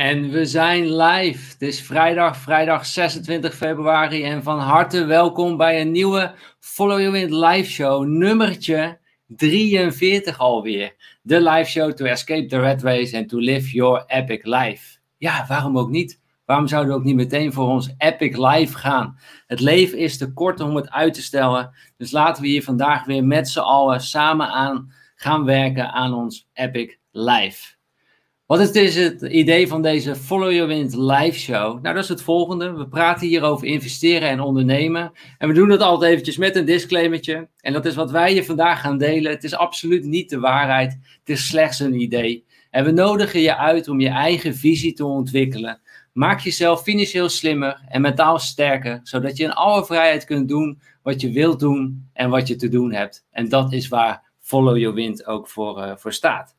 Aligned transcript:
En 0.00 0.30
we 0.30 0.46
zijn 0.46 0.96
live. 0.96 1.52
Het 1.52 1.62
is 1.62 1.82
vrijdag, 1.82 2.36
vrijdag 2.36 2.86
26 2.86 3.54
februari. 3.54 4.22
En 4.22 4.42
van 4.42 4.58
harte 4.58 5.04
welkom 5.04 5.56
bij 5.56 5.80
een 5.80 5.90
nieuwe 5.90 6.34
Follow 6.58 7.00
You 7.00 7.10
Wind 7.12 7.30
live 7.30 7.70
show, 7.70 8.04
nummertje 8.06 8.98
43 9.26 10.38
alweer. 10.38 11.18
De 11.22 11.40
live 11.40 11.70
show 11.70 11.92
to 11.92 12.04
escape 12.04 12.46
the 12.46 12.60
red 12.60 12.82
race 12.82 13.16
and 13.16 13.28
to 13.28 13.38
live 13.38 13.70
your 13.70 14.04
epic 14.06 14.40
life. 14.42 14.98
Ja, 15.16 15.44
waarom 15.48 15.78
ook 15.78 15.90
niet? 15.90 16.20
Waarom 16.44 16.68
zouden 16.68 16.92
we 16.92 16.98
ook 16.98 17.04
niet 17.04 17.16
meteen 17.16 17.52
voor 17.52 17.68
ons 17.68 17.94
epic 17.98 18.36
life 18.36 18.78
gaan? 18.78 19.18
Het 19.46 19.60
leven 19.60 19.98
is 19.98 20.18
te 20.18 20.32
kort 20.32 20.60
om 20.60 20.76
het 20.76 20.90
uit 20.90 21.14
te 21.14 21.22
stellen. 21.22 21.74
Dus 21.96 22.10
laten 22.10 22.42
we 22.42 22.48
hier 22.48 22.64
vandaag 22.64 23.04
weer 23.04 23.24
met 23.24 23.48
z'n 23.48 23.58
allen 23.58 24.00
samen 24.00 24.48
aan 24.48 24.92
gaan 25.14 25.44
werken 25.44 25.92
aan 25.92 26.14
ons 26.14 26.48
epic 26.52 26.98
life. 27.10 27.78
Wat 28.50 28.60
is 28.60 28.72
dus 28.72 28.94
het 28.94 29.22
idee 29.22 29.68
van 29.68 29.82
deze 29.82 30.16
Follow 30.16 30.52
Your 30.52 30.66
Wind 30.66 30.94
live 30.94 31.38
show? 31.38 31.82
Nou, 31.82 31.94
dat 31.94 32.02
is 32.02 32.08
het 32.08 32.22
volgende. 32.22 32.72
We 32.72 32.88
praten 32.88 33.26
hier 33.26 33.42
over 33.42 33.66
investeren 33.66 34.28
en 34.28 34.40
ondernemen. 34.40 35.12
En 35.38 35.48
we 35.48 35.54
doen 35.54 35.68
dat 35.68 35.80
altijd 35.80 36.10
eventjes 36.10 36.36
met 36.36 36.56
een 36.56 36.64
disclaimertje. 36.64 37.48
En 37.60 37.72
dat 37.72 37.86
is 37.86 37.94
wat 37.94 38.10
wij 38.10 38.34
je 38.34 38.44
vandaag 38.44 38.80
gaan 38.80 38.98
delen. 38.98 39.32
Het 39.32 39.44
is 39.44 39.54
absoluut 39.54 40.04
niet 40.04 40.30
de 40.30 40.38
waarheid. 40.38 40.98
Het 41.18 41.28
is 41.28 41.46
slechts 41.46 41.80
een 41.80 42.00
idee. 42.00 42.44
En 42.70 42.84
we 42.84 42.90
nodigen 42.90 43.40
je 43.40 43.56
uit 43.56 43.88
om 43.88 44.00
je 44.00 44.08
eigen 44.08 44.54
visie 44.54 44.92
te 44.92 45.04
ontwikkelen. 45.04 45.80
Maak 46.12 46.40
jezelf 46.40 46.82
financieel 46.82 47.28
slimmer 47.28 47.82
en 47.88 48.00
mentaal 48.00 48.38
sterker, 48.38 49.00
zodat 49.02 49.36
je 49.36 49.44
in 49.44 49.52
alle 49.52 49.84
vrijheid 49.84 50.24
kunt 50.24 50.48
doen 50.48 50.80
wat 51.02 51.20
je 51.20 51.32
wilt 51.32 51.60
doen 51.60 52.08
en 52.12 52.30
wat 52.30 52.48
je 52.48 52.56
te 52.56 52.68
doen 52.68 52.92
hebt. 52.92 53.26
En 53.30 53.48
dat 53.48 53.72
is 53.72 53.88
waar 53.88 54.30
Follow 54.40 54.76
Your 54.76 54.94
Wind 54.94 55.26
ook 55.26 55.48
voor, 55.48 55.78
uh, 55.78 55.92
voor 55.96 56.12
staat. 56.12 56.58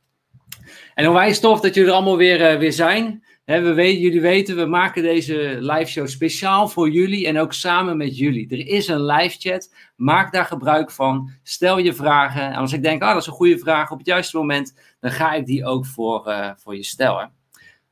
En 0.93 1.07
onwijs 1.07 1.39
tof 1.39 1.59
dat 1.59 1.73
jullie 1.73 1.89
er 1.89 1.95
allemaal 1.95 2.17
weer, 2.17 2.53
uh, 2.53 2.59
weer 2.59 2.73
zijn. 2.73 3.23
we 3.45 3.73
weten, 3.73 4.01
jullie 4.01 4.21
weten, 4.21 4.55
we 4.55 4.65
maken 4.65 5.03
deze 5.03 5.57
live 5.59 5.91
show 5.91 6.07
speciaal 6.07 6.67
voor 6.67 6.89
jullie 6.89 7.27
en 7.27 7.39
ook 7.39 7.53
samen 7.53 7.97
met 7.97 8.17
jullie. 8.17 8.49
Er 8.49 8.67
is 8.67 8.87
een 8.87 9.05
live 9.05 9.37
chat. 9.39 9.73
Maak 9.95 10.33
daar 10.33 10.45
gebruik 10.45 10.91
van. 10.91 11.31
Stel 11.43 11.77
je 11.77 11.93
vragen. 11.93 12.41
En 12.41 12.55
als 12.55 12.73
ik 12.73 12.83
denk, 12.83 13.01
ah, 13.01 13.13
dat 13.13 13.21
is 13.21 13.27
een 13.27 13.33
goede 13.33 13.57
vraag 13.57 13.91
op 13.91 13.97
het 13.97 14.07
juiste 14.07 14.37
moment, 14.37 14.77
dan 14.99 15.11
ga 15.11 15.33
ik 15.33 15.45
die 15.45 15.65
ook 15.65 15.85
voor, 15.85 16.27
uh, 16.27 16.49
voor 16.55 16.75
je 16.75 16.83
stellen. 16.83 17.31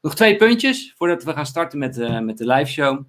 Nog 0.02 0.16
twee 0.16 0.36
puntjes 0.36 0.94
voordat 0.98 1.24
we 1.24 1.34
gaan 1.34 1.46
starten 1.46 1.80
met, 1.80 1.98
uh, 1.98 2.20
met 2.20 2.38
de 2.38 2.46
live 2.46 2.72
show. 2.72 3.02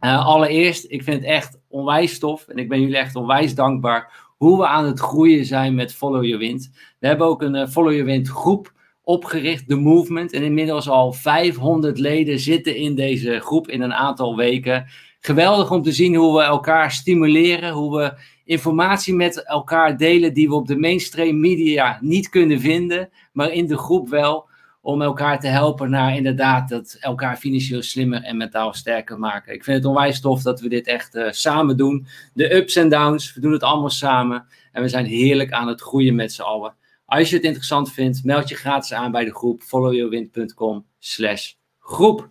allereerst, 0.00 0.84
ik 0.88 1.02
vind 1.02 1.16
het 1.20 1.30
echt 1.30 1.58
onwijs 1.68 2.18
tof 2.18 2.48
en 2.48 2.56
ik 2.56 2.68
ben 2.68 2.80
jullie 2.80 2.96
echt 2.96 3.16
onwijs 3.16 3.54
dankbaar 3.54 4.30
hoe 4.42 4.58
we 4.58 4.66
aan 4.66 4.84
het 4.84 5.00
groeien 5.00 5.44
zijn 5.44 5.74
met 5.74 5.94
Follow 5.94 6.24
Your 6.24 6.38
Wind. 6.38 6.70
We 6.98 7.06
hebben 7.06 7.26
ook 7.26 7.42
een 7.42 7.68
Follow 7.68 7.90
Your 7.90 8.06
Wind 8.06 8.28
groep 8.28 8.72
opgericht, 9.04 9.68
de 9.68 9.76
Movement. 9.76 10.32
En 10.32 10.42
inmiddels 10.42 10.88
al 10.88 11.12
500 11.12 11.98
leden 11.98 12.38
zitten 12.38 12.76
in 12.76 12.94
deze 12.94 13.40
groep 13.40 13.68
in 13.68 13.80
een 13.80 13.94
aantal 13.94 14.36
weken. 14.36 14.86
Geweldig 15.20 15.70
om 15.70 15.82
te 15.82 15.92
zien 15.92 16.14
hoe 16.14 16.36
we 16.36 16.42
elkaar 16.42 16.92
stimuleren, 16.92 17.72
hoe 17.72 17.96
we 17.96 18.14
informatie 18.44 19.14
met 19.14 19.44
elkaar 19.44 19.96
delen 19.96 20.34
die 20.34 20.48
we 20.48 20.54
op 20.54 20.66
de 20.66 20.78
mainstream 20.78 21.40
media 21.40 21.98
niet 22.00 22.28
kunnen 22.28 22.60
vinden, 22.60 23.10
maar 23.32 23.50
in 23.50 23.66
de 23.66 23.78
groep 23.78 24.08
wel. 24.08 24.50
Om 24.84 25.02
elkaar 25.02 25.40
te 25.40 25.46
helpen 25.46 25.90
naar 25.90 26.16
inderdaad 26.16 26.68
dat 26.68 26.96
elkaar 27.00 27.36
financieel 27.36 27.82
slimmer 27.82 28.22
en 28.22 28.36
mentaal 28.36 28.74
sterker 28.74 29.18
maken. 29.18 29.54
Ik 29.54 29.64
vind 29.64 29.76
het 29.76 29.86
onwijs 29.86 30.20
tof 30.20 30.42
dat 30.42 30.60
we 30.60 30.68
dit 30.68 30.86
echt 30.86 31.14
uh, 31.14 31.30
samen 31.30 31.76
doen. 31.76 32.06
De 32.34 32.54
ups 32.54 32.76
en 32.76 32.88
downs, 32.88 33.34
we 33.34 33.40
doen 33.40 33.52
het 33.52 33.62
allemaal 33.62 33.90
samen. 33.90 34.46
En 34.72 34.82
we 34.82 34.88
zijn 34.88 35.06
heerlijk 35.06 35.52
aan 35.52 35.68
het 35.68 35.80
groeien 35.80 36.14
met 36.14 36.32
z'n 36.32 36.42
allen. 36.42 36.74
Als 37.12 37.30
je 37.30 37.36
het 37.36 37.44
interessant 37.44 37.92
vindt, 37.92 38.24
meld 38.24 38.48
je 38.48 38.54
gratis 38.54 38.92
aan 38.92 39.10
bij 39.10 39.24
de 39.24 39.34
groep 39.34 39.62
followyourwind.com 39.62 40.86
slash 40.98 41.52
groep. 41.78 42.30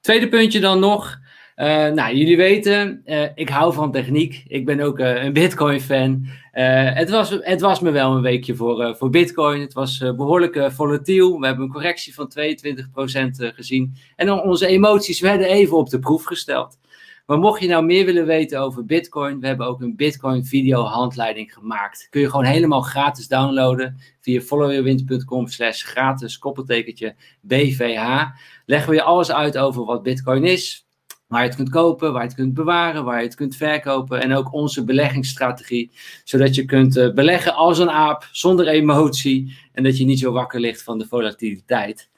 Tweede 0.00 0.28
puntje 0.28 0.60
dan 0.60 0.78
nog. 0.78 1.18
Uh, 1.56 1.66
nou, 1.66 2.16
jullie 2.16 2.36
weten, 2.36 3.02
uh, 3.04 3.26
ik 3.34 3.48
hou 3.48 3.72
van 3.72 3.92
techniek. 3.92 4.44
Ik 4.46 4.64
ben 4.64 4.80
ook 4.80 4.98
uh, 4.98 5.24
een 5.24 5.32
Bitcoin-fan. 5.32 6.26
het, 6.52 7.10
was, 7.10 7.30
het 7.40 7.60
was 7.60 7.80
me 7.80 7.90
wel 7.90 8.16
een 8.16 8.22
weekje 8.22 8.54
voor, 8.54 8.96
voor 8.96 9.10
Bitcoin. 9.10 9.60
Het 9.60 9.72
was 9.72 9.98
behoorlijk 9.98 10.72
volatiel. 10.72 11.40
We 11.40 11.46
hebben 11.46 11.64
een 11.64 11.72
correctie 11.72 12.14
van 12.14 12.32
22% 12.38 13.54
gezien. 13.54 13.96
En 14.16 14.30
onze 14.30 14.66
emoties 14.66 15.20
werden 15.20 15.46
even 15.46 15.76
op 15.76 15.90
de 15.90 15.98
proef 15.98 16.24
gesteld. 16.24 16.78
Maar 17.26 17.38
mocht 17.38 17.60
je 17.60 17.68
nou 17.68 17.84
meer 17.84 18.04
willen 18.04 18.26
weten 18.26 18.60
over 18.60 18.84
Bitcoin, 18.84 19.40
we 19.40 19.46
hebben 19.46 19.66
ook 19.66 19.80
een 19.80 19.96
Bitcoin 19.96 20.44
video 20.44 20.82
handleiding 20.82 21.52
gemaakt. 21.52 22.06
Kun 22.10 22.20
je 22.20 22.30
gewoon 22.30 22.44
helemaal 22.44 22.80
gratis 22.80 23.28
downloaden 23.28 23.96
via 24.20 24.40
followyourwind.com 24.40 25.46
slash 25.46 25.82
gratis 25.82 26.38
koppeltekentje 26.38 27.14
BVH. 27.40 28.24
Leggen 28.66 28.90
we 28.90 28.96
je 28.96 29.02
alles 29.02 29.32
uit 29.32 29.58
over 29.58 29.84
wat 29.84 30.02
Bitcoin 30.02 30.44
is, 30.44 30.86
waar 31.26 31.40
je 31.40 31.46
het 31.46 31.56
kunt 31.56 31.70
kopen, 31.70 32.12
waar 32.12 32.22
je 32.22 32.28
het 32.28 32.36
kunt 32.36 32.54
bewaren, 32.54 33.04
waar 33.04 33.18
je 33.18 33.26
het 33.26 33.34
kunt 33.34 33.56
verkopen 33.56 34.22
en 34.22 34.32
ook 34.32 34.52
onze 34.52 34.84
beleggingsstrategie, 34.84 35.90
zodat 36.24 36.54
je 36.54 36.64
kunt 36.64 36.96
uh, 36.96 37.12
beleggen 37.12 37.54
als 37.54 37.78
een 37.78 37.90
aap, 37.90 38.28
zonder 38.32 38.68
emotie 38.68 39.56
en 39.72 39.82
dat 39.82 39.98
je 39.98 40.04
niet 40.04 40.18
zo 40.18 40.32
wakker 40.32 40.60
ligt 40.60 40.82
van 40.82 40.98
de 40.98 41.06
volatiliteit. 41.06 42.10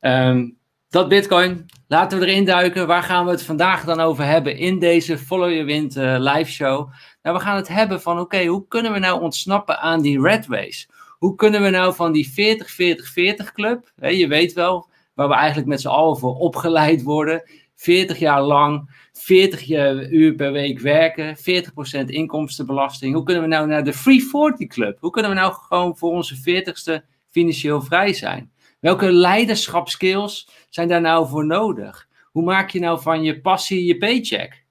Um, 0.00 0.56
dat 0.94 1.08
Bitcoin. 1.08 1.66
Laten 1.88 2.18
we 2.18 2.26
erin 2.26 2.44
duiken. 2.44 2.86
Waar 2.86 3.02
gaan 3.02 3.24
we 3.24 3.30
het 3.30 3.42
vandaag 3.42 3.84
dan 3.84 4.00
over 4.00 4.24
hebben 4.24 4.56
in 4.56 4.78
deze 4.78 5.18
Follow 5.18 5.50
Your 5.50 5.64
Wind 5.64 5.96
uh, 5.96 6.16
live 6.18 6.50
show? 6.50 6.90
Nou, 7.22 7.36
we 7.36 7.42
gaan 7.42 7.56
het 7.56 7.68
hebben 7.68 8.00
van 8.00 8.20
oké, 8.20 8.44
hoe 8.44 8.68
kunnen 8.68 8.92
we 8.92 8.98
nou 8.98 9.20
ontsnappen 9.20 9.80
aan 9.80 10.02
die 10.02 10.20
red 10.20 10.46
race? 10.48 10.86
Hoe 11.18 11.34
kunnen 11.34 11.62
we 11.62 11.70
nou 11.70 11.94
van 11.94 12.12
die 12.12 12.58
40-40-40 13.48 13.52
club, 13.52 13.92
hè, 13.96 14.08
je 14.08 14.28
weet 14.28 14.52
wel, 14.52 14.88
waar 15.14 15.28
we 15.28 15.34
eigenlijk 15.34 15.68
met 15.68 15.80
z'n 15.80 15.88
allen 15.88 16.18
voor 16.18 16.34
opgeleid 16.34 17.02
worden, 17.02 17.50
40 17.74 18.18
jaar 18.18 18.42
lang, 18.42 18.90
40 19.12 19.68
uur 20.10 20.34
per 20.34 20.52
week 20.52 20.80
werken, 20.80 21.36
40% 21.36 22.04
inkomstenbelasting. 22.06 23.14
Hoe 23.14 23.24
kunnen 23.24 23.42
we 23.42 23.48
nou 23.48 23.66
naar 23.66 23.84
de 23.84 23.92
Free 23.92 24.22
40 24.22 24.68
Club? 24.68 24.98
Hoe 25.00 25.10
kunnen 25.10 25.30
we 25.30 25.36
nou 25.36 25.52
gewoon 25.52 25.96
voor 25.96 26.10
onze 26.10 26.36
40ste 26.36 27.04
financieel 27.30 27.82
vrij 27.82 28.12
zijn? 28.12 28.52
Welke 28.84 29.12
leiderschapskills 29.12 30.48
zijn 30.74 30.88
daar 30.88 31.00
nou 31.00 31.28
voor 31.28 31.46
nodig? 31.46 32.08
Hoe 32.32 32.42
maak 32.42 32.70
je 32.70 32.80
nou 32.80 33.00
van 33.00 33.22
je 33.22 33.40
passie 33.40 33.84
je 33.84 33.98
paycheck? 33.98 34.64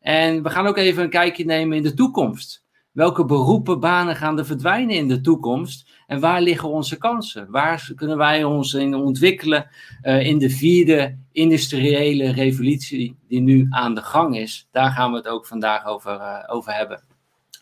En 0.00 0.42
we 0.42 0.50
gaan 0.50 0.66
ook 0.66 0.76
even 0.76 1.02
een 1.02 1.10
kijkje 1.10 1.44
nemen 1.44 1.76
in 1.76 1.82
de 1.82 1.94
toekomst. 1.94 2.64
Welke 2.92 3.24
beroepen, 3.24 3.80
banen 3.80 4.16
gaan 4.16 4.38
er 4.38 4.46
verdwijnen 4.46 4.94
in 4.94 5.08
de 5.08 5.20
toekomst? 5.20 5.90
En 6.06 6.20
waar 6.20 6.40
liggen 6.40 6.68
onze 6.68 6.96
kansen? 6.96 7.50
Waar 7.50 7.90
kunnen 7.94 8.16
wij 8.16 8.44
ons 8.44 8.74
in 8.74 8.94
ontwikkelen 8.94 9.68
uh, 10.02 10.26
in 10.26 10.38
de 10.38 10.50
vierde 10.50 11.18
industriële 11.32 12.32
revolutie 12.32 13.16
die 13.28 13.40
nu 13.40 13.66
aan 13.70 13.94
de 13.94 14.02
gang 14.02 14.36
is? 14.36 14.68
Daar 14.70 14.90
gaan 14.90 15.10
we 15.10 15.16
het 15.16 15.28
ook 15.28 15.46
vandaag 15.46 15.86
over, 15.86 16.14
uh, 16.14 16.38
over 16.46 16.72
hebben. 16.72 17.02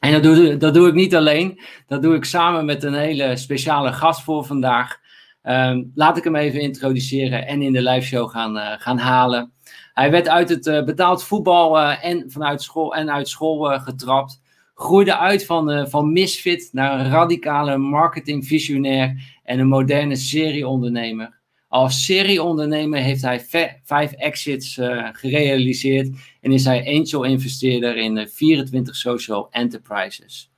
En 0.00 0.12
dat 0.12 0.22
doe, 0.22 0.56
dat 0.56 0.74
doe 0.74 0.88
ik 0.88 0.94
niet 0.94 1.14
alleen. 1.14 1.60
Dat 1.86 2.02
doe 2.02 2.14
ik 2.14 2.24
samen 2.24 2.64
met 2.64 2.82
een 2.82 2.94
hele 2.94 3.36
speciale 3.36 3.92
gast 3.92 4.22
voor 4.22 4.44
vandaag. 4.44 5.00
Um, 5.44 5.92
laat 5.94 6.16
ik 6.16 6.24
hem 6.24 6.36
even 6.36 6.60
introduceren 6.60 7.46
en 7.46 7.62
in 7.62 7.72
de 7.72 7.82
live 7.82 8.06
show 8.06 8.30
gaan, 8.30 8.56
uh, 8.56 8.72
gaan 8.78 8.98
halen. 8.98 9.52
Hij 9.94 10.10
werd 10.10 10.28
uit 10.28 10.48
het 10.48 10.66
uh, 10.66 10.84
betaald 10.84 11.24
voetbal 11.24 11.78
uh, 11.78 12.04
en 12.04 12.30
vanuit 12.30 12.62
school 12.62 12.94
en 12.94 13.10
uit 13.10 13.28
school 13.28 13.78
getrapt. 13.78 14.40
Groeide 14.74 15.16
uit 15.16 15.46
van, 15.46 15.88
van 15.88 16.12
misfit 16.12 16.68
naar 16.72 17.00
een 17.00 17.10
radicale 17.10 17.76
marketingvisionair 17.76 19.38
en 19.44 19.58
een 19.58 19.68
moderne 19.68 20.16
serieondernemer. 20.16 21.40
Als 21.68 22.04
serieondernemer 22.04 23.00
heeft 23.00 23.22
hij 23.22 23.46
vijf 23.84 24.12
exits 24.12 24.80
gerealiseerd 25.12 26.16
en 26.40 26.52
is 26.52 26.64
hij 26.64 26.86
angel 26.86 27.22
investeerder 27.22 27.96
in 27.96 28.28
24 28.28 28.96
social 28.96 29.48
enterprises. 29.50 30.50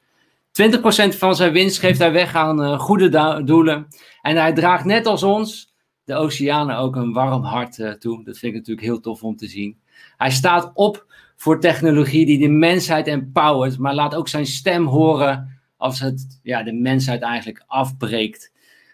20% 0.63 1.17
van 1.19 1.37
zijn 1.37 1.53
winst 1.53 1.79
geeft 1.79 1.99
hij 1.99 2.13
weg 2.13 2.35
aan 2.35 2.79
goede 2.79 3.43
doelen. 3.45 3.87
En 4.25 4.37
hij 4.37 4.53
draagt 4.53 4.85
net 4.85 5.07
als 5.07 5.23
ons 5.23 5.75
de 6.05 6.15
oceanen 6.15 6.77
ook 6.77 6.97
een 6.97 7.13
warm 7.13 7.43
hart 7.43 7.79
uh, 7.79 7.91
toe. 7.91 8.25
Dat 8.25 8.39
vind 8.39 8.53
ik 8.53 8.59
natuurlijk 8.59 8.87
heel 8.87 9.01
tof 9.01 9.23
om 9.23 9.37
te 9.37 9.49
zien. 9.49 9.79
Hij 10.17 10.31
staat 10.31 10.71
op 10.75 11.07
voor 11.37 11.61
technologie 11.61 12.27
die 12.27 12.39
de 12.39 12.49
mensheid 12.49 13.07
empowert, 13.07 13.79
maar 13.79 13.95
laat 13.95 14.15
ook 14.15 14.29
zijn 14.29 14.47
stem 14.47 14.87
horen 14.87 15.61
als 15.77 16.01
het 16.01 16.41
ja, 16.43 16.63
de 16.63 16.73
mensheid 16.73 17.23
eigenlijk 17.23 17.65
afbreekt. 17.67 18.53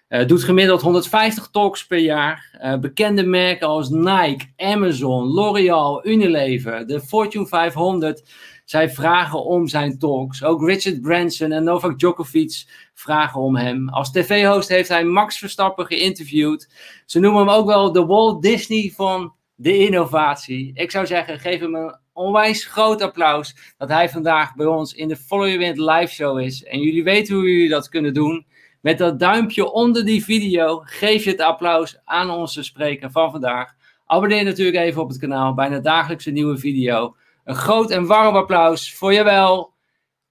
Uh, 0.08 0.26
doet 0.26 0.44
gemiddeld 0.44 0.80
150 0.80 1.48
talks 1.50 1.86
per 1.86 1.98
jaar. 1.98 2.58
Uh, 2.62 2.78
bekende 2.78 3.22
merken 3.22 3.66
als 3.66 3.88
Nike, 3.88 4.44
Amazon, 4.56 5.24
L'Oreal, 5.24 6.06
Unilever, 6.06 6.86
de 6.86 7.00
Fortune 7.00 7.46
500 7.46 8.24
zij 8.70 8.90
vragen 8.90 9.44
om 9.44 9.68
zijn 9.68 9.98
talks. 9.98 10.44
Ook 10.44 10.68
Richard 10.68 11.00
Branson 11.00 11.52
en 11.52 11.64
Novak 11.64 11.98
Djokovic 11.98 12.64
vragen 12.94 13.40
om 13.40 13.56
hem. 13.56 13.88
Als 13.88 14.12
tv-host 14.12 14.68
heeft 14.68 14.88
hij 14.88 15.04
Max 15.04 15.38
Verstappen 15.38 15.86
geïnterviewd. 15.86 16.68
Ze 17.06 17.20
noemen 17.20 17.40
hem 17.40 17.50
ook 17.50 17.66
wel 17.66 17.92
de 17.92 18.06
Walt 18.06 18.42
Disney 18.42 18.92
van 18.94 19.32
de 19.54 19.78
innovatie. 19.78 20.70
Ik 20.74 20.90
zou 20.90 21.06
zeggen, 21.06 21.38
geef 21.38 21.60
hem 21.60 21.74
een 21.74 21.96
onwijs 22.12 22.64
groot 22.64 23.02
applaus 23.02 23.74
dat 23.78 23.88
hij 23.88 24.08
vandaag 24.08 24.54
bij 24.54 24.66
ons 24.66 24.94
in 24.94 25.08
de 25.08 25.16
Follow 25.16 25.46
Your 25.46 25.58
Wind 25.58 25.78
live 25.78 26.12
show 26.14 26.40
is. 26.40 26.64
En 26.64 26.80
jullie 26.80 27.04
weten 27.04 27.34
hoe 27.34 27.50
jullie 27.50 27.68
dat 27.68 27.88
kunnen 27.88 28.14
doen. 28.14 28.46
Met 28.80 28.98
dat 28.98 29.18
duimpje 29.18 29.72
onder 29.72 30.04
die 30.04 30.24
video 30.24 30.80
geef 30.84 31.24
je 31.24 31.30
het 31.30 31.40
applaus 31.40 32.00
aan 32.04 32.30
onze 32.30 32.62
spreker 32.62 33.10
van 33.10 33.30
vandaag. 33.30 33.74
Abonneer 34.06 34.44
natuurlijk 34.44 34.76
even 34.76 35.02
op 35.02 35.08
het 35.08 35.18
kanaal. 35.18 35.54
Bijna 35.54 35.78
dagelijks 35.78 36.26
een 36.26 36.34
nieuwe 36.34 36.58
video. 36.58 37.14
Een 37.50 37.56
groot 37.56 37.90
en 37.90 38.06
warm 38.06 38.36
applaus 38.36 38.94
voor 38.94 39.12
jawel. 39.12 39.72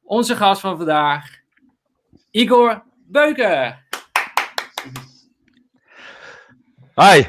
Onze 0.03 0.35
gast 0.35 0.61
van 0.61 0.77
vandaag, 0.77 1.25
Igor 2.31 2.83
Beuken. 3.07 3.85
Hi, 6.95 7.23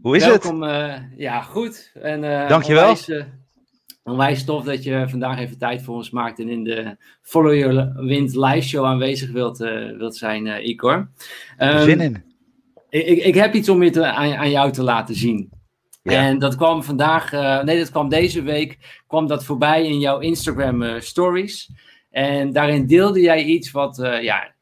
hoe 0.00 0.16
is 0.16 0.24
Welkom, 0.24 0.62
het? 0.62 0.72
eh, 0.72 1.18
ja, 1.18 1.42
goed. 1.42 1.90
En, 1.94 2.22
uh, 2.22 2.48
Dankjewel. 2.48 2.82
Onwijs, 2.82 3.08
uh, 3.08 3.24
onwijs 4.02 4.44
tof 4.44 4.64
dat 4.64 4.82
je 4.84 5.08
vandaag 5.08 5.38
even 5.38 5.58
tijd 5.58 5.82
voor 5.82 5.94
ons 5.94 6.10
maakt 6.10 6.38
en 6.38 6.48
in 6.48 6.64
de 6.64 6.96
Follow 7.22 7.54
Your 7.54 7.92
Wind 7.94 8.34
live 8.34 8.68
show 8.68 8.84
aanwezig 8.84 9.30
wilt, 9.30 9.58
wilt 9.98 10.16
zijn, 10.16 10.68
Igor. 10.68 11.10
Um, 11.58 11.82
Zin 11.82 12.00
in. 12.00 12.24
Ik, 12.88 13.06
ik, 13.06 13.24
ik, 13.24 13.34
heb 13.34 13.54
iets 13.54 13.68
om 13.68 13.82
je 13.82 13.90
te, 13.90 14.06
aan, 14.06 14.34
aan, 14.34 14.50
jou 14.50 14.72
te 14.72 14.82
laten 14.82 15.14
zien. 15.14 15.50
Ja. 16.10 16.22
En 16.22 16.38
dat 16.38 16.56
kwam 16.56 16.82
vandaag, 16.82 17.32
nee, 17.64 17.78
dat 17.78 17.90
kwam 17.90 18.08
deze 18.08 18.42
week, 18.42 19.02
kwam 19.06 19.26
dat 19.26 19.44
voorbij 19.44 19.84
in 19.86 19.98
jouw 19.98 20.18
Instagram 20.18 21.00
stories. 21.00 21.70
En 22.10 22.52
daarin 22.52 22.86
deelde 22.86 23.20
jij 23.20 23.44
iets 23.44 23.70
wat, 23.70 23.96
ja, 24.20 24.54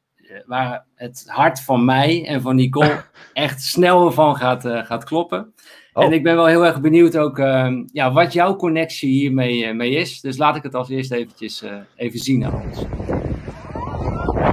waar 0.46 0.84
het 0.94 1.25
hart 1.26 1.60
van 1.60 1.84
mij 1.84 2.26
en 2.26 2.40
van 2.40 2.56
Nicole 2.56 3.04
echt 3.32 3.62
snel 3.62 4.12
van 4.12 4.37
gaat, 4.37 4.64
uh, 4.64 4.84
gaat 4.84 5.04
kloppen. 5.04 5.54
Oh. 5.93 6.04
En 6.04 6.12
ik 6.12 6.22
ben 6.22 6.34
wel 6.34 6.46
heel 6.46 6.66
erg 6.66 6.81
benieuwd 6.81 7.16
ook 7.16 7.38
uh, 7.38 7.72
ja, 7.93 8.12
wat 8.12 8.32
jouw 8.32 8.56
connectie 8.56 9.10
hiermee 9.10 9.66
uh, 9.66 9.75
mee 9.75 9.90
is. 9.90 10.20
Dus 10.20 10.37
laat 10.37 10.56
ik 10.56 10.62
het 10.62 10.75
als 10.75 10.88
eerst 10.88 11.12
eventjes 11.12 11.64
even 11.96 12.19
zien 12.19 12.44
aan 12.44 12.62
ons. 12.62 12.82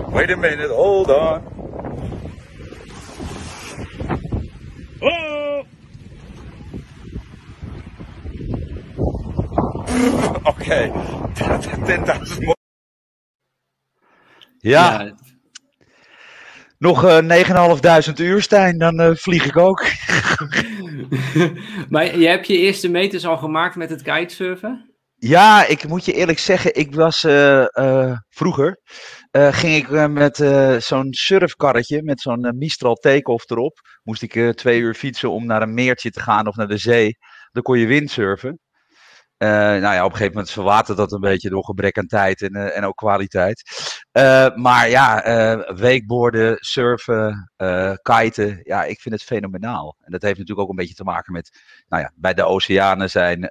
Wait 0.10 0.32
a 0.32 0.36
minute, 0.36 0.74
hold 0.74 1.10
on. 1.10 1.53
okay. 10.54 10.92
10.000 10.92 12.54
ja. 14.58 15.02
ja. 15.04 15.16
Nog 16.78 17.04
uh, 17.04 17.18
9.500 18.08 18.14
uur, 18.16 18.42
Stijn, 18.42 18.78
dan 18.78 19.02
uh, 19.02 19.16
vlieg 19.16 19.46
ik 19.46 19.58
ook. 19.58 19.86
maar 21.90 22.18
je 22.18 22.28
hebt 22.28 22.48
je 22.48 22.58
eerste 22.58 22.90
meters 22.90 23.26
al 23.26 23.38
gemaakt 23.38 23.76
met 23.76 23.90
het 23.90 24.02
kitesurfen? 24.02 24.92
Ja, 25.16 25.66
ik 25.68 25.88
moet 25.88 26.06
je 26.06 26.14
eerlijk 26.14 26.40
zeggen, 26.40 26.76
ik 26.76 26.96
was 26.96 27.24
uh, 27.24 28.18
vroeger, 28.30 28.82
ging 29.32 29.76
ik 29.76 30.10
met 30.10 30.38
zo'n 30.84 31.14
surfkarretje, 31.14 32.04
met 32.04 32.22
zo'n 32.22 32.54
Mistral 32.58 32.96
take-off 32.96 33.50
erop, 33.50 33.80
moest 34.04 34.22
ik 34.22 34.56
twee 34.56 34.80
uur 34.80 34.94
fietsen 34.94 35.32
om 35.32 35.46
naar 35.46 35.62
een 35.62 35.74
meertje 35.74 36.10
te 36.10 36.20
gaan 36.20 36.48
of 36.48 36.56
naar 36.56 36.68
de 36.68 36.78
zee. 36.78 37.18
Dan 37.52 37.64
kon 37.64 37.80
je 37.80 37.88
windsurfen. 37.88 38.60
Uh, 39.44 39.50
nou 39.50 39.82
ja, 39.82 40.00
op 40.00 40.12
een 40.12 40.18
gegeven 40.18 40.34
moment 40.34 40.52
verwatert 40.52 40.98
dat 40.98 41.12
een 41.12 41.20
beetje 41.20 41.50
door 41.50 41.64
gebrek 41.64 41.98
aan 41.98 42.08
tijd 42.08 42.42
en, 42.42 42.56
uh, 42.56 42.78
en 42.78 42.86
ook 42.86 42.96
kwaliteit. 42.96 43.64
Uh, 44.12 44.56
maar 44.56 44.90
ja, 44.90 45.24
weekborden, 45.76 46.58
surfen, 46.60 47.52
kiten, 48.02 48.60
ja, 48.64 48.84
ik 48.84 49.02
vind 49.02 49.16
het 49.16 49.24
fenomenaal. 49.24 49.96
En 50.00 50.12
dat 50.12 50.22
heeft 50.22 50.38
natuurlijk 50.38 50.68
ook 50.68 50.70
een 50.70 50.82
beetje 50.82 50.96
te 50.96 51.04
maken 51.04 51.34
met, 51.34 51.60
nou 51.88 52.02
ja, 52.02 52.12
bij 52.16 52.34
de 52.34 52.44
oceanen 52.44 53.10
zijn 53.10 53.42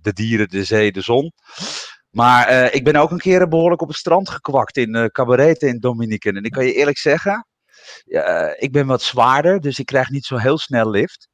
de 0.00 0.12
dieren, 0.12 0.48
de 0.48 0.64
zee, 0.64 0.92
de 0.92 1.02
zon. 1.02 1.32
Maar 2.10 2.72
ik 2.72 2.84
ben 2.84 2.96
ook 2.96 3.10
een 3.10 3.18
keer 3.18 3.48
behoorlijk 3.48 3.82
op 3.82 3.88
het 3.88 3.96
strand 3.96 4.30
gekwakt 4.30 4.76
in 4.76 5.10
Cabaret 5.12 5.62
in 5.62 5.78
Dominican. 5.78 6.36
En 6.36 6.44
ik 6.44 6.50
kan 6.50 6.64
je 6.64 6.74
eerlijk 6.74 6.98
zeggen, 6.98 7.46
ik 8.56 8.72
ben 8.72 8.86
wat 8.86 9.02
zwaarder, 9.02 9.60
dus 9.60 9.78
ik 9.78 9.86
krijg 9.86 10.10
niet 10.10 10.24
zo 10.24 10.36
heel 10.36 10.58
snel 10.58 10.90
lift. 10.90 11.28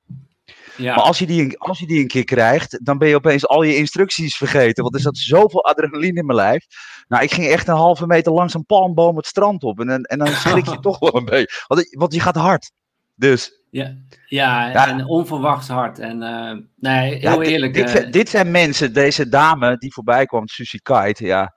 Ja. 0.76 0.94
Maar 0.94 1.05
als 1.05 1.19
je, 1.19 1.26
die, 1.26 1.59
als 1.59 1.79
je 1.79 1.87
die 1.87 2.00
een 2.00 2.06
keer 2.06 2.25
krijgt, 2.25 2.85
dan 2.85 2.99
ben 2.99 3.09
je 3.09 3.15
opeens 3.15 3.47
al 3.47 3.62
je 3.62 3.76
instructies 3.76 4.37
vergeten. 4.37 4.82
Want 4.82 4.94
er 4.94 5.00
zat 5.00 5.17
zoveel 5.17 5.65
adrenaline 5.65 6.19
in 6.19 6.26
mijn 6.26 6.38
lijf. 6.38 6.67
Nou, 7.09 7.23
ik 7.23 7.32
ging 7.32 7.47
echt 7.47 7.69
een 7.69 7.75
halve 7.75 8.06
meter 8.06 8.32
langs 8.32 8.55
een 8.55 8.67
palmboom 8.67 9.17
het 9.17 9.26
strand 9.26 9.62
op. 9.62 9.81
En, 9.81 10.03
en 10.03 10.19
dan 10.19 10.29
schrik 10.29 10.69
je 10.69 10.81
toch 10.88 10.99
wel 10.99 11.17
een 11.17 11.25
beetje. 11.25 11.65
Want, 11.67 11.97
want 11.97 12.15
je 12.15 12.21
gaat 12.21 12.37
hard. 12.37 12.73
Dus. 13.15 13.62
Ja, 13.71 13.94
ja, 14.26 14.69
ja. 14.69 14.88
en 14.88 15.06
onverwachts 15.06 15.69
hard. 15.69 15.99
En 15.99 16.23
uh, 16.23 16.53
nee, 16.76 17.15
heel 17.15 17.43
ja, 17.43 17.49
eerlijk. 17.49 17.75
Dit, 17.75 18.05
uh... 18.05 18.11
dit, 18.11 18.29
zijn 18.29 18.50
mensen, 18.50 18.93
deze 18.93 19.29
dame 19.29 19.76
die 19.76 19.93
voorbij 19.93 20.26
kwam, 20.26 20.49
Susie 20.49 20.82
Kite, 20.82 21.25
ja, 21.25 21.55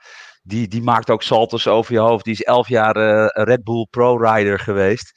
die, 0.48 0.68
die 0.68 0.82
maakt 0.82 1.10
ook 1.10 1.24
saltos 1.24 1.68
over 1.68 1.94
je 1.94 2.00
hoofd. 2.00 2.24
Die 2.24 2.34
is 2.34 2.42
elf 2.42 2.68
jaar 2.68 2.98
uh, 2.98 3.28
Red 3.28 3.64
Bull 3.64 3.88
Pro 3.90 4.18
Rider 4.18 4.60
geweest. 4.60 5.12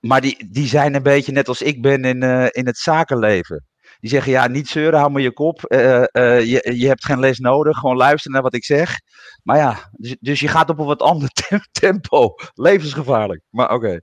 Maar 0.00 0.20
die, 0.20 0.50
die 0.50 0.66
zijn 0.66 0.94
een 0.94 1.02
beetje 1.02 1.32
net 1.32 1.48
als 1.48 1.62
ik 1.62 1.82
ben 1.82 2.04
in, 2.04 2.24
uh, 2.24 2.46
in 2.50 2.66
het 2.66 2.78
zakenleven. 2.78 3.66
Die 4.00 4.10
zeggen, 4.10 4.32
ja, 4.32 4.48
niet 4.48 4.68
zeuren, 4.68 4.98
hou 4.98 5.10
maar 5.10 5.22
je 5.22 5.32
kop. 5.32 5.64
Uh, 5.68 6.04
je, 6.12 6.72
je 6.76 6.86
hebt 6.86 7.04
geen 7.04 7.20
les 7.20 7.38
nodig, 7.38 7.78
gewoon 7.78 7.96
luisteren 7.96 8.32
naar 8.32 8.42
wat 8.42 8.54
ik 8.54 8.64
zeg. 8.64 8.98
Maar 9.42 9.56
ja, 9.56 9.90
dus, 9.92 10.16
dus 10.20 10.40
je 10.40 10.48
gaat 10.48 10.70
op 10.70 10.78
een 10.78 10.86
wat 10.86 11.02
ander 11.12 11.28
tempo. 11.72 12.34
Levensgevaarlijk, 12.54 13.42
maar 13.50 13.72
oké. 13.72 14.00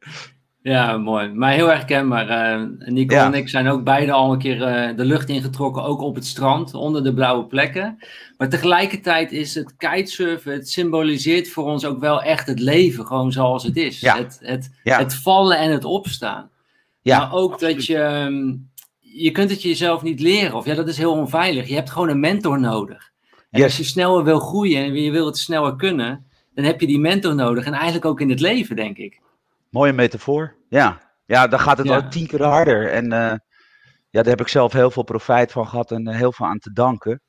Ja, 0.64 0.98
mooi. 0.98 1.30
Maar 1.30 1.52
heel 1.52 1.68
herkenbaar. 1.68 2.58
Uh, 2.60 2.68
Nico 2.80 3.16
ja. 3.16 3.26
en 3.26 3.34
ik 3.34 3.50
zijn 3.50 3.68
ook 3.68 3.84
beide 3.84 4.12
al 4.12 4.32
een 4.32 4.40
keer 4.40 4.56
uh, 4.56 4.98
de 4.98 5.06
lucht 5.06 5.30
ingetrokken, 5.30 5.84
ook 5.84 6.02
op 6.02 6.16
het 6.16 6.26
strand, 6.26 6.74
onder 6.74 7.04
de 7.04 7.14
blauwe 7.14 7.46
plekken. 7.46 7.98
Maar 8.38 8.50
tegelijkertijd 8.50 9.32
is 9.32 9.56
het 9.56 9.76
kitesurfen, 9.76 10.54
het 10.54 10.70
symboliseert 10.70 11.50
voor 11.50 11.64
ons 11.64 11.86
ook 11.86 12.00
wel 12.00 12.22
echt 12.22 12.48
het 12.48 12.60
leven, 12.60 13.06
gewoon 13.06 13.32
zoals 13.32 13.64
het 13.64 13.78
is. 13.78 14.00
Ja. 14.00 14.18
Het, 14.18 14.40
het, 14.42 14.72
ja. 14.84 14.98
het 14.98 15.16
vallen 15.16 15.58
en 15.58 15.72
het 15.72 15.86
opstaan. 15.86 16.50
Ja, 17.02 17.18
maar 17.18 17.34
ook 17.34 17.54
absoluut. 17.54 17.76
dat 17.76 17.86
je, 17.86 17.98
um, 17.98 18.70
je 19.00 19.32
kunt 19.32 19.50
het 19.50 19.62
jezelf 19.62 20.02
niet 20.02 20.20
leren, 20.20 20.56
of 20.56 20.66
ja, 20.66 20.76
dat 20.76 20.88
is 20.88 20.98
heel 20.98 21.14
onveilig. 21.14 21.68
Je 21.68 21.76
hebt 21.76 21.92
gewoon 21.92 22.10
een 22.10 22.20
mentor 22.20 22.60
nodig. 22.60 23.12
En 23.30 23.60
yes. 23.60 23.64
als 23.64 23.78
je 23.78 23.84
sneller 23.84 24.24
wil 24.24 24.40
groeien 24.40 24.84
en 24.84 24.94
je 24.94 25.12
wil 25.12 25.26
het 25.26 25.38
sneller 25.38 25.76
kunnen, 25.76 26.26
dan 26.56 26.66
heb 26.66 26.82
je 26.82 26.88
die 26.88 27.00
mentor 27.00 27.36
nodig. 27.36 27.66
En 27.66 27.74
eigenlijk 27.74 28.06
ook 28.06 28.22
in 28.22 28.30
het 28.30 28.40
leven, 28.40 28.76
denk 28.76 28.98
ik. 28.98 29.22
Mooie 29.74 29.94
metafoor. 29.94 30.56
Ja, 30.70 31.02
ja 31.26 31.48
dan 31.48 31.60
gaat 31.60 31.78
het 31.78 31.88
ja. 31.88 31.96
al 31.96 32.10
tien 32.10 32.28
keer 32.28 32.44
harder. 32.44 32.92
En 32.92 33.06
uh, 33.06 33.12
ja, 34.10 34.22
daar 34.22 34.26
heb 34.26 34.42
ik 34.42 34.48
zelf 34.48 34.74
heel 34.74 34.92
veel 34.92 35.04
profijt 35.04 35.52
van 35.52 35.68
gehad 35.68 35.92
en 35.92 36.10
uh, 36.10 36.16
heel 36.16 36.34
veel 36.34 36.46
aan 36.46 36.60
te 36.60 36.72
danken. 36.72 37.22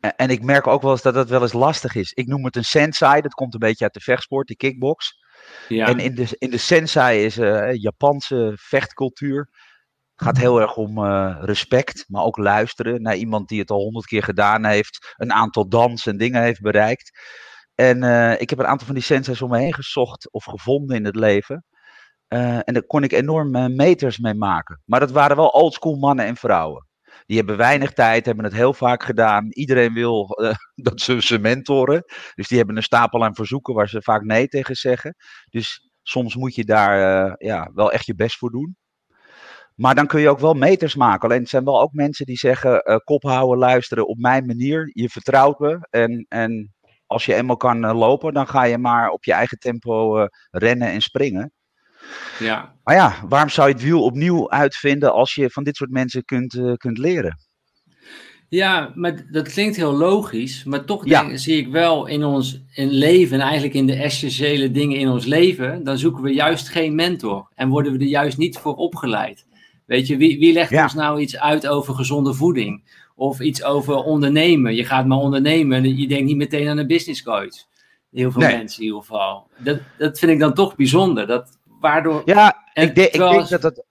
En, 0.00 0.16
en, 0.16 0.30
ik 0.30 0.42
merk 0.42 0.66
ook 0.66 0.82
wel 0.82 0.90
eens 0.90 1.02
dat 1.02 1.14
het 1.14 1.28
wel 1.28 1.42
eens 1.42 1.52
lastig 1.52 1.94
is. 1.94 2.12
Ik 2.12 2.26
noem 2.26 2.44
het 2.44 2.56
een 2.56 2.64
sensei, 2.64 3.20
dat 3.20 3.34
komt 3.34 3.54
een 3.54 3.60
beetje 3.60 3.84
uit 3.84 3.94
de 3.94 4.00
vechtsport, 4.00 4.48
de 4.48 4.56
kickbox. 4.56 5.18
Ja. 5.68 5.86
En 5.86 5.98
in 5.98 6.14
de, 6.14 6.26
in 6.38 6.50
de 6.50 6.58
sensei 6.58 7.24
is 7.24 7.38
uh, 7.38 7.74
Japanse 7.74 8.52
vechtcultuur. 8.54 9.48
Het 10.14 10.24
gaat 10.24 10.38
heel 10.38 10.60
erg 10.60 10.76
om 10.76 11.04
respect, 11.44 12.04
maar 12.08 12.22
ook 12.22 12.36
luisteren 12.36 13.02
naar 13.02 13.16
iemand 13.16 13.48
die 13.48 13.60
het 13.60 13.70
al 13.70 13.82
honderd 13.82 14.06
keer 14.06 14.22
gedaan 14.22 14.64
heeft. 14.64 15.14
Een 15.16 15.32
aantal 15.32 15.68
dansen 15.68 16.12
en 16.12 16.18
dingen 16.18 16.42
heeft 16.42 16.60
bereikt. 16.60 17.10
En 17.74 18.02
uh, 18.02 18.40
ik 18.40 18.50
heb 18.50 18.58
een 18.58 18.66
aantal 18.66 18.86
van 18.86 18.94
die 18.94 19.04
senseis 19.04 19.42
om 19.42 19.50
me 19.50 19.58
heen 19.58 19.74
gezocht 19.74 20.32
of 20.32 20.44
gevonden 20.44 20.96
in 20.96 21.04
het 21.04 21.16
leven. 21.16 21.64
Uh, 22.28 22.56
en 22.56 22.74
daar 22.74 22.86
kon 22.86 23.02
ik 23.02 23.12
enorm 23.12 23.56
uh, 23.56 23.66
meters 23.66 24.18
mee 24.18 24.34
maken. 24.34 24.82
Maar 24.84 25.00
dat 25.00 25.10
waren 25.10 25.36
wel 25.36 25.48
oldschool 25.48 25.96
mannen 25.96 26.24
en 26.24 26.36
vrouwen. 26.36 26.86
Die 27.26 27.36
hebben 27.36 27.56
weinig 27.56 27.92
tijd, 27.92 28.26
hebben 28.26 28.44
het 28.44 28.54
heel 28.54 28.72
vaak 28.72 29.02
gedaan. 29.02 29.50
Iedereen 29.50 29.92
wil 29.92 30.28
dat 30.74 31.00
ze 31.00 31.22
ze 31.22 31.38
mentoren. 31.38 32.04
Dus 32.34 32.48
die 32.48 32.58
hebben 32.58 32.76
een 32.76 32.82
stapel 32.82 33.24
aan 33.24 33.34
verzoeken 33.34 33.74
waar 33.74 33.88
ze 33.88 34.02
vaak 34.02 34.22
nee 34.22 34.48
tegen 34.48 34.74
zeggen. 34.74 35.14
Dus 35.50 35.90
soms 36.02 36.36
moet 36.36 36.54
je 36.54 36.64
daar 36.64 37.34
ja, 37.38 37.70
wel 37.74 37.92
echt 37.92 38.06
je 38.06 38.14
best 38.14 38.36
voor 38.36 38.50
doen. 38.50 38.76
Maar 39.74 39.94
dan 39.94 40.06
kun 40.06 40.20
je 40.20 40.28
ook 40.28 40.38
wel 40.38 40.54
meters 40.54 40.94
maken. 40.94 41.28
Alleen 41.28 41.40
het 41.40 41.48
zijn 41.48 41.64
wel 41.64 41.80
ook 41.80 41.92
mensen 41.92 42.26
die 42.26 42.36
zeggen: 42.36 43.00
kop 43.04 43.22
houden, 43.22 43.58
luisteren 43.58 44.06
op 44.08 44.18
mijn 44.18 44.46
manier. 44.46 44.90
Je 44.92 45.08
vertrouwt 45.08 45.58
me. 45.58 45.86
En, 45.90 46.26
en 46.28 46.74
als 47.12 47.24
je 47.24 47.34
eenmaal 47.34 47.56
kan 47.56 47.84
uh, 47.84 47.98
lopen, 47.98 48.34
dan 48.34 48.48
ga 48.48 48.64
je 48.64 48.78
maar 48.78 49.10
op 49.10 49.24
je 49.24 49.32
eigen 49.32 49.58
tempo 49.58 50.18
uh, 50.18 50.26
rennen 50.50 50.88
en 50.88 51.00
springen. 51.00 51.52
Ja. 52.38 52.74
Maar 52.84 52.94
ja, 52.94 53.14
waarom 53.28 53.48
zou 53.48 53.68
je 53.68 53.74
het 53.74 53.82
wiel 53.82 54.02
opnieuw 54.02 54.50
uitvinden 54.50 55.12
als 55.12 55.34
je 55.34 55.50
van 55.50 55.64
dit 55.64 55.76
soort 55.76 55.90
mensen 55.90 56.24
kunt, 56.24 56.54
uh, 56.54 56.72
kunt 56.72 56.98
leren? 56.98 57.36
Ja, 58.48 58.92
maar 58.94 59.26
dat 59.30 59.48
klinkt 59.48 59.76
heel 59.76 59.96
logisch. 59.96 60.64
Maar 60.64 60.84
toch 60.84 61.04
denk, 61.04 61.30
ja. 61.30 61.36
zie 61.36 61.56
ik 61.56 61.68
wel 61.68 62.06
in 62.06 62.24
ons 62.24 62.62
in 62.74 62.88
leven, 62.88 63.36
en 63.36 63.42
eigenlijk 63.42 63.74
in 63.74 63.86
de 63.86 63.94
essentiële 63.94 64.70
dingen 64.70 64.98
in 64.98 65.08
ons 65.08 65.24
leven, 65.24 65.84
dan 65.84 65.98
zoeken 65.98 66.22
we 66.22 66.32
juist 66.32 66.68
geen 66.68 66.94
mentor. 66.94 67.50
En 67.54 67.68
worden 67.68 67.92
we 67.92 67.98
er 67.98 68.04
juist 68.04 68.38
niet 68.38 68.58
voor 68.58 68.74
opgeleid. 68.74 69.46
Weet 69.86 70.06
je, 70.06 70.16
wie, 70.16 70.38
wie 70.38 70.52
legt 70.52 70.70
ja. 70.70 70.82
ons 70.82 70.94
nou 70.94 71.20
iets 71.20 71.38
uit 71.38 71.66
over 71.66 71.94
gezonde 71.94 72.34
voeding? 72.34 73.01
Of 73.22 73.40
iets 73.40 73.62
over 73.62 73.94
ondernemen. 73.94 74.74
Je 74.74 74.84
gaat 74.84 75.06
maar 75.06 75.18
ondernemen. 75.18 75.96
Je 75.96 76.08
denkt 76.08 76.24
niet 76.24 76.36
meteen 76.36 76.68
aan 76.68 76.78
een 76.78 76.86
business 76.86 77.22
coach. 77.22 77.66
Heel 78.10 78.30
veel 78.30 78.40
nee. 78.40 78.56
mensen 78.56 78.80
in 78.80 78.86
ieder 78.86 79.00
geval. 79.00 79.48
Dat, 79.58 79.78
dat 79.98 80.18
vind 80.18 80.32
ik 80.32 80.38
dan 80.38 80.54
toch 80.54 80.76
bijzonder. 80.76 81.26
Dat, 81.26 81.58
waardoor, 81.80 82.22
ja, 82.24 82.66
ik, 82.72 82.94
de, 82.94 83.10
ik 83.10 83.18
denk 83.18 83.48
dat 83.48 83.62
het 83.62 83.84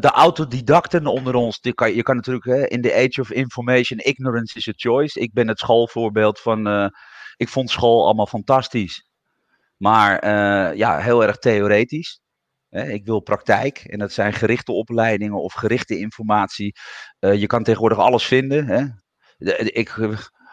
de 0.00 0.10
autodidacten 0.10 1.06
onder 1.06 1.34
ons, 1.34 1.60
die 1.60 1.74
kan, 1.74 1.94
je 1.94 2.02
kan 2.02 2.16
natuurlijk 2.16 2.44
hè, 2.44 2.66
in 2.66 2.82
the 2.82 2.94
age 2.94 3.20
of 3.20 3.30
information, 3.30 3.98
ignorance 3.98 4.56
is 4.56 4.68
a 4.68 4.72
choice. 4.76 5.20
Ik 5.20 5.32
ben 5.32 5.48
het 5.48 5.58
schoolvoorbeeld 5.58 6.40
van, 6.40 6.68
uh, 6.68 6.88
ik 7.36 7.48
vond 7.48 7.70
school 7.70 8.04
allemaal 8.04 8.26
fantastisch. 8.26 9.08
Maar 9.76 10.24
uh, 10.24 10.76
ja, 10.76 10.98
heel 10.98 11.24
erg 11.24 11.36
theoretisch. 11.36 12.20
Ik 12.76 13.04
wil 13.04 13.20
praktijk 13.20 13.78
en 13.78 13.98
dat 13.98 14.12
zijn 14.12 14.32
gerichte 14.32 14.72
opleidingen 14.72 15.42
of 15.42 15.52
gerichte 15.52 15.98
informatie. 15.98 16.74
je 17.18 17.46
kan 17.46 17.62
tegenwoordig 17.62 17.98
alles 17.98 18.26
vinden. 18.26 18.94
Ik, 19.38 19.98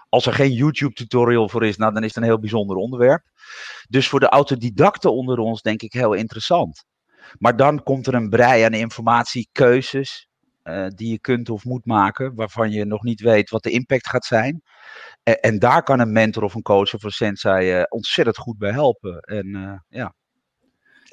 als 0.09 0.25
er 0.25 0.33
geen 0.33 0.51
YouTube-tutorial 0.51 1.49
voor 1.49 1.65
is, 1.65 1.77
nou, 1.77 1.93
dan 1.93 2.03
is 2.03 2.07
het 2.07 2.17
een 2.17 2.29
heel 2.29 2.39
bijzonder 2.39 2.75
onderwerp. 2.75 3.23
Dus 3.89 4.07
voor 4.07 4.19
de 4.19 4.29
autodidacten 4.29 5.13
onder 5.13 5.37
ons 5.37 5.61
denk 5.61 5.81
ik 5.81 5.93
heel 5.93 6.13
interessant. 6.13 6.85
Maar 7.37 7.55
dan 7.55 7.83
komt 7.83 8.07
er 8.07 8.13
een 8.13 8.29
brei 8.29 8.63
aan 8.63 8.73
informatie, 8.73 9.49
keuzes 9.51 10.27
uh, 10.63 10.87
die 10.87 11.11
je 11.11 11.19
kunt 11.19 11.49
of 11.49 11.63
moet 11.63 11.85
maken, 11.85 12.35
waarvan 12.35 12.71
je 12.71 12.85
nog 12.85 13.03
niet 13.03 13.21
weet 13.21 13.49
wat 13.49 13.63
de 13.63 13.71
impact 13.71 14.07
gaat 14.07 14.25
zijn. 14.25 14.61
En, 15.23 15.59
daar 15.59 15.83
kan 15.83 15.99
een 15.99 16.11
mentor 16.11 16.43
of 16.43 16.53
een 16.53 16.61
coach 16.61 16.93
of 16.93 17.03
een 17.03 17.11
sensei 17.11 17.85
ontzettend 17.89 18.37
goed 18.37 18.57
bij 18.57 18.71
helpen. 18.71 19.19
En 19.19 19.47
uh, 19.47 19.73
ja, 19.87 20.13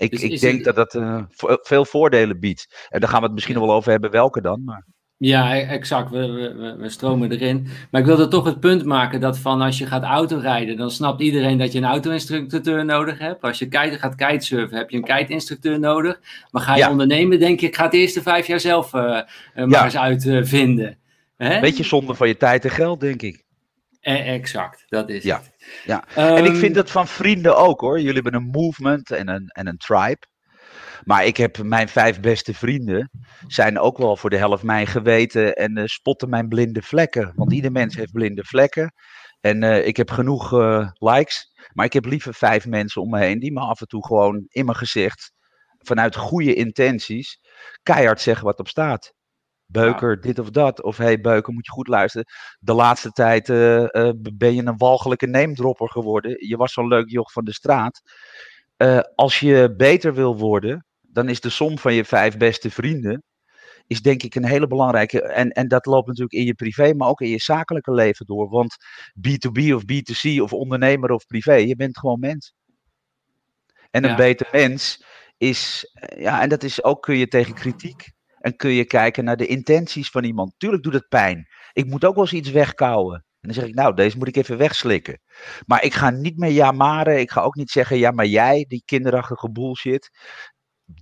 ik, 0.00 0.10
dus 0.10 0.22
ik 0.22 0.40
denk 0.40 0.64
het... 0.64 0.74
dat 0.74 0.92
dat 0.92 1.66
veel 1.66 1.84
voordelen 1.84 2.40
biedt. 2.40 2.86
En 2.88 3.00
daar 3.00 3.08
gaan 3.08 3.18
we 3.18 3.24
het 3.24 3.34
misschien 3.34 3.54
nog 3.54 3.66
wel 3.66 3.74
over 3.74 3.90
hebben, 3.90 4.10
welke 4.10 4.40
dan. 4.40 4.64
Maar... 4.64 4.84
Ja, 5.22 5.56
e-, 5.56 5.66
exact. 5.66 6.10
We, 6.10 6.26
we, 6.26 6.76
we, 6.78 6.88
stromen 6.88 7.32
erin. 7.32 7.68
Maar 7.90 8.00
ik 8.00 8.06
wilde 8.06 8.28
toch 8.28 8.44
het 8.44 8.60
punt 8.60 8.84
maken 8.84 9.20
dat 9.20 9.38
van 9.38 9.60
als 9.60 9.78
je 9.78 9.86
gaat 9.86 10.02
autorijden, 10.02 10.76
dan 10.76 10.90
snapt 10.90 11.20
iedereen 11.20 11.58
dat 11.58 11.72
je 11.72 11.78
een 11.78 11.84
auto-instructeur 11.84 12.84
nodig 12.84 13.18
hebt. 13.18 13.42
Als 13.42 13.58
je 13.58 13.68
kite, 13.68 13.98
gaat 13.98 14.14
kitesurfen, 14.14 14.76
heb 14.76 14.90
je 14.90 14.96
een 14.96 15.04
kite-instructeur 15.04 15.78
nodig. 15.78 16.20
Maar 16.50 16.62
ga 16.62 16.76
je 16.76 16.88
ondernemen, 16.88 17.38
denk 17.38 17.60
je, 17.60 17.66
ik 17.66 17.76
ga 17.76 17.84
het 17.84 17.94
eerste 17.94 18.22
vijf 18.22 18.46
jaar 18.46 18.60
zelf 18.60 18.92
uh, 18.94 19.00
maar 19.00 19.24
ja. 19.54 19.84
eens 19.84 19.96
uitvinden. 19.96 20.98
Uh, 21.38 21.60
Beetje 21.60 21.84
zonde 21.84 22.14
van 22.14 22.28
je 22.28 22.36
tijd 22.36 22.64
en 22.64 22.70
geld, 22.70 23.00
denk 23.00 23.22
ik. 23.22 23.44
E 24.00 24.14
exact, 24.14 24.84
dat 24.88 25.08
is 25.08 25.22
ja. 25.22 25.36
het. 25.36 25.49
Ja. 25.84 26.04
Um, 26.18 26.36
en 26.36 26.44
ik 26.44 26.54
vind 26.54 26.74
dat 26.74 26.90
van 26.90 27.08
vrienden 27.08 27.56
ook 27.56 27.80
hoor. 27.80 27.98
Jullie 28.00 28.22
hebben 28.22 28.34
een 28.34 28.50
movement 28.50 29.10
en 29.10 29.28
een, 29.28 29.46
en 29.46 29.66
een 29.66 29.76
tribe. 29.76 30.28
Maar 31.04 31.24
ik 31.24 31.36
heb 31.36 31.62
mijn 31.62 31.88
vijf 31.88 32.20
beste 32.20 32.54
vrienden, 32.54 33.10
zijn 33.46 33.78
ook 33.78 33.98
wel 33.98 34.16
voor 34.16 34.30
de 34.30 34.36
helft 34.36 34.62
mijn 34.62 34.86
geweten 34.86 35.54
en 35.54 35.78
uh, 35.78 35.84
spotten 35.84 36.28
mijn 36.28 36.48
blinde 36.48 36.82
vlekken. 36.82 37.32
Want 37.34 37.52
ieder 37.52 37.72
mens 37.72 37.96
heeft 37.96 38.12
blinde 38.12 38.44
vlekken. 38.44 38.92
En 39.40 39.62
uh, 39.62 39.86
ik 39.86 39.96
heb 39.96 40.10
genoeg 40.10 40.52
uh, 40.52 40.90
likes, 40.94 41.52
maar 41.72 41.84
ik 41.84 41.92
heb 41.92 42.04
liever 42.04 42.34
vijf 42.34 42.66
mensen 42.66 43.02
om 43.02 43.10
me 43.10 43.18
heen 43.18 43.38
die 43.38 43.52
me 43.52 43.60
af 43.60 43.80
en 43.80 43.86
toe 43.86 44.06
gewoon 44.06 44.44
in 44.48 44.64
mijn 44.64 44.76
gezicht, 44.76 45.32
vanuit 45.78 46.16
goede 46.16 46.54
intenties, 46.54 47.38
keihard 47.82 48.20
zeggen 48.20 48.44
wat 48.44 48.58
op 48.58 48.68
staat. 48.68 49.12
Beuker, 49.70 50.10
ja. 50.10 50.20
dit 50.20 50.38
of 50.38 50.50
dat. 50.50 50.82
Of 50.82 50.96
hey 50.96 51.20
Beuker, 51.20 51.52
moet 51.52 51.66
je 51.66 51.72
goed 51.72 51.88
luisteren. 51.88 52.26
De 52.58 52.72
laatste 52.72 53.10
tijd 53.10 53.48
uh, 53.48 53.82
uh, 53.82 54.10
ben 54.32 54.54
je 54.54 54.66
een 54.66 54.76
walgelijke 54.76 55.26
neemdropper 55.26 55.90
geworden. 55.90 56.46
Je 56.48 56.56
was 56.56 56.72
zo'n 56.72 56.88
leuk 56.88 57.10
joch 57.10 57.32
van 57.32 57.44
de 57.44 57.52
straat. 57.52 58.00
Uh, 58.76 59.00
als 59.14 59.40
je 59.40 59.74
beter 59.76 60.14
wil 60.14 60.36
worden, 60.36 60.86
dan 61.00 61.28
is 61.28 61.40
de 61.40 61.50
som 61.50 61.78
van 61.78 61.94
je 61.94 62.04
vijf 62.04 62.36
beste 62.36 62.70
vrienden, 62.70 63.24
is 63.86 64.02
denk 64.02 64.22
ik 64.22 64.34
een 64.34 64.46
hele 64.46 64.66
belangrijke. 64.66 65.22
En, 65.22 65.50
en 65.50 65.68
dat 65.68 65.86
loopt 65.86 66.06
natuurlijk 66.06 66.34
in 66.34 66.44
je 66.44 66.54
privé, 66.54 66.94
maar 66.94 67.08
ook 67.08 67.20
in 67.20 67.28
je 67.28 67.40
zakelijke 67.40 67.92
leven 67.92 68.26
door. 68.26 68.48
Want 68.48 68.76
B2B 69.28 69.72
of 69.74 69.82
B2C 69.82 70.40
of 70.40 70.52
ondernemer 70.52 71.10
of 71.10 71.26
privé, 71.26 71.54
je 71.54 71.76
bent 71.76 71.98
gewoon 71.98 72.20
mens. 72.20 72.54
En 73.90 74.04
een 74.04 74.10
ja. 74.10 74.16
beter 74.16 74.48
mens 74.52 75.04
is, 75.36 75.90
ja, 76.16 76.42
en 76.42 76.48
dat 76.48 76.62
is 76.62 76.84
ook 76.84 77.02
kun 77.02 77.16
je 77.16 77.28
tegen 77.28 77.54
kritiek. 77.54 78.12
En 78.40 78.56
kun 78.56 78.70
je 78.70 78.84
kijken 78.84 79.24
naar 79.24 79.36
de 79.36 79.46
intenties 79.46 80.10
van 80.10 80.24
iemand. 80.24 80.54
Tuurlijk 80.56 80.82
doet 80.82 80.92
het 80.92 81.08
pijn. 81.08 81.48
Ik 81.72 81.86
moet 81.86 82.04
ook 82.04 82.14
wel 82.14 82.24
eens 82.24 82.32
iets 82.32 82.50
wegkouwen. 82.50 83.14
En 83.14 83.48
dan 83.48 83.54
zeg 83.54 83.64
ik, 83.64 83.74
nou, 83.74 83.94
deze 83.94 84.18
moet 84.18 84.28
ik 84.28 84.36
even 84.36 84.56
wegslikken. 84.56 85.20
Maar 85.66 85.84
ik 85.84 85.94
ga 85.94 86.10
niet 86.10 86.36
meer 86.36 86.50
jamaren. 86.50 87.20
Ik 87.20 87.30
ga 87.30 87.40
ook 87.40 87.54
niet 87.54 87.70
zeggen, 87.70 87.98
ja, 87.98 88.10
maar 88.10 88.26
jij, 88.26 88.64
die 88.68 88.82
kinderachtige 88.84 89.50
bullshit 89.50 90.10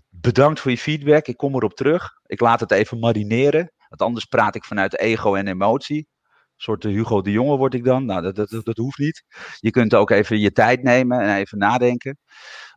bedankt 0.08 0.60
voor 0.60 0.70
je 0.70 0.78
feedback. 0.78 1.26
Ik 1.26 1.36
kom 1.36 1.54
erop 1.54 1.74
terug. 1.74 2.10
Ik 2.26 2.40
laat 2.40 2.60
het 2.60 2.70
even 2.70 2.98
marineren. 2.98 3.72
Want 3.88 4.02
anders 4.02 4.24
praat 4.24 4.54
ik 4.54 4.64
vanuit 4.64 4.98
ego 4.98 5.34
en 5.34 5.46
emotie. 5.46 5.98
Een 5.98 6.64
soort 6.64 6.82
Hugo 6.82 7.22
de 7.22 7.30
Jonge 7.30 7.56
word 7.56 7.74
ik 7.74 7.84
dan. 7.84 8.04
Nou, 8.04 8.32
dat, 8.32 8.48
dat, 8.50 8.64
dat 8.64 8.76
hoeft 8.76 8.98
niet. 8.98 9.24
Je 9.58 9.70
kunt 9.70 9.94
ook 9.94 10.10
even 10.10 10.38
je 10.38 10.52
tijd 10.52 10.82
nemen 10.82 11.20
en 11.20 11.36
even 11.36 11.58
nadenken. 11.58 12.18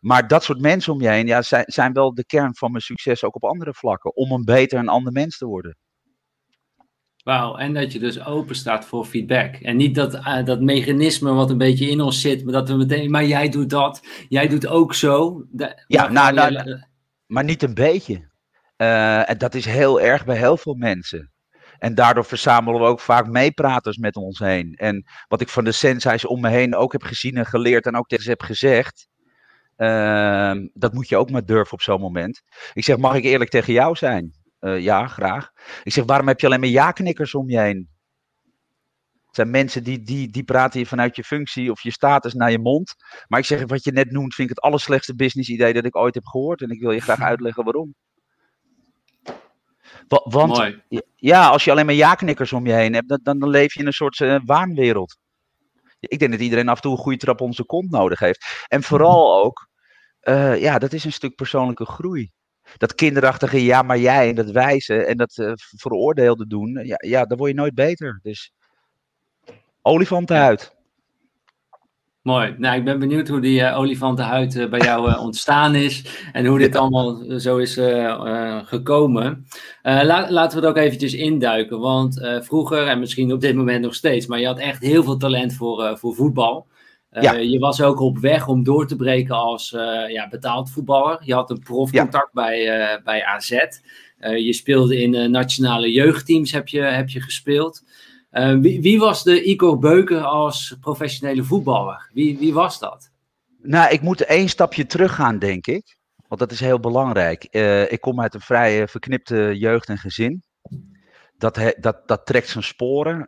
Maar 0.02 0.28
dat 0.28 0.44
soort 0.44 0.62
mensen 0.62 0.94
om 0.94 1.02
je 1.02 1.10
heen 1.10 1.28
ja, 1.28 1.42
zijn, 1.42 1.64
zijn 1.68 1.94
wel 1.94 2.14
de 2.14 2.26
kern 2.26 2.56
van 2.56 2.72
mijn 2.72 2.84
succes 2.84 3.24
ook 3.24 3.36
op 3.36 3.44
andere 3.44 3.74
vlakken. 3.74 4.16
Om 4.16 4.32
een 4.32 4.46
beter 4.46 4.78
en 4.80 4.88
ander 4.88 5.14
mens 5.14 5.38
te 5.38 5.46
worden. 5.46 5.78
Wauw, 7.24 7.58
en 7.58 7.74
dat 7.74 7.94
je 7.94 8.00
dus 8.00 8.26
open 8.26 8.56
staat 8.56 8.86
voor 8.86 9.06
feedback. 9.06 9.56
En 9.56 9.78
niet 9.78 9.96
dat, 9.96 10.16
uh, 10.16 10.44
dat 10.44 10.62
mechanisme 10.62 11.34
wat 11.34 11.50
een 11.50 11.58
beetje 11.58 11.90
in 11.90 12.02
ons 12.02 12.22
zit, 12.22 12.44
maar 12.44 12.54
dat 12.54 12.70
we 12.70 12.76
meteen, 12.76 13.12
maar 13.12 13.26
jij 13.26 13.50
doet 13.50 13.70
dat, 13.70 14.08
jij 14.30 14.48
doet 14.48 14.68
ook 14.68 14.94
zo. 14.94 15.46
De, 15.50 15.84
ja, 15.88 16.08
nou, 16.08 16.34
nou, 16.34 16.82
maar 17.26 17.44
niet 17.44 17.64
een 17.64 17.74
beetje. 17.74 18.30
Uh, 18.78 19.30
en 19.30 19.38
dat 19.38 19.56
is 19.56 19.66
heel 19.66 20.02
erg 20.02 20.26
bij 20.26 20.38
heel 20.38 20.58
veel 20.58 20.74
mensen. 20.74 21.32
En 21.78 21.96
daardoor 21.96 22.26
verzamelen 22.26 22.82
we 22.82 22.88
ook 22.88 23.00
vaak 23.00 23.28
meepraters 23.28 23.98
met 23.98 24.16
ons 24.16 24.40
heen. 24.40 24.74
En 24.76 25.04
wat 25.28 25.42
ik 25.42 25.50
van 25.50 25.64
de 25.64 25.72
senseis 25.72 26.26
om 26.26 26.42
me 26.42 26.50
heen 26.50 26.76
ook 26.76 26.92
heb 26.92 27.04
gezien 27.04 27.36
en 27.36 27.46
geleerd 27.46 27.86
en 27.86 27.96
ook 27.96 28.08
tegen 28.08 28.24
ze 28.24 28.30
heb 28.30 28.42
gezegd. 28.42 29.08
Uh, 29.78 30.54
dat 30.74 30.94
moet 30.94 31.10
je 31.10 31.18
ook 31.18 31.30
maar 31.30 31.46
durven 31.46 31.74
op 31.74 31.82
zo'n 31.82 32.00
moment. 32.00 32.42
Ik 32.74 32.84
zeg, 32.84 32.98
mag 32.98 33.16
ik 33.16 33.24
eerlijk 33.24 33.50
tegen 33.50 33.74
jou 33.74 33.96
zijn? 33.96 34.34
Uh, 34.60 34.80
ja, 34.80 35.08
graag. 35.08 35.52
Ik 35.84 35.94
zeg, 35.94 36.06
waarom 36.06 36.28
heb 36.28 36.40
je 36.40 36.46
alleen 36.46 36.60
maar 36.60 36.70
ja-knikkers 36.70 37.36
om 37.36 37.50
je 37.50 37.60
heen? 37.60 37.90
Het 39.26 39.36
zijn 39.36 39.50
mensen 39.50 39.84
die, 39.84 40.02
die, 40.02 40.30
die 40.30 40.44
praten 40.44 40.86
vanuit 40.86 41.16
je 41.16 41.24
functie 41.24 41.72
of 41.72 41.82
je 41.82 41.92
status 41.92 42.34
naar 42.34 42.52
je 42.52 42.60
mond. 42.60 42.96
Maar 43.28 43.40
ik 43.40 43.46
zeg, 43.46 43.64
wat 43.66 43.84
je 43.84 43.92
net 43.92 44.12
noemt, 44.12 44.36
vind 44.36 44.50
ik 44.50 44.56
het 44.56 44.66
allerslechtste 44.66 45.16
business 45.16 45.50
idee 45.50 45.74
dat 45.74 45.86
ik 45.86 45.96
ooit 45.96 46.16
heb 46.16 46.26
gehoord. 46.26 46.62
En 46.62 46.70
ik 46.70 46.80
wil 46.80 46.92
je 46.92 47.00
graag 47.00 47.22
uitleggen 47.22 47.64
waarom. 47.64 47.96
Want 50.08 50.58
Mooi. 50.58 50.82
ja, 51.16 51.48
als 51.48 51.64
je 51.64 51.72
alleen 51.72 51.86
maar 51.86 51.96
ja-knikkers 51.96 52.54
om 52.54 52.66
je 52.66 52.74
heen 52.74 52.94
hebt, 52.94 53.24
dan, 53.24 53.40
dan 53.40 53.50
leef 53.50 53.74
je 53.74 53.80
in 53.80 53.86
een 53.86 53.94
soort 53.94 54.20
uh, 54.20 54.40
waanwereld. 54.46 55.18
Ik 56.08 56.20
denk 56.20 56.32
dat 56.32 56.40
iedereen 56.40 56.70
af 56.70 56.76
en 56.76 56.82
toe 56.82 56.92
een 56.92 56.98
goede 56.98 57.18
trap 57.18 57.42
op 57.42 57.54
zijn 57.54 57.68
kont 57.68 57.92
nodig 57.92 58.20
heeft. 58.20 58.66
En 58.68 58.84
vooral 58.84 59.44
ook, 59.44 59.68
uh, 60.24 60.62
ja, 60.62 60.80
dat 60.80 60.94
is 60.94 61.04
een 61.04 61.12
stuk 61.12 61.36
persoonlijke 61.36 61.86
groei. 61.86 62.32
Dat 62.78 62.96
kinderachtige 62.96 63.64
ja, 63.64 63.82
maar 63.82 63.98
jij 63.98 64.30
en 64.30 64.36
dat 64.36 64.52
wijzen 64.52 65.08
en 65.08 65.18
dat 65.18 65.38
uh, 65.38 65.52
veroordeelde 65.56 66.48
doen, 66.48 66.86
ja, 66.86 66.96
ja, 66.98 67.26
daar 67.26 67.38
word 67.38 67.50
je 67.50 67.56
nooit 67.56 67.76
beter. 67.76 68.20
Dus 68.22 68.52
olifantenhuid. 69.82 70.76
Mooi. 72.22 72.56
Nou, 72.58 72.78
ik 72.78 72.84
ben 72.84 73.00
benieuwd 73.00 73.28
hoe 73.28 73.40
die 73.40 73.60
uh, 73.60 73.78
olifantenhuid 73.78 74.56
uh, 74.56 74.70
bij 74.70 74.80
jou 74.80 75.10
uh, 75.10 75.22
ontstaan 75.24 75.76
is 75.76 76.06
en 76.32 76.46
hoe 76.46 76.60
dit 76.60 76.76
allemaal 76.76 77.24
zo 77.40 77.58
is 77.58 77.74
gekomen. 78.64 79.48
La 79.82 80.32
laten 80.32 80.60
we 80.60 80.66
het 80.66 80.76
ook 80.76 80.84
eventjes 80.84 81.14
induiken, 81.14 81.80
want 81.80 82.22
vroeger 82.42 82.88
en 82.88 83.00
misschien 83.00 83.34
op 83.34 83.42
dit 83.42 83.56
moment 83.56 83.82
nog 83.82 83.96
steeds, 83.96 84.28
maar 84.28 84.40
je 84.40 84.46
had 84.46 84.60
echt 84.60 84.82
heel 84.82 85.04
veel 85.04 85.18
talent 85.18 85.54
voor, 85.54 85.98
voor 85.98 86.16
voetbal. 86.16 86.68
Ja. 87.12 87.34
Je 87.34 87.60
was 87.60 87.82
ook 87.82 88.00
op 88.00 88.18
weg 88.18 88.48
om 88.48 88.64
door 88.64 88.88
te 88.88 88.96
breken 88.96 89.36
als 89.36 89.70
ja, 90.08 90.28
betaald 90.30 90.72
voetballer. 90.72 91.22
Je 91.24 91.34
had 91.34 91.50
een 91.50 91.60
profcontact 91.60 92.30
ja. 92.34 92.42
bij, 92.44 93.00
bij 93.04 93.26
AZ. 93.26 93.50
je 94.20 94.54
speelde 94.54 95.02
in 95.02 95.32
nationale 95.32 95.92
jeugdteams, 95.92 96.52
heb 96.52 96.68
je, 96.68 96.82
heb 96.82 97.10
je 97.10 97.22
gespeeld. 97.22 97.84
Uh, 98.32 98.60
wie, 98.60 98.82
wie, 98.82 99.00
was 99.00 99.24
de 99.24 99.44
Igor 99.44 99.80
Beuken 99.80 100.24
als 100.24 100.76
professionele 100.80 101.44
voetballer? 101.44 102.10
Wie, 102.14 102.38
wie 102.38 102.54
was 102.54 102.80
dat? 102.80 103.12
Nou, 103.62 103.94
ik 103.94 104.02
moet 104.02 104.22
één 104.22 104.50
stapje 104.50 104.86
terug 104.86 105.16
gaan, 105.16 105.40
denk 105.40 105.68
ik. 105.68 105.98
Want 106.28 106.42
dat 106.42 106.52
is 106.52 106.60
heel 106.60 106.80
belangrijk. 106.80 107.48
Uh, 107.52 107.92
ik 107.92 108.02
kom 108.02 108.22
uit 108.22 108.34
een 108.34 108.42
vrij 108.42 108.88
verknipte 108.88 109.58
jeugd 109.58 109.90
en 109.90 109.98
gezin. 109.98 110.44
Dat, 111.38 111.74
dat, 111.80 112.08
dat 112.08 112.26
trekt 112.26 112.50
zijn 112.50 112.64
sporen. 112.64 113.26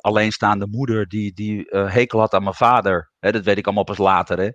Alleenstaande 0.00 0.66
moeder 0.70 1.08
die, 1.08 1.32
die 1.34 1.66
hekel 1.70 2.18
had 2.18 2.34
aan 2.34 2.42
mijn 2.42 2.54
vader. 2.54 3.10
Hè, 3.18 3.32
dat 3.32 3.44
weet 3.44 3.58
ik 3.58 3.64
allemaal 3.64 3.84
pas 3.84 3.98
later. 3.98 4.38
Hè. 4.38 4.50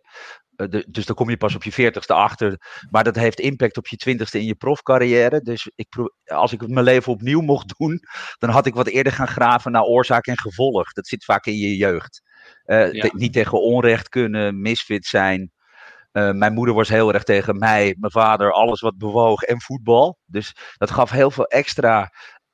Eh, 0.69 0.81
dus 0.87 1.05
dan 1.05 1.15
kom 1.15 1.29
je 1.29 1.37
pas 1.37 1.55
op 1.55 1.63
je 1.63 1.71
veertigste 1.71 2.13
achter. 2.13 2.57
Maar 2.89 3.03
dat 3.03 3.15
heeft 3.15 3.39
impact 3.39 3.77
op 3.77 3.87
je 3.87 3.97
twintigste 3.97 4.39
in 4.39 4.45
je 4.45 4.55
profcarrière. 4.55 5.41
Dus 5.41 5.71
ik, 5.75 5.87
als 6.25 6.53
ik 6.53 6.67
mijn 6.67 6.85
leven 6.85 7.13
opnieuw 7.13 7.41
mocht 7.51 7.73
doen, 7.77 7.99
dan 8.37 8.49
had 8.49 8.65
ik 8.65 8.73
wat 8.73 8.87
eerder 8.87 9.13
gaan 9.13 9.27
graven 9.27 9.71
naar 9.71 9.83
oorzaak 9.83 10.27
en 10.27 10.39
gevolg. 10.39 10.93
Dat 10.93 11.07
zit 11.07 11.25
vaak 11.25 11.45
in 11.45 11.57
je 11.57 11.75
jeugd. 11.75 12.21
Uh, 12.65 12.93
ja. 12.93 13.09
Niet 13.11 13.33
tegen 13.33 13.61
onrecht 13.61 14.09
kunnen, 14.09 14.61
misfit 14.61 15.05
zijn. 15.05 15.51
Uh, 16.11 16.31
mijn 16.31 16.53
moeder 16.53 16.75
was 16.75 16.89
heel 16.89 17.13
erg 17.13 17.23
tegen 17.23 17.57
mij, 17.57 17.95
mijn 17.99 18.11
vader, 18.11 18.51
alles 18.51 18.81
wat 18.81 18.97
bewoog 18.97 19.41
en 19.41 19.61
voetbal. 19.61 20.17
Dus 20.25 20.55
dat 20.77 20.91
gaf 20.91 21.11
heel 21.11 21.31
veel 21.31 21.45
extra 21.45 22.11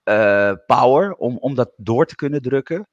uh, 0.08 0.52
power 0.66 1.14
om, 1.14 1.38
om 1.38 1.56
dat 1.56 1.72
door 1.78 2.06
te 2.06 2.16
kunnen 2.16 2.42
drukken. 2.42 2.88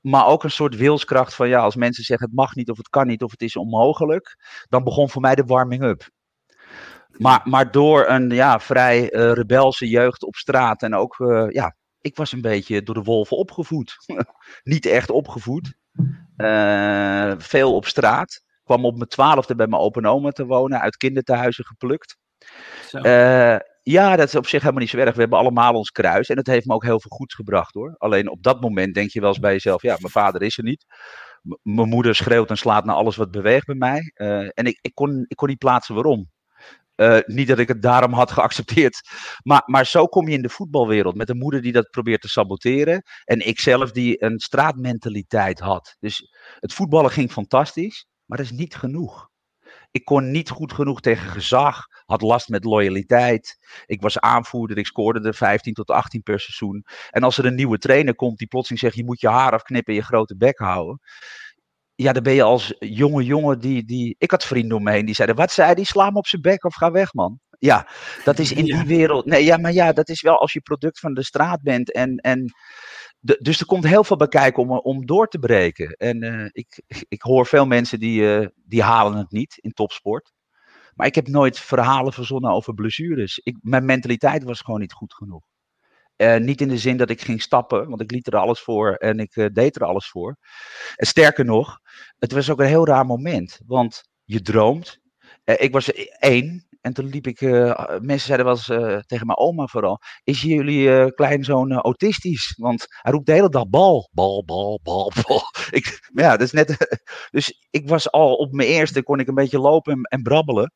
Maar 0.00 0.26
ook 0.26 0.44
een 0.44 0.50
soort 0.50 0.76
wilskracht 0.76 1.34
van 1.34 1.48
ja, 1.48 1.60
als 1.60 1.76
mensen 1.76 2.04
zeggen 2.04 2.26
het 2.26 2.36
mag 2.36 2.54
niet 2.54 2.70
of 2.70 2.76
het 2.76 2.88
kan 2.88 3.06
niet 3.06 3.22
of 3.22 3.30
het 3.30 3.42
is 3.42 3.56
onmogelijk, 3.56 4.36
dan 4.68 4.84
begon 4.84 5.10
voor 5.10 5.20
mij 5.20 5.34
de 5.34 5.44
warming-up. 5.44 6.08
Maar, 7.10 7.40
maar 7.44 7.70
door 7.70 8.08
een 8.08 8.30
ja, 8.30 8.60
vrij 8.60 9.12
uh, 9.12 9.32
rebelse 9.32 9.88
jeugd 9.88 10.22
op 10.22 10.34
straat 10.34 10.82
en 10.82 10.94
ook, 10.94 11.18
uh, 11.18 11.46
ja, 11.48 11.76
ik 12.00 12.16
was 12.16 12.32
een 12.32 12.40
beetje 12.40 12.82
door 12.82 12.94
de 12.94 13.02
wolven 13.02 13.36
opgevoed. 13.36 13.96
niet 14.62 14.86
echt 14.86 15.10
opgevoed. 15.10 15.74
veel 17.38 17.74
op 17.74 17.86
straat. 17.86 18.42
kwam 18.64 18.84
op 18.84 18.96
mijn 18.96 19.08
twaalfde 19.08 19.54
bij 19.54 19.66
mijn 19.66 19.82
opa 19.82 20.00
en 20.00 20.06
oma 20.06 20.30
te 20.30 20.46
wonen, 20.46 20.80
uit 20.80 20.96
kinderthuizen 20.96 21.64
geplukt. 21.64 22.16
Ja, 23.86 24.16
dat 24.16 24.28
is 24.28 24.34
op 24.34 24.46
zich 24.46 24.60
helemaal 24.60 24.80
niet 24.80 24.90
zo 24.90 24.96
erg. 24.96 25.14
We 25.14 25.20
hebben 25.20 25.38
allemaal 25.38 25.74
ons 25.74 25.90
kruis. 25.90 26.28
En 26.28 26.36
het 26.36 26.46
heeft 26.46 26.66
me 26.66 26.74
ook 26.74 26.84
heel 26.84 27.00
veel 27.00 27.10
goeds 27.10 27.34
gebracht 27.34 27.74
hoor. 27.74 27.94
Alleen 27.98 28.30
op 28.30 28.42
dat 28.42 28.60
moment 28.60 28.94
denk 28.94 29.10
je 29.10 29.20
wel 29.20 29.28
eens 29.28 29.38
bij 29.38 29.52
jezelf: 29.52 29.82
ja, 29.82 29.96
mijn 30.00 30.12
vader 30.12 30.42
is 30.42 30.58
er 30.58 30.64
niet. 30.64 30.84
mijn 31.62 31.88
moeder 31.88 32.14
schreeuwt 32.14 32.50
en 32.50 32.56
slaat 32.56 32.84
naar 32.84 32.94
alles 32.94 33.16
wat 33.16 33.30
beweegt 33.30 33.66
bij 33.66 33.74
mij. 33.74 34.12
Uh, 34.14 34.38
en 34.38 34.64
ik, 34.66 34.78
ik, 34.80 34.94
kon, 34.94 35.24
ik 35.28 35.36
kon 35.36 35.48
niet 35.48 35.58
plaatsen 35.58 35.94
waarom. 35.94 36.30
Uh, 36.96 37.18
niet 37.26 37.48
dat 37.48 37.58
ik 37.58 37.68
het 37.68 37.82
daarom 37.82 38.12
had 38.12 38.30
geaccepteerd. 38.30 39.00
Maar, 39.42 39.62
maar 39.66 39.86
zo 39.86 40.06
kom 40.06 40.28
je 40.28 40.36
in 40.36 40.42
de 40.42 40.48
voetbalwereld. 40.48 41.14
Met 41.14 41.28
een 41.28 41.38
moeder 41.38 41.62
die 41.62 41.72
dat 41.72 41.90
probeert 41.90 42.20
te 42.20 42.28
saboteren. 42.28 43.02
En 43.24 43.46
ik 43.46 43.60
zelf 43.60 43.90
die 43.90 44.22
een 44.24 44.38
straatmentaliteit 44.38 45.60
had. 45.60 45.96
Dus 46.00 46.34
het 46.58 46.72
voetballen 46.72 47.10
ging 47.10 47.32
fantastisch. 47.32 48.06
Maar 48.24 48.38
dat 48.38 48.46
is 48.46 48.52
niet 48.52 48.74
genoeg. 48.74 49.32
Ik 49.94 50.04
kon 50.04 50.30
niet 50.30 50.50
goed 50.50 50.72
genoeg 50.72 51.00
tegen 51.00 51.30
gezag, 51.30 51.86
had 52.04 52.22
last 52.22 52.48
met 52.48 52.64
loyaliteit. 52.64 53.58
Ik 53.86 54.00
was 54.00 54.18
aanvoerder, 54.18 54.78
ik 54.78 54.86
scoorde 54.86 55.28
er 55.28 55.34
15 55.34 55.74
tot 55.74 55.90
18 55.90 56.22
per 56.22 56.40
seizoen. 56.40 56.84
En 57.10 57.22
als 57.22 57.38
er 57.38 57.44
een 57.44 57.54
nieuwe 57.54 57.78
trainer 57.78 58.14
komt 58.14 58.38
die 58.38 58.46
plotseling 58.46 58.80
zegt: 58.80 58.96
je 58.96 59.04
moet 59.04 59.20
je 59.20 59.28
haar 59.28 59.52
afknippen 59.52 59.92
en 59.92 59.98
je 59.98 60.06
grote 60.06 60.36
bek 60.36 60.58
houden. 60.58 61.00
Ja, 61.94 62.12
dan 62.12 62.22
ben 62.22 62.32
je 62.34 62.42
als 62.42 62.74
jonge 62.78 63.24
jongen 63.24 63.58
die, 63.58 63.84
die... 63.84 64.14
Ik 64.18 64.30
had 64.30 64.44
vrienden 64.44 64.76
om 64.76 64.82
me 64.82 64.90
heen 64.90 65.04
die 65.04 65.14
zeiden, 65.14 65.36
wat 65.36 65.52
zei 65.52 65.74
die? 65.74 65.84
Sla 65.84 66.06
hem 66.06 66.16
op 66.16 66.26
zijn 66.26 66.42
bek 66.42 66.64
of 66.64 66.74
ga 66.74 66.90
weg, 66.90 67.12
man. 67.12 67.40
Ja, 67.58 67.88
dat 68.24 68.38
is 68.38 68.52
in 68.52 68.64
die 68.74 68.84
wereld... 68.84 69.24
Nee, 69.24 69.44
ja, 69.44 69.56
maar 69.56 69.72
ja, 69.72 69.92
dat 69.92 70.08
is 70.08 70.22
wel 70.22 70.38
als 70.40 70.52
je 70.52 70.60
product 70.60 70.98
van 70.98 71.14
de 71.14 71.24
straat 71.24 71.62
bent 71.62 71.92
en... 71.92 72.16
en 72.16 72.52
dus 73.24 73.60
er 73.60 73.66
komt 73.66 73.84
heel 73.86 74.04
veel 74.04 74.16
bij 74.16 74.28
kijken 74.28 74.62
om, 74.62 74.70
om 74.70 75.06
door 75.06 75.28
te 75.28 75.38
breken. 75.38 75.90
En 75.90 76.24
uh, 76.24 76.48
ik, 76.52 76.82
ik 77.08 77.22
hoor 77.22 77.46
veel 77.46 77.66
mensen 77.66 78.00
die, 78.00 78.20
uh, 78.20 78.46
die 78.64 78.82
halen 78.82 79.18
het 79.18 79.30
niet 79.30 79.58
in 79.60 79.72
topsport. 79.72 80.32
Maar 80.94 81.06
ik 81.06 81.14
heb 81.14 81.28
nooit 81.28 81.58
verhalen 81.58 82.12
verzonnen 82.12 82.50
over 82.50 82.74
blessures. 82.74 83.38
Ik, 83.38 83.56
mijn 83.60 83.84
mentaliteit 83.84 84.44
was 84.44 84.60
gewoon 84.60 84.80
niet 84.80 84.92
goed 84.92 85.14
genoeg. 85.14 85.42
Uh, 86.16 86.36
niet 86.36 86.60
in 86.60 86.68
de 86.68 86.78
zin 86.78 86.96
dat 86.96 87.10
ik 87.10 87.20
ging 87.20 87.42
stappen, 87.42 87.88
want 87.88 88.00
ik 88.00 88.10
liet 88.10 88.26
er 88.26 88.36
alles 88.36 88.60
voor 88.60 88.94
en 88.94 89.18
ik 89.18 89.50
deed 89.52 89.76
er 89.76 89.84
alles 89.84 90.08
voor. 90.08 90.36
En 90.96 91.06
sterker 91.06 91.44
nog, 91.44 91.78
het 92.18 92.32
was 92.32 92.50
ook 92.50 92.60
een 92.60 92.66
heel 92.66 92.86
raar 92.86 93.06
moment. 93.06 93.60
Want 93.66 94.02
je 94.24 94.40
droomt. 94.40 95.00
ik 95.44 95.72
was 95.72 95.92
één 96.18 96.66
en 96.84 96.92
toen 96.92 97.06
liep 97.06 97.26
ik, 97.26 97.40
uh, 97.40 97.98
mensen 98.00 98.26
zeiden 98.26 98.46
wel 98.46 98.54
eens 98.54 98.68
uh, 98.68 98.98
tegen 98.98 99.26
mijn 99.26 99.38
oma 99.38 99.66
vooral, 99.66 100.00
is 100.24 100.42
jullie 100.42 100.88
uh, 100.88 101.06
kleinzoon 101.06 101.72
autistisch? 101.72 102.54
Want 102.56 102.86
hij 102.88 103.12
roept 103.12 103.26
de 103.26 103.32
hele 103.32 103.48
dag 103.48 103.68
bal, 103.68 104.10
bal, 104.12 104.44
bal, 104.44 104.80
bal, 104.82 105.12
bal. 105.26 105.42
Ik, 105.70 106.08
ja, 106.14 106.30
dat 106.30 106.40
is 106.40 106.52
net, 106.52 107.00
dus 107.30 107.66
ik 107.70 107.88
was 107.88 108.10
al 108.10 108.34
op 108.34 108.52
mijn 108.52 108.68
eerste, 108.68 109.02
kon 109.02 109.20
ik 109.20 109.28
een 109.28 109.34
beetje 109.34 109.58
lopen 109.58 109.92
en, 109.92 110.02
en 110.02 110.22
brabbelen. 110.22 110.72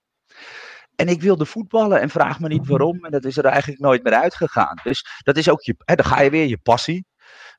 En 0.95 1.09
ik 1.09 1.23
wilde 1.23 1.47
voetballen 1.47 2.01
en 2.01 2.11
vraag 2.11 2.41
me 2.41 2.49
niet 2.49 2.67
waarom. 2.67 3.05
En 3.05 3.11
dat 3.11 3.25
is 3.25 3.37
er 3.37 3.45
eigenlijk 3.45 3.81
nooit 3.81 4.03
meer 4.03 4.15
uitgegaan. 4.15 4.79
Dus 4.83 5.05
dat 5.23 5.37
is 5.37 5.49
ook 5.49 5.63
je, 5.63 5.75
hè, 5.79 5.95
dan 5.95 6.05
ga 6.05 6.21
je 6.21 6.31
weer 6.31 6.47
je 6.47 6.59
passie. 6.59 7.07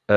Uh, 0.09 0.15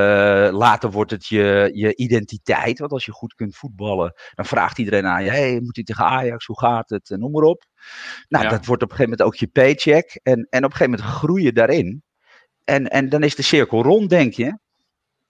later 0.51 0.91
wordt 0.91 1.11
het 1.11 1.27
je, 1.27 1.69
je 1.73 1.95
identiteit. 1.95 2.79
Want 2.79 2.91
als 2.91 3.05
je 3.05 3.11
goed 3.11 3.33
kunt 3.33 3.55
voetballen, 3.55 4.13
dan 4.33 4.45
vraagt 4.45 4.77
iedereen 4.77 5.05
aan 5.05 5.23
je: 5.23 5.29
hey, 5.29 5.59
moet 5.61 5.75
je 5.75 5.83
tegen 5.83 6.05
Ajax? 6.05 6.45
Hoe 6.45 6.59
gaat 6.59 6.89
het? 6.89 7.09
En 7.09 7.19
noem 7.19 7.31
maar 7.31 7.43
op. 7.43 7.65
Nou, 8.27 8.49
dat 8.49 8.65
wordt 8.65 8.83
op 8.83 8.89
een 8.89 8.95
gegeven 8.95 9.17
moment 9.17 9.21
ook 9.21 9.35
je 9.35 9.47
paycheck. 9.47 10.19
En, 10.23 10.47
en 10.49 10.63
op 10.63 10.71
een 10.71 10.77
gegeven 10.77 10.91
moment 10.91 11.09
groei 11.09 11.43
je 11.43 11.53
daarin. 11.53 12.03
En, 12.63 12.87
en 12.87 13.09
dan 13.09 13.23
is 13.23 13.35
de 13.35 13.41
cirkel 13.41 13.83
rond, 13.83 14.09
denk 14.09 14.33
je. 14.33 14.57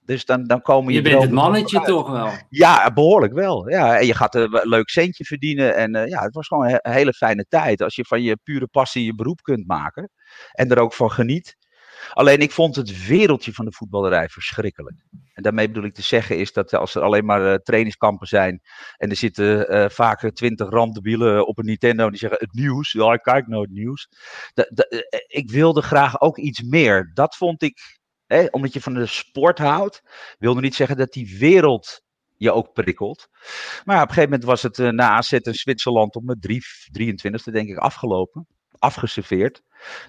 Dus 0.00 0.24
dan, 0.24 0.44
dan 0.44 0.62
komen 0.62 0.92
je. 0.92 1.02
Je 1.02 1.08
bent 1.08 1.22
het 1.22 1.30
mannetje 1.30 1.80
toch 1.80 2.10
wel? 2.10 2.30
Ja, 2.48 2.92
behoorlijk 2.92 3.32
wel. 3.32 3.68
Ja, 3.68 3.98
en 3.98 4.06
je 4.06 4.14
gaat 4.14 4.34
een 4.34 4.60
leuk 4.62 4.88
centje 4.88 5.24
verdienen. 5.24 5.76
En 5.76 5.96
uh, 5.96 6.06
ja, 6.06 6.22
het 6.22 6.34
was 6.34 6.46
gewoon 6.46 6.64
een 6.66 6.92
hele 6.92 7.12
fijne 7.12 7.44
tijd. 7.48 7.82
Als 7.82 7.94
je 7.94 8.04
van 8.04 8.22
je 8.22 8.38
pure 8.42 8.66
passie 8.66 9.04
je 9.04 9.14
beroep 9.14 9.40
kunt 9.42 9.66
maken. 9.66 10.10
En 10.52 10.70
er 10.70 10.78
ook 10.78 10.92
van 10.92 11.10
geniet. 11.10 11.56
Alleen 12.12 12.38
ik 12.40 12.50
vond 12.50 12.76
het 12.76 13.06
wereldje 13.06 13.52
van 13.52 13.64
de 13.64 13.72
voetballerij 13.72 14.28
verschrikkelijk. 14.28 15.04
En 15.32 15.42
daarmee 15.42 15.66
bedoel 15.66 15.84
ik 15.84 15.94
te 15.94 16.02
zeggen 16.02 16.38
is 16.38 16.52
dat 16.52 16.74
als 16.74 16.94
er 16.94 17.02
alleen 17.02 17.24
maar 17.24 17.42
uh, 17.42 17.54
trainingskampen 17.54 18.26
zijn 18.26 18.62
en 18.96 19.10
er 19.10 19.16
zitten 19.16 19.74
uh, 19.74 19.88
vaak 19.88 20.30
twintig 20.30 20.70
randebielen 20.70 21.46
op 21.46 21.58
een 21.58 21.64
Nintendo 21.64 22.10
die 22.10 22.18
zeggen 22.18 22.38
het 22.40 22.52
nieuws, 22.52 22.92
ja 22.92 23.12
ik 23.12 23.22
kijk 23.22 23.46
nooit 23.46 23.70
nieuws. 23.70 24.08
Eh, 24.54 25.00
ik 25.26 25.50
wilde 25.50 25.82
graag 25.82 26.20
ook 26.20 26.38
iets 26.38 26.62
meer. 26.62 27.10
Dat 27.14 27.36
vond 27.36 27.62
ik, 27.62 27.98
hè, 28.26 28.46
omdat 28.50 28.72
je 28.72 28.80
van 28.80 28.94
de 28.94 29.06
sport 29.06 29.58
houdt, 29.58 30.02
wilde 30.38 30.60
niet 30.60 30.74
zeggen 30.74 30.96
dat 30.96 31.12
die 31.12 31.38
wereld 31.38 32.02
je 32.36 32.52
ook 32.52 32.72
prikkelt. 32.72 33.28
Maar 33.84 34.02
op 34.02 34.08
een 34.08 34.14
gegeven 34.14 34.30
moment 34.30 34.44
was 34.44 34.62
het 34.62 34.78
na 34.78 35.10
AZ 35.10 35.32
in 35.32 35.54
Zwitserland 35.54 36.16
op 36.16 36.24
mijn 36.24 36.38
23e 36.40 37.52
denk 37.52 37.68
ik 37.68 37.76
afgelopen 37.76 38.46
afgeserveerd. 38.84 39.62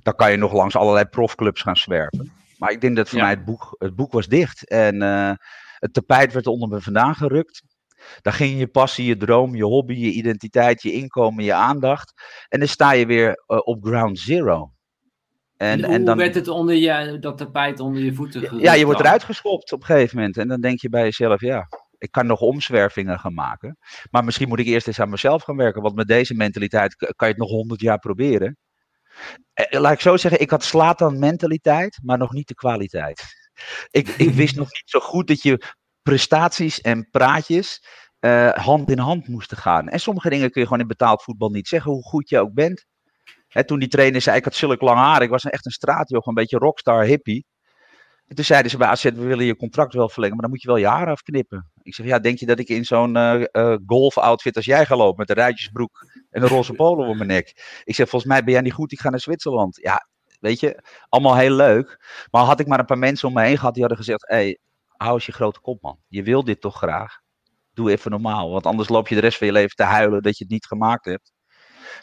Dan 0.03 0.15
kan 0.15 0.31
je 0.31 0.37
nog 0.37 0.53
langs 0.53 0.75
allerlei 0.75 1.05
profclubs 1.05 1.61
gaan 1.61 1.77
zwerven. 1.77 2.31
Maar 2.57 2.71
ik 2.71 2.81
denk 2.81 2.95
dat 2.95 3.09
voor 3.09 3.19
mij 3.19 3.29
het 3.29 3.45
boek, 3.45 3.75
het 3.77 3.95
boek 3.95 4.11
was 4.11 4.27
dicht. 4.27 4.67
En 4.67 4.95
uh, 5.03 5.31
het 5.79 5.93
tapijt 5.93 6.33
werd 6.33 6.47
onder 6.47 6.69
me 6.69 6.81
vandaan 6.81 7.15
gerukt. 7.15 7.61
Dan 8.21 8.33
ging 8.33 8.59
je 8.59 8.67
passie, 8.67 9.05
je 9.05 9.17
droom, 9.17 9.55
je 9.55 9.63
hobby, 9.63 9.93
je 9.93 10.11
identiteit, 10.11 10.81
je 10.81 10.91
inkomen, 10.91 11.43
je 11.43 11.53
aandacht. 11.53 12.13
En 12.47 12.59
dan 12.59 12.67
sta 12.67 12.91
je 12.91 13.05
weer 13.05 13.43
uh, 13.47 13.59
op 13.63 13.85
ground 13.85 14.19
zero. 14.19 14.73
En, 15.57 15.83
en 15.83 16.05
dan, 16.05 16.17
werd 16.17 16.35
het 16.35 16.47
onder 16.47 16.75
je, 16.75 17.19
dat 17.19 17.37
tapijt 17.37 17.79
onder 17.79 18.03
je 18.03 18.13
voeten 18.13 18.41
gerukt? 18.41 18.63
Ja, 18.63 18.73
je 18.73 18.85
wordt 18.85 18.99
eruit 18.99 19.23
geschopt 19.23 19.71
op 19.71 19.79
een 19.79 19.85
gegeven 19.85 20.17
moment. 20.17 20.37
En 20.37 20.47
dan 20.47 20.61
denk 20.61 20.79
je 20.79 20.89
bij 20.89 21.03
jezelf, 21.03 21.41
ja, 21.41 21.67
ik 21.97 22.11
kan 22.11 22.25
nog 22.25 22.39
omzwervingen 22.39 23.19
gaan 23.19 23.33
maken. 23.33 23.77
Maar 24.11 24.23
misschien 24.23 24.47
moet 24.47 24.59
ik 24.59 24.65
eerst 24.65 24.87
eens 24.87 24.99
aan 24.99 25.09
mezelf 25.09 25.43
gaan 25.43 25.55
werken. 25.55 25.81
Want 25.81 25.95
met 25.95 26.07
deze 26.07 26.33
mentaliteit 26.33 26.95
kan 26.95 27.27
je 27.27 27.33
het 27.33 27.37
nog 27.37 27.49
honderd 27.49 27.81
jaar 27.81 27.99
proberen. 27.99 28.57
Eh, 29.53 29.79
laat 29.79 29.93
ik 29.93 29.99
zo 29.99 30.17
zeggen, 30.17 30.41
ik 30.41 30.49
had 30.49 30.63
Slatan 30.63 31.19
mentaliteit, 31.19 31.99
maar 32.03 32.17
nog 32.17 32.33
niet 32.33 32.47
de 32.47 32.53
kwaliteit. 32.53 33.23
Ik, 33.91 34.07
ik 34.07 34.33
wist 34.41 34.55
nog 34.55 34.71
niet 34.71 34.83
zo 34.85 34.99
goed 34.99 35.27
dat 35.27 35.41
je 35.41 35.61
prestaties 36.01 36.81
en 36.81 37.09
praatjes 37.09 37.83
uh, 38.19 38.51
hand 38.51 38.91
in 38.91 38.99
hand 38.99 39.27
moesten 39.27 39.57
gaan. 39.57 39.87
En 39.87 39.99
sommige 39.99 40.29
dingen 40.29 40.51
kun 40.51 40.61
je 40.61 40.67
gewoon 40.67 40.81
in 40.81 40.87
betaald 40.87 41.23
voetbal 41.23 41.49
niet 41.49 41.67
zeggen, 41.67 41.91
hoe 41.91 42.03
goed 42.03 42.29
je 42.29 42.39
ook 42.39 42.53
bent. 42.53 42.85
Hè, 43.47 43.65
toen 43.65 43.79
die 43.79 43.87
trainer 43.87 44.21
zei, 44.21 44.37
ik 44.37 44.43
had 44.43 44.55
zulk 44.55 44.81
lang 44.81 44.97
haar, 44.97 45.21
ik 45.21 45.29
was 45.29 45.43
echt 45.43 45.65
een 45.65 45.71
straatjoch, 45.71 46.25
een 46.25 46.33
beetje 46.33 46.57
rockstar 46.57 47.03
hippie. 47.03 47.45
En 48.27 48.35
toen 48.35 48.45
zeiden 48.45 48.71
ze 48.71 48.77
bij 48.77 48.87
AZ, 48.87 49.03
we 49.03 49.11
willen 49.11 49.45
je 49.45 49.55
contract 49.55 49.93
wel 49.93 50.09
verlengen, 50.09 50.35
maar 50.35 50.43
dan 50.43 50.53
moet 50.53 50.61
je 50.61 50.67
wel 50.67 50.77
je 50.77 50.87
haar 50.87 51.09
afknippen. 51.09 51.71
Ik 51.81 51.95
zeg, 51.95 52.05
ja, 52.05 52.19
denk 52.19 52.39
je 52.39 52.45
dat 52.45 52.59
ik 52.59 52.69
in 52.69 52.85
zo'n 52.85 53.17
uh, 53.17 53.43
uh, 53.51 53.75
golf-outfit 53.85 54.55
als 54.55 54.65
jij 54.65 54.85
ga 54.85 54.95
lopen 54.95 55.17
met 55.17 55.29
een 55.29 55.35
ruitjesbroek 55.35 56.14
en 56.35 56.41
een 56.41 56.47
roze 56.47 56.73
polo 56.73 57.07
om 57.07 57.17
mijn 57.17 57.29
nek? 57.29 57.47
Ik 57.83 57.95
zeg, 57.95 58.09
volgens 58.09 58.31
mij 58.31 58.43
ben 58.43 58.53
jij 58.53 58.61
niet 58.61 58.73
goed, 58.73 58.91
ik 58.91 58.99
ga 58.99 59.09
naar 59.09 59.19
Zwitserland. 59.19 59.77
Ja, 59.81 60.07
weet 60.39 60.59
je, 60.59 60.83
allemaal 61.09 61.35
heel 61.35 61.55
leuk. 61.55 62.05
Maar 62.31 62.43
had 62.43 62.59
ik 62.59 62.67
maar 62.67 62.79
een 62.79 62.85
paar 62.85 62.97
mensen 62.97 63.27
om 63.27 63.33
me 63.33 63.43
heen 63.43 63.57
gehad 63.57 63.73
die 63.73 63.83
hadden 63.83 64.03
gezegd, 64.03 64.27
hé, 64.27 64.35
hey, 64.35 64.59
hou 64.87 65.13
eens 65.13 65.25
je 65.25 65.31
grote 65.31 65.59
kop 65.59 65.81
man. 65.81 65.99
Je 66.07 66.23
wil 66.23 66.43
dit 66.43 66.61
toch 66.61 66.77
graag? 66.77 67.19
Doe 67.73 67.91
even 67.91 68.11
normaal, 68.11 68.51
want 68.51 68.65
anders 68.65 68.89
loop 68.89 69.07
je 69.07 69.15
de 69.15 69.21
rest 69.21 69.37
van 69.37 69.47
je 69.47 69.53
leven 69.53 69.75
te 69.75 69.83
huilen 69.83 70.21
dat 70.21 70.37
je 70.37 70.43
het 70.43 70.53
niet 70.53 70.65
gemaakt 70.65 71.05
hebt. 71.05 71.33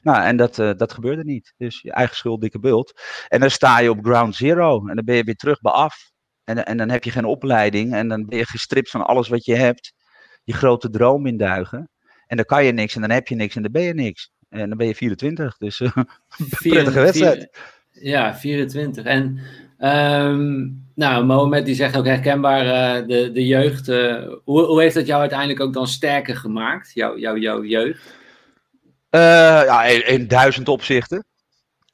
Nou, 0.03 0.23
en 0.23 0.37
dat, 0.37 0.59
uh, 0.59 0.71
dat 0.77 0.93
gebeurde 0.93 1.25
niet. 1.25 1.55
Dus 1.57 1.81
je 1.81 1.93
eigen 1.93 2.17
schuld, 2.17 2.41
dikke 2.41 2.59
bult. 2.59 3.01
En 3.29 3.41
dan 3.41 3.51
sta 3.51 3.79
je 3.79 3.91
op 3.91 4.05
ground 4.05 4.35
zero 4.35 4.89
en 4.89 4.95
dan 4.97 5.05
ben 5.05 5.17
je 5.17 5.25
weer 5.25 5.35
terug 5.35 5.61
bij 5.61 5.73
af. 5.73 6.11
En, 6.45 6.65
en 6.67 6.77
dan 6.77 6.89
heb 6.89 7.05
je 7.05 7.11
geen 7.11 7.25
opleiding 7.25 7.95
en 7.95 8.09
dan 8.09 8.27
ben 8.27 8.39
je 8.39 8.47
gestript 8.47 8.91
van 8.91 9.07
alles 9.07 9.29
wat 9.29 9.45
je 9.45 9.55
hebt. 9.55 9.93
Je 10.45 10.53
grote 10.53 10.91
droom 10.91 11.27
induigen. 11.27 11.91
En 12.33 12.39
dan 12.39 12.47
kan 12.47 12.65
je 12.65 12.73
niks 12.73 12.95
en 12.95 13.01
dan 13.01 13.11
heb 13.11 13.29
je 13.29 13.35
niks 13.35 13.57
en 13.57 13.63
dan 13.63 13.73
ben 13.73 13.83
je 13.83 13.95
niks. 13.95 14.33
En 14.49 14.69
dan 14.69 14.79
ben 14.79 14.87
je 14.87 14.95
24. 14.95 15.57
Dus 15.57 15.81
uh, 15.81 15.97
prettige 16.51 17.01
wedstrijd. 17.01 17.51
ja, 17.91 18.35
24. 18.35 19.05
En 19.05 19.39
um, 19.79 20.85
nou, 20.95 21.25
Mohamed 21.25 21.65
die 21.65 21.75
zegt 21.75 21.97
ook 21.97 22.07
herkenbaar 22.07 22.65
uh, 22.65 23.09
de, 23.09 23.33
de 23.33 23.47
jeugd. 23.47 23.89
Uh, 23.89 24.29
hoe, 24.45 24.65
hoe 24.65 24.81
heeft 24.81 24.95
dat 24.95 25.07
jou 25.07 25.21
uiteindelijk 25.21 25.61
ook 25.61 25.73
dan 25.73 25.87
sterker 25.87 26.37
gemaakt? 26.37 26.91
Jouw 26.95 27.19
jou, 27.19 27.41
jou 27.41 27.67
jeugd? 27.67 28.15
ja, 29.11 29.85
in, 29.85 30.07
in 30.07 30.29
duizend 30.29 30.69
opzichten. 30.69 31.25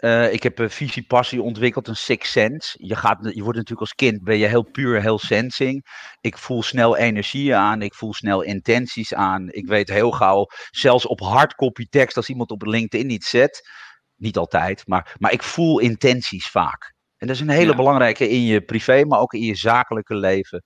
Uh, 0.05 0.33
ik 0.33 0.43
heb 0.43 0.59
een 0.59 0.71
visie, 0.71 1.07
passie 1.07 1.43
ontwikkeld, 1.43 1.89
een 1.89 1.97
six 1.97 2.31
sense. 2.31 2.77
Je, 2.81 2.97
gaat, 2.97 3.19
je 3.21 3.43
wordt 3.43 3.59
natuurlijk 3.59 3.81
als 3.81 3.95
kind, 3.95 4.23
ben 4.23 4.39
je 4.39 4.47
heel 4.47 4.63
puur, 4.63 5.01
heel 5.01 5.19
sensing. 5.19 5.85
Ik 6.21 6.39
voel 6.39 6.63
snel 6.63 6.97
energie 6.97 7.55
aan, 7.55 7.83
ik 7.83 7.95
voel 7.95 8.15
snel 8.15 8.43
intenties 8.43 9.15
aan. 9.15 9.49
Ik 9.51 9.67
weet 9.67 9.89
heel 9.89 10.11
gauw, 10.11 10.47
zelfs 10.71 11.07
op 11.07 11.21
hardcopy 11.21 11.87
tekst, 11.91 12.17
als 12.17 12.29
iemand 12.29 12.51
op 12.51 12.63
LinkedIn 12.63 13.11
iets 13.11 13.31
zet. 13.31 13.69
Niet 14.17 14.37
altijd, 14.37 14.87
maar, 14.87 15.15
maar 15.19 15.33
ik 15.33 15.43
voel 15.43 15.79
intenties 15.79 16.47
vaak. 16.47 16.95
En 17.17 17.27
dat 17.27 17.37
is 17.37 17.43
een 17.43 17.49
hele 17.49 17.75
belangrijke 17.75 18.29
in 18.29 18.43
je 18.43 18.61
privé, 18.61 19.05
maar 19.05 19.21
ook 19.21 19.33
in 19.33 19.43
je 19.43 19.57
zakelijke 19.57 20.15
leven. 20.15 20.63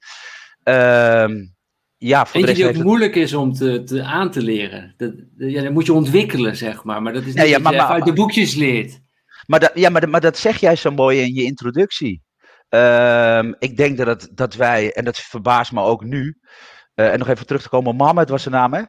Uh, 0.64 1.28
ja, 1.96 2.26
voor 2.26 2.40
Eentje 2.40 2.54
die 2.54 2.68
ook 2.68 2.84
moeilijk 2.84 3.14
is 3.14 3.34
om 3.34 3.52
te, 3.52 3.82
te, 3.82 4.02
aan 4.02 4.30
te 4.30 4.42
leren. 4.42 4.94
Dat, 4.96 5.12
ja, 5.36 5.62
dat 5.62 5.72
moet 5.72 5.86
je 5.86 5.92
ontwikkelen, 5.92 6.56
zeg 6.56 6.84
maar. 6.84 7.02
Maar 7.02 7.12
dat 7.12 7.24
is 7.24 7.34
niet 7.34 7.48
ja, 7.48 7.58
maar, 7.58 7.72
je 7.72 7.78
maar, 7.78 7.88
uit 7.88 8.04
de 8.04 8.12
boekjes 8.12 8.54
leert. 8.54 9.00
Maar 9.46 9.60
dat, 9.60 9.70
ja, 9.74 9.90
maar, 9.90 10.08
maar 10.08 10.20
dat 10.20 10.38
zeg 10.38 10.58
jij 10.58 10.76
zo 10.76 10.90
mooi 10.90 11.20
in 11.20 11.34
je 11.34 11.42
introductie. 11.42 12.22
Um, 12.68 13.54
ik 13.58 13.76
denk 13.76 13.96
dat, 13.96 14.06
het, 14.06 14.28
dat 14.32 14.54
wij, 14.54 14.92
en 14.92 15.04
dat 15.04 15.18
verbaast 15.18 15.72
me 15.72 15.80
ook 15.80 16.04
nu, 16.04 16.38
uh, 16.94 17.12
en 17.12 17.18
nog 17.18 17.28
even 17.28 17.46
terug 17.46 17.62
te 17.62 17.68
komen, 17.68 17.96
Mohammed 17.96 18.28
was 18.28 18.42
zijn 18.42 18.54
naam, 18.54 18.74
hè? 18.74 18.82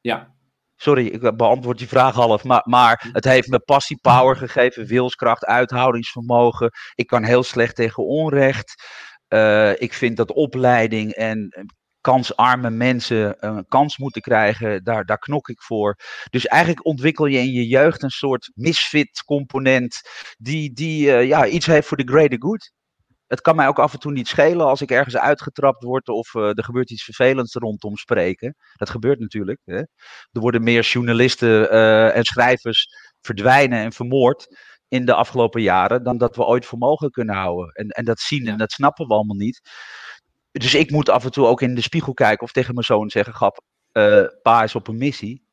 Ja. 0.00 0.34
Sorry, 0.76 1.06
ik 1.06 1.36
beantwoord 1.36 1.78
die 1.78 1.88
vraag 1.88 2.14
half. 2.14 2.44
Maar, 2.44 2.62
maar 2.64 3.08
het 3.12 3.24
heeft 3.24 3.48
me 3.48 3.58
passie, 3.58 3.98
power 4.00 4.36
gegeven, 4.36 4.86
wilskracht, 4.86 5.44
uithoudingsvermogen. 5.44 6.70
Ik 6.94 7.06
kan 7.06 7.24
heel 7.24 7.42
slecht 7.42 7.76
tegen 7.76 8.06
onrecht. 8.06 8.84
Uh, 9.28 9.80
ik 9.80 9.92
vind 9.92 10.16
dat 10.16 10.32
opleiding 10.32 11.12
en 11.12 11.48
kansarme 12.00 12.70
mensen 12.70 13.46
een 13.46 13.66
kans 13.68 13.98
moeten 13.98 14.22
krijgen, 14.22 14.84
daar, 14.84 15.04
daar 15.04 15.18
knok 15.18 15.48
ik 15.48 15.62
voor. 15.62 15.96
Dus 16.30 16.46
eigenlijk 16.46 16.86
ontwikkel 16.86 17.26
je 17.26 17.38
in 17.38 17.52
je 17.52 17.66
jeugd 17.66 18.02
een 18.02 18.10
soort 18.10 18.50
misfit 18.54 19.22
component 19.24 20.00
die, 20.38 20.72
die 20.72 21.06
uh, 21.06 21.26
ja, 21.26 21.46
iets 21.46 21.66
heeft 21.66 21.86
voor 21.86 21.96
de 21.96 22.08
greater 22.08 22.38
good 22.40 22.72
het 23.30 23.40
kan 23.40 23.56
mij 23.56 23.68
ook 23.68 23.78
af 23.78 23.92
en 23.92 23.98
toe 23.98 24.12
niet 24.12 24.28
schelen 24.28 24.66
als 24.66 24.80
ik 24.80 24.90
ergens 24.90 25.16
uitgetrapt 25.16 25.82
word 25.82 26.08
of 26.08 26.34
uh, 26.34 26.48
er 26.48 26.64
gebeurt 26.64 26.90
iets 26.90 27.04
vervelends 27.04 27.54
rondom 27.54 27.96
spreken. 27.96 28.56
Dat 28.76 28.90
gebeurt 28.90 29.18
natuurlijk. 29.18 29.60
Hè. 29.64 29.76
Er 29.76 29.86
worden 30.40 30.62
meer 30.62 30.82
journalisten 30.82 31.74
uh, 31.74 32.16
en 32.16 32.24
schrijvers 32.24 32.86
verdwijnen 33.20 33.78
en 33.78 33.92
vermoord 33.92 34.46
in 34.88 35.04
de 35.04 35.14
afgelopen 35.14 35.62
jaren 35.62 36.02
dan 36.02 36.18
dat 36.18 36.36
we 36.36 36.44
ooit 36.44 36.66
voor 36.66 36.78
mogelijk 36.78 37.14
kunnen 37.14 37.34
houden. 37.34 37.72
En, 37.74 37.88
en 37.88 38.04
dat 38.04 38.20
zien 38.20 38.48
en 38.48 38.58
dat 38.58 38.72
snappen 38.72 39.06
we 39.06 39.14
allemaal 39.14 39.36
niet. 39.36 39.60
Dus 40.50 40.74
ik 40.74 40.90
moet 40.90 41.08
af 41.08 41.24
en 41.24 41.30
toe 41.30 41.46
ook 41.46 41.62
in 41.62 41.74
de 41.74 41.80
spiegel 41.80 42.14
kijken 42.14 42.42
of 42.42 42.52
tegen 42.52 42.74
mijn 42.74 42.86
zoon 42.86 43.10
zeggen: 43.10 43.34
Gap, 43.34 43.60
uh, 43.92 44.24
pa 44.42 44.62
is 44.62 44.74
op 44.74 44.88
een 44.88 44.98
missie. 44.98 45.48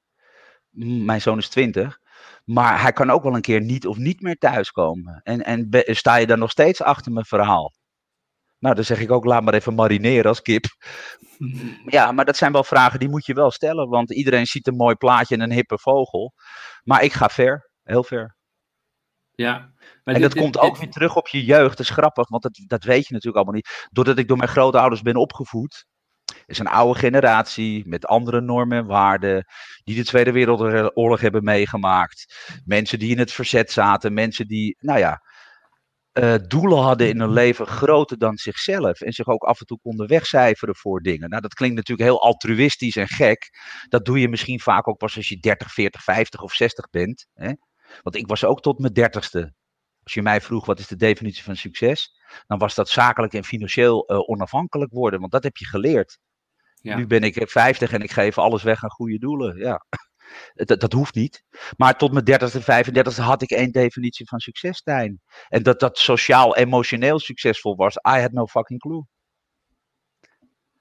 Mijn 1.06 1.22
zoon 1.22 1.38
is 1.38 1.50
20. 1.50 2.00
Maar 2.46 2.82
hij 2.82 2.92
kan 2.92 3.10
ook 3.10 3.24
wel 3.24 3.36
een 3.36 3.42
keer 3.42 3.62
niet 3.62 3.88
of 3.88 3.98
niet 3.98 4.22
meer 4.22 4.38
thuiskomen. 4.38 5.22
En, 5.24 5.44
en 5.44 5.70
sta 5.86 6.16
je 6.16 6.28
dan 6.28 6.40
nog 6.40 6.52
steeds 6.52 6.82
achter 6.82 7.12
mijn 7.12 7.26
verhaal? 7.26 7.74
Nou, 8.60 8.76
dan 8.76 8.84
zeg 8.84 9.00
ik 9.00 9.12
ook, 9.12 9.26
laat 9.26 9.44
maar 9.44 9.54
even 9.54 9.76
marineren 9.76 10.26
als 10.26 10.42
kip. 10.42 10.66
Ja, 11.86 12.12
maar 12.12 12.26
dat 12.26 12.38
zijn 12.38 12.52
wel 12.52 12.64
vragen 12.64 13.00
die 13.00 13.10
moet 13.10 13.26
je 13.26 13.34
wel 13.34 13.52
stellen. 13.52 13.90
Want 13.90 14.14
iedereen 14.14 14.46
ziet 14.46 14.68
een 14.68 14.76
mooi 14.76 14.96
plaatje 14.96 15.36
en 15.36 15.42
een 15.42 15.52
hippe 15.52 15.80
vogel. 15.80 16.34
Maar 16.84 17.04
ik 17.04 17.14
ga 17.14 17.30
ver, 17.30 17.70
heel 17.84 18.04
ver. 18.04 18.37
Ja. 19.38 19.72
Maar 20.04 20.16
en 20.16 20.22
dat 20.22 20.36
komt 20.36 20.58
ook 20.58 20.78
weer 20.78 20.90
terug 20.90 21.16
op 21.16 21.28
je 21.28 21.46
jeugd. 21.46 21.78
Dat 21.78 21.80
is 21.80 21.90
grappig, 21.90 22.30
want 22.30 22.44
dat, 22.44 22.64
dat 22.68 22.84
weet 22.84 23.08
je 23.08 23.14
natuurlijk 23.14 23.36
allemaal 23.36 23.54
niet. 23.54 23.88
Doordat 23.92 24.18
ik 24.18 24.28
door 24.28 24.38
mijn 24.38 24.50
grootouders 24.50 25.02
ben 25.02 25.16
opgevoed, 25.16 25.86
is 26.46 26.60
een 26.60 26.68
oude 26.68 27.00
generatie 27.00 27.88
met 27.88 28.06
andere 28.06 28.42
normen 28.42 28.78
en 28.78 28.86
waarden, 28.86 29.46
die 29.84 29.96
de 29.96 30.06
Tweede 30.06 30.32
Wereldoorlog 30.32 31.22
hebben 31.22 31.44
meegemaakt. 31.44 32.36
Mensen 32.66 33.00
die 33.00 33.12
in 33.12 33.20
het 33.20 33.32
verzet 33.32 33.72
zaten, 33.72 34.14
mensen 34.14 34.48
die, 34.48 34.78
nou 34.80 35.00
ja, 35.00 35.22
uh, 36.14 36.36
doelen 36.48 36.78
hadden 36.78 37.10
in 37.10 37.20
hun 37.20 37.34
leven 37.34 37.68
groter 37.68 38.18
dan 38.18 38.38
zichzelf. 38.38 39.02
En 39.02 39.14
zich 39.14 39.28
ook 39.28 39.44
af 39.44 39.60
en 39.60 39.66
toe 39.66 39.80
konden 39.82 40.08
wegcijferen 40.08 40.76
voor 40.76 41.02
dingen. 41.02 41.30
Nou, 41.30 41.42
dat 41.42 41.54
klinkt 41.54 41.76
natuurlijk 41.76 42.10
heel 42.10 42.22
altruïstisch 42.22 42.96
en 42.96 43.08
gek. 43.08 43.50
Dat 43.88 44.06
doe 44.06 44.20
je 44.20 44.30
misschien 44.30 44.60
vaak 44.60 44.88
ook 44.88 44.98
pas 44.98 45.16
als 45.16 45.28
je 45.28 45.38
30, 45.40 45.74
40, 45.74 46.04
50 46.04 46.42
of 46.42 46.54
60 46.54 46.90
bent. 46.90 47.28
Hè? 47.34 47.52
Want 48.02 48.16
ik 48.16 48.28
was 48.28 48.44
ook 48.44 48.62
tot 48.62 48.80
mijn 48.80 48.94
dertigste. 48.94 49.54
Als 50.04 50.14
je 50.14 50.22
mij 50.22 50.42
vroeg 50.42 50.66
wat 50.66 50.80
is 50.80 50.88
de 50.88 50.96
definitie 50.96 51.44
van 51.44 51.56
succes, 51.56 52.20
dan 52.48 52.58
was 52.58 52.76
dat 52.76 52.90
zakelijk 52.90 53.34
en 53.34 53.44
financieel 53.44 54.12
uh, 54.12 54.30
onafhankelijk 54.30 54.92
worden. 54.92 55.20
Want 55.20 55.32
dat 55.32 55.44
heb 55.44 55.58
je 55.58 55.66
geleerd. 55.66 56.20
Ja. 56.82 56.98
Nu 56.98 57.08
ben 57.08 57.24
ik 57.24 57.50
50 57.50 57.92
en 57.92 58.02
ik 58.02 58.12
geef 58.12 58.38
alles 58.38 58.64
weg 58.64 58.84
aan 58.84 58.90
goede 58.90 59.18
doelen. 59.18 59.58
Ja. 59.58 59.86
Dat, 60.54 60.80
dat 60.80 60.94
hoeft 60.94 61.16
niet. 61.16 61.44
Maar 61.78 61.98
tot 61.98 62.12
mijn 62.12 62.26
30ste, 62.26 62.62
35ste 62.62 63.22
had 63.24 63.42
ik 63.42 63.52
één 63.52 63.72
definitie 63.72 64.28
van 64.28 64.40
succes, 64.40 64.78
Stijn. 64.78 65.22
En 65.48 65.64
dat 65.64 65.80
dat 65.80 65.98
sociaal-emotioneel 65.98 67.20
succesvol 67.20 67.76
was, 67.76 67.96
I 67.96 68.20
had 68.20 68.32
no 68.32 68.46
fucking 68.46 68.80
clue. 68.80 69.06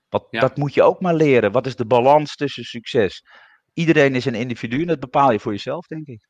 Wat, 0.08 0.26
Dat 0.30 0.56
moet 0.56 0.74
je 0.74 0.82
ook 0.82 1.00
maar 1.00 1.14
leren. 1.14 1.52
Wat 1.52 1.66
is 1.66 1.76
de 1.76 1.86
balans 1.86 2.36
tussen 2.36 2.64
succes? 2.64 3.22
Iedereen 3.72 4.14
is 4.14 4.24
een 4.24 4.34
individu 4.34 4.80
en 4.80 4.86
dat 4.86 5.00
bepaal 5.00 5.32
je 5.32 5.40
voor 5.40 5.52
jezelf, 5.52 5.86
denk 5.86 6.06
ik. 6.06 6.28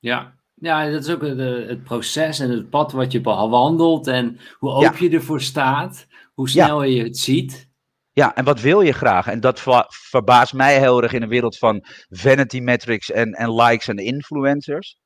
Ja, 0.00 0.34
ja 0.54 0.90
dat 0.90 1.02
is 1.02 1.10
ook 1.10 1.20
de, 1.20 1.64
het 1.68 1.82
proces 1.82 2.38
en 2.38 2.50
het 2.50 2.70
pad 2.70 2.92
wat 2.92 3.12
je 3.12 3.20
bewandelt 3.20 4.06
en 4.06 4.38
hoe 4.58 4.70
open 4.70 5.04
je 5.04 5.10
ervoor 5.10 5.40
staat, 5.40 6.06
hoe 6.34 6.48
snel 6.48 6.82
je 6.82 7.02
het 7.02 7.18
ziet. 7.18 7.68
Ja, 8.12 8.34
en 8.34 8.44
wat 8.44 8.60
wil 8.60 8.80
je 8.80 8.92
graag? 8.92 9.26
En 9.26 9.40
dat 9.40 9.62
verbaast 9.88 10.52
mij 10.52 10.78
heel 10.78 11.02
erg 11.02 11.12
in 11.12 11.22
een 11.22 11.28
wereld 11.28 11.58
van 11.58 11.84
vanity 12.08 12.60
metrics 12.60 13.10
en, 13.10 13.32
en 13.32 13.54
likes 13.54 13.88
en 13.88 13.96
influencers. 13.96 14.98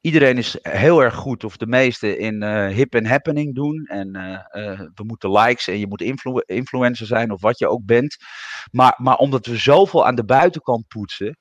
Iedereen 0.00 0.38
is 0.38 0.58
heel 0.62 1.02
erg 1.02 1.14
goed, 1.14 1.44
of 1.44 1.56
de 1.56 1.66
meeste, 1.66 2.18
in 2.18 2.42
uh, 2.42 2.66
hip 2.66 2.94
en 2.94 3.06
happening 3.06 3.54
doen. 3.54 3.84
En 3.86 4.16
uh, 4.16 4.64
uh, 4.64 4.80
we 4.94 5.04
moeten 5.04 5.32
likes 5.32 5.68
en 5.68 5.78
je 5.78 5.86
moet 5.86 6.00
influ 6.00 6.42
influencer 6.46 7.06
zijn 7.06 7.30
of 7.30 7.40
wat 7.40 7.58
je 7.58 7.68
ook 7.68 7.84
bent. 7.84 8.16
Maar, 8.70 8.94
maar 8.96 9.16
omdat 9.16 9.46
we 9.46 9.56
zoveel 9.56 10.06
aan 10.06 10.14
de 10.14 10.24
buitenkant 10.24 10.88
poetsen, 10.88 11.38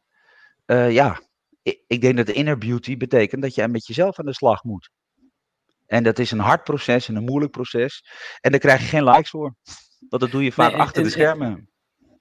ja, 0.89 1.19
ik, 1.63 2.01
denk 2.01 2.17
dat 2.17 2.25
de 2.25 2.33
inner 2.33 2.57
beauty 2.57 2.97
betekent 2.97 3.41
dat 3.41 3.55
je 3.55 3.67
met 3.67 3.87
jezelf 3.87 4.19
aan 4.19 4.25
de 4.25 4.33
slag 4.33 4.63
moet. 4.63 4.89
En 5.85 6.03
dat 6.03 6.19
is 6.19 6.31
een 6.31 6.39
hard 6.39 6.63
proces 6.63 7.07
en 7.07 7.15
een 7.15 7.23
moeilijk 7.23 7.51
proces. 7.51 8.05
En 8.41 8.51
daar 8.51 8.59
krijg 8.59 8.81
je 8.81 8.87
geen 8.87 9.03
likes 9.03 9.29
voor. 9.29 9.55
Want 10.09 10.21
dat 10.21 10.31
doe 10.31 10.43
je 10.43 10.51
vaak 10.51 10.73
achter 10.73 11.03
de 11.03 11.09
schermen. 11.09 11.69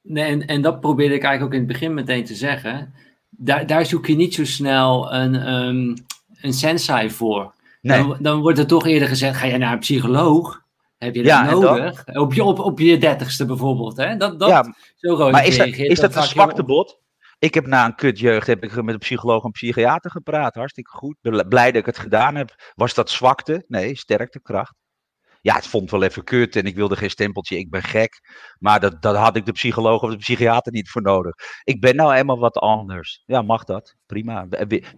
Nee, 0.02 0.24
en, 0.24 0.46
en 0.46 0.62
dat 0.62 0.80
probeerde 0.80 1.14
ik 1.14 1.22
eigenlijk 1.22 1.54
ook 1.54 1.60
in 1.60 1.68
het 1.68 1.78
begin 1.78 1.94
meteen 1.94 2.24
te 2.24 2.34
zeggen. 2.34 2.94
Daar, 3.28 3.66
daar 3.66 3.86
zoek 3.86 4.06
je 4.06 4.16
niet 4.16 4.34
zo 4.34 4.44
snel 4.44 5.12
een, 5.12 5.52
um, 5.54 5.94
een 6.40 6.52
sensei 6.52 7.10
voor. 7.10 7.54
Nee. 7.80 7.98
Dan, 7.98 8.16
dan 8.20 8.40
wordt 8.40 8.58
er 8.58 8.66
toch 8.66 8.86
eerder 8.86 9.08
gezegd, 9.08 9.36
ga 9.36 9.46
je 9.46 9.58
naar 9.58 9.72
een 9.72 9.78
psycholoog? 9.78 10.66
Heb 10.98 11.14
je 11.14 11.22
dat 11.22 11.30
ja, 11.30 11.50
nodig? 11.50 12.04
Op 12.06 12.34
je, 12.34 12.44
op, 12.44 12.58
op 12.58 12.78
je 12.78 12.98
dertigste 12.98 13.46
bijvoorbeeld. 13.46 13.96
Hè? 13.96 14.16
Dat, 14.16 14.38
dat, 14.38 14.48
ja, 14.48 14.74
zo 14.96 15.30
maar 15.30 15.46
is 15.46 15.56
dat, 15.56 15.66
is 15.66 16.00
dat, 16.00 16.16
een 16.16 16.22
zwaktebod? 16.22 17.00
Ik 17.38 17.54
heb 17.54 17.66
na 17.66 17.84
een 17.84 17.94
kut 17.94 18.18
jeugd 18.18 18.46
heb 18.46 18.64
ik 18.64 18.82
met 18.82 18.94
een 18.94 18.98
psycholoog 18.98 19.44
en 19.44 19.50
psychiater 19.50 20.10
gepraat. 20.10 20.54
Hartstikke 20.54 20.90
goed. 20.90 21.16
Blij 21.48 21.66
dat 21.66 21.80
ik 21.80 21.86
het 21.86 21.98
gedaan 21.98 22.34
heb. 22.34 22.72
Was 22.74 22.94
dat 22.94 23.10
zwakte? 23.10 23.64
Nee, 23.68 23.96
sterkte, 23.96 24.40
kracht 24.40 24.74
ja, 25.40 25.54
het 25.54 25.66
vond 25.66 25.90
wel 25.90 26.02
even 26.02 26.24
kut 26.24 26.56
en 26.56 26.64
ik 26.64 26.74
wilde 26.74 26.96
geen 26.96 27.10
stempeltje, 27.10 27.58
ik 27.58 27.70
ben 27.70 27.82
gek. 27.82 28.20
Maar 28.58 28.80
dat, 28.80 29.02
dat 29.02 29.16
had 29.16 29.36
ik 29.36 29.46
de 29.46 29.52
psycholoog 29.52 30.02
of 30.02 30.10
de 30.10 30.16
psychiater 30.16 30.72
niet 30.72 30.90
voor 30.90 31.02
nodig. 31.02 31.34
Ik 31.64 31.80
ben 31.80 31.96
nou 31.96 32.14
eenmaal 32.14 32.38
wat 32.38 32.56
anders. 32.56 33.22
Ja, 33.26 33.42
mag 33.42 33.64
dat? 33.64 33.94
Prima. 34.06 34.48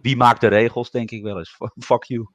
Wie, 0.01 0.15
maakt 0.15 0.41
de 0.41 0.47
regels, 0.47 0.91
denk 0.91 1.11
ik 1.11 1.23
wel 1.23 1.37
eens. 1.37 1.57
Fuck 1.85 2.03
you. 2.03 2.29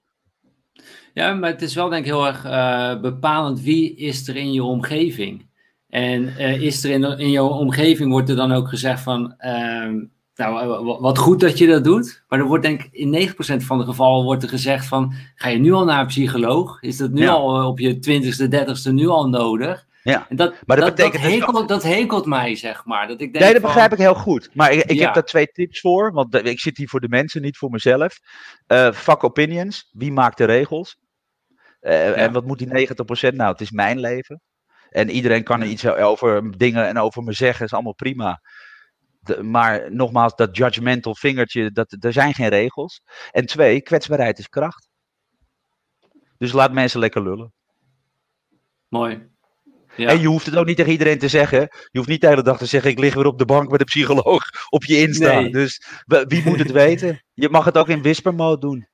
Ja, 1.13 1.35
maar 1.35 1.51
het 1.51 1.63
is 1.63 1.75
wel 1.75 1.89
denk 1.89 2.05
ik 2.05 2.11
heel 2.11 2.27
erg 2.27 2.45
uh, 2.45 3.01
bepalend 3.01 3.61
wie 3.61 3.97
is 3.97 4.29
er 4.29 4.37
in 4.37 4.53
je 4.53 4.63
omgeving. 4.63 5.55
En 5.89 6.23
uh, 6.23 6.63
is 6.63 6.85
er 6.85 6.91
in, 6.91 7.05
in 7.05 7.31
jouw 7.31 7.49
omgeving, 7.49 8.11
wordt 8.11 8.29
er 8.29 8.37
dan 8.37 8.53
ook 8.53 8.69
gezegd 8.69 9.01
van, 9.01 9.35
uh, 9.39 9.93
nou, 10.37 10.85
wat 11.01 11.19
goed 11.19 11.41
dat 11.41 11.59
je 11.59 11.67
dat 11.67 11.85
doet. 11.85 12.25
Maar 12.29 12.39
er 12.39 12.45
wordt 12.45 12.65
denk 12.65 12.83
ik 12.83 12.93
in 12.93 13.29
9% 13.29 13.35
van 13.65 13.79
de 13.79 13.85
gevallen 13.85 14.25
wordt 14.25 14.43
er 14.43 14.49
gezegd 14.49 14.87
van... 14.87 15.15
Ga 15.35 15.49
je 15.49 15.59
nu 15.59 15.73
al 15.73 15.85
naar 15.85 16.01
een 16.01 16.07
psycholoog? 16.07 16.83
Is 16.83 16.97
dat 16.97 17.11
nu 17.11 17.27
al 17.27 17.59
eh, 17.59 17.67
op 17.67 17.79
je 17.79 17.95
20ste, 17.95 18.49
30ste 18.49 18.93
nu 18.93 19.07
al 19.07 19.29
nodig? 19.29 19.87
Ja, 20.03 20.27
en 20.29 20.37
dat, 20.37 20.55
maar 20.67 20.77
dat, 20.77 20.95
betekent 20.95 21.23
dat, 21.23 21.31
dus 21.31 21.41
hekelt, 21.41 21.69
dat 21.69 21.83
hekelt 21.83 22.27
mij, 22.27 22.57
zeg 22.57 22.85
maar. 22.85 23.09
Dat 23.09 23.21
ik 23.21 23.33
denk 23.33 23.45
nee, 23.45 23.53
dat 23.53 23.63
begrijp 23.63 23.93
ik 23.93 23.99
heel 23.99 24.15
goed. 24.15 24.51
Maar 24.53 24.73
ik, 24.73 24.85
ik 24.85 25.01
heb 25.01 25.15
daar 25.15 25.25
twee 25.25 25.47
tips 25.47 25.81
voor. 25.81 26.13
Want 26.13 26.35
ik 26.47 26.61
zit 26.61 26.77
hier 26.77 26.89
voor 26.89 27.01
de 27.01 27.09
mensen, 27.09 27.43
niet 27.43 27.57
voor 27.57 27.71
mezelf. 27.71 28.19
Uh, 28.69 28.93
fuck 28.93 29.25
opinions. 29.25 29.89
Wie 29.93 30.13
maakt 30.13 30.39
de 30.39 30.45
regels? 30.45 30.97
Uh, 31.81 32.23
En 32.23 32.33
wat 32.33 32.47
moet 32.47 32.59
die 32.59 32.89
90%? 33.33 33.35
Nou, 33.35 33.53
het 33.53 33.61
is 33.61 33.71
mijn 33.71 34.01
leven. 34.01 34.41
En 34.97 35.11
iedereen 35.11 35.43
kan 35.43 35.61
er 35.61 35.67
iets 35.67 35.87
over 35.87 36.59
dingen 36.59 36.87
en 36.87 36.99
over 36.99 37.23
me 37.23 37.33
zeggen. 37.33 37.65
is 37.65 37.73
allemaal 37.73 37.95
prima 37.95 38.41
maar 39.43 39.93
nogmaals, 39.93 40.35
dat 40.35 40.57
judgmental 40.57 41.15
vingertje, 41.15 41.71
dat, 41.71 41.97
er 42.01 42.13
zijn 42.13 42.35
geen 42.35 42.49
regels. 42.49 43.03
En 43.31 43.47
twee, 43.47 43.83
kwetsbaarheid 43.83 44.39
is 44.39 44.49
kracht. 44.49 44.89
Dus 46.39 46.53
laat 46.53 46.73
mensen 46.73 47.01
lekker 47.01 47.23
lullen. 47.23 47.53
Mooi. 48.89 49.29
Ja. 49.97 50.09
En 50.09 50.21
je 50.21 50.27
hoeft 50.27 50.47
het 50.47 50.57
ook 50.57 50.67
niet 50.67 50.77
tegen 50.77 50.93
iedereen 50.93 51.19
te 51.19 51.29
zeggen. 51.29 51.61
Je 51.61 51.99
hoeft 51.99 52.09
niet 52.09 52.21
de 52.21 52.27
hele 52.27 52.43
dag 52.43 52.59
te 52.59 52.67
zeggen: 52.67 52.91
ik 52.91 52.99
lig 52.99 53.15
weer 53.15 53.27
op 53.27 53.39
de 53.39 53.45
bank 53.45 53.71
met 53.71 53.81
een 53.81 53.87
psycholoog 53.87 54.43
op 54.69 54.85
je 54.85 55.01
Insta. 55.01 55.49
Dus 55.49 55.87
wie 56.05 56.45
moet 56.45 56.59
het 56.59 56.73
weten? 56.73 57.23
Je 57.35 57.49
mag 57.49 57.65
het 57.65 57.79
ook 57.79 57.89
in 57.89 58.03
whisper 58.03 58.59
doen. 58.59 58.89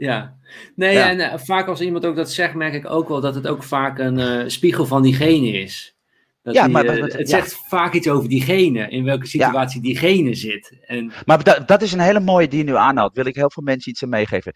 Ja, 0.00 0.36
nee, 0.74 0.98
en 0.98 1.18
uh, 1.18 1.34
vaak 1.36 1.66
als 1.66 1.80
iemand 1.80 2.06
ook 2.06 2.16
dat 2.16 2.32
zegt, 2.32 2.54
merk 2.54 2.74
ik 2.74 2.90
ook 2.90 3.08
wel 3.08 3.20
dat 3.20 3.34
het 3.34 3.46
ook 3.46 3.62
vaak 3.62 3.98
een 3.98 4.18
uh, 4.18 4.42
spiegel 4.46 4.86
van 4.86 5.02
diegene 5.02 5.50
is 5.50 5.94
ja, 6.42 6.66
maar, 6.66 6.84
eh, 6.84 7.18
het 7.18 7.28
zegt 7.28 7.56
vaak 7.68 7.92
iets 7.92 8.08
over 8.08 8.28
diegene, 8.28 8.88
in 8.88 9.04
welke 9.04 9.26
situatie 9.26 9.80
diegene 9.80 10.34
zit. 10.34 10.76
En... 10.86 11.12
Maar 11.24 11.44
dat, 11.44 11.68
dat 11.68 11.82
is 11.82 11.92
een 11.92 12.00
hele 12.00 12.20
mooie 12.20 12.48
die 12.48 12.58
je 12.58 12.64
nu 12.64 12.76
aanhoudt. 12.76 13.16
Wil 13.16 13.26
ik 13.26 13.34
heel 13.34 13.50
veel 13.50 13.62
mensen 13.62 13.90
iets 13.90 14.02
aan 14.02 14.08
meegeven. 14.08 14.52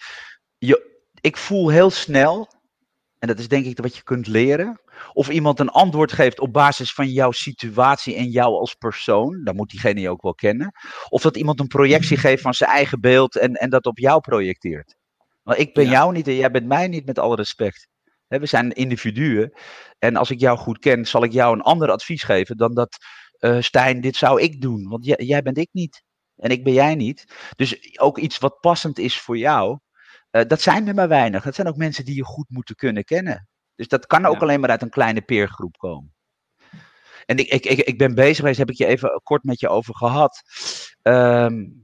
Je, 0.59 1.02
ik 1.20 1.37
voel 1.37 1.68
heel 1.68 1.90
snel, 1.90 2.48
en 3.18 3.28
dat 3.28 3.38
is 3.38 3.48
denk 3.48 3.66
ik 3.66 3.78
wat 3.78 3.96
je 3.96 4.02
kunt 4.02 4.26
leren, 4.26 4.80
of 5.12 5.28
iemand 5.28 5.61
een 5.61 5.70
antwoord 5.70 6.12
geeft 6.12 6.40
op 6.40 6.52
basis 6.52 6.92
van 6.92 7.09
jouw 7.09 7.30
situatie 7.30 8.14
en 8.14 8.28
jou 8.28 8.54
als 8.54 8.74
persoon. 8.74 9.40
Dan 9.44 9.57
moet 9.57 9.70
diegene 9.70 10.00
je 10.00 10.11
ook 10.11 10.22
wel 10.22 10.35
kennen. 10.35 10.72
Of 11.09 11.22
dat 11.22 11.37
iemand 11.37 11.61
een 11.61 11.66
projectie 11.66 12.16
geeft 12.26 12.42
van 12.42 12.54
zijn 12.54 12.70
eigen 12.70 13.00
beeld 13.00 13.37
en, 13.37 13.54
en 13.54 13.70
dat 13.70 13.87
op 13.87 13.98
jou 13.98 14.20
projecteert. 14.20 14.96
Want 15.44 15.59
ik 15.59 15.74
ben 15.74 15.88
jou 15.88 16.12
niet 16.12 16.28
en 16.28 16.35
jij 16.35 16.50
bent 16.50 16.66
mij 16.66 16.88
niet, 16.88 17.07
met 17.07 17.18
alle 17.18 17.37
respect. 17.37 17.88
We 18.26 18.46
zijn 18.46 18.72
individuen. 18.72 19.52
En 19.98 20.16
als 20.16 20.30
ik 20.30 20.40
jou 20.40 20.59
goed 20.59 20.78
ken, 20.78 21.07
zal 21.07 21.24
ik 21.24 21.33
jou 21.33 21.54
een 21.54 21.62
ander 21.62 21.90
advies 21.90 22.22
geven 22.22 22.57
dan 22.57 22.74
dat 22.74 22.96
uh, 23.40 23.61
Stijn, 23.61 24.00
dit 24.00 24.16
zou 24.16 24.40
ik 24.40 24.61
doen. 24.61 24.88
Want 24.88 25.04
jij, 25.04 25.16
jij 25.16 25.42
bent 25.42 25.59
ik 25.59 25.68
niet. 25.72 26.02
En 26.37 26.50
ik 26.50 26.64
ben 26.64 26.72
jij 26.72 26.94
niet. 26.94 27.24
Dus 27.57 27.98
ook 27.98 28.18
iets 28.18 28.38
wat 28.38 28.61
passend 28.61 28.98
is 28.98 29.20
voor 29.20 29.38
jou. 29.38 29.78
Uh, 30.30 30.42
dat 30.46 30.61
zijn 30.61 30.88
er 30.88 30.94
maar 30.94 31.09
weinig. 31.09 31.44
Dat 31.44 31.54
zijn 31.54 31.68
ook 31.68 31.76
mensen 31.76 32.04
die 32.04 32.16
je 32.16 32.24
goed 32.24 32.48
moeten 32.48 32.74
kunnen 32.74 33.04
kennen. 33.04 33.48
Dus 33.74 33.88
dat 33.88 34.07
kan 34.07 34.26
ook 34.26 34.42
alleen 34.42 34.61
maar 34.61 34.70
uit 34.70 34.83
een 34.83 34.90
kleine 34.90 35.22
peergroep 35.22 35.76
komen. 35.76 36.14
En 37.26 37.37
ik, 37.37 37.48
ik, 37.48 37.64
ik, 37.64 37.78
ik 37.78 37.98
ben 37.98 38.14
bezig 38.14 38.37
geweest, 38.37 38.59
heb 38.59 38.70
ik 38.70 38.76
je 38.76 38.87
even 38.87 39.20
kort 39.22 39.44
met 39.44 39.61
je 39.61 39.68
over 39.68 39.96
gehad. 39.96 40.42
Um, 41.02 41.83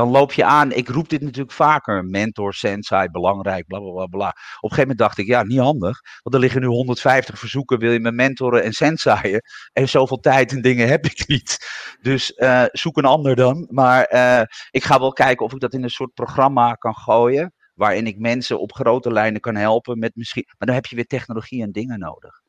dan 0.00 0.10
loop 0.10 0.32
je 0.32 0.44
aan. 0.44 0.72
Ik 0.72 0.88
roep 0.88 1.08
dit 1.08 1.20
natuurlijk 1.20 1.52
vaker. 1.52 2.04
Mentor, 2.04 2.54
sensei, 2.54 3.08
belangrijk, 3.08 3.66
bla 3.66 3.78
bla 3.78 4.06
bla. 4.06 4.28
Op 4.28 4.34
een 4.34 4.36
gegeven 4.60 4.80
moment 4.80 4.98
dacht 4.98 5.18
ik, 5.18 5.26
ja, 5.26 5.42
niet 5.42 5.58
handig. 5.58 6.00
Want 6.22 6.34
er 6.34 6.40
liggen 6.40 6.60
nu 6.60 6.66
150 6.66 7.38
verzoeken. 7.38 7.78
Wil 7.78 7.92
je 7.92 8.00
me 8.00 8.12
mentoren 8.12 8.62
en 8.62 8.72
senseien? 8.72 9.42
En 9.72 9.88
zoveel 9.88 10.16
tijd 10.16 10.52
en 10.52 10.62
dingen 10.62 10.88
heb 10.88 11.04
ik 11.04 11.28
niet. 11.28 11.58
Dus 12.00 12.32
uh, 12.36 12.64
zoek 12.72 12.96
een 12.96 13.04
ander 13.04 13.36
dan. 13.36 13.68
Maar 13.70 14.12
uh, 14.14 14.42
ik 14.70 14.84
ga 14.84 14.98
wel 14.98 15.12
kijken 15.12 15.46
of 15.46 15.52
ik 15.52 15.60
dat 15.60 15.74
in 15.74 15.82
een 15.82 15.90
soort 15.90 16.14
programma 16.14 16.72
kan 16.72 16.94
gooien. 16.94 17.54
Waarin 17.74 18.06
ik 18.06 18.18
mensen 18.18 18.60
op 18.60 18.72
grote 18.72 19.12
lijnen 19.12 19.40
kan 19.40 19.56
helpen 19.56 19.98
met 19.98 20.14
misschien. 20.14 20.44
Maar 20.46 20.66
dan 20.66 20.76
heb 20.76 20.86
je 20.86 20.96
weer 20.96 21.06
technologie 21.06 21.62
en 21.62 21.72
dingen 21.72 21.98
nodig. 21.98 22.39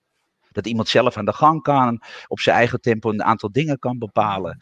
Dat 0.51 0.67
iemand 0.67 0.87
zelf 0.87 1.17
aan 1.17 1.25
de 1.25 1.33
gang 1.33 1.61
kan, 1.61 2.01
op 2.27 2.39
zijn 2.39 2.55
eigen 2.55 2.81
tempo 2.81 3.09
een 3.09 3.23
aantal 3.23 3.51
dingen 3.51 3.79
kan 3.79 3.97
bepalen. 3.97 4.57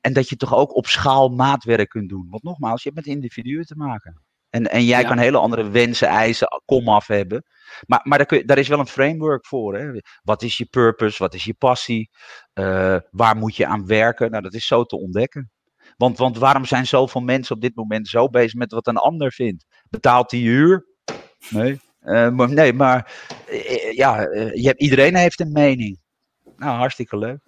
En 0.00 0.12
dat 0.12 0.28
je 0.28 0.36
toch 0.36 0.54
ook 0.54 0.76
op 0.76 0.86
schaal 0.86 1.28
maatwerk 1.28 1.88
kunt 1.88 2.08
doen. 2.08 2.26
Want 2.30 2.42
nogmaals, 2.42 2.82
je 2.82 2.90
hebt 2.94 3.06
met 3.06 3.14
individuen 3.14 3.64
te 3.64 3.76
maken. 3.76 4.22
En, 4.50 4.70
en 4.70 4.84
jij 4.84 5.04
kan 5.04 5.18
hele 5.18 5.38
andere 5.38 5.70
wensen, 5.70 6.08
eisen, 6.08 6.48
komaf 6.64 7.06
hebben. 7.06 7.44
Maar, 7.86 8.00
maar 8.02 8.18
daar, 8.18 8.26
kun 8.26 8.38
je, 8.38 8.44
daar 8.44 8.58
is 8.58 8.68
wel 8.68 8.78
een 8.78 8.86
framework 8.86 9.46
voor. 9.46 9.78
Hè? 9.78 10.00
Wat 10.22 10.42
is 10.42 10.56
je 10.56 10.64
purpose? 10.64 11.22
Wat 11.22 11.34
is 11.34 11.44
je 11.44 11.54
passie? 11.54 12.10
Uh, 12.54 12.96
waar 13.10 13.36
moet 13.36 13.56
je 13.56 13.66
aan 13.66 13.86
werken? 13.86 14.30
Nou, 14.30 14.42
dat 14.42 14.54
is 14.54 14.66
zo 14.66 14.84
te 14.84 14.96
ontdekken. 14.96 15.50
Want, 15.96 16.18
want 16.18 16.38
waarom 16.38 16.64
zijn 16.64 16.86
zoveel 16.86 17.20
mensen 17.20 17.54
op 17.54 17.60
dit 17.60 17.76
moment 17.76 18.08
zo 18.08 18.28
bezig 18.28 18.54
met 18.54 18.72
wat 18.72 18.86
een 18.86 18.96
ander 18.96 19.32
vindt? 19.32 19.66
Betaalt 19.90 20.30
die 20.30 20.48
huur? 20.48 20.86
Nee. 21.50 21.80
Uh, 22.04 22.30
maar, 22.30 22.52
nee, 22.52 22.72
maar 22.72 23.12
uh, 23.50 23.92
ja, 23.92 24.20
je 24.54 24.62
hebt, 24.62 24.80
iedereen 24.80 25.16
heeft 25.16 25.40
een 25.40 25.52
mening. 25.52 25.98
Nou, 26.56 26.76
hartstikke 26.76 27.18
leuk. 27.18 27.38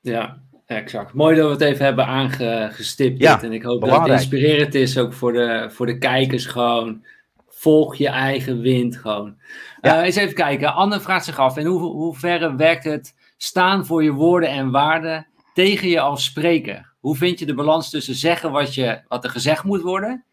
Ja, 0.00 0.38
exact. 0.66 1.12
Mooi 1.12 1.36
dat 1.36 1.46
we 1.46 1.52
het 1.52 1.72
even 1.72 1.84
hebben 1.84 2.06
aangestipt. 2.06 3.20
Ja, 3.20 3.42
en 3.42 3.52
ik 3.52 3.62
hoop 3.62 3.80
belangrijk. 3.80 4.10
dat 4.10 4.20
het 4.20 4.32
inspirerend 4.32 4.74
is 4.74 4.98
ook 4.98 5.12
voor 5.12 5.32
de, 5.32 5.68
voor 5.72 5.86
de 5.86 5.98
kijkers 5.98 6.46
gewoon. 6.46 7.04
Volg 7.48 7.96
je 7.96 8.08
eigen 8.08 8.60
wind 8.60 8.96
gewoon. 8.96 9.36
Ja. 9.80 10.02
Eens 10.02 10.16
even 10.16 10.34
kijken. 10.34 10.74
Anne 10.74 11.00
vraagt 11.00 11.24
zich 11.24 11.38
af, 11.38 11.56
in 11.56 11.66
hoe, 11.66 11.80
hoeverre 11.80 12.56
werkt 12.56 12.84
het 12.84 13.14
staan 13.36 13.86
voor 13.86 14.02
je 14.02 14.12
woorden 14.12 14.48
en 14.48 14.70
waarden 14.70 15.26
tegen 15.54 15.88
je 15.88 16.00
als 16.00 16.24
spreker? 16.24 16.92
Hoe 17.00 17.16
vind 17.16 17.38
je 17.38 17.46
de 17.46 17.54
balans 17.54 17.90
tussen 17.90 18.14
zeggen 18.14 18.50
wat, 18.50 18.74
je, 18.74 19.00
wat 19.08 19.24
er 19.24 19.30
gezegd 19.30 19.64
moet 19.64 19.82
worden 19.82 20.24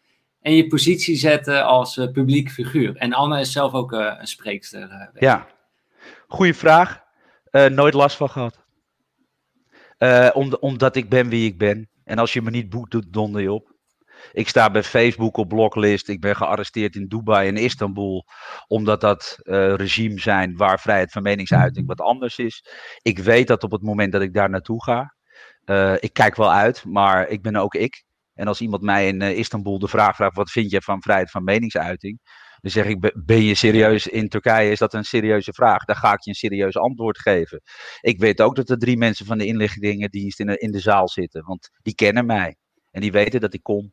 en 0.46 0.54
je 0.54 0.66
positie 0.66 1.16
zetten 1.16 1.64
als 1.64 1.96
uh, 1.96 2.10
publiek 2.10 2.50
figuur? 2.50 2.96
En 2.96 3.12
Anne 3.12 3.40
is 3.40 3.52
zelf 3.52 3.72
ook 3.72 3.92
uh, 3.92 4.14
een 4.18 4.26
spreekster. 4.26 4.90
Uh, 4.90 5.22
ja, 5.22 5.46
goede 6.28 6.54
vraag. 6.54 7.02
nooit 7.50 7.94
last 7.94 8.16
van 8.16 8.30
gehad. 8.30 8.64
Om, 10.34 10.56
omdat 10.60 10.96
ik 10.96 11.08
ben 11.08 11.28
wie 11.28 11.48
ik 11.48 11.58
ben. 11.58 11.88
En 12.04 12.18
als 12.18 12.32
je 12.32 12.42
me 12.42 12.50
niet 12.50 12.68
boekt, 12.68 12.90
doet 12.90 13.12
donder 13.12 13.42
je 13.42 13.52
op. 13.52 13.74
Ik 14.32 14.48
sta 14.48 14.70
bij 14.70 14.82
Facebook 14.82 15.36
op 15.36 15.48
blocklist. 15.48 16.08
Ik 16.08 16.20
ben 16.20 16.36
gearresteerd 16.36 16.94
in 16.94 17.06
Dubai 17.06 17.48
en 17.48 17.56
Istanbul. 17.56 18.24
Omdat 18.66 19.00
dat 19.00 19.38
regime 19.76 20.20
zijn 20.20 20.56
waar 20.56 20.80
vrijheid 20.80 21.12
van 21.12 21.22
meningsuiting 21.22 21.86
wat 21.86 22.00
anders 22.00 22.38
is. 22.38 22.64
Ik 23.02 23.18
weet 23.18 23.46
dat 23.46 23.64
op 23.64 23.70
het 23.70 23.82
moment 23.82 24.12
dat 24.12 24.22
ik 24.22 24.34
daar 24.34 24.50
naartoe 24.50 24.84
ga. 24.84 25.14
ik 26.00 26.12
kijk 26.12 26.36
wel 26.36 26.52
uit, 26.52 26.84
maar 26.84 27.28
ik 27.28 27.42
ben 27.42 27.56
ook 27.56 27.74
ik. 27.74 28.05
En 28.36 28.46
als 28.46 28.60
iemand 28.60 28.82
mij 28.82 29.06
in 29.06 29.22
uh, 29.22 29.38
Istanbul 29.38 29.78
de 29.78 29.88
vraag 29.88 30.16
vraagt: 30.16 30.36
wat 30.36 30.50
vind 30.50 30.70
je 30.70 30.82
van 30.82 31.02
vrijheid 31.02 31.30
van 31.30 31.44
meningsuiting? 31.44 32.20
Dan 32.60 32.70
zeg 32.70 32.86
ik: 32.86 33.12
ben 33.24 33.42
je 33.42 33.54
serieus 33.54 34.06
in 34.06 34.28
Turkije? 34.28 34.70
Is 34.70 34.78
dat 34.78 34.94
een 34.94 35.04
serieuze 35.04 35.52
vraag? 35.52 35.84
Dan 35.84 35.96
ga 35.96 36.12
ik 36.12 36.22
je 36.22 36.30
een 36.30 36.36
serieus 36.36 36.76
antwoord 36.76 37.18
geven. 37.18 37.60
Ik 38.00 38.18
weet 38.18 38.40
ook 38.40 38.56
dat 38.56 38.70
er 38.70 38.78
drie 38.78 38.96
mensen 38.96 39.26
van 39.26 39.38
de 39.38 39.46
inlichtingendienst 39.46 40.40
in 40.40 40.46
de, 40.46 40.58
in 40.58 40.70
de 40.70 40.80
zaal 40.80 41.08
zitten, 41.08 41.44
want 41.44 41.70
die 41.82 41.94
kennen 41.94 42.26
mij 42.26 42.56
en 42.90 43.00
die 43.00 43.12
weten 43.12 43.40
dat 43.40 43.54
ik 43.54 43.62
kom. 43.62 43.92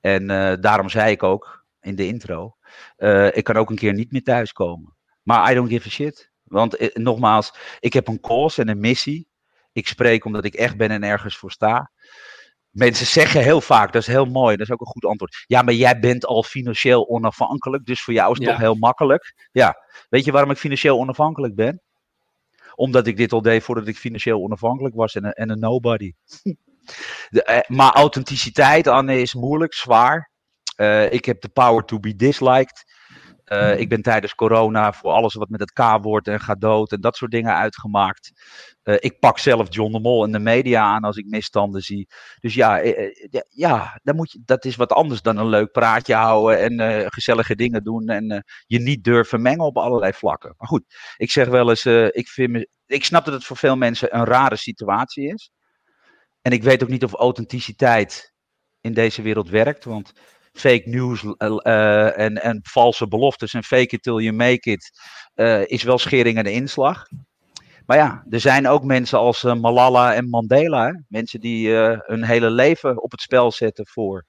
En 0.00 0.22
uh, 0.30 0.54
daarom 0.60 0.88
zei 0.88 1.10
ik 1.10 1.22
ook 1.22 1.64
in 1.80 1.94
de 1.96 2.06
intro: 2.06 2.56
uh, 2.98 3.36
ik 3.36 3.44
kan 3.44 3.56
ook 3.56 3.70
een 3.70 3.76
keer 3.76 3.94
niet 3.94 4.12
meer 4.12 4.22
thuiskomen. 4.22 4.96
Maar 5.22 5.50
I 5.50 5.54
don't 5.54 5.68
give 5.68 5.88
a 5.88 5.90
shit. 5.90 6.30
Want 6.42 6.94
nogmaals, 6.94 7.54
ik 7.80 7.92
heb 7.92 8.08
een 8.08 8.20
cause 8.20 8.60
en 8.60 8.68
een 8.68 8.80
missie. 8.80 9.28
Ik 9.72 9.88
spreek 9.88 10.24
omdat 10.24 10.44
ik 10.44 10.54
echt 10.54 10.76
ben 10.76 10.90
en 10.90 11.02
ergens 11.02 11.36
voor 11.36 11.50
sta. 11.50 11.90
Mensen 12.70 13.06
zeggen 13.06 13.42
heel 13.42 13.60
vaak, 13.60 13.92
dat 13.92 14.02
is 14.02 14.08
heel 14.08 14.24
mooi, 14.24 14.56
dat 14.56 14.66
is 14.66 14.72
ook 14.72 14.80
een 14.80 14.86
goed 14.86 15.04
antwoord. 15.04 15.44
Ja, 15.46 15.62
maar 15.62 15.74
jij 15.74 15.98
bent 15.98 16.26
al 16.26 16.42
financieel 16.42 17.08
onafhankelijk, 17.08 17.84
dus 17.84 18.02
voor 18.02 18.14
jou 18.14 18.32
is 18.32 18.38
het 18.38 18.48
toch 18.48 18.58
heel 18.58 18.74
makkelijk. 18.74 19.48
Ja, 19.52 19.76
weet 20.08 20.24
je 20.24 20.32
waarom 20.32 20.50
ik 20.50 20.58
financieel 20.58 20.98
onafhankelijk 20.98 21.54
ben? 21.54 21.82
Omdat 22.74 23.06
ik 23.06 23.16
dit 23.16 23.32
al 23.32 23.42
deed 23.42 23.62
voordat 23.62 23.86
ik 23.86 23.96
financieel 23.96 24.42
onafhankelijk 24.42 24.94
was 24.94 25.14
en 25.14 25.24
een, 25.24 25.32
en 25.32 25.50
een 25.50 25.58
nobody. 25.58 26.12
De, 27.28 27.42
eh, 27.42 27.76
maar 27.76 27.92
authenticiteit, 27.92 28.86
Anne, 28.86 29.20
is 29.20 29.34
moeilijk, 29.34 29.74
zwaar. 29.74 30.30
Uh, 30.76 31.12
ik 31.12 31.24
heb 31.24 31.40
de 31.40 31.48
power 31.48 31.84
to 31.84 31.98
be 31.98 32.16
disliked. 32.16 32.84
Uh, 33.52 33.78
ik 33.78 33.88
ben 33.88 34.02
tijdens 34.02 34.34
corona 34.34 34.92
voor 34.92 35.10
alles 35.10 35.34
wat 35.34 35.48
met 35.48 35.60
het 35.60 35.72
K-woord 35.72 36.28
en 36.28 36.40
gaat 36.40 36.60
dood 36.60 36.92
en 36.92 37.00
dat 37.00 37.16
soort 37.16 37.30
dingen 37.30 37.54
uitgemaakt. 37.54 38.32
Uh, 38.84 38.94
ik 38.98 39.18
pak 39.18 39.38
zelf 39.38 39.74
John 39.74 39.92
de 39.92 40.00
Mol 40.00 40.24
en 40.24 40.32
de 40.32 40.38
media 40.38 40.82
aan 40.82 41.02
als 41.02 41.16
ik 41.16 41.26
misstanden 41.26 41.80
zie. 41.80 42.08
Dus 42.40 42.54
ja, 42.54 42.82
uh, 42.82 43.14
ja 43.48 44.00
dan 44.02 44.16
moet 44.16 44.32
je, 44.32 44.42
dat 44.44 44.64
is 44.64 44.76
wat 44.76 44.92
anders 44.92 45.22
dan 45.22 45.36
een 45.36 45.48
leuk 45.48 45.72
praatje 45.72 46.14
houden 46.14 46.78
en 46.80 47.10
gezellige 47.12 47.54
dingen 47.54 47.84
doen 47.84 48.08
en 48.08 48.44
je 48.66 48.78
niet 48.78 49.04
durven 49.04 49.42
mengen 49.42 49.64
op 49.64 49.76
allerlei 49.76 50.12
vlakken. 50.12 50.54
Maar 50.58 50.68
goed, 50.68 50.84
ik 51.16 51.30
zeg 51.30 51.48
wel 51.48 51.68
eens, 51.68 51.86
ik, 52.10 52.28
vind 52.28 52.50
me, 52.50 52.68
ik 52.86 53.04
snap 53.04 53.24
dat 53.24 53.34
het 53.34 53.44
voor 53.44 53.56
veel 53.56 53.76
mensen 53.76 54.16
een 54.16 54.24
rare 54.24 54.56
situatie 54.56 55.32
is. 55.32 55.50
En 56.42 56.52
ik 56.52 56.62
weet 56.62 56.82
ook 56.82 56.88
niet 56.88 57.04
of 57.04 57.14
authenticiteit 57.14 58.34
in 58.80 58.92
deze 58.94 59.22
wereld 59.22 59.48
werkt, 59.48 59.84
want 59.84 60.12
fake 60.52 60.82
news 60.84 61.22
uh, 61.22 62.18
en, 62.18 62.42
en 62.42 62.60
valse 62.62 63.08
beloftes 63.08 63.54
en 63.54 63.62
fake 63.64 63.94
it 63.94 64.02
till 64.02 64.20
you 64.20 64.32
make 64.32 64.70
it 64.70 64.90
uh, 65.34 65.66
is 65.66 65.82
wel 65.82 65.98
schering 65.98 66.38
en 66.38 66.46
inslag. 66.46 67.06
Maar 67.86 67.96
ja, 67.96 68.24
er 68.30 68.40
zijn 68.40 68.68
ook 68.68 68.84
mensen 68.84 69.18
als 69.18 69.44
uh, 69.44 69.54
Malala 69.54 70.14
en 70.14 70.28
Mandela, 70.28 71.02
mensen 71.08 71.40
die 71.40 71.70
hun 71.70 72.24
hele 72.24 72.50
leven 72.50 73.02
op 73.02 73.10
het 73.10 73.20
spel 73.20 73.52
zetten 73.52 73.86
voor. 73.86 74.26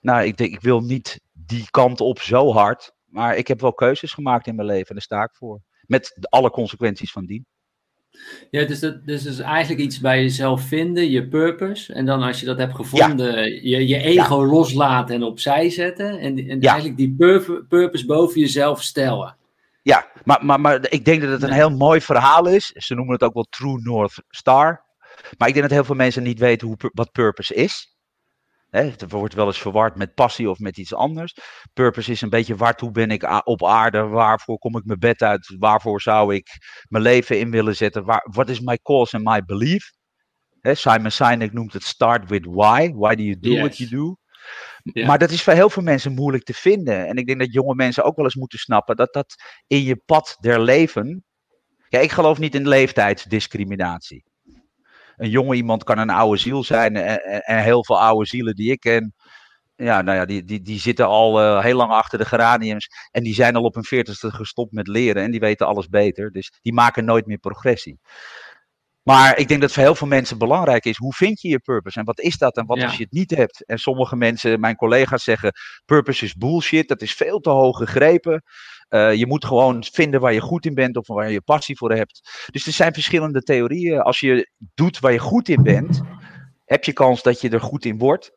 Nou, 0.00 0.24
ik, 0.24 0.36
denk, 0.36 0.52
ik 0.52 0.60
wil 0.60 0.80
niet 0.80 1.20
die 1.32 1.70
kant 1.70 2.00
op 2.00 2.20
zo 2.20 2.52
hard, 2.52 2.92
maar 3.04 3.36
ik 3.36 3.48
heb 3.48 3.60
wel 3.60 3.74
keuzes 3.74 4.12
gemaakt 4.12 4.46
in 4.46 4.54
mijn 4.54 4.68
leven 4.68 4.88
en 4.88 4.94
daar 4.94 5.02
sta 5.02 5.22
ik 5.22 5.34
voor. 5.34 5.60
Met 5.80 6.26
alle 6.28 6.50
consequenties 6.50 7.12
van 7.12 7.26
dien. 7.26 7.46
Ja, 8.50 8.64
dus 8.64 8.80
dat 8.80 9.06
dus 9.06 9.24
is 9.24 9.38
eigenlijk 9.38 9.80
iets 9.80 10.00
bij 10.00 10.22
jezelf 10.22 10.62
vinden, 10.62 11.10
je 11.10 11.28
purpose. 11.28 11.92
En 11.92 12.06
dan 12.06 12.22
als 12.22 12.40
je 12.40 12.46
dat 12.46 12.58
hebt 12.58 12.74
gevonden, 12.74 13.68
je, 13.68 13.86
je 13.86 13.98
ego 13.98 14.44
loslaten 14.44 15.14
en 15.14 15.22
opzij 15.22 15.70
zetten. 15.70 16.18
En, 16.18 16.48
en 16.48 16.60
eigenlijk 16.60 16.96
die 16.96 17.14
purpose 17.68 18.06
boven 18.06 18.40
jezelf 18.40 18.82
stellen. 18.82 19.36
Ja, 19.82 20.06
maar, 20.24 20.44
maar, 20.44 20.60
maar 20.60 20.86
ik 20.88 21.04
denk 21.04 21.22
dat 21.22 21.30
het 21.30 21.42
een 21.42 21.52
heel 21.52 21.70
mooi 21.70 22.00
verhaal 22.00 22.48
is. 22.48 22.72
Ze 22.74 22.94
noemen 22.94 23.14
het 23.14 23.22
ook 23.22 23.34
wel 23.34 23.46
True 23.50 23.80
North 23.82 24.22
Star. 24.30 24.84
Maar 25.38 25.48
ik 25.48 25.54
denk 25.54 25.66
dat 25.66 25.76
heel 25.76 25.84
veel 25.84 25.94
mensen 25.94 26.22
niet 26.22 26.38
weten 26.38 26.66
hoe, 26.66 26.76
wat 26.94 27.12
purpose 27.12 27.54
is. 27.54 27.95
Het 28.76 29.10
wordt 29.10 29.34
wel 29.34 29.46
eens 29.46 29.58
verward 29.58 29.96
met 29.96 30.14
passie 30.14 30.50
of 30.50 30.58
met 30.58 30.78
iets 30.78 30.94
anders. 30.94 31.36
Purpose 31.72 32.10
is 32.10 32.20
een 32.20 32.30
beetje 32.30 32.56
waartoe 32.56 32.90
ben 32.90 33.10
ik 33.10 33.46
op 33.46 33.64
aarde? 33.64 34.02
Waarvoor 34.02 34.58
kom 34.58 34.76
ik 34.76 34.84
mijn 34.84 34.98
bed 34.98 35.22
uit? 35.22 35.54
Waarvoor 35.58 36.00
zou 36.00 36.34
ik 36.34 36.48
mijn 36.88 37.02
leven 37.02 37.38
in 37.38 37.50
willen 37.50 37.76
zetten? 37.76 38.04
Wat 38.22 38.48
is 38.48 38.60
my 38.60 38.78
cause 38.82 39.16
and 39.16 39.24
my 39.24 39.42
belief? 39.44 39.90
Simon 40.62 41.10
Sinek 41.10 41.52
noemt 41.52 41.72
het 41.72 41.82
start 41.82 42.28
with 42.28 42.46
why. 42.46 42.92
Why 42.94 43.14
do 43.14 43.22
you 43.22 43.38
do 43.38 43.56
what 43.56 43.76
you 43.76 43.90
do? 43.90 44.16
Maar 45.04 45.18
dat 45.18 45.30
is 45.30 45.42
voor 45.42 45.52
heel 45.52 45.70
veel 45.70 45.82
mensen 45.82 46.14
moeilijk 46.14 46.44
te 46.44 46.54
vinden. 46.54 47.06
En 47.06 47.16
ik 47.16 47.26
denk 47.26 47.38
dat 47.38 47.52
jonge 47.52 47.74
mensen 47.74 48.04
ook 48.04 48.16
wel 48.16 48.24
eens 48.24 48.34
moeten 48.34 48.58
snappen 48.58 48.96
dat 48.96 49.12
dat 49.12 49.34
in 49.66 49.82
je 49.82 49.96
pad 49.96 50.36
der 50.40 50.60
leven. 50.60 51.24
Ja, 51.88 51.98
ik 51.98 52.10
geloof 52.10 52.38
niet 52.38 52.54
in 52.54 52.68
leeftijdsdiscriminatie. 52.68 54.24
Een 55.16 55.30
jonge 55.30 55.54
iemand 55.54 55.84
kan 55.84 55.98
een 55.98 56.10
oude 56.10 56.38
ziel 56.38 56.64
zijn 56.64 56.96
en, 56.96 57.42
en 57.42 57.62
heel 57.62 57.84
veel 57.84 58.00
oude 58.00 58.26
zielen 58.26 58.54
die 58.54 58.70
ik 58.70 58.80
ken. 58.80 59.14
Ja, 59.76 60.02
nou 60.02 60.16
ja, 60.16 60.24
die, 60.24 60.44
die, 60.44 60.62
die 60.62 60.80
zitten 60.80 61.06
al 61.06 61.42
uh, 61.42 61.62
heel 61.62 61.76
lang 61.76 61.90
achter 61.90 62.18
de 62.18 62.24
geraniums. 62.24 62.88
En 63.10 63.22
die 63.22 63.34
zijn 63.34 63.56
al 63.56 63.62
op 63.62 63.74
hun 63.74 63.84
veertigste 63.84 64.30
gestopt 64.30 64.72
met 64.72 64.88
leren. 64.88 65.22
En 65.22 65.30
die 65.30 65.40
weten 65.40 65.66
alles 65.66 65.88
beter. 65.88 66.30
Dus 66.30 66.52
die 66.62 66.72
maken 66.72 67.04
nooit 67.04 67.26
meer 67.26 67.38
progressie. 67.38 67.98
Maar 69.06 69.38
ik 69.38 69.48
denk 69.48 69.60
dat 69.60 69.72
voor 69.72 69.82
heel 69.82 69.94
veel 69.94 70.06
mensen 70.06 70.38
belangrijk 70.38 70.84
is, 70.84 70.96
hoe 70.96 71.14
vind 71.14 71.40
je 71.40 71.48
je 71.48 71.58
purpose? 71.58 71.98
En 71.98 72.04
wat 72.04 72.20
is 72.20 72.36
dat? 72.38 72.56
En 72.56 72.66
wat 72.66 72.82
als 72.82 72.96
je 72.96 73.02
het 73.02 73.12
niet 73.12 73.30
hebt? 73.30 73.64
En 73.64 73.78
sommige 73.78 74.16
mensen, 74.16 74.60
mijn 74.60 74.76
collega's 74.76 75.24
zeggen, 75.24 75.52
purpose 75.84 76.24
is 76.24 76.34
bullshit. 76.34 76.88
Dat 76.88 77.02
is 77.02 77.12
veel 77.12 77.40
te 77.40 77.50
hoog 77.50 77.76
gegrepen. 77.76 78.42
Uh, 78.88 79.14
je 79.14 79.26
moet 79.26 79.44
gewoon 79.44 79.84
vinden 79.84 80.20
waar 80.20 80.32
je 80.32 80.40
goed 80.40 80.66
in 80.66 80.74
bent 80.74 80.96
of 80.96 81.06
waar 81.06 81.30
je 81.30 81.40
passie 81.40 81.76
voor 81.76 81.92
hebt. 81.92 82.46
Dus 82.50 82.66
er 82.66 82.72
zijn 82.72 82.92
verschillende 82.92 83.42
theorieën. 83.42 84.00
Als 84.00 84.20
je 84.20 84.50
doet 84.74 84.98
waar 84.98 85.12
je 85.12 85.18
goed 85.18 85.48
in 85.48 85.62
bent, 85.62 86.00
heb 86.64 86.84
je 86.84 86.92
kans 86.92 87.22
dat 87.22 87.40
je 87.40 87.50
er 87.50 87.60
goed 87.60 87.84
in 87.84 87.98
wordt. 87.98 88.32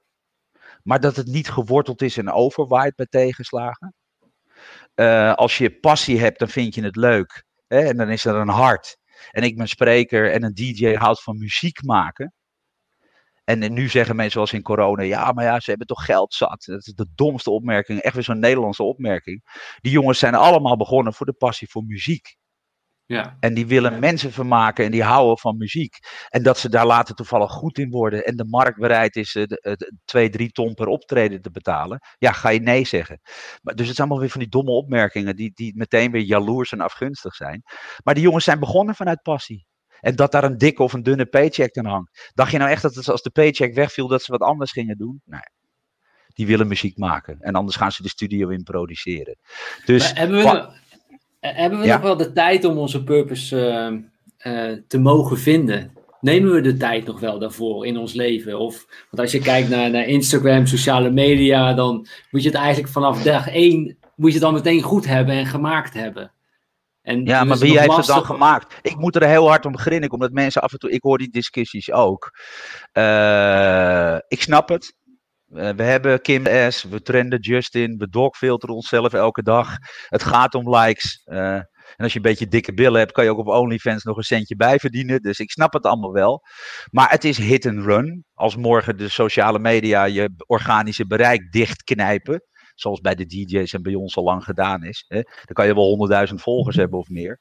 Maar 0.83 0.99
dat 0.99 1.15
het 1.15 1.27
niet 1.27 1.49
geworteld 1.49 2.01
is 2.01 2.17
en 2.17 2.31
overwaait 2.31 2.95
bij 2.95 3.07
tegenslagen. 3.09 3.93
Uh, 4.95 5.33
als 5.33 5.57
je 5.57 5.79
passie 5.79 6.19
hebt, 6.19 6.39
dan 6.39 6.49
vind 6.49 6.75
je 6.75 6.83
het 6.83 6.95
leuk. 6.95 7.43
Hè? 7.67 7.79
En 7.79 7.97
dan 7.97 8.09
is 8.09 8.25
er 8.25 8.35
een 8.35 8.49
hart. 8.49 8.98
En 9.31 9.43
ik 9.43 9.57
ben 9.57 9.67
spreker 9.67 10.31
en 10.31 10.43
een 10.43 10.53
DJ 10.53 10.93
houdt 10.93 11.23
van 11.23 11.37
muziek 11.37 11.83
maken. 11.83 12.33
En 13.43 13.73
nu 13.73 13.87
zeggen 13.89 14.15
mensen 14.15 14.33
zoals 14.33 14.53
in 14.53 14.61
corona, 14.61 15.03
ja, 15.03 15.31
maar 15.31 15.43
ja, 15.43 15.59
ze 15.59 15.69
hebben 15.69 15.87
toch 15.87 16.05
geld 16.05 16.33
zat. 16.33 16.63
Dat 16.65 16.87
is 16.87 16.93
de 16.93 17.07
domste 17.15 17.51
opmerking, 17.51 17.99
echt 17.99 18.13
weer 18.13 18.23
zo'n 18.23 18.39
Nederlandse 18.39 18.83
opmerking. 18.83 19.43
Die 19.81 19.91
jongens 19.91 20.19
zijn 20.19 20.35
allemaal 20.35 20.77
begonnen 20.77 21.13
voor 21.13 21.25
de 21.25 21.33
passie 21.33 21.69
voor 21.69 21.83
muziek. 21.83 22.35
Ja. 23.09 23.37
En 23.39 23.53
die 23.53 23.67
willen 23.67 23.99
mensen 23.99 24.31
vermaken 24.31 24.85
en 24.85 24.91
die 24.91 25.03
houden 25.03 25.37
van 25.37 25.57
muziek. 25.57 25.97
En 26.27 26.43
dat 26.43 26.57
ze 26.57 26.69
daar 26.69 26.85
later 26.85 27.15
toevallig 27.15 27.51
goed 27.51 27.77
in 27.77 27.89
worden 27.89 28.25
en 28.25 28.35
de 28.35 28.45
markt 28.45 28.79
bereid 28.79 29.15
is 29.15 29.35
uh, 29.35 29.43
de, 29.45 29.93
2, 30.05 30.29
3 30.29 30.51
ton 30.51 30.73
per 30.73 30.87
optreden 30.87 31.41
te 31.41 31.51
betalen. 31.51 31.99
Ja, 32.17 32.31
ga 32.31 32.49
je 32.49 32.59
nee 32.59 32.85
zeggen. 32.85 33.19
Maar, 33.61 33.75
dus 33.75 33.87
het 33.87 33.95
zijn 33.95 34.07
allemaal 34.07 34.19
weer 34.19 34.33
van 34.33 34.41
die 34.41 34.49
domme 34.49 34.71
opmerkingen 34.71 35.35
die, 35.35 35.51
die 35.53 35.73
meteen 35.75 36.11
weer 36.11 36.21
jaloers 36.21 36.71
en 36.71 36.81
afgunstig 36.81 37.35
zijn. 37.35 37.61
Maar 38.03 38.13
die 38.13 38.23
jongens 38.23 38.43
zijn 38.43 38.59
begonnen 38.59 38.95
vanuit 38.95 39.21
passie. 39.21 39.65
En 39.99 40.15
dat 40.15 40.31
daar 40.31 40.43
een 40.43 40.57
dikke 40.57 40.83
of 40.83 40.93
een 40.93 41.03
dunne 41.03 41.25
paycheck 41.25 41.77
aan 41.77 41.85
hangt. 41.85 42.31
Dacht 42.33 42.51
je 42.51 42.57
nou 42.57 42.69
echt 42.69 42.81
dat 42.81 42.95
het, 42.95 43.09
als 43.09 43.21
de 43.21 43.29
paycheck 43.31 43.73
wegviel, 43.73 44.07
dat 44.07 44.23
ze 44.23 44.31
wat 44.31 44.41
anders 44.41 44.71
gingen 44.71 44.97
doen? 44.97 45.21
Nee. 45.25 45.41
Die 46.33 46.47
willen 46.47 46.67
muziek 46.67 46.97
maken. 46.97 47.39
En 47.39 47.55
anders 47.55 47.77
gaan 47.77 47.91
ze 47.91 48.03
de 48.03 48.09
studio 48.09 48.49
in 48.49 48.63
produceren. 48.63 49.37
Dus, 49.85 50.13
hebben 50.13 50.37
we, 50.37 50.77
hebben 51.39 51.79
we 51.79 51.87
nog 51.87 52.01
wel 52.01 52.17
de 52.17 52.31
tijd 52.31 52.65
om 52.65 52.77
onze 52.77 53.03
purpose 53.03 53.55
uh, 54.43 54.53
uh, 54.53 54.77
te 54.87 54.99
mogen 54.99 55.37
vinden? 55.37 55.97
Nemen 56.21 56.51
we 56.51 56.61
de 56.61 56.77
tijd 56.77 57.05
nog 57.05 57.19
wel 57.19 57.39
daarvoor 57.39 57.85
in 57.85 57.97
ons 57.97 58.13
leven? 58.13 58.59
Of, 58.59 58.85
want 58.87 59.21
als 59.21 59.31
je 59.31 59.39
kijkt 59.39 59.69
naar, 59.69 59.89
naar 59.89 60.05
Instagram, 60.05 60.65
sociale 60.65 61.09
media, 61.09 61.73
dan 61.73 62.07
moet 62.31 62.43
je 62.43 62.49
het 62.49 62.57
eigenlijk 62.57 62.93
vanaf 62.93 63.23
dag 63.23 63.49
één, 63.49 63.97
moet 64.15 64.29
je 64.29 64.35
het 64.35 64.43
dan 64.45 64.53
meteen 64.53 64.81
goed 64.81 65.05
hebben 65.05 65.35
en 65.35 65.45
gemaakt 65.45 65.93
hebben. 65.93 66.31
En 67.01 67.25
ja, 67.25 67.43
maar 67.43 67.57
wie 67.57 67.79
heeft 67.79 67.95
het 67.95 68.05
dan 68.05 68.25
gemaakt? 68.25 68.75
Ik 68.81 68.95
moet 68.95 69.15
er 69.15 69.27
heel 69.27 69.47
hard 69.47 69.65
om 69.65 69.77
grinniken, 69.77 70.13
omdat 70.13 70.31
mensen 70.31 70.61
af 70.61 70.71
en 70.71 70.79
toe, 70.79 70.91
ik 70.91 71.03
hoor 71.03 71.17
die 71.17 71.29
discussies 71.29 71.91
ook. 71.91 72.37
Uh, 72.93 74.15
ik 74.27 74.41
snap 74.41 74.69
het. 74.69 74.95
Uh, 75.53 75.69
we 75.69 75.83
hebben 75.83 76.21
Kim 76.21 76.71
S, 76.71 76.83
we 76.83 77.01
trenden 77.01 77.39
Justin, 77.39 77.97
we 77.97 78.09
dogfilteren 78.09 78.75
onszelf 78.75 79.13
elke 79.13 79.43
dag. 79.43 79.77
Het 80.07 80.23
gaat 80.23 80.55
om 80.55 80.75
likes. 80.75 81.21
Uh, 81.25 81.55
en 81.55 82.03
als 82.03 82.11
je 82.11 82.17
een 82.17 82.25
beetje 82.25 82.47
dikke 82.47 82.73
billen 82.73 82.99
hebt, 82.99 83.11
kan 83.11 83.23
je 83.23 83.29
ook 83.29 83.37
op 83.37 83.47
OnlyFans 83.47 84.03
nog 84.03 84.17
een 84.17 84.23
centje 84.23 84.55
bijverdienen. 84.55 85.21
Dus 85.21 85.39
ik 85.39 85.51
snap 85.51 85.73
het 85.73 85.85
allemaal 85.85 86.11
wel. 86.11 86.43
Maar 86.91 87.09
het 87.09 87.23
is 87.23 87.37
hit 87.37 87.65
and 87.65 87.85
run. 87.85 88.25
Als 88.33 88.55
morgen 88.55 88.97
de 88.97 89.09
sociale 89.09 89.59
media 89.59 90.03
je 90.03 90.29
organische 90.47 91.07
bereik 91.07 91.51
dichtknijpen 91.51 92.43
zoals 92.75 93.01
bij 93.01 93.15
de 93.15 93.25
DJ's 93.25 93.73
en 93.73 93.81
bij 93.81 93.95
ons 93.95 94.17
al 94.17 94.23
lang 94.23 94.43
gedaan 94.43 94.83
is. 94.83 95.05
Hè, 95.07 95.21
dan 95.21 95.53
kan 95.53 95.67
je 95.67 95.73
wel 95.73 96.27
100.000 96.29 96.33
volgers 96.35 96.75
hebben 96.75 96.99
of 96.99 97.09
meer. 97.09 97.39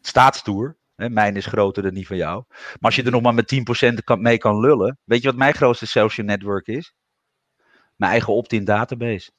Staatstoer. 0.00 0.78
Hè, 0.94 1.10
mijn 1.10 1.36
is 1.36 1.46
groter 1.46 1.82
dan 1.82 1.94
die 1.94 2.06
van 2.06 2.16
jou. 2.16 2.44
Maar 2.48 2.78
als 2.80 2.96
je 2.96 3.02
er 3.02 3.10
nog 3.10 3.22
maar 3.22 3.34
met 3.34 3.46
10% 3.46 4.18
mee 4.18 4.38
kan 4.38 4.60
lullen. 4.60 4.98
Weet 5.04 5.22
je 5.22 5.28
wat 5.28 5.36
mijn 5.36 5.54
grootste 5.54 5.86
social 5.86 6.26
network 6.26 6.66
is? 6.66 6.94
Mijn 8.04 8.16
eigen 8.16 8.34
opt-in 8.34 8.64
database. 8.64 9.30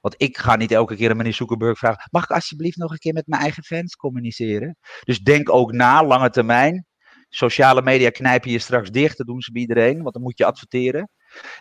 Want 0.00 0.14
ik 0.16 0.38
ga 0.38 0.56
niet 0.56 0.70
elke 0.72 0.96
keer 0.96 1.10
aan 1.10 1.16
meneer 1.16 1.32
Zuckerberg 1.34 1.78
vragen: 1.78 2.08
mag 2.10 2.22
ik 2.22 2.30
alsjeblieft 2.30 2.76
nog 2.76 2.90
een 2.90 2.98
keer 2.98 3.12
met 3.12 3.26
mijn 3.26 3.42
eigen 3.42 3.62
fans 3.62 3.96
communiceren? 3.96 4.76
Dus 5.04 5.18
denk 5.18 5.50
ook 5.50 5.72
na, 5.72 6.04
lange 6.04 6.30
termijn. 6.30 6.86
Sociale 7.28 7.82
media 7.82 8.10
knijpen 8.10 8.50
je 8.50 8.58
straks 8.58 8.90
dicht, 8.90 9.18
dat 9.18 9.26
doen 9.26 9.40
ze 9.40 9.52
bij 9.52 9.60
iedereen, 9.60 10.02
want 10.02 10.14
dan 10.14 10.22
moet 10.22 10.38
je 10.38 10.44
adverteren. 10.44 11.10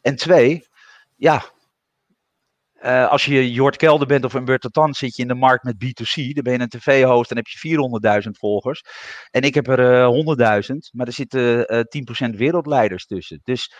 En 0.01 0.15
twee, 0.15 0.67
ja, 1.15 1.43
uh, 2.81 3.09
als 3.09 3.25
je 3.25 3.51
Jort 3.51 3.75
Kelder 3.75 4.07
bent 4.07 4.25
of 4.25 4.33
Umberto 4.33 4.69
Tan, 4.69 4.93
zit 4.93 5.15
je 5.15 5.21
in 5.21 5.27
de 5.27 5.33
markt 5.33 5.63
met 5.63 5.75
B2C. 5.75 6.33
Dan 6.33 6.43
ben 6.43 6.53
je 6.53 6.59
een 6.59 6.69
tv-host 6.69 7.31
en 7.31 7.37
heb 7.37 7.47
je 7.47 8.21
400.000 8.23 8.29
volgers. 8.31 8.81
En 9.31 9.41
ik 9.41 9.53
heb 9.53 9.67
er 9.67 9.79
uh, 9.79 10.61
100.000, 10.69 10.75
maar 10.91 11.07
er 11.07 11.13
zitten 11.13 11.73
uh, 11.73 12.29
10% 12.29 12.35
wereldleiders 12.35 13.05
tussen. 13.05 13.39
Dus 13.43 13.73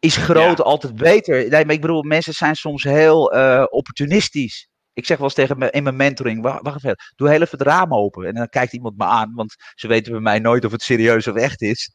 is 0.00 0.16
groot 0.16 0.62
altijd 0.62 0.94
beter? 0.94 1.48
Nee, 1.48 1.64
maar 1.64 1.74
ik 1.74 1.80
bedoel, 1.80 2.02
mensen 2.02 2.32
zijn 2.32 2.54
soms 2.54 2.82
heel 2.82 3.36
uh, 3.36 3.64
opportunistisch. 3.68 4.68
Ik 4.92 5.06
zeg 5.06 5.16
wel 5.16 5.26
eens 5.26 5.34
tegen 5.34 5.58
me 5.58 5.70
in 5.70 5.82
mijn 5.82 5.96
mentoring: 5.96 6.42
wacht, 6.42 6.62
wacht 6.62 6.76
even, 6.76 6.96
doe 7.16 7.28
heel 7.28 7.40
even 7.40 7.58
het 7.58 7.66
raam 7.66 7.94
open. 7.94 8.26
En 8.26 8.34
dan 8.34 8.48
kijkt 8.48 8.72
iemand 8.72 8.96
me 8.96 9.04
aan, 9.04 9.32
want 9.34 9.54
ze 9.74 9.88
weten 9.88 10.12
bij 10.12 10.20
mij 10.20 10.38
nooit 10.38 10.64
of 10.64 10.72
het 10.72 10.82
serieus 10.82 11.26
of 11.26 11.34
echt 11.34 11.62
is. 11.62 11.90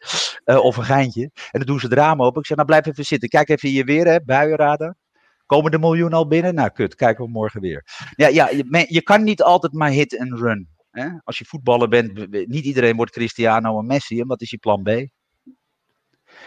Uh, 0.45 0.57
of 0.57 0.77
een 0.77 0.83
geintje. 0.83 1.21
En 1.33 1.59
dan 1.59 1.65
doen 1.65 1.79
ze 1.79 1.85
het 1.85 1.95
raam 1.95 2.21
open. 2.21 2.39
Ik 2.39 2.47
zeg: 2.47 2.57
Nou, 2.57 2.69
blijf 2.69 2.85
even 2.85 3.05
zitten. 3.05 3.29
Kijk 3.29 3.49
even 3.49 3.71
je 3.71 3.83
weer, 3.83 4.05
hè, 4.05 4.21
buienraden. 4.21 4.97
Komen 5.45 5.71
de 5.71 5.79
miljoen 5.79 6.13
al 6.13 6.27
binnen? 6.27 6.55
Nou, 6.55 6.69
kut, 6.69 6.95
kijken 6.95 7.25
we 7.25 7.31
morgen 7.31 7.61
weer. 7.61 7.85
Ja, 8.15 8.27
ja 8.27 8.49
je, 8.49 8.85
je 8.87 9.01
kan 9.01 9.23
niet 9.23 9.41
altijd 9.41 9.73
maar 9.73 9.89
hit 9.89 10.17
en 10.17 10.37
run. 10.37 10.69
Hè? 10.91 11.07
Als 11.23 11.37
je 11.37 11.45
voetballer 11.45 11.87
bent, 11.87 12.31
niet 12.47 12.65
iedereen 12.65 12.95
wordt 12.95 13.11
Cristiano 13.11 13.79
en 13.79 13.85
Messi. 13.85 14.19
En 14.19 14.27
wat 14.27 14.41
is 14.41 14.49
je 14.49 14.57
plan 14.57 14.83
B? 14.83 14.89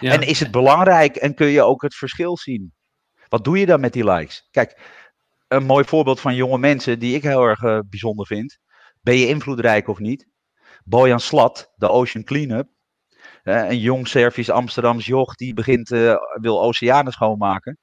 En 0.01 0.23
is 0.23 0.41
het 0.41 0.51
belangrijk 0.51 1.17
en 1.17 1.35
kun 1.35 1.47
je 1.47 1.63
ook 1.63 1.83
het 1.83 1.95
verschil 1.95 2.37
zien? 2.37 2.75
Wat 3.29 3.45
doe 3.45 3.59
je 3.59 3.67
dan 3.67 3.81
met 3.81 3.93
die 3.93 4.11
likes? 4.11 4.49
Kijk, 4.51 4.81
een 5.49 5.65
mooi 5.65 5.85
voorbeeld 5.85 6.21
van 6.21 6.35
jonge 6.35 6.59
mensen 6.59 6.99
die 6.99 7.15
ik 7.15 7.23
heel 7.23 7.43
erg 7.43 7.63
uh, 7.63 7.79
bijzonder 7.89 8.27
vind. 8.27 8.59
Ben 9.01 9.17
je 9.17 9.29
invloedrijk 9.29 9.89
of 9.89 9.99
niet? 9.99 10.29
Bojan 10.85 11.21
Slat, 11.21 11.73
de 11.75 11.89
Ocean 11.89 12.25
Cleanup. 12.25 12.69
Een 13.43 13.79
jong 13.79 14.09
Servisch 14.09 14.51
Amsterdams 14.51 15.07
joch 15.07 15.35
die 15.35 15.55
begint, 15.55 15.91
uh, 15.91 16.15
wil 16.41 16.63
oceanen 16.63 17.13
schoonmaken. 17.13 17.79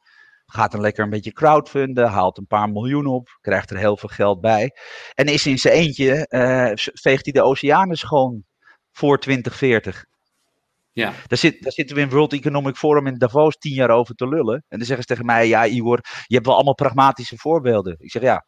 Gaat 0.45 0.71
dan 0.71 0.81
lekker 0.81 1.03
een 1.03 1.09
beetje 1.09 1.31
crowdfunden, 1.31 2.07
haalt 2.07 2.37
een 2.37 2.47
paar 2.47 2.69
miljoen 2.69 3.05
op, 3.05 3.37
krijgt 3.41 3.69
er 3.69 3.77
heel 3.77 3.97
veel 3.97 4.09
geld 4.09 4.41
bij. 4.41 4.71
En 5.13 5.25
is 5.25 5.45
in 5.45 5.57
zijn 5.57 5.73
eentje, 5.73 6.27
uh, 6.29 6.71
veegt 6.75 7.23
hij 7.23 7.33
de 7.33 7.41
oceanen 7.41 7.97
schoon 7.97 8.43
voor 8.91 9.19
2040. 9.19 10.05
Ja. 10.93 11.13
Daar, 11.27 11.37
zit, 11.37 11.63
daar 11.63 11.71
zitten 11.71 11.95
we 11.95 12.01
in 12.01 12.09
World 12.09 12.33
Economic 12.33 12.75
Forum 12.75 13.07
in 13.07 13.17
Davos 13.17 13.57
tien 13.57 13.73
jaar 13.73 13.89
over 13.89 14.15
te 14.15 14.27
lullen. 14.27 14.55
En 14.67 14.77
dan 14.77 14.87
zeggen 14.87 15.05
ze 15.07 15.13
tegen 15.13 15.25
mij, 15.25 15.47
ja 15.47 15.65
Igor, 15.65 15.99
je 16.27 16.35
hebt 16.35 16.45
wel 16.45 16.55
allemaal 16.55 16.75
pragmatische 16.75 17.37
voorbeelden. 17.37 17.95
Ik 17.99 18.11
zeg, 18.11 18.21
ja, 18.21 18.45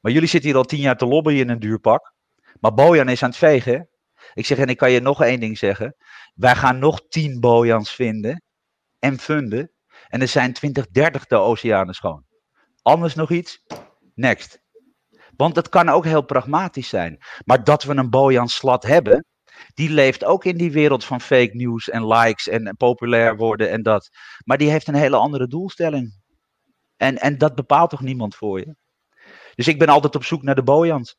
maar 0.00 0.12
jullie 0.12 0.28
zitten 0.28 0.50
hier 0.50 0.58
al 0.58 0.64
tien 0.64 0.80
jaar 0.80 0.96
te 0.96 1.06
lobbyen 1.06 1.38
in 1.38 1.48
een 1.48 1.58
duurpak. 1.58 2.12
Maar 2.60 2.74
Bojan 2.74 3.08
is 3.08 3.22
aan 3.22 3.28
het 3.28 3.38
vegen. 3.38 3.88
Ik 4.34 4.46
zeg, 4.46 4.58
en 4.58 4.68
ik 4.68 4.76
kan 4.76 4.90
je 4.90 5.00
nog 5.00 5.22
één 5.22 5.40
ding 5.40 5.58
zeggen. 5.58 5.96
Wij 6.34 6.56
gaan 6.56 6.78
nog 6.78 7.08
tien 7.08 7.40
Bojans 7.40 7.90
vinden 7.90 8.42
en 8.98 9.18
funden. 9.18 9.72
En 10.08 10.20
er 10.20 10.28
zijn 10.28 10.52
20, 10.52 10.86
30 10.86 11.26
de 11.26 11.36
oceanen 11.36 11.94
schoon. 11.94 12.24
Anders 12.82 13.14
nog 13.14 13.30
iets? 13.30 13.62
Next. 14.14 14.60
Want 15.36 15.56
het 15.56 15.68
kan 15.68 15.88
ook 15.88 16.04
heel 16.04 16.24
pragmatisch 16.24 16.88
zijn. 16.88 17.18
Maar 17.44 17.64
dat 17.64 17.82
we 17.82 17.94
een 17.94 18.10
Bojan 18.10 18.48
Slat 18.48 18.82
hebben, 18.82 19.24
die 19.74 19.90
leeft 19.90 20.24
ook 20.24 20.44
in 20.44 20.56
die 20.56 20.72
wereld 20.72 21.04
van 21.04 21.20
fake 21.20 21.56
news 21.56 21.88
en 21.88 22.06
likes 22.06 22.48
en 22.48 22.74
populair 22.76 23.36
worden 23.36 23.70
en 23.70 23.82
dat. 23.82 24.10
Maar 24.44 24.58
die 24.58 24.70
heeft 24.70 24.88
een 24.88 24.94
hele 24.94 25.16
andere 25.16 25.46
doelstelling. 25.46 26.18
En, 26.96 27.18
en 27.18 27.38
dat 27.38 27.54
bepaalt 27.54 27.90
toch 27.90 28.00
niemand 28.00 28.34
voor 28.34 28.58
je? 28.58 28.76
Dus 29.54 29.68
ik 29.68 29.78
ben 29.78 29.88
altijd 29.88 30.16
op 30.16 30.24
zoek 30.24 30.42
naar 30.42 30.54
de 30.54 30.62
Bojans. 30.62 31.16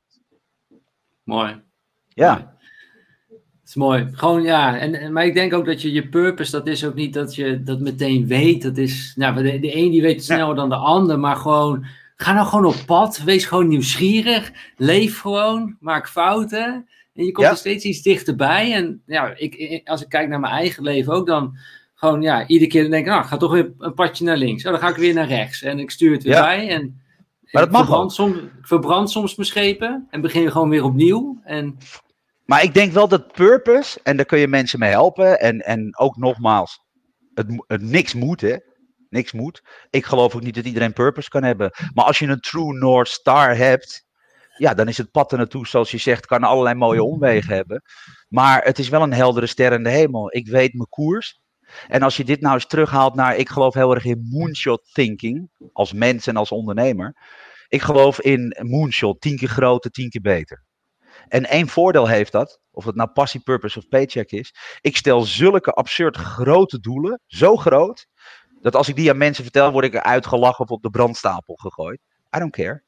Mooi. 1.24 1.64
Ja 2.08 2.60
is 3.72 3.78
mooi. 3.78 4.08
Gewoon 4.12 4.42
ja, 4.42 4.78
en, 4.78 5.14
maar 5.14 5.26
ik 5.26 5.34
denk 5.34 5.54
ook 5.54 5.66
dat 5.66 5.82
je 5.82 5.92
je 5.92 6.10
purpose, 6.10 6.52
dat 6.52 6.68
is 6.68 6.86
ook 6.86 6.96
niet 6.96 7.14
dat 7.14 7.36
je 7.36 7.64
dat 7.64 7.80
meteen 7.80 8.28
weet. 8.28 8.62
Dat 8.62 8.78
is, 8.78 9.14
nou, 9.16 9.44
de, 9.44 9.60
de 9.60 9.76
een 9.76 9.92
die 9.92 10.02
weet 10.02 10.24
sneller 10.24 10.56
dan 10.56 10.70
de 10.70 10.76
ander, 10.76 11.20
maar 11.20 11.36
gewoon, 11.36 11.86
ga 12.16 12.34
nou 12.34 12.48
gewoon 12.48 12.66
op 12.66 12.84
pad. 12.86 13.24
Wees 13.24 13.46
gewoon 13.46 13.68
nieuwsgierig. 13.68 14.52
Leef 14.78 15.20
gewoon, 15.20 15.78
maak 15.80 16.10
fouten. 16.10 16.90
En 17.14 17.26
je 17.26 17.32
komt 17.32 17.48
er 17.48 17.58
steeds 17.58 17.86
iets 17.86 18.02
dichterbij. 18.02 18.74
En 18.74 19.02
ja, 19.06 19.34
ik, 19.36 19.82
als 19.86 20.02
ik 20.02 20.10
kijk 20.10 20.30
naar 20.30 20.40
mijn 20.40 20.54
eigen 20.54 20.84
leven 20.84 21.14
ook, 21.14 21.28
dan 21.28 21.58
gewoon 21.96 22.22
ja, 22.22 22.48
iedere 22.48 22.70
keer 22.70 22.90
denk 22.90 23.06
ik, 23.06 23.12
nou, 23.12 23.22
ik 23.22 23.28
ga 23.28 23.38
toch 23.38 23.52
weer 23.52 23.74
een 23.78 23.94
padje 23.94 24.26
naar 24.26 24.38
links. 24.38 24.66
Oh, 24.66 24.72
dan 24.72 24.80
ga 24.80 24.90
ik 24.90 24.96
weer 24.96 25.14
naar 25.14 25.28
rechts. 25.28 25.62
En 25.62 25.80
ik 25.80 25.92
stuur 25.92 26.12
het 26.12 26.24
weer 26.24 26.42
bij. 26.42 26.70
En, 26.70 27.02
maar 27.52 27.62
dat 27.62 27.72
mag 27.72 27.82
verbrand 27.82 28.14
soms, 28.14 28.38
ik 28.38 28.68
verbrand 28.68 29.12
soms 29.12 29.36
mijn 29.36 29.48
schepen 29.48 30.08
en 30.10 30.22
begin 30.22 30.52
gewoon 30.52 30.70
weer 30.70 30.84
opnieuw. 30.84 31.42
En 31.44 31.78
maar 32.46 32.64
ik 32.64 32.74
denk 32.74 32.92
wel 32.92 33.08
dat 33.08 33.32
purpose, 33.32 34.00
en 34.04 34.16
daar 34.16 34.26
kun 34.26 34.40
je 34.40 34.48
mensen 34.48 34.80
mee 34.80 34.90
helpen. 34.90 35.40
En, 35.40 35.60
en 35.60 35.98
ook 35.98 36.18
nogmaals, 36.18 36.80
het, 37.34 37.64
het 37.68 37.82
niks 37.82 38.14
moet, 38.14 38.42
hè. 38.42 38.56
Niks 39.10 39.32
moet. 39.32 39.64
Ik 39.90 40.06
geloof 40.06 40.36
ook 40.36 40.42
niet 40.42 40.56
dat 40.56 40.66
iedereen 40.66 40.94
purpose 40.94 41.30
kan 41.30 41.44
hebben. 41.44 41.72
Maar 41.94 42.06
als 42.06 42.20
je 42.20 42.28
een 42.28 42.40
true 42.40 42.74
North 42.74 43.08
Star 43.08 43.56
hebt, 43.56 44.06
ja, 44.62 44.74
dan 44.74 44.88
is 44.88 44.98
het 44.98 45.12
pad 45.12 45.32
er 45.32 45.38
naartoe, 45.38 45.68
zoals 45.68 45.92
je 45.92 45.98
zegt, 45.98 46.26
kan 46.26 46.44
allerlei 46.44 46.76
mooie 46.76 47.04
omwegen 47.04 47.56
hebben. 47.56 47.82
Maar 48.30 48.64
het 48.64 48.80
is 48.80 48.90
wel 48.90 49.02
een 49.02 49.14
heldere 49.14 49.46
ster 49.46 49.72
in 49.72 49.84
de 49.84 49.90
hemel. 49.90 50.36
Ik 50.36 50.48
weet 50.48 50.74
mijn 50.74 50.90
koers. 50.90 51.42
En 51.88 52.02
als 52.02 52.18
je 52.18 52.24
dit 52.24 52.42
nou 52.42 52.54
eens 52.54 52.68
terughaalt 52.68 53.16
naar, 53.16 53.36
ik 53.36 53.50
geloof 53.50 53.74
heel 53.74 53.94
erg 53.96 54.06
in 54.06 54.28
moonshot 54.30 54.90
thinking, 54.94 55.50
als 55.74 55.94
mens 55.94 56.28
en 56.28 56.36
als 56.36 56.52
ondernemer. 56.52 57.16
Ik 57.68 57.82
geloof 57.82 58.20
in 58.20 58.58
moonshot, 58.62 59.22
tien 59.22 59.38
keer 59.38 59.48
groter, 59.48 59.92
tien 59.92 60.10
keer 60.10 60.22
beter. 60.22 60.64
En 61.28 61.46
één 61.46 61.68
voordeel 61.68 62.08
heeft 62.08 62.32
dat. 62.32 62.60
of 62.72 62.86
het 62.86 62.96
nou 62.96 63.10
passie, 63.10 63.42
purpose 63.42 63.78
of 63.78 63.88
paycheck 63.88 64.32
is. 64.32 64.54
Ik 64.82 64.98
stel 64.98 65.22
zulke 65.22 65.72
absurd 65.72 66.18
grote 66.18 66.80
doelen, 66.80 67.22
zo 67.28 67.56
groot, 67.56 68.08
dat 68.62 68.76
als 68.76 68.88
ik 68.88 68.96
die 68.96 69.10
aan 69.10 69.18
mensen 69.18 69.44
vertel, 69.44 69.72
word 69.72 69.86
ik 69.86 69.98
uitgelachen 69.98 70.66
of 70.66 70.72
op 70.72 70.82
de 70.82 70.90
brandstapel 70.90 71.56
gegooid. 71.56 72.00
I 72.36 72.40
don't 72.40 72.52
care. 72.52 72.84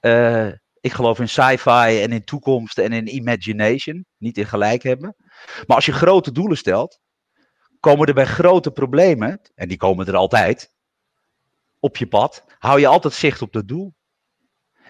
Uh, 0.00 0.52
ik 0.86 0.92
geloof 0.92 1.18
in 1.18 1.28
sci-fi 1.28 2.02
en 2.02 2.12
in 2.12 2.24
toekomst 2.24 2.78
en 2.78 2.92
in 2.92 3.14
imagination, 3.14 4.04
niet 4.18 4.38
in 4.38 4.46
gelijk 4.46 4.82
hebben. 4.82 5.16
Maar 5.66 5.76
als 5.76 5.86
je 5.86 5.92
grote 5.92 6.32
doelen 6.32 6.56
stelt, 6.56 7.00
komen 7.80 8.06
er 8.06 8.14
bij 8.14 8.26
grote 8.26 8.70
problemen, 8.70 9.40
en 9.54 9.68
die 9.68 9.76
komen 9.76 10.06
er 10.06 10.16
altijd, 10.16 10.74
op 11.80 11.96
je 11.96 12.06
pad, 12.06 12.44
hou 12.58 12.80
je 12.80 12.86
altijd 12.86 13.14
zicht 13.14 13.42
op 13.42 13.52
dat 13.52 13.68
doel. 13.68 13.94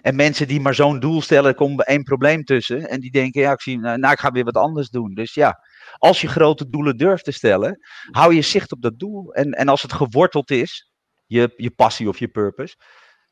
En 0.01 0.15
mensen 0.15 0.47
die 0.47 0.59
maar 0.59 0.75
zo'n 0.75 0.99
doel 0.99 1.21
stellen, 1.21 1.55
komt 1.55 1.83
één 1.85 2.03
probleem 2.03 2.43
tussen. 2.43 2.89
En 2.89 2.99
die 2.99 3.11
denken, 3.11 3.41
ja, 3.41 3.51
ik, 3.51 3.61
zie, 3.61 3.79
nou, 3.79 3.97
nou, 3.97 4.13
ik 4.13 4.19
ga 4.19 4.31
weer 4.31 4.43
wat 4.43 4.57
anders 4.57 4.89
doen. 4.89 5.13
Dus 5.13 5.33
ja, 5.33 5.59
als 5.97 6.21
je 6.21 6.27
grote 6.27 6.69
doelen 6.69 6.97
durft 6.97 7.23
te 7.23 7.31
stellen, 7.31 7.79
hou 8.11 8.33
je 8.33 8.41
zicht 8.41 8.71
op 8.71 8.81
dat 8.81 8.99
doel. 8.99 9.33
En, 9.33 9.51
en 9.51 9.67
als 9.67 9.81
het 9.81 9.93
geworteld 9.93 10.51
is, 10.51 10.91
je, 11.25 11.53
je 11.55 11.71
passie 11.71 12.07
of 12.07 12.19
je 12.19 12.27
purpose, 12.27 12.75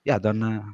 ja, 0.01 0.19
dan. 0.19 0.51
Uh... 0.51 0.67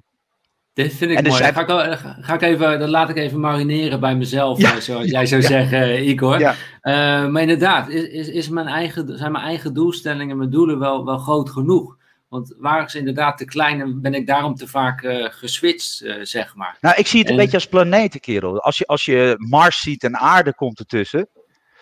Dit 0.74 0.94
vind 0.94 1.12
ik 1.12 1.28
mooi. 1.28 1.44
ga, 1.44 1.62
ik, 1.62 2.00
ga 2.22 2.34
ik 2.34 2.42
even, 2.42 2.80
dan 2.80 2.90
laat 2.90 3.10
ik 3.10 3.18
even 3.18 3.40
marineren 3.40 4.00
bij 4.00 4.16
mezelf, 4.16 4.60
ja. 4.60 4.76
Eh, 4.76 4.80
zoals 4.80 5.06
jij 5.06 5.26
zou 5.26 5.42
zeggen, 5.56 6.08
Igor. 6.08 6.40
Ja. 6.40 6.56
Uh, 6.82 7.32
maar 7.32 7.42
inderdaad, 7.42 7.90
is, 7.90 8.04
is, 8.04 8.28
is 8.28 8.50
mijn 8.50 8.68
eigen, 8.68 9.18
zijn 9.18 9.32
mijn 9.32 9.44
eigen 9.44 9.74
doelstellingen, 9.74 10.38
mijn 10.38 10.50
doelen 10.50 10.80
wel, 10.80 11.06
wel 11.06 11.18
groot 11.18 11.50
genoeg? 11.50 11.98
Want 12.28 12.56
waren 12.58 12.90
ze 12.90 12.98
inderdaad 12.98 13.38
te 13.38 13.46
klein 13.46 13.82
en 13.82 14.02
ben 14.02 14.14
ik 14.14 14.28
daarom 14.28 14.56
te 14.56 14.68
vaak 14.68 15.02
uh, 15.02 15.26
geswitcht, 15.30 16.02
uh, 16.04 16.16
zeg 16.22 16.56
maar. 16.56 16.78
Nou, 16.82 16.96
ik 16.98 17.08
zie 17.08 17.20
het 17.20 17.30
een 17.30 17.36
beetje 17.36 17.58
als 17.58 17.68
planeten, 17.68 18.20
kerel. 18.20 18.62
Als 18.62 18.78
je, 18.78 18.86
als 18.86 19.06
je 19.06 19.36
Mars 19.38 19.82
ziet 19.82 20.04
en 20.04 20.18
aarde 20.18 20.54
komt 20.54 20.80
ertussen, 20.80 21.28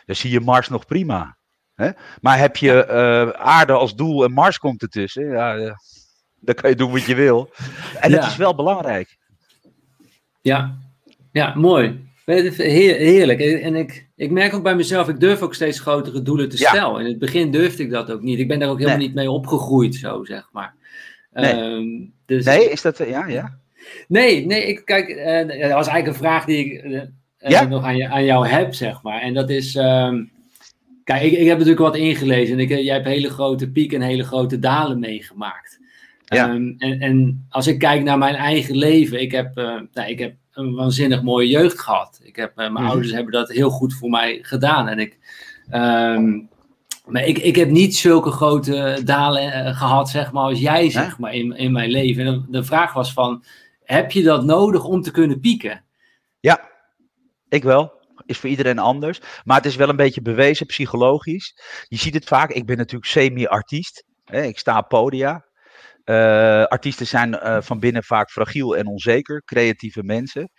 dan 0.06 0.16
zie 0.16 0.32
je 0.32 0.40
Mars 0.40 0.70
nog 0.70 0.86
prima. 0.86 1.38
Hè? 1.76 1.90
Maar 2.22 2.38
heb 2.38 2.58
je 2.58 2.88
aarde 3.38 3.74
als 3.74 3.96
doel 3.96 4.24
en 4.24 4.32
Mars 4.32 4.58
komt 4.58 4.82
ertussen, 4.82 5.30
ja, 5.30 5.76
dan 6.40 6.56
kan 6.56 6.70
je 6.70 6.76
doen 6.76 6.92
wat 6.92 7.04
je 7.04 7.16
wil. 7.16 7.50
En 8.00 8.10
ja. 8.10 8.16
dat 8.20 8.30
is 8.30 8.36
wel 8.36 8.56
belangrijk. 8.56 9.18
Ja, 10.42 10.78
ja 11.32 11.56
mooi. 11.56 12.08
Heerlijk. 12.26 13.40
En 13.40 13.76
ik, 13.76 14.08
ik 14.16 14.32
merk 14.32 14.54
ook 14.54 14.64
bij 14.64 14.76
mezelf, 14.76 15.08
ik 15.08 15.20
durf 15.20 15.42
ook 15.42 15.54
steeds 15.54 15.80
grotere 15.80 16.22
doelen 16.22 16.50
te 16.50 16.58
stellen. 16.58 17.00
In 17.00 17.06
het 17.06 17.20
begin 17.20 17.52
durfde 17.52 17.84
ik 17.84 17.90
dat 17.90 18.12
ook 18.12 18.22
niet. 18.22 18.40
Ik 18.40 18.48
ben 18.48 18.60
daar 18.60 18.70
ook 18.70 18.78
helemaal 18.78 19.00
niet 19.00 19.14
mee 19.14 19.32
opgegroeid, 19.32 19.96
zo 19.96 20.24
zeg 20.24 20.50
maar. 20.52 20.74
Nee, 21.34 21.54
um, 21.54 22.14
dus, 22.26 22.46
nee 22.46 22.70
is 22.70 22.82
dat, 22.82 22.98
ja, 22.98 23.28
ja. 23.28 23.58
Nee, 24.08 24.46
nee, 24.46 24.66
ik, 24.66 24.86
kijk, 24.86 25.10
uh, 25.10 25.60
dat 25.60 25.72
was 25.72 25.88
eigenlijk 25.88 26.08
een 26.08 26.14
vraag 26.14 26.46
die 26.46 26.66
ik 26.66 26.84
uh, 26.84 27.02
ja? 27.38 27.64
nog 27.64 27.84
aan, 27.84 27.98
je, 27.98 28.08
aan 28.08 28.26
jou 28.26 28.48
heb, 28.48 28.74
zeg 28.74 29.02
maar. 29.02 29.22
En 29.22 29.34
dat 29.34 29.50
is, 29.50 29.76
um, 29.76 30.32
kijk, 31.04 31.22
ik, 31.22 31.32
ik 31.32 31.48
heb 31.48 31.58
natuurlijk 31.58 31.84
wat 31.84 31.96
ingelezen. 31.96 32.54
En 32.54 32.60
ik, 32.60 32.70
jij 32.70 32.94
hebt 32.94 33.08
hele 33.08 33.30
grote 33.30 33.72
pieken 33.72 34.02
en 34.02 34.08
hele 34.08 34.24
grote 34.24 34.60
dalen 34.60 35.00
meegemaakt. 35.00 35.79
Ja. 36.36 36.50
Um, 36.50 36.76
en, 36.78 37.00
en 37.00 37.46
als 37.50 37.68
ik 37.68 37.80
kijk 37.80 38.04
naar 38.04 38.18
mijn 38.18 38.36
eigen 38.36 38.76
leven, 38.76 39.22
ik 39.22 39.32
heb, 39.32 39.58
uh, 39.58 39.80
nou, 39.94 40.10
ik 40.10 40.20
heb 40.20 40.36
een 40.52 40.74
waanzinnig 40.76 41.22
mooie 41.22 41.48
jeugd 41.48 41.80
gehad. 41.80 42.20
Ik 42.24 42.36
heb, 42.36 42.56
mijn 42.56 42.74
mhm. 42.74 42.86
ouders 42.86 43.12
hebben 43.12 43.32
dat 43.32 43.50
heel 43.50 43.70
goed 43.70 43.94
voor 43.94 44.10
mij 44.10 44.40
gedaan. 44.42 44.88
En 44.88 45.00
ik, 45.00 45.18
um, 45.74 46.50
maar 47.06 47.26
ik, 47.26 47.38
ik 47.38 47.56
heb 47.56 47.70
niet 47.70 47.96
zulke 47.96 48.32
grote 48.32 49.02
dalen 49.04 49.44
uh, 49.44 49.78
gehad, 49.78 50.10
zeg 50.10 50.32
maar, 50.32 50.44
als 50.44 50.60
jij, 50.60 50.90
zeg 50.90 51.18
maar, 51.18 51.34
in, 51.34 51.58
in 51.58 51.72
mijn 51.72 51.90
leven. 51.90 52.26
En 52.26 52.34
de, 52.34 52.52
de 52.52 52.64
vraag 52.64 52.94
was 52.94 53.14
van, 53.14 53.44
heb 53.84 54.12
je 54.12 54.24
dat 54.24 54.46
nodig 54.46 54.84
om 54.84 55.02
te 55.02 55.12
kunnen 55.12 55.40
pieken? 55.40 55.84
Ja, 56.40 56.70
ik 57.50 57.64
wel 57.64 57.98
is 58.30 58.38
voor 58.38 58.50
iedereen 58.50 58.80
anders. 58.80 59.22
Maar 59.44 59.58
het 59.58 59.66
is 59.66 59.76
wel 59.76 59.90
een 59.90 59.96
beetje 59.96 60.22
bewezen 60.22 60.66
psychologisch. 60.66 61.56
Je 61.88 61.98
ziet 61.98 62.14
het 62.14 62.26
vaak. 62.26 62.52
Ik 62.52 62.66
ben 62.66 62.78
natuurlijk 62.78 63.12
semi-artiest. 63.12 64.04
Ik 64.26 64.60
sta 64.60 64.78
op 64.78 64.88
podia. 64.88 65.46
Uh, 66.10 66.64
artiesten 66.66 67.08
zijn 67.08 67.34
uh, 67.34 67.62
van 67.62 67.80
binnen 67.80 68.04
vaak 68.04 68.32
fragiel 68.32 68.78
en 68.78 68.88
onzeker, 68.88 69.44
creatieve 69.46 70.04
mensen. 70.04 70.52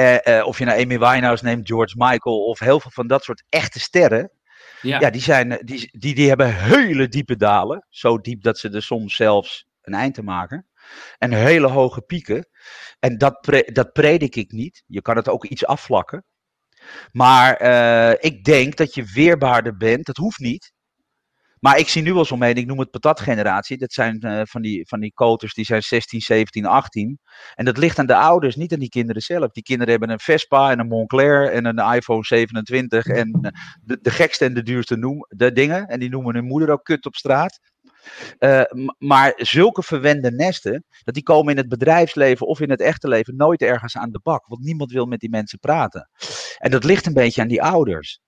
Uh, 0.00 0.46
of 0.46 0.58
je 0.58 0.64
nou 0.64 0.82
Amy 0.82 0.98
Winehouse 0.98 1.44
neemt, 1.44 1.68
George 1.68 1.94
Michael 1.96 2.44
of 2.44 2.58
heel 2.58 2.80
veel 2.80 2.90
van 2.90 3.06
dat 3.06 3.24
soort 3.24 3.44
echte 3.48 3.80
sterren. 3.80 4.30
Ja, 4.82 5.00
ja 5.00 5.10
die, 5.10 5.20
zijn, 5.20 5.60
die, 5.64 5.98
die, 5.98 6.14
die 6.14 6.28
hebben 6.28 6.54
hele 6.54 7.08
diepe 7.08 7.36
dalen. 7.36 7.86
Zo 7.88 8.18
diep 8.18 8.42
dat 8.42 8.58
ze 8.58 8.70
er 8.70 8.82
soms 8.82 9.16
zelfs 9.16 9.66
een 9.80 9.94
eind 9.94 10.14
te 10.14 10.22
maken. 10.22 10.68
En 11.18 11.32
hele 11.32 11.68
hoge 11.68 12.02
pieken. 12.02 12.48
En 12.98 13.18
dat, 13.18 13.40
pre 13.40 13.72
dat 13.72 13.92
predik 13.92 14.36
ik 14.36 14.52
niet. 14.52 14.82
Je 14.86 15.02
kan 15.02 15.16
het 15.16 15.28
ook 15.28 15.44
iets 15.44 15.66
afvlakken. 15.66 16.24
Maar 17.12 17.60
ik 18.20 18.44
denk 18.44 18.76
dat 18.76 18.94
je 18.94 19.10
weerbaarder 19.14 19.76
bent. 19.76 20.06
Dat 20.06 20.16
hoeft 20.16 20.38
niet. 20.38 20.72
Maar 21.64 21.78
ik 21.78 21.88
zie 21.88 22.02
nu 22.02 22.14
wel 22.14 22.24
zo 22.24 22.36
mee, 22.36 22.54
ik 22.54 22.66
noem 22.66 22.78
het 22.78 22.90
patatgeneratie. 22.90 23.78
Dat 23.78 23.92
zijn 23.92 24.26
uh, 24.26 24.40
van, 24.44 24.62
die, 24.62 24.86
van 24.88 25.00
die 25.00 25.12
koters 25.14 25.54
die 25.54 25.64
zijn 25.64 25.82
16, 25.82 26.20
17, 26.20 26.66
18. 26.66 27.18
En 27.54 27.64
dat 27.64 27.76
ligt 27.76 27.98
aan 27.98 28.06
de 28.06 28.16
ouders, 28.16 28.56
niet 28.56 28.72
aan 28.72 28.78
die 28.78 28.88
kinderen 28.88 29.22
zelf. 29.22 29.52
Die 29.52 29.62
kinderen 29.62 29.90
hebben 29.90 30.10
een 30.10 30.20
Vespa 30.20 30.70
en 30.70 30.78
een 30.78 30.86
Montclair 30.86 31.52
en 31.52 31.64
een 31.64 31.94
iPhone 31.94 32.24
27. 32.24 33.06
En 33.06 33.38
uh, 33.42 33.50
de, 33.82 33.98
de 34.00 34.10
gekste 34.10 34.44
en 34.44 34.54
de 34.54 34.62
duurste 34.62 34.96
noem, 34.96 35.26
de 35.28 35.52
dingen. 35.52 35.86
En 35.86 36.00
die 36.00 36.10
noemen 36.10 36.34
hun 36.34 36.44
moeder 36.44 36.70
ook 36.70 36.84
kut 36.84 37.06
op 37.06 37.14
straat. 37.14 37.58
Uh, 38.38 38.62
maar 38.98 39.32
zulke 39.36 39.82
verwende 39.82 40.30
nesten, 40.30 40.84
dat 41.04 41.14
die 41.14 41.22
komen 41.22 41.52
in 41.52 41.58
het 41.58 41.68
bedrijfsleven 41.68 42.46
of 42.46 42.60
in 42.60 42.70
het 42.70 42.80
echte 42.80 43.08
leven 43.08 43.36
nooit 43.36 43.62
ergens 43.62 43.96
aan 43.96 44.10
de 44.10 44.20
bak. 44.22 44.46
Want 44.46 44.64
niemand 44.64 44.92
wil 44.92 45.06
met 45.06 45.20
die 45.20 45.30
mensen 45.30 45.58
praten. 45.58 46.08
En 46.58 46.70
dat 46.70 46.84
ligt 46.84 47.06
een 47.06 47.12
beetje 47.12 47.40
aan 47.40 47.48
die 47.48 47.62
ouders. 47.62 48.20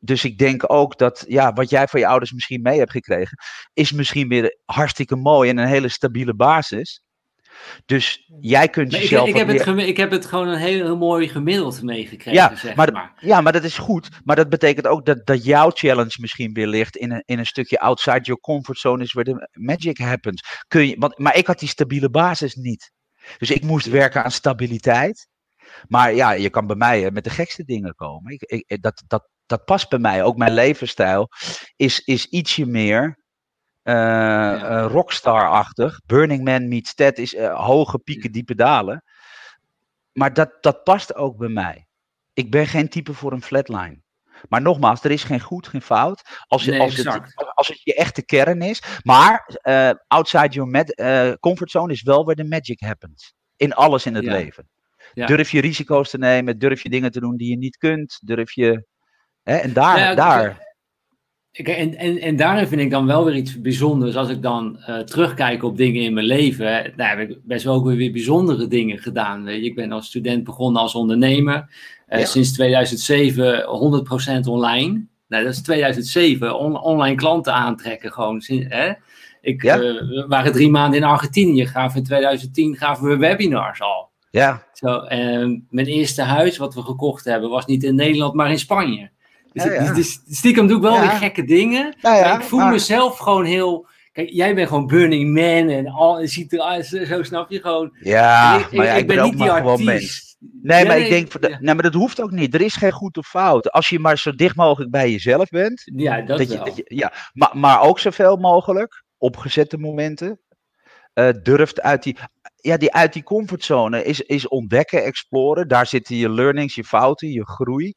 Dus 0.00 0.24
ik 0.24 0.38
denk 0.38 0.72
ook 0.72 0.98
dat 0.98 1.24
ja, 1.28 1.52
wat 1.52 1.70
jij 1.70 1.86
van 1.86 2.00
je 2.00 2.06
ouders 2.06 2.32
misschien 2.32 2.62
mee 2.62 2.78
hebt 2.78 2.90
gekregen, 2.90 3.38
is 3.72 3.92
misschien 3.92 4.28
weer 4.28 4.58
hartstikke 4.64 5.16
mooi 5.16 5.50
en 5.50 5.58
een 5.58 5.66
hele 5.66 5.88
stabiele 5.88 6.34
basis. 6.34 7.02
Dus 7.84 8.30
jij 8.40 8.68
kunt 8.68 8.92
jezelf. 8.92 9.28
Ik, 9.28 9.34
ik, 9.34 9.36
heb 9.36 9.48
het 9.66 9.78
ik 9.78 9.96
heb 9.96 10.10
het 10.10 10.26
gewoon 10.26 10.48
een 10.48 10.58
heel, 10.58 10.96
mooi 10.96 11.28
gemiddeld 11.28 11.82
meegekregen. 11.82 12.32
Ja, 12.32 12.56
zeg 12.56 12.74
maar, 12.74 12.92
maar, 12.92 13.12
ja, 13.16 13.40
maar 13.40 13.52
dat 13.52 13.64
is 13.64 13.78
goed. 13.78 14.08
Maar 14.24 14.36
dat 14.36 14.48
betekent 14.48 14.86
ook 14.86 15.06
dat, 15.06 15.26
dat 15.26 15.44
jouw 15.44 15.70
challenge 15.70 16.16
misschien 16.20 16.52
weer 16.52 16.66
ligt 16.66 16.96
in 16.96 17.10
een, 17.10 17.22
in 17.24 17.38
een 17.38 17.46
stukje 17.46 17.80
outside 17.80 18.20
your 18.20 18.40
comfort 18.40 18.78
zone, 18.78 19.02
is 19.02 19.12
waar 19.12 19.24
de 19.24 19.48
magic 19.52 19.98
happens. 19.98 20.64
Kun 20.68 20.88
je, 20.88 20.96
want, 20.98 21.18
maar 21.18 21.36
ik 21.36 21.46
had 21.46 21.58
die 21.58 21.68
stabiele 21.68 22.10
basis 22.10 22.54
niet. 22.54 22.92
Dus 23.38 23.50
ik 23.50 23.62
moest 23.62 23.86
werken 23.86 24.24
aan 24.24 24.30
stabiliteit. 24.30 25.28
Maar 25.88 26.14
ja, 26.14 26.32
je 26.32 26.50
kan 26.50 26.66
bij 26.66 26.76
mij 26.76 27.10
met 27.10 27.24
de 27.24 27.30
gekste 27.30 27.64
dingen 27.64 27.94
komen. 27.94 28.32
Ik, 28.32 28.42
ik, 28.42 28.82
dat, 28.82 29.02
dat, 29.06 29.28
dat 29.46 29.64
past 29.64 29.88
bij 29.88 29.98
mij. 29.98 30.22
Ook 30.22 30.36
mijn 30.36 30.52
levensstijl 30.52 31.28
is, 31.76 32.00
is 32.00 32.26
ietsje 32.26 32.66
meer 32.66 33.18
uh, 33.82 33.94
ja. 33.94 34.82
rockstar-achtig. 34.82 36.00
Burning 36.06 36.44
Man 36.44 36.68
meets 36.68 36.94
Ted 36.94 37.18
is 37.18 37.34
uh, 37.34 37.64
hoge 37.64 37.98
pieken, 37.98 38.32
diepe 38.32 38.54
dalen. 38.54 39.04
Maar 40.12 40.32
dat, 40.32 40.56
dat 40.60 40.82
past 40.82 41.14
ook 41.14 41.36
bij 41.36 41.48
mij. 41.48 41.86
Ik 42.32 42.50
ben 42.50 42.66
geen 42.66 42.88
type 42.88 43.14
voor 43.14 43.32
een 43.32 43.42
flatline. 43.42 44.00
Maar 44.48 44.62
nogmaals, 44.62 45.04
er 45.04 45.10
is 45.10 45.24
geen 45.24 45.40
goed, 45.40 45.68
geen 45.68 45.82
fout. 45.82 46.22
Als, 46.46 46.64
je, 46.64 46.78
als, 46.78 46.96
het, 46.96 47.34
als 47.54 47.68
het 47.68 47.82
je 47.82 47.94
echte 47.94 48.24
kern 48.24 48.62
is. 48.62 48.82
Maar 49.02 49.58
uh, 49.62 49.90
outside 50.06 50.48
your 50.48 50.70
med, 50.70 50.98
uh, 51.00 51.32
comfort 51.32 51.70
zone 51.70 51.92
is 51.92 52.02
wel 52.02 52.24
waar 52.24 52.34
de 52.34 52.44
magic 52.44 52.80
happens. 52.80 53.34
In 53.56 53.74
alles 53.74 54.06
in 54.06 54.14
het 54.14 54.24
ja. 54.24 54.32
leven. 54.32 54.68
Ja. 55.12 55.26
Durf 55.26 55.50
je 55.50 55.60
risico's 55.60 56.10
te 56.10 56.18
nemen, 56.18 56.58
durf 56.58 56.82
je 56.82 56.88
dingen 56.88 57.10
te 57.10 57.20
doen 57.20 57.36
die 57.36 57.50
je 57.50 57.56
niet 57.56 57.76
kunt, 57.76 58.18
durf 58.24 58.52
je 58.52 58.86
Hè? 59.42 59.56
En 59.56 59.72
daar, 59.72 59.98
ja, 59.98 60.14
daar. 60.14 60.70
Ik, 61.52 61.68
en, 61.68 61.96
en, 61.96 62.18
en 62.18 62.36
daarin 62.36 62.66
vind 62.66 62.80
ik 62.80 62.90
dan 62.90 63.06
wel 63.06 63.24
weer 63.24 63.34
iets 63.34 63.60
bijzonders. 63.60 64.16
Als 64.16 64.28
ik 64.28 64.42
dan 64.42 64.76
uh, 64.88 64.98
terugkijk 64.98 65.62
op 65.62 65.76
dingen 65.76 66.02
in 66.02 66.14
mijn 66.14 66.26
leven. 66.26 66.92
Nou, 66.96 67.18
heb 67.18 67.30
ik 67.30 67.38
best 67.42 67.64
wel 67.64 67.74
ook 67.74 67.84
weer 67.84 68.12
bijzondere 68.12 68.68
dingen 68.68 68.98
gedaan. 68.98 69.44
Weet 69.44 69.60
je. 69.60 69.66
Ik 69.66 69.74
ben 69.74 69.92
als 69.92 70.06
student 70.06 70.44
begonnen 70.44 70.82
als 70.82 70.94
ondernemer. 70.94 71.68
Uh, 72.08 72.18
ja. 72.18 72.24
Sinds 72.24 72.52
2007 72.52 73.64
100% 74.44 74.48
online. 74.48 75.04
Nou, 75.28 75.44
dat 75.44 75.52
is 75.52 75.62
2007. 75.62 76.58
On, 76.58 76.80
online 76.80 77.16
klanten 77.16 77.52
aantrekken 77.52 78.12
gewoon. 78.12 78.42
Hè? 78.46 78.92
Ik, 79.40 79.62
ja. 79.62 79.76
uh, 79.76 79.82
we 79.82 80.24
waren 80.28 80.52
drie 80.52 80.70
maanden 80.70 81.00
in 81.00 81.06
Argentinië. 81.06 81.66
Gaven 81.66 81.98
in 81.98 82.04
2010 82.04 82.76
gaven 82.76 83.08
we 83.08 83.16
webinars 83.16 83.80
al. 83.80 84.10
Ja. 84.30 84.62
Zo, 84.72 85.00
mijn 85.68 85.86
eerste 85.86 86.22
huis 86.22 86.56
wat 86.56 86.74
we 86.74 86.82
gekocht 86.82 87.24
hebben 87.24 87.50
was 87.50 87.66
niet 87.66 87.82
in 87.82 87.94
Nederland, 87.94 88.34
maar 88.34 88.50
in 88.50 88.58
Spanje. 88.58 89.10
Dus, 89.52 89.64
ja, 89.64 89.72
ja. 89.72 89.92
dus 89.92 90.20
stiekem 90.28 90.66
doe 90.66 90.76
ik 90.76 90.82
wel 90.82 91.00
weer 91.00 91.10
gekke 91.10 91.44
dingen. 91.44 91.96
maar 92.02 92.40
ik 92.40 92.46
voel 92.46 92.58
maar... 92.58 92.70
mezelf 92.70 93.18
gewoon 93.18 93.44
heel. 93.44 93.90
Kijk, 94.12 94.28
jij 94.30 94.54
bent 94.54 94.68
gewoon 94.68 94.86
Burning 94.86 95.34
Man 95.34 95.68
en 95.68 95.86
al, 95.86 96.20
ziet 96.26 96.52
er 96.52 96.84
zo 96.84 97.22
snap 97.22 97.50
je 97.50 97.60
gewoon. 97.60 97.96
Ja, 98.00 98.58
ik, 98.58 98.72
maar 98.72 98.86
ik, 98.86 98.96
ik 98.96 99.06
ben, 99.06 99.16
ben 99.16 99.24
niet 99.24 99.38
die 99.38 99.50
artiest. 99.50 100.36
Nee, 100.62 100.86
maar 100.86 100.98
ik 100.98 101.08
denk, 101.08 101.60
nee, 101.60 101.74
maar 101.74 101.82
dat 101.82 101.94
hoeft 101.94 102.22
ook 102.22 102.30
niet. 102.30 102.54
Er 102.54 102.60
is 102.60 102.76
geen 102.76 102.92
goed 102.92 103.16
of 103.16 103.26
fout. 103.26 103.70
Als 103.70 103.88
je 103.88 103.98
maar 103.98 104.18
zo 104.18 104.34
dicht 104.34 104.56
mogelijk 104.56 104.90
bij 104.90 105.10
jezelf 105.10 105.48
bent. 105.48 105.82
Ja, 105.84 106.20
dat, 106.20 106.38
dat, 106.38 106.52
je, 106.52 106.58
dat 106.58 106.76
je, 106.76 106.84
ja, 106.86 107.12
maar, 107.32 107.50
maar 107.52 107.80
ook 107.80 107.98
zoveel 107.98 108.36
mogelijk, 108.36 109.04
opgezette 109.18 109.78
momenten, 109.78 110.40
uh, 111.14 111.28
durft 111.42 111.80
uit 111.80 112.02
die. 112.02 112.16
ja, 112.56 112.76
die 112.76 112.92
uit 112.92 113.12
die 113.12 113.22
comfortzone 113.22 114.04
is, 114.04 114.20
is 114.20 114.48
ontdekken, 114.48 115.04
exploren. 115.04 115.68
Daar 115.68 115.86
zitten 115.86 116.16
je 116.16 116.30
learnings, 116.30 116.74
je 116.74 116.84
fouten, 116.84 117.28
je 117.28 117.46
groei. 117.46 117.94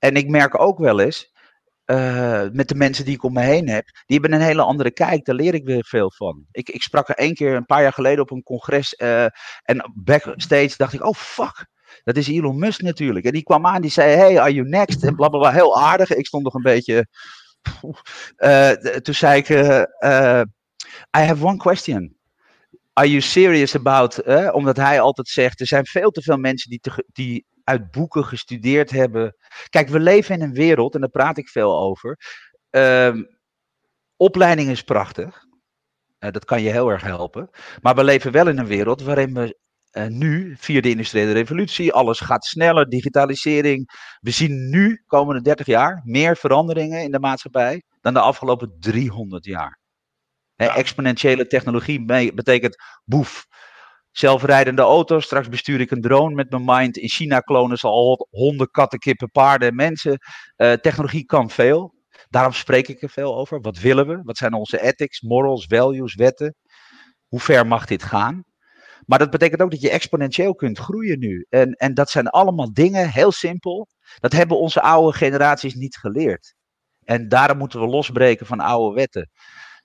En 0.00 0.14
ik 0.14 0.28
merk 0.28 0.60
ook 0.60 0.78
wel 0.78 1.00
eens, 1.00 1.32
uh, 1.90 2.44
met 2.52 2.68
de 2.68 2.74
mensen 2.74 3.04
die 3.04 3.14
ik 3.14 3.22
om 3.22 3.32
me 3.32 3.40
heen 3.40 3.68
heb, 3.68 3.84
die 4.06 4.18
hebben 4.20 4.32
een 4.38 4.46
hele 4.46 4.62
andere 4.62 4.90
kijk. 4.90 5.24
Daar 5.24 5.34
leer 5.34 5.54
ik 5.54 5.64
weer 5.64 5.84
veel 5.84 6.10
van. 6.10 6.46
Ik, 6.52 6.68
ik 6.68 6.82
sprak 6.82 7.08
er 7.08 7.14
één 7.14 7.34
keer 7.34 7.54
een 7.54 7.66
paar 7.66 7.82
jaar 7.82 7.92
geleden 7.92 8.22
op 8.22 8.30
een 8.30 8.42
congres. 8.42 8.94
Uh, 8.98 9.24
en 9.62 9.92
backstage 9.94 10.74
dacht 10.76 10.92
ik, 10.92 11.04
oh 11.04 11.14
fuck. 11.14 11.68
Dat 12.04 12.16
is 12.16 12.28
Elon 12.28 12.58
Musk 12.58 12.82
natuurlijk. 12.82 13.26
En 13.26 13.32
die 13.32 13.42
kwam 13.42 13.66
aan, 13.66 13.80
die 13.80 13.90
zei: 13.90 14.16
Hey, 14.16 14.40
are 14.40 14.54
you 14.54 14.68
next? 14.68 15.04
En 15.04 15.16
blablabla, 15.16 15.52
heel 15.52 15.80
aardig. 15.80 16.14
Ik 16.14 16.26
stond 16.26 16.44
nog 16.44 16.54
een 16.54 16.62
beetje. 16.62 17.06
Uh, 18.36 18.70
toen 18.70 19.14
zei 19.14 19.38
ik: 19.38 19.48
I 21.18 21.20
have 21.20 21.44
one 21.46 21.56
question. 21.56 22.16
Are 22.92 23.08
you 23.08 23.20
serious 23.20 23.74
about? 23.74 24.22
omdat 24.52 24.76
hij 24.76 25.00
altijd 25.00 25.28
zegt: 25.28 25.60
er 25.60 25.66
zijn 25.66 25.86
veel 25.86 26.10
te 26.10 26.22
veel 26.22 26.36
mensen 26.36 26.70
die, 26.70 26.80
te, 26.80 27.04
die 27.12 27.46
uit 27.70 27.90
boeken 27.90 28.24
gestudeerd 28.24 28.90
hebben. 28.90 29.36
Kijk, 29.68 29.88
we 29.88 30.00
leven 30.00 30.34
in 30.34 30.42
een 30.42 30.52
wereld, 30.52 30.94
en 30.94 31.00
daar 31.00 31.10
praat 31.10 31.38
ik 31.38 31.48
veel 31.48 31.78
over. 31.78 32.18
Uh, 32.70 33.16
opleiding 34.16 34.68
is 34.68 34.82
prachtig. 34.82 35.44
Uh, 36.18 36.30
dat 36.30 36.44
kan 36.44 36.62
je 36.62 36.70
heel 36.70 36.88
erg 36.88 37.02
helpen. 37.02 37.50
Maar 37.80 37.94
we 37.94 38.04
leven 38.04 38.32
wel 38.32 38.48
in 38.48 38.58
een 38.58 38.66
wereld 38.66 39.02
waarin 39.02 39.34
we 39.34 39.58
uh, 39.92 40.06
nu, 40.06 40.56
via 40.58 40.80
de 40.80 40.90
industriële 40.90 41.32
revolutie, 41.32 41.92
alles 41.92 42.20
gaat 42.20 42.44
sneller, 42.44 42.88
digitalisering. 42.88 43.88
We 44.20 44.30
zien 44.30 44.68
nu, 44.70 45.02
komende 45.06 45.42
30 45.42 45.66
jaar, 45.66 46.00
meer 46.04 46.36
veranderingen 46.36 47.02
in 47.02 47.10
de 47.10 47.18
maatschappij 47.18 47.82
dan 48.00 48.14
de 48.14 48.20
afgelopen 48.20 48.76
300 48.78 49.44
jaar. 49.44 49.78
Ja. 50.54 50.74
exponentiële 50.74 51.46
technologie 51.46 52.04
betekent 52.34 52.76
boef. 53.04 53.46
Zelfrijdende 54.10 54.82
auto's. 54.82 55.24
Straks 55.24 55.48
bestuur 55.48 55.80
ik 55.80 55.90
een 55.90 56.00
drone 56.00 56.34
met 56.34 56.50
mijn 56.50 56.64
mind. 56.64 56.96
In 56.96 57.08
China 57.08 57.40
klonen 57.40 57.78
ze 57.78 57.86
al 57.86 58.28
honden, 58.30 58.70
katten, 58.70 58.98
kippen, 58.98 59.30
paarden 59.30 59.68
en 59.68 59.74
mensen. 59.74 60.18
Uh, 60.56 60.72
technologie 60.72 61.24
kan 61.24 61.50
veel. 61.50 61.94
Daarom 62.28 62.52
spreek 62.52 62.88
ik 62.88 63.02
er 63.02 63.10
veel 63.10 63.36
over. 63.36 63.60
Wat 63.60 63.78
willen 63.78 64.06
we? 64.06 64.20
Wat 64.22 64.36
zijn 64.36 64.52
onze 64.54 64.82
ethics, 64.82 65.20
morals, 65.20 65.64
values, 65.66 66.14
wetten? 66.14 66.54
Hoe 67.26 67.40
ver 67.40 67.66
mag 67.66 67.86
dit 67.86 68.02
gaan? 68.02 68.44
Maar 69.06 69.18
dat 69.18 69.30
betekent 69.30 69.62
ook 69.62 69.70
dat 69.70 69.80
je 69.80 69.90
exponentieel 69.90 70.54
kunt 70.54 70.78
groeien 70.78 71.18
nu. 71.18 71.46
En, 71.48 71.72
en 71.72 71.94
dat 71.94 72.10
zijn 72.10 72.28
allemaal 72.28 72.72
dingen, 72.72 73.10
heel 73.10 73.32
simpel. 73.32 73.88
Dat 74.18 74.32
hebben 74.32 74.58
onze 74.58 74.82
oude 74.82 75.16
generaties 75.16 75.74
niet 75.74 75.96
geleerd. 75.96 76.54
En 77.04 77.28
daarom 77.28 77.58
moeten 77.58 77.80
we 77.80 77.86
losbreken 77.86 78.46
van 78.46 78.60
oude 78.60 78.94
wetten. 78.94 79.30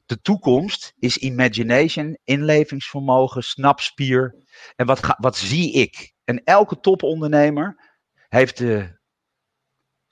De 0.05 0.21
toekomst 0.21 0.93
is 0.99 1.17
imagination, 1.17 2.17
inlevingsvermogen, 2.23 3.43
snapspier. 3.43 4.35
En 4.75 4.85
wat, 4.85 5.15
wat 5.17 5.37
zie 5.37 5.73
ik? 5.73 6.13
En 6.23 6.43
elke 6.43 6.79
topondernemer 6.79 7.93
heeft 8.27 8.57
de 8.57 8.99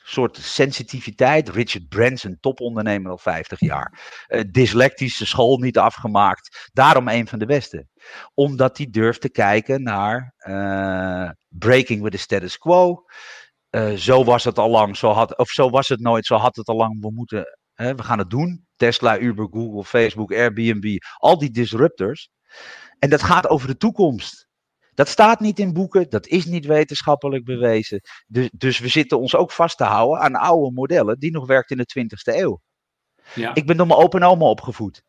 soort 0.04 0.38
sensitiviteit. 0.38 1.50
Richard 1.50 1.88
Branson, 1.90 2.38
topondernemer 2.40 3.12
al 3.12 3.18
50 3.18 3.60
jaar. 3.60 4.00
Uh, 4.28 4.42
dyslectische 4.52 5.26
school 5.26 5.58
niet 5.58 5.78
afgemaakt. 5.78 6.70
Daarom 6.74 7.08
een 7.08 7.28
van 7.28 7.40
de 7.40 7.46
beste. 7.46 7.88
Omdat 8.34 8.78
hij 8.78 8.88
durft 8.90 9.22
te 9.22 9.30
kijken 9.30 9.84
naar 9.84 10.34
uh, 10.38 11.30
breaking 11.50 12.02
with 12.02 12.12
the 12.12 12.18
status 12.18 12.58
quo. 12.58 13.04
Uh, 13.70 13.94
zo 13.94 14.24
was 14.24 14.44
het 14.44 14.60
al 14.60 14.70
lang, 14.70 14.98
zo 14.98 15.12
had, 15.12 15.38
of 15.38 15.50
zo 15.50 15.70
was 15.70 15.88
het 15.88 16.00
nooit, 16.00 16.26
zo 16.26 16.36
had 16.36 16.56
het 16.56 16.68
al 16.68 16.76
lang. 16.76 17.12
Moeten, 17.14 17.58
hè, 17.74 17.96
we 17.96 18.04
gaan 18.04 18.20
het 18.20 18.30
doen. 18.30 18.66
Tesla, 18.76 19.20
Uber, 19.20 19.48
Google, 19.52 19.84
Facebook, 19.84 20.32
Airbnb, 20.32 20.98
al 21.18 21.38
die 21.38 21.52
disruptors. 21.52 22.30
En 23.00 23.10
dat 23.10 23.24
gaat 23.24 23.50
over 23.50 23.68
de 23.68 23.78
toekomst. 23.78 24.48
Dat 24.94 25.08
staat 25.08 25.40
niet 25.40 25.60
in 25.60 25.74
boeken, 25.74 26.10
dat 26.10 26.28
is 26.28 26.46
niet 26.46 26.66
wetenschappelijk 26.66 27.46
bewezen. 27.46 28.02
Dus, 28.28 28.50
dus 28.58 28.80
we 28.80 28.88
zitten 28.88 29.20
ons 29.20 29.36
ook 29.36 29.52
vast 29.52 29.78
te 29.78 29.84
houden 29.84 30.20
aan 30.20 30.36
oude 30.36 30.72
modellen 30.72 31.20
die 31.20 31.32
nog 31.32 31.48
werkten 31.48 31.78
in 31.78 31.86
de 32.08 32.18
20e 32.18 32.38
eeuw. 32.38 32.62
Ja. 33.36 33.56
Ik 33.56 33.66
ben 33.66 33.78
door 33.78 33.88
mijn 33.88 34.00
open 34.00 34.24
oma 34.24 34.46
opgevoed. 34.46 35.04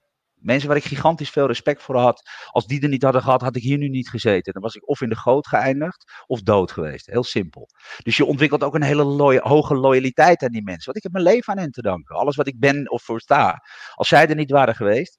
Mensen 0.45 0.69
waar 0.69 0.77
ik 0.77 0.85
gigantisch 0.85 1.31
veel 1.31 1.47
respect 1.47 1.83
voor 1.83 1.97
had. 1.97 2.31
Als 2.51 2.67
die 2.67 2.83
er 2.83 2.89
niet 2.89 3.03
hadden 3.03 3.23
gehad, 3.23 3.41
had 3.41 3.57
ik 3.57 3.63
hier 3.63 3.79
nu 3.79 3.89
niet 3.89 4.09
gezeten. 4.09 4.53
Dan 4.53 4.63
was 4.63 4.75
ik 4.75 4.89
of 4.89 5.01
in 5.01 5.09
de 5.09 5.17
goot 5.17 5.47
geëindigd 5.47 6.13
of 6.27 6.43
dood 6.43 6.73
geweest. 6.73 7.07
Heel 7.07 7.25
simpel. 7.25 7.69
Dus 8.03 8.17
je 8.17 8.25
ontwikkelt 8.25 8.63
ook 8.63 8.75
een 8.75 8.83
hele 8.83 9.41
hoge 9.43 9.75
loyaliteit 9.75 10.43
aan 10.43 10.53
die 10.53 10.63
mensen. 10.63 10.85
Want 10.85 10.97
ik 10.97 11.03
heb 11.03 11.13
mijn 11.13 11.25
leven 11.25 11.53
aan 11.53 11.59
hen 11.59 11.71
te 11.71 11.83
danken. 11.83 12.17
Alles 12.17 12.37
wat 12.37 12.47
ik 12.47 12.59
ben 12.59 12.91
of 12.91 13.03
voor 13.03 13.21
sta. 13.21 13.63
Als 13.95 14.09
zij 14.09 14.29
er 14.29 14.35
niet 14.35 14.51
waren 14.51 14.75
geweest. 14.75 15.19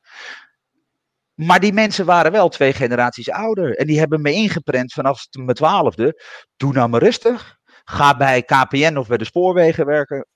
Maar 1.34 1.60
die 1.60 1.74
mensen 1.74 2.06
waren 2.06 2.32
wel 2.32 2.50
twee 2.50 2.74
generaties 2.74 3.30
ouder. 3.30 3.78
En 3.78 3.88
die 3.88 4.00
hebben 4.00 4.22
me 4.22 4.32
ingeprent 4.32 4.94
vanaf 4.94 5.28
mijn 5.32 5.56
twaalfde. 5.56 6.22
Doe 6.58 6.74
nou 6.74 6.90
maar 6.90 7.04
rustig. 7.04 7.58
Ga 7.84 8.18
bij 8.18 8.44
KPN 8.44 8.96
of 8.98 9.08
bij 9.08 9.18
de 9.18 9.26
spoorwegen 9.26 9.86
werken. 9.86 10.28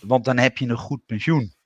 Want 0.00 0.24
dan 0.24 0.38
heb 0.38 0.58
je 0.58 0.68
een 0.68 0.76
goed 0.76 1.06
pensioen. 1.06 1.56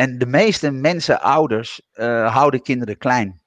En 0.00 0.18
de 0.18 0.26
meeste 0.26 0.70
mensen, 0.70 1.20
ouders, 1.20 1.82
uh, 1.94 2.34
houden 2.34 2.62
kinderen 2.62 2.98
klein. 2.98 3.42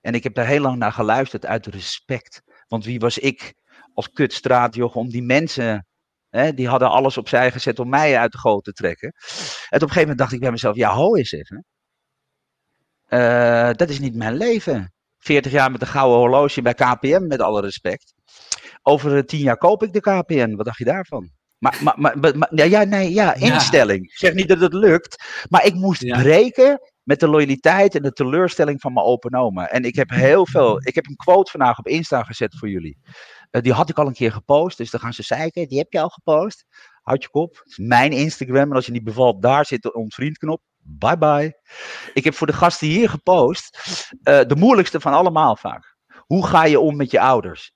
En 0.00 0.14
ik 0.14 0.22
heb 0.22 0.34
daar 0.34 0.46
heel 0.46 0.60
lang 0.60 0.78
naar 0.78 0.92
geluisterd 0.92 1.46
uit 1.46 1.66
respect. 1.66 2.42
Want 2.68 2.84
wie 2.84 2.98
was 2.98 3.18
ik 3.18 3.54
als 3.94 4.10
kutstraatjoch 4.10 4.94
om 4.94 5.08
die 5.08 5.22
mensen, 5.22 5.86
hè, 6.28 6.54
die 6.54 6.68
hadden 6.68 6.90
alles 6.90 7.16
opzij 7.16 7.52
gezet 7.52 7.78
om 7.78 7.88
mij 7.88 8.18
uit 8.18 8.32
de 8.32 8.38
goot 8.38 8.64
te 8.64 8.72
trekken. 8.72 9.08
En 9.08 9.16
op 9.68 9.72
een 9.72 9.78
gegeven 9.80 10.00
moment 10.00 10.18
dacht 10.18 10.32
ik 10.32 10.40
bij 10.40 10.50
mezelf, 10.50 10.76
ja 10.76 10.94
ho 10.94 11.16
eens 11.16 11.32
even. 11.32 11.64
Uh, 13.08 13.70
dat 13.72 13.88
is 13.88 13.98
niet 13.98 14.14
mijn 14.14 14.36
leven. 14.36 14.92
40 15.18 15.52
jaar 15.52 15.70
met 15.70 15.80
een 15.80 15.86
gouden 15.86 16.18
horloge 16.18 16.62
bij 16.62 16.74
KPM, 16.74 17.26
met 17.26 17.40
alle 17.40 17.60
respect. 17.60 18.14
Over 18.82 19.26
tien 19.26 19.40
jaar 19.40 19.58
koop 19.58 19.82
ik 19.82 19.92
de 19.92 20.00
KPN. 20.00 20.54
Wat 20.54 20.66
dacht 20.66 20.78
je 20.78 20.84
daarvan? 20.84 21.37
Maar, 21.58 21.80
maar, 21.82 22.18
maar, 22.18 22.38
maar 22.38 22.68
ja, 22.68 22.84
nee, 22.84 23.12
ja, 23.12 23.34
instelling. 23.34 24.04
Ik 24.04 24.18
zeg 24.18 24.34
niet 24.34 24.48
dat 24.48 24.60
het 24.60 24.72
lukt. 24.72 25.24
Maar 25.48 25.64
ik 25.64 25.74
moest 25.74 26.06
breken 26.06 26.80
met 27.02 27.20
de 27.20 27.28
loyaliteit 27.28 27.94
en 27.94 28.02
de 28.02 28.12
teleurstelling 28.12 28.80
van 28.80 28.92
mijn 28.92 29.06
open 29.06 29.34
oma. 29.34 29.68
En 29.68 29.82
ik 29.82 29.94
heb 29.94 30.10
heel 30.10 30.46
veel. 30.46 30.86
Ik 30.86 30.94
heb 30.94 31.06
een 31.06 31.16
quote 31.16 31.50
vandaag 31.50 31.78
op 31.78 31.86
Insta 31.86 32.22
gezet 32.22 32.56
voor 32.58 32.68
jullie. 32.68 32.98
Uh, 33.50 33.62
die 33.62 33.72
had 33.72 33.88
ik 33.88 33.98
al 33.98 34.06
een 34.06 34.12
keer 34.12 34.32
gepost. 34.32 34.76
Dus 34.76 34.90
dan 34.90 35.00
gaan 35.00 35.12
ze 35.12 35.22
zeiken. 35.22 35.68
Die 35.68 35.78
heb 35.78 35.92
je 35.92 36.00
al 36.00 36.08
gepost. 36.08 36.64
Houd 37.02 37.22
je 37.22 37.28
kop. 37.30 37.56
Het 37.56 37.66
is 37.66 37.78
mijn 37.78 38.12
Instagram. 38.12 38.70
En 38.70 38.76
als 38.76 38.86
je 38.86 38.92
niet 38.92 39.04
bevalt, 39.04 39.42
daar 39.42 39.66
zit 39.66 39.82
de 39.82 39.92
ontvriendknop. 39.92 40.62
Bye 40.78 41.18
bye. 41.18 41.60
Ik 42.14 42.24
heb 42.24 42.34
voor 42.34 42.46
de 42.46 42.52
gasten 42.52 42.86
hier 42.86 43.08
gepost. 43.08 43.78
Uh, 44.10 44.40
de 44.46 44.56
moeilijkste 44.56 45.00
van 45.00 45.12
allemaal 45.12 45.56
vaak. 45.56 45.96
Hoe 46.26 46.46
ga 46.46 46.64
je 46.64 46.80
om 46.80 46.96
met 46.96 47.10
je 47.10 47.20
ouders? 47.20 47.72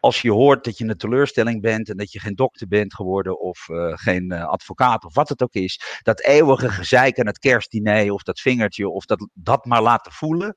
Als 0.00 0.22
je 0.22 0.30
hoort 0.30 0.64
dat 0.64 0.78
je 0.78 0.84
een 0.84 0.96
teleurstelling 0.96 1.60
bent 1.60 1.88
en 1.88 1.96
dat 1.96 2.12
je 2.12 2.20
geen 2.20 2.34
dokter 2.34 2.68
bent 2.68 2.94
geworden 2.94 3.40
of 3.40 3.68
uh, 3.68 3.92
geen 3.94 4.32
uh, 4.32 4.44
advocaat 4.44 5.04
of 5.04 5.14
wat 5.14 5.28
het 5.28 5.42
ook 5.42 5.54
is, 5.54 6.00
dat 6.02 6.20
eeuwige 6.20 6.70
gezeik 6.70 7.18
aan 7.18 7.26
het 7.26 7.38
kerstdiner 7.38 8.12
of 8.12 8.22
dat 8.22 8.40
vingertje 8.40 8.88
of 8.88 9.04
dat, 9.04 9.28
dat 9.34 9.64
maar 9.64 9.82
laten 9.82 10.12
voelen. 10.12 10.56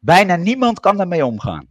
Bijna 0.00 0.36
niemand 0.36 0.80
kan 0.80 0.96
daarmee 0.96 1.26
omgaan. 1.26 1.68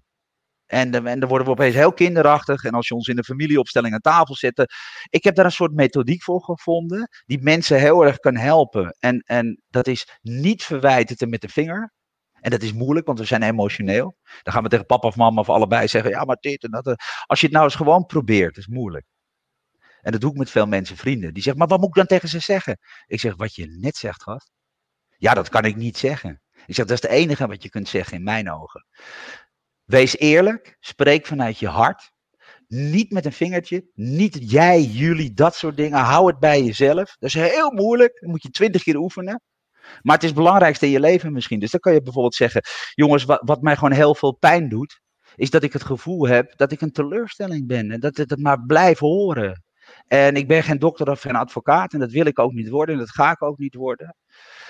En, 0.66 1.06
en 1.06 1.20
dan 1.20 1.30
worden 1.30 1.48
we 1.48 1.54
opeens 1.54 1.76
heel 1.76 1.94
kinderachtig. 1.94 2.64
En 2.64 2.74
als 2.74 2.88
je 2.88 2.94
ons 2.94 3.08
in 3.08 3.18
een 3.18 3.24
familieopstelling 3.24 3.94
aan 3.94 4.00
tafel 4.00 4.36
zet. 4.36 4.74
Ik 5.10 5.24
heb 5.24 5.36
daar 5.36 5.46
een 5.46 5.52
soort 5.52 5.74
methodiek 5.74 6.24
voor 6.24 6.44
gevonden. 6.44 7.10
Die 7.26 7.42
mensen 7.42 7.80
heel 7.80 8.06
erg 8.06 8.18
kan 8.18 8.36
helpen. 8.36 8.96
En, 9.00 9.20
en 9.20 9.64
dat 9.70 9.88
is 9.88 10.18
niet 10.22 10.64
verwijten 10.64 11.30
met 11.30 11.42
de 11.42 11.50
vinger. 11.50 11.94
En 12.42 12.52
dat 12.52 12.62
is 12.62 12.74
moeilijk, 12.74 13.06
want 13.06 13.20
we 13.20 13.26
zijn 13.26 13.44
emotioneel. 13.44 14.18
Dan 14.44 14.54
gaan 14.54 14.64
we 14.64 14.70
tegen 14.70 14.86
papa 14.86 15.08
of 15.08 15.16
mama 15.16 15.42
of 15.42 15.50
allebei 15.50 15.88
zeggen: 15.88 16.12
ja, 16.12 16.24
maar 16.24 16.38
dit 16.40 16.64
en 16.64 16.72
dat. 16.72 16.88
Eh. 16.88 16.94
Als 17.26 17.40
je 17.40 17.46
het 17.46 17.56
nou 17.56 17.66
eens 17.66 17.76
gewoon 17.76 18.06
probeert, 18.06 18.58
is 18.58 18.68
moeilijk. 18.68 19.06
En 20.02 20.12
dat 20.12 20.22
doe 20.22 20.32
ik 20.32 20.38
met 20.38 20.50
veel 20.50 20.68
mensen, 20.68 20.98
vrienden. 20.98 21.34
Die 21.34 21.44
zeggen: 21.44 21.62
maar 21.62 21.70
wat 21.70 21.80
moet 21.80 21.90
ik 21.90 21.96
dan 21.96 22.06
tegen 22.06 22.30
ze 22.30 22.40
zeggen? 22.40 22.80
Ik 23.08 23.20
zeg: 23.20 23.36
wat 23.36 23.56
je 23.56 23.78
net 23.80 23.96
zegt, 23.98 24.24
gast. 24.24 24.52
Ja, 25.18 25.34
dat 25.34 25.50
kan 25.50 25.66
ik 25.66 25.76
niet 25.76 25.98
zeggen. 25.98 26.42
Ik 26.66 26.76
zeg: 26.76 26.86
dat 26.86 27.04
is 27.04 27.10
het 27.10 27.12
enige 27.12 27.48
wat 27.48 27.64
je 27.64 27.70
kunt 27.70 27.88
zeggen 27.88 28.18
in 28.18 28.24
mijn 28.24 28.52
ogen. 28.52 28.86
Wees 29.84 30.18
eerlijk, 30.18 30.78
spreek 30.80 31.26
vanuit 31.26 31.60
je 31.60 31.68
hart. 31.68 32.12
Niet 32.68 33.12
met 33.12 33.26
een 33.26 33.34
vingertje, 33.34 33.90
niet 33.94 34.52
jij, 34.52 34.82
jullie, 34.82 35.34
dat 35.34 35.56
soort 35.56 35.78
dingen. 35.78 36.00
Hou 36.00 36.28
het 36.28 36.40
bij 36.40 36.64
jezelf. 36.64 37.16
Dat 37.20 37.30
is 37.30 37.34
heel 37.34 37.72
moeilijk. 37.72 38.20
Dat 38.20 38.30
moet 38.30 38.44
je 38.44 38.50
twintig 38.50 38.84
keer 38.84 38.96
oefenen. 38.96 39.42
Maar 40.02 40.16
het 40.16 40.24
is 40.24 40.30
het 40.30 40.38
belangrijkste 40.38 40.86
in 40.86 40.92
je 40.92 41.00
leven 41.00 41.34
misschien. 41.34 41.60
Dus 41.60 41.72
dan 41.72 41.80
kan 41.80 41.94
je 41.94 42.02
bijvoorbeeld 42.02 42.36
zeggen: 42.36 42.62
jongens, 42.94 43.24
wat, 43.24 43.42
wat 43.46 43.62
mij 43.62 43.76
gewoon 43.76 43.92
heel 43.92 44.16
veel 44.16 44.34
pijn 44.34 44.70
doet, 44.70 45.02
is 45.36 45.50
dat 45.50 45.64
ik 45.64 45.74
het 45.74 45.84
gevoel 45.84 46.28
heb 46.28 46.58
dat 46.58 46.72
ik 46.72 46.82
een 46.82 46.92
teleurstelling 46.92 47.68
ben. 47.68 47.92
En 47.92 48.00
dat 48.00 48.18
ik 48.18 48.30
het 48.30 48.42
maar 48.42 48.66
blijf 48.66 49.00
horen. 49.00 49.64
En 50.08 50.36
ik 50.36 50.48
ben 50.48 50.64
geen 50.64 50.80
dokter 50.80 51.10
of 51.10 51.22
geen 51.22 51.36
advocaat 51.36 51.94
en 51.94 52.00
dat 52.00 52.12
wil 52.12 52.26
ik 52.26 52.40
ook 52.40 52.52
niet 52.52 52.70
worden 52.70 52.96
en 52.96 53.02
dat 53.02 53.12
ga 53.12 53.32
ik 53.32 53.42
ook 53.42 53.58
niet 53.58 53.76
worden. 53.76 54.16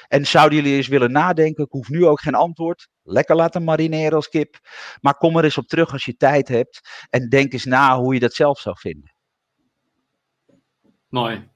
En 0.07 0.25
zouden 0.25 0.57
jullie 0.57 0.75
eens 0.75 0.87
willen 0.87 1.11
nadenken? 1.11 1.63
Ik 1.63 1.71
hoef 1.71 1.89
nu 1.89 2.05
ook 2.05 2.21
geen 2.21 2.35
antwoord. 2.35 2.87
Lekker 3.03 3.35
laten 3.35 3.63
marineren 3.63 4.13
als 4.13 4.29
kip. 4.29 4.59
Maar 5.01 5.13
kom 5.17 5.37
er 5.37 5.43
eens 5.43 5.57
op 5.57 5.67
terug 5.67 5.91
als 5.91 6.05
je 6.05 6.15
tijd 6.15 6.47
hebt. 6.47 7.07
En 7.09 7.29
denk 7.29 7.53
eens 7.53 7.65
na 7.65 7.97
hoe 7.97 8.13
je 8.13 8.19
dat 8.19 8.33
zelf 8.33 8.59
zou 8.59 8.75
vinden. 8.79 9.13
Mooi. 11.09 11.49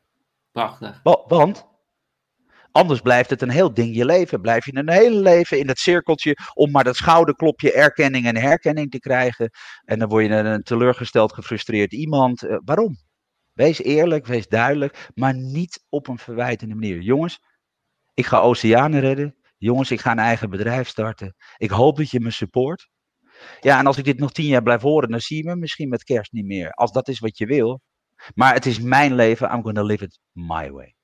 Prachtig. 0.51 0.99
Want 1.27 1.65
Anders 2.73 3.01
blijft 3.01 3.29
het 3.29 3.41
een 3.41 3.49
heel 3.49 3.73
ding 3.73 3.95
je 3.95 4.05
leven. 4.05 4.41
Blijf 4.41 4.65
je 4.65 4.75
een 4.75 4.89
hele 4.89 5.19
leven 5.19 5.59
in 5.59 5.67
dat 5.67 5.77
cirkeltje 5.77 6.37
om 6.53 6.71
maar 6.71 6.83
dat 6.83 6.95
schouderklopje 6.95 7.71
erkenning 7.71 8.25
en 8.25 8.37
herkenning 8.37 8.91
te 8.91 8.99
krijgen. 8.99 9.49
En 9.85 9.99
dan 9.99 10.09
word 10.09 10.25
je 10.25 10.31
een 10.31 10.63
teleurgesteld, 10.63 11.33
gefrustreerd 11.33 11.93
iemand. 11.93 12.43
Uh, 12.43 12.57
waarom? 12.65 12.97
Wees 13.53 13.81
eerlijk, 13.81 14.25
wees 14.25 14.47
duidelijk, 14.47 15.09
maar 15.13 15.33
niet 15.35 15.83
op 15.89 16.07
een 16.07 16.17
verwijtende 16.17 16.75
manier. 16.75 17.01
Jongens, 17.01 17.39
ik 18.13 18.25
ga 18.25 18.39
oceanen 18.39 18.99
redden. 18.99 19.35
Jongens, 19.57 19.91
ik 19.91 20.01
ga 20.01 20.11
een 20.11 20.19
eigen 20.19 20.49
bedrijf 20.49 20.87
starten. 20.87 21.35
Ik 21.57 21.69
hoop 21.69 21.97
dat 21.97 22.09
je 22.09 22.19
me 22.19 22.31
support. 22.31 22.89
Ja, 23.59 23.79
en 23.79 23.87
als 23.87 23.97
ik 23.97 24.03
dit 24.03 24.19
nog 24.19 24.31
tien 24.31 24.45
jaar 24.45 24.63
blijf 24.63 24.81
horen, 24.81 25.09
dan 25.09 25.19
zie 25.19 25.37
je 25.37 25.43
me 25.43 25.55
misschien 25.55 25.89
met 25.89 26.03
kerst 26.03 26.31
niet 26.31 26.45
meer. 26.45 26.71
Als 26.71 26.91
dat 26.91 27.07
is 27.07 27.19
wat 27.19 27.37
je 27.37 27.45
wil. 27.45 27.81
Maar 28.35 28.53
het 28.53 28.65
is 28.65 28.79
mijn 28.79 29.15
leven. 29.15 29.51
I'm 29.51 29.63
gonna 29.63 29.83
live 29.83 30.03
it 30.03 30.19
my 30.31 30.71
way. 30.71 30.95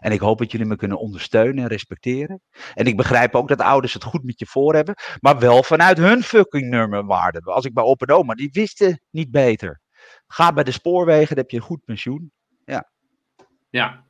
En 0.00 0.12
ik 0.12 0.20
hoop 0.20 0.38
dat 0.38 0.50
jullie 0.50 0.66
me 0.66 0.76
kunnen 0.76 0.98
ondersteunen 0.98 1.62
en 1.62 1.68
respecteren. 1.68 2.40
En 2.74 2.86
ik 2.86 2.96
begrijp 2.96 3.34
ook 3.34 3.48
dat 3.48 3.60
ouders 3.60 3.92
het 3.92 4.04
goed 4.04 4.24
met 4.24 4.38
je 4.38 4.46
voor 4.46 4.74
hebben. 4.74 4.94
Maar 5.20 5.38
wel 5.38 5.62
vanuit 5.62 5.98
hun 5.98 6.22
fucking 6.22 6.68
nummerwaarde. 6.68 7.40
Als 7.40 7.64
ik 7.64 7.74
bij 7.74 7.84
opa 7.84 8.06
en 8.06 8.14
oma, 8.14 8.34
die 8.34 8.50
wisten 8.52 9.00
niet 9.10 9.30
beter. 9.30 9.80
Ga 10.26 10.52
bij 10.52 10.64
de 10.64 10.70
spoorwegen, 10.70 11.28
dan 11.28 11.38
heb 11.38 11.50
je 11.50 11.56
een 11.56 11.62
goed 11.62 11.84
pensioen. 11.84 12.32
Ja. 12.64 12.90
Ja, 13.70 14.04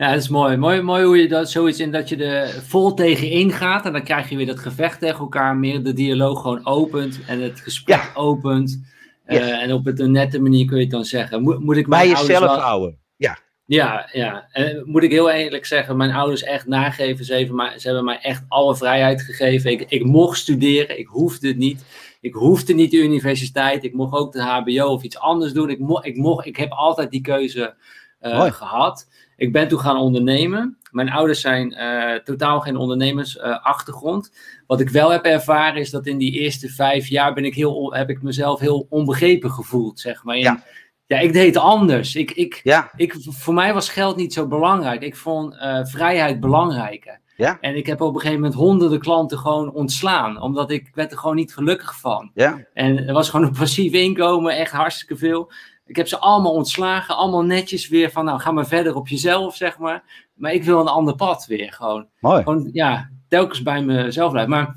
ja, 0.00 0.10
dat 0.10 0.20
is 0.22 0.28
mooi. 0.28 0.56
mooi. 0.56 0.82
Mooi 0.82 1.04
hoe 1.04 1.16
je 1.16 1.28
dat 1.28 1.50
zoiets 1.50 1.78
in 1.78 1.92
dat 1.92 2.08
je 2.08 2.24
er 2.24 2.62
vol 2.62 2.94
tegen 2.94 3.30
ingaat. 3.30 3.86
En 3.86 3.92
dan 3.92 4.02
krijg 4.02 4.28
je 4.28 4.36
weer 4.36 4.46
dat 4.46 4.58
gevecht 4.58 5.00
tegen 5.00 5.18
elkaar. 5.18 5.56
Meer 5.56 5.82
de 5.82 5.92
dialoog 5.92 6.40
gewoon 6.40 6.66
opent. 6.66 7.20
En 7.26 7.40
het 7.40 7.60
gesprek 7.60 8.10
opent. 8.14 8.88
Uh, 9.26 9.62
en 9.62 9.72
op 9.72 9.86
een 9.86 10.10
nette 10.10 10.40
manier 10.40 10.66
kun 10.66 10.76
je 10.76 10.82
het 10.82 10.92
dan 10.92 11.04
zeggen. 11.04 11.42
Moet, 11.42 11.60
moet 11.60 11.76
ik 11.76 11.88
Bij 11.88 12.08
jezelf 12.08 12.56
houden. 12.56 12.98
Ja. 13.16 13.38
Ja, 13.70 14.08
ja. 14.12 14.48
En 14.52 14.82
moet 14.86 15.02
ik 15.02 15.10
heel 15.10 15.30
eerlijk 15.30 15.66
zeggen, 15.66 15.96
mijn 15.96 16.12
ouders 16.12 16.42
echt 16.42 16.66
nageven. 16.66 17.24
Ze, 17.24 17.34
hebben 17.34 17.80
ze 17.80 17.86
hebben 17.86 18.04
mij 18.04 18.18
echt 18.20 18.44
alle 18.48 18.76
vrijheid 18.76 19.22
gegeven. 19.22 19.70
Ik, 19.70 19.84
ik 19.88 20.04
mocht 20.04 20.38
studeren, 20.38 20.98
ik 20.98 21.06
hoefde 21.06 21.48
het 21.48 21.56
niet. 21.56 21.84
Ik 22.20 22.34
hoefde 22.34 22.74
niet 22.74 22.90
de 22.90 22.96
universiteit. 22.96 23.84
Ik 23.84 23.94
mocht 23.94 24.14
ook 24.14 24.32
de 24.32 24.42
HBO 24.42 24.86
of 24.86 25.02
iets 25.02 25.18
anders 25.18 25.52
doen. 25.52 25.70
Ik, 25.70 25.78
ik, 26.02 26.16
mocht, 26.16 26.46
ik 26.46 26.56
heb 26.56 26.70
altijd 26.70 27.10
die 27.10 27.20
keuze 27.20 27.74
uh, 28.22 28.52
gehad. 28.52 29.08
Ik 29.36 29.52
ben 29.52 29.68
toen 29.68 29.80
gaan 29.80 29.98
ondernemen. 29.98 30.78
Mijn 30.90 31.10
ouders 31.10 31.40
zijn 31.40 31.72
uh, 31.72 32.14
totaal 32.14 32.60
geen 32.60 32.76
ondernemersachtergrond. 32.76 34.32
Wat 34.66 34.80
ik 34.80 34.88
wel 34.88 35.10
heb 35.10 35.24
ervaren 35.24 35.80
is 35.80 35.90
dat 35.90 36.06
in 36.06 36.18
die 36.18 36.32
eerste 36.32 36.68
vijf 36.68 37.06
jaar 37.06 37.34
ben 37.34 37.44
ik 37.44 37.54
heel, 37.54 37.94
heb 37.94 38.10
ik 38.10 38.22
mezelf 38.22 38.60
heel 38.60 38.86
onbegrepen 38.88 39.50
gevoeld. 39.50 40.00
Zeg 40.00 40.24
maar. 40.24 40.36
ja. 40.36 40.62
Ja, 41.10 41.18
ik 41.18 41.32
deed 41.32 41.56
anders. 41.56 42.14
Ik, 42.14 42.30
ik, 42.30 42.60
ja. 42.62 42.90
ik, 42.96 43.16
voor 43.18 43.54
mij 43.54 43.74
was 43.74 43.88
geld 43.88 44.16
niet 44.16 44.32
zo 44.32 44.46
belangrijk. 44.46 45.02
Ik 45.02 45.16
vond 45.16 45.54
uh, 45.54 45.84
vrijheid 45.84 46.40
belangrijker. 46.40 47.20
Ja. 47.36 47.58
En 47.60 47.76
ik 47.76 47.86
heb 47.86 48.00
op 48.00 48.14
een 48.14 48.20
gegeven 48.20 48.40
moment 48.40 48.58
honderden 48.58 49.00
klanten 49.00 49.38
gewoon 49.38 49.72
ontslaan. 49.72 50.40
Omdat 50.40 50.70
ik 50.70 50.90
werd 50.94 51.12
er 51.12 51.18
gewoon 51.18 51.36
niet 51.36 51.54
gelukkig 51.54 51.98
van. 52.00 52.30
Ja. 52.34 52.66
En 52.74 53.06
er 53.06 53.12
was 53.12 53.30
gewoon 53.30 53.46
een 53.46 53.52
passief 53.58 53.92
inkomen, 53.92 54.56
echt 54.56 54.72
hartstikke 54.72 55.16
veel. 55.16 55.52
Ik 55.86 55.96
heb 55.96 56.08
ze 56.08 56.18
allemaal 56.18 56.52
ontslagen, 56.52 57.16
allemaal 57.16 57.44
netjes 57.44 57.88
weer 57.88 58.10
van, 58.10 58.24
nou, 58.24 58.40
ga 58.40 58.50
maar 58.50 58.66
verder 58.66 58.94
op 58.94 59.08
jezelf, 59.08 59.56
zeg 59.56 59.78
maar. 59.78 60.28
Maar 60.34 60.52
ik 60.52 60.64
wil 60.64 60.80
een 60.80 60.86
ander 60.86 61.14
pad 61.14 61.46
weer, 61.46 61.72
gewoon. 61.72 62.06
Mooi. 62.20 62.42
Gewoon, 62.42 62.68
ja, 62.72 63.10
telkens 63.28 63.62
bij 63.62 63.82
mezelf 63.82 64.30
blijven. 64.30 64.52
Maar 64.52 64.76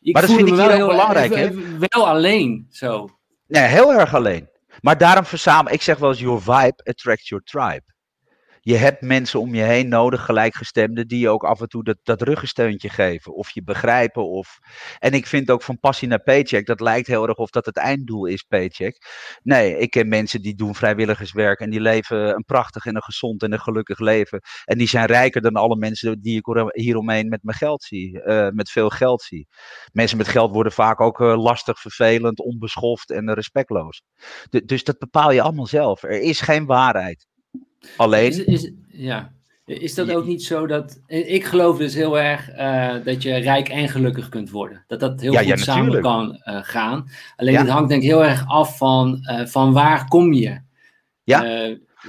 ik 0.00 0.12
maar 0.12 0.22
dat 0.22 0.32
vind 0.32 0.48
ik 0.48 0.54
wel 0.54 0.70
heel 0.70 0.88
belangrijk, 0.88 1.34
hè? 1.34 1.50
Wel 1.78 2.08
alleen, 2.08 2.66
zo. 2.70 3.08
Nee, 3.46 3.62
heel 3.62 3.92
erg 3.92 4.14
alleen. 4.14 4.49
Maar 4.80 4.98
daarom 4.98 5.24
verzamel 5.24 5.72
ik 5.72 5.82
zeg 5.82 5.98
wel 5.98 6.10
eens, 6.10 6.20
your 6.20 6.42
vibe 6.42 6.82
attracts 6.84 7.28
your 7.28 7.44
tribe 7.44 7.82
je 8.60 8.76
hebt 8.76 9.00
mensen 9.00 9.40
om 9.40 9.54
je 9.54 9.62
heen 9.62 9.88
nodig, 9.88 10.24
gelijkgestemden, 10.24 11.08
die 11.08 11.18
je 11.18 11.28
ook 11.28 11.44
af 11.44 11.60
en 11.60 11.68
toe 11.68 11.84
dat, 11.84 11.96
dat 12.02 12.22
ruggensteuntje 12.22 12.88
geven. 12.88 13.34
Of 13.34 13.50
je 13.50 13.62
begrijpen. 13.62 14.28
Of... 14.28 14.58
En 14.98 15.12
ik 15.12 15.26
vind 15.26 15.50
ook 15.50 15.62
van 15.62 15.78
passie 15.78 16.08
naar 16.08 16.22
paycheck, 16.22 16.66
dat 16.66 16.80
lijkt 16.80 17.06
heel 17.06 17.28
erg 17.28 17.36
of 17.36 17.50
dat 17.50 17.66
het 17.66 17.76
einddoel 17.76 18.26
is, 18.26 18.42
paycheck. 18.42 18.98
Nee, 19.42 19.78
ik 19.78 19.90
ken 19.90 20.08
mensen 20.08 20.42
die 20.42 20.54
doen 20.54 20.74
vrijwilligerswerk 20.74 21.60
en 21.60 21.70
die 21.70 21.80
leven 21.80 22.34
een 22.34 22.44
prachtig 22.44 22.86
en 22.86 22.96
een 22.96 23.02
gezond 23.02 23.42
en 23.42 23.52
een 23.52 23.60
gelukkig 23.60 23.98
leven. 23.98 24.40
En 24.64 24.78
die 24.78 24.88
zijn 24.88 25.06
rijker 25.06 25.40
dan 25.40 25.54
alle 25.54 25.76
mensen 25.76 26.20
die 26.20 26.36
ik 26.36 26.70
hieromheen 26.72 27.28
met 27.28 27.42
mijn 27.42 27.56
geld 27.56 27.82
zie, 27.82 28.22
uh, 28.24 28.48
met 28.48 28.70
veel 28.70 28.90
geld 28.90 29.22
zie. 29.22 29.48
Mensen 29.92 30.16
met 30.16 30.28
geld 30.28 30.52
worden 30.52 30.72
vaak 30.72 31.00
ook 31.00 31.20
uh, 31.20 31.42
lastig, 31.42 31.80
vervelend, 31.80 32.40
onbeschoft 32.40 33.10
en 33.10 33.34
respectloos. 33.34 34.02
dus 34.64 34.84
dat 34.84 34.98
bepaal 34.98 35.30
je 35.30 35.42
allemaal 35.42 35.66
zelf. 35.66 36.02
Er 36.02 36.20
is 36.20 36.40
geen 36.40 36.66
waarheid. 36.66 37.28
Alleen. 37.96 38.46
Is, 38.46 38.70
ja. 38.88 39.32
Is 39.64 39.94
dat 39.94 40.12
ook 40.12 40.26
niet 40.26 40.42
zo 40.42 40.66
dat. 40.66 41.00
Ik 41.06 41.44
geloof 41.44 41.78
dus 41.78 41.94
heel 41.94 42.18
erg 42.18 42.50
uh, 42.58 42.94
dat 43.04 43.22
je 43.22 43.36
rijk 43.36 43.68
en 43.68 43.88
gelukkig 43.88 44.28
kunt 44.28 44.50
worden. 44.50 44.84
Dat 44.86 45.00
dat 45.00 45.20
heel 45.20 45.34
goed 45.34 45.60
samen 45.60 46.00
kan 46.00 46.42
uh, 46.44 46.58
gaan. 46.62 47.10
Alleen 47.36 47.56
het 47.56 47.68
hangt 47.68 47.88
denk 47.88 48.02
ik 48.02 48.08
heel 48.08 48.24
erg 48.24 48.44
af 48.48 48.76
van, 48.76 49.18
uh, 49.22 49.46
van 49.46 49.72
waar 49.72 50.08
kom 50.08 50.32
je. 50.32 50.60
Ja. 51.24 51.42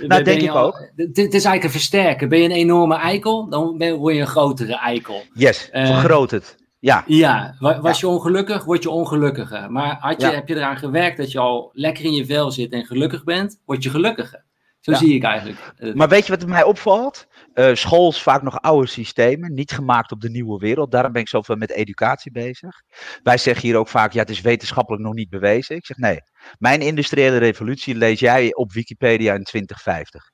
nou, 0.02 0.24
denk 0.24 0.42
ik 0.42 0.56
ook. 0.56 0.92
Het 0.96 1.18
is 1.18 1.32
eigenlijk 1.32 1.64
een 1.64 1.70
versterker. 1.70 2.28
Ben 2.28 2.40
je 2.40 2.46
een 2.46 2.52
enorme 2.52 2.96
eikel, 2.96 3.50
dan 3.50 3.78
ben, 3.78 3.96
word 3.96 4.16
je 4.16 4.22
een 4.22 4.28
grotere 4.28 4.76
eikel. 4.76 5.24
Yes, 5.34 5.70
vergroot 5.72 6.32
het. 6.32 6.58
Ja. 6.80 7.04
Ja, 7.08 7.56
was 7.60 8.00
je 8.00 8.08
ongelukkig, 8.08 8.64
word 8.64 8.84
je 8.84 8.90
ongelukkiger. 8.90 9.72
Maar 9.72 9.98
had 10.00 10.22
je, 10.22 10.28
heb 10.28 10.48
je 10.48 10.56
eraan 10.56 10.78
gewerkt 10.78 11.18
dat 11.18 11.32
je 11.32 11.40
al 11.40 11.70
lekker 11.74 12.06
in 12.06 12.14
je 12.14 12.26
vel 12.26 12.52
zit 12.52 12.72
en 12.72 12.86
gelukkig 12.86 13.24
bent, 13.24 13.62
word 13.66 13.84
je 13.84 13.90
gelukkiger. 13.90 14.44
Zo 14.82 14.94
zie 14.94 15.16
ik 15.16 15.24
eigenlijk. 15.24 15.96
Maar 15.96 16.10
weet 16.10 16.26
je 16.26 16.38
wat 16.38 16.48
mij 16.48 16.64
opvalt? 16.64 17.28
Uh, 17.54 17.74
school 17.74 18.10
is 18.10 18.22
vaak 18.22 18.42
nog 18.42 18.62
oude 18.62 18.88
systemen, 18.88 19.54
niet 19.54 19.72
gemaakt 19.72 20.12
op 20.12 20.22
de 20.22 20.30
nieuwe 20.30 20.60
wereld. 20.60 20.92
Daarom 20.92 21.12
ben 21.12 21.22
ik 21.22 21.28
zoveel 21.28 21.56
met 21.56 21.72
educatie 21.72 22.32
bezig. 22.32 22.82
Wij 23.24 23.38
zeggen 23.38 23.68
hier 23.68 23.78
ook 23.78 23.88
vaak, 23.88 24.12
ja, 24.12 24.20
het 24.20 24.30
is 24.30 24.42
wetenschappelijk 24.42 25.04
nog 25.04 25.14
niet 25.14 25.30
bewezen. 25.30 25.76
Ik 25.76 25.86
zeg 25.86 25.98
nee. 25.98 26.20
Mijn 26.58 26.82
industriële 26.82 27.38
revolutie 27.38 27.96
lees 27.96 28.20
jij 28.20 28.56
op 28.56 28.72
Wikipedia 28.72 29.34
in 29.34 29.44
2050. 29.44 30.32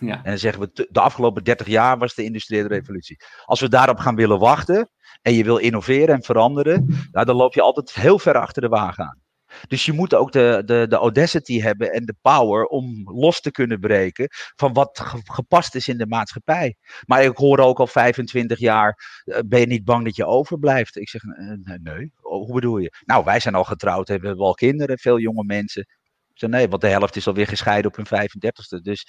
Ja. 0.00 0.16
En 0.16 0.22
dan 0.22 0.38
zeggen 0.38 0.62
we, 0.62 0.88
de 0.90 1.00
afgelopen 1.00 1.44
30 1.44 1.66
jaar 1.66 1.98
was 1.98 2.14
de 2.14 2.24
industriële 2.24 2.68
revolutie. 2.68 3.16
Als 3.44 3.60
we 3.60 3.68
daarop 3.68 3.98
gaan 3.98 4.16
willen 4.16 4.38
wachten 4.38 4.90
en 5.22 5.32
je 5.32 5.44
wil 5.44 5.56
innoveren 5.56 6.14
en 6.14 6.22
veranderen, 6.22 7.08
nou, 7.10 7.26
dan 7.26 7.36
loop 7.36 7.54
je 7.54 7.62
altijd 7.62 7.94
heel 7.94 8.18
ver 8.18 8.38
achter 8.38 8.62
de 8.62 8.68
wagen 8.68 9.04
aan. 9.04 9.26
Dus 9.68 9.84
je 9.84 9.92
moet 9.92 10.14
ook 10.14 10.32
de, 10.32 10.62
de, 10.64 10.86
de 10.88 10.96
audacity 10.96 11.60
hebben 11.60 11.92
en 11.92 12.04
de 12.04 12.14
power 12.20 12.64
om 12.64 13.10
los 13.10 13.40
te 13.40 13.50
kunnen 13.50 13.80
breken 13.80 14.28
van 14.56 14.72
wat 14.72 15.00
gepast 15.24 15.74
is 15.74 15.88
in 15.88 15.98
de 15.98 16.06
maatschappij. 16.06 16.76
Maar 17.04 17.22
ik 17.22 17.36
hoor 17.36 17.58
ook 17.58 17.78
al 17.78 17.86
25 17.86 18.58
jaar, 18.58 19.22
eh, 19.24 19.38
ben 19.46 19.60
je 19.60 19.66
niet 19.66 19.84
bang 19.84 20.04
dat 20.04 20.16
je 20.16 20.26
overblijft? 20.26 20.96
Ik 20.96 21.08
zeg, 21.08 21.22
eh, 21.22 21.76
nee, 21.82 22.12
oh, 22.20 22.44
hoe 22.44 22.54
bedoel 22.54 22.78
je? 22.78 22.92
Nou, 23.04 23.24
wij 23.24 23.40
zijn 23.40 23.54
al 23.54 23.64
getrouwd, 23.64 24.08
hebben 24.08 24.36
we 24.36 24.42
al 24.42 24.54
kinderen, 24.54 24.98
veel 24.98 25.18
jonge 25.18 25.44
mensen. 25.44 25.82
Ik 26.30 26.38
zeg, 26.38 26.50
nee, 26.50 26.68
want 26.68 26.82
de 26.82 26.88
helft 26.88 27.16
is 27.16 27.26
alweer 27.26 27.46
gescheiden 27.46 27.90
op 27.90 27.96
hun 27.96 28.06
35ste. 28.06 28.80
Dus 28.82 29.06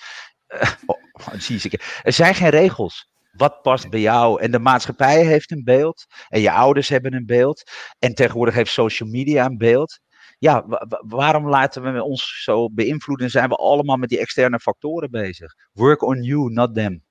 uh, 0.47 0.61
oh, 0.85 1.33
zie 1.37 1.59
je, 1.61 1.79
er 2.03 2.13
zijn 2.13 2.35
geen 2.35 2.49
regels. 2.49 3.07
Wat 3.31 3.61
past 3.61 3.89
bij 3.89 3.99
jou? 3.99 4.41
En 4.41 4.51
de 4.51 4.59
maatschappij 4.59 5.25
heeft 5.25 5.51
een 5.51 5.63
beeld. 5.63 6.05
En 6.27 6.41
je 6.41 6.51
ouders 6.51 6.89
hebben 6.89 7.13
een 7.13 7.25
beeld. 7.25 7.63
En 7.99 8.13
tegenwoordig 8.13 8.55
heeft 8.55 8.71
social 8.71 9.09
media 9.09 9.45
een 9.45 9.57
beeld 9.57 9.99
ja, 10.39 10.65
waarom 10.99 11.49
laten 11.49 11.93
we 11.93 12.03
ons 12.03 12.43
zo 12.43 12.69
beïnvloeden? 12.69 13.29
Zijn 13.29 13.49
we 13.49 13.55
allemaal 13.55 13.97
met 13.97 14.09
die 14.09 14.19
externe 14.19 14.59
factoren 14.59 15.11
bezig? 15.11 15.53
Work 15.73 16.01
on 16.03 16.23
you, 16.23 16.51
not 16.51 16.73
them. 16.73 17.03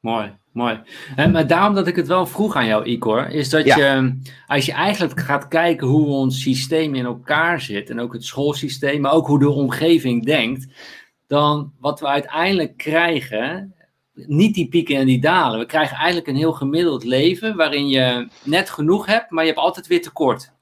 Mooi, 0.00 0.36
mooi. 0.52 0.80
En, 1.16 1.30
maar 1.30 1.46
daarom 1.46 1.74
dat 1.74 1.86
ik 1.86 1.96
het 1.96 2.06
wel 2.06 2.26
vroeg 2.26 2.56
aan 2.56 2.66
jou, 2.66 2.84
Igor, 2.84 3.28
is 3.28 3.48
dat 3.50 3.64
je, 3.64 4.18
als 4.46 4.66
je 4.66 4.72
eigenlijk 4.72 5.20
gaat 5.20 5.48
kijken 5.48 5.86
hoe 5.86 6.06
ons 6.06 6.42
systeem 6.42 6.94
in 6.94 7.04
elkaar 7.04 7.60
zit, 7.60 7.90
en 7.90 8.00
ook 8.00 8.12
het 8.12 8.24
schoolsysteem, 8.24 9.00
maar 9.00 9.12
ook 9.12 9.26
hoe 9.26 9.38
de 9.38 9.50
omgeving 9.50 10.24
denkt, 10.24 10.66
dan 11.26 11.72
wat 11.78 12.00
we 12.00 12.06
uiteindelijk 12.06 12.76
krijgen, 12.76 13.74
niet 14.12 14.54
die 14.54 14.68
pieken 14.68 14.96
en 14.96 15.06
die 15.06 15.20
dalen. 15.20 15.58
We 15.58 15.66
krijgen 15.66 15.96
eigenlijk 15.96 16.26
een 16.26 16.36
heel 16.36 16.52
gemiddeld 16.52 17.04
leven 17.04 17.56
waarin 17.56 17.88
je 17.88 18.28
net 18.42 18.70
genoeg 18.70 19.06
hebt, 19.06 19.30
maar 19.30 19.44
je 19.44 19.50
hebt 19.50 19.62
altijd 19.62 19.86
weer 19.86 20.02
tekort 20.02 20.52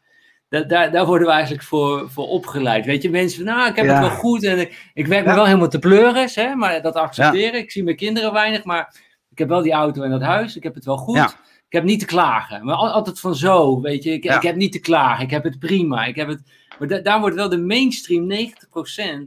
daar, 0.49 0.90
daar 0.90 1.07
worden 1.07 1.26
we 1.26 1.32
eigenlijk 1.32 1.62
voor, 1.62 2.11
voor 2.11 2.28
opgeleid. 2.28 2.86
Weet 2.86 3.03
je, 3.03 3.11
mensen 3.11 3.44
van, 3.44 3.55
nou, 3.55 3.68
ik 3.68 3.76
heb 3.76 3.86
het 3.86 3.99
wel 3.99 4.11
goed 4.11 4.44
en 4.44 4.59
ik, 4.59 4.90
ik 4.94 5.07
werk 5.07 5.26
me 5.26 5.34
wel 5.34 5.46
helemaal 5.46 5.68
te 5.68 5.78
pleuren, 5.78 6.28
hè, 6.32 6.55
maar 6.55 6.82
dat 6.82 6.94
accepteren. 6.94 7.61
Ik 7.61 7.70
zie 7.70 7.82
mijn 7.82 7.96
kinderen 7.96 8.32
weinig, 8.32 8.64
maar 8.64 8.94
ik 9.30 9.38
heb 9.38 9.49
wel 9.49 9.62
die 9.62 9.72
auto 9.72 10.03
en 10.03 10.11
dat 10.11 10.22
huis, 10.22 10.57
ik 10.57 10.62
heb 10.62 10.74
het 10.74 10.84
wel 10.84 10.96
goed. 10.96 11.36
Ik 11.68 11.74
heb 11.74 11.84
niet 11.84 12.01
te 12.01 12.07
klagen. 12.07 12.64
Maar 12.64 12.74
altijd 12.74 13.20
van 13.20 13.34
zo, 13.34 13.80
weet 13.80 14.03
je, 14.03 14.12
ik, 14.12 14.24
ik 14.24 14.42
heb 14.42 14.57
niet 14.57 14.72
te 14.72 14.78
klagen, 14.78 15.24
ik 15.24 15.30
heb 15.30 15.44
het 15.44 15.59
prima. 15.59 16.05
Ik 16.05 16.16
heb 16.16 16.28
het, 16.28 16.42
maar 16.78 17.03
daar 17.03 17.20
wordt 17.20 17.36
wel 17.36 17.49
de 17.49 17.59
mainstream, 17.59 18.30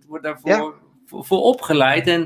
90% 0.03 0.07
wordt 0.07 0.23
daarvoor 0.23 0.75
voor, 1.05 1.25
voor 1.25 1.41
opgeleid. 1.41 2.07
En, 2.07 2.19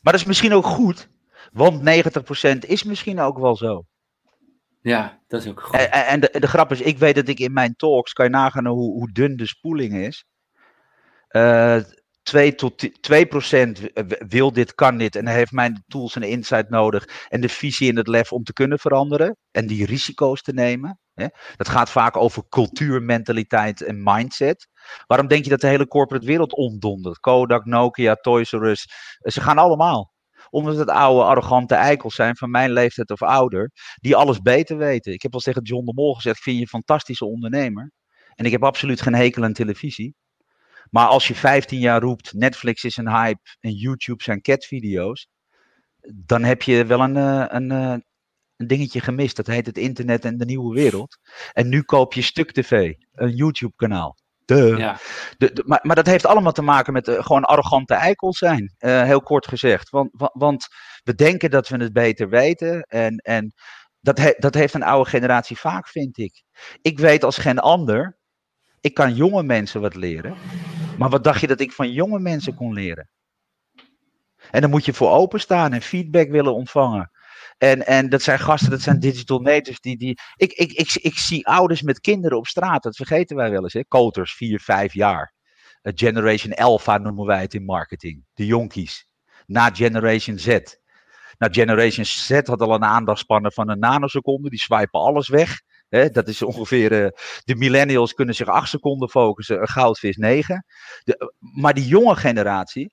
maar 0.00 0.12
dat 0.12 0.20
is 0.20 0.26
misschien 0.26 0.52
ook 0.52 0.66
goed, 0.66 1.08
want 1.52 1.80
90% 1.80 2.58
is 2.58 2.82
misschien 2.82 3.20
ook 3.20 3.38
wel 3.38 3.56
zo. 3.56 3.84
Ja, 4.82 5.20
dat 5.28 5.40
is 5.40 5.48
ook 5.48 5.60
goed. 5.60 5.74
En, 5.74 5.90
en 5.90 6.20
de, 6.20 6.36
de, 6.40 6.46
grap 6.46 6.70
is, 6.70 6.80
ik 6.80 6.98
weet 6.98 7.14
dat 7.14 7.28
ik 7.28 7.38
in 7.38 7.52
mijn 7.52 7.76
talks, 7.76 8.12
kan 8.12 8.24
je 8.24 8.30
nagaan 8.30 8.66
hoe, 8.66 8.92
hoe 8.92 9.12
dun 9.12 9.36
de 9.36 9.46
spoeling 9.46 9.94
is. 9.94 10.24
Uh, 11.30 11.80
2 12.22 12.54
tot 12.54 13.02
2 13.02 13.26
procent 13.26 13.80
wil 14.28 14.52
dit, 14.52 14.74
kan 14.74 14.98
dit 14.98 15.16
en 15.16 15.26
heeft 15.26 15.52
mijn 15.52 15.84
tools 15.88 16.16
en 16.16 16.22
insight 16.22 16.68
nodig 16.68 17.26
en 17.28 17.40
de 17.40 17.48
visie 17.48 17.90
en 17.90 17.96
het 17.96 18.06
lef 18.06 18.32
om 18.32 18.42
te 18.42 18.52
kunnen 18.52 18.78
veranderen 18.78 19.36
en 19.50 19.66
die 19.66 19.86
risico's 19.86 20.42
te 20.42 20.52
nemen. 20.52 21.00
Hè? 21.14 21.26
Dat 21.56 21.68
gaat 21.68 21.90
vaak 21.90 22.16
over 22.16 22.42
cultuur, 22.48 23.02
mentaliteit 23.02 23.82
en 23.82 24.02
mindset. 24.02 24.68
Waarom 25.06 25.28
denk 25.28 25.44
je 25.44 25.50
dat 25.50 25.60
de 25.60 25.66
hele 25.66 25.88
corporate 25.88 26.26
wereld 26.26 26.54
omdondert? 26.54 27.18
Kodak, 27.18 27.64
Nokia, 27.64 28.14
Toys 28.14 28.50
R 28.50 28.64
Us, 28.64 28.86
ze 29.18 29.40
gaan 29.40 29.58
allemaal 29.58 30.11
omdat 30.52 30.76
het 30.76 30.88
oude, 30.88 31.24
arrogante 31.24 31.74
eikels 31.74 32.14
zijn 32.14 32.36
van 32.36 32.50
mijn 32.50 32.72
leeftijd 32.72 33.10
of 33.10 33.22
ouder, 33.22 33.70
die 33.94 34.16
alles 34.16 34.40
beter 34.40 34.76
weten. 34.76 35.12
Ik 35.12 35.22
heb 35.22 35.34
al 35.34 35.40
tegen 35.40 35.62
John 35.62 35.84
de 35.84 35.92
Mol 35.94 36.14
gezegd, 36.14 36.36
ik 36.36 36.42
vind 36.42 36.56
je 36.56 36.62
een 36.62 36.68
fantastische 36.68 37.24
ondernemer. 37.24 37.92
En 38.34 38.44
ik 38.44 38.52
heb 38.52 38.64
absoluut 38.64 39.00
geen 39.00 39.14
hekel 39.14 39.44
aan 39.44 39.52
televisie. 39.52 40.14
Maar 40.90 41.06
als 41.06 41.28
je 41.28 41.34
15 41.34 41.78
jaar 41.78 42.00
roept, 42.00 42.32
Netflix 42.32 42.84
is 42.84 42.96
een 42.96 43.08
hype 43.08 43.56
en 43.60 43.72
YouTube 43.72 44.22
zijn 44.22 44.40
catvideo's, 44.40 45.28
dan 46.14 46.44
heb 46.44 46.62
je 46.62 46.86
wel 46.86 47.00
een, 47.00 47.16
eh, 47.16 47.44
een, 47.48 47.70
eh, 47.70 47.96
een 48.56 48.66
dingetje 48.66 49.00
gemist. 49.00 49.36
Dat 49.36 49.46
heet 49.46 49.66
het 49.66 49.78
internet 49.78 50.24
en 50.24 50.36
de 50.36 50.44
nieuwe 50.44 50.74
wereld. 50.74 51.18
En 51.52 51.68
nu 51.68 51.82
koop 51.82 52.12
je 52.12 52.22
Stuk 52.22 52.52
TV, 52.52 52.94
een 53.12 53.34
YouTube 53.34 53.74
kanaal. 53.76 54.21
Ja. 54.56 54.96
De, 55.36 55.62
maar, 55.66 55.80
maar, 55.82 55.96
dat 55.96 56.06
heeft 56.06 56.26
allemaal 56.26 56.52
te 56.52 56.62
maken 56.62 56.92
met 56.92 57.08
uh, 57.08 57.22
gewoon 57.24 57.44
arrogante 57.44 57.94
eikels 57.94 58.38
zijn, 58.38 58.74
heel 58.78 59.22
kort 59.22 59.48
gezegd. 59.48 59.90
Want, 59.90 60.10
want, 60.32 60.66
we 61.02 61.14
denken 61.14 61.50
dat 61.50 61.68
we 61.68 61.76
het 61.76 61.92
beter 61.92 62.28
weten 62.28 62.82
en, 62.82 63.16
en 63.16 63.52
dat, 64.00 64.34
dat 64.38 64.54
heeft 64.54 64.74
een 64.74 64.82
oude 64.82 65.10
generatie 65.10 65.58
vaak, 65.58 65.88
vind 65.88 66.18
ik. 66.18 66.42
Ik 66.82 66.98
weet 66.98 67.24
als 67.24 67.38
geen 67.38 67.58
ander 67.58 68.20
ik 68.82 68.94
kan 68.94 69.14
jonge 69.14 69.42
mensen 69.42 69.80
wat 69.80 69.94
leren. 69.94 70.34
Maar 70.98 71.08
wat 71.08 71.24
dacht 71.24 71.40
je 71.40 71.46
dat 71.46 71.60
ik 71.60 71.72
van 71.72 71.92
jonge 71.92 72.18
mensen 72.18 72.54
kon 72.54 72.72
leren? 72.72 73.08
En 74.50 74.60
dan 74.60 74.70
moet 74.70 74.84
je 74.84 74.92
voor 74.92 75.10
openstaan 75.10 75.72
en 75.72 75.82
feedback 75.82 76.30
willen 76.30 76.54
ontvangen. 76.54 77.10
En, 77.62 77.86
en 77.86 78.08
dat 78.08 78.22
zijn 78.22 78.38
gasten, 78.38 78.70
dat 78.70 78.80
zijn 78.80 79.00
digital 79.00 79.40
natives. 79.40 79.80
Die, 79.80 79.96
die, 79.96 80.18
ik, 80.36 80.52
ik, 80.52 80.72
ik, 80.72 80.94
ik 80.94 81.18
zie 81.18 81.46
ouders 81.46 81.82
met 81.82 82.00
kinderen 82.00 82.38
op 82.38 82.46
straat, 82.46 82.82
dat 82.82 82.96
vergeten 82.96 83.36
wij 83.36 83.50
wel 83.50 83.62
eens. 83.62 83.72
Hè? 83.72 83.84
Koters, 83.84 84.34
4, 84.34 84.60
5 84.60 84.94
jaar. 84.94 85.32
Generation 85.82 86.54
Alpha 86.54 86.98
noemen 86.98 87.26
wij 87.26 87.40
het 87.40 87.54
in 87.54 87.64
marketing. 87.64 88.24
De 88.34 88.46
jonkies. 88.46 89.06
Na 89.46 89.70
Generation 89.72 90.38
Z. 90.38 90.46
Nou, 91.38 91.52
Generation 91.52 92.04
Z 92.04 92.30
had 92.30 92.60
al 92.60 92.74
een 92.74 92.84
aandachtspannen 92.84 93.52
van 93.52 93.68
een 93.68 93.78
nanoseconde. 93.78 94.50
Die 94.50 94.58
swipen 94.58 95.00
alles 95.00 95.28
weg 95.28 95.60
dat 96.12 96.28
is 96.28 96.42
ongeveer, 96.42 96.92
uh, 96.92 97.08
de 97.44 97.54
millennials 97.56 98.14
kunnen 98.14 98.34
zich 98.34 98.48
acht 98.48 98.68
seconden 98.68 99.08
focussen, 99.08 99.60
een 99.60 99.68
goudvis 99.68 100.16
negen. 100.16 100.64
De, 101.04 101.34
maar 101.38 101.74
die 101.74 101.86
jonge 101.86 102.16
generatie, 102.16 102.92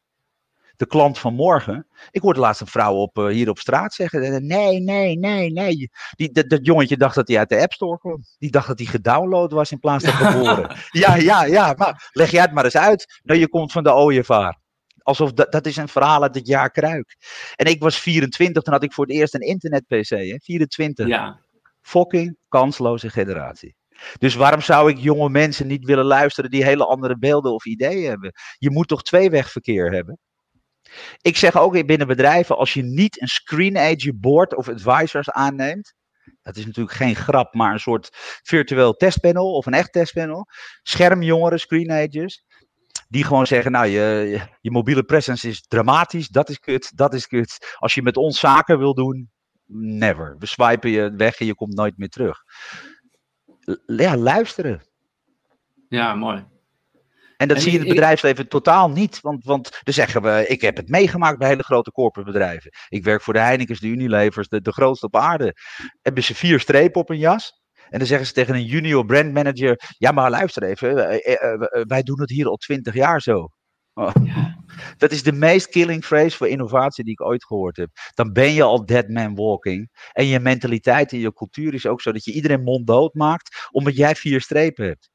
de 0.80 0.88
klant 0.88 1.20
van 1.20 1.34
morgen. 1.34 1.88
Ik 2.12 2.22
hoorde 2.22 2.40
laatst 2.40 2.62
een 2.62 2.68
vrouw 2.68 2.94
op, 2.94 3.18
uh, 3.18 3.28
hier 3.28 3.50
op 3.50 3.60
straat 3.60 3.94
zeggen: 3.94 4.24
eh, 4.24 4.42
nee, 4.42 4.80
nee, 4.80 5.18
nee, 5.18 5.52
nee. 5.52 5.90
Die, 6.16 6.32
dat, 6.32 6.50
dat 6.50 6.66
jongetje 6.66 6.98
dacht 6.98 7.16
dat 7.16 7.28
hij 7.28 7.38
uit 7.38 7.50
de 7.50 7.62
App 7.62 7.74
Store 7.74 7.98
kwam. 7.98 8.24
Die 8.38 8.52
dacht 8.52 8.68
dat 8.68 8.80
hij 8.80 8.88
gedownload 8.88 9.52
was 9.52 9.72
in 9.72 9.80
plaats 9.80 10.06
van 10.06 10.14
geboren. 10.28 10.76
ja, 10.92 11.16
ja, 11.16 11.44
ja. 11.44 11.74
Maar 11.78 12.10
leg 12.12 12.32
jij 12.32 12.42
het 12.42 12.54
maar 12.54 12.64
eens 12.64 12.78
uit. 12.78 13.20
Nou, 13.24 13.40
je 13.40 13.50
komt 13.50 13.72
van 13.72 13.84
de 13.84 13.94
ooievaar. 13.94 14.58
Alsof 15.02 15.32
dat, 15.34 15.52
dat 15.52 15.66
is 15.66 15.78
een 15.78 15.88
verhaal 15.88 16.24
uit 16.24 16.36
het 16.36 16.48
jaar 16.48 16.72
Kruik. 16.72 17.16
En 17.56 17.66
ik 17.66 17.82
was 17.82 18.00
24, 18.00 18.64
toen 18.64 18.74
had 18.74 18.84
ik 18.84 18.94
voor 18.94 19.06
het 19.06 19.14
eerst 19.16 19.34
een 19.34 19.42
internet-PC. 19.42 20.42
24. 20.44 21.08
Ja 21.08 21.40
fucking 21.82 22.38
kansloze 22.48 23.10
generatie. 23.10 23.76
Dus 24.18 24.36
waarom 24.36 24.62
zou 24.62 24.90
ik 24.90 24.98
jonge 24.98 25.30
mensen 25.30 25.68
niet 25.68 25.86
willen 25.86 26.06
luisteren 26.06 26.52
die 26.52 26.64
hele 26.64 26.86
andere 26.86 27.18
beelden 27.18 27.54
of 27.54 27.66
ideeën 27.66 28.10
hebben? 28.10 28.32
Je 28.58 28.72
moet 28.72 28.88
toch 28.88 29.04
tweewegverkeer 29.04 29.92
hebben? 29.92 30.20
Ik 31.22 31.38
zeg 31.38 31.58
ook 31.58 31.86
binnen 31.86 32.08
bedrijven, 32.08 32.58
als 32.58 32.74
je 32.74 32.84
niet 32.84 33.22
een 33.22 33.28
screen 33.28 33.78
age 33.78 34.14
board 34.14 34.56
of 34.56 34.70
advisors 34.70 35.30
aanneemt, 35.30 35.94
dat 36.42 36.56
is 36.56 36.66
natuurlijk 36.66 36.96
geen 36.96 37.16
grap, 37.16 37.54
maar 37.54 37.74
een 37.74 37.80
soort 37.80 38.10
virtueel 38.44 38.94
testpanel 38.94 39.54
of 39.54 39.66
een 39.66 39.74
echt 39.74 39.92
testpanel, 39.92 40.48
schermjongeren, 40.82 41.60
screen 41.60 41.92
agers, 41.92 42.44
die 43.08 43.24
gewoon 43.24 43.48
zeggen, 43.48 43.72
nou, 43.72 43.88
je, 43.88 44.40
je 44.62 44.72
mobiele 44.72 45.04
presence 45.04 45.48
is 45.48 45.62
dramatisch, 45.68 46.28
dat 46.28 46.50
is 46.50 46.60
kut, 46.60 46.98
dat 46.98 47.14
is 47.14 47.28
kut. 47.28 47.76
Als 47.78 47.94
je 47.94 48.02
met 48.02 48.18
ons 48.18 48.40
zaken 48.40 48.78
wil 48.78 48.94
doen, 48.94 49.30
never. 49.74 50.36
We 50.40 50.46
swipen 50.46 50.90
je 50.90 51.14
weg 51.16 51.40
en 51.40 51.46
je 51.46 51.56
komt 51.56 51.76
nooit 51.76 51.98
meer 51.98 52.10
terug. 52.10 52.44
Ja, 53.86 54.18
luisteren. 54.18 54.82
Ja, 55.90 56.16
mooi. 56.16 56.46
En 57.40 57.48
dat 57.48 57.62
zie 57.62 57.72
je 57.72 57.78
in 57.78 57.84
het 57.84 57.94
bedrijfsleven 57.94 58.48
totaal 58.48 58.90
niet. 58.90 59.22
Want, 59.22 59.44
want 59.44 59.80
dan 59.84 59.94
zeggen 59.94 60.22
we, 60.22 60.46
ik 60.48 60.62
heb 60.62 60.78
het 60.78 60.90
meegemaakt 60.90 61.38
bij 61.38 61.48
hele 61.48 61.64
grote 61.64 61.92
corporate 61.92 62.32
bedrijven. 62.32 62.72
Ik 62.90 63.04
werk 63.04 63.22
voor 63.22 63.34
de 63.34 63.40
Heineken's, 63.40 63.80
de 63.80 63.88
Unilevers, 63.88 64.48
de, 64.48 64.62
de 64.62 64.72
grootste 64.72 65.06
op 65.06 65.16
aarde. 65.16 65.54
Hebben 66.02 66.24
ze 66.24 66.36
vier 66.36 66.60
strepen 66.60 67.02
op 67.02 67.10
een 67.10 67.18
jas? 67.18 67.62
En 67.90 67.98
dan 67.98 68.08
zeggen 68.08 68.28
ze 68.28 68.34
tegen 68.34 68.56
een 68.56 68.66
junior 68.66 69.06
brand 69.06 69.34
manager: 69.34 69.82
Ja, 69.98 70.12
maar 70.12 70.30
luister 70.30 70.64
even, 70.64 71.10
eh, 71.10 71.34
eh, 71.34 71.54
eh, 71.54 71.86
wij 71.88 72.04
doen 72.04 72.20
het 72.20 72.30
hier 72.30 72.48
al 72.48 72.56
twintig 72.56 72.94
jaar 72.94 73.22
zo. 73.22 73.50
Oh. 73.94 74.16
Dat 74.98 75.12
is 75.12 75.24
de 75.24 75.32
meest 75.32 75.70
killing 75.70 76.06
phrase 76.06 76.38
voor 76.38 76.48
innovatie 76.48 77.04
die 77.04 77.14
ik 77.14 77.22
ooit 77.22 77.46
gehoord 77.46 77.78
heb. 77.78 77.90
Dan 78.14 78.34
ben 78.34 78.54
je 78.54 78.64
al 78.64 78.86
dead 78.86 79.08
man 79.08 79.36
walking. 79.36 79.90
En 80.12 80.26
je 80.26 80.40
mentaliteit 80.40 81.12
en 81.12 81.20
je 81.20 81.34
cultuur 81.34 81.74
is 81.74 81.86
ook 81.86 82.02
zo 82.02 82.12
dat 82.12 82.26
je 82.26 82.34
iedereen 82.34 82.64
monddood 82.64 83.14
maakt, 83.14 83.68
omdat 83.72 83.96
jij 83.96 84.16
vier 84.16 84.42
strepen 84.42 84.86
hebt. 84.86 85.10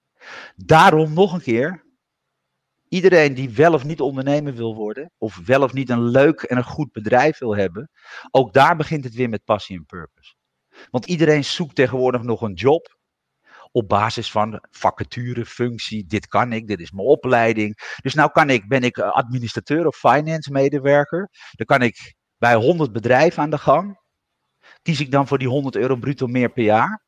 Daarom 0.56 1.12
nog 1.12 1.32
een 1.32 1.42
keer. 1.42 1.83
Iedereen 2.94 3.34
die 3.34 3.50
wel 3.50 3.72
of 3.72 3.84
niet 3.84 4.00
ondernemer 4.00 4.54
wil 4.54 4.74
worden, 4.74 5.10
of 5.18 5.40
wel 5.44 5.62
of 5.62 5.72
niet 5.72 5.90
een 5.90 6.02
leuk 6.02 6.42
en 6.42 6.56
een 6.56 6.64
goed 6.64 6.92
bedrijf 6.92 7.38
wil 7.38 7.56
hebben, 7.56 7.90
ook 8.30 8.52
daar 8.52 8.76
begint 8.76 9.04
het 9.04 9.14
weer 9.14 9.28
met 9.28 9.44
passie 9.44 9.76
en 9.76 9.86
purpose. 9.86 10.34
Want 10.90 11.06
iedereen 11.06 11.44
zoekt 11.44 11.74
tegenwoordig 11.74 12.22
nog 12.22 12.42
een 12.42 12.52
job 12.52 12.98
op 13.70 13.88
basis 13.88 14.30
van 14.30 14.64
vacature, 14.70 15.46
functie, 15.46 16.06
dit 16.06 16.26
kan 16.26 16.52
ik, 16.52 16.66
dit 16.66 16.80
is 16.80 16.90
mijn 16.90 17.06
opleiding. 17.06 17.96
Dus 18.02 18.14
nou 18.14 18.30
kan 18.30 18.50
ik, 18.50 18.68
ben 18.68 18.82
ik 18.82 18.96
eh, 18.96 19.12
administrateur 19.12 19.86
of 19.86 19.96
finance 19.96 20.50
medewerker. 20.52 21.28
Dan 21.50 21.66
kan 21.66 21.82
ik 21.82 22.14
bij 22.38 22.54
100 22.54 22.92
bedrijven 22.92 23.42
aan 23.42 23.50
de 23.50 23.58
gang. 23.58 24.00
Kies 24.82 25.00
ik 25.00 25.10
dan 25.10 25.26
voor 25.26 25.38
die 25.38 25.48
100 25.48 25.76
euro 25.76 25.96
bruto 25.96 26.26
meer 26.26 26.52
per 26.52 26.64
jaar? 26.64 27.04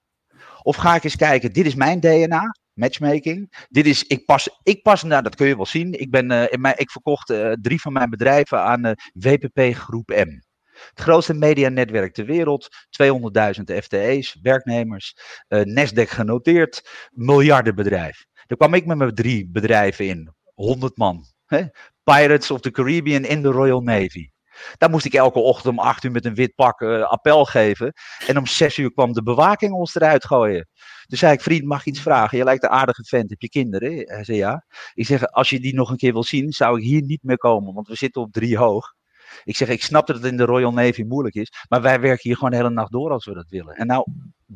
Of 0.62 0.76
ga 0.76 0.94
ik 0.94 1.04
eens 1.04 1.16
kijken, 1.16 1.52
dit 1.52 1.66
is 1.66 1.74
mijn 1.74 2.00
DNA, 2.00 2.54
matchmaking. 2.76 3.66
Dit 3.68 3.86
is, 3.86 4.04
ik 4.04 4.24
pas, 4.24 4.48
ik 4.62 4.82
pas 4.82 5.02
nou 5.02 5.22
dat 5.22 5.34
kun 5.34 5.46
je 5.46 5.56
wel 5.56 5.66
zien. 5.66 6.00
Ik, 6.00 6.10
ben, 6.10 6.32
uh, 6.32 6.44
in 6.48 6.60
mijn, 6.60 6.74
ik 6.78 6.90
verkocht 6.90 7.30
uh, 7.30 7.52
drie 7.52 7.80
van 7.80 7.92
mijn 7.92 8.10
bedrijven 8.10 8.60
aan 8.60 8.86
uh, 8.86 8.92
WPP 9.12 9.74
Groep 9.74 10.08
M. 10.08 10.44
Het 10.90 11.00
grootste 11.00 11.34
medianetwerk 11.34 12.14
ter 12.14 12.24
wereld, 12.26 12.68
200.000 13.02 13.76
FTE's, 13.82 14.38
werknemers, 14.42 15.16
Nasdaq 15.48 16.08
genoteerd, 16.08 17.08
miljardenbedrijf. 17.10 18.24
Daar 18.46 18.58
kwam 18.58 18.74
ik 18.74 18.86
met 18.86 18.96
mijn 18.96 19.14
drie 19.14 19.48
bedrijven 19.48 20.06
in, 20.06 20.34
100 20.54 20.96
man. 20.96 21.24
Hè? 21.46 21.62
Pirates 22.04 22.50
of 22.50 22.60
the 22.60 22.70
Caribbean 22.70 23.24
in 23.24 23.42
de 23.42 23.50
Royal 23.50 23.80
Navy. 23.80 24.28
Daar 24.78 24.90
moest 24.90 25.04
ik 25.04 25.14
elke 25.14 25.38
ochtend 25.38 25.78
om 25.78 25.78
8 25.78 26.04
uur 26.04 26.10
met 26.10 26.24
een 26.24 26.34
wit 26.34 26.54
pak 26.54 26.80
uh, 26.80 27.02
appel 27.02 27.44
geven. 27.44 27.92
En 28.26 28.38
om 28.38 28.46
6 28.46 28.76
uur 28.78 28.92
kwam 28.92 29.12
de 29.12 29.22
bewaking 29.22 29.72
ons 29.72 29.94
eruit 29.94 30.24
gooien. 30.24 30.68
Dus 31.06 31.18
zei 31.18 31.32
ik, 31.32 31.40
vriend, 31.40 31.64
mag 31.64 31.80
ik 31.80 31.86
iets 31.86 32.00
vragen? 32.00 32.38
Je 32.38 32.44
lijkt 32.44 32.62
een 32.62 32.70
aardige 32.70 33.04
vent, 33.04 33.30
heb 33.30 33.40
je 33.40 33.48
kinderen? 33.48 33.92
Hij 33.92 34.24
zei 34.24 34.38
ja. 34.38 34.64
Ik 34.94 35.06
zeg, 35.06 35.26
als 35.26 35.50
je 35.50 35.60
die 35.60 35.74
nog 35.74 35.90
een 35.90 35.96
keer 35.96 36.12
wil 36.12 36.24
zien, 36.24 36.52
zou 36.52 36.78
ik 36.78 36.84
hier 36.84 37.02
niet 37.02 37.22
meer 37.22 37.38
komen, 37.38 37.74
want 37.74 37.88
we 37.88 37.94
zitten 37.94 38.22
op 38.22 38.32
drie 38.32 38.56
hoog. 38.56 38.94
Ik 39.44 39.56
zeg, 39.56 39.68
ik 39.68 39.82
snap 39.82 40.06
dat 40.06 40.16
het 40.16 40.24
in 40.24 40.36
de 40.36 40.44
Royal 40.44 40.72
Navy 40.72 41.02
moeilijk 41.02 41.34
is, 41.34 41.52
maar 41.68 41.82
wij 41.82 42.00
werken 42.00 42.22
hier 42.22 42.34
gewoon 42.34 42.50
de 42.50 42.56
hele 42.56 42.70
nacht 42.70 42.92
door 42.92 43.10
als 43.10 43.24
we 43.24 43.34
dat 43.34 43.48
willen. 43.48 43.74
En 43.74 43.86
nou, 43.86 44.06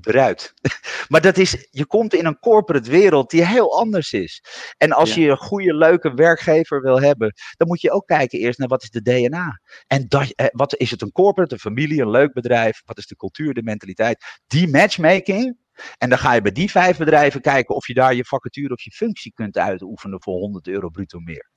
eruit. 0.01 0.55
maar 1.09 1.21
dat 1.21 1.37
is, 1.37 1.69
je 1.71 1.87
komt 1.87 2.15
in 2.15 2.27
een 2.27 2.39
corporate 2.39 2.91
wereld 2.91 3.31
die 3.31 3.47
heel 3.47 3.79
anders 3.79 4.13
is. 4.13 4.43
En 4.77 4.93
als 4.93 5.15
je 5.15 5.29
een 5.29 5.37
goede, 5.37 5.75
leuke 5.75 6.15
werkgever 6.15 6.83
wil 6.83 7.01
hebben, 7.01 7.33
dan 7.57 7.69
moet 7.69 7.81
je 7.81 7.91
ook 7.91 8.07
kijken 8.07 8.39
eerst 8.39 8.59
naar 8.59 8.69
wat 8.69 8.83
is 8.83 8.91
de 8.91 9.03
DNA. 9.03 9.61
En 9.87 10.09
dat, 10.09 10.31
eh, 10.31 10.47
wat 10.51 10.77
is 10.77 10.91
het 10.91 11.03
een 11.03 11.13
corporate, 11.13 11.55
een 11.55 11.61
familie, 11.61 12.01
een 12.01 12.11
leuk 12.11 12.33
bedrijf? 12.33 12.83
Wat 12.85 12.99
is 12.99 13.07
de 13.07 13.17
cultuur, 13.17 13.55
de 13.55 13.63
mentaliteit? 13.63 14.41
Die 14.47 14.69
matchmaking, 14.69 15.57
en 15.99 16.09
dan 16.09 16.19
ga 16.19 16.33
je 16.33 16.43
bij 16.43 16.53
die 16.53 16.71
vijf 16.71 16.97
bedrijven 16.99 17.41
kijken 17.41 17.75
of 17.75 17.87
je 17.87 17.95
daar 17.95 18.15
je 18.15 18.25
vacature 18.25 18.73
of 18.73 18.83
je 18.83 18.91
functie 18.91 19.33
kunt 19.33 19.59
uitoefenen 19.59 20.23
voor 20.23 20.39
100 20.39 20.69
euro 20.69 20.89
bruto 20.89 21.19
meer. 21.19 21.51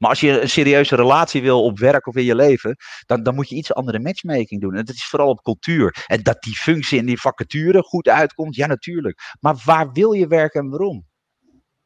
Maar 0.00 0.10
als 0.10 0.20
je 0.20 0.40
een 0.40 0.48
serieuze 0.48 0.96
relatie 0.96 1.42
wil 1.42 1.64
op 1.64 1.78
werk 1.78 2.06
of 2.06 2.16
in 2.16 2.24
je 2.24 2.34
leven, 2.34 2.76
dan, 3.06 3.22
dan 3.22 3.34
moet 3.34 3.48
je 3.48 3.54
iets 3.54 3.74
andere 3.74 3.98
matchmaking 3.98 4.60
doen. 4.60 4.74
En 4.74 4.84
dat 4.84 4.94
is 4.94 5.04
vooral 5.04 5.28
op 5.28 5.42
cultuur. 5.42 6.04
En 6.06 6.22
dat 6.22 6.42
die 6.42 6.56
functie 6.56 6.98
en 6.98 7.06
die 7.06 7.20
vacature 7.20 7.82
goed 7.82 8.08
uitkomt, 8.08 8.56
ja 8.56 8.66
natuurlijk. 8.66 9.20
Maar 9.40 9.62
waar 9.64 9.92
wil 9.92 10.12
je 10.12 10.26
werken 10.26 10.60
en 10.60 10.68
waarom? 10.68 11.06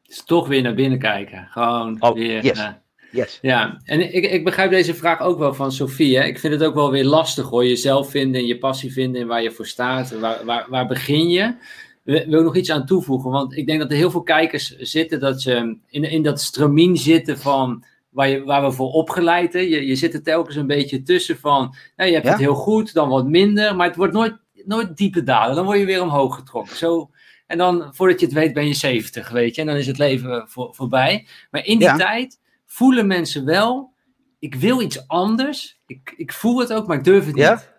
Dus 0.01 0.23
toch 0.23 0.47
weer 0.47 0.61
naar 0.61 0.73
binnen 0.73 0.99
kijken. 0.99 1.47
Gewoon 1.51 1.95
oh, 1.99 2.13
weer. 2.13 2.43
Yes. 2.43 2.59
Uh, 2.59 2.69
yes. 3.11 3.39
Ja, 3.41 3.81
en 3.83 4.15
ik, 4.15 4.31
ik 4.31 4.43
begrijp 4.43 4.69
deze 4.69 4.93
vraag 4.93 5.21
ook 5.21 5.39
wel 5.39 5.53
van 5.53 5.71
Sofie. 5.71 6.17
Hè? 6.17 6.23
Ik 6.23 6.39
vind 6.39 6.53
het 6.53 6.63
ook 6.63 6.75
wel 6.75 6.91
weer 6.91 7.05
lastig 7.05 7.49
hoor. 7.49 7.65
Jezelf 7.65 8.09
vinden 8.09 8.41
en 8.41 8.47
je 8.47 8.57
passie 8.57 8.93
vinden 8.93 9.21
en 9.21 9.27
waar 9.27 9.43
je 9.43 9.51
voor 9.51 9.67
staat. 9.67 10.19
Waar, 10.19 10.45
waar, 10.45 10.65
waar 10.69 10.87
begin 10.87 11.29
je? 11.29 11.55
wil 12.03 12.39
ik 12.39 12.45
nog 12.45 12.55
iets 12.55 12.71
aan 12.71 12.85
toevoegen. 12.85 13.31
Want 13.31 13.57
ik 13.57 13.67
denk 13.67 13.79
dat 13.79 13.91
er 13.91 13.97
heel 13.97 14.11
veel 14.11 14.23
kijkers 14.23 14.75
zitten 14.77 15.19
dat 15.19 15.41
ze 15.41 15.77
in, 15.89 16.03
in 16.03 16.23
dat 16.23 16.41
stramien 16.41 16.97
zitten 16.97 17.37
van 17.37 17.83
waar, 18.15 18.29
je, 18.29 18.43
waar 18.43 18.63
we 18.63 18.71
voor 18.71 18.91
opgeleid 18.91 19.51
zijn. 19.51 19.69
Je, 19.69 19.85
je 19.85 19.95
zit 19.95 20.13
er 20.13 20.23
telkens 20.23 20.55
een 20.55 20.67
beetje 20.67 21.03
tussen 21.03 21.37
van, 21.37 21.75
nou, 21.95 22.09
je 22.09 22.15
hebt 22.15 22.27
het 22.27 22.37
heel 22.37 22.55
goed, 22.55 22.93
dan 22.93 23.09
wat 23.09 23.27
minder, 23.27 23.75
maar 23.75 23.87
het 23.87 23.95
wordt 23.95 24.13
nooit, 24.13 24.37
nooit 24.65 24.97
diepe 24.97 25.23
dalen. 25.23 25.55
Dan 25.55 25.65
word 25.65 25.79
je 25.79 25.85
weer 25.85 26.01
omhoog 26.01 26.35
getrokken. 26.35 26.75
Zo, 26.75 27.09
en 27.47 27.57
dan, 27.57 27.87
voordat 27.91 28.19
je 28.19 28.25
het 28.25 28.35
weet, 28.35 28.53
ben 28.53 28.67
je 28.67 28.73
70, 28.73 29.29
weet 29.29 29.55
je. 29.55 29.61
En 29.61 29.67
dan 29.67 29.75
is 29.75 29.87
het 29.87 29.97
leven 29.97 30.49
voor, 30.49 30.75
voorbij. 30.75 31.27
Maar 31.51 31.65
in 31.65 31.79
die 31.79 31.95
tijd 31.95 32.39
voelen 32.65 33.07
mensen 33.07 33.45
wel, 33.45 33.93
ik 34.39 34.55
wil 34.55 34.81
iets 34.81 35.07
anders. 35.07 35.79
Ik, 35.85 36.13
ik 36.17 36.33
voel 36.33 36.59
het 36.59 36.73
ook, 36.73 36.87
maar 36.87 36.97
ik 36.97 37.03
durf 37.03 37.25
het 37.25 37.35
niet. 37.35 37.73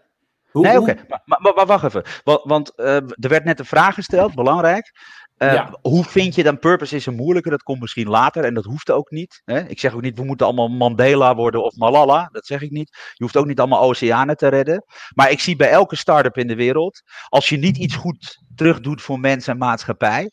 Hoe, 0.51 0.67
nee, 0.67 0.81
oké. 0.81 0.95
Maar, 1.25 1.55
maar, 1.55 1.67
wacht 1.67 1.85
even. 1.85 2.03
Want, 2.25 2.41
want 2.45 2.73
uh, 2.77 2.95
er 2.97 3.29
werd 3.29 3.45
net 3.45 3.59
een 3.59 3.65
vraag 3.65 3.95
gesteld, 3.95 4.35
belangrijk. 4.35 4.93
Uh, 5.39 5.73
Hoe 5.83 6.05
vind 6.05 6.35
je 6.35 6.43
dan 6.43 6.59
purpose 6.59 6.97
is 6.97 7.07
een 7.07 7.15
moeilijke? 7.15 7.51
Dat 7.51 7.63
komt 7.63 7.81
misschien 7.81 8.09
later 8.09 8.45
en 8.45 8.55
dat 8.55 8.65
hoeft 8.65 8.91
ook 8.91 9.11
niet. 9.11 9.43
Hè? 9.45 9.69
Ik 9.69 9.81
zeg 9.81 9.95
ook 9.95 10.01
niet, 10.01 10.19
we 10.19 10.25
moeten 10.25 10.47
allemaal 10.47 10.69
Mandela 10.69 11.35
worden 11.35 11.63
of 11.63 11.77
Malala. 11.77 12.29
Dat 12.33 12.47
zeg 12.47 12.63
ik 12.63 12.71
niet. 12.71 12.89
Je 13.13 13.23
hoeft 13.25 13.37
ook 13.37 13.47
niet 13.47 13.59
allemaal 13.59 13.81
oceanen 13.81 14.37
te 14.37 14.49
redden. 14.49 14.85
Maar 15.15 15.31
ik 15.31 15.41
zie 15.41 15.57
bij 15.57 15.71
elke 15.71 15.97
start-up 15.97 16.37
in 16.37 16.47
de 16.47 16.55
wereld, 16.55 17.03
als 17.29 17.49
je 17.49 17.57
niet 17.57 17.77
iets 17.77 17.95
goed 17.95 18.43
terugdoet 18.55 19.03
voor 19.03 19.21
mensen 19.21 19.53
en 19.53 19.59
maatschappij, 19.59 20.31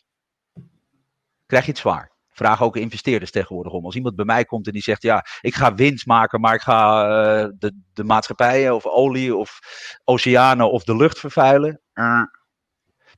krijg 1.45 1.65
je 1.65 1.71
het 1.71 1.79
zwaar. 1.79 2.11
Vraag 2.29 2.61
ook 2.61 2.75
investeerders 2.75 3.31
tegenwoordig 3.31 3.73
om. 3.73 3.85
Als 3.85 3.95
iemand 3.95 4.15
bij 4.15 4.25
mij 4.25 4.45
komt 4.45 4.67
en 4.67 4.73
die 4.73 4.81
zegt: 4.81 5.01
Ja, 5.01 5.25
ik 5.41 5.55
ga 5.55 5.73
winst 5.73 6.05
maken, 6.05 6.39
maar 6.39 6.53
ik 6.53 6.61
ga 6.61 7.05
uh, 7.05 7.49
de, 7.57 7.81
de 7.93 8.03
maatschappijen 8.03 8.75
of 8.75 8.85
olie 8.85 9.35
of 9.35 9.59
oceanen 10.03 10.71
of 10.71 10.83
de 10.83 10.95
lucht 10.95 11.19
vervuilen. 11.19 11.81
Uh, 11.93 12.21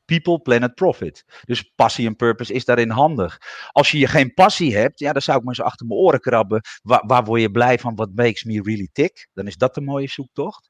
people, 0.06 0.42
planet, 0.42 0.76
profit. 0.76 1.42
Dus 1.44 1.72
passie 1.76 2.08
en 2.08 2.16
purpose 2.16 2.54
is 2.54 2.66
daarin 2.66 2.90
handig. 2.90 3.38
Als 3.72 3.92
je 3.92 4.08
geen 4.08 4.34
passie 4.34 4.78
hebt, 4.78 5.00
ja, 5.00 5.14
dan 5.14 5.22
zou 5.22 5.38
ik 5.38 5.44
maar 5.44 5.54
eens 5.58 5.66
achter 5.66 5.88
mijn 5.88 6.00
oren 6.00 6.20
krabben. 6.20 6.62
Waar, 6.82 7.04
waar 7.06 7.24
word 7.24 7.42
je 7.42 7.52
blij 7.52 7.80
van? 7.80 7.96
Wat 7.96 8.10
makes 8.16 8.44
me 8.44 8.62
really 8.62 8.90
tick? 8.92 9.28
Dan 9.34 9.48
is 9.48 9.56
dat 9.56 9.74
de 9.76 9.82
mooie 9.82 10.08
zoektocht. 10.08 10.70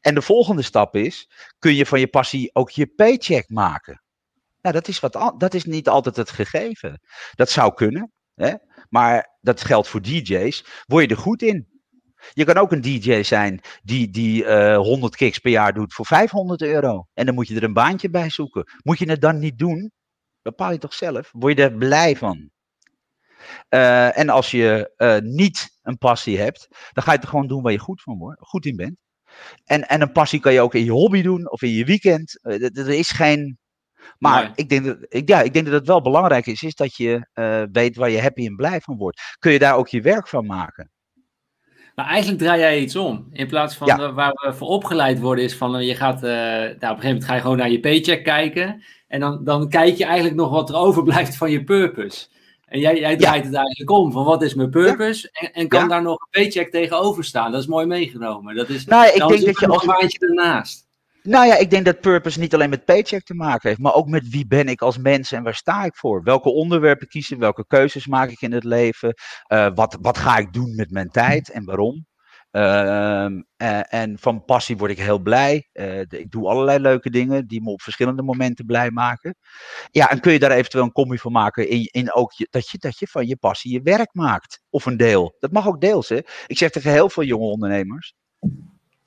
En 0.00 0.14
de 0.14 0.22
volgende 0.22 0.62
stap 0.62 0.96
is: 0.96 1.30
kun 1.58 1.74
je 1.74 1.86
van 1.86 2.00
je 2.00 2.08
passie 2.08 2.54
ook 2.54 2.70
je 2.70 2.86
paycheck 2.86 3.48
maken? 3.48 4.02
Nou, 4.60 4.74
dat 4.74 4.88
is, 4.88 5.00
wat, 5.00 5.34
dat 5.38 5.54
is 5.54 5.64
niet 5.64 5.88
altijd 5.88 6.16
het 6.16 6.30
gegeven. 6.30 7.00
Dat 7.34 7.50
zou 7.50 7.74
kunnen, 7.74 8.12
hè? 8.34 8.54
maar 8.88 9.38
dat 9.40 9.60
geldt 9.60 9.88
voor 9.88 10.02
DJ's. 10.02 10.64
Word 10.86 11.04
je 11.04 11.14
er 11.14 11.20
goed 11.20 11.42
in? 11.42 11.73
Je 12.32 12.44
kan 12.44 12.56
ook 12.56 12.72
een 12.72 12.80
DJ 12.80 13.22
zijn 13.22 13.60
die, 13.82 14.10
die 14.10 14.42
uh, 14.42 14.74
eh, 14.74 14.78
100 14.78 15.16
kicks 15.16 15.38
per 15.38 15.50
jaar 15.50 15.72
doet 15.72 15.94
voor 15.94 16.06
500 16.06 16.62
euro. 16.62 17.06
En 17.14 17.26
dan 17.26 17.34
moet 17.34 17.48
je 17.48 17.56
er 17.56 17.62
een 17.62 17.72
baantje 17.72 18.10
bij 18.10 18.30
zoeken. 18.30 18.64
Moet 18.82 18.98
je 18.98 19.10
het 19.10 19.20
dan 19.20 19.38
niet 19.38 19.58
doen? 19.58 19.92
Bepaal 20.42 20.72
je 20.72 20.78
toch 20.78 20.94
zelf? 20.94 21.28
Word 21.32 21.56
je 21.56 21.62
er 21.62 21.76
blij 21.76 22.16
van? 22.16 22.50
Uh, 23.70 24.18
en 24.18 24.28
als 24.28 24.50
je 24.50 24.92
uh, 24.96 25.18
niet 25.18 25.78
een 25.82 25.98
passie 25.98 26.38
hebt, 26.38 26.68
dan 26.92 27.04
ga 27.04 27.12
je 27.12 27.18
het 27.18 27.28
gewoon 27.28 27.46
doen 27.46 27.62
waar 27.62 27.72
je 27.72 27.78
goed, 27.78 28.02
van 28.02 28.18
wordt, 28.18 28.40
goed 28.40 28.66
in 28.66 28.76
bent. 28.76 28.96
En, 29.64 29.88
en 29.88 30.00
een 30.00 30.12
passie 30.12 30.40
kan 30.40 30.52
je 30.52 30.60
ook 30.60 30.74
in 30.74 30.84
je 30.84 30.90
hobby 30.90 31.22
doen 31.22 31.50
of 31.50 31.62
in 31.62 31.70
je 31.70 31.84
weekend. 31.84 32.38
er 32.42 32.88
is 32.88 33.10
geen 33.10 33.58
maar 34.18 34.52
ik, 34.54 34.68
denk 34.68 34.84
dat, 34.84 34.96
ik, 35.08 35.28
ja, 35.28 35.42
ik 35.42 35.52
denk 35.52 35.64
dat 35.64 35.74
het 35.74 35.86
wel 35.86 36.02
belangrijk 36.02 36.46
is, 36.46 36.62
is 36.62 36.74
dat 36.74 36.96
je 36.96 37.28
weet 37.72 37.96
waar 37.96 38.10
je 38.10 38.20
happy 38.20 38.46
en 38.46 38.56
blij 38.56 38.80
van 38.80 38.96
wordt. 38.96 39.36
Kun 39.38 39.52
je 39.52 39.58
daar 39.58 39.76
ook 39.76 39.88
je 39.88 40.00
werk 40.00 40.28
van 40.28 40.46
maken? 40.46 40.93
Maar 41.94 42.06
eigenlijk 42.06 42.42
draai 42.42 42.60
jij 42.60 42.80
iets 42.80 42.96
om. 42.96 43.28
In 43.32 43.46
plaats 43.46 43.76
van 43.76 43.86
ja. 43.86 44.12
waar 44.12 44.32
we 44.32 44.52
voor 44.52 44.68
opgeleid 44.68 45.20
worden, 45.20 45.44
is 45.44 45.54
van 45.54 45.84
je 45.84 45.94
gaat, 45.94 46.24
uh, 46.24 46.30
nou, 46.30 46.66
op 46.66 46.72
een 46.72 46.78
gegeven 46.80 47.06
moment 47.06 47.24
ga 47.24 47.34
je 47.34 47.40
gewoon 47.40 47.56
naar 47.56 47.70
je 47.70 47.80
paycheck 47.80 48.24
kijken. 48.24 48.82
En 49.08 49.20
dan, 49.20 49.44
dan 49.44 49.68
kijk 49.68 49.96
je 49.96 50.04
eigenlijk 50.04 50.36
nog 50.36 50.50
wat 50.50 50.68
er 50.68 50.76
overblijft 50.86 51.36
van 51.36 51.50
je 51.50 51.64
purpose. 51.64 52.26
En 52.66 52.80
jij, 52.80 52.98
jij 52.98 53.16
draait 53.16 53.42
ja. 53.42 53.48
het 53.48 53.54
eigenlijk 53.56 53.90
om 53.90 54.12
van 54.12 54.24
wat 54.24 54.42
is 54.42 54.54
mijn 54.54 54.70
purpose 54.70 55.28
en, 55.32 55.52
en, 55.52 55.68
kan 55.68 55.88
daar 55.88 56.02
nog 56.02 56.20
een 56.20 56.28
paycheck 56.30 56.70
tegenover 56.70 57.24
staan. 57.24 57.52
Dat 57.52 57.60
is 57.60 57.66
mooi 57.66 57.86
meegenomen. 57.86 58.54
Dat 58.54 58.68
is, 58.68 58.84
nou, 58.84 59.06
ik 59.06 59.28
denk 59.28 59.44
dat 59.44 59.60
je 59.60 59.66
als 59.66 59.82
een 59.82 59.88
maandje 59.88 60.18
ernaast. 60.18 60.83
Nou 61.28 61.46
ja, 61.46 61.56
ik 61.56 61.70
denk 61.70 61.84
dat 61.84 62.00
purpose 62.00 62.38
niet 62.38 62.54
alleen 62.54 62.70
met 62.70 62.84
paycheck 62.84 63.24
te 63.24 63.34
maken 63.34 63.68
heeft, 63.68 63.80
maar 63.80 63.94
ook 63.94 64.08
met 64.08 64.28
wie 64.28 64.46
ben 64.46 64.68
ik 64.68 64.82
als 64.82 64.98
mens 64.98 65.32
en 65.32 65.42
waar 65.42 65.54
sta 65.54 65.84
ik 65.84 65.96
voor? 65.96 66.22
Welke 66.22 66.48
onderwerpen 66.50 67.08
kiezen, 67.08 67.38
welke 67.38 67.66
keuzes 67.66 68.06
maak 68.06 68.30
ik 68.30 68.40
in 68.40 68.52
het 68.52 68.64
leven? 68.64 69.14
Uh, 69.52 69.68
wat, 69.74 69.98
wat 70.00 70.18
ga 70.18 70.36
ik 70.36 70.52
doen 70.52 70.74
met 70.74 70.90
mijn 70.90 71.08
tijd 71.08 71.50
en 71.50 71.64
waarom? 71.64 72.06
Uh, 72.52 73.24
en 73.94 74.18
van 74.18 74.44
passie 74.44 74.76
word 74.76 74.90
ik 74.90 74.98
heel 74.98 75.18
blij. 75.18 75.68
Uh, 75.72 76.00
ik 76.00 76.30
doe 76.30 76.48
allerlei 76.48 76.78
leuke 76.78 77.10
dingen 77.10 77.46
die 77.46 77.62
me 77.62 77.70
op 77.70 77.82
verschillende 77.82 78.22
momenten 78.22 78.66
blij 78.66 78.90
maken. 78.90 79.36
Ja, 79.90 80.10
en 80.10 80.20
kun 80.20 80.32
je 80.32 80.38
daar 80.38 80.50
eventueel 80.50 80.84
een 80.84 80.92
combi 80.92 81.18
van 81.18 81.32
maken 81.32 81.68
in, 81.68 81.88
in 81.90 82.14
ook 82.14 82.32
dat, 82.50 82.70
je, 82.70 82.78
dat 82.78 82.98
je 82.98 83.06
van 83.06 83.26
je 83.26 83.36
passie 83.36 83.72
je 83.72 83.82
werk 83.82 84.14
maakt. 84.14 84.60
Of 84.70 84.86
een 84.86 84.96
deel. 84.96 85.36
Dat 85.38 85.52
mag 85.52 85.66
ook 85.66 85.80
deels. 85.80 86.08
Hè? 86.08 86.18
Ik 86.46 86.58
zeg 86.58 86.70
tegen 86.70 86.92
heel 86.92 87.10
veel 87.10 87.24
jonge 87.24 87.46
ondernemers. 87.46 88.14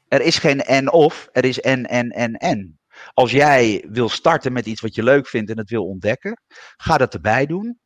Er 0.08 0.22
is 0.22 0.38
geen 0.38 0.62
en-of, 0.62 1.30
er 1.32 1.46
is 1.46 1.60
en, 1.60 1.86
en, 1.86 2.10
en, 2.10 2.34
en. 2.34 2.80
Als 3.14 3.32
jij 3.32 3.86
wil 3.90 4.10
starten 4.10 4.54
met 4.54 4.66
iets 4.66 4.82
wat 4.82 4.96
je 4.96 5.04
leuk 5.04 5.28
vindt 5.28 5.50
en 5.50 5.58
het 5.58 5.70
wil 5.70 5.86
ontdekken, 5.86 6.42
ga 6.78 6.98
dat 6.98 7.14
erbij 7.14 7.46
doen. 7.46 7.80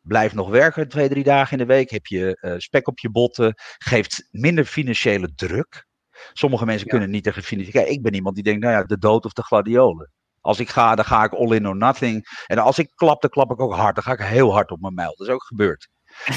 Blijf 0.00 0.34
nog 0.34 0.48
werken 0.48 0.88
twee, 0.88 1.08
drie 1.08 1.24
dagen 1.24 1.52
in 1.52 1.66
de 1.66 1.74
week. 1.74 1.90
Heb 1.90 2.06
je 2.06 2.38
uh, 2.40 2.54
spek 2.56 2.88
op 2.88 2.98
je 2.98 3.10
botten. 3.10 3.54
Geeft 3.78 4.28
minder 4.30 4.64
financiële 4.64 5.34
druk. 5.34 5.86
Sommige 6.32 6.64
mensen 6.64 6.88
kunnen 6.88 7.10
niet 7.10 7.24
tegen 7.24 7.42
financiële. 7.42 7.88
ik 7.88 8.02
ben 8.02 8.14
iemand 8.14 8.34
die 8.34 8.44
denkt, 8.44 8.60
nou 8.60 8.74
ja, 8.74 8.84
de 8.84 8.98
dood 8.98 9.24
of 9.24 9.32
de 9.32 9.42
gladiolen. 9.42 10.12
Als 10.40 10.58
ik 10.58 10.68
ga, 10.68 10.94
dan 10.94 11.04
ga 11.04 11.24
ik 11.24 11.32
all 11.32 11.54
in 11.54 11.68
or 11.68 11.76
nothing. 11.76 12.26
En 12.46 12.58
als 12.58 12.78
ik 12.78 12.90
klap, 12.94 13.20
dan 13.20 13.30
klap 13.30 13.50
ik 13.50 13.60
ook 13.60 13.74
hard. 13.74 13.94
Dan 13.94 14.04
ga 14.04 14.12
ik 14.12 14.20
heel 14.20 14.52
hard 14.52 14.70
op 14.70 14.80
mijn 14.80 14.94
mijl. 14.94 15.14
Dat 15.16 15.26
is 15.26 15.32
ook 15.32 15.44
gebeurd. 15.44 15.88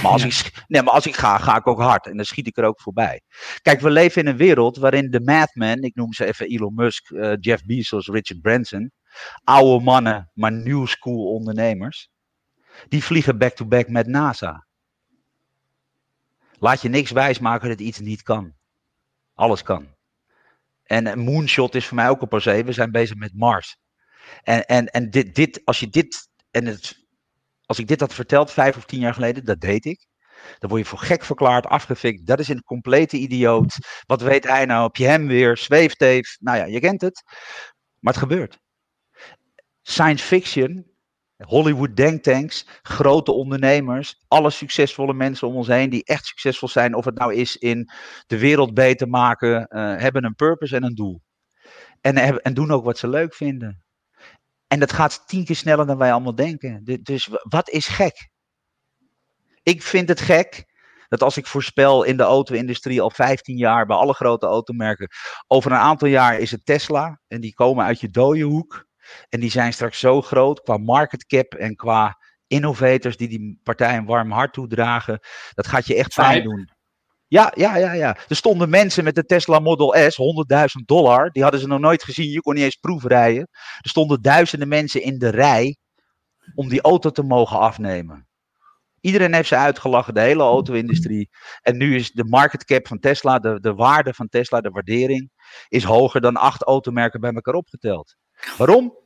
Maar 0.01 0.11
als, 0.11 0.23
ik, 0.23 0.63
nee, 0.67 0.81
maar 0.81 0.93
als 0.93 1.07
ik 1.07 1.15
ga, 1.15 1.37
ga 1.37 1.55
ik 1.55 1.67
ook 1.67 1.81
hard. 1.81 2.07
En 2.07 2.15
dan 2.15 2.25
schiet 2.25 2.47
ik 2.47 2.57
er 2.57 2.63
ook 2.63 2.81
voorbij. 2.81 3.21
Kijk, 3.61 3.79
we 3.79 3.89
leven 3.89 4.21
in 4.21 4.27
een 4.27 4.37
wereld 4.37 4.77
waarin 4.77 5.11
de 5.11 5.21
madmen, 5.21 5.81
ik 5.81 5.95
noem 5.95 6.13
ze 6.13 6.25
even 6.25 6.47
Elon 6.47 6.73
Musk, 6.73 7.09
uh, 7.09 7.33
Jeff 7.39 7.65
Bezos, 7.65 8.07
Richard 8.07 8.41
Branson, 8.41 8.91
oude 9.43 9.83
mannen, 9.83 10.31
maar 10.33 10.51
new 10.51 10.87
school 10.87 11.33
ondernemers, 11.33 12.09
die 12.87 13.03
vliegen 13.03 13.37
back-to-back 13.37 13.87
met 13.87 14.07
NASA. 14.07 14.65
Laat 16.59 16.81
je 16.81 16.89
niks 16.89 17.11
wijsmaken 17.11 17.69
dat 17.69 17.79
iets 17.79 17.99
niet 17.99 18.21
kan. 18.21 18.53
Alles 19.33 19.63
kan. 19.63 19.93
En 20.83 21.05
een 21.05 21.19
moonshot 21.19 21.75
is 21.75 21.85
voor 21.85 21.95
mij 21.95 22.09
ook 22.09 22.21
een 22.21 22.27
posé. 22.27 22.63
We 22.63 22.71
zijn 22.71 22.91
bezig 22.91 23.15
met 23.15 23.35
Mars. 23.35 23.77
En, 24.43 24.65
en, 24.65 24.85
en 24.85 25.09
dit, 25.09 25.35
dit, 25.35 25.61
als 25.63 25.79
je 25.79 25.89
dit, 25.89 26.29
en 26.51 26.65
het 26.65 27.04
als 27.65 27.79
ik 27.79 27.87
dit 27.87 27.99
had 27.99 28.13
verteld 28.13 28.51
vijf 28.51 28.77
of 28.77 28.85
tien 28.85 28.99
jaar 28.99 29.13
geleden, 29.13 29.45
dat 29.45 29.59
deed 29.59 29.85
ik. 29.85 30.05
Dan 30.59 30.69
word 30.69 30.81
je 30.81 30.87
voor 30.87 30.99
gek 30.99 31.23
verklaard, 31.23 31.65
afgefikt. 31.65 32.27
Dat 32.27 32.39
is 32.39 32.47
een 32.47 32.63
complete 32.63 33.17
idioot. 33.17 33.77
Wat 34.05 34.21
weet 34.21 34.43
hij 34.43 34.65
nou? 34.65 34.83
Heb 34.83 34.95
je 34.95 35.05
hem 35.05 35.27
weer? 35.27 35.57
Zweefteef. 35.57 36.37
Nou 36.39 36.57
ja, 36.57 36.65
je 36.65 36.79
kent 36.79 37.01
het. 37.01 37.23
Maar 37.99 38.13
het 38.13 38.21
gebeurt. 38.21 38.57
Science 39.81 40.25
fiction, 40.25 40.85
Hollywood 41.37 41.95
denktanks, 41.95 42.67
grote 42.81 43.31
ondernemers, 43.31 44.23
alle 44.27 44.49
succesvolle 44.49 45.13
mensen 45.13 45.47
om 45.47 45.55
ons 45.55 45.67
heen 45.67 45.89
die 45.89 46.03
echt 46.03 46.25
succesvol 46.25 46.67
zijn, 46.67 46.95
of 46.95 47.05
het 47.05 47.17
nou 47.17 47.33
is 47.33 47.57
in 47.57 47.89
de 48.27 48.37
wereld 48.37 48.73
beter 48.73 49.07
maken, 49.07 49.67
uh, 49.69 49.97
hebben 49.97 50.23
een 50.23 50.35
purpose 50.35 50.75
en 50.75 50.83
een 50.83 50.95
doel. 50.95 51.21
En, 52.01 52.41
en 52.41 52.53
doen 52.53 52.71
ook 52.71 52.83
wat 52.83 52.97
ze 52.97 53.07
leuk 53.07 53.33
vinden. 53.33 53.84
En 54.67 54.79
dat 54.79 54.93
gaat 54.93 55.27
tien 55.27 55.45
keer 55.45 55.55
sneller 55.55 55.85
dan 55.85 55.97
wij 55.97 56.11
allemaal 56.11 56.35
denken. 56.35 56.99
Dus 57.01 57.29
wat 57.41 57.69
is 57.69 57.87
gek? 57.87 58.29
Ik 59.63 59.83
vind 59.83 60.09
het 60.09 60.21
gek 60.21 60.73
dat 61.07 61.23
als 61.23 61.37
ik 61.37 61.47
voorspel 61.47 62.03
in 62.03 62.17
de 62.17 62.23
auto-industrie 62.23 63.01
al 63.01 63.11
15 63.11 63.57
jaar 63.57 63.85
bij 63.85 63.95
alle 63.95 64.13
grote 64.13 64.45
automerken, 64.45 65.07
over 65.47 65.71
een 65.71 65.77
aantal 65.77 66.07
jaar 66.07 66.39
is 66.39 66.51
het 66.51 66.65
Tesla 66.65 67.21
en 67.27 67.41
die 67.41 67.53
komen 67.53 67.85
uit 67.85 67.99
je 67.99 68.09
dode 68.09 68.41
hoek 68.41 68.87
en 69.29 69.39
die 69.39 69.51
zijn 69.51 69.73
straks 69.73 69.99
zo 69.99 70.21
groot 70.21 70.61
qua 70.61 70.77
market 70.77 71.25
cap 71.25 71.53
en 71.53 71.75
qua 71.75 72.17
innovators 72.47 73.17
die 73.17 73.27
die 73.27 73.59
partij 73.63 73.97
een 73.97 74.05
warm 74.05 74.31
hart 74.31 74.53
toedragen. 74.53 75.19
Dat 75.53 75.67
gaat 75.67 75.87
je 75.87 75.95
echt 75.95 76.15
pijn 76.15 76.43
doen. 76.43 76.69
Ja, 77.27 77.51
ja, 77.55 77.77
ja, 77.77 77.93
ja. 77.93 78.17
Er 78.27 78.35
stonden 78.35 78.69
mensen 78.69 79.03
met 79.03 79.15
de 79.15 79.25
Tesla 79.25 79.59
Model 79.59 80.11
S, 80.11 80.17
100.000 80.79 80.85
dollar. 80.85 81.31
Die 81.31 81.43
hadden 81.43 81.61
ze 81.61 81.67
nog 81.67 81.79
nooit 81.79 82.03
gezien. 82.03 82.29
Je 82.29 82.41
kon 82.41 82.53
niet 82.53 82.63
eens 82.63 82.75
proefrijden. 82.75 83.49
Er 83.81 83.89
stonden 83.89 84.21
duizenden 84.21 84.67
mensen 84.67 85.01
in 85.01 85.17
de 85.17 85.29
rij 85.29 85.77
om 86.55 86.69
die 86.69 86.81
auto 86.81 87.09
te 87.09 87.23
mogen 87.23 87.59
afnemen. 87.59 88.27
Iedereen 89.01 89.33
heeft 89.33 89.47
ze 89.47 89.55
uitgelachen, 89.55 90.13
de 90.13 90.19
hele 90.19 90.43
auto-industrie. 90.43 91.29
En 91.61 91.77
nu 91.77 91.95
is 91.95 92.11
de 92.11 92.23
market 92.23 92.65
cap 92.65 92.87
van 92.87 92.99
Tesla, 92.99 93.39
de, 93.39 93.59
de 93.59 93.73
waarde 93.73 94.13
van 94.13 94.27
Tesla, 94.27 94.61
de 94.61 94.69
waardering, 94.69 95.31
is 95.67 95.83
hoger 95.83 96.21
dan 96.21 96.35
acht 96.35 96.63
automerken 96.63 97.19
bij 97.19 97.33
elkaar 97.33 97.53
opgeteld. 97.53 98.15
Waarom? 98.57 98.97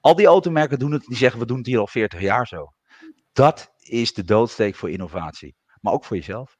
Al 0.00 0.14
die 0.14 0.26
automerken 0.26 0.78
doen 0.78 0.92
het, 0.92 1.04
die 1.04 1.16
zeggen 1.16 1.40
we 1.40 1.46
doen 1.46 1.58
het 1.58 1.66
hier 1.66 1.78
al 1.78 1.86
40 1.86 2.20
jaar 2.20 2.46
zo. 2.46 2.72
Dat 3.32 3.72
is 3.78 4.12
de 4.12 4.24
doodsteek 4.24 4.74
voor 4.74 4.90
innovatie. 4.90 5.54
Maar 5.80 5.92
ook 5.92 6.04
voor 6.04 6.16
jezelf. 6.16 6.56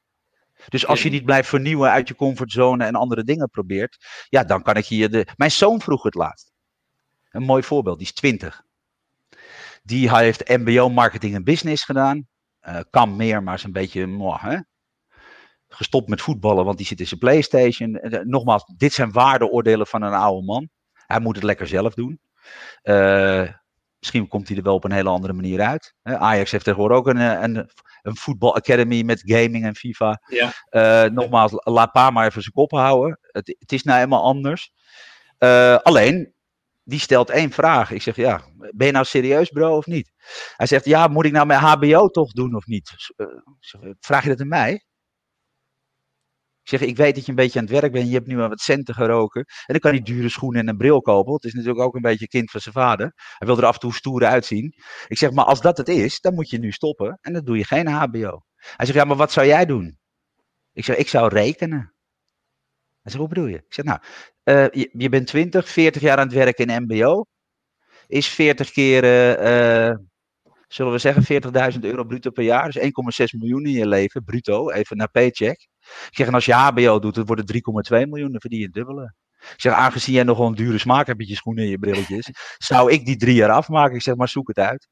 Dus 0.67 0.85
als 0.85 1.03
je 1.03 1.09
niet 1.09 1.25
blijft 1.25 1.49
vernieuwen 1.49 1.91
uit 1.91 2.07
je 2.07 2.15
comfortzone 2.15 2.85
en 2.85 2.95
andere 2.95 3.23
dingen 3.23 3.49
probeert, 3.49 3.97
ja, 4.29 4.43
dan 4.43 4.61
kan 4.61 4.75
ik 4.75 4.85
hier 4.85 5.09
de. 5.09 5.27
Mijn 5.35 5.51
zoon 5.51 5.81
vroeg 5.81 6.03
het 6.03 6.15
laatst. 6.15 6.51
Een 7.29 7.43
mooi 7.43 7.63
voorbeeld, 7.63 7.97
die 7.97 8.07
is 8.07 8.13
20. 8.13 8.63
Die 9.83 10.15
heeft 10.15 10.47
MBO 10.47 10.89
Marketing 10.89 11.35
en 11.35 11.43
Business 11.43 11.83
gedaan. 11.83 12.27
kan 12.89 13.15
meer, 13.15 13.43
maar 13.43 13.53
is 13.53 13.63
een 13.63 13.71
beetje 13.71 14.35
hè? 14.39 14.57
gestopt 15.67 16.09
met 16.09 16.21
voetballen, 16.21 16.65
want 16.65 16.77
die 16.77 16.85
zit 16.85 16.99
in 16.99 17.07
zijn 17.07 17.19
PlayStation. 17.19 17.99
nogmaals, 18.23 18.63
dit 18.77 18.93
zijn 18.93 19.11
waardeoordelen 19.11 19.87
van 19.87 20.01
een 20.01 20.13
oude 20.13 20.45
man. 20.45 20.69
Hij 20.93 21.19
moet 21.19 21.35
het 21.35 21.43
lekker 21.43 21.67
zelf 21.67 21.93
doen. 21.93 22.19
Misschien 24.05 24.27
komt 24.27 24.47
hij 24.47 24.57
er 24.57 24.63
wel 24.63 24.73
op 24.73 24.83
een 24.83 24.91
hele 24.91 25.09
andere 25.09 25.33
manier 25.33 25.61
uit. 25.61 25.93
Ajax 26.03 26.51
heeft 26.51 26.63
tegenwoordig 26.63 26.97
ook 26.97 27.07
een, 27.07 27.43
een, 27.43 27.69
een 28.01 28.15
voetbal 28.15 28.55
academy 28.55 29.03
met 29.03 29.21
gaming 29.25 29.65
en 29.65 29.75
FIFA. 29.75 30.21
Ja. 30.27 30.53
Uh, 30.71 31.11
nogmaals, 31.11 31.51
laat 31.53 31.91
Pa 31.91 32.09
maar 32.09 32.25
even 32.27 32.41
zijn 32.41 32.53
kop 32.53 32.71
houden. 32.71 33.19
Het, 33.21 33.55
het 33.59 33.71
is 33.71 33.83
nou 33.83 33.97
helemaal 33.97 34.23
anders. 34.23 34.71
Uh, 35.39 35.75
alleen, 35.75 36.33
die 36.83 36.99
stelt 36.99 37.29
één 37.29 37.51
vraag. 37.51 37.91
Ik 37.91 38.01
zeg, 38.01 38.15
ja, 38.15 38.41
ben 38.71 38.87
je 38.87 38.93
nou 38.93 39.05
serieus 39.05 39.49
bro 39.49 39.77
of 39.77 39.85
niet? 39.85 40.11
Hij 40.55 40.67
zegt, 40.67 40.85
ja, 40.85 41.07
moet 41.07 41.25
ik 41.25 41.31
nou 41.31 41.45
mijn 41.45 41.59
HBO 41.59 42.07
toch 42.07 42.31
doen 42.31 42.55
of 42.55 42.65
niet? 42.65 43.13
Uh, 43.17 43.27
vraag 43.99 44.23
je 44.23 44.29
dat 44.29 44.41
aan 44.41 44.47
mij? 44.47 44.84
Ik 46.65 46.71
zeg, 46.71 46.81
ik 46.81 46.97
weet 46.97 47.15
dat 47.15 47.23
je 47.25 47.29
een 47.29 47.35
beetje 47.35 47.59
aan 47.59 47.65
het 47.65 47.73
werk 47.73 47.91
bent. 47.91 48.07
Je 48.07 48.13
hebt 48.13 48.27
nu 48.27 48.39
al 48.39 48.49
wat 48.49 48.59
centen 48.59 48.93
geroken. 48.93 49.41
En 49.41 49.65
dan 49.65 49.79
kan 49.79 49.91
hij 49.91 50.01
dure 50.01 50.29
schoenen 50.29 50.61
en 50.61 50.67
een 50.67 50.77
bril 50.77 51.01
kopen. 51.01 51.33
Het 51.33 51.43
is 51.43 51.53
natuurlijk 51.53 51.81
ook 51.81 51.95
een 51.95 52.01
beetje 52.01 52.27
kind 52.27 52.51
van 52.51 52.61
zijn 52.61 52.73
vader. 52.73 53.13
Hij 53.15 53.47
wil 53.47 53.57
er 53.57 53.65
af 53.65 53.73
en 53.73 53.79
toe 53.79 53.93
stoer 53.93 54.25
uitzien. 54.25 54.73
Ik 55.07 55.17
zeg, 55.17 55.31
maar 55.31 55.45
als 55.45 55.61
dat 55.61 55.77
het 55.77 55.87
is, 55.87 56.19
dan 56.19 56.33
moet 56.33 56.49
je 56.49 56.57
nu 56.57 56.71
stoppen. 56.71 57.17
En 57.21 57.33
dan 57.33 57.43
doe 57.45 57.57
je 57.57 57.63
geen 57.63 57.87
HBO. 57.87 58.41
Hij 58.55 58.85
zegt, 58.85 58.97
ja, 58.97 59.03
maar 59.03 59.17
wat 59.17 59.31
zou 59.31 59.47
jij 59.47 59.65
doen? 59.65 59.97
Ik 60.73 60.85
zeg, 60.85 60.95
ik 60.95 61.07
zou 61.07 61.27
rekenen. 61.27 61.93
Hij 63.01 63.11
zegt, 63.11 63.17
hoe 63.17 63.27
bedoel 63.27 63.47
je? 63.47 63.57
Ik 63.57 63.73
zeg, 63.73 63.85
nou, 63.85 63.99
uh, 64.43 64.67
je, 64.69 64.89
je, 64.93 65.09
bent 65.09 65.27
20, 65.27 65.69
40 65.69 66.01
jaar 66.01 66.17
aan 66.17 66.25
het 66.25 66.35
werken 66.35 66.65
in 66.65 66.83
MBO. 66.83 67.25
Is 68.07 68.27
40 68.27 68.71
keer, 68.71 69.03
uh, 69.03 69.95
zullen 70.67 70.91
we 70.91 70.97
zeggen, 70.97 71.41
40.000 71.73 71.79
euro 71.79 72.03
bruto 72.03 72.29
per 72.29 72.43
jaar. 72.43 72.71
Dus 72.71 72.83
1,6 72.83 73.39
miljoen 73.39 73.65
in 73.65 73.71
je 73.71 73.87
leven, 73.87 74.23
bruto, 74.23 74.69
even 74.69 74.97
naar 74.97 75.11
paycheck. 75.11 75.67
Ik 76.09 76.15
zeg, 76.15 76.27
en 76.27 76.33
als 76.33 76.45
je 76.45 76.53
HBO 76.53 76.99
doet, 76.99 77.15
dan 77.15 77.25
wordt 77.25 77.41
het 77.41 77.91
3,2 77.93 78.07
miljoen, 78.07 78.31
dan 78.31 78.41
verdien 78.41 78.59
je 78.59 78.65
het 78.65 78.73
dubbele. 78.73 79.13
Ik 79.39 79.61
zeg, 79.61 79.73
aangezien 79.73 80.13
jij 80.13 80.23
nog 80.23 80.39
een 80.39 80.55
dure 80.55 80.77
smaak 80.77 81.05
hebt 81.05 81.17
met 81.17 81.27
je 81.27 81.35
schoenen 81.35 81.63
en 81.63 81.69
je 81.69 81.79
brilletjes, 81.79 82.29
zou 82.57 82.91
ik 82.91 83.05
die 83.05 83.17
drie 83.17 83.35
jaar 83.35 83.51
afmaken? 83.51 83.95
Ik 83.95 84.01
zeg, 84.01 84.15
maar 84.15 84.29
zoek 84.29 84.47
het 84.47 84.57
uit. 84.57 84.87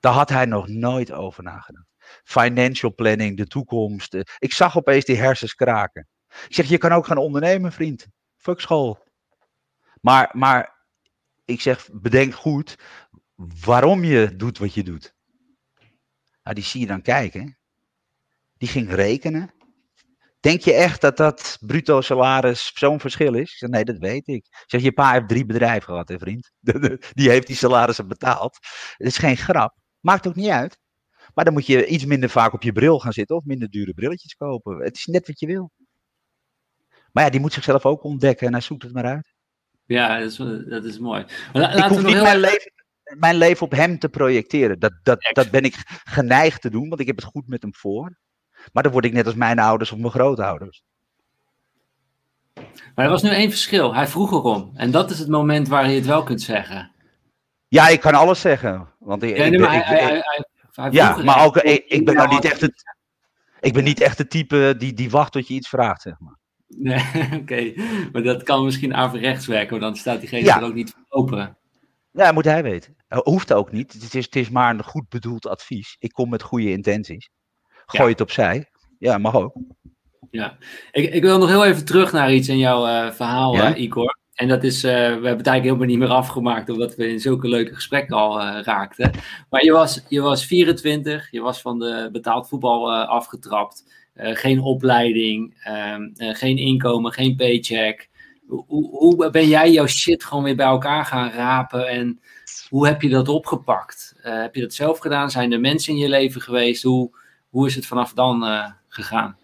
Daar 0.00 0.12
had 0.12 0.28
hij 0.28 0.44
nog 0.44 0.68
nooit 0.68 1.12
over 1.12 1.42
nagedacht. 1.42 1.86
Financial 2.24 2.94
planning, 2.94 3.36
de 3.36 3.46
toekomst. 3.46 4.14
Ik 4.38 4.52
zag 4.52 4.76
opeens 4.76 5.04
die 5.04 5.16
hersens 5.16 5.54
kraken. 5.54 6.08
Ik 6.48 6.54
zeg, 6.54 6.68
je 6.68 6.78
kan 6.78 6.92
ook 6.92 7.06
gaan 7.06 7.16
ondernemen, 7.16 7.72
vriend. 7.72 8.06
Fuck 8.36 8.60
school. 8.60 9.04
Maar, 10.00 10.30
maar 10.32 10.86
ik 11.44 11.60
zeg, 11.60 11.88
bedenk 11.92 12.34
goed 12.34 12.76
waarom 13.64 14.04
je 14.04 14.36
doet 14.36 14.58
wat 14.58 14.74
je 14.74 14.82
doet. 14.82 15.14
Nou, 16.42 16.56
die 16.56 16.64
zie 16.64 16.80
je 16.80 16.86
dan 16.86 17.02
kijken. 17.02 17.58
Die 18.56 18.68
ging 18.68 18.92
rekenen. 18.92 19.54
Denk 20.44 20.60
je 20.60 20.72
echt 20.72 21.00
dat 21.00 21.16
dat 21.16 21.58
bruto 21.60 22.00
salaris 22.00 22.70
zo'n 22.74 23.00
verschil 23.00 23.34
is? 23.34 23.50
Ik 23.50 23.56
zeg, 23.56 23.70
nee, 23.70 23.84
dat 23.84 23.98
weet 23.98 24.28
ik. 24.28 24.46
Ik 24.46 24.64
zeg, 24.66 24.82
je 24.82 24.92
pa 24.92 25.12
heeft 25.12 25.28
drie 25.28 25.46
bedrijven 25.46 25.82
gehad, 25.82 26.08
hè, 26.08 26.18
vriend. 26.18 26.52
Die 27.18 27.30
heeft 27.30 27.46
die 27.46 27.56
salarissen 27.56 28.08
betaald. 28.08 28.58
Het 28.96 29.06
is 29.06 29.18
geen 29.18 29.36
grap. 29.36 29.76
Maakt 30.00 30.26
ook 30.26 30.34
niet 30.34 30.48
uit. 30.48 30.78
Maar 31.34 31.44
dan 31.44 31.54
moet 31.54 31.66
je 31.66 31.86
iets 31.86 32.04
minder 32.04 32.28
vaak 32.28 32.52
op 32.52 32.62
je 32.62 32.72
bril 32.72 32.98
gaan 32.98 33.12
zitten 33.12 33.36
of 33.36 33.44
minder 33.44 33.70
dure 33.70 33.94
brilletjes 33.94 34.34
kopen. 34.34 34.78
Het 34.78 34.96
is 34.96 35.04
net 35.04 35.26
wat 35.26 35.40
je 35.40 35.46
wil. 35.46 35.70
Maar 37.12 37.24
ja, 37.24 37.30
die 37.30 37.40
moet 37.40 37.52
zichzelf 37.52 37.86
ook 37.86 38.04
ontdekken 38.04 38.46
en 38.46 38.52
hij 38.52 38.62
zoekt 38.62 38.82
het 38.82 38.92
maar 38.92 39.04
uit. 39.04 39.34
Ja, 39.84 40.18
dat 40.18 40.30
is, 40.30 40.36
dat 40.68 40.84
is 40.84 40.98
mooi. 40.98 41.24
Ik 41.52 41.84
hoef 41.88 42.02
niet 42.02 42.22
mijn, 42.22 42.40
leven, 42.40 42.72
mijn 43.18 43.36
leven 43.36 43.66
op 43.66 43.72
hem 43.72 43.98
te 43.98 44.08
projecteren. 44.08 44.78
Dat, 44.78 44.92
dat, 45.02 45.30
dat 45.32 45.50
ben 45.50 45.62
ik 45.62 45.74
geneigd 46.04 46.60
te 46.60 46.70
doen, 46.70 46.88
want 46.88 47.00
ik 47.00 47.06
heb 47.06 47.16
het 47.16 47.24
goed 47.24 47.48
met 47.48 47.62
hem 47.62 47.74
voor. 47.74 48.22
Maar 48.72 48.82
dan 48.82 48.92
word 48.92 49.04
ik 49.04 49.12
net 49.12 49.26
als 49.26 49.34
mijn 49.34 49.58
ouders 49.58 49.92
of 49.92 49.98
mijn 49.98 50.10
grootouders. 50.10 50.84
Maar 52.94 53.04
er 53.04 53.10
was 53.10 53.22
nu 53.22 53.30
één 53.30 53.50
verschil. 53.50 53.94
Hij 53.94 54.06
vroeg 54.06 54.32
erom. 54.32 54.70
En 54.74 54.90
dat 54.90 55.10
is 55.10 55.18
het 55.18 55.28
moment 55.28 55.68
waar 55.68 55.88
je 55.88 55.94
het 55.94 56.06
wel 56.06 56.22
kunt 56.22 56.42
zeggen. 56.42 56.92
Ja, 57.68 57.88
ik 57.88 58.00
kan 58.00 58.14
alles 58.14 58.40
zeggen. 58.40 58.88
Want 58.98 59.22
ik, 59.22 59.36
ja, 59.36 59.58
maar 59.58 59.70
hij, 59.70 59.80
hij, 59.80 60.22
hij, 60.72 60.90
ja, 60.90 61.16
maar 61.16 61.44
ook, 61.44 61.56
ik, 61.56 61.84
ik 61.86 62.04
ben 62.04 62.14
nou 62.14 62.28
niet 62.28 62.44
echt 62.44 62.60
het, 62.60 62.82
ik 63.60 63.72
ben 63.72 63.84
niet 63.84 64.00
echt 64.00 64.16
de 64.16 64.26
type 64.26 64.74
die, 64.78 64.94
die 64.94 65.10
wacht 65.10 65.32
tot 65.32 65.48
je 65.48 65.54
iets 65.54 65.68
vraagt, 65.68 66.02
zeg 66.02 66.18
maar. 66.18 66.38
Nee, 66.66 67.02
oké. 67.40 67.72
Maar 68.12 68.22
dat 68.22 68.42
kan 68.42 68.64
misschien 68.64 68.94
averechts 68.94 69.46
werken, 69.46 69.70
want 69.70 69.82
dan 69.82 69.96
staat 69.96 70.20
diegene 70.20 70.44
ja. 70.44 70.58
er 70.58 70.64
ook 70.64 70.74
niet 70.74 70.96
open. 71.08 71.56
Ja, 72.10 72.32
moet 72.32 72.44
hij 72.44 72.62
weten. 72.62 72.96
Hoeft 73.08 73.52
ook 73.52 73.72
niet. 73.72 73.92
Het 73.92 74.14
is, 74.14 74.24
het 74.24 74.36
is 74.36 74.50
maar 74.50 74.74
een 74.74 74.84
goed 74.84 75.08
bedoeld 75.08 75.46
advies. 75.46 75.96
Ik 75.98 76.12
kom 76.12 76.28
met 76.28 76.42
goede 76.42 76.70
intenties. 76.70 77.30
Gooi 77.86 78.10
het 78.10 78.20
opzij. 78.20 78.68
Ja, 78.98 79.18
mag 79.18 79.34
ook. 79.34 79.52
Ja, 80.34 80.56
ik, 80.92 81.14
ik 81.14 81.22
wil 81.22 81.38
nog 81.38 81.48
heel 81.48 81.64
even 81.64 81.84
terug 81.84 82.12
naar 82.12 82.32
iets 82.32 82.48
in 82.48 82.58
jouw 82.58 82.86
uh, 82.86 83.10
verhaal, 83.10 83.54
ja? 83.54 83.74
uh, 83.74 83.82
Igor. 83.82 84.18
En 84.34 84.48
dat 84.48 84.64
is, 84.64 84.84
uh, 84.84 84.90
we 84.90 84.98
hebben 84.98 85.20
het 85.20 85.46
eigenlijk 85.46 85.64
helemaal 85.64 85.86
niet 85.86 85.98
meer 85.98 86.08
afgemaakt, 86.08 86.68
omdat 86.68 86.94
we 86.94 87.08
in 87.08 87.20
zulke 87.20 87.48
leuke 87.48 87.74
gesprekken 87.74 88.16
al 88.16 88.42
raakten. 88.42 89.10
Maar 89.50 89.64
je 89.64 89.72
was, 89.72 90.04
je 90.08 90.20
was 90.20 90.44
24, 90.44 91.30
je 91.30 91.40
was 91.40 91.60
van 91.60 91.78
de 91.78 92.08
betaald 92.12 92.48
voetbal 92.48 92.94
afgetrapt. 92.94 93.84
geen 94.14 94.60
opleiding, 94.60 95.60
ehm, 95.64 96.08
geen 96.14 96.56
inkomen, 96.56 97.12
geen 97.12 97.36
paycheck. 97.36 98.08
Hoe, 98.46 98.88
hoe 98.90 99.30
ben 99.30 99.48
jij 99.48 99.72
jouw 99.72 99.86
shit 99.86 100.24
gewoon 100.24 100.44
weer 100.44 100.56
bij 100.56 100.66
elkaar 100.66 101.04
gaan 101.04 101.30
rapen 101.30 101.88
en 101.88 102.20
hoe 102.68 102.86
heb 102.86 103.02
je 103.02 103.08
dat 103.08 103.28
opgepakt? 103.28 104.14
heb 104.22 104.54
je 104.54 104.60
dat 104.60 104.74
zelf 104.74 104.98
gedaan? 104.98 105.30
Zijn 105.30 105.52
er 105.52 105.60
mensen 105.60 105.92
in 105.92 105.98
je 105.98 106.08
leven 106.08 106.40
geweest? 106.40 106.82
Hoe, 106.82 107.10
hoe 107.54 107.66
is 107.66 107.74
het 107.74 107.86
vanaf 107.86 108.12
dan 108.12 108.44
uh, 108.44 108.70
gegaan? 108.88 109.36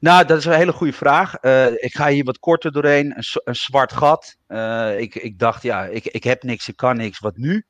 Nou, 0.00 0.24
dat 0.24 0.38
is 0.38 0.44
een 0.44 0.52
hele 0.52 0.72
goede 0.72 0.92
vraag. 0.92 1.42
Uh, 1.42 1.66
ik 1.66 1.94
ga 1.94 2.08
hier 2.08 2.24
wat 2.24 2.38
korter 2.38 2.72
doorheen. 2.72 3.14
Een, 3.44 3.54
zwart 3.54 3.92
gat. 3.92 4.36
Uh, 4.48 5.00
ik, 5.00 5.14
ik 5.14 5.38
dacht, 5.38 5.62
ja, 5.62 5.84
ik, 5.84 6.04
ik 6.04 6.24
heb 6.24 6.42
niks, 6.42 6.68
ik 6.68 6.76
kan 6.76 6.96
niks. 6.96 7.18
Wat 7.18 7.36
nu? 7.36 7.66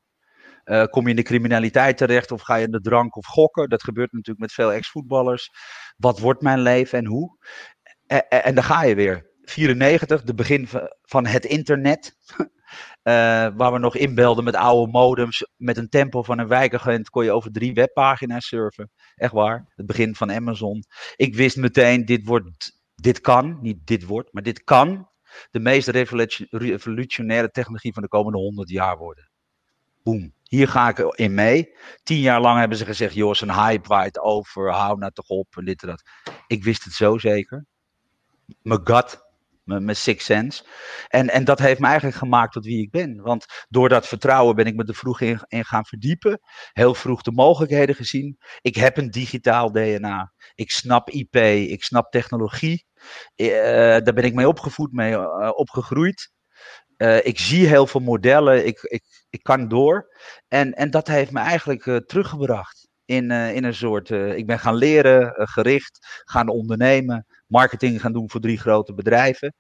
kom 0.90 1.04
je 1.04 1.10
in 1.10 1.16
de 1.16 1.22
criminaliteit 1.22 1.96
terecht 1.96 2.30
of 2.32 2.42
ga 2.42 2.54
je 2.54 2.64
in 2.64 2.70
de 2.70 2.80
drank 2.80 3.16
of 3.16 3.26
gokken? 3.26 3.68
Dat 3.68 3.82
gebeurt 3.82 4.12
natuurlijk 4.12 4.40
met 4.40 4.52
veel 4.52 4.72
ex-voetballers. 4.72 5.50
Wat 5.96 6.18
wordt 6.18 6.42
mijn 6.42 6.60
leven 6.60 6.98
en 6.98 7.06
hoe? 7.06 7.38
En, 8.06 8.28
en 8.28 8.54
dan 8.54 8.64
ga 8.64 8.82
je 8.82 8.94
weer. 8.94 9.30
94, 9.42 10.22
de 10.22 10.34
begin 10.34 10.68
van 11.02 11.26
het 11.26 11.44
internet. 11.44 12.16
Uh, 13.04 13.48
waar 13.56 13.72
we 13.72 13.78
nog 13.78 13.96
inbelden 13.96 14.44
met 14.44 14.54
oude 14.54 14.92
modems. 14.92 15.46
Met 15.56 15.76
een 15.76 15.88
tempo 15.88 16.22
van 16.22 16.38
een 16.38 16.48
wijkagent 16.48 17.10
kon 17.10 17.24
je 17.24 17.32
over 17.32 17.52
drie 17.52 17.74
webpagina's 17.74 18.46
surfen. 18.46 18.90
Echt 19.14 19.32
waar. 19.32 19.72
Het 19.74 19.86
begin 19.86 20.14
van 20.14 20.32
Amazon. 20.32 20.84
Ik 21.16 21.34
wist 21.34 21.56
meteen, 21.56 22.04
dit 22.04 22.26
wordt, 22.26 22.80
dit 22.94 23.20
kan. 23.20 23.58
Niet 23.60 23.86
dit 23.86 24.04
wordt, 24.04 24.32
maar 24.32 24.42
dit 24.42 24.64
kan. 24.64 25.08
De 25.50 25.60
meest 25.60 25.88
revolutionaire 26.50 27.50
technologie 27.50 27.92
van 27.92 28.02
de 28.02 28.08
komende 28.08 28.38
honderd 28.38 28.68
jaar 28.68 28.98
worden. 28.98 29.30
Boom. 30.02 30.34
Hier 30.42 30.68
ga 30.68 30.88
ik 30.88 30.98
in 30.98 31.34
mee. 31.34 31.76
Tien 32.02 32.20
jaar 32.20 32.40
lang 32.40 32.58
hebben 32.58 32.78
ze 32.78 32.84
gezegd, 32.84 33.14
joh, 33.14 33.34
een 33.34 33.54
hype 33.54 33.88
waait 33.88 34.18
over, 34.18 34.72
hou 34.72 34.98
nou 34.98 35.12
toch 35.12 35.28
op 35.28 35.56
en 35.56 35.64
dit 35.64 35.82
en 35.82 35.88
dat. 35.88 36.02
Ik 36.46 36.64
wist 36.64 36.84
het 36.84 36.92
zo 36.92 37.18
zeker. 37.18 37.66
Mijn 38.62 38.80
gut 38.84 39.31
mijn 39.64 39.96
six 39.96 40.24
sense. 40.24 40.64
En, 41.08 41.28
en 41.28 41.44
dat 41.44 41.58
heeft 41.58 41.80
me 41.80 41.86
eigenlijk 41.86 42.16
gemaakt 42.16 42.52
tot 42.52 42.64
wie 42.64 42.82
ik 42.82 42.90
ben. 42.90 43.20
Want 43.20 43.46
door 43.68 43.88
dat 43.88 44.06
vertrouwen 44.06 44.56
ben 44.56 44.66
ik 44.66 44.74
me 44.74 44.84
er 44.84 44.94
vroeg 44.94 45.20
in, 45.20 45.40
gaan 45.48 45.84
verdiepen. 45.84 46.40
Heel 46.72 46.94
vroeg 46.94 47.22
de 47.22 47.32
mogelijkheden 47.32 47.94
gezien. 47.94 48.38
Ik 48.60 48.76
heb 48.76 48.96
een 48.96 49.10
digitaal 49.10 49.72
DNA. 49.72 50.32
Ik 50.54 50.70
snap 50.70 51.10
IP, 51.10 51.36
ik 51.36 51.84
snap 51.84 52.10
technologie. 52.10 52.86
Uh, 53.36 53.48
daar 53.98 54.14
ben 54.14 54.24
ik 54.24 54.34
mee 54.34 54.48
opgevoed, 54.48 54.92
mee 54.92 55.12
uh, 55.12 55.50
opgegroeid. 55.54 56.30
Uh, 56.96 57.26
ik 57.26 57.38
zie 57.38 57.66
heel 57.66 57.86
veel 57.86 58.00
modellen, 58.00 58.66
ik, 58.66 58.80
ik, 58.82 59.02
ik 59.30 59.42
kan 59.42 59.68
door. 59.68 60.16
En, 60.48 60.72
en 60.72 60.90
dat 60.90 61.06
heeft 61.06 61.30
me 61.30 61.40
eigenlijk 61.40 62.02
teruggebracht 62.06 62.88
in, 63.04 63.30
in 63.30 63.64
een 63.64 63.74
soort. 63.74 64.10
ik 64.10 64.46
ben 64.46 64.58
gaan 64.58 64.74
leren, 64.74 65.32
gericht, 65.48 66.22
gaan 66.24 66.48
ondernemen 66.48 67.26
marketing 67.52 68.00
gaan 68.00 68.12
doen 68.12 68.30
voor 68.30 68.40
drie 68.40 68.58
grote 68.58 68.94
bedrijven. 68.94 69.54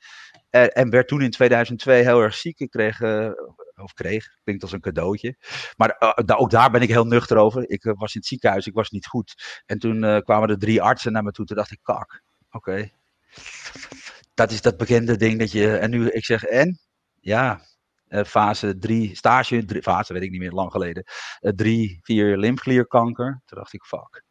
Uh, 0.50 0.66
en 0.76 0.90
werd 0.90 1.08
toen 1.08 1.20
in 1.20 1.30
2002 1.30 2.02
heel 2.02 2.20
erg 2.20 2.34
ziek. 2.34 2.58
Ik 2.58 2.70
kreeg, 2.70 3.00
uh, 3.00 3.30
of 3.74 3.92
kreeg, 3.92 4.26
klinkt 4.44 4.62
als 4.62 4.72
een 4.72 4.80
cadeautje. 4.80 5.36
Maar 5.76 5.96
uh, 6.28 6.40
ook 6.40 6.50
daar 6.50 6.70
ben 6.70 6.82
ik 6.82 6.88
heel 6.88 7.06
nuchter 7.06 7.36
over. 7.36 7.70
Ik 7.70 7.82
was 7.82 8.14
in 8.14 8.20
het 8.20 8.26
ziekenhuis, 8.26 8.66
ik 8.66 8.74
was 8.74 8.90
niet 8.90 9.06
goed. 9.06 9.62
En 9.66 9.78
toen 9.78 10.22
kwamen 10.22 10.48
er 10.48 10.58
drie 10.58 10.82
artsen 10.82 11.12
naar 11.12 11.22
me 11.22 11.30
toe. 11.30 11.46
Toen 11.46 11.56
dacht 11.56 11.70
ik, 11.70 11.78
kak, 11.82 12.22
oké. 12.50 12.90
Dat 14.34 14.50
is 14.50 14.62
dat 14.62 14.76
bekende 14.76 15.16
ding 15.16 15.38
dat 15.38 15.52
je. 15.52 15.76
En 15.76 15.90
nu, 15.90 16.10
ik 16.10 16.24
zeg, 16.24 16.44
en? 16.44 16.80
Ja, 17.20 17.60
fase 18.26 18.78
3, 18.78 19.16
stage, 19.16 19.64
drie, 19.64 19.82
fase 19.82 20.12
weet 20.12 20.22
ik 20.22 20.30
niet 20.30 20.40
meer, 20.40 20.52
lang 20.52 20.70
geleden. 20.70 21.04
drie, 21.40 21.98
vier 22.02 22.36
lymfklierkanker. 22.36 23.42
Toen 23.44 23.58
dacht 23.58 23.72
ik, 23.72 23.82
fuck. 23.84 24.22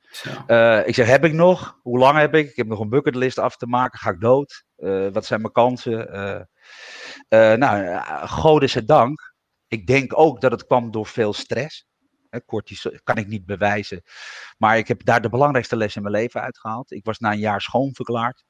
Uh, 0.48 0.88
ik 0.88 0.96
zeg, 0.96 1.08
heb 1.08 1.26
ik 1.26 1.34
nog? 1.34 1.80
Hoe 1.82 1.98
lang 1.98 2.18
heb 2.18 2.36
ik? 2.36 2.50
Ik 2.50 2.56
heb 2.56 2.68
nog 2.68 2.80
een 2.80 2.90
bucketlist 2.90 3.40
af 3.40 3.58
te 3.58 3.68
maken. 3.68 4.00
Ga 4.00 4.10
ik 4.10 4.20
dood? 4.20 4.64
Uh, 4.78 5.08
wat 5.12 5.26
zijn 5.26 5.42
mijn 5.42 5.54
kansen? 5.54 6.16
Uh, 7.30 7.54
nou, 7.54 8.02
God 8.28 8.64
is 8.64 8.74
het 8.74 8.88
dank. 8.88 9.34
Ik 9.68 9.88
denk 9.88 10.20
ook 10.20 10.42
dat 10.42 10.52
het 10.52 10.66
kwam 10.66 10.92
door 10.92 11.06
veel 11.06 11.34
stress. 11.34 11.86
Cortisol 12.46 13.00
kan 13.04 13.16
ik 13.16 13.28
niet 13.28 13.46
bewijzen. 13.46 14.02
Maar 14.58 14.78
ik 14.78 14.88
heb 14.88 15.06
daar 15.06 15.22
de 15.22 15.30
belangrijkste 15.30 15.76
les 15.76 15.96
in 15.96 16.02
mijn 16.02 16.14
leven 16.14 16.42
uitgehaald. 16.42 16.92
Ik 16.92 17.06
was 17.06 17.20
na 17.20 17.32
een 17.32 17.40
jaar 17.40 17.62
schoon 17.62 17.94
verklaard. 17.94 18.44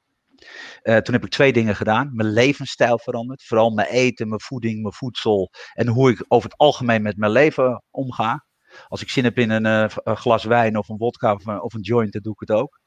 Uh, 0.83 0.97
toen 0.97 1.13
heb 1.13 1.23
ik 1.23 1.29
twee 1.29 1.53
dingen 1.53 1.75
gedaan. 1.75 2.09
Mijn 2.13 2.29
levensstijl 2.29 2.99
veranderd. 2.99 3.43
Vooral 3.43 3.69
mijn 3.69 3.87
eten, 3.87 4.27
mijn 4.27 4.41
voeding, 4.41 4.81
mijn 4.81 4.93
voedsel. 4.93 5.51
En 5.73 5.87
hoe 5.87 6.11
ik 6.11 6.25
over 6.27 6.49
het 6.49 6.59
algemeen 6.59 7.01
met 7.01 7.17
mijn 7.17 7.31
leven 7.31 7.83
omga. 7.89 8.45
Als 8.87 9.01
ik 9.01 9.09
zin 9.09 9.23
heb 9.23 9.37
in 9.37 9.49
een, 9.49 9.65
een 9.65 10.17
glas 10.17 10.43
wijn 10.43 10.77
of 10.77 10.89
een 10.89 10.97
wodka 10.97 11.33
of, 11.33 11.47
of, 11.47 11.73
een 11.73 11.81
joint, 11.81 12.13
dan 12.13 12.21
doe 12.21 12.33
ik 12.33 12.39
het 12.39 12.51
ook. 12.51 12.79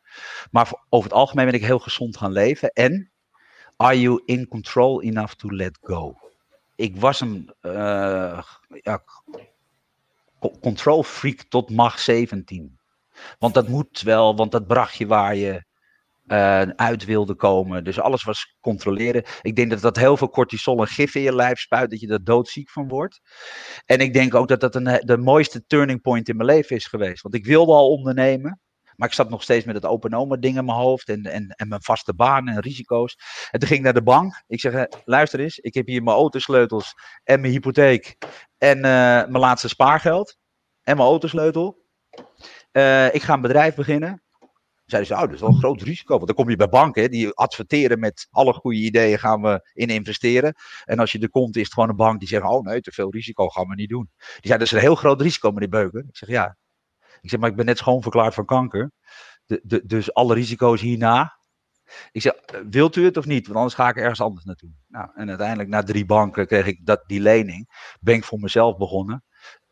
Maar 0.50 0.84
over 0.88 1.10
het 1.10 1.18
algemeen 1.18 1.44
ben 1.44 1.54
ik 1.54 1.64
heel 1.64 1.78
gezond 1.78 2.16
gaan 2.16 2.32
leven. 2.32 2.72
En 2.72 3.12
are 3.76 4.00
you 4.00 4.22
in 4.24 4.48
control 4.48 5.02
enough 5.02 5.32
to 5.34 5.50
let 5.50 5.78
go? 5.82 6.16
Ik 6.76 6.96
was 6.96 7.20
een 7.20 7.54
uh, 7.62 8.42
ja, 8.68 9.04
control 10.60 11.02
freak 11.02 11.42
tot 11.48 11.70
macht 11.70 12.00
17. 12.00 12.78
Want 13.38 13.54
dat 13.54 13.68
moet 13.68 14.00
wel, 14.00 14.36
want 14.36 14.52
dat 14.52 14.66
bracht 14.66 14.94
je 14.94 15.06
waar 15.06 15.36
je 15.36 15.64
uh, 16.26 16.60
uit 16.60 17.04
wilde 17.04 17.34
komen. 17.34 17.84
Dus 17.84 18.00
alles 18.00 18.22
was 18.22 18.56
controleren. 18.60 19.24
Ik 19.42 19.56
denk 19.56 19.70
dat 19.70 19.80
dat 19.80 19.96
heel 19.96 20.16
veel 20.16 20.30
cortisol 20.30 20.80
en 20.80 20.86
gif 20.86 21.14
in 21.14 21.22
je 21.22 21.34
lijf 21.34 21.58
spuit, 21.58 21.90
dat 21.90 22.00
je 22.00 22.08
er 22.08 22.24
doodziek 22.24 22.70
van 22.70 22.88
wordt. 22.88 23.20
En 23.86 23.98
ik 23.98 24.12
denk 24.12 24.34
ook 24.34 24.48
dat 24.48 24.60
dat 24.60 24.74
een, 24.74 25.00
de 25.04 25.18
mooiste 25.18 25.66
turning 25.66 26.00
point 26.00 26.28
in 26.28 26.36
mijn 26.36 26.48
leven 26.48 26.76
is 26.76 26.86
geweest. 26.86 27.22
Want 27.22 27.34
ik 27.34 27.46
wilde 27.46 27.72
al 27.72 27.90
ondernemen. 27.90 28.58
Maar 28.96 29.08
ik 29.08 29.14
zat 29.14 29.30
nog 29.30 29.42
steeds 29.42 29.64
met 29.64 29.74
het 29.74 29.84
open 29.84 30.40
ding 30.40 30.56
in 30.56 30.64
mijn 30.64 30.78
hoofd 30.78 31.08
en, 31.08 31.22
en, 31.22 31.48
en 31.48 31.68
mijn 31.68 31.82
vaste 31.82 32.14
baan 32.14 32.48
en 32.48 32.60
risico's. 32.60 33.16
En 33.50 33.58
toen 33.58 33.68
ging 33.68 33.78
ik 33.78 33.84
naar 33.84 33.94
de 33.94 34.02
bank. 34.02 34.42
Ik 34.46 34.60
zeg, 34.60 34.86
luister 35.04 35.40
eens, 35.40 35.58
ik 35.58 35.74
heb 35.74 35.86
hier 35.86 36.02
mijn 36.02 36.16
autosleutels 36.16 36.94
en 37.24 37.40
mijn 37.40 37.52
hypotheek 37.52 38.16
en 38.58 38.76
uh, 38.76 38.82
mijn 38.82 39.38
laatste 39.38 39.68
spaargeld 39.68 40.38
en 40.82 40.96
mijn 40.96 41.08
autosleutel. 41.08 41.82
Ik 43.12 43.22
ga 43.22 43.32
een 43.34 43.40
bedrijf 43.40 43.74
beginnen. 43.74 44.23
Zeiden 44.84 45.10
ze, 45.10 45.14
oh, 45.14 45.20
dat 45.20 45.34
is 45.34 45.40
wel 45.40 45.48
een 45.48 45.58
groot 45.58 45.82
risico. 45.82 46.14
Want 46.14 46.26
dan 46.26 46.36
kom 46.36 46.50
je 46.50 46.56
bij 46.56 46.68
banken, 46.68 47.10
die 47.10 47.30
adverteren 47.30 47.98
met 47.98 48.26
alle 48.30 48.52
goede 48.52 48.78
ideeën 48.78 49.18
gaan 49.18 49.42
we 49.42 49.70
in 49.72 49.88
investeren. 49.88 50.54
En 50.84 50.98
als 50.98 51.12
je 51.12 51.18
er 51.18 51.30
komt, 51.30 51.56
is 51.56 51.62
het 51.62 51.72
gewoon 51.72 51.88
een 51.88 51.96
bank 51.96 52.18
die 52.18 52.28
zegt, 52.28 52.44
oh 52.44 52.64
nee, 52.64 52.80
te 52.80 52.92
veel 52.92 53.10
risico 53.10 53.48
gaan 53.48 53.68
we 53.68 53.74
niet 53.74 53.88
doen. 53.88 54.10
Die 54.16 54.26
zeiden, 54.28 54.58
dat 54.58 54.66
is 54.66 54.72
een 54.72 54.78
heel 54.78 54.94
groot 54.94 55.20
risico, 55.20 55.50
meneer 55.50 55.68
Beuken. 55.68 56.06
Ik 56.08 56.16
zeg, 56.16 56.28
ja. 56.28 56.56
Ik 57.20 57.30
zeg, 57.30 57.40
maar 57.40 57.50
ik 57.50 57.56
ben 57.56 57.66
net 57.66 57.78
schoonverklaard 57.78 58.34
van 58.34 58.44
kanker. 58.44 58.92
De, 59.46 59.60
de, 59.62 59.86
dus 59.86 60.14
alle 60.14 60.34
risico's 60.34 60.80
hierna. 60.80 61.38
Ik 62.12 62.22
zeg, 62.22 62.34
wilt 62.70 62.96
u 62.96 63.04
het 63.04 63.16
of 63.16 63.26
niet? 63.26 63.46
Want 63.46 63.56
anders 63.58 63.74
ga 63.74 63.88
ik 63.88 63.96
ergens 63.96 64.20
anders 64.20 64.44
naartoe. 64.44 64.70
Nou, 64.88 65.10
en 65.14 65.28
uiteindelijk 65.28 65.68
na 65.68 65.82
drie 65.82 66.04
banken 66.04 66.46
kreeg 66.46 66.66
ik 66.66 66.86
dat, 66.86 67.04
die 67.06 67.20
lening. 67.20 67.68
Ben 68.00 68.14
ik 68.14 68.24
voor 68.24 68.38
mezelf 68.38 68.76
begonnen. 68.76 69.24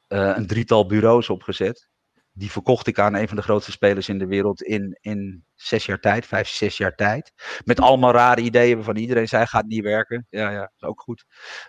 Uh, 0.08 0.36
een 0.36 0.46
drietal 0.46 0.86
bureaus 0.86 1.30
opgezet 1.30 1.91
die 2.32 2.50
verkocht 2.50 2.86
ik 2.86 2.98
aan 2.98 3.14
een 3.14 3.28
van 3.28 3.36
de 3.36 3.42
grootste 3.42 3.70
spelers 3.70 4.08
in 4.08 4.18
de 4.18 4.26
wereld 4.26 4.62
in, 4.62 4.98
in 5.00 5.44
zes 5.54 5.86
jaar 5.86 6.00
tijd, 6.00 6.26
vijf, 6.26 6.48
zes 6.48 6.76
jaar 6.76 6.94
tijd. 6.94 7.32
Met 7.64 7.80
allemaal 7.80 8.12
rare 8.12 8.40
ideeën 8.40 8.76
waarvan 8.76 8.96
iedereen 8.96 9.28
zei, 9.28 9.46
gaat 9.46 9.66
niet 9.66 9.82
werken. 9.82 10.26
Ja, 10.30 10.50
ja, 10.50 10.72
is 10.76 10.82
ook 10.82 11.00
goed. 11.00 11.24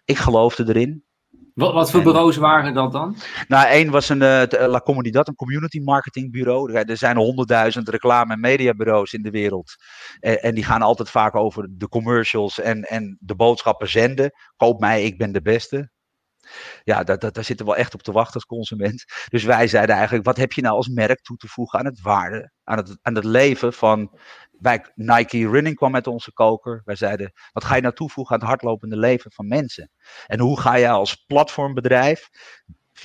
Ik 0.05 0.17
geloofde 0.17 0.67
erin. 0.67 1.03
Wat, 1.53 1.73
wat 1.73 1.91
voor 1.91 2.03
bureaus 2.03 2.37
waren 2.37 2.73
dat 2.73 2.91
dan? 2.91 3.17
Nou, 3.47 3.67
één 3.67 3.91
was 3.91 4.09
een 4.09 4.21
uh, 4.21 4.43
La 4.67 4.79
Comunidad, 4.79 5.27
een 5.27 5.35
community 5.35 5.79
marketing 5.79 6.31
bureau. 6.31 6.73
Er 6.73 6.97
zijn 6.97 7.17
honderdduizend 7.17 7.89
reclame- 7.89 8.33
en 8.33 8.39
mediabureaus 8.39 9.13
in 9.13 9.21
de 9.21 9.29
wereld. 9.29 9.75
En, 10.19 10.41
en, 10.41 10.55
die 10.55 10.63
gaan 10.63 10.81
altijd 10.81 11.09
vaak 11.09 11.35
over 11.35 11.67
de 11.71 11.89
commercials 11.89 12.59
en, 12.59 12.81
en 12.81 13.17
de 13.19 13.35
boodschappen 13.35 13.89
zenden. 13.89 14.31
Koop 14.55 14.79
mij, 14.79 15.03
ik 15.03 15.17
ben 15.17 15.31
de 15.31 15.41
beste 15.41 15.91
ja, 16.83 17.03
daar, 17.03 17.19
daar, 17.19 17.43
zitten 17.43 17.65
we 17.65 17.71
wel 17.71 17.81
echt 17.81 17.93
op 17.93 18.01
te 18.01 18.11
wachten 18.11 18.33
als 18.33 18.45
consument. 18.45 19.03
Dus 19.27 19.43
wij 19.43 19.67
zeiden 19.67 19.95
eigenlijk, 19.95 20.25
wat 20.25 20.37
heb 20.37 20.53
je 20.53 20.61
nou 20.61 20.75
als 20.75 20.87
merk 20.87 21.21
toe 21.21 21.37
te 21.37 21.47
voegen 21.47 21.79
aan 21.79 21.85
het 21.85 22.01
waarde, 22.01 22.51
aan 22.63 22.77
het, 22.77 22.97
aan 23.01 23.15
het 23.15 23.25
leven 23.25 23.73
van... 23.73 24.19
Wij, 24.59 24.85
Nike 24.95 25.49
Running 25.49 25.75
kwam 25.75 25.91
met 25.91 26.07
onze 26.07 26.33
koker. 26.33 26.81
Wij 26.85 26.95
zeiden, 26.95 27.31
wat 27.51 27.63
ga 27.63 27.75
je 27.75 27.81
nou 27.81 27.93
toevoegen 27.93 28.33
aan 28.33 28.39
het 28.39 28.49
hardlopende 28.49 28.97
leven 28.97 29.31
van 29.31 29.47
mensen? 29.47 29.89
En 30.25 30.39
hoe 30.39 30.59
ga 30.59 30.75
je 30.75 30.89
als 30.89 31.15
platformbedrijf 31.15 32.29
24-7, 32.93 33.01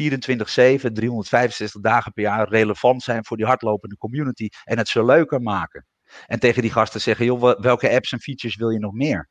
365 0.93 1.81
dagen 1.81 2.13
per 2.13 2.23
jaar 2.23 2.49
relevant 2.49 3.03
zijn 3.03 3.25
voor 3.25 3.37
die 3.37 3.47
hardlopende 3.47 3.97
community 3.97 4.49
en 4.65 4.79
het 4.79 4.89
zo 4.89 5.05
leuker 5.05 5.41
maken? 5.41 5.87
En 6.27 6.39
tegen 6.39 6.63
die 6.63 6.73
gasten 6.73 7.01
zeggen, 7.01 7.25
joh, 7.25 7.61
welke 7.61 7.91
apps 7.91 8.13
en 8.13 8.21
features 8.21 8.57
wil 8.57 8.71
je 8.71 8.79
nog 8.79 8.93
meer? 8.93 9.29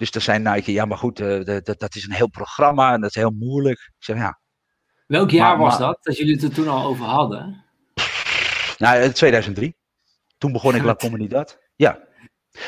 Dus 0.00 0.10
er 0.10 0.20
zijn 0.20 0.42
Nike, 0.42 0.72
ja, 0.72 0.84
maar 0.84 0.98
goed, 0.98 1.20
uh, 1.20 1.44
dat, 1.44 1.78
dat 1.78 1.94
is 1.94 2.04
een 2.04 2.12
heel 2.12 2.28
programma 2.30 2.92
en 2.92 3.00
dat 3.00 3.10
is 3.10 3.16
heel 3.16 3.30
moeilijk. 3.30 3.78
Ik 3.78 4.04
zeg, 4.04 4.16
ja. 4.16 4.40
Welk 5.06 5.30
jaar 5.30 5.58
was 5.58 5.78
dat, 5.78 5.98
dat 6.02 6.16
jullie 6.16 6.34
het 6.34 6.42
er 6.42 6.52
toen 6.52 6.68
al 6.68 6.84
over 6.84 7.04
hadden? 7.04 7.64
Nou, 8.78 9.10
2003. 9.10 9.66
Eh, 9.68 9.74
toen 10.38 10.52
begon 10.52 10.74
ik 10.74 10.82
La 10.82 10.94
Comunidad. 10.94 11.58
Ja. 11.76 11.98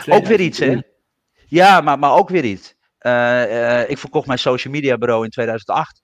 Ook 0.07 0.27
weer 0.27 0.41
iets, 0.41 0.59
hè? 0.59 0.81
Ja, 1.47 1.81
maar, 1.81 1.99
maar 1.99 2.13
ook 2.13 2.29
weer 2.29 2.45
iets. 2.45 2.75
Uh, 3.01 3.91
ik 3.91 3.99
verkocht 3.99 4.27
mijn 4.27 4.39
social 4.39 4.73
media 4.73 4.99
bureau 4.99 5.25
in 5.25 5.31
2008. 5.31 6.03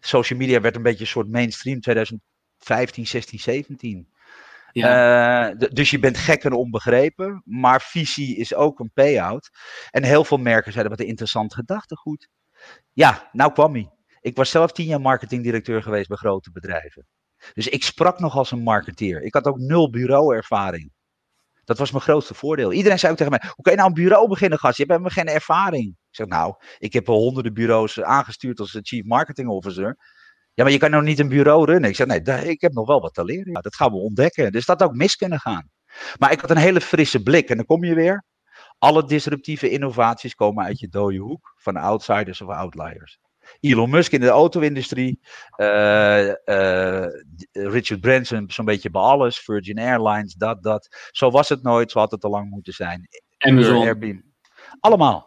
Social 0.00 0.38
media 0.38 0.60
werd 0.60 0.76
een 0.76 0.82
beetje 0.82 1.00
een 1.00 1.06
soort 1.06 1.28
mainstream 1.28 1.80
2015, 1.80 3.06
16, 3.06 3.38
17. 3.38 4.08
Uh, 4.84 5.48
dus 5.70 5.90
je 5.90 5.98
bent 5.98 6.16
gek 6.16 6.44
en 6.44 6.52
onbegrepen, 6.52 7.42
maar 7.44 7.80
visie 7.80 8.36
is 8.36 8.54
ook 8.54 8.78
een 8.78 8.90
payout. 8.94 9.50
En 9.90 10.02
heel 10.02 10.24
veel 10.24 10.38
merken 10.38 10.72
zeiden, 10.72 10.92
wat 10.92 11.00
een 11.00 11.10
interessant 11.10 11.54
gedachtegoed. 11.54 12.28
Ja, 12.92 13.28
nou 13.32 13.52
kwam 13.52 13.72
hij. 13.72 13.90
Ik 14.20 14.36
was 14.36 14.50
zelf 14.50 14.72
tien 14.72 14.86
jaar 14.86 15.00
marketingdirecteur 15.00 15.82
geweest 15.82 16.08
bij 16.08 16.16
grote 16.16 16.50
bedrijven. 16.52 17.06
Dus 17.54 17.68
ik 17.68 17.82
sprak 17.82 18.18
nog 18.18 18.36
als 18.36 18.50
een 18.50 18.62
marketeer. 18.62 19.22
Ik 19.22 19.34
had 19.34 19.46
ook 19.46 19.58
nul 19.58 19.90
bureauervaring. 19.90 20.92
Dat 21.64 21.78
was 21.78 21.90
mijn 21.90 22.02
grootste 22.02 22.34
voordeel. 22.34 22.72
Iedereen 22.72 22.98
zei 22.98 23.12
ook 23.12 23.18
tegen 23.18 23.32
mij: 23.32 23.50
Hoe 23.54 23.64
kan 23.64 23.72
je 23.72 23.78
nou 23.78 23.88
een 23.88 24.02
bureau 24.02 24.28
beginnen, 24.28 24.58
gast? 24.58 24.76
Je 24.76 24.82
hebt 24.82 24.98
helemaal 24.98 25.24
geen 25.24 25.34
ervaring. 25.34 25.88
Ik 25.88 26.14
zeg: 26.14 26.26
Nou, 26.26 26.54
ik 26.78 26.92
heb 26.92 27.06
honderden 27.06 27.54
bureaus 27.54 28.02
aangestuurd 28.02 28.60
als 28.60 28.78
Chief 28.82 29.04
Marketing 29.04 29.48
Officer. 29.48 29.96
Ja, 30.56 30.62
maar 30.62 30.72
je 30.72 30.78
kan 30.78 30.90
nog 30.90 31.02
niet 31.02 31.18
een 31.18 31.28
bureau 31.28 31.64
runnen. 31.64 31.90
Ik 31.90 31.96
zeg, 31.96 32.06
nee, 32.06 32.48
ik 32.48 32.60
heb 32.60 32.72
nog 32.72 32.86
wel 32.86 33.00
wat 33.00 33.14
te 33.14 33.24
leren. 33.24 33.52
Ja, 33.52 33.60
dat 33.60 33.74
gaan 33.74 33.90
we 33.90 33.96
ontdekken. 33.96 34.52
Dus 34.52 34.66
dat 34.66 34.82
ook 34.82 34.94
mis 34.94 35.16
kunnen 35.16 35.40
gaan. 35.40 35.70
Maar 36.18 36.32
ik 36.32 36.40
had 36.40 36.50
een 36.50 36.56
hele 36.56 36.80
frisse 36.80 37.22
blik. 37.22 37.48
En 37.48 37.56
dan 37.56 37.66
kom 37.66 37.84
je 37.84 37.94
weer. 37.94 38.24
Alle 38.78 39.04
disruptieve 39.04 39.70
innovaties 39.70 40.34
komen 40.34 40.64
uit 40.64 40.78
je 40.78 40.88
dode 40.88 41.16
hoek. 41.16 41.54
Van 41.56 41.76
outsiders 41.76 42.40
of 42.40 42.48
outliers. 42.48 43.18
Elon 43.60 43.90
Musk 43.90 44.12
in 44.12 44.20
de 44.20 44.28
auto-industrie. 44.28 45.20
Uh, 45.56 46.26
uh, 46.26 47.06
Richard 47.52 48.00
Branson 48.00 48.44
zo'n 48.50 48.64
beetje 48.64 48.90
bij 48.90 49.02
alles. 49.02 49.38
Virgin 49.38 49.78
Airlines, 49.78 50.34
dat, 50.34 50.62
dat. 50.62 51.08
Zo 51.10 51.30
was 51.30 51.48
het 51.48 51.62
nooit. 51.62 51.90
Zo 51.90 51.98
had 51.98 52.10
het 52.10 52.20
te 52.20 52.28
lang 52.28 52.50
moeten 52.50 52.72
zijn. 52.72 53.08
Amazon. 53.38 53.82
Airbnb. 53.82 54.20
Allemaal 54.80 55.25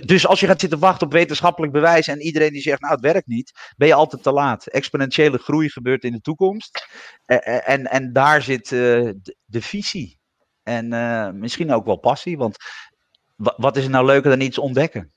dus 0.00 0.26
als 0.26 0.40
je 0.40 0.46
gaat 0.46 0.60
zitten 0.60 0.78
wachten 0.78 1.06
op 1.06 1.12
wetenschappelijk 1.12 1.72
bewijs 1.72 2.06
en 2.06 2.20
iedereen 2.20 2.52
die 2.52 2.62
zegt, 2.62 2.80
nou 2.80 2.92
het 2.92 3.02
werkt 3.02 3.26
niet, 3.26 3.72
ben 3.76 3.88
je 3.88 3.94
altijd 3.94 4.22
te 4.22 4.32
laat. 4.32 4.66
Exponentiële 4.66 5.38
groei 5.38 5.68
gebeurt 5.68 6.04
in 6.04 6.12
de 6.12 6.20
toekomst. 6.20 6.86
En, 7.24 7.42
en, 7.64 7.86
en 7.86 8.12
daar 8.12 8.42
zit 8.42 8.70
uh, 8.70 8.80
de, 8.80 9.36
de, 9.44 9.62
visie. 9.62 10.20
En 10.62 10.88
misschien 11.38 11.72
ook 11.72 11.84
wel 11.84 11.96
passie, 11.96 12.36
want 12.36 12.56
wat 13.36 13.76
is 13.76 13.84
er 13.84 13.90
nou 13.90 14.06
leuker 14.06 14.30
dan 14.30 14.40
iets 14.40 14.58
ontdekken? 14.58 15.12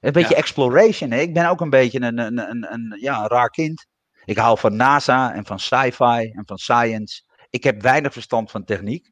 Een 0.00 0.12
beetje 0.12 0.34
ja. 0.34 0.40
exploration. 0.40 1.10
Hè? 1.10 1.20
Ik 1.20 1.34
ben 1.34 1.48
ook 1.48 1.60
een 1.60 1.70
beetje 1.70 2.00
een, 2.00 2.18
een, 2.18 2.38
een, 2.50 2.72
een, 2.72 2.98
ja, 3.00 3.22
een 3.22 3.28
raar 3.28 3.50
kind. 3.50 3.86
Ik 4.24 4.36
hou 4.36 4.58
van 4.58 4.76
NASA 4.76 5.34
en 5.34 5.46
van 5.46 5.58
sci-fi 5.58 6.30
en 6.32 6.42
van 6.46 6.58
science. 6.58 7.22
Ik 7.50 7.64
heb 7.64 7.82
weinig 7.82 8.12
verstand 8.12 8.50
van 8.50 8.64
techniek. 8.64 9.10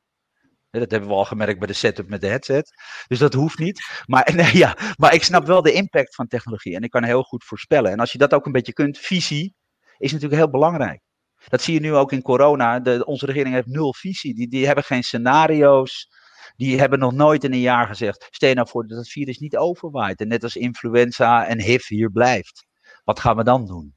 Dat 0.80 0.90
hebben 0.90 1.08
we 1.08 1.14
al 1.14 1.24
gemerkt 1.24 1.58
bij 1.58 1.66
de 1.66 1.72
setup 1.72 2.08
met 2.08 2.20
de 2.20 2.26
headset. 2.26 2.70
Dus 3.06 3.18
dat 3.18 3.34
hoeft 3.34 3.58
niet. 3.58 4.02
Maar, 4.06 4.46
ja, 4.56 4.76
maar 4.96 5.14
ik 5.14 5.22
snap 5.22 5.46
wel 5.46 5.62
de 5.62 5.72
impact 5.72 6.14
van 6.14 6.26
technologie. 6.26 6.74
En 6.74 6.82
ik 6.82 6.90
kan 6.90 7.04
heel 7.04 7.22
goed 7.22 7.44
voorspellen. 7.44 7.92
En 7.92 7.98
als 7.98 8.12
je 8.12 8.18
dat 8.18 8.34
ook 8.34 8.46
een 8.46 8.52
beetje 8.52 8.72
kunt, 8.72 8.98
visie 8.98 9.54
is 9.98 10.12
natuurlijk 10.12 10.40
heel 10.40 10.50
belangrijk. 10.50 11.00
Dat 11.48 11.62
zie 11.62 11.74
je 11.74 11.80
nu 11.80 11.94
ook 11.94 12.12
in 12.12 12.22
corona. 12.22 12.80
De, 12.80 13.04
onze 13.04 13.26
regering 13.26 13.54
heeft 13.54 13.66
nul 13.66 13.94
visie. 13.94 14.34
Die, 14.34 14.48
die 14.48 14.66
hebben 14.66 14.84
geen 14.84 15.02
scenario's. 15.02 16.08
Die 16.56 16.78
hebben 16.78 16.98
nog 16.98 17.12
nooit 17.12 17.44
in 17.44 17.52
een 17.52 17.60
jaar 17.60 17.86
gezegd: 17.86 18.28
stel 18.30 18.54
nou 18.54 18.68
voor 18.68 18.86
dat 18.86 18.98
het 18.98 19.08
virus 19.08 19.38
niet 19.38 19.56
overwaait. 19.56 20.20
En 20.20 20.28
net 20.28 20.42
als 20.42 20.56
influenza 20.56 21.46
en 21.46 21.60
HIV 21.60 21.86
hier 21.86 22.10
blijft. 22.10 22.66
Wat 23.04 23.20
gaan 23.20 23.36
we 23.36 23.44
dan 23.44 23.66
doen? 23.66 23.94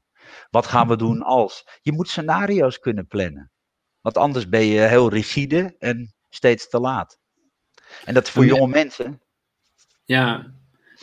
Wat 0.50 0.66
gaan 0.66 0.88
we 0.88 0.96
doen 0.96 1.22
als? 1.22 1.78
Je 1.80 1.92
moet 1.92 2.08
scenario's 2.08 2.78
kunnen 2.78 3.06
plannen. 3.06 3.50
Want 4.00 4.16
anders 4.16 4.48
ben 4.48 4.64
je 4.64 4.80
heel 4.80 5.10
rigide 5.10 5.74
en 5.78 6.14
steeds 6.30 6.68
te 6.68 6.80
laat. 6.80 7.18
En 8.04 8.14
dat 8.14 8.30
voor 8.30 8.44
jonge 8.44 8.68
mensen. 8.68 9.20
Ja, 10.04 10.46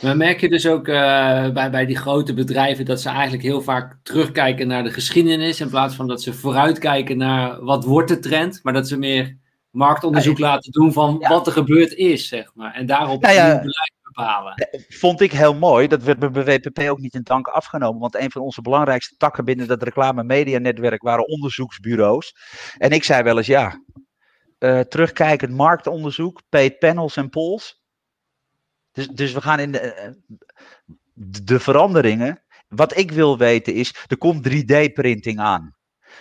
maar 0.01 0.17
merk 0.17 0.41
je 0.41 0.49
dus 0.49 0.67
ook 0.67 0.87
uh, 0.87 0.95
bij, 1.49 1.69
bij 1.71 1.85
die 1.85 1.97
grote 1.97 2.33
bedrijven 2.33 2.85
dat 2.85 3.01
ze 3.01 3.09
eigenlijk 3.09 3.43
heel 3.43 3.61
vaak 3.61 3.97
terugkijken 4.03 4.67
naar 4.67 4.83
de 4.83 4.91
geschiedenis 4.91 5.59
in 5.59 5.69
plaats 5.69 5.95
van 5.95 6.07
dat 6.07 6.21
ze 6.21 6.33
vooruitkijken 6.33 7.17
naar 7.17 7.63
wat 7.63 7.83
wordt 7.83 8.09
de 8.09 8.19
trend, 8.19 8.59
maar 8.63 8.73
dat 8.73 8.87
ze 8.87 8.97
meer 8.97 9.37
marktonderzoek 9.69 10.39
laten 10.39 10.71
doen 10.71 10.93
van 10.93 11.19
wat 11.19 11.47
er 11.47 11.53
gebeurd 11.53 11.93
is, 11.93 12.27
zeg 12.27 12.51
maar. 12.53 12.73
En 12.73 12.85
daarop 12.85 13.25
ja. 13.25 13.45
beleid 13.45 13.93
bepalen. 14.01 14.53
Eh, 14.53 14.81
vond 14.89 15.21
ik 15.21 15.31
heel 15.31 15.55
mooi. 15.55 15.87
Dat 15.87 16.03
werd 16.03 16.19
bij 16.19 16.43
WPP 16.43 16.79
ook 16.79 16.99
niet 16.99 17.13
in 17.13 17.23
dank 17.23 17.47
afgenomen. 17.47 18.01
Want 18.01 18.15
een 18.15 18.31
van 18.31 18.41
onze 18.41 18.61
belangrijkste 18.61 19.15
takken 19.17 19.45
binnen 19.45 19.67
dat 19.67 19.83
reclame-media-netwerk 19.83 21.01
waren 21.01 21.27
onderzoeksbureaus. 21.27 22.35
En 22.77 22.91
ik 22.91 23.03
zei 23.03 23.23
wel 23.23 23.37
eens 23.37 23.47
ja. 23.47 23.81
Uh, 24.59 24.79
terugkijkend 24.79 25.51
marktonderzoek, 25.51 26.41
paid 26.49 26.79
panels 26.79 27.15
en 27.15 27.29
polls. 27.29 27.81
Dus, 28.91 29.07
dus 29.07 29.33
we 29.33 29.41
gaan 29.41 29.59
in 29.59 29.71
de, 29.71 30.15
de 31.43 31.59
veranderingen. 31.59 32.43
Wat 32.67 32.97
ik 32.97 33.11
wil 33.11 33.37
weten 33.37 33.73
is, 33.73 33.95
er 34.07 34.17
komt 34.17 34.49
3D-printing 34.49 35.39
aan. 35.39 35.75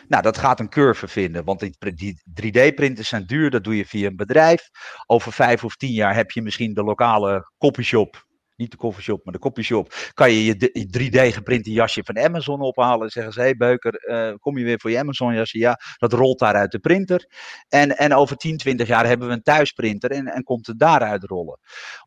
Nou, 0.09 0.23
dat 0.23 0.39
gaat 0.39 0.61
een 0.61 0.69
curve 0.69 1.09
vinden, 1.09 1.45
want 1.45 1.61
die 1.61 2.23
3D-printers 2.43 3.09
zijn 3.09 3.27
duur, 3.27 3.51
dat 3.51 3.65
doe 3.65 3.77
je 3.77 3.87
via 3.87 4.07
een 4.07 4.17
bedrijf. 4.17 4.69
Over 5.07 5.33
vijf 5.33 5.65
of 5.65 5.77
tien 5.77 5.93
jaar 5.93 6.15
heb 6.15 6.31
je 6.31 6.43
misschien 6.43 6.75
de 6.75 6.83
lokale 6.83 7.53
copyshop, 7.59 8.26
niet 8.57 8.71
de 8.71 8.77
coffeeshop, 8.77 9.25
maar 9.25 9.33
de 9.33 9.39
copyshop. 9.39 9.95
Kan 10.15 10.33
je 10.33 10.45
je 10.45 10.89
3D-geprinte 10.99 11.71
jasje 11.71 12.05
van 12.05 12.19
Amazon 12.19 12.61
ophalen 12.61 13.05
en 13.05 13.11
zeggen 13.11 13.33
ze, 13.33 13.41
hey 13.41 13.57
Beuker, 13.57 14.09
uh, 14.09 14.35
kom 14.39 14.59
je 14.59 14.65
weer 14.65 14.81
voor 14.81 14.91
je 14.91 14.99
Amazon 14.99 15.35
jasje? 15.35 15.59
Ja, 15.59 15.81
dat 15.97 16.13
rolt 16.13 16.39
daar 16.39 16.55
uit 16.55 16.71
de 16.71 16.79
printer. 16.79 17.27
En, 17.69 17.97
en 17.97 18.15
over 18.15 18.37
10, 18.37 18.57
20 18.57 18.89
jaar 18.89 19.07
hebben 19.07 19.29
we 19.29 19.35
een 19.35 19.43
thuisprinter 19.43 20.11
en, 20.11 20.27
en 20.27 20.43
komt 20.43 20.67
het 20.67 20.79
daaruit 20.79 21.25
rollen. 21.25 21.59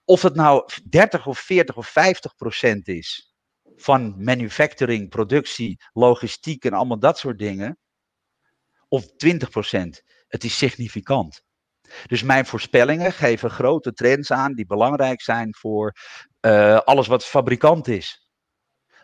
Of 0.05 0.21
het 0.21 0.35
nou 0.35 0.69
30 0.89 1.27
of 1.27 1.39
40 1.39 1.77
of 1.77 1.87
50 1.87 2.35
procent 2.35 2.87
is, 2.87 3.33
van 3.75 4.23
manufacturing, 4.23 5.09
productie, 5.09 5.81
logistiek 5.93 6.65
en 6.65 6.73
allemaal 6.73 6.99
dat 6.99 7.17
soort 7.17 7.39
dingen. 7.39 7.77
Of 8.87 9.05
20%. 9.05 9.07
Het 10.27 10.43
is 10.43 10.57
significant. 10.57 11.43
Dus 12.05 12.23
mijn 12.23 12.45
voorspellingen 12.45 13.11
geven 13.11 13.49
grote 13.49 13.93
trends 13.93 14.31
aan 14.31 14.53
die 14.53 14.65
belangrijk 14.65 15.21
zijn 15.21 15.55
voor 15.55 15.95
uh, 16.41 16.77
alles 16.77 17.07
wat 17.07 17.25
fabrikant 17.25 17.87
is. 17.87 18.27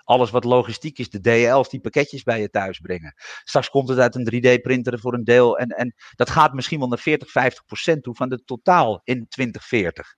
Alles 0.04 0.30
wat 0.30 0.44
logistiek 0.44 1.00
is, 1.00 1.10
de 1.10 1.20
DL's 1.20 1.70
die 1.70 1.80
pakketjes 1.80 2.24
bij 2.24 2.42
je 2.42 2.50
thuis 2.50 2.80
brengen. 2.80 3.14
Straks 3.44 3.70
komt 3.70 3.90
het 3.90 4.00
uit 4.00 4.16
een 4.16 4.34
3D-printer 4.34 5.00
voor 5.00 5.14
een 5.14 5.24
deel. 5.24 5.58
En, 5.58 5.70
en 5.70 5.94
dat 6.16 6.30
gaat 6.30 6.54
misschien 6.54 6.80
wel 6.80 6.88
naar 6.88 6.98
40, 7.00 7.32
50 7.32 7.66
procent 7.66 8.04
toe 8.04 8.16
van 8.16 8.32
het 8.32 8.48
totaal 8.48 9.02
in 9.04 9.28
2040. 9.28 10.16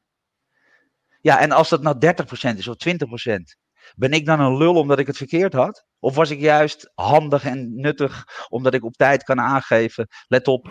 Ja, 1.22 1.40
en 1.40 1.52
als 1.52 1.70
dat 1.70 1.82
nou 1.82 1.98
30 1.98 2.26
procent 2.26 2.60
is 2.60 2.68
of 2.68 2.76
20 2.76 3.08
procent. 3.08 3.56
Ben 3.96 4.12
ik 4.12 4.26
dan 4.26 4.40
een 4.40 4.58
lul 4.58 4.76
omdat 4.76 5.00
ik 5.00 5.08
het 5.08 5.18
verkeerd 5.18 5.54
had? 5.54 5.86
Of 6.00 6.16
was 6.16 6.30
ik 6.30 6.40
juist 6.40 6.92
handig 6.96 7.46
en 7.46 7.76
nuttig 7.76 8.24
omdat 8.50 8.74
ik 8.74 8.84
op 8.84 8.94
tijd 8.94 9.24
kan 9.24 9.40
aangeven, 9.40 10.08
let 10.28 10.48
op, 10.48 10.66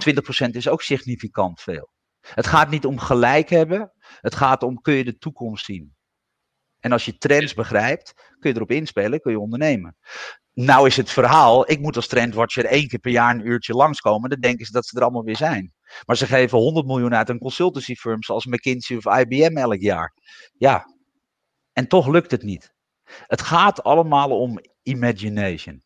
20% 0.46 0.48
is 0.50 0.68
ook 0.68 0.82
significant 0.82 1.60
veel. 1.60 1.90
Het 2.20 2.46
gaat 2.46 2.70
niet 2.70 2.84
om 2.84 2.98
gelijk 2.98 3.48
hebben, 3.48 3.92
het 4.20 4.34
gaat 4.34 4.62
om 4.62 4.80
kun 4.80 4.94
je 4.94 5.04
de 5.04 5.16
toekomst 5.16 5.64
zien. 5.64 5.94
En 6.80 6.92
als 6.92 7.04
je 7.04 7.16
trends 7.16 7.54
begrijpt, 7.54 8.12
kun 8.38 8.50
je 8.50 8.56
erop 8.56 8.70
inspelen, 8.70 9.20
kun 9.20 9.32
je 9.32 9.40
ondernemen. 9.40 9.96
Nou 10.52 10.86
is 10.86 10.96
het 10.96 11.10
verhaal, 11.10 11.70
ik 11.70 11.80
moet 11.80 11.96
als 11.96 12.06
trendwatcher 12.06 12.64
één 12.64 12.88
keer 12.88 12.98
per 12.98 13.10
jaar 13.10 13.34
een 13.34 13.46
uurtje 13.46 13.72
langskomen, 13.72 14.30
dan 14.30 14.40
denken 14.40 14.66
ze 14.66 14.72
dat 14.72 14.86
ze 14.86 14.96
er 14.96 15.02
allemaal 15.02 15.24
weer 15.24 15.36
zijn. 15.36 15.74
Maar 16.04 16.16
ze 16.16 16.26
geven 16.26 16.58
100 16.58 16.86
miljoen 16.86 17.14
uit 17.14 17.28
een 17.28 17.38
consultancy 17.38 17.94
firm 17.94 18.22
zoals 18.22 18.46
McKinsey 18.46 18.96
of 18.96 19.18
IBM 19.18 19.56
elk 19.56 19.80
jaar. 19.80 20.14
Ja, 20.58 20.84
en 21.72 21.88
toch 21.88 22.06
lukt 22.06 22.30
het 22.30 22.42
niet. 22.42 22.74
Het 23.26 23.42
gaat 23.42 23.82
allemaal 23.82 24.40
om 24.40 24.60
imagination. 24.82 25.82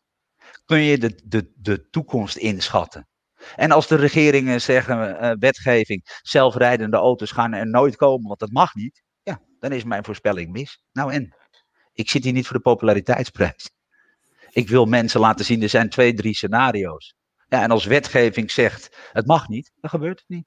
Kun 0.65 0.79
je 0.79 0.97
de, 0.97 1.21
de, 1.25 1.51
de 1.55 1.89
toekomst 1.89 2.35
inschatten? 2.35 3.07
En 3.55 3.71
als 3.71 3.87
de 3.87 3.95
regeringen 3.95 4.61
zeggen, 4.61 5.23
uh, 5.23 5.31
wetgeving, 5.39 6.19
zelfrijdende 6.21 6.97
auto's 6.97 7.31
gaan 7.31 7.53
er 7.53 7.67
nooit 7.67 7.95
komen, 7.95 8.27
want 8.27 8.39
dat 8.39 8.51
mag 8.51 8.75
niet. 8.75 9.03
Ja, 9.23 9.41
dan 9.59 9.71
is 9.71 9.83
mijn 9.83 10.03
voorspelling 10.03 10.51
mis. 10.51 10.83
Nou 10.91 11.13
en? 11.13 11.35
Ik 11.93 12.09
zit 12.09 12.23
hier 12.23 12.33
niet 12.33 12.47
voor 12.47 12.55
de 12.55 12.61
populariteitsprijs. 12.61 13.69
Ik 14.49 14.69
wil 14.69 14.85
mensen 14.85 15.19
laten 15.19 15.45
zien, 15.45 15.61
er 15.61 15.69
zijn 15.69 15.89
twee, 15.89 16.13
drie 16.13 16.35
scenario's. 16.35 17.15
Ja, 17.47 17.61
en 17.61 17.71
als 17.71 17.85
wetgeving 17.85 18.51
zegt, 18.51 18.97
het 19.11 19.25
mag 19.25 19.47
niet, 19.47 19.71
dan 19.75 19.89
gebeurt 19.89 20.19
het 20.19 20.29
niet. 20.29 20.45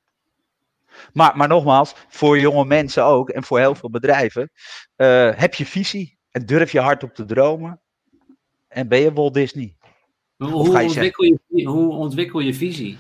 Maar, 1.12 1.36
maar 1.36 1.48
nogmaals, 1.48 1.94
voor 2.08 2.38
jonge 2.38 2.64
mensen 2.64 3.04
ook 3.04 3.30
en 3.30 3.44
voor 3.44 3.58
heel 3.58 3.74
veel 3.74 3.90
bedrijven, 3.90 4.50
uh, 4.96 5.30
heb 5.34 5.54
je 5.54 5.66
visie. 5.66 6.18
En 6.34 6.46
durf 6.46 6.72
je 6.72 6.80
hardop 6.80 7.14
te 7.14 7.24
dromen. 7.24 7.80
En 8.68 8.88
ben 8.88 8.98
je 8.98 9.12
Walt 9.12 9.34
Disney. 9.34 9.76
Hoe, 10.36 10.80
ontwikkel, 10.82 11.24
je, 11.24 11.64
hoe 11.64 11.92
ontwikkel 11.92 12.40
je 12.40 12.54
visie? 12.54 12.98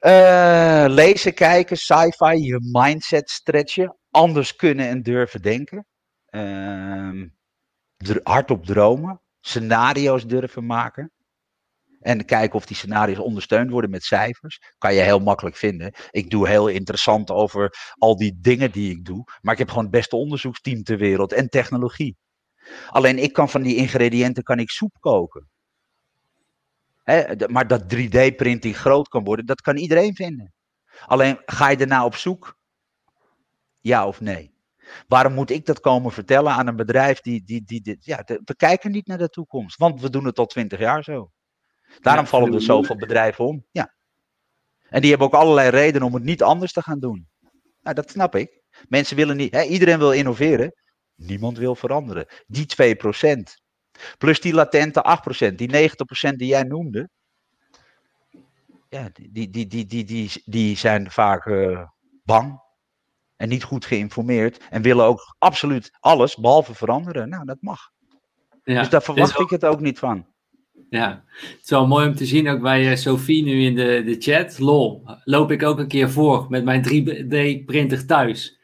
Uh, 0.00 0.84
lezen, 0.88 1.34
kijken, 1.34 1.76
sci-fi, 1.76 2.36
je 2.36 2.58
mindset 2.72 3.30
stretchen. 3.30 3.96
Anders 4.10 4.56
kunnen 4.56 4.88
en 4.88 5.02
durven 5.02 5.42
denken. 5.42 5.86
Uh, 6.30 7.22
hardop 8.22 8.64
dromen. 8.64 9.20
Scenario's 9.40 10.26
durven 10.26 10.66
maken. 10.66 11.12
En 12.00 12.24
kijken 12.24 12.56
of 12.56 12.66
die 12.66 12.76
scenario's 12.76 13.18
ondersteund 13.18 13.70
worden 13.70 13.90
met 13.90 14.04
cijfers. 14.04 14.60
Kan 14.78 14.94
je 14.94 15.00
heel 15.00 15.20
makkelijk 15.20 15.56
vinden. 15.56 15.92
Ik 16.10 16.30
doe 16.30 16.48
heel 16.48 16.68
interessant 16.68 17.30
over 17.30 17.74
al 17.94 18.16
die 18.16 18.38
dingen 18.40 18.70
die 18.70 18.90
ik 18.90 19.04
doe. 19.04 19.24
Maar 19.40 19.52
ik 19.52 19.58
heb 19.58 19.68
gewoon 19.68 19.84
het 19.84 19.92
beste 19.92 20.16
onderzoeksteam 20.16 20.82
ter 20.82 20.98
wereld 20.98 21.32
en 21.32 21.48
technologie. 21.48 22.16
Alleen 22.88 23.18
ik 23.18 23.32
kan 23.32 23.48
van 23.48 23.62
die 23.62 23.76
ingrediënten 23.76 24.42
kan 24.42 24.58
ik 24.58 24.70
soep 24.70 24.96
koken. 25.00 25.48
maar 27.46 27.66
dat 27.66 27.94
3D-printing 27.94 28.76
groot 28.76 29.08
kan 29.08 29.24
worden, 29.24 29.46
dat 29.46 29.60
kan 29.60 29.76
iedereen 29.76 30.14
vinden. 30.14 30.52
Alleen 31.06 31.42
ga 31.44 31.68
je 31.68 31.76
erna 31.76 32.04
op 32.04 32.14
zoek? 32.14 32.56
Ja 33.80 34.06
of 34.06 34.20
nee? 34.20 34.56
Waarom 35.08 35.32
moet 35.32 35.50
ik 35.50 35.66
dat 35.66 35.80
komen 35.80 36.12
vertellen 36.12 36.52
aan 36.52 36.66
een 36.66 36.76
bedrijf 36.76 37.20
die, 37.20 37.44
die, 37.44 37.62
die, 37.64 37.80
die 37.80 37.96
ja, 38.00 38.22
we 38.24 38.56
kijken 38.56 38.90
niet 38.90 39.06
naar 39.06 39.18
de 39.18 39.28
toekomst, 39.28 39.76
want 39.76 40.00
we 40.00 40.10
doen 40.10 40.24
het 40.24 40.38
al 40.38 40.46
twintig 40.46 40.78
jaar 40.78 41.04
zo. 41.04 41.30
Daarom 42.00 42.26
vallen 42.26 42.54
er 42.54 42.62
zoveel 42.62 42.96
bedrijven 42.96 43.44
om. 43.44 43.64
Ja. 43.70 43.94
En 44.88 45.00
die 45.00 45.10
hebben 45.10 45.26
ook 45.26 45.34
allerlei 45.34 45.68
redenen 45.68 46.06
om 46.06 46.14
het 46.14 46.22
niet 46.22 46.42
anders 46.42 46.72
te 46.72 46.82
gaan 46.82 46.98
doen. 46.98 47.28
Nou, 47.80 47.94
dat 47.94 48.10
snap 48.10 48.34
ik. 48.34 48.62
Mensen 48.88 49.16
willen 49.16 49.36
niet, 49.36 49.52
hè, 49.52 49.62
iedereen 49.62 49.98
wil 49.98 50.12
innoveren, 50.12 50.72
Niemand 51.18 51.58
wil 51.58 51.74
veranderen. 51.74 52.26
Die 52.46 52.66
2%. 52.66 53.66
Plus 54.18 54.40
die 54.40 54.54
latente 54.54 55.18
8%, 55.50 55.54
die 55.54 55.90
90% 56.30 56.36
die 56.36 56.48
jij 56.48 56.62
noemde. 56.62 57.08
Ja, 58.88 59.10
die, 59.12 59.50
die, 59.50 59.66
die, 59.66 59.86
die, 59.86 60.04
die, 60.04 60.42
die 60.44 60.76
zijn 60.76 61.10
vaak 61.10 61.46
uh, 61.46 61.82
bang 62.24 62.60
en 63.36 63.48
niet 63.48 63.64
goed 63.64 63.84
geïnformeerd. 63.84 64.66
En 64.70 64.82
willen 64.82 65.04
ook 65.04 65.36
absoluut 65.38 65.90
alles 66.00 66.36
behalve 66.36 66.74
veranderen. 66.74 67.28
Nou, 67.28 67.44
dat 67.44 67.58
mag. 67.60 67.90
Ja, 68.64 68.80
dus 68.80 68.88
daar 68.88 69.02
verwacht 69.02 69.40
ik 69.40 69.50
het 69.50 69.64
ook 69.64 69.80
niet 69.80 69.98
van. 69.98 70.26
Ja, 70.90 71.24
het 71.26 71.60
is 71.62 71.70
wel 71.70 71.86
mooi 71.86 72.08
om 72.08 72.14
te 72.14 72.26
zien 72.26 72.48
ook 72.48 72.60
bij 72.60 72.90
uh, 72.90 72.96
Sophie 72.96 73.44
nu 73.44 73.64
in 73.64 73.74
de, 73.74 74.02
de 74.04 74.16
chat. 74.18 74.58
Lol, 74.58 75.02
loop 75.24 75.50
ik 75.50 75.62
ook 75.62 75.78
een 75.78 75.88
keer 75.88 76.10
voor 76.10 76.46
met 76.48 76.64
mijn 76.64 76.84
3D-printer 76.88 78.06
thuis. 78.06 78.58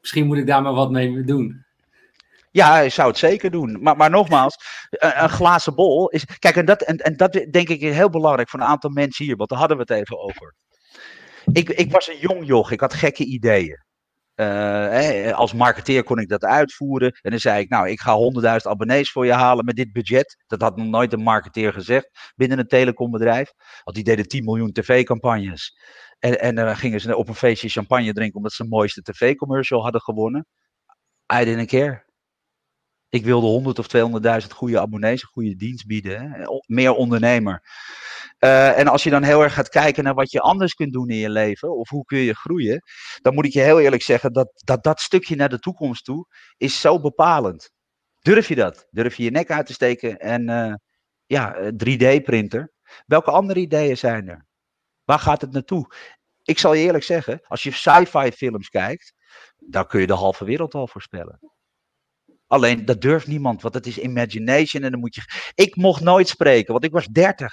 Misschien 0.00 0.26
moet 0.26 0.36
ik 0.36 0.46
daar 0.46 0.62
maar 0.62 0.74
wat 0.74 0.90
mee 0.90 1.22
doen. 1.22 1.63
Ja, 2.54 2.78
je 2.78 2.88
zou 2.88 3.08
het 3.08 3.18
zeker 3.18 3.50
doen. 3.50 3.82
Maar, 3.82 3.96
maar 3.96 4.10
nogmaals, 4.10 4.56
een, 4.90 5.28
glazen 5.28 5.74
bol 5.74 6.08
is. 6.08 6.24
Kijk, 6.38 6.56
en 6.56 6.64
dat, 6.64 6.82
en, 6.82 7.16
dat 7.16 7.32
denk 7.32 7.68
ik 7.68 7.80
heel 7.80 8.10
belangrijk 8.10 8.48
voor 8.48 8.60
een 8.60 8.66
aantal 8.66 8.90
mensen 8.90 9.24
hier, 9.24 9.36
want 9.36 9.48
daar 9.48 9.58
hadden 9.58 9.76
we 9.76 9.82
het 9.82 10.00
even 10.00 10.18
over. 10.18 10.54
Ik, 11.52 11.68
ik 11.68 11.92
was 11.92 12.08
een 12.08 12.18
jong 12.18 12.46
joch, 12.46 12.70
ik 12.70 12.80
had 12.80 12.94
gekke 12.94 13.24
ideeën. 13.24 13.84
Uh, 14.36 15.32
als 15.32 15.52
marketeer 15.52 16.04
kon 16.04 16.18
ik 16.18 16.28
dat 16.28 16.44
uitvoeren. 16.44 17.18
En 17.22 17.30
dan 17.30 17.40
zei 17.40 17.60
ik, 17.60 17.68
nou, 17.68 17.88
ik 17.88 18.00
ga 18.00 18.16
100.000 18.40 18.70
abonnees 18.70 19.10
voor 19.10 19.26
je 19.26 19.32
halen 19.32 19.64
met 19.64 19.76
dit 19.76 19.92
budget. 19.92 20.44
Dat 20.46 20.60
had 20.60 20.76
nog 20.76 20.86
nooit 20.86 21.12
een 21.12 21.22
marketeer 21.22 21.72
gezegd 21.72 22.32
binnen 22.36 22.58
een 22.58 22.68
telecombedrijf. 22.68 23.52
Want 23.84 23.96
die 23.96 24.04
deden 24.04 24.28
10 24.28 24.44
miljoen 24.44 24.72
tv-campagnes. 24.72 25.76
En, 26.18 26.40
en 26.40 26.54
dan 26.54 26.76
gingen 26.76 27.00
ze 27.00 27.16
op 27.16 27.28
een 27.28 27.34
feestje 27.34 27.68
champagne 27.68 28.12
drinken 28.12 28.36
omdat 28.36 28.52
ze 28.52 28.62
de 28.62 28.68
mooiste 28.68 29.02
tv-commercial 29.02 29.82
hadden 29.82 30.00
gewonnen. 30.00 30.46
I 31.32 31.44
didn't 31.44 31.66
care. 31.66 32.03
Ik 33.14 33.24
wilde 33.24 33.46
100 33.46 33.78
of 33.78 33.86
200.000 34.42 34.48
goede 34.48 34.80
abonnees, 34.80 35.22
een 35.22 35.28
goede 35.28 35.56
dienst 35.56 35.86
bieden. 35.86 36.32
Hè? 36.32 36.44
Meer 36.66 36.92
ondernemer. 36.92 37.62
Uh, 38.40 38.78
en 38.78 38.88
als 38.88 39.02
je 39.02 39.10
dan 39.10 39.22
heel 39.22 39.42
erg 39.42 39.54
gaat 39.54 39.68
kijken 39.68 40.04
naar 40.04 40.14
wat 40.14 40.30
je 40.30 40.40
anders 40.40 40.74
kunt 40.74 40.92
doen 40.92 41.08
in 41.08 41.16
je 41.16 41.30
leven, 41.30 41.76
of 41.76 41.88
hoe 41.88 42.04
kun 42.04 42.18
je 42.18 42.34
groeien, 42.34 42.82
dan 43.22 43.34
moet 43.34 43.44
ik 43.44 43.52
je 43.52 43.60
heel 43.60 43.80
eerlijk 43.80 44.02
zeggen 44.02 44.32
dat 44.32 44.62
dat, 44.64 44.84
dat 44.84 45.00
stukje 45.00 45.36
naar 45.36 45.48
de 45.48 45.58
toekomst 45.58 46.04
toe 46.04 46.26
is 46.56 46.80
zo 46.80 47.00
bepalend. 47.00 47.70
Durf 48.20 48.48
je 48.48 48.54
dat? 48.54 48.86
Durf 48.90 49.16
je 49.16 49.22
je 49.22 49.30
nek 49.30 49.50
uit 49.50 49.66
te 49.66 49.72
steken 49.72 50.18
en 50.18 50.50
uh, 50.50 50.74
ja, 51.26 51.56
3D-printer? 51.70 52.60
Eh, 52.60 52.94
Welke 53.06 53.30
andere 53.30 53.60
ideeën 53.60 53.96
zijn 53.96 54.28
er? 54.28 54.46
Waar 55.04 55.18
gaat 55.18 55.40
het 55.40 55.52
naartoe? 55.52 55.94
Ik 56.42 56.58
zal 56.58 56.74
je 56.74 56.84
eerlijk 56.84 57.04
zeggen, 57.04 57.40
als 57.46 57.62
je 57.62 57.72
sci-fi 57.72 58.32
films 58.32 58.68
kijkt, 58.68 59.12
dan 59.56 59.86
kun 59.86 60.00
je 60.00 60.06
de 60.06 60.12
halve 60.12 60.44
wereld 60.44 60.74
al 60.74 60.88
voorspellen. 60.88 61.53
Alleen 62.54 62.84
dat 62.84 63.00
durft 63.00 63.26
niemand, 63.26 63.62
want 63.62 63.74
het 63.74 63.86
is 63.86 63.98
imagination 63.98 64.82
en 64.82 64.90
dan 64.90 65.00
moet 65.00 65.14
je. 65.14 65.22
Ik 65.54 65.76
mocht 65.76 66.00
nooit 66.00 66.28
spreken, 66.28 66.72
want 66.72 66.84
ik 66.84 66.92
was 66.92 67.06
30. 67.06 67.52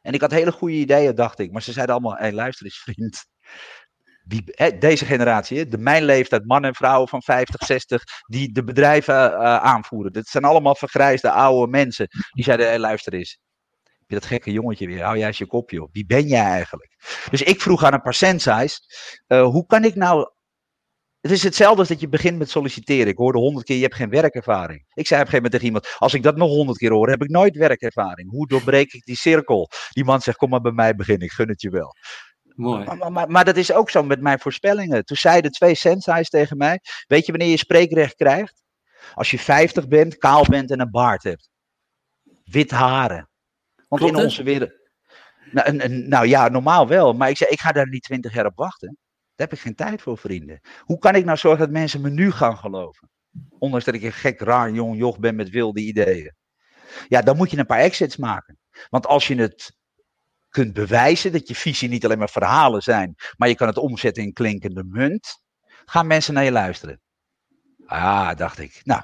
En 0.00 0.12
ik 0.12 0.20
had 0.20 0.30
hele 0.30 0.52
goede 0.52 0.74
ideeën, 0.74 1.14
dacht 1.14 1.38
ik. 1.38 1.52
Maar 1.52 1.62
ze 1.62 1.72
zeiden 1.72 1.94
allemaal: 1.94 2.16
hey, 2.16 2.32
luister 2.32 2.66
eens, 2.66 2.78
vriend. 2.78 3.24
Deze 4.78 5.04
generatie, 5.04 5.68
de 5.68 5.78
mijn 5.78 6.04
leeftijd, 6.04 6.44
mannen 6.44 6.70
en 6.70 6.76
vrouwen 6.76 7.08
van 7.08 7.22
50, 7.22 7.66
60, 7.66 8.02
die 8.26 8.52
de 8.52 8.64
bedrijven 8.64 9.14
uh, 9.14 9.56
aanvoeren. 9.56 10.12
Dat 10.12 10.26
zijn 10.26 10.44
allemaal 10.44 10.74
vergrijsde 10.74 11.30
oude 11.30 11.70
mensen. 11.70 12.06
Die 12.32 12.44
zeiden, 12.44 12.66
hey, 12.66 12.78
luister 12.78 13.12
eens, 13.12 13.38
je 14.06 14.14
dat 14.14 14.26
gekke 14.26 14.52
jongetje 14.52 14.86
weer, 14.86 15.02
hou 15.02 15.18
jij 15.18 15.26
eens 15.26 15.38
je 15.38 15.46
kopje 15.46 15.82
op. 15.82 15.88
Wie 15.92 16.06
ben 16.06 16.26
jij 16.26 16.44
eigenlijk? 16.44 16.96
Dus 17.30 17.42
ik 17.42 17.60
vroeg 17.60 17.84
aan 17.84 17.92
een 17.92 18.02
paar 18.02 18.14
sensei's, 18.14 18.80
uh, 19.28 19.42
hoe 19.42 19.66
kan 19.66 19.84
ik 19.84 19.94
nou 19.94 20.30
het 21.22 21.30
is 21.30 21.42
hetzelfde 21.42 21.78
als 21.78 21.88
dat 21.88 22.00
je 22.00 22.08
begint 22.08 22.38
met 22.38 22.50
solliciteren. 22.50 23.06
Ik 23.06 23.16
hoorde 23.16 23.38
honderd 23.38 23.66
keer, 23.66 23.76
je 23.76 23.82
hebt 23.82 23.94
geen 23.94 24.10
werkervaring. 24.10 24.84
Ik 24.94 25.06
zei 25.06 25.20
op 25.20 25.26
een 25.26 25.32
gegeven 25.32 25.34
moment 25.34 25.52
tegen 25.52 25.66
iemand, 25.66 25.96
als 25.98 26.14
ik 26.14 26.22
dat 26.22 26.36
nog 26.36 26.50
honderd 26.50 26.78
keer 26.78 26.90
hoor, 26.90 27.08
heb 27.08 27.22
ik 27.22 27.30
nooit 27.30 27.56
werkervaring. 27.56 28.30
Hoe 28.30 28.46
doorbreek 28.46 28.92
ik 28.92 29.04
die 29.04 29.16
cirkel? 29.16 29.68
Die 29.90 30.04
man 30.04 30.20
zegt, 30.20 30.36
kom 30.36 30.50
maar 30.50 30.60
bij 30.60 30.72
mij 30.72 30.94
beginnen, 30.94 31.26
ik 31.26 31.32
gun 31.32 31.48
het 31.48 31.62
je 31.62 31.70
wel. 31.70 31.94
Mooi. 32.42 32.84
Maar, 32.84 33.12
maar, 33.12 33.30
maar, 33.30 33.44
dat 33.44 33.56
is 33.56 33.72
ook 33.72 33.90
zo 33.90 34.02
met 34.02 34.20
mijn 34.20 34.38
voorspellingen. 34.38 35.04
Toen 35.04 35.16
zeiden 35.16 35.50
twee 35.50 35.74
sensei's 35.74 36.28
tegen 36.28 36.56
mij, 36.56 36.80
weet 37.06 37.26
je 37.26 37.32
wanneer 37.32 37.50
je 37.50 37.56
spreekrecht 37.56 38.14
krijgt? 38.14 38.62
Als 39.14 39.30
je 39.30 39.38
50 39.38 39.88
bent, 39.88 40.18
kaal 40.18 40.44
bent 40.44 40.70
en 40.70 40.80
een 40.80 40.90
baard 40.90 41.22
hebt. 41.22 41.50
Wit 42.44 42.70
haren. 42.70 43.28
Want 43.88 44.02
in 44.02 44.16
onze 44.16 44.42
wereld... 44.42 44.80
Nou, 45.50 45.88
nou, 45.88 46.26
ja, 46.26 46.48
normaal 46.48 46.88
wel. 46.88 47.12
Maar 47.12 47.28
ik 47.28 47.36
zei, 47.36 47.50
ik 47.50 47.60
ga 47.60 47.72
daar 47.72 47.88
niet 47.88 48.02
20 48.02 48.34
jaar 48.34 48.46
op 48.46 48.56
wachten. 48.56 48.98
Daar 49.34 49.48
heb 49.48 49.52
ik 49.52 49.64
geen 49.64 49.74
tijd 49.74 50.02
voor, 50.02 50.18
vrienden. 50.18 50.60
Hoe 50.80 50.98
kan 50.98 51.14
ik 51.14 51.24
nou 51.24 51.38
zorgen 51.38 51.60
dat 51.60 51.70
mensen 51.70 52.00
me 52.00 52.10
nu 52.10 52.30
gaan 52.30 52.58
geloven? 52.58 53.10
Ondanks 53.58 53.84
dat 53.84 53.94
ik 53.94 54.02
een 54.02 54.12
gek, 54.12 54.40
raar, 54.40 54.70
jong 54.70 54.96
joch 54.96 55.18
ben 55.18 55.34
met 55.34 55.50
wilde 55.50 55.80
ideeën. 55.80 56.34
Ja, 57.08 57.22
dan 57.22 57.36
moet 57.36 57.50
je 57.50 57.58
een 57.58 57.66
paar 57.66 57.78
exits 57.78 58.16
maken. 58.16 58.58
Want 58.88 59.06
als 59.06 59.26
je 59.26 59.34
het 59.34 59.76
kunt 60.48 60.72
bewijzen 60.72 61.32
dat 61.32 61.48
je 61.48 61.54
visie 61.54 61.88
niet 61.88 62.04
alleen 62.04 62.18
maar 62.18 62.30
verhalen 62.30 62.82
zijn, 62.82 63.14
maar 63.36 63.48
je 63.48 63.54
kan 63.54 63.66
het 63.66 63.76
omzetten 63.76 64.22
in 64.22 64.32
klinkende 64.32 64.84
munt, 64.84 65.38
gaan 65.84 66.06
mensen 66.06 66.34
naar 66.34 66.44
je 66.44 66.52
luisteren. 66.52 67.00
Ah, 67.86 68.36
dacht 68.36 68.58
ik. 68.58 68.80
Nou, 68.84 69.02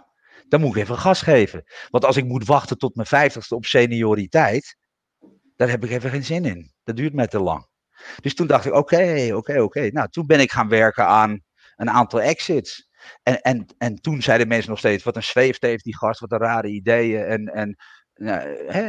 dan 0.48 0.60
moet 0.60 0.76
ik 0.76 0.82
even 0.82 0.98
gas 0.98 1.22
geven. 1.22 1.64
Want 1.88 2.04
als 2.04 2.16
ik 2.16 2.24
moet 2.24 2.46
wachten 2.46 2.78
tot 2.78 2.94
mijn 2.94 3.08
vijftigste 3.08 3.54
op 3.54 3.64
senioriteit, 3.64 4.76
daar 5.56 5.68
heb 5.68 5.84
ik 5.84 5.90
even 5.90 6.10
geen 6.10 6.24
zin 6.24 6.44
in. 6.44 6.72
Dat 6.84 6.96
duurt 6.96 7.14
mij 7.14 7.26
te 7.26 7.40
lang. 7.40 7.68
Dus 8.20 8.34
toen 8.34 8.46
dacht 8.46 8.64
ik, 8.64 8.72
oké, 8.72 9.30
oké, 9.34 9.60
oké. 9.60 9.88
Nou, 9.92 10.08
toen 10.08 10.26
ben 10.26 10.40
ik 10.40 10.52
gaan 10.52 10.68
werken 10.68 11.06
aan 11.06 11.40
een 11.76 11.90
aantal 11.90 12.20
exits. 12.20 12.88
En, 13.22 13.40
en, 13.40 13.66
en 13.78 14.00
toen 14.00 14.22
zeiden 14.22 14.48
mensen 14.48 14.70
nog 14.70 14.78
steeds, 14.78 15.04
wat 15.04 15.16
een 15.16 15.22
zweeft 15.22 15.62
heeft 15.62 15.84
die 15.84 15.96
gast, 15.96 16.20
wat 16.20 16.32
een 16.32 16.38
rare 16.38 16.68
ideeën. 16.68 17.24
En, 17.24 17.46
en, 17.46 17.76
nou, 18.14 18.66
hè? 18.66 18.88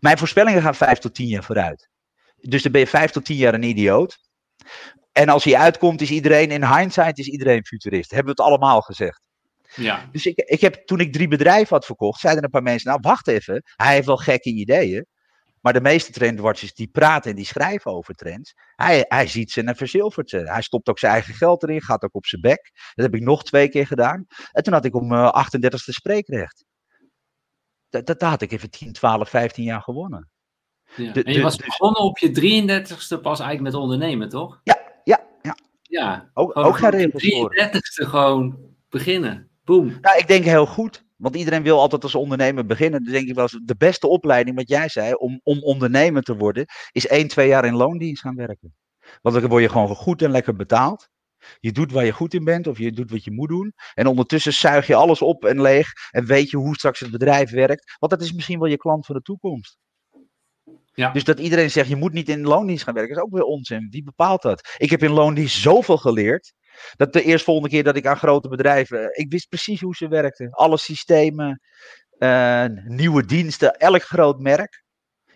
Mijn 0.00 0.18
voorspellingen 0.18 0.62
gaan 0.62 0.74
vijf 0.74 0.98
tot 0.98 1.14
tien 1.14 1.26
jaar 1.26 1.44
vooruit. 1.44 1.88
Dus 2.36 2.62
dan 2.62 2.72
ben 2.72 2.80
je 2.80 2.86
vijf 2.86 3.10
tot 3.10 3.24
tien 3.24 3.36
jaar 3.36 3.54
een 3.54 3.62
idioot. 3.62 4.18
En 5.12 5.28
als 5.28 5.44
hij 5.44 5.56
uitkomt, 5.56 6.00
is 6.00 6.10
iedereen 6.10 6.50
in 6.50 6.76
hindsight 6.76 7.18
is 7.18 7.28
iedereen 7.28 7.64
futurist. 7.64 8.10
Hebben 8.10 8.34
we 8.34 8.42
het 8.42 8.50
allemaal 8.50 8.80
gezegd. 8.80 9.20
Ja. 9.74 10.08
Dus 10.12 10.26
ik, 10.26 10.38
ik 10.38 10.60
heb, 10.60 10.86
toen 10.86 11.00
ik 11.00 11.12
drie 11.12 11.28
bedrijven 11.28 11.76
had 11.76 11.86
verkocht, 11.86 12.20
zeiden 12.20 12.44
een 12.44 12.50
paar 12.50 12.62
mensen, 12.62 12.90
nou 12.90 13.00
wacht 13.02 13.28
even, 13.28 13.62
hij 13.76 13.94
heeft 13.94 14.06
wel 14.06 14.16
gekke 14.16 14.50
ideeën. 14.50 15.06
Maar 15.62 15.72
de 15.72 15.80
meeste 15.80 16.12
trendwatchers 16.12 16.74
die 16.74 16.88
praten 16.88 17.30
en 17.30 17.36
die 17.36 17.44
schrijven 17.44 17.92
over 17.92 18.14
trends, 18.14 18.54
hij, 18.76 19.04
hij 19.08 19.26
ziet 19.26 19.50
ze 19.50 19.62
en 19.62 19.76
verzilvert 19.76 20.30
ze. 20.30 20.36
Hij 20.38 20.62
stopt 20.62 20.88
ook 20.88 20.98
zijn 20.98 21.12
eigen 21.12 21.34
geld 21.34 21.62
erin, 21.62 21.82
gaat 21.82 22.04
ook 22.04 22.14
op 22.14 22.26
zijn 22.26 22.40
bek. 22.40 22.70
Dat 22.94 23.04
heb 23.04 23.14
ik 23.14 23.22
nog 23.22 23.44
twee 23.44 23.68
keer 23.68 23.86
gedaan. 23.86 24.26
En 24.52 24.62
toen 24.62 24.72
had 24.72 24.84
ik 24.84 24.94
om 24.94 25.08
mijn 25.08 25.32
38e 25.34 25.74
spreekrecht. 25.74 26.64
Dat, 27.88 28.06
dat, 28.06 28.20
had 28.20 28.42
ik 28.42 28.52
even 28.52 28.70
10, 28.70 28.92
12, 28.92 29.28
15 29.28 29.64
jaar 29.64 29.82
gewonnen. 29.82 30.30
Ja. 30.96 31.12
en 31.14 31.32
je 31.32 31.42
was 31.42 31.56
dus- 31.56 31.66
begonnen 31.66 32.02
op 32.02 32.18
je 32.18 32.28
33ste 32.28 33.20
pas 33.20 33.40
eigenlijk 33.40 33.60
met 33.60 33.74
ondernemen, 33.74 34.28
toch? 34.28 34.60
Ja, 34.64 34.78
ja, 35.04 35.26
ja. 35.42 35.56
Ja, 35.82 36.30
ook, 36.34 36.56
ook 36.56 36.76
geen 36.76 36.90
regels 36.90 37.22
33ste 37.22 38.08
gewoon 38.08 38.58
beginnen. 38.88 39.50
Boom. 39.64 39.98
Nou, 40.00 40.18
ik 40.18 40.26
denk 40.26 40.44
heel 40.44 40.66
goed. 40.66 41.04
Want 41.22 41.36
iedereen 41.36 41.62
wil 41.62 41.80
altijd 41.80 42.02
als 42.02 42.14
ondernemer 42.14 42.66
beginnen. 42.66 43.02
Dus 43.02 43.12
denk 43.12 43.28
ik 43.28 43.34
wel, 43.34 43.48
de 43.64 43.76
beste 43.76 44.06
opleiding, 44.06 44.56
wat 44.56 44.68
jij 44.68 44.88
zei, 44.88 45.14
om, 45.14 45.40
om 45.42 45.62
ondernemer 45.62 46.22
te 46.22 46.36
worden, 46.36 46.64
is 46.92 47.06
één, 47.06 47.28
twee 47.28 47.48
jaar 47.48 47.64
in 47.64 47.74
loondienst 47.74 48.22
gaan 48.22 48.34
werken. 48.34 48.74
Want 49.20 49.40
dan 49.40 49.48
word 49.48 49.62
je 49.62 49.68
gewoon 49.68 49.88
goed 49.88 50.22
en 50.22 50.30
lekker 50.30 50.56
betaald. 50.56 51.08
Je 51.60 51.72
doet 51.72 51.92
waar 51.92 52.04
je 52.04 52.12
goed 52.12 52.34
in 52.34 52.44
bent, 52.44 52.66
of 52.66 52.78
je 52.78 52.92
doet 52.92 53.10
wat 53.10 53.24
je 53.24 53.32
moet 53.32 53.48
doen. 53.48 53.72
En 53.94 54.06
ondertussen 54.06 54.52
zuig 54.52 54.86
je 54.86 54.94
alles 54.94 55.22
op 55.22 55.44
en 55.44 55.60
leeg. 55.60 55.88
En 56.10 56.24
weet 56.24 56.50
je 56.50 56.56
hoe 56.56 56.74
straks 56.74 57.00
het 57.00 57.10
bedrijf 57.10 57.50
werkt. 57.50 57.96
Want 57.98 58.12
dat 58.12 58.22
is 58.22 58.32
misschien 58.32 58.58
wel 58.58 58.68
je 58.68 58.76
klant 58.76 59.06
van 59.06 59.14
de 59.14 59.22
toekomst. 59.22 59.78
Ja. 60.94 61.12
Dus 61.12 61.24
dat 61.24 61.38
iedereen 61.38 61.70
zegt, 61.70 61.88
je 61.88 61.96
moet 61.96 62.12
niet 62.12 62.28
in 62.28 62.42
loondienst 62.42 62.84
gaan 62.84 62.94
werken, 62.94 63.16
is 63.16 63.22
ook 63.22 63.32
weer 63.32 63.42
onzin. 63.42 63.88
Wie 63.90 64.02
bepaalt 64.02 64.42
dat? 64.42 64.74
Ik 64.76 64.90
heb 64.90 65.02
in 65.02 65.12
loondienst 65.12 65.60
zoveel 65.60 65.98
geleerd. 65.98 66.52
Dat 66.96 67.12
de 67.12 67.22
eerste 67.22 67.44
volgende 67.44 67.70
keer 67.70 67.84
dat 67.84 67.96
ik 67.96 68.06
aan 68.06 68.16
grote 68.16 68.48
bedrijven. 68.48 69.18
Ik 69.18 69.30
wist 69.30 69.48
precies 69.48 69.80
hoe 69.80 69.94
ze 69.94 70.08
werkten. 70.08 70.50
Alle 70.50 70.78
systemen, 70.78 71.60
uh, 72.18 72.64
nieuwe 72.84 73.24
diensten, 73.24 73.78
elk 73.78 74.02
groot 74.02 74.40
merk 74.40 74.84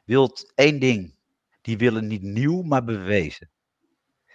wilt 0.05 0.53
één 0.55 0.79
ding. 0.79 1.15
Die 1.61 1.79
willen 1.79 2.07
niet 2.07 2.23
nieuw, 2.23 2.63
maar 2.63 2.85
bewezen. 2.85 3.51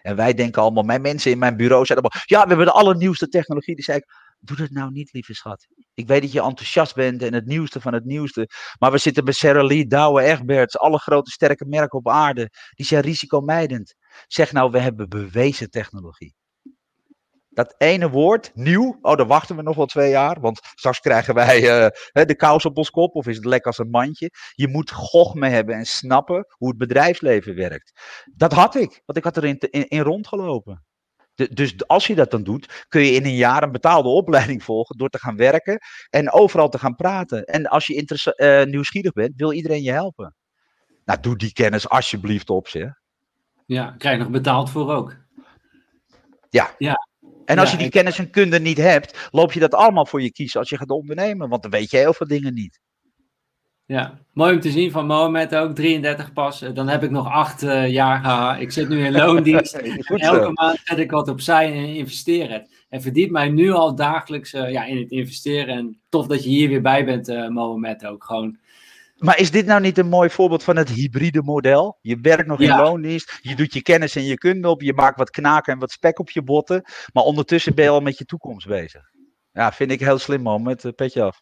En 0.01 0.15
wij 0.15 0.33
denken 0.33 0.61
allemaal, 0.61 0.83
mijn 0.83 1.01
mensen 1.01 1.31
in 1.31 1.39
mijn 1.39 1.57
bureau 1.57 1.85
zeiden 1.85 2.09
allemaal, 2.09 2.25
ja, 2.25 2.41
we 2.41 2.47
hebben 2.47 2.65
de 2.65 2.79
allernieuwste 2.81 3.27
technologie. 3.27 3.75
Die 3.75 3.83
zei 3.83 3.97
ik, 3.97 4.05
doe 4.39 4.57
dat 4.57 4.69
nou 4.69 4.91
niet, 4.91 5.13
lieve 5.13 5.33
schat. 5.33 5.67
Ik 5.93 6.07
weet 6.07 6.21
dat 6.21 6.31
je 6.31 6.41
enthousiast 6.41 6.95
bent 6.95 7.21
en 7.23 7.33
het 7.33 7.45
nieuwste 7.45 7.81
van 7.81 7.93
het 7.93 8.05
nieuwste. 8.05 8.49
Maar 8.79 8.91
we 8.91 8.97
zitten 8.97 9.23
bij 9.23 9.33
Sarah 9.33 9.65
Lee, 9.65 9.87
Douwe, 9.87 10.21
Egberts, 10.21 10.77
alle 10.77 10.99
grote 10.99 11.31
sterke 11.31 11.65
merken 11.65 11.99
op 11.99 12.09
aarde. 12.09 12.49
Die 12.75 12.85
zijn 12.85 13.01
risicomijdend. 13.01 13.95
Zeg 14.27 14.51
nou, 14.51 14.71
we 14.71 14.79
hebben 14.79 15.09
bewezen 15.09 15.69
technologie. 15.69 16.35
Dat 17.53 17.75
ene 17.77 18.09
woord, 18.09 18.51
nieuw, 18.53 18.97
oh, 19.01 19.15
dan 19.15 19.27
wachten 19.27 19.55
we 19.55 19.61
nog 19.61 19.75
wel 19.75 19.85
twee 19.85 20.09
jaar, 20.09 20.39
want 20.39 20.59
straks 20.75 20.99
krijgen 20.99 21.33
wij 21.33 21.61
uh, 21.61 22.25
de 22.25 22.35
kous 22.35 22.65
op 22.65 22.77
ons 22.77 22.89
kop 22.89 23.15
of 23.15 23.27
is 23.27 23.35
het 23.35 23.45
lekker 23.45 23.67
als 23.67 23.77
een 23.77 23.89
mandje. 23.89 24.29
Je 24.53 24.67
moet 24.67 24.91
gochme 24.91 25.49
hebben 25.49 25.75
en 25.75 25.85
snappen 25.85 26.45
hoe 26.49 26.69
het 26.69 26.77
bedrijfsleven 26.77 27.55
werkt. 27.55 27.91
Dat 28.35 28.53
had 28.53 28.75
ik, 28.75 29.01
want 29.05 29.17
ik 29.17 29.23
had 29.23 29.37
erin 29.37 29.57
in, 29.57 29.87
in 29.87 30.01
rondgelopen. 30.01 30.85
De, 31.35 31.53
dus 31.53 31.87
als 31.87 32.07
je 32.07 32.15
dat 32.15 32.31
dan 32.31 32.43
doet, 32.43 32.85
kun 32.87 33.01
je 33.01 33.11
in 33.11 33.25
een 33.25 33.35
jaar 33.35 33.63
een 33.63 33.71
betaalde 33.71 34.09
opleiding 34.21 34.63
volgen 34.63 34.97
door 34.97 35.09
te 35.09 35.19
gaan 35.19 35.35
werken 35.35 35.79
en 36.09 36.31
overal 36.31 36.69
te 36.69 36.79
gaan 36.79 36.95
praten. 36.95 37.45
En 37.45 37.65
als 37.67 37.87
je 37.87 38.33
uh, 38.35 38.63
nieuwsgierig 38.63 39.13
bent, 39.13 39.33
wil 39.35 39.53
iedereen 39.53 39.83
je 39.83 39.91
helpen. 39.91 40.35
Nou, 41.05 41.19
doe 41.19 41.35
die 41.35 41.53
kennis 41.53 41.89
alsjeblieft 41.89 42.49
op, 42.49 42.67
zeg. 42.67 42.89
Ja, 43.65 43.95
krijg 43.97 44.17
je 44.17 44.23
nog 44.23 44.31
betaald 44.31 44.69
voor 44.69 44.91
ook. 44.91 45.15
Ja. 46.49 46.75
ja. 46.77 47.09
En 47.45 47.59
als 47.59 47.71
je 47.71 47.77
die 47.77 47.89
kennis 47.89 48.19
en 48.19 48.29
kunde 48.29 48.59
niet 48.59 48.77
hebt, 48.77 49.29
loop 49.31 49.53
je 49.53 49.59
dat 49.59 49.73
allemaal 49.73 50.05
voor 50.05 50.21
je 50.21 50.31
kiezen 50.31 50.59
als 50.59 50.69
je 50.69 50.77
gaat 50.77 50.89
ondernemen. 50.89 51.49
Want 51.49 51.61
dan 51.61 51.71
weet 51.71 51.91
je 51.91 51.97
heel 51.97 52.13
veel 52.13 52.27
dingen 52.27 52.53
niet. 52.53 52.79
Ja, 53.91 54.19
mooi 54.33 54.53
om 54.53 54.59
te 54.59 54.71
zien 54.71 54.91
van 54.91 55.05
Mohamed 55.05 55.55
ook, 55.55 55.75
33 55.75 56.33
pas. 56.33 56.61
Eh, 56.61 56.73
dan 56.73 56.87
heb 56.87 57.03
ik 57.03 57.11
nog 57.11 57.27
acht 57.27 57.63
uh, 57.63 57.89
jaar 57.89 58.19
gehaald. 58.19 58.61
Ik 58.61 58.71
zit 58.71 58.89
nu 58.89 59.05
in 59.05 59.11
loondienst. 59.11 59.73
elke 60.05 60.51
maand 60.53 60.79
zet 60.83 60.97
ik 60.97 61.11
wat 61.11 61.27
opzij 61.27 61.73
en 61.73 61.95
investeer 61.95 62.51
het. 62.51 62.85
En 62.89 63.01
verdient 63.01 63.31
mij 63.31 63.49
nu 63.49 63.71
al 63.71 63.95
dagelijks 63.95 64.53
uh, 64.53 64.71
ja, 64.71 64.85
in 64.85 64.97
het 64.97 65.11
investeren. 65.11 65.75
En 65.75 65.99
tof 66.09 66.27
dat 66.27 66.43
je 66.43 66.49
hier 66.49 66.69
weer 66.69 66.81
bij 66.81 67.05
bent, 67.05 67.29
uh, 67.29 67.47
Mohamed 67.47 68.05
ook. 68.05 68.23
Gewoon 68.23 68.57
maar 69.21 69.39
is 69.39 69.51
dit 69.51 69.65
nou 69.65 69.81
niet 69.81 69.97
een 69.97 70.07
mooi 70.07 70.29
voorbeeld 70.29 70.63
van 70.63 70.75
het 70.75 70.89
hybride 70.89 71.41
model? 71.43 71.97
Je 72.01 72.17
werkt 72.21 72.47
nog 72.47 72.59
in 72.59 72.77
loondienst, 72.77 73.39
je 73.41 73.55
doet 73.55 73.73
je 73.73 73.81
kennis 73.81 74.15
en 74.15 74.23
je 74.23 74.37
kunde 74.37 74.69
op, 74.69 74.81
je 74.81 74.93
maakt 74.93 75.17
wat 75.17 75.29
knaken 75.29 75.73
en 75.73 75.79
wat 75.79 75.91
spek 75.91 76.19
op 76.19 76.29
je 76.29 76.43
botten, 76.43 76.81
maar 77.13 77.23
ondertussen 77.23 77.75
ben 77.75 77.83
je 77.83 77.89
al 77.89 77.99
met 77.99 78.17
je 78.17 78.25
toekomst 78.25 78.67
bezig. 78.67 79.01
Ja, 79.51 79.71
vind 79.71 79.91
ik 79.91 79.99
heel 79.99 80.17
slim 80.17 80.41
man, 80.41 80.63
met 80.63 80.83
uh, 80.83 80.91
petje 80.91 81.23
af. 81.23 81.41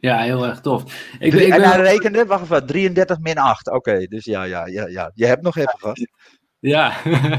Ja, 0.00 0.18
heel 0.18 0.46
erg 0.46 0.60
tof. 0.60 0.82
Ik, 1.18 1.34
ik 1.34 1.52
en 1.52 1.62
hij 1.62 1.80
rekende, 1.80 2.26
wacht 2.26 2.42
even, 2.42 2.66
33 2.66 3.18
min 3.18 3.38
8. 3.38 3.70
Oké, 3.70 4.06
dus 4.06 4.24
ja, 4.24 4.42
ja, 4.42 4.66
ja, 4.66 4.86
ja, 4.86 5.10
je 5.14 5.26
hebt 5.26 5.42
nog 5.42 5.56
even 5.56 5.78
gehad. 5.78 5.98
Ja, 6.60 6.96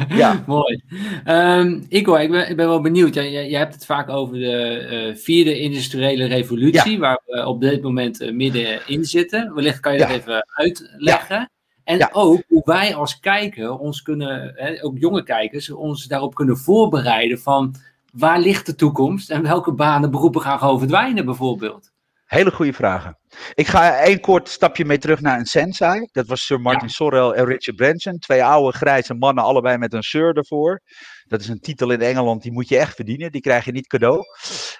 ja. 0.09 0.43
mooi. 0.47 0.83
Um, 1.27 1.85
Igor, 1.89 2.21
ik 2.21 2.31
ben, 2.31 2.49
ik 2.49 2.55
ben 2.55 2.67
wel 2.67 2.81
benieuwd. 2.81 3.13
Je, 3.13 3.21
je, 3.21 3.49
je 3.49 3.57
hebt 3.57 3.73
het 3.73 3.85
vaak 3.85 4.09
over 4.09 4.37
de 4.37 4.87
uh, 5.09 5.15
vierde 5.15 5.59
industriële 5.59 6.25
revolutie, 6.25 6.99
waar 6.99 7.21
we 7.25 7.45
op 7.45 7.61
dit 7.61 7.81
moment 7.81 8.21
uh, 8.21 8.31
middenin 8.31 9.05
zitten. 9.05 9.53
Wellicht 9.53 9.79
kan 9.79 9.93
je 9.93 9.99
dat 9.99 10.09
even 10.09 10.45
uitleggen. 10.47 11.51
En 11.83 12.13
ook 12.13 12.43
hoe 12.47 12.61
wij 12.65 12.95
als 12.95 13.19
kijker 13.19 13.77
ons 13.77 14.01
kunnen, 14.01 14.53
hè, 14.55 14.83
ook 14.83 14.97
jonge 14.97 15.23
kijkers, 15.23 15.69
ons 15.69 16.05
daarop 16.05 16.35
kunnen 16.35 16.57
voorbereiden 16.57 17.39
van 17.39 17.75
waar 18.13 18.39
ligt 18.39 18.65
de 18.65 18.75
toekomst 18.75 19.29
en 19.29 19.41
welke 19.41 19.71
banen, 19.71 20.11
beroepen 20.11 20.41
gaan 20.41 20.59
gewoon 20.59 20.79
verdwijnen 20.79 21.25
bijvoorbeeld. 21.25 21.91
Hele 22.29 22.51
goede 22.51 22.73
vragen. 22.73 23.17
Ik 23.53 23.67
ga 23.67 23.99
één 23.99 24.19
kort 24.19 24.49
stapje 24.49 24.85
mee 24.85 24.97
terug 24.97 25.21
naar 25.21 25.39
een 25.39 25.45
sensei. 25.45 26.07
Dat 26.11 26.27
was 26.27 26.45
Sir 26.45 26.61
Martin 26.61 26.87
ja. 26.87 26.93
Sorrell 26.93 27.29
en 27.29 27.45
Richard 27.45 27.77
Branson. 27.77 28.17
Twee 28.17 28.43
oude 28.43 28.77
grijze 28.77 29.13
mannen, 29.13 29.43
allebei 29.43 29.77
met 29.77 29.93
een 29.93 30.03
Sir 30.03 30.37
ervoor. 30.37 30.81
Dat 31.27 31.39
is 31.39 31.47
een 31.47 31.59
titel 31.59 31.91
in 31.91 32.01
Engeland, 32.01 32.41
die 32.41 32.51
moet 32.51 32.67
je 32.67 32.77
echt 32.77 32.95
verdienen. 32.95 33.31
Die 33.31 33.41
krijg 33.41 33.65
je 33.65 33.71
niet 33.71 33.87
cadeau. 33.87 34.23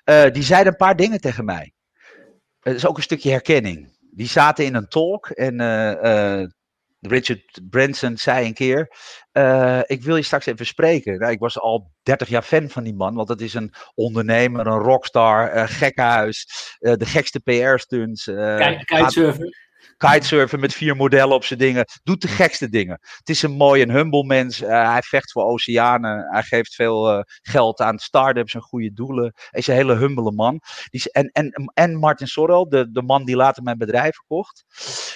Uh, 0.06 0.32
die 0.32 0.44
zeiden 0.44 0.72
een 0.72 0.78
paar 0.78 0.96
dingen 0.96 1.20
tegen 1.20 1.46
mij. 1.46 1.74
Het 2.60 2.76
is 2.76 2.86
ook 2.86 2.98
een 2.98 3.04
stukje 3.04 3.32
herkenning. 3.32 3.98
Die 4.12 4.28
zaten 4.28 4.66
in 4.66 4.76
een 4.76 4.88
talk 4.88 5.30
en 5.30 5.62
uh, 5.62 5.92
uh, 6.42 6.48
Richard 7.00 7.60
Branson 7.70 8.18
zei 8.18 8.46
een 8.46 8.54
keer: 8.54 8.96
uh, 9.34 9.80
Ik 9.86 10.04
wil 10.04 10.16
je 10.16 10.22
straks 10.22 10.46
even 10.46 10.66
spreken. 10.66 11.20
Nou, 11.20 11.32
ik 11.32 11.40
was 11.40 11.60
al 11.60 11.92
30 12.04 12.30
jaar 12.30 12.42
fan 12.42 12.70
van 12.70 12.84
die 12.84 12.96
man, 12.96 13.16
want 13.16 13.28
dat 13.28 13.42
is 13.42 13.54
een 13.54 13.74
ondernemer, 13.96 14.68
een 14.68 14.80
rockstar, 14.80 15.56
een 15.56 15.68
gekkenhuis, 15.68 16.48
uh, 16.80 16.94
de 16.94 17.06
gekste 17.06 17.40
PR-stunts. 17.40 18.28
Uh, 18.28 18.80
Kitesurfer 18.86 19.68
kitesurfen 19.98 20.60
met 20.60 20.74
vier 20.74 20.96
modellen 20.96 21.36
op 21.36 21.46
zijn 21.46 21.60
dingen. 21.60 21.86
Doet 22.04 22.22
de 22.22 22.28
gekste 22.28 22.70
dingen. 22.70 23.00
Het 23.18 23.30
is 23.30 23.42
een 23.42 23.52
mooi 23.52 23.82
en 23.82 23.92
humble 23.92 24.26
mens. 24.26 24.62
Uh, 24.62 24.92
hij 24.92 25.02
vecht 25.02 25.32
voor 25.32 25.44
oceanen. 25.44 26.28
Hij 26.30 26.44
geeft 26.44 26.76
veel 26.76 27.14
uh, 27.14 27.22
geld 27.42 27.80
aan 27.80 27.98
start-ups 27.98 28.54
en 28.54 28.62
goede 28.62 28.94
doelen. 28.94 29.32
Hij 29.36 29.60
is 29.60 29.68
een 29.68 29.76
hele 29.76 29.96
humbele 29.96 30.32
man. 30.32 30.62
Die, 30.90 31.12
en, 31.12 31.30
en, 31.32 31.72
en 31.74 31.96
Martin 31.96 32.28
Sorrell, 32.28 32.66
de, 32.70 32.92
de 32.92 33.02
man 33.02 33.26
die 33.26 33.36
later 33.36 33.64
mijn 33.64 33.78
bedrijf 33.78 34.16
verkocht, 34.16 34.66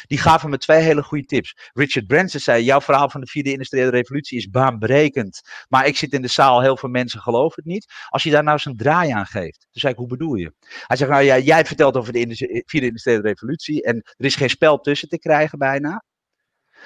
die 0.08 0.18
gaven 0.18 0.50
me 0.50 0.58
twee 0.58 0.82
hele 0.82 1.04
goede 1.04 1.26
tips. 1.26 1.56
Richard 1.74 2.08
Branson 2.08 2.40
zei: 2.40 2.64
Jouw 2.64 2.82
verhaal 2.82 3.10
van 3.10 3.22
de 3.22 3.28
vierde 3.28 3.52
industriële 3.52 3.90
revolutie 3.90 4.38
is 4.38 4.50
baanbrekend. 4.50 5.42
Maar 5.70 5.88
ik 5.88 5.98
zit 5.98 6.14
in 6.14 6.22
de 6.22 6.28
zaal, 6.28 6.62
heel 6.62 6.78
veel 6.78 6.90
mensen 6.90 7.20
geloven 7.20 7.64
het 7.64 7.74
niet. 7.74 7.94
Als 8.10 8.24
je 8.24 8.32
daar 8.32 8.44
nou 8.44 8.54
eens 8.54 8.66
een 8.66 8.78
draai 8.78 9.12
aan 9.12 9.26
geeft. 9.26 9.60
Toen 9.60 9.82
zei 9.82 9.94
ik: 9.94 10.00
Hoe 10.00 10.08
bedoel 10.08 10.36
je? 10.36 10.54
Hij 10.88 10.98
zegt: 10.98 11.12
Nou 11.12 11.24
ja, 11.24 11.38
jij 11.38 11.66
vertelt 11.66 11.98
over 11.98 12.14
de 12.14 12.64
vierde 12.66 12.88
industriële 12.88 13.22
revolutie. 13.22 13.84
En 13.84 13.96
er 13.96 14.26
is 14.26 14.36
geen 14.36 14.50
spel 14.64 14.80
tussen 14.80 15.10
te 15.10 15.20
krijgen 15.20 15.58
bijna. 15.58 16.04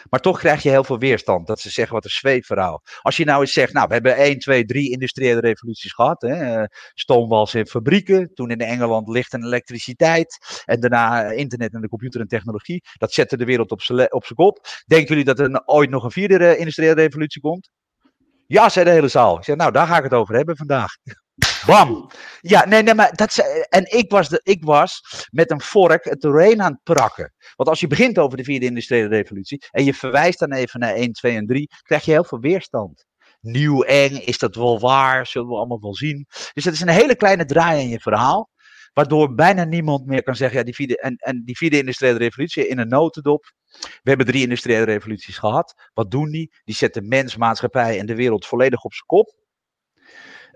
Maar 0.09 0.19
toch 0.19 0.39
krijg 0.39 0.63
je 0.63 0.69
heel 0.69 0.83
veel 0.83 0.97
weerstand. 0.99 1.47
Dat 1.47 1.59
ze 1.59 1.69
zeggen 1.69 1.93
wat 1.93 2.03
een 2.03 2.09
zweefverhaal. 2.09 2.81
Als 3.01 3.17
je 3.17 3.25
nou 3.25 3.41
eens 3.41 3.53
zegt, 3.53 3.73
nou 3.73 3.87
we 3.87 3.93
hebben 3.93 4.15
1, 4.15 4.39
2, 4.39 4.65
3 4.65 4.91
industriële 4.91 5.39
revoluties 5.39 5.93
gehad. 5.93 6.21
Hè. 6.21 6.63
Stoomwals 6.93 7.55
in 7.55 7.67
fabrieken. 7.67 8.33
Toen 8.33 8.49
in 8.49 8.59
Engeland 8.59 9.07
licht 9.07 9.33
en 9.33 9.43
elektriciteit. 9.43 10.61
En 10.65 10.79
daarna 10.79 11.23
internet 11.31 11.73
en 11.73 11.81
de 11.81 11.87
computer 11.87 12.21
en 12.21 12.27
technologie. 12.27 12.81
Dat 12.97 13.13
zette 13.13 13.37
de 13.37 13.45
wereld 13.45 13.71
op 13.71 13.81
zijn 13.81 14.09
kop. 14.35 14.67
Denken 14.85 15.07
jullie 15.07 15.33
dat 15.33 15.39
er 15.39 15.61
ooit 15.65 15.89
nog 15.89 16.03
een 16.03 16.11
vierde 16.11 16.57
industriële 16.57 16.93
revolutie 16.93 17.41
komt? 17.41 17.69
Ja, 18.47 18.69
zei 18.69 18.85
de 18.85 18.91
hele 18.91 19.07
zaal. 19.07 19.37
Ik 19.37 19.43
zei, 19.43 19.57
nou 19.57 19.71
daar 19.71 19.87
ga 19.87 19.97
ik 19.97 20.03
het 20.03 20.13
over 20.13 20.35
hebben 20.35 20.57
vandaag. 20.57 20.91
Bam! 21.65 22.09
Ja, 22.41 22.65
nee, 22.65 22.83
nee, 22.83 22.93
maar 22.93 23.15
dat, 23.15 23.37
en 23.69 23.97
ik 23.97 24.11
was, 24.11 24.29
de, 24.29 24.39
ik 24.43 24.63
was 24.63 25.01
met 25.31 25.51
een 25.51 25.61
vork 25.61 26.03
het 26.03 26.21
doorheen 26.21 26.61
aan 26.61 26.71
het 26.71 26.83
prakken. 26.83 27.33
Want 27.55 27.69
als 27.69 27.79
je 27.79 27.87
begint 27.87 28.17
over 28.17 28.37
de 28.37 28.43
vierde 28.43 28.65
industriële 28.65 29.07
revolutie 29.07 29.65
en 29.71 29.83
je 29.83 29.93
verwijst 29.93 30.39
dan 30.39 30.53
even 30.53 30.79
naar 30.79 30.93
1, 30.93 31.11
2 31.11 31.35
en 31.35 31.45
3, 31.45 31.69
krijg 31.81 32.05
je 32.05 32.11
heel 32.11 32.23
veel 32.23 32.39
weerstand. 32.39 33.05
Nieuw, 33.41 33.81
eng, 33.83 34.15
is 34.15 34.37
dat 34.37 34.55
wel 34.55 34.79
waar? 34.79 35.27
Zullen 35.27 35.47
we 35.47 35.55
allemaal 35.55 35.81
wel 35.81 35.95
zien? 35.95 36.25
Dus 36.53 36.63
het 36.63 36.73
is 36.73 36.81
een 36.81 36.87
hele 36.87 37.15
kleine 37.15 37.45
draai 37.45 37.81
in 37.81 37.89
je 37.89 37.99
verhaal. 37.99 38.49
Waardoor 38.93 39.33
bijna 39.33 39.63
niemand 39.63 40.05
meer 40.05 40.23
kan 40.23 40.35
zeggen, 40.35 40.57
ja, 40.57 40.63
die 40.63 40.75
vierde, 40.75 40.99
en, 40.99 41.15
en 41.15 41.41
die 41.45 41.57
vierde 41.57 41.77
industriële 41.77 42.17
revolutie 42.17 42.67
in 42.67 42.77
een 42.77 42.87
notendop. 42.87 43.51
We 43.79 44.09
hebben 44.09 44.25
drie 44.25 44.41
industriële 44.41 44.83
revoluties 44.85 45.37
gehad. 45.37 45.89
Wat 45.93 46.11
doen 46.11 46.31
die? 46.31 46.53
Die 46.63 46.75
zetten 46.75 47.07
mens, 47.07 47.35
maatschappij 47.35 47.99
en 47.99 48.05
de 48.05 48.15
wereld 48.15 48.45
volledig 48.45 48.83
op 48.83 48.93
zijn 48.93 49.05
kop. 49.05 49.35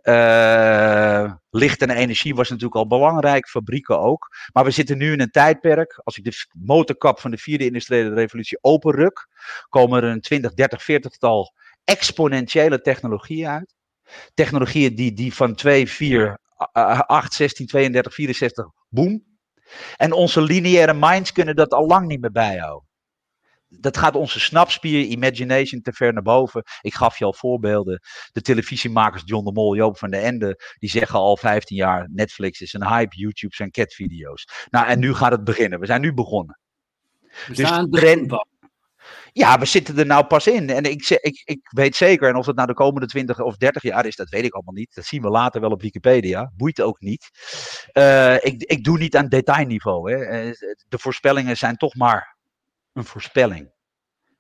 Uh, 0.03 1.33
licht 1.49 1.81
en 1.81 1.89
energie 1.89 2.35
was 2.35 2.49
natuurlijk 2.49 2.75
al 2.75 2.87
belangrijk, 2.87 3.49
fabrieken 3.49 3.99
ook. 3.99 4.27
Maar 4.53 4.63
we 4.63 4.71
zitten 4.71 4.97
nu 4.97 5.11
in 5.11 5.21
een 5.21 5.31
tijdperk. 5.31 6.01
Als 6.03 6.17
ik 6.17 6.23
de 6.23 6.45
motorkap 6.51 7.19
van 7.19 7.31
de 7.31 7.37
vierde 7.37 7.65
industriële 7.65 8.13
revolutie 8.13 8.57
openruk, 8.61 9.27
komen 9.69 10.03
er 10.03 10.09
een 10.09 10.21
20, 10.21 10.53
30, 10.53 10.83
40 10.83 11.17
tal 11.17 11.53
exponentiële 11.83 12.81
technologieën 12.81 13.47
uit. 13.47 13.75
Technologieën 14.33 14.95
die, 14.95 15.13
die 15.13 15.33
van 15.33 15.55
2, 15.55 15.89
4, 15.89 16.39
8, 16.55 17.33
16, 17.33 17.65
32, 17.65 18.13
64, 18.13 18.65
boom. 18.89 19.23
En 19.95 20.11
onze 20.11 20.41
lineaire 20.41 20.93
minds 20.93 21.31
kunnen 21.31 21.55
dat 21.55 21.71
al 21.71 21.87
lang 21.87 22.07
niet 22.07 22.21
meer 22.21 22.31
bijhouden 22.31 22.89
dat 23.79 23.97
gaat 23.97 24.15
onze 24.15 24.39
snapspier, 24.39 25.05
imagination 25.05 25.81
te 25.81 25.93
ver 25.93 26.13
naar 26.13 26.23
boven. 26.23 26.63
Ik 26.81 26.93
gaf 26.93 27.17
je 27.17 27.25
al 27.25 27.33
voorbeelden. 27.33 28.01
De 28.31 28.41
televisiemakers 28.41 29.21
John 29.25 29.45
de 29.45 29.51
Mol, 29.51 29.75
Joop 29.75 29.97
van 29.97 30.09
de 30.09 30.17
Ende, 30.17 30.75
die 30.79 30.89
zeggen 30.89 31.19
al 31.19 31.37
15 31.37 31.77
jaar: 31.77 32.09
Netflix 32.11 32.61
is 32.61 32.73
een 32.73 32.87
hype, 32.87 33.15
YouTube 33.15 33.55
zijn 33.55 33.71
catvideo's. 33.71 34.47
Nou, 34.69 34.87
en 34.87 34.99
nu 34.99 35.13
gaat 35.13 35.31
het 35.31 35.43
beginnen. 35.43 35.79
We 35.79 35.85
zijn 35.85 36.01
nu 36.01 36.13
begonnen. 36.13 36.59
We 37.47 37.53
dus 37.53 37.67
staan 37.67 37.89
trend, 37.89 38.31
ja, 39.33 39.59
we 39.59 39.65
zitten 39.65 39.97
er 39.97 40.05
nou 40.05 40.25
pas 40.25 40.47
in. 40.47 40.69
En 40.69 40.83
ik, 40.83 41.09
ik, 41.09 41.41
ik 41.43 41.59
weet 41.69 41.95
zeker, 41.95 42.29
en 42.29 42.35
of 42.35 42.45
het 42.45 42.55
nou 42.55 42.67
de 42.67 42.73
komende 42.73 43.07
20 43.07 43.39
of 43.39 43.57
30 43.57 43.83
jaar 43.83 44.05
is, 44.05 44.15
dat 44.15 44.29
weet 44.29 44.43
ik 44.43 44.53
allemaal 44.53 44.73
niet. 44.73 44.93
Dat 44.93 45.05
zien 45.05 45.21
we 45.21 45.29
later 45.29 45.61
wel 45.61 45.69
op 45.69 45.81
Wikipedia. 45.81 46.51
Boeit 46.55 46.81
ook 46.81 46.99
niet. 46.99 47.29
Uh, 47.93 48.35
ik, 48.35 48.63
ik 48.63 48.83
doe 48.83 48.97
niet 48.97 49.15
aan 49.15 49.27
detailniveau. 49.27 50.11
Hè. 50.11 50.25
Eh, 50.25 50.51
de 50.87 50.99
voorspellingen 50.99 51.57
zijn 51.57 51.75
toch 51.75 51.95
maar 51.95 52.30
een 52.93 53.03
voorspelling. 53.03 53.71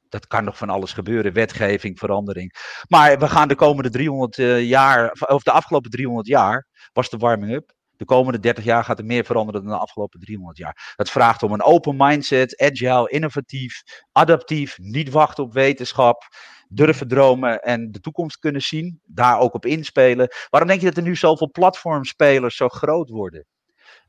Dat 0.09 0.27
kan 0.27 0.43
nog 0.43 0.57
van 0.57 0.69
alles 0.69 0.93
gebeuren, 0.93 1.33
wetgeving, 1.33 1.99
verandering. 1.99 2.53
Maar 2.87 3.19
we 3.19 3.27
gaan 3.27 3.47
de 3.47 3.55
komende 3.55 3.89
300 3.89 4.37
uh, 4.37 4.63
jaar, 4.63 5.11
of 5.11 5.43
de 5.43 5.51
afgelopen 5.51 5.91
300 5.91 6.27
jaar, 6.27 6.67
was 6.93 7.09
de 7.09 7.17
warming-up. 7.17 7.73
De 7.97 8.05
komende 8.05 8.39
30 8.39 8.63
jaar 8.63 8.83
gaat 8.83 8.99
er 8.99 9.05
meer 9.05 9.25
veranderen 9.25 9.63
dan 9.63 9.71
de 9.71 9.77
afgelopen 9.77 10.19
300 10.19 10.57
jaar. 10.57 10.93
Dat 10.95 11.09
vraagt 11.09 11.43
om 11.43 11.51
een 11.51 11.63
open 11.63 11.95
mindset, 11.97 12.61
agile, 12.61 13.09
innovatief, 13.09 13.81
adaptief, 14.11 14.77
niet 14.77 15.09
wachten 15.09 15.43
op 15.43 15.53
wetenschap, 15.53 16.23
durven 16.67 17.07
dromen 17.07 17.59
en 17.59 17.91
de 17.91 17.99
toekomst 17.99 18.39
kunnen 18.39 18.61
zien, 18.61 19.01
daar 19.05 19.39
ook 19.39 19.53
op 19.53 19.65
inspelen. 19.65 20.27
Waarom 20.49 20.69
denk 20.69 20.81
je 20.81 20.87
dat 20.87 20.97
er 20.97 21.03
nu 21.03 21.15
zoveel 21.15 21.51
platformspelers 21.51 22.55
zo 22.55 22.67
groot 22.67 23.09
worden? 23.09 23.45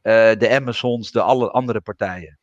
Uh, 0.03 0.13
de 0.33 0.51
Amazons, 0.51 1.11
de 1.11 1.23
alle 1.23 1.51
andere 1.51 1.81
partijen 1.81 2.41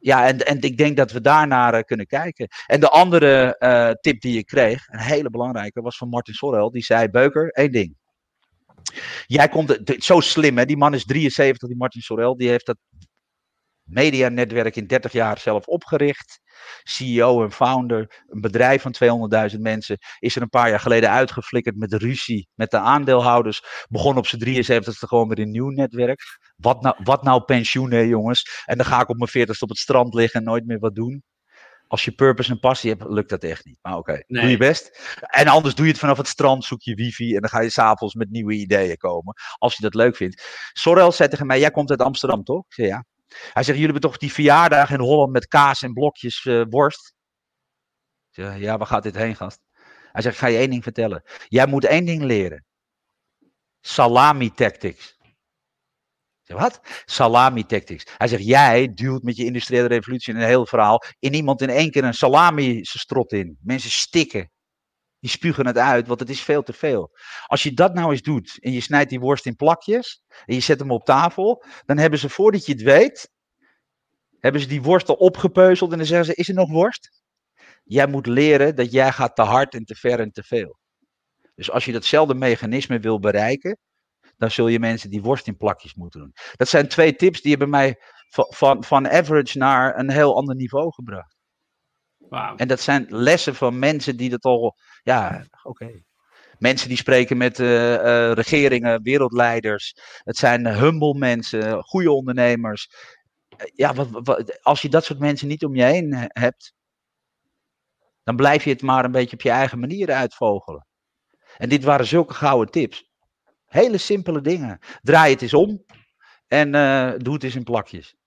ja, 0.00 0.26
en, 0.26 0.38
en 0.46 0.60
ik 0.60 0.76
denk 0.76 0.96
dat 0.96 1.12
we 1.12 1.20
daarnaar 1.20 1.74
uh, 1.74 1.80
kunnen 1.80 2.06
kijken. 2.06 2.48
En 2.66 2.80
de 2.80 2.88
andere 2.88 3.56
uh, 3.58 3.90
tip 3.90 4.20
die 4.20 4.38
ik 4.38 4.46
kreeg, 4.46 4.88
een 4.88 4.98
hele 4.98 5.30
belangrijke, 5.30 5.80
was 5.80 5.96
van 5.96 6.08
Martin 6.08 6.34
Sorrel. 6.34 6.70
Die 6.70 6.84
zei: 6.84 7.08
Beuker, 7.08 7.50
één 7.50 7.72
ding. 7.72 7.96
Jij 9.26 9.48
komt, 9.48 9.80
zo 9.98 10.20
slim 10.20 10.58
hè, 10.58 10.64
die 10.64 10.76
man 10.76 10.94
is 10.94 11.04
73, 11.04 11.68
die 11.68 11.76
Martin 11.76 12.00
Sorrel, 12.00 12.36
die 12.36 12.48
heeft 12.48 12.66
dat 12.66 12.76
medianetwerk 13.88 14.76
in 14.76 14.86
30 14.86 15.12
jaar 15.12 15.38
zelf 15.38 15.66
opgericht. 15.66 16.40
CEO 16.82 17.44
en 17.44 17.52
founder, 17.52 18.24
een 18.26 18.40
bedrijf 18.40 18.82
van 18.82 18.94
200.000 19.52 19.60
mensen, 19.60 19.98
is 20.18 20.36
er 20.36 20.42
een 20.42 20.48
paar 20.48 20.68
jaar 20.68 20.80
geleden 20.80 21.10
uitgeflikkerd 21.10 21.76
met 21.76 21.90
de 21.90 21.98
ruzie 21.98 22.48
met 22.54 22.70
de 22.70 22.78
aandeelhouders. 22.78 23.86
Begon 23.88 24.16
op 24.16 24.26
zijn 24.26 24.40
73 24.40 25.08
gewoon 25.08 25.28
met 25.28 25.38
een 25.38 25.50
nieuw 25.50 25.70
netwerk. 25.70 26.20
Wat 26.56 26.82
nou, 26.82 26.96
wat 27.04 27.22
nou 27.22 27.42
pensioen, 27.42 28.08
jongens? 28.08 28.62
En 28.64 28.76
dan 28.76 28.86
ga 28.86 29.00
ik 29.00 29.08
op 29.08 29.16
mijn 29.16 29.30
40 29.30 29.62
op 29.62 29.68
het 29.68 29.78
strand 29.78 30.14
liggen 30.14 30.40
en 30.40 30.46
nooit 30.46 30.66
meer 30.66 30.78
wat 30.78 30.94
doen. 30.94 31.22
Als 31.88 32.04
je 32.04 32.12
purpose 32.12 32.50
en 32.50 32.58
passie 32.58 32.90
hebt, 32.90 33.04
lukt 33.08 33.30
dat 33.30 33.42
echt 33.42 33.64
niet. 33.64 33.78
Maar 33.82 33.96
oké, 33.96 34.22
doe 34.26 34.48
je 34.50 34.56
best. 34.56 35.16
En 35.20 35.46
anders 35.46 35.74
doe 35.74 35.84
je 35.84 35.90
het 35.90 36.00
vanaf 36.00 36.16
het 36.16 36.28
strand, 36.28 36.64
zoek 36.64 36.82
je 36.82 36.94
wifi 36.94 37.34
en 37.34 37.40
dan 37.40 37.50
ga 37.50 37.60
je 37.60 37.70
s'avonds 37.70 38.14
met 38.14 38.30
nieuwe 38.30 38.52
ideeën 38.52 38.96
komen. 38.96 39.34
Als 39.58 39.76
je 39.76 39.82
dat 39.82 39.94
leuk 39.94 40.16
vindt. 40.16 40.42
Sorel 40.72 41.12
zei 41.12 41.28
tegen 41.28 41.46
mij, 41.46 41.60
jij 41.60 41.70
komt 41.70 41.90
uit 41.90 42.02
Amsterdam 42.02 42.44
toch? 42.44 42.64
Ik 42.64 42.72
zei 42.72 42.88
ja. 42.88 43.04
Hij 43.28 43.62
zegt, 43.62 43.78
jullie 43.78 43.92
hebben 43.92 44.10
toch 44.10 44.16
die 44.16 44.32
verjaardag 44.32 44.90
in 44.90 45.00
Holland 45.00 45.32
met 45.32 45.46
kaas 45.46 45.82
en 45.82 45.92
blokjes 45.92 46.44
uh, 46.44 46.64
worst? 46.68 47.14
Ja, 48.30 48.78
waar 48.78 48.86
gaat 48.86 49.02
dit 49.02 49.14
heen, 49.14 49.36
gast? 49.36 49.60
Hij 50.12 50.22
zegt, 50.22 50.34
ik 50.34 50.40
ga 50.40 50.46
je 50.46 50.58
één 50.58 50.70
ding 50.70 50.82
vertellen. 50.82 51.22
Jij 51.48 51.66
moet 51.66 51.84
één 51.84 52.04
ding 52.04 52.22
leren. 52.22 52.64
Salami 53.80 54.50
tactics. 54.50 55.16
Zeg, 56.42 56.58
wat? 56.58 56.80
Salami 57.04 57.66
tactics. 57.66 58.06
Hij 58.16 58.28
zegt, 58.28 58.44
jij 58.44 58.94
duwt 58.94 59.22
met 59.22 59.36
je 59.36 59.44
industriële 59.44 59.86
revolutie 59.86 60.34
in 60.34 60.40
een 60.40 60.46
heel 60.46 60.66
verhaal 60.66 61.02
in 61.18 61.34
iemand 61.34 61.62
in 61.62 61.70
één 61.70 61.90
keer 61.90 62.04
een 62.04 62.14
salami 62.14 62.84
strot 62.84 63.32
in. 63.32 63.58
Mensen 63.60 63.90
stikken. 63.90 64.50
Die 65.20 65.30
spugen 65.30 65.66
het 65.66 65.78
uit, 65.78 66.06
want 66.06 66.20
het 66.20 66.30
is 66.30 66.40
veel 66.40 66.62
te 66.62 66.72
veel. 66.72 67.10
Als 67.46 67.62
je 67.62 67.72
dat 67.72 67.94
nou 67.94 68.10
eens 68.10 68.22
doet 68.22 68.58
en 68.60 68.72
je 68.72 68.80
snijdt 68.80 69.10
die 69.10 69.20
worst 69.20 69.46
in 69.46 69.56
plakjes 69.56 70.22
en 70.44 70.54
je 70.54 70.60
zet 70.60 70.78
hem 70.78 70.90
op 70.90 71.04
tafel, 71.04 71.64
dan 71.84 71.98
hebben 71.98 72.18
ze 72.18 72.28
voordat 72.28 72.66
je 72.66 72.72
het 72.72 72.82
weet, 72.82 73.30
hebben 74.38 74.60
ze 74.60 74.66
die 74.66 74.82
worst 74.82 75.08
al 75.08 75.14
opgepeuzeld 75.14 75.92
en 75.92 75.98
dan 75.98 76.06
zeggen 76.06 76.26
ze, 76.26 76.34
is 76.34 76.48
er 76.48 76.54
nog 76.54 76.70
worst? 76.70 77.22
Jij 77.84 78.06
moet 78.06 78.26
leren 78.26 78.76
dat 78.76 78.92
jij 78.92 79.12
gaat 79.12 79.36
te 79.36 79.42
hard 79.42 79.74
en 79.74 79.84
te 79.84 79.94
ver 79.94 80.20
en 80.20 80.30
te 80.30 80.42
veel. 80.42 80.78
Dus 81.54 81.70
als 81.70 81.84
je 81.84 81.92
datzelfde 81.92 82.34
mechanisme 82.34 82.98
wil 82.98 83.18
bereiken, 83.18 83.78
dan 84.36 84.50
zul 84.50 84.68
je 84.68 84.78
mensen 84.78 85.10
die 85.10 85.22
worst 85.22 85.46
in 85.46 85.56
plakjes 85.56 85.94
moeten 85.94 86.20
doen. 86.20 86.32
Dat 86.56 86.68
zijn 86.68 86.88
twee 86.88 87.14
tips 87.14 87.40
die 87.40 87.50
hebben 87.50 87.70
mij 87.70 87.96
van, 88.28 88.46
van, 88.48 88.84
van 88.84 89.08
average 89.08 89.58
naar 89.58 89.98
een 89.98 90.10
heel 90.10 90.36
ander 90.36 90.54
niveau 90.54 90.92
gebracht. 90.92 91.37
En 92.56 92.68
dat 92.68 92.80
zijn 92.80 93.06
lessen 93.08 93.54
van 93.54 93.78
mensen 93.78 94.16
die 94.16 94.30
dat 94.30 94.44
al, 94.44 94.76
ja, 95.02 95.46
oké. 95.62 96.02
Mensen 96.58 96.88
die 96.88 96.96
spreken 96.96 97.36
met 97.36 97.58
uh, 97.58 97.92
uh, 97.92 98.32
regeringen, 98.32 99.02
wereldleiders. 99.02 99.94
Het 100.22 100.36
zijn 100.36 100.66
humble 100.66 101.14
mensen, 101.14 101.82
goede 101.82 102.12
ondernemers. 102.12 102.90
Uh, 103.56 103.66
ja, 103.74 103.94
wat, 103.94 104.58
als 104.62 104.82
je 104.82 104.88
dat 104.88 105.04
soort 105.04 105.18
mensen 105.18 105.48
niet 105.48 105.64
om 105.64 105.74
je 105.74 105.82
heen 105.82 106.28
hebt, 106.28 106.72
dan 108.22 108.36
blijf 108.36 108.64
je 108.64 108.70
het 108.70 108.82
maar 108.82 109.04
een 109.04 109.12
beetje 109.12 109.36
op 109.36 109.42
je 109.42 109.50
eigen 109.50 109.78
manier 109.78 110.12
uitvogelen. 110.12 110.86
En 111.56 111.68
dit 111.68 111.84
waren 111.84 112.06
zulke 112.06 112.34
gouden 112.34 112.72
tips. 112.72 113.10
Hele 113.66 113.98
simpele 113.98 114.40
dingen. 114.40 114.78
Draai 115.02 115.32
het 115.32 115.42
eens 115.42 115.54
om 115.54 115.84
en 116.46 116.70
doe 117.18 117.34
het 117.34 117.44
eens 117.44 117.54
in 117.54 117.64
plakjes. 117.64 118.17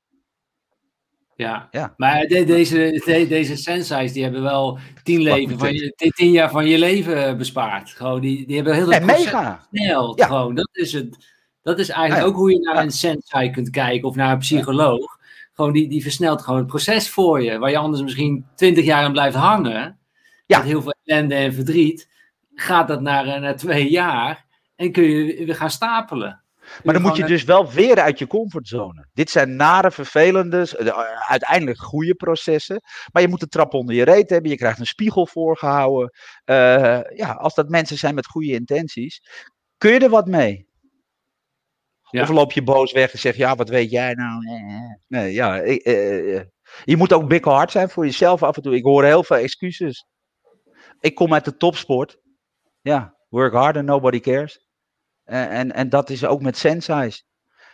Ja. 1.36 1.68
ja. 1.72 1.94
maar 1.98 2.26
deze, 2.26 3.02
deze 3.30 3.56
sensei's 3.56 4.14
die 4.14 4.24
hebben 4.24 4.42
wel 4.42 4.80
tien, 5.04 5.22
leven 5.22 5.60
van 5.60 5.74
je, 5.74 6.12
tien 6.16 6.32
jaar 6.32 6.50
van 6.50 6.68
je 6.68 6.78
leven 6.78 7.38
bespaard. 7.38 7.90
Gewoon, 7.90 8.22
die, 8.22 8.46
die 8.48 8.56
hebben 8.56 8.76
heel 8.76 8.92
veel 8.92 9.06
mega. 9.06 9.68
snel. 9.72 10.18
Ja. 10.18 10.26
Gewoon, 10.26 10.56
dat 10.56 10.70
is 10.72 10.94
het. 10.94 11.30
Dat 11.64 11.80
is 11.80 11.90
eigenlijk 11.90 12.28
ook 12.28 12.36
hoe 12.36 12.52
je 12.52 12.60
naar 12.60 12.84
een 12.84 12.92
sensei 12.92 13.52
kunt 13.52 13.70
kijken 13.70 14.08
of 14.08 14.16
naar 14.16 14.32
een 14.32 14.38
psycholoog. 14.38 15.20
Gewoon 15.54 15.72
die, 15.72 15.90
die 15.90 16.02
versnelt 16.02 16.42
gewoon 16.42 16.60
het 16.60 16.68
proces 16.68 17.10
voor 17.10 17.44
je. 17.44 17.58
Waar 17.58 17.70
je 17.70 17.78
anders 17.78 18.04
misschien 18.04 18.46
twintig 18.56 18.86
jaar 18.86 19.04
aan 19.04 19.12
blijft 19.12 19.36
hangen. 19.36 20.00
Ja. 20.46 20.58
Met 20.58 20.68
heel 20.68 20.82
veel 20.82 20.96
ellende 21.04 21.36
en 21.36 21.54
verdriet. 21.54 22.10
Gaat 22.56 22.88
dat 22.88 23.02
naar, 23.02 23.26
eh, 23.26 23.42
naar 23.42 23.56
twee 23.56 23.90
jaar. 23.90 24.46
En 24.76 24.92
kun 24.92 25.04
je 25.04 25.46
weer 25.46 25.56
gaan 25.56 25.70
stapelen. 25.70 26.41
Maar 26.84 26.94
dan 26.94 27.04
moet 27.04 27.16
je 27.16 27.26
dus 27.26 27.44
wel 27.44 27.72
weer 27.72 28.00
uit 28.00 28.20
je 28.20 28.28
comfortzone. 28.28 29.08
Dit 29.14 29.30
zijn 29.30 29.56
nare, 29.56 29.92
vervelende, 29.92 30.78
eh, 30.78 31.30
uiteindelijk 31.30 31.80
goede 31.80 32.16
processen. 32.16 32.82
Maar 33.12 33.22
je 33.22 33.28
moet 33.28 33.40
de 33.40 33.48
trap 33.48 33.74
onder 33.74 33.96
je 33.96 34.04
reet 34.04 34.30
hebben. 34.30 34.52
Je 34.52 34.58
krijgt 34.58 34.80
een 34.80 34.86
spiegel 34.86 35.28
voorgehouden. 35.28 36.12
Uh, 36.46 36.56
ja, 37.16 37.32
als 37.32 37.56
dat 37.56 37.70
mensen 37.70 37.98
zijn 37.98 38.16
met 38.16 38.28
goede 38.28 38.52
intenties, 38.52 39.22
kun 39.78 39.92
je 39.92 40.00
er 40.00 40.10
wat 40.10 40.28
mee. 40.28 40.70
Of 42.12 42.30
loop 42.30 42.52
je 42.52 42.64
boos 42.64 42.92
weg 42.92 43.14
en 43.14 43.20
zeg 43.20 43.36
ja, 43.36 43.56
wat 43.56 43.70
weet 43.70 43.90
jij 43.90 44.14
nou? 44.14 44.44
Nee, 45.08 45.34
ja, 45.34 45.56
je 46.84 46.98
moet 46.98 47.14
ook 47.14 47.28
bikkelhard 47.28 47.72
zijn 47.72 47.90
voor 47.90 48.06
jezelf 48.06 48.44
af 48.44 48.56
en 48.56 48.62
toe. 48.62 48.76
Ik 48.76 48.84
hoor 48.84 49.04
heel 49.04 49.24
veel 49.24 49.38
excuses. 49.38 50.06
Ik 51.00 51.16
kom 51.16 51.34
uit 51.34 51.46
de 51.46 51.58
topsport. 51.58 52.20
Ja, 52.82 53.16
work 53.30 53.54
hard 53.54 53.78
and 53.78 53.86
nobody 53.86 54.20
cares. 54.20 54.71
En, 55.32 55.72
en, 55.72 55.90
dat 55.90 56.10
is 56.10 56.26
ook 56.26 56.42
met 56.42 56.58
sensei's. 56.58 57.24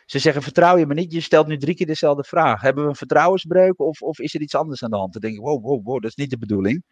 Ze 0.06 0.20
zeggen, 0.20 0.42
vertrouw 0.42 0.78
je 0.78 0.86
me 0.86 0.94
niet? 0.94 1.12
Je 1.12 1.22
stelt 1.22 1.48
nu 1.48 1.58
drie 1.58 1.76
keer 1.76 1.86
dezelfde 1.86 2.24
vraag. 2.24 2.62
Hebben 2.62 2.84
we 2.84 2.90
een 2.90 2.96
vertrouwensbreuk 2.96 3.80
of, 3.80 4.02
of 4.02 4.20
is 4.20 4.34
er 4.34 4.42
iets 4.42 4.56
anders 4.56 4.84
aan 4.84 4.90
de 4.90 4.98
hand? 4.98 5.14
Dan 5.14 5.22
denk 5.22 5.34
ik, 5.34 5.42
wow, 5.42 5.64
wow, 5.64 5.86
wow, 5.86 6.02
dat 6.02 6.10
is 6.10 6.16
niet 6.16 6.30
de 6.30 6.38
bedoeling. 6.38 6.84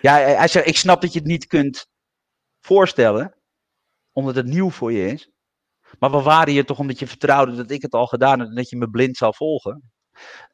Ja, 0.00 0.16
hij 0.16 0.48
zegt, 0.48 0.66
ik 0.66 0.76
snap 0.76 1.00
dat 1.00 1.12
je 1.12 1.18
het 1.18 1.28
niet 1.28 1.46
kunt 1.46 1.86
voorstellen, 2.60 3.34
omdat 4.12 4.34
het 4.34 4.46
nieuw 4.46 4.70
voor 4.70 4.92
je 4.92 5.06
is. 5.06 5.30
Maar 5.98 6.10
we 6.10 6.22
waren 6.22 6.52
hier 6.52 6.64
toch 6.64 6.78
omdat 6.78 6.98
je 6.98 7.06
vertrouwde 7.06 7.56
dat 7.56 7.70
ik 7.70 7.82
het 7.82 7.92
al 7.92 8.06
gedaan 8.06 8.38
had 8.38 8.48
en 8.48 8.54
dat 8.54 8.68
je 8.68 8.76
me 8.76 8.90
blind 8.90 9.16
zou 9.16 9.34
volgen. 9.34 9.90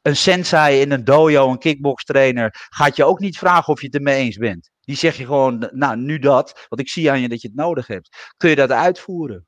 Een 0.01 0.15
sensei 0.15 0.81
in 0.81 0.91
een 0.91 1.03
dojo, 1.03 1.51
een 1.51 1.57
kickbox 1.57 2.03
trainer, 2.03 2.67
gaat 2.69 2.95
je 2.95 3.03
ook 3.03 3.19
niet 3.19 3.37
vragen 3.37 3.73
of 3.73 3.79
je 3.79 3.85
het 3.85 3.95
ermee 3.95 4.23
eens 4.23 4.37
bent. 4.37 4.69
Die 4.81 4.95
zeg 4.95 5.17
je 5.17 5.25
gewoon, 5.25 5.69
nou 5.71 5.97
nu 5.97 6.19
dat, 6.19 6.65
want 6.69 6.81
ik 6.81 6.89
zie 6.89 7.11
aan 7.11 7.21
je 7.21 7.29
dat 7.29 7.41
je 7.41 7.47
het 7.47 7.57
nodig 7.57 7.87
hebt. 7.87 8.33
Kun 8.37 8.49
je 8.49 8.55
dat 8.55 8.71
uitvoeren? 8.71 9.47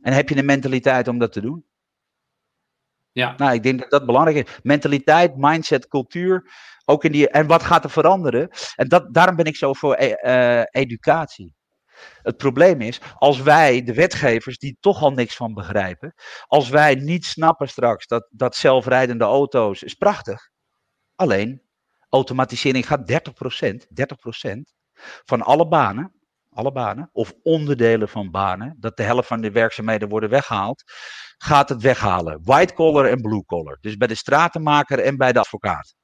En 0.00 0.12
heb 0.12 0.28
je 0.28 0.34
de 0.34 0.42
mentaliteit 0.42 1.08
om 1.08 1.18
dat 1.18 1.32
te 1.32 1.40
doen? 1.40 1.64
Ja. 3.12 3.34
Nou, 3.36 3.52
ik 3.52 3.62
denk 3.62 3.78
dat 3.78 3.90
dat 3.90 4.06
belangrijk 4.06 4.48
is. 4.48 4.58
Mentaliteit, 4.62 5.36
mindset, 5.36 5.88
cultuur. 5.88 6.50
Ook 6.84 7.04
in 7.04 7.12
die, 7.12 7.28
en 7.28 7.46
wat 7.46 7.62
gaat 7.62 7.84
er 7.84 7.90
veranderen? 7.90 8.48
En 8.74 8.88
dat, 8.88 9.14
daarom 9.14 9.36
ben 9.36 9.44
ik 9.44 9.56
zo 9.56 9.72
voor 9.72 10.00
uh, 10.00 10.62
educatie. 10.70 11.54
Het 12.22 12.36
probleem 12.36 12.80
is, 12.80 13.00
als 13.14 13.42
wij, 13.42 13.82
de 13.82 13.94
wetgevers, 13.94 14.58
die 14.58 14.76
toch 14.80 15.02
al 15.02 15.12
niks 15.12 15.36
van 15.36 15.54
begrijpen, 15.54 16.14
als 16.46 16.68
wij 16.68 16.94
niet 16.94 17.24
snappen 17.24 17.68
straks 17.68 18.06
dat, 18.06 18.28
dat 18.30 18.56
zelfrijdende 18.56 19.24
auto's 19.24 19.82
is 19.82 19.94
prachtig. 19.94 20.50
Alleen, 21.14 21.62
automatisering 22.08 22.86
gaat 22.86 23.10
30%, 23.10 23.14
30% 24.44 24.58
van 25.24 25.42
alle 25.42 25.68
banen, 25.68 26.12
alle 26.50 26.72
banen, 26.72 27.10
of 27.12 27.32
onderdelen 27.42 28.08
van 28.08 28.30
banen, 28.30 28.76
dat 28.78 28.96
de 28.96 29.02
helft 29.02 29.28
van 29.28 29.40
de 29.40 29.50
werkzaamheden 29.50 30.08
worden 30.08 30.30
weggehaald, 30.30 30.82
gaat 31.38 31.68
het 31.68 31.82
weghalen. 31.82 32.40
White 32.42 32.74
collar 32.74 33.04
en 33.04 33.20
blue 33.20 33.44
collar. 33.44 33.78
Dus 33.80 33.96
bij 33.96 34.08
de 34.08 34.14
stratenmaker 34.14 34.98
en 34.98 35.16
bij 35.16 35.32
de 35.32 35.38
advocaat. 35.38 35.94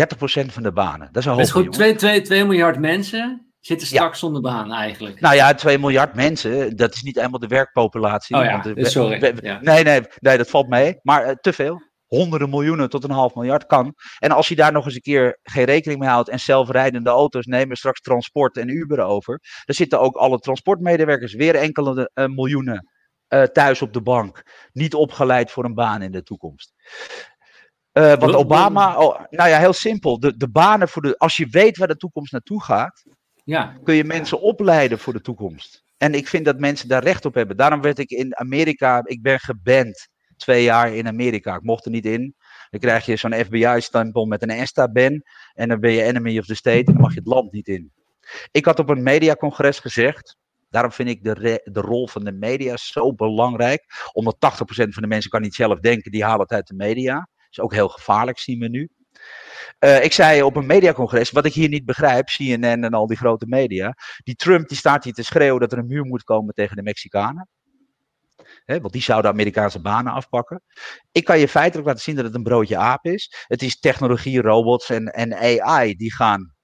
30% 0.00 0.46
van 0.46 0.62
de 0.62 0.72
banen. 0.72 1.06
Dat 1.12 1.16
is 1.16 1.24
een 1.24 1.30
hoop. 1.30 1.40
Dat 1.40 1.48
is 1.48 1.52
goed, 1.52 1.72
2, 1.72 1.94
2, 1.94 2.20
2 2.20 2.44
miljard 2.44 2.78
mensen 2.78 3.51
zitten 3.62 3.86
straks 3.86 4.18
zonder 4.18 4.42
baan 4.42 4.72
eigenlijk. 4.72 5.20
Nou 5.20 5.34
ja, 5.34 5.54
2 5.54 5.78
miljard 5.78 6.14
mensen, 6.14 6.76
dat 6.76 6.94
is 6.94 7.02
niet 7.02 7.16
helemaal 7.16 7.38
de 7.38 7.46
werkpopulatie. 7.46 8.36
Oh 8.36 8.44
ja, 8.44 8.62
want 8.62 8.90
sorry. 8.90 9.18
Nee, 9.60 9.82
nee, 9.82 10.00
nee, 10.18 10.36
dat 10.36 10.50
valt 10.50 10.68
mee. 10.68 10.98
Maar 11.02 11.26
uh, 11.26 11.32
te 11.40 11.52
veel. 11.52 11.90
Honderden 12.06 12.50
miljoenen 12.50 12.88
tot 12.88 13.04
een 13.04 13.10
half 13.10 13.34
miljard 13.34 13.66
kan. 13.66 13.94
En 14.18 14.30
als 14.30 14.48
je 14.48 14.56
daar 14.56 14.72
nog 14.72 14.84
eens 14.84 14.94
een 14.94 15.00
keer 15.00 15.38
geen 15.42 15.64
rekening 15.64 16.00
mee 16.00 16.08
houdt 16.08 16.28
en 16.28 16.38
zelfrijdende 16.40 17.10
auto's 17.10 17.46
nemen 17.46 17.76
straks 17.76 18.00
transport 18.00 18.56
en 18.56 18.68
Uber 18.68 19.00
over, 19.00 19.40
dan 19.64 19.74
zitten 19.74 20.00
ook 20.00 20.16
alle 20.16 20.38
transportmedewerkers 20.38 21.34
weer 21.34 21.54
enkele 21.54 22.10
uh, 22.14 22.26
miljoenen 22.26 22.90
uh, 23.28 23.42
thuis 23.42 23.82
op 23.82 23.92
de 23.92 24.02
bank. 24.02 24.42
Niet 24.72 24.94
opgeleid 24.94 25.50
voor 25.50 25.64
een 25.64 25.74
baan 25.74 26.02
in 26.02 26.12
de 26.12 26.22
toekomst. 26.22 26.72
Want 27.92 28.34
Obama, 28.34 28.96
oh, 28.96 29.20
nou 29.30 29.48
ja, 29.48 29.58
heel 29.58 29.72
simpel. 29.72 30.20
De, 30.20 30.36
de 30.36 30.50
banen 30.50 30.88
voor 30.88 31.02
de, 31.02 31.18
als 31.18 31.36
je 31.36 31.46
weet 31.50 31.76
waar 31.76 31.88
de 31.88 31.96
toekomst 31.96 32.32
naartoe 32.32 32.62
gaat, 32.62 33.02
ja. 33.44 33.78
kun 33.84 33.94
je 33.94 34.04
mensen 34.04 34.40
opleiden 34.40 34.98
voor 34.98 35.12
de 35.12 35.20
toekomst. 35.20 35.84
En 35.96 36.14
ik 36.14 36.28
vind 36.28 36.44
dat 36.44 36.58
mensen 36.58 36.88
daar 36.88 37.02
recht 37.02 37.24
op 37.24 37.34
hebben. 37.34 37.56
Daarom 37.56 37.80
werd 37.80 37.98
ik 37.98 38.10
in 38.10 38.36
Amerika, 38.36 39.00
ik 39.04 39.22
ben 39.22 39.40
geband 39.40 40.08
twee 40.36 40.62
jaar 40.62 40.94
in 40.94 41.06
Amerika. 41.06 41.54
Ik 41.54 41.62
mocht 41.62 41.84
er 41.84 41.90
niet 41.90 42.06
in. 42.06 42.34
Dan 42.70 42.80
krijg 42.80 43.06
je 43.06 43.16
zo'n 43.16 43.44
FBI-stempel 43.44 44.26
met 44.26 44.42
een 44.42 44.50
ESTA-ban. 44.50 45.22
En 45.54 45.68
dan 45.68 45.80
ben 45.80 45.92
je 45.92 46.02
enemy 46.02 46.38
of 46.38 46.46
the 46.46 46.54
state 46.54 46.84
en 46.84 46.92
dan 46.92 47.00
mag 47.00 47.12
je 47.12 47.18
het 47.18 47.28
land 47.28 47.52
niet 47.52 47.68
in. 47.68 47.92
Ik 48.50 48.64
had 48.64 48.78
op 48.78 48.88
een 48.88 49.02
mediacongres 49.02 49.78
gezegd. 49.78 50.36
Daarom 50.70 50.92
vind 50.92 51.08
ik 51.08 51.24
de, 51.24 51.60
de 51.64 51.80
rol 51.80 52.08
van 52.08 52.24
de 52.24 52.32
media 52.32 52.76
zo 52.76 53.14
belangrijk. 53.14 53.84
Omdat 54.12 54.36
80% 54.36 54.38
van 54.66 55.02
de 55.02 55.08
mensen 55.08 55.30
kan 55.30 55.42
niet 55.42 55.54
zelf 55.54 55.80
denken, 55.80 56.10
die 56.10 56.24
halen 56.24 56.40
het 56.40 56.52
uit 56.52 56.66
de 56.66 56.74
media. 56.74 57.14
Dat 57.14 57.50
is 57.50 57.60
ook 57.60 57.72
heel 57.72 57.88
gevaarlijk, 57.88 58.38
zien 58.38 58.58
we 58.58 58.68
nu. 58.68 58.88
Uh, 59.80 60.04
ik 60.04 60.12
zei 60.12 60.42
op 60.42 60.56
een 60.56 60.66
mediacongres, 60.66 61.30
wat 61.30 61.44
ik 61.44 61.52
hier 61.52 61.68
niet 61.68 61.84
begrijp, 61.84 62.26
CNN 62.26 62.84
en 62.84 62.94
al 62.94 63.06
die 63.06 63.16
grote 63.16 63.46
media. 63.46 63.94
Die 64.24 64.34
Trump 64.34 64.68
die 64.68 64.76
staat 64.76 65.04
hier 65.04 65.12
te 65.12 65.22
schreeuwen 65.22 65.60
dat 65.60 65.72
er 65.72 65.78
een 65.78 65.86
muur 65.86 66.04
moet 66.04 66.24
komen 66.24 66.54
tegen 66.54 66.76
de 66.76 66.82
Mexicanen. 66.82 67.48
Want 68.64 68.92
die 68.92 69.02
zouden 69.02 69.30
Amerikaanse 69.30 69.80
banen 69.80 70.12
afpakken. 70.12 70.62
Ik 71.12 71.24
kan 71.24 71.38
je 71.38 71.48
feitelijk 71.48 71.86
laten 71.86 72.02
zien 72.02 72.16
dat 72.16 72.24
het 72.24 72.34
een 72.34 72.42
broodje 72.42 72.76
aap 72.76 73.04
is. 73.04 73.44
Het 73.46 73.62
is 73.62 73.80
technologie, 73.80 74.40
robots 74.40 74.90
en, 74.90 75.06
en 75.06 75.60
AI 75.60 75.94
die 75.94 76.14
gaan 76.14 76.54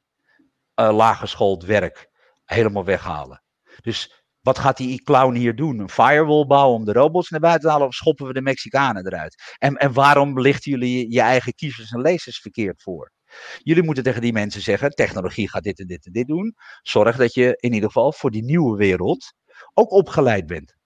uh, 0.81 0.97
laaggeschoold 0.97 1.65
werk 1.65 2.09
helemaal 2.45 2.85
weghalen. 2.85 3.43
Dus 3.81 4.18
wat 4.49 4.59
gaat 4.59 4.77
die 4.77 5.03
clown 5.03 5.35
hier 5.35 5.57
doen? 5.57 5.79
Een 5.79 5.89
firewall 5.89 6.47
bouwen 6.47 6.79
om 6.79 6.85
de 6.85 6.93
robots 6.93 7.31
naar 7.31 7.41
buiten 7.41 7.63
te 7.63 7.71
halen 7.71 7.87
of 7.87 7.95
schoppen 7.95 8.27
we 8.27 8.33
de 8.33 8.43
Mexicanen 8.43 9.07
eruit? 9.07 9.55
En, 9.59 9.77
en 9.77 9.93
waarom 9.93 10.41
lichten 10.41 10.71
jullie 10.71 11.13
je 11.13 11.21
eigen 11.21 11.55
kiezers 11.55 11.91
en 11.91 12.01
lezers 12.01 12.39
verkeerd 12.41 12.83
voor? 12.83 13.13
Jullie 13.59 13.83
moeten 13.83 14.05
tegen 14.05 14.21
die 14.21 14.33
mensen 14.33 14.63
zeggen: 14.63 14.91
technologie 14.91 15.49
gaat 15.49 15.63
dit 15.63 15.81
en 15.81 15.87
dit 15.87 16.07
en 16.07 16.13
dit 16.13 16.27
doen. 16.27 16.55
Zorg 16.83 17.17
dat 17.17 17.35
je 17.35 17.57
in 17.61 17.73
ieder 17.73 17.89
geval 17.89 18.13
voor 18.13 18.31
die 18.31 18.45
nieuwe 18.45 18.77
wereld 18.77 19.33
ook 19.75 19.91
opgeleid 19.91 20.47
bent. 20.47 20.77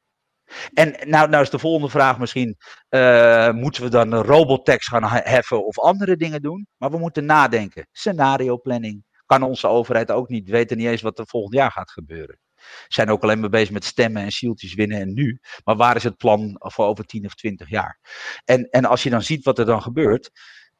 En 0.74 0.96
nou, 1.08 1.28
nou 1.28 1.42
is 1.42 1.50
de 1.50 1.58
volgende 1.58 1.90
vraag 1.90 2.18
misschien: 2.18 2.56
uh, 2.90 3.52
moeten 3.52 3.82
we 3.82 3.88
dan 3.88 4.12
een 4.12 4.22
robottax 4.22 4.86
gaan 4.86 5.04
heffen 5.04 5.66
of 5.66 5.78
andere 5.78 6.16
dingen 6.16 6.42
doen? 6.42 6.66
Maar 6.76 6.90
we 6.90 6.98
moeten 6.98 7.24
nadenken. 7.24 7.88
Scenario 7.92 8.58
planning. 8.58 9.04
Kan 9.26 9.42
onze 9.42 9.66
overheid 9.66 10.10
ook 10.10 10.28
niet 10.28 10.48
weten 10.48 10.76
niet 10.76 10.86
eens 10.86 11.02
wat 11.02 11.18
er 11.18 11.26
volgend 11.26 11.54
jaar 11.54 11.70
gaat 11.70 11.90
gebeuren 11.90 12.41
zijn 12.88 13.10
ook 13.10 13.22
alleen 13.22 13.40
maar 13.40 13.50
bezig 13.50 13.70
met 13.70 13.84
stemmen 13.84 14.22
en 14.22 14.30
zieltjes 14.30 14.74
winnen 14.74 15.00
en 15.00 15.12
nu. 15.12 15.40
Maar 15.64 15.76
waar 15.76 15.96
is 15.96 16.02
het 16.02 16.16
plan 16.16 16.56
voor 16.58 16.86
over 16.86 17.04
10 17.04 17.24
of 17.24 17.34
20 17.34 17.68
jaar? 17.68 17.98
En, 18.44 18.68
en 18.70 18.84
als 18.84 19.02
je 19.02 19.10
dan 19.10 19.22
ziet 19.22 19.44
wat 19.44 19.58
er 19.58 19.66
dan 19.66 19.82
gebeurt, 19.82 20.30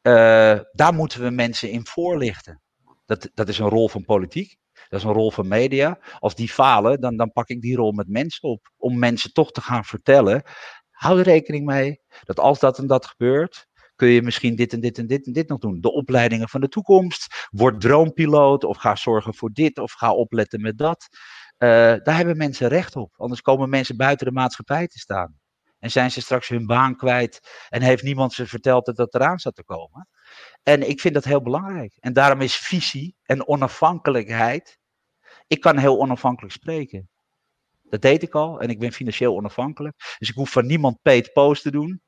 uh, 0.03 0.59
daar 0.73 0.95
moeten 0.95 1.23
we 1.23 1.31
mensen 1.31 1.71
in 1.71 1.87
voorlichten. 1.87 2.61
Dat, 3.07 3.31
dat 3.35 3.49
is 3.49 3.59
een 3.59 3.69
rol 3.69 3.89
van 3.89 4.05
politiek. 4.05 4.57
Dat 4.89 5.01
is 5.01 5.07
een 5.07 5.13
rol 5.13 5.31
van 5.31 5.49
media. 5.49 5.99
Als 6.19 6.35
die 6.35 6.49
falen, 6.49 7.01
dan, 7.01 7.17
dan 7.17 7.33
pak 7.33 7.49
ik 7.49 7.61
die 7.61 7.77
rol 7.77 7.93
met 7.93 8.09
mensen 8.09 8.49
op. 8.49 8.73
Om 8.77 8.99
mensen 8.99 9.33
toch 9.33 9.51
te 9.51 9.61
gaan 9.61 9.85
vertellen. 9.85 10.43
Hou 10.91 11.19
er 11.19 11.25
rekening 11.25 11.67
mee 11.67 12.01
dat 12.25 12.39
als 12.39 12.59
dat 12.59 12.79
en 12.79 12.87
dat 12.87 13.07
gebeurt, 13.07 13.67
kun 13.97 14.09
je 14.09 14.23
misschien 14.23 14.57
dit 14.57 14.73
en 14.73 14.81
dit 14.81 14.99
en 14.99 15.07
dit 15.07 15.27
en 15.27 15.33
dit 15.33 15.49
nog 15.49 15.59
doen. 15.59 15.81
De 15.81 15.93
opleidingen 15.93 16.49
van 16.49 16.61
de 16.61 16.69
toekomst. 16.69 17.49
Word 17.51 17.81
droompiloot 17.81 18.65
of 18.65 18.77
ga 18.77 18.97
zorgen 18.97 19.35
voor 19.35 19.51
dit 19.53 19.79
of 19.79 19.93
ga 19.93 20.13
opletten 20.15 20.61
met 20.61 20.79
dat. 20.79 21.09
Uh, 21.63 21.69
daar 22.03 22.17
hebben 22.17 22.37
mensen 22.37 22.69
recht 22.69 22.97
op. 22.97 23.15
Anders 23.17 23.41
komen 23.41 23.69
mensen 23.69 23.97
buiten 23.97 24.27
de 24.27 24.33
maatschappij 24.33 24.87
te 24.87 24.99
staan. 24.99 25.41
En 25.79 25.91
zijn 25.91 26.11
ze 26.11 26.21
straks 26.21 26.49
hun 26.49 26.67
baan 26.67 26.97
kwijt 26.97 27.67
en 27.69 27.83
heeft 27.83 28.03
niemand 28.03 28.33
ze 28.33 28.47
verteld 28.47 28.87
dat 28.87 28.97
dat 28.97 29.15
eraan 29.15 29.39
zat 29.39 29.55
te 29.55 29.65
komen. 29.65 30.09
En 30.63 30.89
ik 30.89 31.01
vind 31.01 31.15
dat 31.15 31.25
heel 31.25 31.43
belangrijk. 31.43 31.97
En 32.01 32.13
daarom 32.13 32.41
is 32.41 32.57
visie 32.57 33.17
en 33.23 33.49
onafhankelijkheid. 33.49 34.79
Ik 35.47 35.61
kan 35.61 35.79
heel 35.79 36.01
onafhankelijk 36.01 36.55
spreken. 36.55 37.09
Dat 37.83 38.03
deed 38.03 38.23
ik 38.23 38.35
al 38.35 38.61
en 38.61 38.69
ik 38.69 38.79
ben 38.79 38.93
financieel 38.93 39.37
onafhankelijk. 39.37 40.15
Dus 40.19 40.29
ik 40.29 40.35
hoef 40.35 40.51
van 40.51 40.67
niemand 40.67 41.03
paid 41.03 41.33
post 41.33 41.63
te 41.63 41.71
doen. 41.71 42.03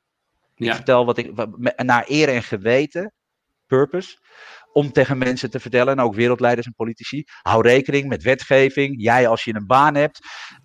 Ik 0.54 0.74
vertel 0.74 1.04
wat 1.04 1.18
ik, 1.18 1.32
naar 1.76 2.04
eer 2.06 2.28
en 2.28 2.42
geweten, 2.42 3.12
purpose 3.66 4.18
om 4.74 4.92
tegen 4.92 5.18
mensen 5.18 5.50
te 5.50 5.60
vertellen, 5.60 5.92
en 5.92 6.04
ook 6.04 6.14
wereldleiders 6.14 6.66
en 6.66 6.74
politici, 6.74 7.24
hou 7.42 7.62
rekening 7.62 8.08
met 8.08 8.22
wetgeving, 8.22 9.02
jij 9.02 9.28
als 9.28 9.44
je 9.44 9.54
een 9.54 9.66
baan 9.66 9.94
hebt. 9.94 10.18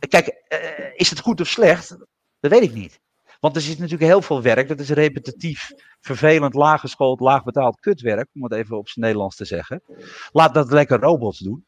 Kijk, 0.07 0.27
uh, 0.27 0.59
is 0.95 1.09
het 1.09 1.19
goed 1.19 1.41
of 1.41 1.47
slecht? 1.47 1.89
Dat 2.39 2.51
weet 2.51 2.61
ik 2.61 2.73
niet. 2.73 2.99
Want 3.39 3.55
er 3.55 3.61
zit 3.61 3.79
natuurlijk 3.79 4.11
heel 4.11 4.21
veel 4.21 4.41
werk, 4.41 4.67
dat 4.67 4.79
is 4.79 4.89
repetitief, 4.89 5.69
vervelend, 5.99 6.53
laaggeschoold, 6.53 7.19
laagbetaald 7.19 7.79
kutwerk, 7.79 8.27
om 8.33 8.43
het 8.43 8.53
even 8.53 8.77
op 8.77 8.89
zijn 8.89 9.05
Nederlands 9.05 9.35
te 9.35 9.45
zeggen. 9.45 9.83
Laat 10.31 10.53
dat 10.53 10.71
lekker 10.71 10.99
robots 10.99 11.39
doen. 11.39 11.67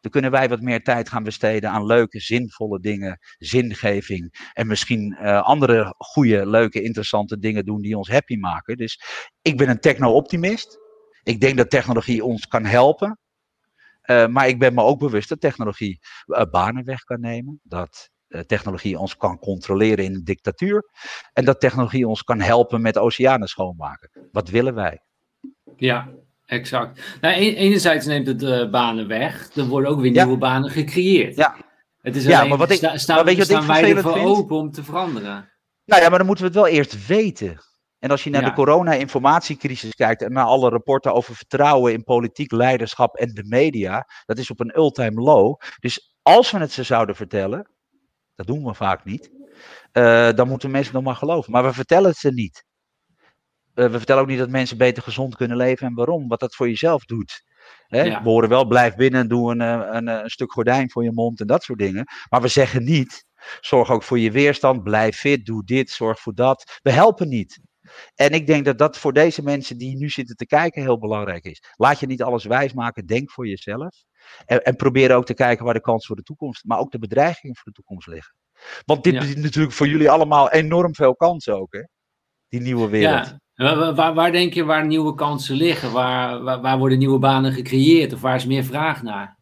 Dan 0.00 0.10
kunnen 0.10 0.30
wij 0.30 0.48
wat 0.48 0.60
meer 0.60 0.82
tijd 0.82 1.08
gaan 1.08 1.22
besteden 1.22 1.70
aan 1.70 1.86
leuke, 1.86 2.20
zinvolle 2.20 2.80
dingen, 2.80 3.18
zingeving. 3.38 4.50
En 4.52 4.66
misschien 4.66 5.16
uh, 5.20 5.42
andere 5.42 5.94
goede, 5.98 6.46
leuke, 6.46 6.82
interessante 6.82 7.38
dingen 7.38 7.64
doen 7.64 7.80
die 7.80 7.96
ons 7.96 8.08
happy 8.08 8.36
maken. 8.36 8.76
Dus 8.76 9.02
ik 9.42 9.56
ben 9.56 9.68
een 9.68 9.80
techno-optimist. 9.80 10.81
Ik 11.22 11.40
denk 11.40 11.56
dat 11.56 11.70
technologie 11.70 12.24
ons 12.24 12.48
kan 12.48 12.64
helpen. 12.64 13.18
Uh, 14.06 14.26
maar 14.26 14.48
ik 14.48 14.58
ben 14.58 14.74
me 14.74 14.82
ook 14.82 14.98
bewust 14.98 15.28
dat 15.28 15.40
technologie 15.40 15.98
uh, 16.26 16.42
banen 16.50 16.84
weg 16.84 17.02
kan 17.04 17.20
nemen. 17.20 17.60
Dat 17.62 18.10
technologie 18.46 18.98
ons 18.98 19.16
kan 19.16 19.38
controleren 19.38 20.04
in 20.04 20.14
een 20.14 20.24
dictatuur. 20.24 20.90
En 21.32 21.44
dat 21.44 21.60
technologie 21.60 22.08
ons 22.08 22.22
kan 22.22 22.40
helpen 22.40 22.80
met 22.80 22.98
oceanen 22.98 23.48
schoonmaken. 23.48 24.10
Wat 24.32 24.48
willen 24.48 24.74
wij? 24.74 25.02
Ja, 25.76 26.08
exact. 26.46 27.00
Nou, 27.20 27.34
enerzijds 27.34 28.06
neemt 28.06 28.26
het 28.26 28.70
banen 28.70 29.08
weg. 29.08 29.56
Er 29.56 29.66
worden 29.66 29.90
ook 29.90 30.00
weer 30.00 30.10
nieuwe 30.10 30.36
banen 30.36 30.70
gecreëerd. 30.70 31.36
Ja. 31.36 31.56
Het 32.00 32.16
is 32.16 32.24
ja, 32.24 32.44
maar 32.44 32.58
wat 32.58 32.70
ik, 32.70 32.76
sta, 32.76 32.98
staan, 32.98 33.16
maar 33.16 33.24
weet 33.24 33.46
je 33.46 33.54
wat 33.54 33.66
wij 33.66 33.96
ervoor 33.96 34.18
open 34.18 34.56
om 34.56 34.70
te 34.70 34.84
veranderen. 34.84 35.50
Nou 35.84 36.02
ja, 36.02 36.08
maar 36.08 36.18
dan 36.18 36.26
moeten 36.26 36.44
we 36.44 36.50
het 36.50 36.60
wel 36.60 36.70
eerst 36.72 37.06
weten. 37.06 37.60
En 38.02 38.10
als 38.10 38.24
je 38.24 38.30
naar 38.30 38.44
de 38.44 38.52
corona-informatiecrisis 38.52 39.94
kijkt 39.94 40.22
en 40.22 40.32
naar 40.32 40.44
alle 40.44 40.68
rapporten 40.68 41.14
over 41.14 41.34
vertrouwen 41.34 41.92
in 41.92 42.04
politiek 42.04 42.52
leiderschap 42.52 43.16
en 43.16 43.34
de 43.34 43.44
media, 43.44 44.06
dat 44.24 44.38
is 44.38 44.50
op 44.50 44.60
een 44.60 44.76
ultime 44.76 45.20
low. 45.20 45.60
Dus 45.78 46.16
als 46.22 46.50
we 46.50 46.58
het 46.58 46.72
ze 46.72 46.82
zouden 46.82 47.16
vertellen, 47.16 47.70
dat 48.34 48.46
doen 48.46 48.64
we 48.64 48.74
vaak 48.74 49.04
niet, 49.04 49.30
uh, 49.92 50.32
dan 50.32 50.48
moeten 50.48 50.70
mensen 50.70 50.94
nog 50.94 51.02
maar 51.02 51.16
geloven. 51.16 51.52
Maar 51.52 51.64
we 51.64 51.72
vertellen 51.72 52.10
het 52.10 52.18
ze 52.18 52.32
niet. 52.32 52.64
Uh, 53.74 53.90
we 53.90 53.96
vertellen 53.96 54.22
ook 54.22 54.28
niet 54.28 54.38
dat 54.38 54.50
mensen 54.50 54.78
beter 54.78 55.02
gezond 55.02 55.36
kunnen 55.36 55.56
leven 55.56 55.86
en 55.86 55.94
waarom, 55.94 56.28
wat 56.28 56.40
dat 56.40 56.54
voor 56.54 56.68
jezelf 56.68 57.04
doet. 57.04 57.44
Hè? 57.86 58.02
We 58.02 58.28
horen 58.28 58.48
wel, 58.48 58.66
blijf 58.66 58.94
binnen, 58.94 59.28
doe 59.28 59.50
een, 59.50 59.60
eh, 59.60 59.88
een, 59.90 60.06
een, 60.06 60.30
stuk 60.30 60.52
gordijn 60.52 60.90
voor 60.90 61.04
je 61.04 61.12
mond 61.12 61.40
en 61.40 61.46
dat 61.46 61.62
soort 61.62 61.78
dingen. 61.78 62.06
Maar 62.28 62.40
we 62.40 62.48
zeggen 62.48 62.84
niet, 62.84 63.24
zorg 63.60 63.90
ook 63.90 64.02
voor 64.02 64.18
je 64.18 64.30
weerstand, 64.30 64.82
blijf 64.82 65.16
fit, 65.16 65.46
doe 65.46 65.64
dit, 65.64 65.90
zorg 65.90 66.20
voor 66.20 66.34
dat. 66.34 66.78
We 66.82 66.90
helpen 66.90 67.28
niet. 67.28 67.60
En 68.14 68.30
ik 68.30 68.46
denk 68.46 68.64
dat 68.64 68.78
dat 68.78 68.98
voor 68.98 69.12
deze 69.12 69.42
mensen 69.42 69.78
die 69.78 69.96
nu 69.96 70.08
zitten 70.08 70.36
te 70.36 70.46
kijken 70.46 70.82
heel 70.82 70.98
belangrijk 70.98 71.44
is. 71.44 71.62
Laat 71.76 72.00
je 72.00 72.06
niet 72.06 72.22
alles 72.22 72.44
wijsmaken, 72.44 73.06
denk 73.06 73.30
voor 73.30 73.48
jezelf. 73.48 74.04
En, 74.44 74.62
en 74.62 74.76
probeer 74.76 75.14
ook 75.14 75.26
te 75.26 75.34
kijken 75.34 75.64
waar 75.64 75.74
de 75.74 75.80
kansen 75.80 76.06
voor 76.06 76.16
de 76.16 76.22
toekomst, 76.22 76.64
maar 76.64 76.78
ook 76.78 76.90
de 76.90 76.98
bedreigingen 76.98 77.56
voor 77.56 77.72
de 77.72 77.72
toekomst 77.72 78.06
liggen. 78.06 78.34
Want 78.84 79.04
dit 79.04 79.18
biedt 79.18 79.42
natuurlijk 79.42 79.74
voor 79.74 79.88
jullie 79.88 80.10
allemaal 80.10 80.50
enorm 80.50 80.94
veel 80.94 81.16
kansen 81.16 81.60
ook, 81.60 81.72
hè? 81.72 81.82
Die 82.48 82.60
nieuwe 82.60 82.88
wereld. 82.88 83.38
Ja. 83.54 83.94
Waar, 83.94 84.14
waar, 84.14 84.32
denk 84.32 84.54
je 84.54 84.64
waar 84.64 84.86
nieuwe 84.86 85.14
kansen 85.14 85.56
liggen? 85.56 85.92
Waar, 85.92 86.42
waar, 86.42 86.60
waar, 86.60 86.78
worden 86.78 86.98
nieuwe 86.98 87.18
banen 87.18 87.52
gecreëerd? 87.52 88.12
Of 88.12 88.20
waar 88.20 88.34
is 88.34 88.46
meer 88.46 88.64
vraag 88.64 89.02
naar? 89.02 89.38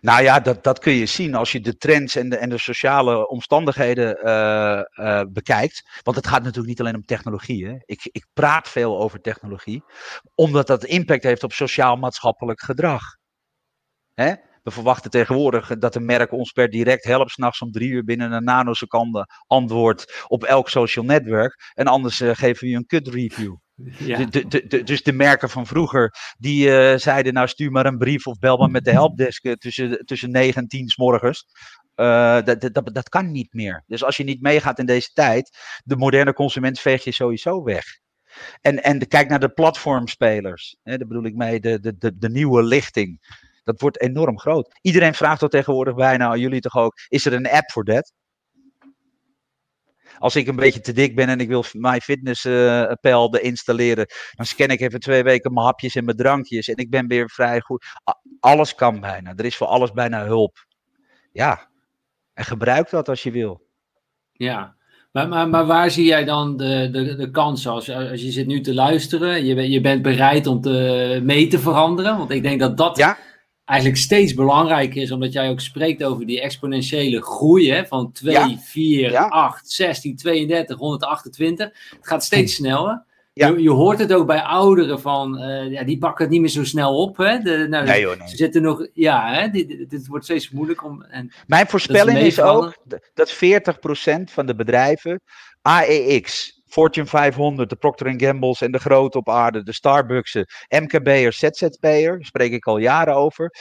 Nou 0.00 0.22
ja, 0.22 0.40
dat, 0.40 0.64
dat 0.64 0.78
kun 0.78 0.92
je 0.92 1.06
zien 1.06 1.34
als 1.34 1.52
je 1.52 1.60
de 1.60 1.76
trends 1.76 2.16
en 2.16 2.28
de, 2.28 2.36
en 2.36 2.48
de 2.48 2.58
sociale 2.58 3.28
omstandigheden 3.28 4.26
uh, 4.26 4.82
uh, 5.06 5.22
bekijkt. 5.28 6.00
Want 6.02 6.16
het 6.16 6.26
gaat 6.26 6.42
natuurlijk 6.42 6.68
niet 6.68 6.80
alleen 6.80 6.94
om 6.94 7.04
technologie. 7.04 7.66
Hè? 7.66 7.76
Ik, 7.84 8.08
ik 8.12 8.26
praat 8.32 8.68
veel 8.68 8.98
over 8.98 9.20
technologie, 9.20 9.84
omdat 10.34 10.66
dat 10.66 10.84
impact 10.84 11.22
heeft 11.22 11.42
op 11.42 11.52
sociaal-maatschappelijk 11.52 12.60
gedrag. 12.60 13.02
Hè? 14.14 14.34
We 14.64 14.70
verwachten 14.70 15.10
tegenwoordig 15.10 15.78
dat 15.78 15.94
een 15.94 16.04
merk 16.04 16.32
ons 16.32 16.52
per 16.52 16.70
direct 16.70 17.04
helpt 17.04 17.30
s'nachts 17.30 17.60
om 17.60 17.70
drie 17.70 17.90
uur 17.90 18.04
binnen 18.04 18.32
een 18.32 18.44
nanoseconde 18.44 19.28
antwoord 19.46 20.24
op 20.28 20.44
elk 20.44 20.68
social 20.68 21.04
netwerk. 21.04 21.72
En 21.74 21.86
anders 21.86 22.20
uh, 22.20 22.30
geven 22.34 22.64
we 22.64 22.70
je 22.70 22.76
een 22.76 22.86
kut 22.86 23.08
review. 23.08 23.54
Ja. 23.98 24.24
De, 24.24 24.46
de, 24.46 24.66
de, 24.66 24.82
dus 24.82 25.02
de 25.02 25.12
merken 25.12 25.50
van 25.50 25.66
vroeger, 25.66 26.14
die 26.38 26.68
uh, 26.68 26.96
zeiden 26.96 27.32
nou 27.32 27.48
stuur 27.48 27.70
maar 27.70 27.86
een 27.86 27.98
brief 27.98 28.26
of 28.26 28.38
bel 28.38 28.56
maar 28.56 28.70
met 28.70 28.84
de 28.84 28.90
helpdesk 28.90 29.44
uh, 29.44 29.52
tussen, 29.52 30.04
tussen 30.04 30.30
9 30.30 30.62
en 30.62 30.68
10 30.68 30.88
s 30.88 30.96
morgens. 30.96 31.44
Uh, 31.96 32.42
dat, 32.42 32.60
dat, 32.60 32.90
dat 32.92 33.08
kan 33.08 33.30
niet 33.30 33.52
meer. 33.52 33.84
Dus 33.86 34.04
als 34.04 34.16
je 34.16 34.24
niet 34.24 34.40
meegaat 34.40 34.78
in 34.78 34.86
deze 34.86 35.10
tijd, 35.12 35.58
de 35.84 35.96
moderne 35.96 36.32
consument 36.32 36.80
veeg 36.80 37.04
je 37.04 37.12
sowieso 37.12 37.62
weg. 37.62 37.84
En, 38.60 38.82
en 38.82 38.98
de, 38.98 39.06
kijk 39.06 39.28
naar 39.28 39.40
de 39.40 39.52
platformspelers. 39.52 40.76
Hè, 40.82 40.96
daar 40.96 41.08
bedoel 41.08 41.24
ik 41.24 41.34
mee, 41.34 41.60
de, 41.60 41.80
de, 41.80 41.96
de, 41.98 42.16
de 42.18 42.30
nieuwe 42.30 42.62
lichting. 42.62 43.18
Dat 43.64 43.80
wordt 43.80 44.00
enorm 44.00 44.38
groot. 44.38 44.78
Iedereen 44.80 45.14
vraagt 45.14 45.42
al 45.42 45.48
tegenwoordig 45.48 45.94
bijna, 45.94 46.36
jullie 46.36 46.60
toch 46.60 46.76
ook, 46.76 46.94
is 47.08 47.26
er 47.26 47.32
een 47.32 47.48
app 47.50 47.70
voor 47.70 47.84
dat? 47.84 48.12
Als 50.18 50.36
ik 50.36 50.46
een 50.46 50.56
beetje 50.56 50.80
te 50.80 50.92
dik 50.92 51.14
ben 51.14 51.28
en 51.28 51.40
ik 51.40 51.48
wil 51.48 51.64
mijn 51.72 52.00
fitnesspel 52.00 53.34
uh, 53.36 53.44
installeren, 53.44 54.06
dan 54.30 54.46
scan 54.46 54.68
ik 54.68 54.80
even 54.80 55.00
twee 55.00 55.22
weken 55.22 55.52
mijn 55.52 55.66
hapjes 55.66 55.94
en 55.94 56.04
mijn 56.04 56.16
drankjes 56.16 56.68
en 56.68 56.76
ik 56.76 56.90
ben 56.90 57.06
weer 57.06 57.30
vrij 57.30 57.60
goed. 57.60 57.86
Alles 58.40 58.74
kan 58.74 59.00
bijna. 59.00 59.32
Er 59.36 59.44
is 59.44 59.56
voor 59.56 59.66
alles 59.66 59.92
bijna 59.92 60.24
hulp. 60.24 60.66
Ja, 61.32 61.68
en 62.34 62.44
gebruik 62.44 62.90
dat 62.90 63.08
als 63.08 63.22
je 63.22 63.30
wil. 63.30 63.66
Ja, 64.32 64.76
maar, 65.12 65.28
maar, 65.28 65.48
maar 65.48 65.66
waar 65.66 65.90
zie 65.90 66.04
jij 66.04 66.24
dan 66.24 66.56
de, 66.56 66.88
de, 66.92 67.16
de 67.16 67.30
kansen? 67.30 67.70
Als, 67.70 67.90
als 67.90 68.22
je 68.22 68.30
zit 68.30 68.46
nu 68.46 68.60
te 68.60 68.74
luisteren, 68.74 69.44
je, 69.44 69.70
je 69.70 69.80
bent 69.80 70.02
bereid 70.02 70.46
om 70.46 70.60
te, 70.60 71.20
mee 71.22 71.46
te 71.46 71.58
veranderen. 71.58 72.18
Want 72.18 72.30
ik 72.30 72.42
denk 72.42 72.60
dat 72.60 72.76
dat 72.76 72.96
ja? 72.96 73.18
Eigenlijk 73.64 74.00
steeds 74.00 74.34
belangrijker 74.34 75.02
is, 75.02 75.10
omdat 75.10 75.32
jij 75.32 75.50
ook 75.50 75.60
spreekt 75.60 76.04
over 76.04 76.26
die 76.26 76.40
exponentiële 76.40 77.22
groei 77.22 77.72
hè, 77.72 77.86
van 77.86 78.12
2, 78.12 78.58
4, 78.60 79.18
8, 79.18 79.70
16, 79.70 80.16
32, 80.16 80.78
128. 80.78 81.66
Het 81.66 81.98
gaat 82.00 82.24
steeds 82.24 82.54
sneller. 82.54 83.04
Ja. 83.32 83.48
Je, 83.48 83.62
je, 83.62 83.70
hoort 83.70 83.98
het 83.98 84.12
ook 84.12 84.26
bij 84.26 84.42
ouderen 84.42 85.00
van, 85.00 85.42
uh, 85.42 85.70
ja, 85.70 85.84
die 85.84 85.98
pakken 85.98 86.24
het 86.24 86.32
niet 86.32 86.40
meer 86.40 86.50
zo 86.50 86.64
snel 86.64 86.96
op. 86.96 87.16
Hè? 87.16 87.38
De, 87.38 87.66
nou, 87.68 87.86
nee, 87.86 88.00
joh, 88.00 88.18
nee. 88.18 88.28
Ze 88.28 88.36
zitten 88.36 88.62
nog, 88.62 88.86
ja, 88.92 89.32
hè? 89.32 89.48
Dit, 89.48 89.90
dit, 89.90 90.06
wordt 90.06 90.24
steeds 90.24 90.50
moeilijk 90.50 90.84
om. 90.84 91.02
En 91.02 91.32
Mijn 91.46 91.66
voorspelling 91.66 92.18
is, 92.18 92.26
is 92.26 92.40
ook 92.40 92.76
dat 93.14 93.34
40% 93.34 93.36
van 94.24 94.46
de 94.46 94.54
bedrijven 94.54 95.20
AEX, 95.62 96.53
Fortune 96.74 97.06
500, 97.06 97.68
de 97.68 97.76
Procter 97.76 98.14
Gamble's 98.16 98.60
en 98.60 98.72
de 98.72 98.78
grote 98.78 99.18
op 99.18 99.28
aarde, 99.28 99.62
de 99.62 99.72
Starbucks'en, 99.72 100.46
MKB'er, 100.68 101.32
ZZP'er, 101.32 102.24
spreek 102.24 102.52
ik 102.52 102.66
al 102.66 102.78
jaren 102.78 103.14
over. 103.14 103.54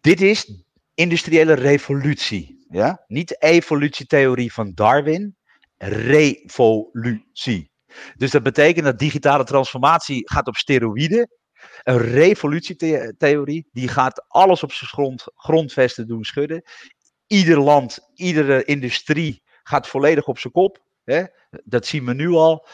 Dit 0.00 0.20
is 0.20 0.64
industriële 0.94 1.52
revolutie. 1.52 2.66
Ja? 2.68 3.04
Niet 3.06 3.42
evolutietheorie 3.42 4.52
van 4.52 4.72
Darwin, 4.74 5.36
revolutie. 5.76 7.70
Dus 8.14 8.30
dat 8.30 8.42
betekent 8.42 8.84
dat 8.84 8.98
digitale 8.98 9.44
transformatie 9.44 10.30
gaat 10.30 10.46
op 10.46 10.56
steroïden. 10.56 11.28
Een 11.82 11.98
revolutietheorie, 11.98 13.68
die 13.72 13.88
gaat 13.88 14.24
alles 14.28 14.62
op 14.62 14.72
zijn 14.72 14.90
grond, 14.90 15.24
grondvesten 15.34 16.06
doen 16.06 16.24
schudden. 16.24 16.62
Ieder 17.26 17.60
land, 17.60 17.98
iedere 18.14 18.64
industrie 18.64 19.42
gaat 19.62 19.88
volledig 19.88 20.26
op 20.26 20.38
zijn 20.38 20.52
kop. 20.52 20.90
Hè? 21.04 21.22
Dat 21.64 21.86
zien 21.86 22.04
we 22.04 22.14
nu 22.14 22.28
al. 22.28 22.66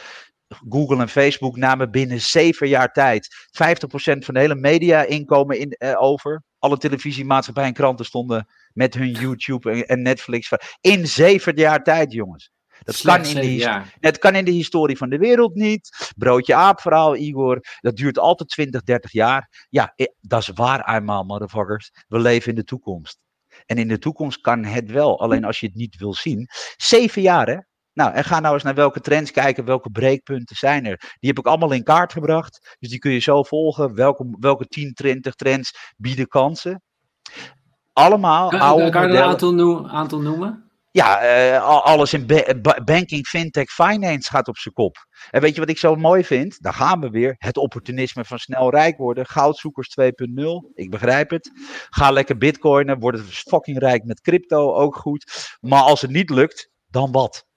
Google 0.68 1.00
en 1.00 1.08
Facebook 1.08 1.56
namen 1.56 1.90
binnen 1.90 2.20
zeven 2.20 2.68
jaar 2.68 2.92
tijd 2.92 3.28
50% 3.50 4.24
van 4.24 4.34
de 4.34 4.40
hele 4.40 4.54
media-inkomen 4.54 5.58
in, 5.58 5.70
eh, 5.70 6.02
over. 6.02 6.42
Alle 6.58 6.78
televisiemaatschappijen 6.78 7.68
en 7.68 7.74
kranten 7.74 8.04
stonden 8.04 8.48
met 8.72 8.94
hun 8.94 9.10
YouTube 9.10 9.70
en, 9.70 9.86
en 9.86 10.02
Netflix. 10.02 10.50
In 10.80 11.06
zeven 11.06 11.54
jaar 11.54 11.82
tijd, 11.82 12.12
jongens. 12.12 12.50
Dat 12.82 13.00
kan, 13.00 13.24
in 13.24 13.34
de, 13.34 13.82
het 14.00 14.18
kan 14.18 14.34
in 14.34 14.44
de 14.44 14.50
historie 14.50 14.96
van 14.96 15.08
de 15.08 15.18
wereld 15.18 15.54
niet. 15.54 16.12
Broodje 16.16 16.54
aap 16.54 16.80
verhaal, 16.80 17.16
Igor. 17.16 17.60
Dat 17.80 17.96
duurt 17.96 18.18
altijd 18.18 18.48
20, 18.48 18.82
30 18.82 19.12
jaar. 19.12 19.66
Ja, 19.68 19.94
dat 20.20 20.40
is 20.40 20.48
waar 20.54 20.94
eenmaal, 20.96 21.24
motherfuckers. 21.24 21.90
We 22.08 22.18
leven 22.18 22.48
in 22.48 22.54
de 22.54 22.64
toekomst. 22.64 23.18
En 23.66 23.76
in 23.76 23.88
de 23.88 23.98
toekomst 23.98 24.40
kan 24.40 24.64
het 24.64 24.90
wel. 24.90 25.20
Alleen 25.20 25.44
als 25.44 25.60
je 25.60 25.66
het 25.66 25.74
niet 25.74 25.96
wil 25.96 26.14
zien. 26.14 26.48
Zeven 26.76 27.22
jaar, 27.22 27.46
hè? 27.46 27.58
Nou, 27.98 28.12
en 28.12 28.24
ga 28.24 28.40
nou 28.40 28.54
eens 28.54 28.62
naar 28.62 28.74
welke 28.74 29.00
trends 29.00 29.30
kijken, 29.30 29.64
welke 29.64 29.90
breekpunten 29.90 30.56
zijn 30.56 30.86
er. 30.86 30.98
Die 30.98 31.28
heb 31.28 31.38
ik 31.38 31.46
allemaal 31.46 31.72
in 31.72 31.82
kaart 31.82 32.12
gebracht. 32.12 32.76
Dus 32.78 32.88
die 32.88 32.98
kun 32.98 33.12
je 33.12 33.18
zo 33.18 33.42
volgen. 33.42 33.94
Welke, 33.94 34.36
welke 34.40 34.66
10, 34.66 34.94
20 34.94 35.34
trends 35.34 35.94
bieden 35.96 36.26
kansen. 36.26 36.82
Allemaal 37.92 38.48
kan, 38.48 38.60
oude 38.60 38.90
Kan 38.90 39.02
je 39.02 39.08
er 39.08 39.22
een 39.22 39.28
aantal, 39.28 39.88
aantal 39.88 40.20
noemen? 40.20 40.70
Ja, 40.90 41.22
uh, 41.54 41.82
alles 41.84 42.12
in 42.12 42.26
banking, 42.84 43.26
fintech, 43.26 43.70
finance 43.70 44.30
gaat 44.30 44.48
op 44.48 44.56
zijn 44.56 44.74
kop. 44.74 44.96
En 45.30 45.40
weet 45.40 45.54
je 45.54 45.60
wat 45.60 45.70
ik 45.70 45.78
zo 45.78 45.96
mooi 45.96 46.24
vind? 46.24 46.62
Daar 46.62 46.74
gaan 46.74 47.00
we 47.00 47.10
weer. 47.10 47.34
Het 47.38 47.56
opportunisme 47.56 48.24
van 48.24 48.38
snel 48.38 48.70
rijk 48.70 48.96
worden. 48.96 49.26
Goudzoekers 49.26 49.96
2.0. 50.00 50.08
Ik 50.74 50.90
begrijp 50.90 51.30
het. 51.30 51.50
Ga 51.90 52.10
lekker 52.10 52.38
bitcoinen. 52.38 52.98
Word 52.98 53.20
fucking 53.20 53.78
rijk 53.78 54.04
met 54.04 54.20
crypto. 54.20 54.74
Ook 54.74 54.96
goed. 54.96 55.56
Maar 55.60 55.82
als 55.82 56.00
het 56.00 56.10
niet 56.10 56.30
lukt, 56.30 56.70
dan 56.90 57.12
wat? 57.12 57.47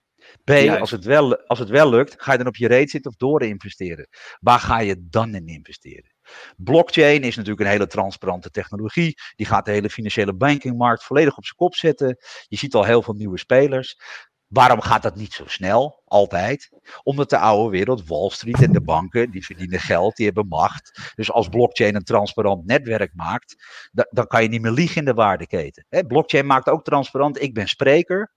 B, 0.43 0.51
als 0.79 0.91
het, 0.91 1.05
wel, 1.05 1.37
als 1.37 1.59
het 1.59 1.69
wel 1.69 1.89
lukt, 1.89 2.13
ga 2.17 2.31
je 2.31 2.37
dan 2.37 2.47
op 2.47 2.55
je 2.55 2.67
reet 2.67 2.89
zitten 2.89 3.11
of 3.11 3.17
door 3.17 3.43
investeren? 3.43 4.07
Waar 4.39 4.59
ga 4.59 4.79
je 4.79 5.07
dan 5.09 5.35
in 5.35 5.47
investeren? 5.47 6.11
Blockchain 6.57 7.21
is 7.21 7.35
natuurlijk 7.35 7.61
een 7.61 7.71
hele 7.71 7.87
transparante 7.87 8.49
technologie. 8.49 9.15
Die 9.35 9.45
gaat 9.45 9.65
de 9.65 9.71
hele 9.71 9.89
financiële 9.89 10.35
bankingmarkt 10.35 11.03
volledig 11.03 11.37
op 11.37 11.45
zijn 11.45 11.57
kop 11.57 11.75
zetten. 11.75 12.17
Je 12.47 12.57
ziet 12.57 12.73
al 12.73 12.83
heel 12.83 13.01
veel 13.01 13.13
nieuwe 13.13 13.37
spelers. 13.37 13.97
Waarom 14.47 14.81
gaat 14.81 15.01
dat 15.01 15.15
niet 15.15 15.33
zo 15.33 15.43
snel? 15.47 16.01
Altijd. 16.05 16.69
Omdat 17.03 17.29
de 17.29 17.37
oude 17.37 17.69
wereld, 17.69 18.07
Wall 18.07 18.29
Street 18.29 18.61
en 18.61 18.71
de 18.71 18.81
banken, 18.81 19.31
die 19.31 19.45
verdienen 19.45 19.79
geld, 19.79 20.15
die 20.15 20.25
hebben 20.25 20.47
macht. 20.47 21.11
Dus 21.15 21.31
als 21.31 21.49
blockchain 21.49 21.95
een 21.95 22.03
transparant 22.03 22.65
netwerk 22.65 23.13
maakt, 23.13 23.55
dan 24.09 24.27
kan 24.27 24.43
je 24.43 24.49
niet 24.49 24.61
meer 24.61 24.71
liegen 24.71 24.97
in 24.97 25.05
de 25.05 25.13
waardeketen. 25.13 25.85
blockchain 26.07 26.45
maakt 26.45 26.67
ook 26.67 26.83
transparant. 26.83 27.41
Ik 27.41 27.53
ben 27.53 27.67
spreker. 27.67 28.33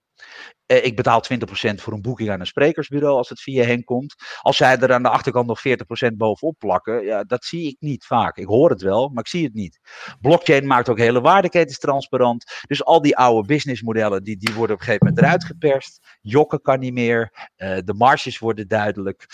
Eh, 0.65 0.85
ik 0.85 0.95
betaal 0.95 1.21
20% 1.21 1.81
voor 1.81 1.93
een 1.93 2.01
boeking 2.01 2.29
aan 2.29 2.39
een 2.39 2.45
sprekersbureau 2.45 3.17
als 3.17 3.29
het 3.29 3.41
via 3.41 3.63
hen 3.65 3.83
komt. 3.83 4.15
Als 4.41 4.57
zij 4.57 4.77
er 4.77 4.93
aan 4.93 5.03
de 5.03 5.09
achterkant 5.09 5.47
nog 5.47 5.59
40% 5.59 6.17
bovenop 6.17 6.55
plakken, 6.57 7.05
ja, 7.05 7.23
dat 7.23 7.45
zie 7.45 7.67
ik 7.67 7.75
niet 7.79 8.05
vaak. 8.05 8.37
Ik 8.37 8.45
hoor 8.45 8.69
het 8.69 8.81
wel, 8.81 9.09
maar 9.09 9.23
ik 9.23 9.29
zie 9.29 9.43
het 9.43 9.53
niet. 9.53 9.79
Blockchain 10.21 10.67
maakt 10.67 10.89
ook 10.89 10.97
hele 10.97 11.21
waardeketens 11.21 11.79
transparant. 11.79 12.43
Dus 12.67 12.83
al 12.83 13.01
die 13.01 13.17
oude 13.17 13.47
businessmodellen, 13.47 14.23
die, 14.23 14.37
die 14.37 14.53
worden 14.53 14.75
op 14.75 14.81
een 14.81 14.85
gegeven 14.87 15.07
moment 15.07 15.25
eruit 15.25 15.43
geperst. 15.43 16.17
Jokken 16.21 16.61
kan 16.61 16.79
niet 16.79 16.93
meer, 16.93 17.49
uh, 17.57 17.77
de 17.83 17.93
marges 17.93 18.39
worden 18.39 18.67
duidelijk. 18.67 19.25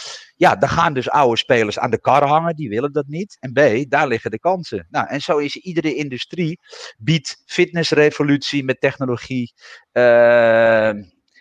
Ja, 0.41 0.55
dan 0.55 0.69
gaan 0.69 0.93
dus 0.93 1.09
oude 1.09 1.37
spelers 1.37 1.79
aan 1.79 1.91
de 1.91 1.99
kar 1.99 2.27
hangen, 2.27 2.55
die 2.55 2.69
willen 2.69 2.91
dat 2.91 3.07
niet. 3.07 3.37
En 3.39 3.53
B, 3.53 3.89
daar 3.89 4.07
liggen 4.07 4.31
de 4.31 4.39
kansen. 4.39 4.87
Nou, 4.89 5.07
en 5.07 5.21
zo 5.21 5.37
is 5.37 5.55
iedere 5.55 5.95
industrie, 5.95 6.59
biedt 6.97 7.41
fitnessrevolutie 7.45 8.63
met 8.63 8.81
technologie. 8.81 9.53
Uh, 9.93 10.89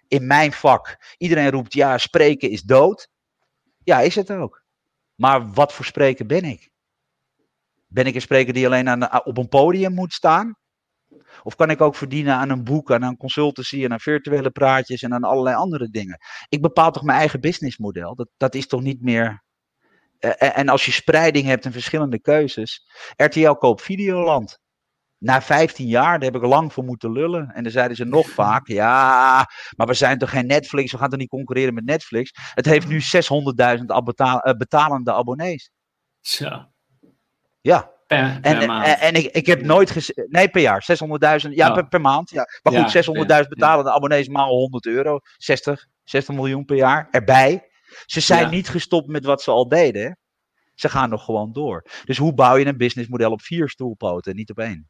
in 0.08 0.26
mijn 0.26 0.52
vak. 0.52 1.14
Iedereen 1.18 1.50
roept 1.50 1.72
ja, 1.72 1.98
spreken 1.98 2.50
is 2.50 2.62
dood. 2.62 3.08
Ja, 3.84 4.00
is 4.00 4.14
het 4.14 4.30
ook. 4.30 4.62
Maar 5.14 5.50
wat 5.52 5.72
voor 5.72 5.84
spreker 5.84 6.26
ben 6.26 6.44
ik? 6.44 6.70
Ben 7.86 8.06
ik 8.06 8.14
een 8.14 8.20
spreker 8.20 8.52
die 8.52 8.66
alleen 8.66 8.88
aan, 8.88 9.24
op 9.24 9.38
een 9.38 9.48
podium 9.48 9.94
moet 9.94 10.12
staan? 10.12 10.56
Of 11.42 11.54
kan 11.54 11.70
ik 11.70 11.80
ook 11.80 11.94
verdienen 11.94 12.34
aan 12.34 12.50
een 12.50 12.64
boek, 12.64 12.92
aan 12.92 13.02
een 13.02 13.16
consultancy, 13.16 13.84
en 13.84 13.92
aan 13.92 14.00
virtuele 14.00 14.50
praatjes 14.50 15.02
en 15.02 15.14
aan 15.14 15.24
allerlei 15.24 15.56
andere 15.56 15.88
dingen? 15.90 16.18
Ik 16.48 16.62
bepaal 16.62 16.90
toch 16.90 17.02
mijn 17.02 17.18
eigen 17.18 17.40
businessmodel? 17.40 18.14
Dat, 18.14 18.28
dat 18.36 18.54
is 18.54 18.66
toch 18.66 18.82
niet 18.82 19.02
meer. 19.02 19.42
Uh, 20.20 20.58
en 20.58 20.68
als 20.68 20.86
je 20.86 20.92
spreiding 20.92 21.46
hebt 21.46 21.64
en 21.64 21.72
verschillende 21.72 22.20
keuzes. 22.20 22.86
RTL 23.16 23.52
koopt 23.52 23.82
Videoland 23.82 24.58
na 25.18 25.42
15 25.42 25.86
jaar, 25.86 26.18
daar 26.18 26.32
heb 26.32 26.42
ik 26.42 26.48
lang 26.48 26.72
voor 26.72 26.84
moeten 26.84 27.12
lullen. 27.12 27.50
En 27.50 27.62
dan 27.62 27.72
zeiden 27.72 27.96
ze 27.96 28.04
nog 28.04 28.28
vaak, 28.40 28.66
ja, 28.66 29.46
maar 29.76 29.86
we 29.86 29.94
zijn 29.94 30.18
toch 30.18 30.30
geen 30.30 30.46
Netflix, 30.46 30.92
we 30.92 30.98
gaan 30.98 31.10
toch 31.10 31.18
niet 31.18 31.28
concurreren 31.28 31.74
met 31.74 31.84
Netflix. 31.84 32.30
Het 32.54 32.66
heeft 32.66 32.88
nu 32.88 33.00
600.000 33.00 33.84
eh, 33.84 34.52
betalende 34.56 35.12
abonnees. 35.12 35.70
Zo. 36.20 36.66
Ja. 37.60 37.98
Per, 38.10 38.38
per 38.40 38.56
en, 38.60 38.66
maand. 38.66 38.98
en, 38.98 39.14
ik, 39.14 39.24
ik 39.24 39.46
heb 39.46 39.62
nooit 39.62 39.90
gezien, 39.90 40.26
nee 40.28 40.48
per 40.48 40.60
jaar, 40.60 40.86
600.000, 41.44 41.50
ja 41.50 41.76
oh. 41.76 41.88
per, 41.88 42.00
maand. 42.00 42.30
Ja. 42.30 42.46
Maar 42.62 42.72
goed, 42.72 43.42
600.000 43.42 43.48
betalende 43.48 43.90
abonnees 43.90 44.28
maal 44.28 44.48
100 44.48 44.86
euro, 44.86 45.18
60, 45.36 45.86
60 46.04 46.34
miljoen 46.34 46.64
per 46.64 46.76
jaar 46.76 47.08
erbij. 47.10 47.68
Ze 48.06 48.20
zijn 48.20 48.50
niet 48.50 48.68
gestopt 48.68 49.08
met 49.08 49.24
wat 49.24 49.42
ze 49.42 49.50
al 49.50 49.68
deden. 49.68 50.18
Ze 50.74 50.88
gaan 50.88 51.10
nog 51.10 51.24
gewoon 51.24 51.52
door. 51.52 51.86
Dus 52.04 52.18
hoe 52.18 52.34
bouw 52.34 52.56
je 52.56 52.66
een 52.66 52.76
businessmodel 52.76 53.32
op 53.32 53.42
vier 53.42 53.68
stoelpoten, 53.68 54.36
niet 54.36 54.50
op 54.50 54.58
één? 54.58 54.88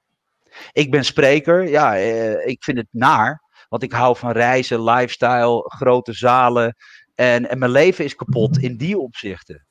Ik 0.72 0.90
ben 0.90 1.04
spreker. 1.04 1.68
Ja, 1.68 1.96
eh, 1.96 2.46
ik 2.46 2.64
vind 2.64 2.78
het 2.78 2.88
naar. 2.90 3.42
Want 3.68 3.82
ik 3.82 3.92
hou 3.92 4.16
van 4.16 4.30
reizen, 4.30 4.84
lifestyle, 4.84 5.64
grote 5.66 6.12
zalen. 6.12 6.76
En, 7.14 7.48
en 7.48 7.58
mijn 7.58 7.70
leven 7.70 8.04
is 8.04 8.14
kapot 8.14 8.58
in 8.58 8.76
die 8.76 8.98
opzichten. 8.98 9.66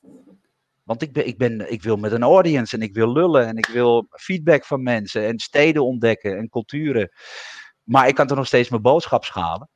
Want 0.90 1.02
ik, 1.02 1.12
ben, 1.12 1.26
ik, 1.26 1.38
ben, 1.38 1.72
ik 1.72 1.82
wil 1.82 1.96
met 1.96 2.12
een 2.12 2.22
audience 2.22 2.76
en 2.76 2.82
ik 2.82 2.94
wil 2.94 3.12
lullen 3.12 3.46
en 3.46 3.56
ik 3.56 3.66
wil 3.66 4.06
feedback 4.10 4.64
van 4.64 4.82
mensen 4.82 5.26
en 5.26 5.38
steden 5.38 5.84
ontdekken 5.84 6.38
en 6.38 6.48
culturen. 6.48 7.10
Maar 7.82 8.08
ik 8.08 8.14
kan 8.14 8.26
toch 8.26 8.36
nog 8.36 8.46
steeds 8.46 8.68
mijn 8.68 8.82
boodschap 8.82 9.24
schalen. 9.24 9.68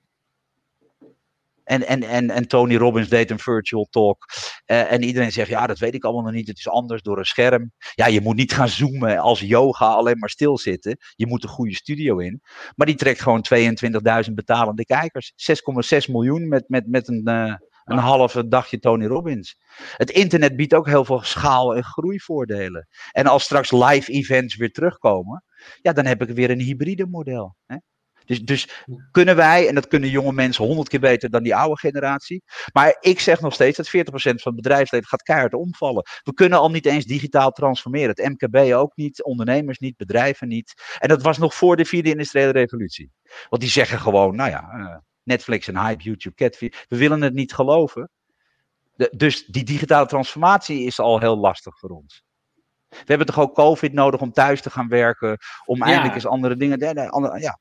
En, 1.64 1.86
en, 1.86 2.02
en, 2.02 2.30
en 2.30 2.48
Tony 2.48 2.76
Robbins 2.76 3.08
deed 3.08 3.30
een 3.30 3.38
virtual 3.38 3.86
talk. 3.90 4.26
Uh, 4.66 4.92
en 4.92 5.02
iedereen 5.02 5.32
zegt, 5.32 5.48
ja, 5.48 5.66
dat 5.66 5.78
weet 5.78 5.94
ik 5.94 6.04
allemaal 6.04 6.22
nog 6.22 6.32
niet. 6.32 6.48
Het 6.48 6.58
is 6.58 6.68
anders 6.68 7.02
door 7.02 7.18
een 7.18 7.24
scherm. 7.24 7.72
Ja, 7.94 8.06
je 8.06 8.20
moet 8.20 8.36
niet 8.36 8.52
gaan 8.52 8.68
zoomen 8.68 9.18
als 9.18 9.40
yoga, 9.40 9.86
alleen 9.86 10.18
maar 10.18 10.30
stilzitten. 10.30 10.96
Je 11.14 11.26
moet 11.26 11.42
een 11.42 11.48
goede 11.48 11.74
studio 11.74 12.18
in. 12.18 12.42
Maar 12.74 12.86
die 12.86 12.96
trekt 12.96 13.20
gewoon 13.20 13.44
22.000 14.26 14.32
betalende 14.32 14.84
kijkers. 14.84 15.32
6,6 16.06 16.12
miljoen 16.12 16.48
met, 16.48 16.68
met, 16.68 16.86
met 16.86 17.08
een, 17.08 17.28
uh, 17.28 17.54
een 17.84 17.98
halve 17.98 18.48
dagje 18.48 18.78
Tony 18.78 19.06
Robbins. 19.06 19.56
Het 19.96 20.10
internet 20.10 20.56
biedt 20.56 20.74
ook 20.74 20.86
heel 20.86 21.04
veel 21.04 21.22
schaal- 21.22 21.74
en 21.74 21.84
groeivoordelen. 21.84 22.88
En 23.10 23.26
als 23.26 23.44
straks 23.44 23.72
live 23.72 24.12
events 24.12 24.56
weer 24.56 24.72
terugkomen, 24.72 25.44
ja, 25.80 25.92
dan 25.92 26.06
heb 26.06 26.22
ik 26.22 26.28
weer 26.28 26.50
een 26.50 26.60
hybride 26.60 27.06
model. 27.06 27.56
Hè? 27.66 27.76
Dus, 28.24 28.40
dus 28.40 28.84
kunnen 29.10 29.36
wij, 29.36 29.68
en 29.68 29.74
dat 29.74 29.88
kunnen 29.88 30.08
jonge 30.08 30.32
mensen 30.32 30.64
honderd 30.64 30.88
keer 30.88 31.00
beter 31.00 31.30
dan 31.30 31.42
die 31.42 31.56
oude 31.56 31.78
generatie. 31.78 32.42
Maar 32.72 32.96
ik 33.00 33.20
zeg 33.20 33.40
nog 33.40 33.54
steeds 33.54 33.76
dat 33.76 33.88
40% 33.88 33.90
van 34.12 34.52
het 34.52 34.62
bedrijfsleven 34.62 35.08
gaat 35.08 35.22
keihard 35.22 35.54
omvallen. 35.54 36.02
We 36.22 36.34
kunnen 36.34 36.58
al 36.58 36.70
niet 36.70 36.86
eens 36.86 37.04
digitaal 37.04 37.50
transformeren. 37.50 38.08
Het 38.08 38.28
MKB 38.28 38.72
ook 38.74 38.96
niet, 38.96 39.24
ondernemers 39.24 39.78
niet, 39.78 39.96
bedrijven 39.96 40.48
niet. 40.48 40.96
En 40.98 41.08
dat 41.08 41.22
was 41.22 41.38
nog 41.38 41.54
voor 41.54 41.76
de 41.76 41.84
vierde 41.84 42.10
industriële 42.10 42.52
revolutie. 42.52 43.10
Want 43.48 43.62
die 43.62 43.70
zeggen 43.70 44.00
gewoon, 44.00 44.36
nou 44.36 44.50
ja, 44.50 44.74
uh, 44.74 44.96
Netflix 45.24 45.68
en 45.68 45.78
hype, 45.78 46.02
YouTube, 46.02 46.34
Catfish. 46.34 46.84
We 46.88 46.96
willen 46.96 47.22
het 47.22 47.34
niet 47.34 47.54
geloven. 47.54 48.10
De, 48.94 49.12
dus 49.16 49.46
die 49.46 49.64
digitale 49.64 50.06
transformatie 50.06 50.80
is 50.80 51.00
al 51.00 51.20
heel 51.20 51.36
lastig 51.36 51.78
voor 51.78 51.90
ons. 51.90 52.22
We 52.88 53.04
hebben 53.04 53.26
toch 53.26 53.40
ook 53.40 53.54
COVID 53.54 53.92
nodig 53.92 54.20
om 54.20 54.32
thuis 54.32 54.62
te 54.62 54.70
gaan 54.70 54.88
werken, 54.88 55.38
om 55.64 55.82
eindelijk 55.82 56.14
eens 56.14 56.26
andere 56.26 56.56
dingen. 56.56 57.10
Andere, 57.10 57.40
ja, 57.40 57.58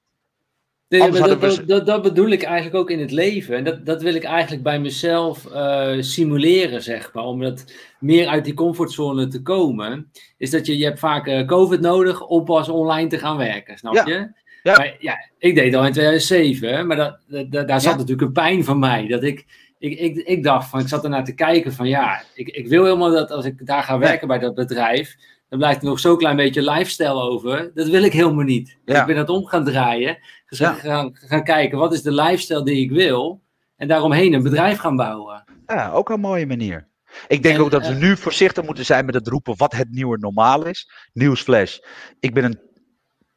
dat, 0.99 1.67
dat, 1.67 1.85
dat, 1.85 2.01
bedoel 2.01 2.29
ik 2.29 2.43
eigenlijk 2.43 2.75
ook 2.75 2.89
in 2.89 2.99
het 2.99 3.11
leven. 3.11 3.55
En 3.55 3.63
dat, 3.63 3.85
dat 3.85 4.01
wil 4.01 4.13
ik 4.13 4.23
eigenlijk 4.23 4.63
bij 4.63 4.79
mezelf 4.79 5.45
uh, 5.45 5.95
simuleren, 5.99 6.81
zeg 6.81 7.13
maar. 7.13 7.23
Om 7.23 7.41
dat 7.41 7.73
meer 7.99 8.27
uit 8.27 8.45
die 8.45 8.53
comfortzone 8.53 9.27
te 9.27 9.41
komen. 9.41 10.11
Is 10.37 10.49
dat 10.49 10.65
je, 10.65 10.77
je 10.77 10.85
hebt 10.85 10.99
vaak 10.99 11.27
uh, 11.27 11.45
COVID 11.45 11.79
nodig 11.79 12.21
om 12.21 12.43
pas 12.43 12.69
online 12.69 13.09
te 13.09 13.17
gaan 13.17 13.37
werken, 13.37 13.77
snap 13.77 14.07
je? 14.07 14.41
Ja. 14.63 14.77
Maar, 14.77 14.95
ja, 14.99 15.29
ik 15.37 15.55
deed 15.55 15.75
al 15.75 15.85
in 15.85 15.91
2007, 15.91 16.87
maar 16.87 16.97
dat, 16.97 17.19
dat, 17.49 17.67
daar 17.67 17.81
zat 17.81 17.97
natuurlijk 17.97 18.21
een 18.21 18.31
pijn 18.31 18.63
van 18.63 18.79
mij. 18.79 19.07
Dat 19.07 19.23
ik, 19.23 19.45
ik, 19.77 19.99
ik, 19.99 20.17
ik 20.17 20.43
dacht 20.43 20.69
van, 20.69 20.79
ik 20.79 20.87
zat 20.87 21.03
ernaar 21.03 21.23
te 21.23 21.35
kijken 21.35 21.73
van 21.73 21.87
ja, 21.87 22.23
ik, 22.33 22.47
ik 22.47 22.67
wil 22.67 22.83
helemaal 22.83 23.11
dat 23.11 23.31
als 23.31 23.45
ik 23.45 23.65
daar 23.65 23.83
ga 23.83 23.97
werken 23.97 24.27
bij 24.27 24.39
dat 24.39 24.55
bedrijf, 24.55 25.15
dan 25.49 25.59
blijft 25.59 25.81
er 25.81 25.87
nog 25.87 25.99
zo'n 25.99 26.17
klein 26.17 26.35
beetje 26.35 26.71
lifestyle 26.71 27.21
over. 27.21 27.71
Dat 27.73 27.87
wil 27.87 28.03
ik 28.03 28.13
helemaal 28.13 28.43
niet. 28.43 28.77
Ik 28.85 29.05
ben 29.05 29.15
dat 29.15 29.29
om 29.29 29.45
gaan 29.45 29.63
draaien. 29.63 30.17
Dus 30.47 30.59
gaan, 30.59 31.11
gaan 31.13 31.43
kijken, 31.43 31.77
wat 31.77 31.93
is 31.93 32.01
de 32.01 32.11
lifestyle 32.11 32.63
die 32.63 32.83
ik 32.83 32.91
wil? 32.91 33.41
En 33.75 33.87
daaromheen 33.87 34.33
een 34.33 34.43
bedrijf 34.43 34.77
gaan 34.77 34.95
bouwen. 34.95 35.43
Ja, 35.65 35.91
ook 35.91 36.09
een 36.09 36.19
mooie 36.19 36.45
manier. 36.45 36.87
Ik 37.27 37.43
denk 37.43 37.59
ook 37.59 37.71
dat 37.71 37.87
we 37.87 37.93
eh, 37.93 37.99
nu 37.99 38.17
voorzichtig 38.17 38.65
moeten 38.65 38.85
zijn 38.85 39.05
met 39.05 39.15
het 39.15 39.27
roepen 39.27 39.57
wat 39.57 39.73
het 39.73 39.91
nieuwe 39.91 40.17
normaal 40.17 40.65
is. 40.65 40.89
Nieuwsflash. 41.13 41.77
Ik 42.19 42.33
ben 42.33 42.43
een 42.43 42.59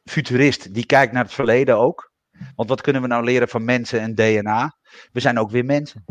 futurist 0.09 0.73
die 0.73 0.85
kijkt 0.85 1.13
naar 1.13 1.23
het 1.23 1.33
verleden 1.33 1.77
ook. 1.77 2.11
Want 2.55 2.69
wat 2.69 2.81
kunnen 2.81 3.01
we 3.01 3.07
nou 3.07 3.23
leren 3.23 3.47
van 3.47 3.65
mensen 3.65 3.99
en 3.99 4.15
DNA? 4.15 4.75
We 5.11 5.19
zijn 5.19 5.39
ook 5.39 5.51
weer 5.51 5.65
mensen. 5.65 6.05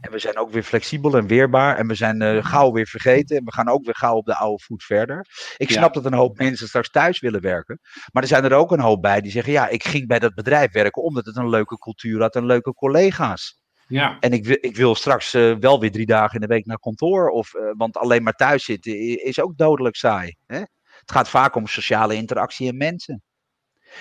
En 0.00 0.10
we 0.10 0.18
zijn 0.18 0.38
ook 0.38 0.50
weer 0.50 0.62
flexibel 0.62 1.16
en 1.16 1.26
weerbaar. 1.26 1.76
En 1.76 1.86
we 1.86 1.94
zijn 1.94 2.22
uh, 2.22 2.44
gauw 2.44 2.72
weer 2.72 2.86
vergeten. 2.86 3.36
En 3.36 3.44
we 3.44 3.52
gaan 3.52 3.68
ook 3.68 3.84
weer 3.84 3.94
gauw 3.94 4.16
op 4.16 4.26
de 4.26 4.36
oude 4.36 4.62
voet 4.62 4.84
verder. 4.84 5.26
Ik 5.56 5.70
snap 5.70 5.94
dat 5.94 6.04
een 6.04 6.14
hoop 6.14 6.38
mensen 6.38 6.68
straks 6.68 6.90
thuis 6.90 7.20
willen 7.20 7.40
werken. 7.40 7.80
Maar 8.12 8.22
er 8.22 8.28
zijn 8.28 8.44
er 8.44 8.52
ook 8.52 8.72
een 8.72 8.80
hoop 8.80 9.02
bij 9.02 9.20
die 9.20 9.30
zeggen: 9.30 9.52
Ja, 9.52 9.68
ik 9.68 9.84
ging 9.84 10.06
bij 10.06 10.18
dat 10.18 10.34
bedrijf 10.34 10.72
werken 10.72 11.02
omdat 11.02 11.26
het 11.26 11.36
een 11.36 11.48
leuke 11.48 11.78
cultuur 11.78 12.20
had 12.20 12.36
en 12.36 12.46
leuke 12.46 12.74
collega's. 12.74 13.60
Ja. 13.86 14.16
En 14.20 14.32
ik, 14.32 14.46
ik 14.46 14.76
wil 14.76 14.94
straks 14.94 15.34
uh, 15.34 15.56
wel 15.56 15.80
weer 15.80 15.90
drie 15.90 16.06
dagen 16.06 16.34
in 16.34 16.40
de 16.40 16.54
week 16.54 16.66
naar 16.66 16.78
kantoor. 16.78 17.28
Of, 17.28 17.54
uh, 17.54 17.62
want 17.76 17.96
alleen 17.96 18.22
maar 18.22 18.32
thuis 18.32 18.64
zitten 18.64 19.24
is 19.24 19.40
ook 19.40 19.56
dodelijk 19.56 19.96
saai. 19.96 20.36
Hè? 20.46 20.58
Het 21.00 21.12
gaat 21.12 21.28
vaak 21.28 21.54
om 21.54 21.66
sociale 21.66 22.14
interactie 22.14 22.68
en 22.68 22.76
mensen. 22.76 23.22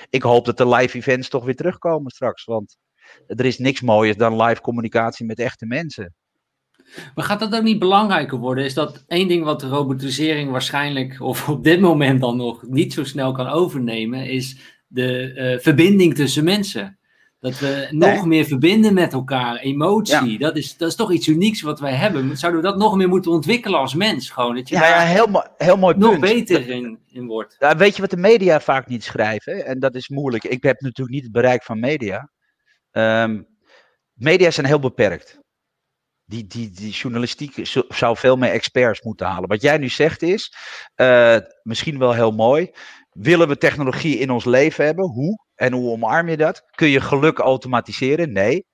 Ik 0.09 0.21
hoop 0.21 0.45
dat 0.45 0.57
de 0.57 0.67
live 0.67 0.97
events 0.97 1.29
toch 1.29 1.45
weer 1.45 1.55
terugkomen 1.55 2.11
straks. 2.11 2.43
Want 2.45 2.77
er 3.27 3.45
is 3.45 3.57
niks 3.57 3.81
mooiers 3.81 4.17
dan 4.17 4.41
live 4.41 4.61
communicatie 4.61 5.25
met 5.25 5.39
echte 5.39 5.65
mensen. 5.65 6.15
Maar 7.15 7.25
gaat 7.25 7.39
dat 7.39 7.55
ook 7.55 7.63
niet 7.63 7.79
belangrijker 7.79 8.37
worden? 8.37 8.65
Is 8.65 8.73
dat 8.73 9.03
één 9.07 9.27
ding 9.27 9.43
wat 9.43 9.59
de 9.59 9.67
robotisering 9.67 10.51
waarschijnlijk, 10.51 11.21
of 11.21 11.49
op 11.49 11.63
dit 11.63 11.79
moment 11.79 12.21
dan 12.21 12.37
nog, 12.37 12.67
niet 12.67 12.93
zo 12.93 13.03
snel 13.03 13.31
kan 13.31 13.47
overnemen, 13.47 14.29
is 14.29 14.57
de 14.87 15.33
uh, 15.35 15.59
verbinding 15.59 16.15
tussen 16.15 16.43
mensen. 16.43 16.99
Dat 17.39 17.59
we 17.59 17.87
nog 17.91 18.25
meer 18.25 18.45
verbinden 18.45 18.93
met 18.93 19.13
elkaar, 19.13 19.55
emotie. 19.55 20.37
Dat, 20.37 20.57
is, 20.57 20.77
dat 20.77 20.89
is 20.89 20.95
toch 20.95 21.11
iets 21.11 21.27
unieks 21.27 21.61
wat 21.61 21.79
wij 21.79 21.93
hebben. 21.93 22.37
Zouden 22.37 22.61
we 22.61 22.67
dat 22.67 22.77
nog 22.77 22.95
meer 22.95 23.07
moeten 23.07 23.31
ontwikkelen 23.31 23.79
als 23.79 23.93
mens? 23.93 24.29
Gewoon, 24.29 24.55
dat 24.55 24.69
je 24.69 24.75
ja, 24.75 24.87
ja 24.87 24.99
heel, 24.99 25.43
heel 25.57 25.77
mooi 25.77 25.97
nog 25.97 26.19
beter 26.19 26.69
in, 26.69 26.99
in 27.07 27.25
wordt. 27.25 27.55
Ja, 27.59 27.75
weet 27.75 27.95
je 27.95 28.01
wat 28.01 28.09
de 28.09 28.17
media 28.17 28.59
vaak 28.59 28.87
niet 28.87 29.03
schrijven? 29.03 29.65
En 29.65 29.79
dat 29.79 29.95
is 29.95 30.09
moeilijk. 30.09 30.43
Ik 30.43 30.63
heb 30.63 30.81
natuurlijk 30.81 31.15
niet 31.15 31.23
het 31.23 31.31
bereik 31.31 31.63
van 31.63 31.79
media. 31.79 32.29
Um, 32.91 33.47
media 34.13 34.51
zijn 34.51 34.67
heel 34.67 34.79
beperkt. 34.79 35.39
Die, 36.25 36.47
die, 36.47 36.69
die 36.69 36.91
journalistiek 36.91 37.53
zou 37.89 38.17
veel 38.17 38.35
meer 38.35 38.51
experts 38.51 39.01
moeten 39.01 39.27
halen. 39.27 39.49
Wat 39.49 39.61
jij 39.61 39.77
nu 39.77 39.89
zegt 39.89 40.21
is, 40.21 40.53
uh, 40.95 41.37
misschien 41.63 41.99
wel 41.99 42.13
heel 42.13 42.31
mooi. 42.31 42.71
Willen 43.09 43.47
we 43.47 43.57
technologie 43.57 44.17
in 44.17 44.29
ons 44.29 44.45
leven 44.45 44.85
hebben? 44.85 45.05
Hoe? 45.05 45.45
En 45.57 45.73
hoe 45.73 45.91
omarm 45.91 46.29
je 46.29 46.37
dat? 46.37 46.63
Kun 46.75 46.87
je 46.87 47.01
geluk 47.01 47.39
automatiseren? 47.39 48.31
Nee. 48.31 48.65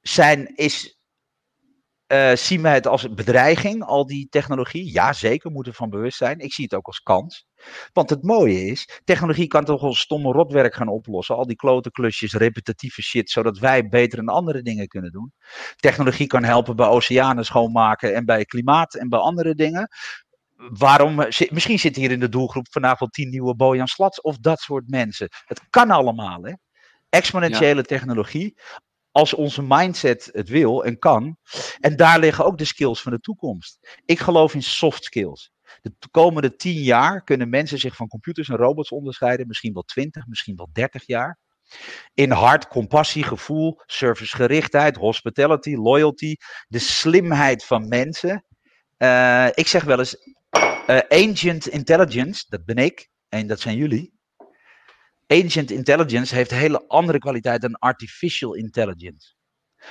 zijn, 0.00 0.56
is, 0.56 0.98
uh, 2.12 2.34
zien 2.34 2.62
we 2.62 2.68
het 2.68 2.86
als 2.86 3.14
bedreiging, 3.14 3.82
al 3.82 4.06
die 4.06 4.28
technologie? 4.28 4.92
Ja, 4.92 5.12
zeker, 5.12 5.50
moeten 5.50 5.72
we 5.72 5.78
van 5.78 5.90
bewust 5.90 6.16
zijn. 6.16 6.38
Ik 6.38 6.52
zie 6.52 6.64
het 6.64 6.74
ook 6.74 6.86
als 6.86 7.00
kans. 7.00 7.46
Want 7.92 8.10
het 8.10 8.22
mooie 8.22 8.66
is, 8.66 9.00
technologie 9.04 9.46
kan 9.46 9.64
toch 9.64 9.80
wel 9.80 9.94
stomme 9.94 10.32
rotwerk 10.32 10.74
gaan 10.74 10.88
oplossen. 10.88 11.36
Al 11.36 11.46
die 11.46 11.56
klote 11.56 11.90
klusjes, 11.90 12.32
repetitieve 12.32 13.02
shit, 13.02 13.30
zodat 13.30 13.58
wij 13.58 13.88
beter 13.88 14.18
en 14.18 14.28
andere 14.28 14.62
dingen 14.62 14.88
kunnen 14.88 15.12
doen. 15.12 15.32
Technologie 15.76 16.26
kan 16.26 16.44
helpen 16.44 16.76
bij 16.76 16.86
oceanen 16.86 17.44
schoonmaken 17.44 18.14
en 18.14 18.24
bij 18.24 18.44
klimaat 18.44 18.94
en 18.94 19.08
bij 19.08 19.18
andere 19.18 19.54
dingen. 19.54 19.88
Waarom, 20.68 21.14
misschien 21.50 21.78
zit 21.78 21.96
hier 21.96 22.10
in 22.10 22.20
de 22.20 22.28
doelgroep 22.28 22.66
vanavond 22.70 23.12
tien 23.12 23.28
nieuwe 23.28 23.54
Bojan 23.54 23.86
Slats 23.86 24.20
of 24.20 24.38
dat 24.38 24.60
soort 24.60 24.88
mensen. 24.88 25.28
Het 25.44 25.60
kan 25.70 25.90
allemaal, 25.90 26.42
hè? 26.42 26.52
Exponentiële 27.08 27.82
technologie 27.82 28.58
als 29.10 29.34
onze 29.34 29.62
mindset 29.62 30.28
het 30.32 30.48
wil 30.48 30.84
en 30.84 30.98
kan. 30.98 31.36
En 31.80 31.96
daar 31.96 32.18
liggen 32.18 32.44
ook 32.44 32.58
de 32.58 32.64
skills 32.64 33.02
van 33.02 33.12
de 33.12 33.20
toekomst. 33.20 34.00
Ik 34.04 34.18
geloof 34.18 34.54
in 34.54 34.62
soft 34.62 35.04
skills. 35.04 35.52
De 35.82 35.92
komende 36.10 36.56
tien 36.56 36.82
jaar 36.82 37.24
kunnen 37.24 37.48
mensen 37.48 37.78
zich 37.78 37.96
van 37.96 38.08
computers 38.08 38.48
en 38.48 38.56
robots 38.56 38.90
onderscheiden. 38.90 39.46
Misschien 39.46 39.72
wel 39.72 39.82
twintig, 39.82 40.26
misschien 40.26 40.56
wel 40.56 40.68
dertig 40.72 41.06
jaar. 41.06 41.38
In 42.14 42.30
hart, 42.30 42.68
compassie, 42.68 43.22
gevoel, 43.22 43.80
servicegerichtheid, 43.86 44.96
hospitality, 44.96 45.74
loyalty. 45.74 46.36
De 46.68 46.78
slimheid 46.78 47.64
van 47.64 47.88
mensen. 47.88 48.44
Uh, 48.98 49.46
ik 49.54 49.66
zeg 49.66 49.84
wel 49.84 49.98
eens, 49.98 50.16
uh, 50.86 50.98
ancient 51.08 51.68
intelligence, 51.68 52.44
dat 52.48 52.64
ben 52.64 52.76
ik. 52.76 53.08
En 53.28 53.46
dat 53.46 53.60
zijn 53.60 53.76
jullie. 53.76 54.12
Ancient 55.26 55.70
intelligence 55.70 56.34
heeft 56.34 56.50
hele 56.50 56.84
andere 56.88 57.18
kwaliteit 57.18 57.60
dan 57.60 57.78
artificial 57.78 58.54
intelligence. 58.54 59.34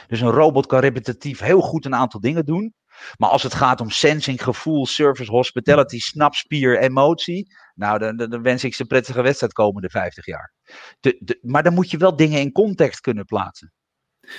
Dus 0.08 0.22
een 0.22 0.30
robot 0.30 0.66
kan 0.66 0.80
repetitief 0.80 1.40
heel 1.40 1.62
goed 1.62 1.86
een 1.86 1.96
aantal 1.96 2.20
dingen 2.20 2.46
doen. 2.46 2.74
Maar 3.18 3.30
als 3.30 3.44
het 3.44 3.54
gaat 3.54 3.82
om 3.82 3.90
sensing, 3.90 4.44
gevoel, 4.44 4.86
service, 4.86 5.32
hospitality, 5.32 6.00
snapspier, 6.00 6.80
emotie. 6.80 7.48
Nou, 7.76 8.00
dan, 8.00 8.18
dan, 8.18 8.42
wens 8.42 8.64
ik 8.64 8.76
ze 8.76 8.86
prettige 8.86 9.22
wedstrijd 9.22 9.54
komende 9.54 9.90
50 9.90 10.26
jaar. 10.26 10.54
De, 11.00 11.40
maar 11.42 11.64
dan 11.64 11.74
moet 11.74 11.92
je 11.92 11.98
wel 11.98 12.16
dingen 12.16 12.40
in 12.40 12.52
context 12.52 13.00
kunnen 13.00 13.26
plaatsen. 13.26 13.74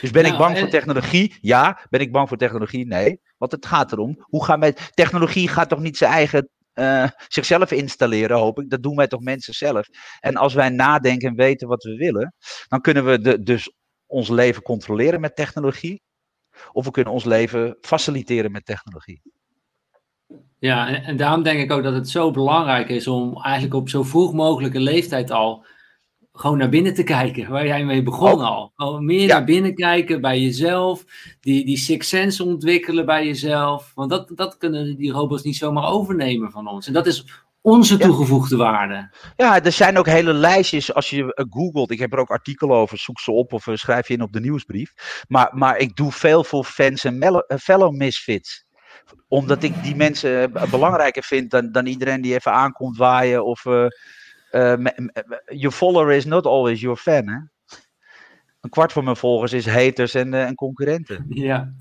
Dus 0.01 0.11
ben 0.11 0.25
ik 0.25 0.33
nou, 0.33 0.43
bang 0.43 0.59
voor 0.59 0.69
technologie? 0.69 1.39
Ja. 1.41 1.87
Ben 1.91 2.01
ik 2.01 2.13
bang 2.13 2.29
voor 2.29 2.37
technologie? 2.37 2.87
Nee. 2.87 3.21
Want 3.37 3.53
het 3.53 3.67
gaat 3.67 3.93
erom, 3.93 4.17
hoe 4.21 4.45
gaan 4.45 4.61
wij. 4.61 4.77
Technologie 4.91 5.49
gaat 5.49 5.69
toch 5.69 5.81
niet 5.81 5.97
zijn 5.97 6.13
eigen 6.13 6.49
uh, 6.75 7.09
zichzelf 7.29 7.71
installeren, 7.71 8.39
hoop 8.39 8.61
ik. 8.61 8.71
Dat 8.71 8.83
doen 8.83 8.97
wij 8.97 9.07
toch 9.07 9.21
mensen 9.21 9.55
zelf. 9.55 9.87
En 10.21 10.37
als 10.37 10.55
wij 10.55 10.69
nadenken 10.69 11.29
en 11.29 11.35
weten 11.35 11.69
wat 11.69 11.83
we 11.83 11.97
willen, 11.97 12.35
dan 12.69 12.81
kunnen 12.81 13.05
we 13.05 13.21
de, 13.21 13.43
dus 13.43 13.73
ons 14.07 14.29
leven 14.29 14.63
controleren 14.63 15.21
met 15.21 15.37
technologie. 15.37 16.03
Of 16.73 16.85
we 16.85 16.91
kunnen 16.91 17.13
ons 17.13 17.25
leven 17.25 17.77
faciliteren 17.81 18.53
met 18.53 18.67
technologie. 18.67 19.23
Ja, 20.59 20.89
en, 20.89 21.03
en 21.03 21.17
daarom 21.17 21.43
denk 21.43 21.61
ik 21.61 21.73
ook 21.73 21.83
dat 21.83 21.95
het 21.95 22.09
zo 22.09 22.31
belangrijk 22.31 22.89
is 22.89 23.07
om 23.07 23.43
eigenlijk 23.43 23.75
op 23.75 23.89
zo 23.89 24.03
vroeg 24.03 24.33
mogelijke 24.33 24.81
leeftijd 24.81 25.31
al 25.31 25.67
gewoon 26.37 26.59
naar 26.59 26.69
binnen 26.69 26.95
te 26.95 27.03
kijken, 27.03 27.51
waar 27.51 27.67
jij 27.67 27.85
mee 27.85 28.03
begon 28.03 28.33
oh. 28.33 28.47
al. 28.47 28.73
Gewoon 28.77 29.05
meer 29.05 29.29
naar 29.29 29.45
binnen 29.45 29.75
kijken 29.75 30.21
bij 30.21 30.41
jezelf, 30.41 31.05
die, 31.41 31.65
die 31.65 31.77
six 31.77 32.09
sense 32.09 32.45
ontwikkelen 32.45 33.07
bij 33.07 33.27
jezelf. 33.27 33.93
Want 33.95 34.11
dat, 34.11 34.31
dat 34.35 34.57
kunnen 34.57 34.97
die 34.97 35.13
robots 35.13 35.43
niet 35.43 35.57
zomaar 35.57 35.89
overnemen 35.89 36.51
van 36.51 36.69
ons. 36.69 36.87
En 36.87 36.93
dat 36.93 37.07
is 37.07 37.45
onze 37.61 37.97
toegevoegde 37.99 38.57
waarde. 38.57 39.11
Ja, 39.37 39.63
er 39.63 39.73
zijn 39.73 39.99
ook 39.99 40.07
hele 40.07 40.33
lijstjes. 40.33 40.95
Als 40.95 41.11
je 41.11 41.23
uh, 41.23 41.45
googelt, 41.51 41.91
ik 41.91 41.99
heb 41.99 42.13
er 42.13 42.19
ook 42.19 42.31
artikelen 42.31 42.77
over, 42.77 42.99
zoek 42.99 43.21
ze 43.21 43.31
op 43.33 43.53
of 43.53 43.67
uh, 43.67 43.75
schrijf 43.77 44.09
je 44.09 44.15
in 44.15 44.23
op 44.23 44.33
de 44.33 44.41
nieuwsbrief. 44.41 44.93
Maar, 45.29 45.51
maar 45.53 45.77
ik 45.77 45.97
doe 45.97 46.13
veel 46.13 46.45
voor 46.45 46.65
fans 46.65 47.05
en 47.05 47.23
uh, 47.23 47.59
fellow 47.59 47.95
misfits 47.95 48.65
omdat 49.29 49.63
ik 49.63 49.83
die 49.83 49.97
mensen 49.97 50.53
belangrijker 50.71 51.23
vind 51.23 51.51
dan, 51.51 51.73
dan 51.73 51.87
iedereen 51.87 52.21
die 52.21 52.35
even 52.35 52.53
aankomt 52.53 52.97
waaien 52.97 53.45
of 53.45 53.65
uh, 53.65 53.87
your 55.47 55.73
follower 55.73 56.13
is 56.13 56.25
not 56.25 56.47
always 56.47 56.81
your 56.81 56.97
fan. 56.97 57.29
Hè? 57.29 57.39
Een 58.61 58.71
kwart 58.71 58.93
van 58.93 59.05
mijn 59.05 59.17
volgers 59.17 59.53
is 59.53 59.67
haters 59.67 60.15
en, 60.15 60.33
uh, 60.33 60.45
en 60.45 60.55
concurrenten. 60.55 61.27
Ja. 61.49 61.73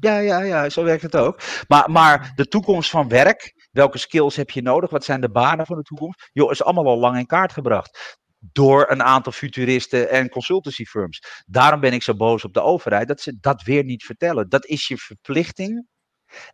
ja, 0.00 0.18
ja, 0.18 0.40
ja, 0.40 0.68
zo 0.68 0.84
werkt 0.84 1.02
het 1.02 1.16
ook. 1.16 1.40
Maar, 1.68 1.90
maar 1.90 2.32
de 2.34 2.48
toekomst 2.48 2.90
van 2.90 3.08
werk, 3.08 3.68
welke 3.70 3.98
skills 3.98 4.36
heb 4.36 4.50
je 4.50 4.62
nodig? 4.62 4.90
Wat 4.90 5.04
zijn 5.04 5.20
de 5.20 5.30
banen 5.30 5.66
van 5.66 5.76
de 5.76 5.82
toekomst? 5.82 6.28
Joh, 6.32 6.50
is 6.50 6.62
allemaal 6.62 6.86
al 6.86 6.98
lang 6.98 7.18
in 7.18 7.26
kaart 7.26 7.52
gebracht 7.52 8.20
door 8.38 8.90
een 8.90 9.02
aantal 9.02 9.32
futuristen 9.32 10.10
en 10.10 10.28
consultancy 10.28 10.84
firms. 10.84 11.44
Daarom 11.46 11.80
ben 11.80 11.92
ik 11.92 12.02
zo 12.02 12.14
boos 12.14 12.44
op 12.44 12.54
de 12.54 12.60
overheid 12.60 13.08
dat 13.08 13.20
ze 13.20 13.38
dat 13.40 13.62
weer 13.62 13.84
niet 13.84 14.04
vertellen. 14.04 14.48
Dat 14.48 14.66
is 14.66 14.88
je 14.88 14.96
verplichting. 14.96 15.86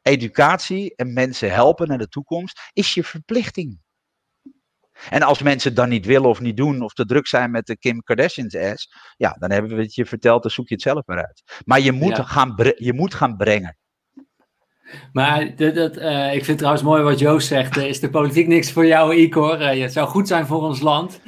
Educatie 0.03 0.95
en 0.97 1.13
mensen 1.13 1.53
helpen 1.53 1.89
naar 1.89 1.99
de 1.99 2.09
toekomst 2.09 2.61
is 2.73 2.95
je 2.95 3.05
verplichting. 3.05 3.81
En 5.11 5.23
als 5.23 5.43
mensen 5.43 5.69
het 5.69 5.79
dan 5.79 5.89
niet 5.89 6.07
willen 6.07 6.29
of 6.29 6.41
niet 6.41 6.57
doen, 6.57 6.83
of 6.83 6.93
te 6.93 7.05
druk 7.05 7.27
zijn 7.27 7.51
met 7.51 7.67
de 7.67 7.79
Kim 7.79 8.03
Kardashian's 8.03 8.57
ass, 8.57 8.93
ja, 9.17 9.37
dan 9.39 9.51
hebben 9.51 9.77
we 9.77 9.83
het 9.83 9.95
je 9.95 10.07
verteld, 10.07 10.43
dan 10.43 10.51
zoek 10.51 10.69
je 10.69 10.75
het 10.75 10.83
zelf 10.83 11.07
maar 11.07 11.17
uit. 11.17 11.63
Maar 11.65 11.81
je 11.81 11.93
moet, 11.93 12.19
gaan, 12.19 12.55
je 12.77 12.93
moet 12.93 13.15
gaan 13.15 13.37
brengen. 13.37 13.77
Maar 15.13 15.57
dat, 15.57 15.75
dat, 15.75 15.97
uh, 15.97 16.35
ik 16.35 16.45
vind 16.45 16.59
trouwens 16.59 16.85
mooi 16.85 17.03
wat 17.03 17.19
Joost 17.19 17.49
zegt. 17.49 17.77
Uh, 17.77 17.85
is 17.85 18.01
de 18.01 18.11
politiek 18.11 18.47
niks 18.47 18.73
voor 18.73 18.87
jou, 18.87 19.15
Igor? 19.15 19.61
Uh, 19.61 19.83
het 19.83 19.93
zou 19.93 20.09
goed 20.09 20.29
zijn 20.29 20.47
voor 20.47 20.63
ons 20.63 20.81
land. 20.81 21.21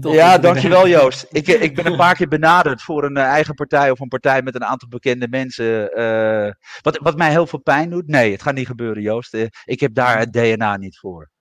ja, 0.00 0.38
dankjewel 0.38 0.88
Joost. 0.88 1.26
Ik, 1.30 1.46
ik 1.46 1.74
ben 1.74 1.86
een 1.86 1.96
paar 1.96 2.14
keer 2.14 2.28
benaderd 2.28 2.82
voor 2.82 3.04
een 3.04 3.16
eigen 3.16 3.54
partij 3.54 3.90
of 3.90 4.00
een 4.00 4.08
partij 4.08 4.42
met 4.42 4.54
een 4.54 4.64
aantal 4.64 4.88
bekende 4.88 5.28
mensen. 5.28 5.90
wat, 6.80 6.98
wat 6.98 7.16
mij 7.16 7.30
heel 7.30 7.46
veel 7.46 7.60
pijn 7.60 7.90
doet. 7.90 8.06
Nee, 8.06 8.32
het 8.32 8.42
gaat 8.42 8.54
niet 8.54 8.66
gebeuren 8.66 9.02
Joost. 9.02 9.34
ik 9.64 9.80
heb 9.80 9.94
daar 9.94 10.18
het 10.18 10.32
DNA 10.32 10.76
niet 10.76 10.98
voor. 10.98 11.31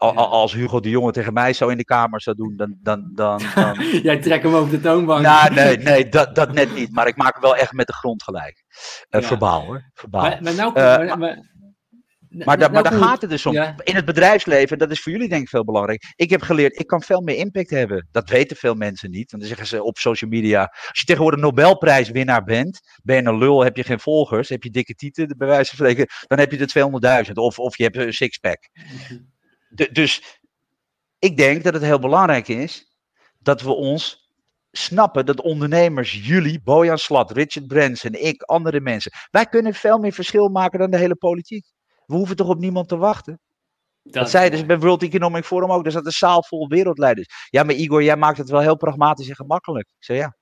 Als 0.00 0.52
Hugo 0.52 0.80
de 0.80 0.90
Jonge 0.90 1.12
tegen 1.12 1.32
mij 1.32 1.52
zo 1.52 1.68
in 1.68 1.76
de 1.76 1.84
kamer 1.84 2.20
zou 2.20 2.36
doen, 2.36 2.56
dan. 2.56 2.78
dan, 2.82 3.10
dan, 3.14 3.42
dan... 3.54 3.74
Jij 4.02 4.18
trekt 4.18 4.42
hem 4.42 4.54
over 4.54 4.70
de 4.70 4.80
toonbank. 4.80 5.22
Nou, 5.22 5.54
nee, 5.54 5.76
nee 5.76 6.08
dat, 6.08 6.34
dat 6.34 6.52
net 6.52 6.74
niet. 6.74 6.92
Maar 6.92 7.06
ik 7.06 7.16
maak 7.16 7.32
hem 7.32 7.42
wel 7.42 7.56
echt 7.56 7.72
met 7.72 7.86
de 7.86 7.92
grond 7.92 8.22
gelijk. 8.22 8.64
Uh, 9.10 9.22
Verbaal 9.22 9.64
hoor. 9.64 9.90
Verbaal. 9.94 10.22
Maar, 10.22 10.38
maar, 10.42 10.54
nou, 10.54 10.68
uh, 10.68 10.74
maar, 10.74 11.18
maar, 11.18 11.38
maar, 12.28 12.58
da, 12.58 12.68
maar 12.68 12.82
daar 12.82 12.92
gaat 12.92 13.20
het 13.20 13.30
dus 13.30 13.46
om. 13.46 13.54
In 13.82 13.94
het 13.94 14.04
bedrijfsleven, 14.04 14.78
dat 14.78 14.90
is 14.90 15.00
voor 15.00 15.12
jullie 15.12 15.28
denk 15.28 15.42
ik 15.42 15.48
veel 15.48 15.64
belangrijk. 15.64 16.12
Ik 16.16 16.30
heb 16.30 16.42
geleerd, 16.42 16.78
ik 16.78 16.86
kan 16.86 17.02
veel 17.02 17.20
meer 17.20 17.36
impact 17.36 17.70
hebben. 17.70 18.08
Dat 18.10 18.28
weten 18.28 18.56
veel 18.56 18.74
mensen 18.74 19.10
niet. 19.10 19.30
Want 19.30 19.42
dan 19.42 19.52
zeggen 19.52 19.66
ze 19.66 19.82
op 19.82 19.98
social 19.98 20.30
media, 20.30 20.60
als 20.60 20.98
je 20.98 21.04
tegenwoordig 21.04 21.40
Nobelprijswinnaar 21.40 22.44
bent, 22.44 22.80
ben 23.02 23.16
je 23.16 23.28
een 23.28 23.38
lul, 23.38 23.64
heb 23.64 23.76
je 23.76 23.84
geen 23.84 24.00
volgers, 24.00 24.48
heb 24.48 24.62
je 24.62 24.70
dikke 24.70 24.94
tieten, 24.94 25.34
bij 25.36 25.48
wijze 25.48 25.76
van 25.76 25.86
spreken, 25.86 26.06
dan 26.26 26.38
heb 26.38 26.50
je 26.50 26.56
de 26.56 27.26
200.000. 27.26 27.32
Of, 27.32 27.58
of 27.58 27.76
je 27.76 27.82
hebt 27.82 27.96
een 27.96 28.12
sixpack. 28.12 28.68
Mhm 28.72 29.29
dus 29.92 30.40
ik 31.18 31.36
denk 31.36 31.64
dat 31.64 31.74
het 31.74 31.82
heel 31.82 31.98
belangrijk 31.98 32.48
is 32.48 32.96
dat 33.38 33.60
we 33.60 33.72
ons 33.72 34.30
snappen 34.70 35.26
dat 35.26 35.40
ondernemers, 35.40 36.26
jullie, 36.26 36.62
Bojan 36.62 36.98
Slat, 36.98 37.30
Richard 37.30 37.66
Branson, 37.66 38.12
ik, 38.12 38.42
andere 38.42 38.80
mensen, 38.80 39.12
wij 39.30 39.46
kunnen 39.46 39.74
veel 39.74 39.98
meer 39.98 40.12
verschil 40.12 40.48
maken 40.48 40.78
dan 40.78 40.90
de 40.90 40.96
hele 40.96 41.16
politiek. 41.16 41.66
We 42.06 42.14
hoeven 42.14 42.36
toch 42.36 42.48
op 42.48 42.58
niemand 42.58 42.88
te 42.88 42.96
wachten. 42.96 43.40
Dat, 44.02 44.12
dat 44.12 44.30
zei 44.30 44.50
dus 44.50 44.66
bij 44.66 44.78
World 44.78 45.02
Economic 45.02 45.44
Forum 45.44 45.70
ook. 45.70 45.86
Er 45.86 45.92
zat 45.92 46.06
een 46.06 46.12
zaal 46.12 46.42
vol 46.42 46.68
wereldleiders. 46.68 47.28
Ja, 47.50 47.62
maar 47.62 47.74
Igor, 47.74 48.02
jij 48.02 48.16
maakt 48.16 48.38
het 48.38 48.50
wel 48.50 48.60
heel 48.60 48.76
pragmatisch 48.76 49.28
en 49.28 49.34
gemakkelijk. 49.34 49.88
Ik 49.88 50.04
zei 50.04 50.18
ja. 50.18 50.36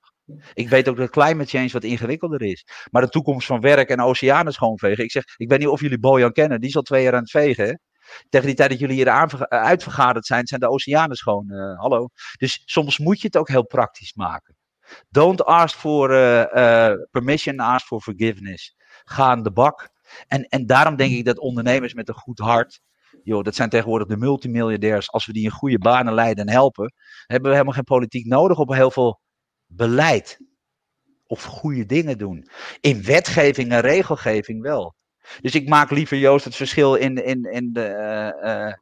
Ik 0.54 0.68
weet 0.68 0.88
ook 0.88 0.96
dat 0.96 1.10
climate 1.10 1.48
change 1.48 1.68
wat 1.68 1.84
ingewikkelder 1.84 2.42
is. 2.42 2.64
Maar 2.90 3.02
de 3.02 3.08
toekomst 3.08 3.46
van 3.46 3.60
werk 3.60 3.88
en 3.88 4.00
oceanen 4.00 4.52
schoonvegen. 4.52 5.04
Ik 5.04 5.10
zeg, 5.10 5.24
ik 5.36 5.48
weet 5.48 5.58
niet 5.58 5.68
of 5.68 5.80
jullie 5.80 5.98
Bojan 5.98 6.32
kennen. 6.32 6.60
Die 6.60 6.68
is 6.68 6.76
al 6.76 6.82
twee 6.82 7.02
jaar 7.02 7.14
aan 7.14 7.20
het 7.20 7.30
vegen. 7.30 7.66
Hè? 7.66 7.74
Tegen 8.28 8.46
die 8.46 8.56
tijd 8.56 8.70
dat 8.70 8.78
jullie 8.78 8.96
hier 8.96 9.06
eh, 9.06 9.34
uitvergaderd 9.48 10.26
zijn, 10.26 10.46
zijn 10.46 10.60
de 10.60 10.68
oceanen 10.68 11.16
schoon. 11.16 11.46
Uh, 11.48 11.78
hallo. 11.78 12.08
Dus 12.36 12.62
soms 12.64 12.98
moet 12.98 13.20
je 13.20 13.26
het 13.26 13.36
ook 13.36 13.48
heel 13.48 13.66
praktisch 13.66 14.14
maken. 14.14 14.56
Don't 15.08 15.44
ask 15.44 15.78
for 15.78 16.10
uh, 16.10 16.92
permission, 17.10 17.58
ask 17.58 17.86
for 17.86 18.00
forgiveness. 18.00 18.76
Ga 19.04 19.26
aan 19.26 19.42
de 19.42 19.52
bak. 19.52 19.88
En, 20.26 20.42
en 20.42 20.66
daarom 20.66 20.96
denk 20.96 21.12
ik 21.12 21.24
dat 21.24 21.38
ondernemers 21.38 21.94
met 21.94 22.08
een 22.08 22.14
goed 22.14 22.38
hart, 22.38 22.80
joh, 23.22 23.44
dat 23.44 23.54
zijn 23.54 23.68
tegenwoordig 23.68 24.08
de 24.08 24.16
multimiljonairs, 24.16 25.10
als 25.10 25.26
we 25.26 25.32
die 25.32 25.44
in 25.44 25.50
goede 25.50 25.78
banen 25.78 26.14
leiden 26.14 26.46
en 26.46 26.52
helpen, 26.52 26.92
hebben 27.26 27.48
we 27.48 27.52
helemaal 27.52 27.74
geen 27.74 27.84
politiek 27.84 28.26
nodig 28.26 28.58
op 28.58 28.72
heel 28.72 28.90
veel 28.90 29.20
beleid. 29.66 30.38
Of 31.26 31.44
goede 31.44 31.86
dingen 31.86 32.18
doen. 32.18 32.48
In 32.80 33.02
wetgeving 33.02 33.72
en 33.72 33.80
regelgeving 33.80 34.62
wel. 34.62 34.94
Dus 35.40 35.54
ik 35.54 35.68
maak 35.68 35.90
liever 35.90 36.16
Joost 36.16 36.44
het 36.44 36.56
verschil 36.56 36.94
in, 36.94 37.24
in, 37.24 37.44
in 37.44 37.72
de, 37.72 37.88
uh, 38.42 38.50
uh, 38.50 38.72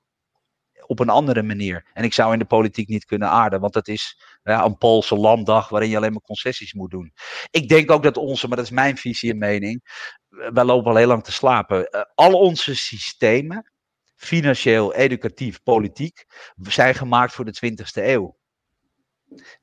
op 0.86 1.00
een 1.00 1.08
andere 1.08 1.42
manier. 1.42 1.86
En 1.92 2.04
ik 2.04 2.12
zou 2.12 2.32
in 2.32 2.38
de 2.38 2.44
politiek 2.44 2.88
niet 2.88 3.04
kunnen 3.04 3.28
aarden, 3.28 3.60
want 3.60 3.72
dat 3.72 3.88
is 3.88 4.20
een 4.42 4.78
Poolse 4.78 5.16
landdag 5.16 5.68
waarin 5.68 5.90
je 5.90 5.96
alleen 5.96 6.12
maar 6.12 6.20
concessies 6.20 6.74
moet 6.74 6.90
doen. 6.90 7.12
Ik 7.50 7.68
denk 7.68 7.90
ook 7.90 8.02
dat 8.02 8.16
onze, 8.16 8.48
maar 8.48 8.56
dat 8.56 8.66
is 8.66 8.72
mijn 8.72 8.96
visie 8.96 9.30
en 9.30 9.38
mening, 9.38 9.82
wij 10.28 10.64
lopen 10.64 10.90
al 10.90 10.96
heel 10.96 11.06
lang 11.06 11.24
te 11.24 11.32
slapen. 11.32 11.88
Uh, 11.90 12.02
al 12.14 12.32
onze 12.32 12.76
systemen, 12.76 13.72
financieel, 14.16 14.94
educatief, 14.94 15.62
politiek, 15.62 16.24
zijn 16.62 16.94
gemaakt 16.94 17.32
voor 17.32 17.44
de 17.44 17.74
20e 17.74 18.04
eeuw. 18.04 18.36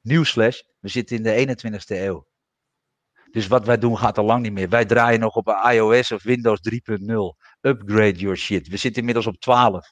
Nieuwsflash, 0.01 0.61
we 0.80 0.89
zitten 0.89 1.15
in 1.15 1.23
de 1.23 1.55
21e 1.55 1.85
eeuw. 1.88 2.27
Dus 3.34 3.47
wat 3.47 3.65
wij 3.65 3.77
doen 3.77 3.97
gaat 3.97 4.18
al 4.18 4.26
lang 4.26 4.41
niet 4.41 4.53
meer. 4.53 4.69
Wij 4.69 4.85
draaien 4.85 5.19
nog 5.19 5.35
op 5.35 5.47
iOS 5.72 6.11
of 6.11 6.23
Windows 6.23 6.60
3.0. 6.69 6.76
Upgrade 7.61 8.19
your 8.19 8.38
shit. 8.38 8.68
We 8.68 8.77
zitten 8.77 8.99
inmiddels 8.99 9.27
op 9.27 9.39
12. 9.39 9.91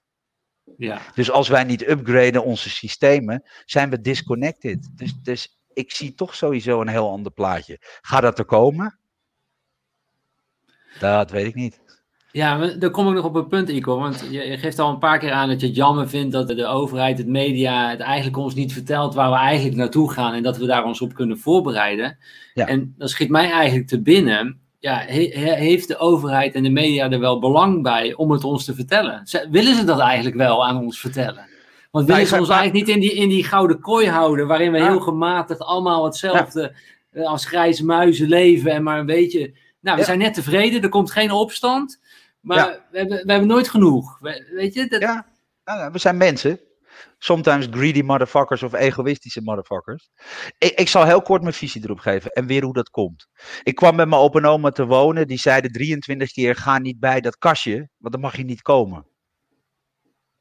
Ja. 0.78 1.02
Dus 1.16 1.32
als 1.32 1.48
wij 1.48 1.64
niet 1.64 1.88
upgraden 1.88 2.44
onze 2.44 2.70
systemen, 2.70 3.50
zijn 3.66 3.90
we 3.90 4.02
disconnected. 4.02 4.92
Dus, 4.96 5.14
dus 5.14 5.62
ik 5.74 5.92
zie 5.92 6.14
toch 6.14 6.36
sowieso 6.36 6.82
een 6.82 6.88
heel 6.88 7.10
ander 7.10 7.32
plaatje. 7.32 7.78
Gaat 8.02 8.22
dat 8.22 8.40
er 8.40 8.46
komen? 8.46 9.00
Dat 11.00 11.32
weet 11.32 11.46
ik 11.46 11.56
niet. 11.56 11.81
Ja, 12.32 12.68
daar 12.68 12.90
kom 12.90 13.08
ik 13.08 13.14
nog 13.14 13.26
op 13.26 13.36
een 13.36 13.48
punt, 13.48 13.70
Ico. 13.70 14.00
Want 14.00 14.28
je, 14.30 14.58
geeft 14.58 14.80
al 14.80 14.90
een 14.90 15.00
paar 15.00 15.20
keer 15.20 15.32
aan 15.32 15.50
dat 15.50 15.62
je 15.62 15.68
het 15.68 15.76
jammer 15.76 16.10
vindt 16.10 16.32
dat 16.32 16.48
de 16.48 16.66
overheid, 16.66 17.18
het 17.18 17.28
media, 17.28 17.90
het 17.90 18.00
eigenlijk 18.00 18.38
ons 18.38 18.56
niet 18.56 18.74
vertelt 18.74 19.14
waar 19.14 19.30
we 19.30 19.36
eigenlijk 19.36 19.78
naartoe 19.78 20.12
gaan 20.12 20.34
en 20.34 20.44
dat 20.44 20.58
we 20.58 20.66
daar 20.66 20.86
ons 20.86 21.02
op 21.02 21.14
kunnen 21.14 21.40
voorbereiden. 21.40 22.18
Ja. 22.54 22.68
En 22.68 22.94
dan 22.98 23.08
schiet 23.08 23.30
mij 23.30 23.52
eigenlijk 23.52 23.88
te 23.88 24.02
binnen. 24.02 24.60
Ja, 24.80 24.98
heeft 24.98 25.88
de 25.88 25.98
overheid 25.98 26.56
en 26.56 26.64
de 26.64 26.70
media 26.70 27.10
er 27.10 27.20
wel 27.20 27.40
belang 27.40 27.84
bij 27.84 28.14
om 28.14 28.32
het 28.32 28.44
ons 28.44 28.66
te 28.66 28.76
vertellen? 28.76 29.24
willen 29.52 29.76
ze 29.76 29.84
dat 29.84 30.00
eigenlijk 30.00 30.36
wel 30.36 30.66
aan 30.66 30.78
ons 30.78 31.00
vertellen? 31.00 31.50
Want 31.92 32.08
willen 32.08 32.28
ze 32.28 32.40
ons 32.40 32.50
eigenlijk 32.50 32.86
niet 32.86 32.96
in 32.96 33.02
die, 33.02 33.14
in 33.14 33.30
die 33.30 33.44
gouden 33.44 33.80
kooi 33.80 34.08
houden, 34.08 34.48
waarin 34.48 34.72
we 34.72 34.84
heel 34.84 35.00
gematigd 35.00 35.62
allemaal 35.62 36.06
hetzelfde 36.06 36.76
eh, 37.12 37.26
als 37.26 37.46
grijze 37.46 37.86
muizen 37.86 38.28
leven 38.28 38.72
en 38.72 38.84
maar 38.84 39.00
een 39.00 39.06
beetje. 39.06 39.54
Nou, 39.80 39.98
we 39.98 40.04
zijn 40.04 40.20
net 40.20 40.34
tevreden, 40.34 40.82
er 40.82 40.90
komt 40.90 41.12
geen 41.12 41.32
opstand. 41.32 42.00
Maar 42.42 42.86
we, 42.92 42.98
hebben, 42.98 43.26
we 43.26 43.32
hebben 43.32 43.50
nooit 43.50 43.70
genoeg. 43.70 44.20
weet 44.20 44.74
je? 44.74 44.88
Dat... 44.88 45.02
Ja, 45.02 45.92
we 45.92 46.00
zijn 46.00 46.18
mensen. 46.18 46.60
Sometimes 47.18 47.68
greedy 47.72 48.02
motherfuckers 48.02 48.64
of 48.64 48.74
egoïstische 48.74 49.42
motherfuckers. 49.42 50.10
Ik, 50.58 50.72
ik, 50.72 50.88
zal 50.88 51.06
heel 51.06 51.22
kort 51.22 51.42
mijn 51.42 51.54
visie 51.54 51.84
erop 51.84 52.00
geven 52.00 52.32
en 52.32 52.46
weer 52.46 52.64
hoe 52.64 52.74
dat 52.74 52.90
komt. 52.90 53.28
Ik 53.64 53.76
kwam 53.76 53.96
met 53.96 54.08
mijn 54.08 54.22
open 54.22 54.46
oma 54.46 54.70
te 54.70 54.86
wonen. 54.86 55.28
Die 55.28 55.40
zeiden 55.40 55.72
23 55.72 56.32
keer: 56.32 56.56
ga 56.56 56.80
niet 56.80 57.00
bij 57.00 57.22
dat 57.22 57.38
kastje, 57.38 57.90
want 57.98 58.14
dan 58.14 58.22
mag 58.22 58.38
je 58.38 58.44
niet 58.44 58.62
komen. 58.62 59.06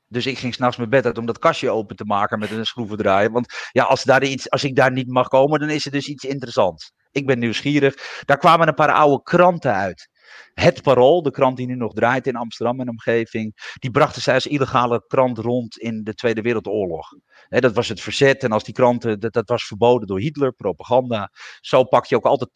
Dus 0.07 0.27
ik 0.27 0.39
ging 0.39 0.55
s'nachts 0.55 0.77
mijn 0.77 0.91
bed 0.91 1.07
uit 1.07 1.19
om 1.19 1.27
dat 1.27 1.39
kastje 1.39 1.71
open 1.71 1.97
te 1.97 2.05
maken 2.05 2.39
met 2.39 2.51
een 2.51 2.67
schroevendraaier. 2.67 3.31
Want 3.31 3.69
ja, 3.73 3.85
als, 3.85 4.05
daar 4.05 4.25
iets, 4.25 4.51
als 4.51 4.65
ik 4.65 4.77
daar 4.77 4.93
niet 4.93 5.09
mag 5.09 5.29
komen, 5.29 5.61
dan 5.61 5.71
is 5.71 5.85
er 5.85 5.91
dus 5.91 6.07
iets 6.07 6.25
interessants. 6.25 6.93
Ik 7.11 7.27
ben 7.27 7.39
nieuwsgierig. 7.39 8.23
Daar 8.25 8.39
kwamen 8.39 8.69
een 8.69 8.75
paar 8.75 8.93
oude 8.93 9.23
kranten 9.23 9.75
uit. 9.75 10.09
Het 10.55 10.83
Parool, 10.83 11.23
de 11.23 11.31
krant 11.31 11.57
die 11.57 11.67
nu 11.67 11.75
nog 11.75 11.93
draait 11.93 12.27
in 12.27 12.37
Amsterdam 12.37 12.81
en 12.81 12.89
omgeving, 12.89 13.75
die 13.79 13.91
brachten 13.91 14.23
zij 14.23 14.35
als 14.35 14.47
illegale 14.47 15.05
krant 15.07 15.39
rond 15.39 15.79
in 15.79 16.05
de 16.05 16.15
Tweede 16.15 16.43
Wereldoorlog. 16.43 17.13
dat 17.49 17.75
was 17.75 17.89
het 17.89 18.01
verzet 18.01 18.43
en 18.43 18.53
als 18.53 18.65
die 18.65 18.75
kranten, 18.75 19.21
dat, 19.21 19.33
dat 19.33 19.49
was 19.49 19.67
verboden 19.67 20.07
door 20.07 20.21
Hitler, 20.21 20.53
propaganda. 20.53 21.31
Zo 21.61 21.85
pak 21.85 22.07
je 22.07 22.17
ook 22.17 22.25
altijd 22.25 22.51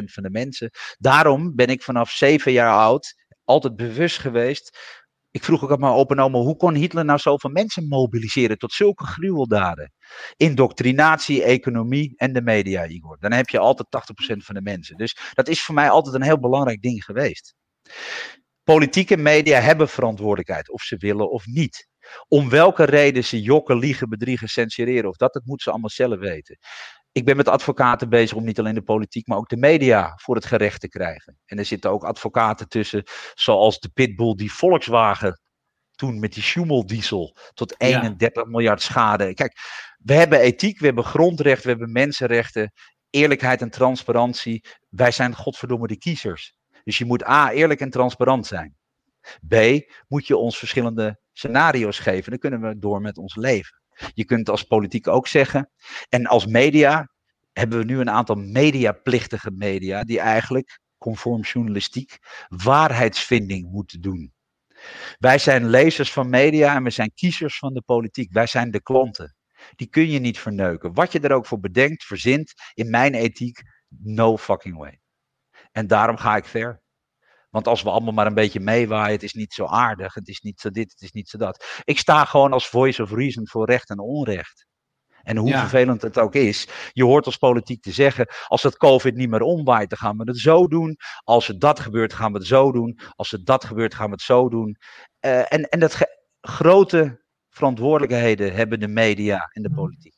80% 0.00 0.04
van 0.04 0.22
de 0.22 0.30
mensen. 0.30 0.70
Daarom 0.98 1.54
ben 1.54 1.66
ik 1.66 1.82
vanaf 1.82 2.10
zeven 2.10 2.52
jaar 2.52 2.72
oud 2.72 3.22
altijd 3.44 3.76
bewust 3.76 4.18
geweest 4.18 4.78
ik 5.34 5.44
vroeg 5.44 5.64
ook 5.64 5.70
aan 5.70 5.80
mijn 5.80 5.92
open 5.92 6.18
oma, 6.18 6.38
hoe 6.38 6.56
kon 6.56 6.74
Hitler 6.74 7.04
nou 7.04 7.18
zoveel 7.18 7.50
mensen 7.50 7.88
mobiliseren 7.88 8.58
tot 8.58 8.72
zulke 8.72 9.04
gruweldaden? 9.04 9.92
Indoctrinatie, 10.36 11.42
economie 11.42 12.12
en 12.16 12.32
de 12.32 12.42
media, 12.42 12.86
Igor. 12.86 13.16
Dan 13.20 13.32
heb 13.32 13.48
je 13.48 13.58
altijd 13.58 13.88
80% 14.34 14.36
van 14.36 14.54
de 14.54 14.62
mensen. 14.62 14.96
Dus 14.96 15.16
dat 15.32 15.48
is 15.48 15.64
voor 15.64 15.74
mij 15.74 15.90
altijd 15.90 16.14
een 16.14 16.22
heel 16.22 16.40
belangrijk 16.40 16.82
ding 16.82 17.04
geweest. 17.04 17.54
Politiek 18.62 19.10
en 19.10 19.22
media 19.22 19.60
hebben 19.60 19.88
verantwoordelijkheid, 19.88 20.70
of 20.70 20.82
ze 20.82 20.96
willen 20.96 21.30
of 21.30 21.46
niet. 21.46 21.88
Om 22.28 22.48
welke 22.48 22.84
reden 22.84 23.24
ze 23.24 23.42
jokken, 23.42 23.78
liegen, 23.78 24.08
bedriegen, 24.08 24.48
censureren 24.48 25.08
of 25.08 25.16
dat, 25.16 25.32
dat 25.32 25.44
moeten 25.44 25.64
ze 25.64 25.70
allemaal 25.70 25.90
zelf 25.90 26.18
weten 26.18 26.58
ik 27.14 27.24
ben 27.24 27.36
met 27.36 27.48
advocaten 27.48 28.08
bezig 28.08 28.36
om 28.36 28.44
niet 28.44 28.58
alleen 28.58 28.74
de 28.74 28.82
politiek, 28.82 29.26
maar 29.26 29.38
ook 29.38 29.48
de 29.48 29.56
media 29.56 30.12
voor 30.16 30.34
het 30.34 30.44
gerecht 30.44 30.80
te 30.80 30.88
krijgen. 30.88 31.38
En 31.46 31.58
er 31.58 31.64
zitten 31.64 31.90
ook 31.90 32.04
advocaten 32.04 32.68
tussen, 32.68 33.02
zoals 33.34 33.78
de 33.80 33.88
Pitbull 33.88 34.34
die 34.34 34.52
Volkswagen 34.52 35.40
toen 35.94 36.18
met 36.18 36.32
die 36.32 36.42
Schumel-diesel 36.42 37.36
tot 37.52 37.80
31 37.80 38.44
miljard 38.44 38.82
schade. 38.82 39.34
Kijk, 39.34 39.58
we 39.98 40.12
hebben 40.12 40.40
ethiek, 40.40 40.78
we 40.78 40.86
hebben 40.86 41.04
grondrecht, 41.04 41.62
we 41.62 41.68
hebben 41.68 41.92
mensenrechten, 41.92 42.72
eerlijkheid 43.10 43.60
en 43.60 43.70
transparantie. 43.70 44.64
Wij 44.88 45.10
zijn 45.10 45.34
godverdomme 45.34 45.86
de 45.86 45.98
kiezers. 45.98 46.54
Dus 46.84 46.98
je 46.98 47.04
moet 47.04 47.26
A, 47.28 47.50
eerlijk 47.50 47.80
en 47.80 47.90
transparant 47.90 48.46
zijn. 48.46 48.76
B, 49.48 49.54
moet 50.08 50.26
je 50.26 50.36
ons 50.36 50.58
verschillende 50.58 51.20
scenario's 51.32 51.98
geven. 51.98 52.30
Dan 52.30 52.38
kunnen 52.38 52.60
we 52.60 52.78
door 52.78 53.00
met 53.00 53.18
ons 53.18 53.36
leven. 53.36 53.82
Je 54.14 54.24
kunt 54.24 54.48
als 54.48 54.62
politiek 54.62 55.08
ook 55.08 55.28
zeggen. 55.28 55.70
En 56.08 56.26
als 56.26 56.46
media 56.46 57.08
hebben 57.52 57.78
we 57.78 57.84
nu 57.84 58.00
een 58.00 58.10
aantal 58.10 58.36
mediaplichtige 58.36 59.50
media 59.50 60.04
die 60.04 60.20
eigenlijk, 60.20 60.80
conform 60.98 61.40
journalistiek, 61.40 62.18
waarheidsvinding 62.48 63.70
moeten 63.70 64.00
doen. 64.00 64.32
Wij 65.18 65.38
zijn 65.38 65.68
lezers 65.68 66.12
van 66.12 66.28
media 66.28 66.74
en 66.74 66.82
we 66.82 66.90
zijn 66.90 67.12
kiezers 67.14 67.58
van 67.58 67.74
de 67.74 67.82
politiek. 67.82 68.32
Wij 68.32 68.46
zijn 68.46 68.70
de 68.70 68.82
klanten. 68.82 69.36
Die 69.76 69.88
kun 69.88 70.10
je 70.10 70.18
niet 70.18 70.38
verneuken. 70.38 70.94
Wat 70.94 71.12
je 71.12 71.20
er 71.20 71.32
ook 71.32 71.46
voor 71.46 71.60
bedenkt, 71.60 72.04
verzint, 72.04 72.52
in 72.74 72.90
mijn 72.90 73.14
ethiek, 73.14 73.62
no 73.88 74.36
fucking 74.36 74.76
way. 74.76 75.00
En 75.72 75.86
daarom 75.86 76.16
ga 76.16 76.36
ik 76.36 76.44
ver. 76.44 76.82
Want 77.54 77.68
als 77.68 77.82
we 77.82 77.90
allemaal 77.90 78.12
maar 78.12 78.26
een 78.26 78.34
beetje 78.34 78.60
meewaaien, 78.60 79.12
het 79.12 79.22
is 79.22 79.32
niet 79.32 79.52
zo 79.52 79.64
aardig, 79.64 80.14
het 80.14 80.28
is 80.28 80.40
niet 80.40 80.60
zo 80.60 80.70
dit, 80.70 80.90
het 80.92 81.00
is 81.00 81.12
niet 81.12 81.28
zo 81.28 81.38
dat. 81.38 81.82
Ik 81.84 81.98
sta 81.98 82.24
gewoon 82.24 82.52
als 82.52 82.68
voice 82.68 83.02
of 83.02 83.10
reason 83.10 83.48
voor 83.48 83.66
recht 83.66 83.90
en 83.90 83.98
onrecht. 83.98 84.66
En 85.22 85.36
hoe 85.36 85.50
vervelend 85.50 86.02
het 86.02 86.18
ook 86.18 86.34
is, 86.34 86.68
je 86.92 87.04
hoort 87.04 87.26
als 87.26 87.36
politiek 87.36 87.82
te 87.82 87.92
zeggen, 87.92 88.26
als 88.46 88.62
het 88.62 88.76
COVID 88.76 89.14
niet 89.14 89.28
meer 89.30 89.40
omwaait, 89.40 89.88
dan 89.88 89.98
gaan 89.98 90.16
we 90.16 90.24
het 90.24 90.38
zo 90.38 90.66
doen. 90.66 90.96
Als 91.24 91.46
het 91.46 91.60
dat 91.60 91.80
gebeurt, 91.80 92.12
gaan 92.12 92.32
we 92.32 92.38
het 92.38 92.46
zo 92.46 92.72
doen. 92.72 92.98
Als 93.16 93.30
het 93.30 93.46
dat 93.46 93.64
gebeurt, 93.64 93.94
gaan 93.94 94.06
we 94.06 94.12
het 94.12 94.22
zo 94.22 94.48
doen. 94.48 94.76
Uh, 95.20 95.52
en, 95.52 95.68
en 95.68 95.80
dat 95.80 95.98
grote 96.40 97.24
verantwoordelijkheden 97.48 98.54
hebben 98.54 98.80
de 98.80 98.88
media 98.88 99.48
en 99.52 99.62
de 99.62 99.70
politiek. 99.70 100.13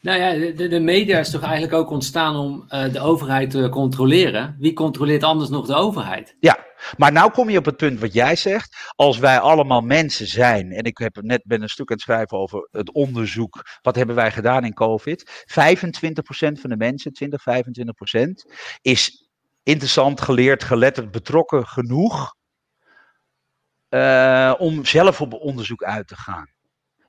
Nou 0.00 0.18
ja, 0.18 0.52
de, 0.68 0.80
media 0.80 1.18
is 1.18 1.30
toch 1.30 1.42
eigenlijk 1.42 1.72
ook 1.72 1.90
ontstaan 1.90 2.36
om 2.36 2.64
uh, 2.68 2.92
de 2.92 3.00
overheid 3.00 3.50
te 3.50 3.68
controleren. 3.68 4.56
Wie 4.58 4.72
controleert 4.72 5.22
anders 5.22 5.50
nog 5.50 5.66
de 5.66 5.74
overheid? 5.74 6.36
Ja, 6.40 6.58
maar 6.96 7.12
nou 7.12 7.30
kom 7.30 7.50
je 7.50 7.58
op 7.58 7.64
het 7.64 7.76
punt 7.76 8.00
wat 8.00 8.12
jij 8.12 8.36
zegt. 8.36 8.92
Als 8.96 9.18
wij 9.18 9.38
allemaal 9.38 9.80
mensen 9.80 10.26
zijn, 10.26 10.72
en 10.72 10.84
ik 10.84 10.98
heb 10.98 11.16
net 11.20 11.42
ben 11.44 11.62
een 11.62 11.68
stuk 11.68 11.90
aan 11.90 11.96
het 11.96 12.04
schrijven 12.04 12.38
over 12.38 12.68
het 12.70 12.92
onderzoek. 12.92 13.62
Wat 13.82 13.96
hebben 13.96 14.14
wij 14.14 14.30
gedaan 14.30 14.64
in 14.64 14.74
COVID? 14.74 15.44
25% 15.46 16.60
van 16.60 16.70
de 16.70 16.76
mensen, 16.76 17.12
20, 17.12 17.42
25% 17.42 18.52
is 18.80 19.28
interessant, 19.62 20.20
geleerd, 20.20 20.64
geletterd, 20.64 21.10
betrokken 21.10 21.66
genoeg. 21.66 22.34
Uh, 23.90 24.54
om 24.58 24.84
zelf 24.84 25.20
op 25.20 25.32
onderzoek 25.32 25.82
uit 25.82 26.08
te 26.08 26.16
gaan. 26.16 26.53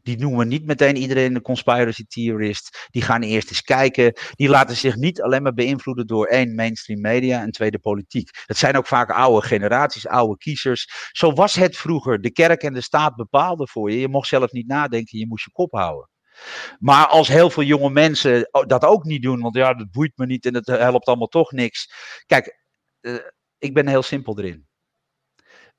Die 0.05 0.17
noemen 0.17 0.47
niet 0.47 0.65
meteen 0.65 0.95
iedereen 0.95 1.35
een 1.35 1.41
conspiracy 1.41 2.05
theorist. 2.07 2.87
Die 2.91 3.01
gaan 3.01 3.21
eerst 3.21 3.49
eens 3.49 3.61
kijken. 3.61 4.13
Die 4.31 4.49
laten 4.49 4.75
zich 4.75 4.95
niet 4.95 5.21
alleen 5.21 5.43
maar 5.43 5.53
beïnvloeden 5.53 6.07
door 6.07 6.25
één 6.25 6.55
mainstream 6.55 7.01
media 7.01 7.41
en 7.41 7.51
tweede 7.51 7.79
politiek. 7.79 8.29
Het 8.45 8.57
zijn 8.57 8.77
ook 8.77 8.87
vaak 8.87 9.09
oude 9.11 9.47
generaties, 9.47 10.07
oude 10.07 10.37
kiezers. 10.37 11.09
Zo 11.11 11.31
was 11.33 11.55
het 11.55 11.77
vroeger. 11.77 12.21
De 12.21 12.31
kerk 12.31 12.63
en 12.63 12.73
de 12.73 12.81
staat 12.81 13.15
bepaalden 13.15 13.67
voor 13.67 13.91
je. 13.91 13.99
Je 13.99 14.07
mocht 14.07 14.27
zelf 14.27 14.51
niet 14.51 14.67
nadenken, 14.67 15.19
je 15.19 15.27
moest 15.27 15.45
je 15.45 15.51
kop 15.51 15.71
houden. 15.71 16.09
Maar 16.79 17.05
als 17.05 17.27
heel 17.27 17.49
veel 17.49 17.63
jonge 17.63 17.89
mensen 17.89 18.49
dat 18.67 18.83
ook 18.83 19.03
niet 19.03 19.21
doen, 19.21 19.41
want 19.41 19.55
ja, 19.55 19.73
dat 19.73 19.91
boeit 19.91 20.11
me 20.15 20.25
niet 20.25 20.45
en 20.45 20.53
het 20.53 20.67
helpt 20.67 21.07
allemaal 21.07 21.27
toch 21.27 21.51
niks. 21.51 21.93
Kijk, 22.25 22.65
uh, 23.01 23.15
ik 23.57 23.73
ben 23.73 23.87
heel 23.87 24.03
simpel 24.03 24.39
erin. 24.39 24.67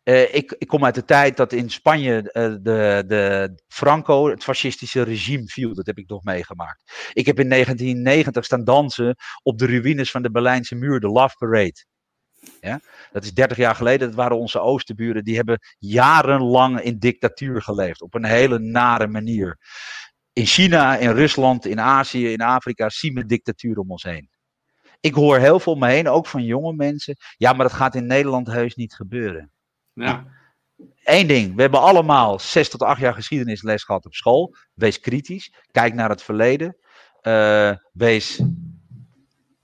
Uh, 0.09 0.35
ik, 0.35 0.55
ik, 0.59 0.67
kom 0.67 0.85
uit 0.85 0.95
de 0.95 1.05
tijd 1.05 1.37
dat 1.37 1.53
in 1.53 1.71
Spanje 1.71 2.17
uh, 2.17 2.55
de, 2.61 3.05
de 3.07 3.55
Franco, 3.69 4.29
het 4.29 4.43
fascistische 4.43 5.03
regime, 5.03 5.47
viel. 5.47 5.75
Dat 5.75 5.87
heb 5.87 5.99
ik 5.99 6.09
nog 6.09 6.25
meegemaakt. 6.25 7.11
Ik 7.13 7.27
heb 7.27 7.41
in 7.41 7.49
1990 7.49 8.45
staan 8.45 8.65
dansen 8.65 9.17
op 9.43 9.59
de 9.59 9.67
ruïnes 9.67 10.11
van 10.11 10.23
de 10.23 10.31
Berlijnse 10.31 10.75
muur, 10.75 11.01
de 11.01 11.09
Love 11.09 11.37
Parade. 11.39 11.85
Ja? 12.61 12.81
Dat 13.13 13.25
is 13.25 13.35
30 13.35 13.57
jaar 13.57 13.75
geleden. 13.75 14.07
Dat 14.07 14.17
waren 14.17 14.39
onze 14.39 14.61
oosterburen. 14.61 15.25
Die 15.25 15.37
hebben 15.37 15.59
jarenlang 15.79 16.81
in 16.81 16.99
dictatuur 16.99 17.63
geleefd. 17.63 18.03
Op 18.03 18.15
een 18.15 18.25
hele 18.25 18.59
nare 18.59 19.07
manier. 19.07 19.59
In 20.33 20.47
China, 20.47 20.97
in 20.97 21.11
Rusland, 21.11 21.67
in 21.67 21.81
Azië, 21.81 22.33
in 22.33 22.41
Afrika 22.41 22.89
zien 22.89 23.15
we 23.15 23.27
dictatuur 23.27 23.79
om 23.79 23.91
ons 23.91 24.03
heen. 24.03 24.31
Ik 25.01 25.15
hoor 25.15 25.39
heel 25.39 25.61
veel 25.61 25.73
om 25.73 25.79
me 25.79 25.89
heen, 25.89 26.09
ook 26.09 26.27
van 26.27 26.45
jonge 26.45 26.73
mensen. 26.73 27.17
Ja, 27.37 27.53
maar 27.53 27.69
dat 27.69 27.77
gaat 27.77 27.95
in 27.95 28.07
Nederland 28.07 28.47
heus 28.47 28.75
niet 28.75 28.95
gebeuren. 28.95 29.51
Ja. 29.97 30.27
Eén 31.05 31.27
ding, 31.27 31.55
we 31.55 31.63
hebben 31.63 31.81
allemaal 31.81 32.39
zes 32.39 32.69
tot 32.69 32.83
acht 32.83 33.01
jaar 33.01 33.15
geschiedenisles 33.15 33.85
gehad 33.85 34.07
op 34.07 34.15
school. 34.15 34.55
Wees 34.75 35.01
kritisch, 35.01 35.55
kijk 35.71 35.95
naar 35.95 36.09
het 36.09 36.23
verleden. 36.23 36.77
Uh, 37.23 37.73
wees 37.93 38.43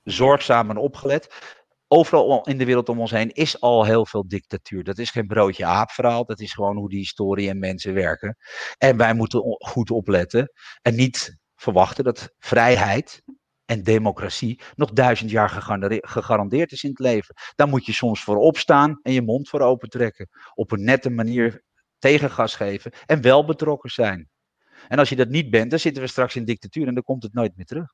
zorgzaam 0.03 0.69
en 0.69 0.77
opgelet. 0.77 1.53
Overal 1.87 2.43
in 2.43 2.57
de 2.57 2.65
wereld 2.65 2.89
om 2.89 2.99
ons 2.99 3.11
heen 3.11 3.31
is 3.31 3.61
al 3.61 3.85
heel 3.85 4.05
veel 4.05 4.27
dictatuur. 4.27 4.83
Dat 4.83 4.97
is 4.97 5.09
geen 5.09 5.27
broodje 5.27 5.65
aap 5.65 5.91
verhaal, 5.91 6.25
dat 6.25 6.39
is 6.39 6.53
gewoon 6.53 6.77
hoe 6.77 6.89
die 6.89 6.99
historie 6.99 7.49
en 7.49 7.59
mensen 7.59 7.93
werken. 7.93 8.37
En 8.77 8.97
wij 8.97 9.13
moeten 9.13 9.41
goed 9.59 9.91
opletten 9.91 10.51
en 10.81 10.95
niet 10.95 11.37
verwachten 11.55 12.03
dat 12.03 12.33
vrijheid 12.39 13.21
en 13.65 13.83
democratie 13.83 14.59
nog 14.75 14.91
duizend 14.91 15.29
jaar 15.29 15.49
gegarandeerd 16.01 16.71
is 16.71 16.83
in 16.83 16.89
het 16.89 16.99
leven. 16.99 17.35
Daar 17.55 17.67
moet 17.67 17.85
je 17.85 17.93
soms 17.93 18.23
voor 18.23 18.37
opstaan 18.37 18.99
en 19.03 19.13
je 19.13 19.21
mond 19.21 19.49
voor 19.49 19.61
opentrekken. 19.61 20.29
Op 20.53 20.71
een 20.71 20.83
nette 20.83 21.09
manier 21.09 21.61
tegengas 21.99 22.55
geven 22.55 22.91
en 23.05 23.21
wel 23.21 23.45
betrokken 23.45 23.89
zijn. 23.89 24.29
En 24.87 24.99
als 24.99 25.09
je 25.09 25.15
dat 25.15 25.29
niet 25.29 25.49
bent, 25.49 25.69
dan 25.69 25.79
zitten 25.79 26.03
we 26.03 26.09
straks 26.09 26.35
in 26.35 26.45
dictatuur 26.45 26.87
en 26.87 26.93
dan 26.93 27.03
komt 27.03 27.23
het 27.23 27.33
nooit 27.33 27.55
meer 27.55 27.65
terug. 27.65 27.93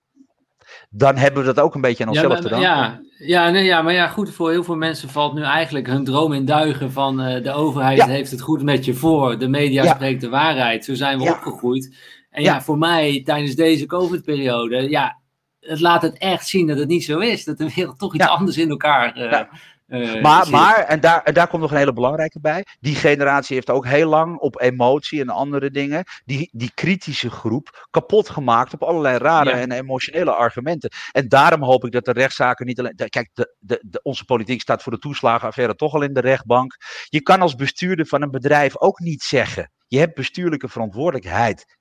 Dan 0.89 1.17
hebben 1.17 1.45
we 1.45 1.53
dat 1.53 1.63
ook 1.63 1.75
een 1.75 1.81
beetje 1.81 2.03
aan 2.03 2.09
onszelf 2.09 2.33
ja, 2.33 2.41
te 2.41 2.49
danken. 2.49 2.69
Ja, 2.69 3.01
ja, 3.17 3.49
nee, 3.49 3.63
ja, 3.63 3.81
maar 3.81 3.93
ja, 3.93 4.07
goed, 4.07 4.33
voor 4.33 4.51
heel 4.51 4.63
veel 4.63 4.75
mensen 4.75 5.09
valt 5.09 5.33
nu 5.33 5.41
eigenlijk 5.41 5.87
hun 5.87 6.03
droom 6.03 6.33
in 6.33 6.45
duigen 6.45 6.91
van 6.91 7.27
uh, 7.27 7.43
de 7.43 7.51
overheid 7.51 8.03
heeft 8.03 8.31
het 8.31 8.41
goed 8.41 8.63
met 8.63 8.85
je 8.85 8.93
voor, 8.93 9.39
de 9.39 9.47
media 9.47 9.93
spreekt 9.93 10.21
de 10.21 10.29
waarheid. 10.29 10.85
Zo 10.85 10.93
zijn 10.93 11.19
we 11.19 11.31
opgegroeid. 11.31 11.95
En 12.29 12.43
ja. 12.43 12.61
voor 12.61 12.77
mij 12.77 13.21
tijdens 13.25 13.55
deze 13.55 13.85
COVID-periode, 13.85 14.89
ja, 14.89 15.18
het 15.59 15.79
laat 15.79 16.01
het 16.01 16.17
echt 16.17 16.47
zien 16.47 16.67
dat 16.67 16.77
het 16.77 16.87
niet 16.87 17.03
zo 17.03 17.19
is. 17.19 17.43
Dat 17.43 17.57
de 17.57 17.73
wereld 17.75 17.99
toch 17.99 18.15
iets 18.15 18.27
anders 18.27 18.57
in 18.57 18.69
elkaar 18.69 19.17
uh, 19.17 19.41
uh, 19.89 20.21
maar, 20.21 20.49
maar 20.49 20.75
en, 20.75 20.99
daar, 20.99 21.23
en 21.23 21.33
daar 21.33 21.47
komt 21.47 21.61
nog 21.61 21.71
een 21.71 21.77
hele 21.77 21.93
belangrijke 21.93 22.39
bij. 22.39 22.65
Die 22.79 22.95
generatie 22.95 23.55
heeft 23.55 23.69
ook 23.69 23.85
heel 23.85 24.09
lang 24.09 24.37
op 24.37 24.61
emotie 24.61 25.21
en 25.21 25.29
andere 25.29 25.71
dingen. 25.71 26.03
Die, 26.25 26.49
die 26.51 26.71
kritische 26.73 27.29
groep 27.29 27.87
kapot 27.89 28.29
gemaakt 28.29 28.73
op 28.73 28.83
allerlei 28.83 29.17
rare 29.17 29.51
en 29.51 29.71
emotionele 29.71 30.31
argumenten. 30.31 30.91
En 31.11 31.27
daarom 31.27 31.63
hoop 31.63 31.85
ik 31.85 31.91
dat 31.91 32.05
de 32.05 32.11
rechtszaken 32.11 32.65
niet 32.65 32.79
alleen. 32.79 32.95
Kijk, 32.95 33.29
de, 33.33 33.55
de, 33.59 33.83
de, 33.85 33.99
onze 34.03 34.25
politiek 34.25 34.61
staat 34.61 34.83
voor 34.83 34.91
de 34.91 34.99
toeslagenaffaire 34.99 35.75
toch 35.75 35.93
al 35.93 36.01
in 36.01 36.13
de 36.13 36.21
rechtbank. 36.21 36.75
Je 37.05 37.21
kan 37.21 37.41
als 37.41 37.55
bestuurder 37.55 38.05
van 38.05 38.21
een 38.21 38.31
bedrijf 38.31 38.77
ook 38.77 38.99
niet 38.99 39.21
zeggen. 39.21 39.71
Je 39.87 39.99
hebt 39.99 40.15
bestuurlijke 40.15 40.67
verantwoordelijkheid. 40.67 41.78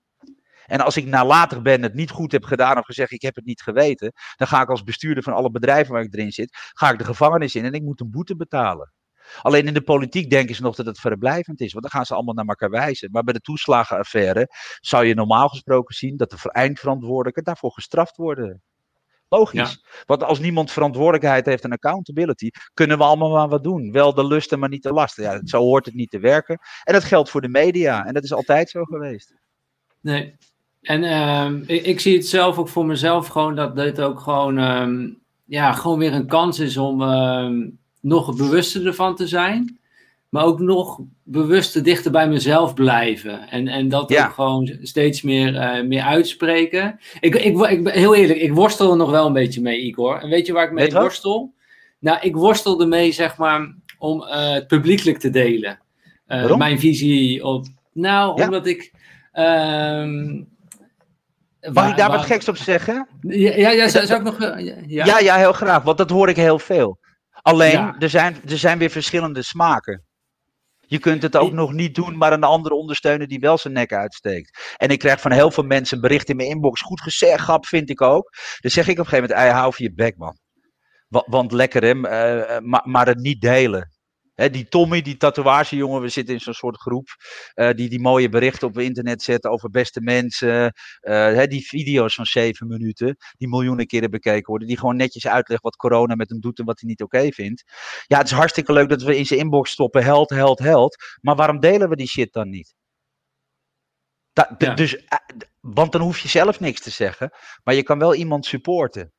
En 0.69 0.81
als 0.81 0.97
ik 0.97 1.07
nalatig 1.07 1.62
ben, 1.62 1.82
het 1.82 1.95
niet 1.95 2.11
goed 2.11 2.32
heb 2.32 2.45
gedaan 2.45 2.78
of 2.78 2.85
gezegd 2.85 3.12
ik 3.12 3.23
heb 3.23 3.35
het 3.35 3.45
niet 3.45 3.62
geweten, 3.62 4.12
dan 4.36 4.47
ga 4.47 4.62
ik 4.62 4.69
als 4.69 4.82
bestuurder 4.82 5.23
van 5.23 5.32
alle 5.32 5.51
bedrijven 5.51 5.93
waar 5.93 6.03
ik 6.03 6.15
erin 6.15 6.32
zit, 6.32 6.57
ga 6.73 6.90
ik 6.90 6.99
de 6.99 7.05
gevangenis 7.05 7.55
in 7.55 7.65
en 7.65 7.73
ik 7.73 7.82
moet 7.82 8.01
een 8.01 8.11
boete 8.11 8.36
betalen. 8.36 8.93
Alleen 9.43 9.66
in 9.66 9.74
de 9.74 9.82
politiek 9.82 10.31
denken 10.31 10.55
ze 10.55 10.62
nog 10.62 10.77
dat 10.77 10.86
het 10.86 11.01
verblijvend 11.01 11.61
is, 11.61 11.73
want 11.73 11.85
dan 11.85 11.93
gaan 11.93 12.07
ze 12.07 12.15
allemaal 12.15 12.35
naar 12.35 12.47
elkaar 12.47 12.70
wijzen. 12.70 13.11
Maar 13.11 13.23
bij 13.23 13.35
de 13.35 13.40
toeslagenaffaire 13.40 14.49
zou 14.81 15.05
je 15.05 15.15
normaal 15.15 15.49
gesproken 15.49 15.95
zien 15.95 16.16
dat 16.16 16.31
de 16.31 16.53
eindverantwoordelijken 16.53 17.45
daarvoor 17.45 17.73
gestraft 17.73 18.16
worden. 18.16 18.62
Logisch. 19.28 19.85
Want 20.07 20.23
als 20.23 20.39
niemand 20.39 20.70
verantwoordelijkheid 20.70 21.47
heeft 21.47 21.65
en 21.65 21.73
accountability, 21.73 22.51
kunnen 22.74 22.99
we 22.99 23.05
allemaal 23.05 23.31
maar 23.31 23.49
wat 23.49 23.65
doen. 23.65 23.93
Wel 23.93 24.15
de 24.15 24.27
lusten, 24.27 24.59
maar 24.59 24.69
niet 24.69 24.82
de 24.82 24.93
lasten. 24.93 25.24
Ja, 25.24 25.40
zo 25.45 25.59
hoort 25.59 25.86
het 25.86 25.95
niet 25.95 26.11
te 26.11 26.19
werken. 26.19 26.59
En 26.85 26.93
dat 26.93 27.05
geldt 27.05 27.31
voor 27.31 27.40
de 27.40 27.49
media. 27.49 28.05
En 28.05 28.15
dat 28.15 28.24
is 28.24 28.32
altijd 28.32 28.70
zo 28.70 28.85
geweest. 28.85 29.35
Nee, 30.01 30.36
en 30.89 31.02
uh, 31.02 31.77
ik, 31.77 31.85
ik, 31.85 32.01
zie 32.01 32.16
het 32.16 32.27
zelf 32.27 32.59
ook 32.59 32.69
voor 32.69 32.86
mezelf 32.86 33.27
gewoon 33.27 33.55
dat 33.55 33.77
dit 33.77 34.01
ook 34.01 34.20
gewoon, 34.20 34.59
um, 34.59 35.19
ja, 35.44 35.73
gewoon 35.73 35.98
weer 35.98 36.12
een 36.12 36.27
kans 36.27 36.59
is 36.59 36.77
om 36.77 37.02
uh, 37.02 37.51
nog 38.01 38.36
bewuster 38.36 38.86
ervan 38.86 39.16
te 39.16 39.27
zijn. 39.27 39.78
Maar 40.28 40.44
ook 40.44 40.60
nog 40.60 41.01
bewuster 41.23 41.82
dichter 41.82 42.10
bij 42.10 42.28
mezelf 42.28 42.74
blijven. 42.74 43.48
En, 43.48 43.69
en 43.69 43.89
dat 43.89 44.16
ook 44.16 44.32
gewoon 44.32 44.78
steeds 44.82 45.23
meer, 45.23 45.55
uh, 45.55 45.82
meer 45.82 46.02
uitspreken. 46.02 46.98
Ik, 47.20 47.35
ik, 47.35 47.59
ik, 47.59 47.89
heel 47.89 48.15
eerlijk, 48.15 48.40
ik 48.40 48.52
worstel 48.52 48.90
er 48.90 48.97
nog 48.97 49.10
wel 49.10 49.27
een 49.27 49.32
beetje 49.32 49.60
mee, 49.60 49.81
Igor. 49.81 50.20
En 50.20 50.28
weet 50.28 50.47
je 50.47 50.52
waar 50.52 50.65
ik 50.65 50.73
mee 50.73 50.90
worstel? 50.90 51.52
Nou, 51.98 52.19
ik 52.20 52.36
worstel 52.36 52.81
ermee, 52.81 53.12
zeg 53.12 53.36
maar, 53.36 53.74
om 53.98 54.20
uh, 54.20 54.52
het 54.52 54.66
publiekelijk 54.66 55.19
te 55.19 55.31
delen. 55.31 55.78
Uh, 56.28 56.56
mijn 56.56 56.78
visie 56.78 57.44
op. 57.44 57.66
Nou, 57.93 58.43
omdat 58.43 58.66
ik. 58.66 58.93
Mag 61.60 61.90
ik 61.90 61.97
daar 61.97 62.10
wat 62.10 62.24
geks 62.24 62.48
op 62.48 62.56
zeggen? 62.56 63.09
Ja, 63.20 63.55
ja, 63.55 63.70
ja 63.70 63.89
zou, 63.89 64.14
ik 64.14 64.22
nog. 64.22 64.40
Ja? 64.40 64.76
ja? 64.86 65.18
ja, 65.18 65.36
heel 65.36 65.52
graag, 65.52 65.82
want 65.82 65.98
dat 65.98 66.10
hoor 66.10 66.28
ik 66.28 66.36
heel 66.36 66.59
veel. 66.59 66.98
Alleen, 67.30 67.94
er, 67.98 68.10
zijn, 68.10 68.36
er 68.48 68.59
zijn 68.59 68.78
weer 68.78 68.90
verschillende 68.90 69.43
smaken. 69.43 70.06
Je 70.86 70.98
kunt 70.98 71.22
het 71.22 71.36
ook 71.36 71.52
nog 71.52 71.72
niet 71.72 71.94
doen, 71.94 72.16
maar 72.16 72.32
een 72.32 72.44
andere 72.44 72.74
ondersteunen 72.74 73.28
die 73.28 73.39
wel 73.39 73.59
zijn 73.59 73.74
nek 73.74 73.93
uitsteekt. 73.93 74.74
En 74.76 74.89
ik 74.89 74.98
krijg 74.98 75.20
van 75.20 75.32
heel 75.32 75.51
veel 75.51 75.64
mensen 75.64 76.01
bericht 76.01 76.28
in 76.28 76.36
mijn 76.36 76.48
inbox. 76.48 76.82
Goed 76.82 77.01
gezegd, 77.01 77.40
grap 77.40 77.66
vind 77.66 77.90
ik 77.90 78.02
ook. 78.02 78.32
Dan 78.60 78.70
zeg 78.70 78.89
ik 78.89 78.98
op 78.98 79.05
een 79.05 79.10
gegeven 79.10 79.36
moment: 79.36 79.56
hou 79.56 79.74
voor 79.74 79.85
je 79.85 79.94
bek, 79.94 80.16
man. 80.16 80.39
Want, 81.09 81.52
lekker, 81.52 81.82
hè, 81.82 81.94
uh, 81.94 82.59
maar, 82.60 82.82
maar 82.85 83.06
het 83.06 83.18
niet 83.18 83.40
delen 83.40 83.98
die 84.47 84.69
Tommy, 84.69 85.02
die 85.02 85.16
tatoeagejongen, 85.16 86.01
we 86.01 86.09
zitten 86.09 86.35
in 86.35 86.40
zo'n 86.40 86.55
soort 86.55 86.77
groep. 86.77 87.09
Uh, 87.55 87.70
die 87.70 87.89
die 87.89 88.01
mooie 88.01 88.28
berichten 88.28 88.69
op 88.69 88.78
internet 88.78 89.23
zet 89.23 89.47
over 89.47 89.70
beste 89.70 90.01
mensen. 90.01 90.73
Uh, 91.01 91.43
die 91.44 91.66
video's 91.66 92.15
van 92.15 92.27
zeven 92.27 92.66
minuten, 92.66 93.16
die 93.36 93.48
miljoenen 93.48 93.86
keren 93.86 94.10
bekeken 94.10 94.47
worden. 94.47 94.69
Die 94.69 94.78
gewoon 94.78 94.97
netjes 94.97 95.27
uitlegt 95.27 95.62
wat 95.62 95.77
corona 95.77 96.15
met 96.15 96.28
hem 96.28 96.40
doet 96.40 96.59
en 96.59 96.65
wat 96.65 96.81
hij 96.81 96.89
niet 96.89 97.02
oké 97.02 97.32
vindt. 97.32 97.65
Ja, 98.06 98.19
het 98.19 98.27
is 98.27 98.32
hartstikke 98.32 98.73
leuk 98.73 98.89
dat 98.89 99.02
we 99.02 99.16
in 99.16 99.27
zijn 99.27 99.40
inbox 99.40 99.70
stoppen. 99.70 100.05
Held, 100.05 100.31
held, 100.31 100.59
held. 100.59 100.97
Maar 101.20 101.36
waarom 101.36 101.60
delen 101.60 101.89
we 101.89 101.97
die 101.97 102.09
shit 102.09 102.32
dan 102.32 102.48
niet? 102.48 102.74
Dus, 104.74 105.05
eh, 105.05 105.19
want 105.60 105.93
dan 105.93 106.01
hoef 106.01 106.19
je 106.19 106.28
zelf 106.28 106.60
niks 106.60 106.81
te 106.81 106.90
zeggen. 106.90 107.31
Maar 107.65 107.74
je 107.74 107.82
kan 107.82 107.98
wel 107.98 108.15
iemand 108.15 108.47
supporten. 108.47 109.12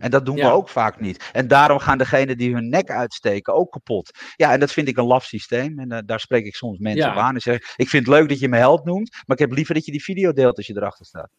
En 0.00 0.10
dat 0.10 0.26
doen 0.26 0.36
we 0.36 0.50
ook 0.50 0.68
vaak 0.68 1.00
niet. 1.00 1.30
En 1.32 1.48
daarom 1.48 1.78
gaan 1.78 1.98
degenen 1.98 2.38
die 2.38 2.54
hun 2.54 2.68
nek 2.68 2.90
uitsteken 2.90 3.54
ook 3.54 3.72
kapot. 3.72 4.10
Ja, 4.36 4.52
en 4.52 4.60
dat 4.60 4.72
vind 4.72 4.88
ik 4.88 4.96
een 4.96 5.04
laf 5.04 5.24
systeem. 5.24 5.78
En 5.78 5.92
uh, 5.92 5.98
daar 6.04 6.20
spreek 6.20 6.44
ik 6.44 6.54
soms 6.54 6.78
mensen 6.78 7.04
ja. 7.04 7.12
op 7.12 7.18
aan 7.18 7.34
en 7.34 7.40
zeg: 7.40 7.56
Ik 7.76 7.88
vind 7.88 8.06
het 8.06 8.14
leuk 8.14 8.28
dat 8.28 8.38
je 8.38 8.48
me 8.48 8.56
held 8.56 8.84
noemt, 8.84 9.10
maar 9.10 9.36
ik 9.36 9.42
heb 9.42 9.52
liever 9.52 9.74
dat 9.74 9.84
je 9.84 9.92
die 9.92 10.02
video 10.02 10.32
deelt 10.32 10.56
als 10.56 10.66
je 10.66 10.76
erachter 10.76 11.06
staat. 11.06 11.30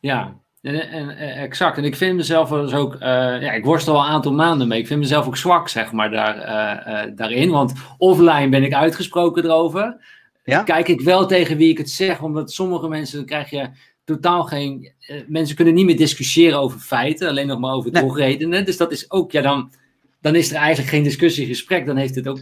Ja, 0.00 0.34
en, 0.60 0.90
en, 0.90 1.16
exact. 1.16 1.76
En 1.76 1.84
ik 1.84 1.96
vind 1.96 2.16
mezelf 2.16 2.48
dus 2.48 2.74
ook, 2.74 2.94
uh, 2.94 3.00
ja, 3.42 3.52
ik 3.52 3.64
worstel 3.64 3.94
al 3.94 4.04
een 4.04 4.10
aantal 4.10 4.32
maanden 4.32 4.68
mee. 4.68 4.78
Ik 4.80 4.86
vind 4.86 5.00
mezelf 5.00 5.26
ook 5.26 5.36
zwak, 5.36 5.68
zeg 5.68 5.92
maar, 5.92 6.10
daar, 6.10 6.36
uh, 6.36 7.12
daarin. 7.16 7.50
Want 7.50 7.72
offline 7.98 8.48
ben 8.48 8.62
ik 8.62 8.74
uitgesproken 8.74 9.44
erover. 9.44 9.96
Ja? 10.44 10.62
Kijk 10.62 10.88
ik 10.88 11.00
wel 11.00 11.26
tegen 11.26 11.56
wie 11.56 11.70
ik 11.70 11.78
het 11.78 11.90
zeg, 11.90 12.22
omdat 12.22 12.52
sommige 12.52 12.88
mensen, 12.88 13.16
dan 13.16 13.26
krijg 13.26 13.50
je 13.50 13.68
totaal 14.08 14.44
geen. 14.44 14.92
Uh, 15.10 15.20
mensen 15.26 15.56
kunnen 15.56 15.74
niet 15.74 15.84
meer 15.84 15.96
discussiëren 15.96 16.58
over 16.58 16.78
feiten, 16.78 17.28
alleen 17.28 17.46
nog 17.46 17.58
maar 17.58 17.72
over 17.72 17.90
nee. 17.90 18.12
redenen. 18.12 18.64
Dus 18.64 18.76
dat 18.76 18.92
is 18.92 19.10
ook, 19.10 19.32
ja, 19.32 19.42
dan, 19.42 19.72
dan 20.20 20.34
is 20.34 20.50
er 20.50 20.56
eigenlijk 20.56 20.88
geen 20.88 21.02
discussie, 21.02 21.46
gesprek. 21.46 21.86
Dan 21.86 21.96
heeft 21.96 22.14
het 22.14 22.28
ook 22.28 22.40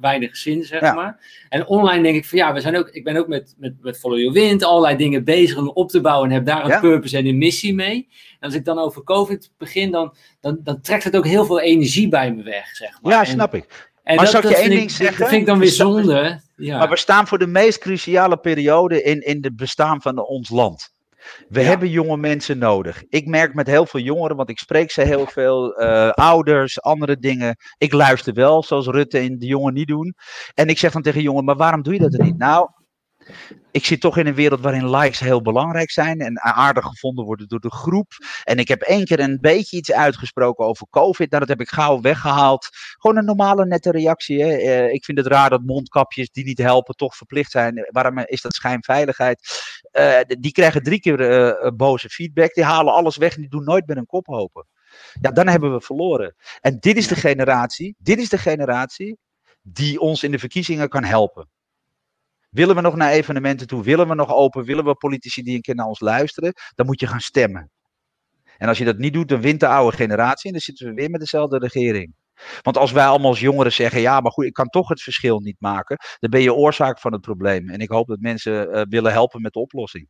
weinig 0.00 0.36
zin, 0.36 0.64
zeg 0.64 0.80
ja. 0.80 0.94
maar. 0.94 1.46
En 1.48 1.66
online 1.66 2.02
denk 2.02 2.16
ik 2.16 2.24
van 2.24 2.38
ja, 2.38 2.52
we 2.52 2.60
zijn 2.60 2.76
ook, 2.76 2.88
ik 2.88 3.04
ben 3.04 3.16
ook 3.16 3.28
met, 3.28 3.54
met, 3.58 3.74
met 3.80 3.98
Follow 3.98 4.18
Your 4.18 4.32
Wind 4.32 4.64
allerlei 4.64 4.96
dingen 4.96 5.24
bezig 5.24 5.58
om 5.58 5.68
op 5.68 5.90
te 5.90 6.00
bouwen 6.00 6.28
en 6.28 6.34
heb 6.34 6.46
daar 6.46 6.64
een 6.64 6.70
ja. 6.70 6.80
purpose 6.80 7.16
en 7.16 7.26
een 7.26 7.38
missie 7.38 7.74
mee. 7.74 8.08
En 8.40 8.48
als 8.48 8.54
ik 8.54 8.64
dan 8.64 8.78
over 8.78 9.04
COVID 9.04 9.50
begin, 9.58 9.90
dan, 9.90 10.14
dan, 10.40 10.60
dan 10.62 10.80
trekt 10.80 11.04
het 11.04 11.16
ook 11.16 11.26
heel 11.26 11.44
veel 11.44 11.60
energie 11.60 12.08
bij 12.08 12.34
me 12.34 12.42
weg, 12.42 12.66
zeg 12.66 12.98
maar. 13.02 13.12
Ja, 13.12 13.24
snap 13.24 13.52
en, 13.52 13.58
ik. 13.58 13.90
En 14.02 14.16
maar 14.16 14.24
dat, 14.24 14.32
zou 14.32 14.48
ik 14.48 14.50
je 14.50 14.62
één 14.62 14.70
ding 14.70 14.90
zeggen? 14.90 15.18
Dat 15.18 15.28
vind 15.28 15.40
ik 15.40 15.46
dan 15.46 15.58
weer 15.58 15.68
zonde. 15.68 16.40
Ja. 16.56 16.78
Maar 16.78 16.88
we 16.88 16.96
staan 16.96 17.26
voor 17.26 17.38
de 17.38 17.46
meest 17.46 17.78
cruciale 17.78 18.36
periode 18.36 19.02
in, 19.02 19.20
in 19.20 19.38
het 19.40 19.56
bestaan 19.56 20.02
van 20.02 20.18
ons 20.18 20.50
land. 20.50 20.94
We 21.48 21.60
ja. 21.60 21.66
hebben 21.66 21.88
jonge 21.88 22.16
mensen 22.16 22.58
nodig. 22.58 23.02
Ik 23.08 23.26
merk 23.26 23.54
met 23.54 23.66
heel 23.66 23.86
veel 23.86 24.00
jongeren, 24.00 24.36
want 24.36 24.50
ik 24.50 24.58
spreek 24.58 24.90
ze 24.90 25.02
heel 25.02 25.26
veel, 25.26 25.82
uh, 25.82 26.10
ouders, 26.10 26.82
andere 26.82 27.18
dingen. 27.18 27.56
Ik 27.78 27.92
luister 27.92 28.34
wel, 28.34 28.62
zoals 28.62 28.86
Rutte 28.86 29.18
en 29.18 29.38
de 29.38 29.46
jongen 29.46 29.74
niet 29.74 29.88
doen. 29.88 30.14
En 30.54 30.68
ik 30.68 30.78
zeg 30.78 30.92
dan 30.92 31.02
tegen 31.02 31.22
jongeren, 31.22 31.44
maar 31.44 31.56
waarom 31.56 31.82
doe 31.82 31.94
je 31.94 32.00
dat 32.00 32.14
er 32.14 32.24
niet? 32.24 32.38
Nou, 32.38 32.68
ik 33.70 33.84
zit 33.84 34.00
toch 34.00 34.16
in 34.16 34.26
een 34.26 34.34
wereld 34.34 34.60
waarin 34.60 34.90
likes 34.90 35.20
heel 35.20 35.42
belangrijk 35.42 35.90
zijn 35.90 36.20
en 36.20 36.40
aardig 36.40 36.84
gevonden 36.84 37.24
worden 37.24 37.48
door 37.48 37.60
de 37.60 37.70
groep. 37.70 38.12
En 38.44 38.58
ik 38.58 38.68
heb 38.68 38.82
één 38.82 39.04
keer 39.04 39.20
een 39.20 39.38
beetje 39.40 39.76
iets 39.76 39.92
uitgesproken 39.92 40.66
over 40.66 40.86
COVID. 40.90 41.30
Nou, 41.30 41.40
dat 41.46 41.48
heb 41.58 41.60
ik 41.60 41.74
gauw 41.74 42.00
weggehaald. 42.00 42.68
Gewoon 42.72 43.16
een 43.16 43.24
normale, 43.24 43.66
nette 43.66 43.90
reactie. 43.90 44.42
Hè. 44.42 44.58
Uh, 44.58 44.92
ik 44.92 45.04
vind 45.04 45.18
het 45.18 45.26
raar 45.26 45.50
dat 45.50 45.62
mondkapjes 45.62 46.30
die 46.30 46.44
niet 46.44 46.58
helpen 46.58 46.94
toch 46.94 47.16
verplicht 47.16 47.50
zijn. 47.50 47.88
Waarom 47.90 48.18
is 48.18 48.40
dat 48.40 48.54
schijnveiligheid? 48.54 49.40
Uh, 49.92 50.18
die 50.26 50.52
krijgen 50.52 50.82
drie 50.82 51.00
keer 51.00 51.20
uh, 51.20 51.70
boze 51.70 52.08
feedback. 52.08 52.54
Die 52.54 52.64
halen 52.64 52.94
alles 52.94 53.16
weg 53.16 53.34
en 53.34 53.40
die 53.40 53.50
doen 53.50 53.64
nooit 53.64 53.86
met 53.86 53.96
een 53.96 54.06
kop 54.06 54.28
open. 54.28 54.66
Ja, 55.20 55.30
dan 55.30 55.48
hebben 55.48 55.72
we 55.72 55.80
verloren. 55.80 56.34
En 56.60 56.78
dit 56.80 56.96
is 56.96 57.08
de 57.08 57.16
generatie, 57.16 57.94
dit 57.98 58.18
is 58.18 58.28
de 58.28 58.38
generatie 58.38 59.18
die 59.62 60.00
ons 60.00 60.22
in 60.22 60.30
de 60.30 60.38
verkiezingen 60.38 60.88
kan 60.88 61.04
helpen. 61.04 61.48
Willen 62.56 62.74
we 62.74 62.80
nog 62.80 62.96
naar 62.96 63.10
evenementen 63.10 63.66
toe? 63.66 63.82
Willen 63.82 64.08
we 64.08 64.14
nog 64.14 64.32
open? 64.32 64.64
Willen 64.64 64.84
we 64.84 64.94
politici 64.94 65.42
die 65.42 65.54
een 65.54 65.60
keer 65.60 65.74
naar 65.74 65.86
ons 65.86 66.00
luisteren? 66.00 66.52
Dan 66.74 66.86
moet 66.86 67.00
je 67.00 67.06
gaan 67.06 67.20
stemmen. 67.20 67.70
En 68.56 68.68
als 68.68 68.78
je 68.78 68.84
dat 68.84 68.98
niet 68.98 69.12
doet, 69.12 69.28
dan 69.28 69.40
wint 69.40 69.60
de 69.60 69.66
oude 69.66 69.96
generatie 69.96 70.46
en 70.46 70.52
dan 70.52 70.60
zitten 70.60 70.86
we 70.86 70.94
weer 70.94 71.10
met 71.10 71.20
dezelfde 71.20 71.58
regering. 71.58 72.14
Want 72.62 72.76
als 72.76 72.92
wij 72.92 73.06
allemaal 73.06 73.30
als 73.30 73.40
jongeren 73.40 73.72
zeggen, 73.72 74.00
ja, 74.00 74.20
maar 74.20 74.32
goed, 74.32 74.44
ik 74.44 74.52
kan 74.52 74.68
toch 74.68 74.88
het 74.88 75.02
verschil 75.02 75.40
niet 75.40 75.56
maken, 75.58 75.96
dan 76.18 76.30
ben 76.30 76.40
je 76.40 76.54
oorzaak 76.54 77.00
van 77.00 77.12
het 77.12 77.20
probleem. 77.20 77.68
En 77.68 77.78
ik 77.80 77.90
hoop 77.90 78.06
dat 78.06 78.20
mensen 78.20 78.68
uh, 78.68 78.82
willen 78.88 79.12
helpen 79.12 79.40
met 79.40 79.52
de 79.52 79.60
oplossing. 79.60 80.08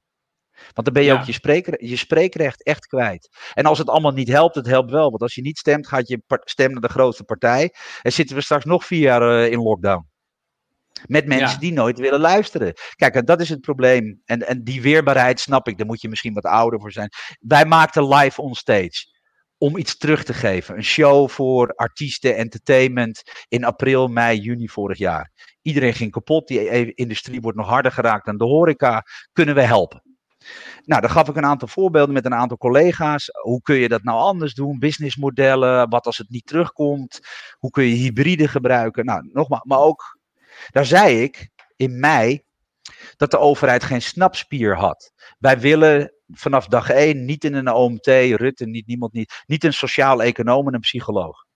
Want 0.73 0.85
dan 0.87 0.93
ben 0.93 1.03
je 1.03 1.09
ja. 1.09 1.19
ook 1.19 1.27
je, 1.27 1.33
spreek, 1.33 1.81
je 1.81 1.97
spreekrecht 1.97 2.65
echt 2.65 2.87
kwijt. 2.87 3.29
En 3.53 3.67
als 3.67 3.79
het 3.79 3.89
allemaal 3.89 4.13
niet 4.13 4.29
helpt, 4.29 4.55
het 4.55 4.67
helpt 4.67 4.91
wel. 4.91 5.11
Want 5.11 5.23
als 5.23 5.35
je 5.35 5.43
niet 5.43 5.59
stemt, 5.59 5.87
gaat 5.87 6.09
je 6.09 6.23
stem 6.45 6.73
naar 6.73 6.81
de 6.81 6.89
grootste 6.89 7.25
partij. 7.25 7.75
En 8.03 8.13
zitten 8.13 8.37
we 8.37 8.43
straks 8.43 8.65
nog 8.65 8.85
vier 8.85 9.01
jaar 9.01 9.23
uh, 9.23 9.53
in 9.53 9.59
lockdown. 9.59 10.15
Met 11.05 11.27
mensen 11.27 11.61
die 11.61 11.73
nooit 11.73 11.99
willen 11.99 12.21
luisteren. 12.21 12.73
Kijk, 12.95 13.27
dat 13.27 13.41
is 13.41 13.49
het 13.49 13.61
probleem. 13.61 14.23
En, 14.25 14.47
en 14.47 14.65
die 14.65 14.83
weerbaarheid 14.83 15.41
snap 15.41 15.69
ik. 15.69 15.79
Daar 15.79 15.87
moet 15.87 16.01
je 16.01 16.09
misschien 16.09 16.35
wat 16.35 16.45
ouder 16.45 16.81
voor 16.81 16.93
zijn. 16.93 17.09
Wij 17.41 17.65
maakten 17.65 18.09
live 18.09 18.43
on 18.43 18.55
stage. 18.55 19.15
Om 19.59 19.77
iets 19.77 19.97
terug 19.97 20.25
te 20.25 20.35
geven. 20.35 20.77
Een 20.77 20.85
show 20.85 21.29
voor 21.29 21.73
artiesten, 21.75 22.37
entertainment. 22.37 23.23
In 23.49 23.65
april, 23.65 24.09
mei, 24.09 24.39
juni 24.39 24.69
vorig 24.69 24.99
jaar. 24.99 25.33
Iedereen 25.63 25.95
ging 25.95 26.11
kapot. 26.11 26.49
Die 26.49 26.75
e-, 26.75 26.93
industrie 26.95 27.41
wordt 27.41 27.59
nog 27.59 27.69
harder 27.69 27.93
geraakt 27.93 28.27
dan 28.27 28.37
de 28.37 28.45
horeca. 28.45 29.03
Kunnen 29.33 29.55
we 29.55 29.63
helpen? 29.63 30.03
Nou, 30.85 31.01
dan 31.01 31.11
gaf 31.11 31.29
ik 31.29 31.37
een 31.37 31.45
aantal 31.45 31.69
voorbeelden 31.69 32.15
met 32.15 32.25
een 32.25 32.35
aantal 32.35 32.57
collega's. 32.57 33.29
Hoe 33.43 33.63
kun 33.63 33.77
je 33.77 33.89
dat 33.89 34.03
nou 34.03 34.19
anders 34.19 34.55
doen? 34.55 34.79
Businessmodellen, 34.79 35.89
wat 35.89 36.07
als 36.07 36.19
het 36.19 36.31
niet 36.31 36.47
terugkomt? 36.47 37.21
Hoe 37.59 37.71
kun 37.71 37.85
je 37.85 37.95
hybride 37.95 38.49
gebruiken? 38.49 39.05
Nou, 39.05 39.29
nogmaals, 39.33 39.65
maar 39.65 39.79
ook, 39.79 40.16
daar 40.71 40.87
zei 40.87 41.23
ik 41.23 41.49
in 41.77 42.01
mei 42.01 42.43
dat 43.17 43.31
de 43.31 43.39
overheid 43.39 43.85
geen 43.85 44.03
snapspier 44.03 44.77
had. 44.77 45.13
Wij 45.39 45.59
willen 45.59 46.13
vanaf 46.27 46.67
dag 46.67 46.91
één 46.91 47.25
niet 47.25 47.45
in 47.45 47.55
een 47.55 47.73
OMT, 47.73 48.07
Rutte, 48.07 48.67
niet, 48.67 48.87
niemand 48.87 49.13
niet, 49.13 49.43
niet 49.47 49.65
een 49.65 49.73
sociaal 49.73 50.23
econoom 50.23 50.67
en 50.67 50.75
een 50.75 50.81
psycholoog 50.81 51.47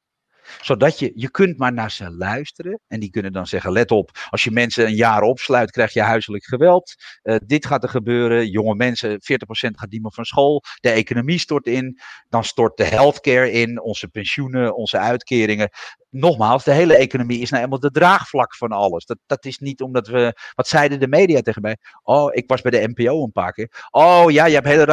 zodat 0.60 0.98
je, 0.98 1.12
je 1.14 1.30
kunt 1.30 1.58
maar 1.58 1.72
naar 1.72 1.90
ze 1.90 2.10
luisteren. 2.10 2.80
En 2.88 3.00
die 3.00 3.10
kunnen 3.10 3.32
dan 3.32 3.46
zeggen, 3.46 3.72
let 3.72 3.90
op, 3.90 4.10
als 4.30 4.44
je 4.44 4.50
mensen 4.50 4.86
een 4.86 4.94
jaar 4.94 5.22
opsluit, 5.22 5.70
krijg 5.70 5.92
je 5.92 6.00
huiselijk 6.02 6.44
geweld. 6.44 6.94
Uh, 7.22 7.36
dit 7.46 7.66
gaat 7.66 7.82
er 7.82 7.88
gebeuren. 7.88 8.48
Jonge 8.48 8.74
mensen, 8.74 9.10
40% 9.10 9.16
gaat 9.50 9.90
niet 9.90 10.02
meer 10.02 10.12
van 10.12 10.24
school. 10.24 10.62
De 10.80 10.90
economie 10.90 11.38
stort 11.38 11.66
in. 11.66 12.00
Dan 12.28 12.44
stort 12.44 12.76
de 12.76 12.84
healthcare 12.84 13.50
in. 13.50 13.82
Onze 13.82 14.08
pensioenen, 14.08 14.76
onze 14.76 14.98
uitkeringen 14.98 15.70
nogmaals, 16.10 16.64
de 16.64 16.72
hele 16.72 16.96
economie 16.96 17.40
is 17.40 17.50
nou 17.50 17.62
eenmaal 17.62 17.78
de 17.78 17.90
draagvlak 17.90 18.56
van 18.56 18.72
alles. 18.72 19.04
Dat, 19.04 19.18
dat 19.26 19.44
is 19.44 19.58
niet 19.58 19.80
omdat 19.80 20.06
we. 20.06 20.36
Wat 20.54 20.68
zeiden 20.68 21.00
de 21.00 21.08
media 21.08 21.40
tegen 21.40 21.62
mij? 21.62 21.76
Oh, 22.02 22.34
ik 22.34 22.48
was 22.48 22.60
bij 22.60 22.70
de 22.70 22.92
NPO 22.94 23.24
een 23.24 23.32
paar 23.32 23.52
keer. 23.52 23.86
Oh 23.90 24.30
ja, 24.30 24.44
je 24.44 24.54
hebt 24.54 24.66
hele 24.66 24.84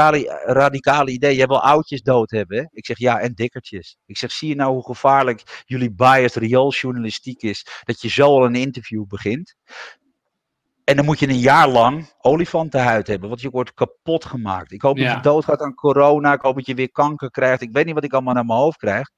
radicale 0.46 1.12
ideeën. 1.12 1.38
Je 1.38 1.48
wil 1.48 1.62
oudjes 1.62 2.02
dood 2.02 2.32
hebben. 2.32 2.58
Hè? 2.58 2.66
Ik 2.72 2.86
zeg 2.86 2.98
ja, 2.98 3.20
en 3.20 3.34
dikkertjes. 3.34 3.98
Ik 4.06 4.18
zeg, 4.18 4.32
zie 4.32 4.50
je 4.50 4.56
nou 4.56 4.74
hoe 4.74 4.86
gevaarlijk 4.86 5.64
jullie 5.66 5.92
biased 5.92 6.36
riooljournalistiek 6.36 7.42
is? 7.42 7.66
Dat 7.84 8.02
je 8.02 8.10
zo 8.10 8.26
al 8.26 8.46
een 8.46 8.56
interview 8.56 9.06
begint. 9.08 9.56
En 10.84 10.96
dan 10.96 11.06
moet 11.06 11.20
je 11.20 11.28
een 11.28 11.40
jaar 11.40 11.68
lang 11.68 12.14
olifantenhuid 12.22 13.08
hebben, 13.08 13.30
want 13.30 13.42
je 13.42 13.50
wordt 13.50 13.74
kapot 13.74 14.26
gemaakt. 14.26 14.72
Ik 14.72 14.82
hoop 14.82 14.98
dat 14.98 15.12
je 15.12 15.20
doodgaat 15.20 15.62
aan 15.62 15.74
corona. 15.74 16.34
Ik 16.34 16.42
hoop 16.42 16.56
dat 16.56 16.66
je 16.66 16.74
weer 16.74 16.92
kanker 16.92 17.32
krijgt. 17.32 17.62
Ik 17.62 17.72
weet 17.72 17.86
niet 17.86 17.94
wat 17.94 18.04
ik 18.04 18.14
allemaal 18.14 18.34
naar 18.34 18.46
mijn 18.46 18.60
hoofd 18.60 18.78
krijg. 18.78 19.10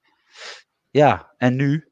Ja, 0.89 1.33
en 1.37 1.55
nu? 1.55 1.88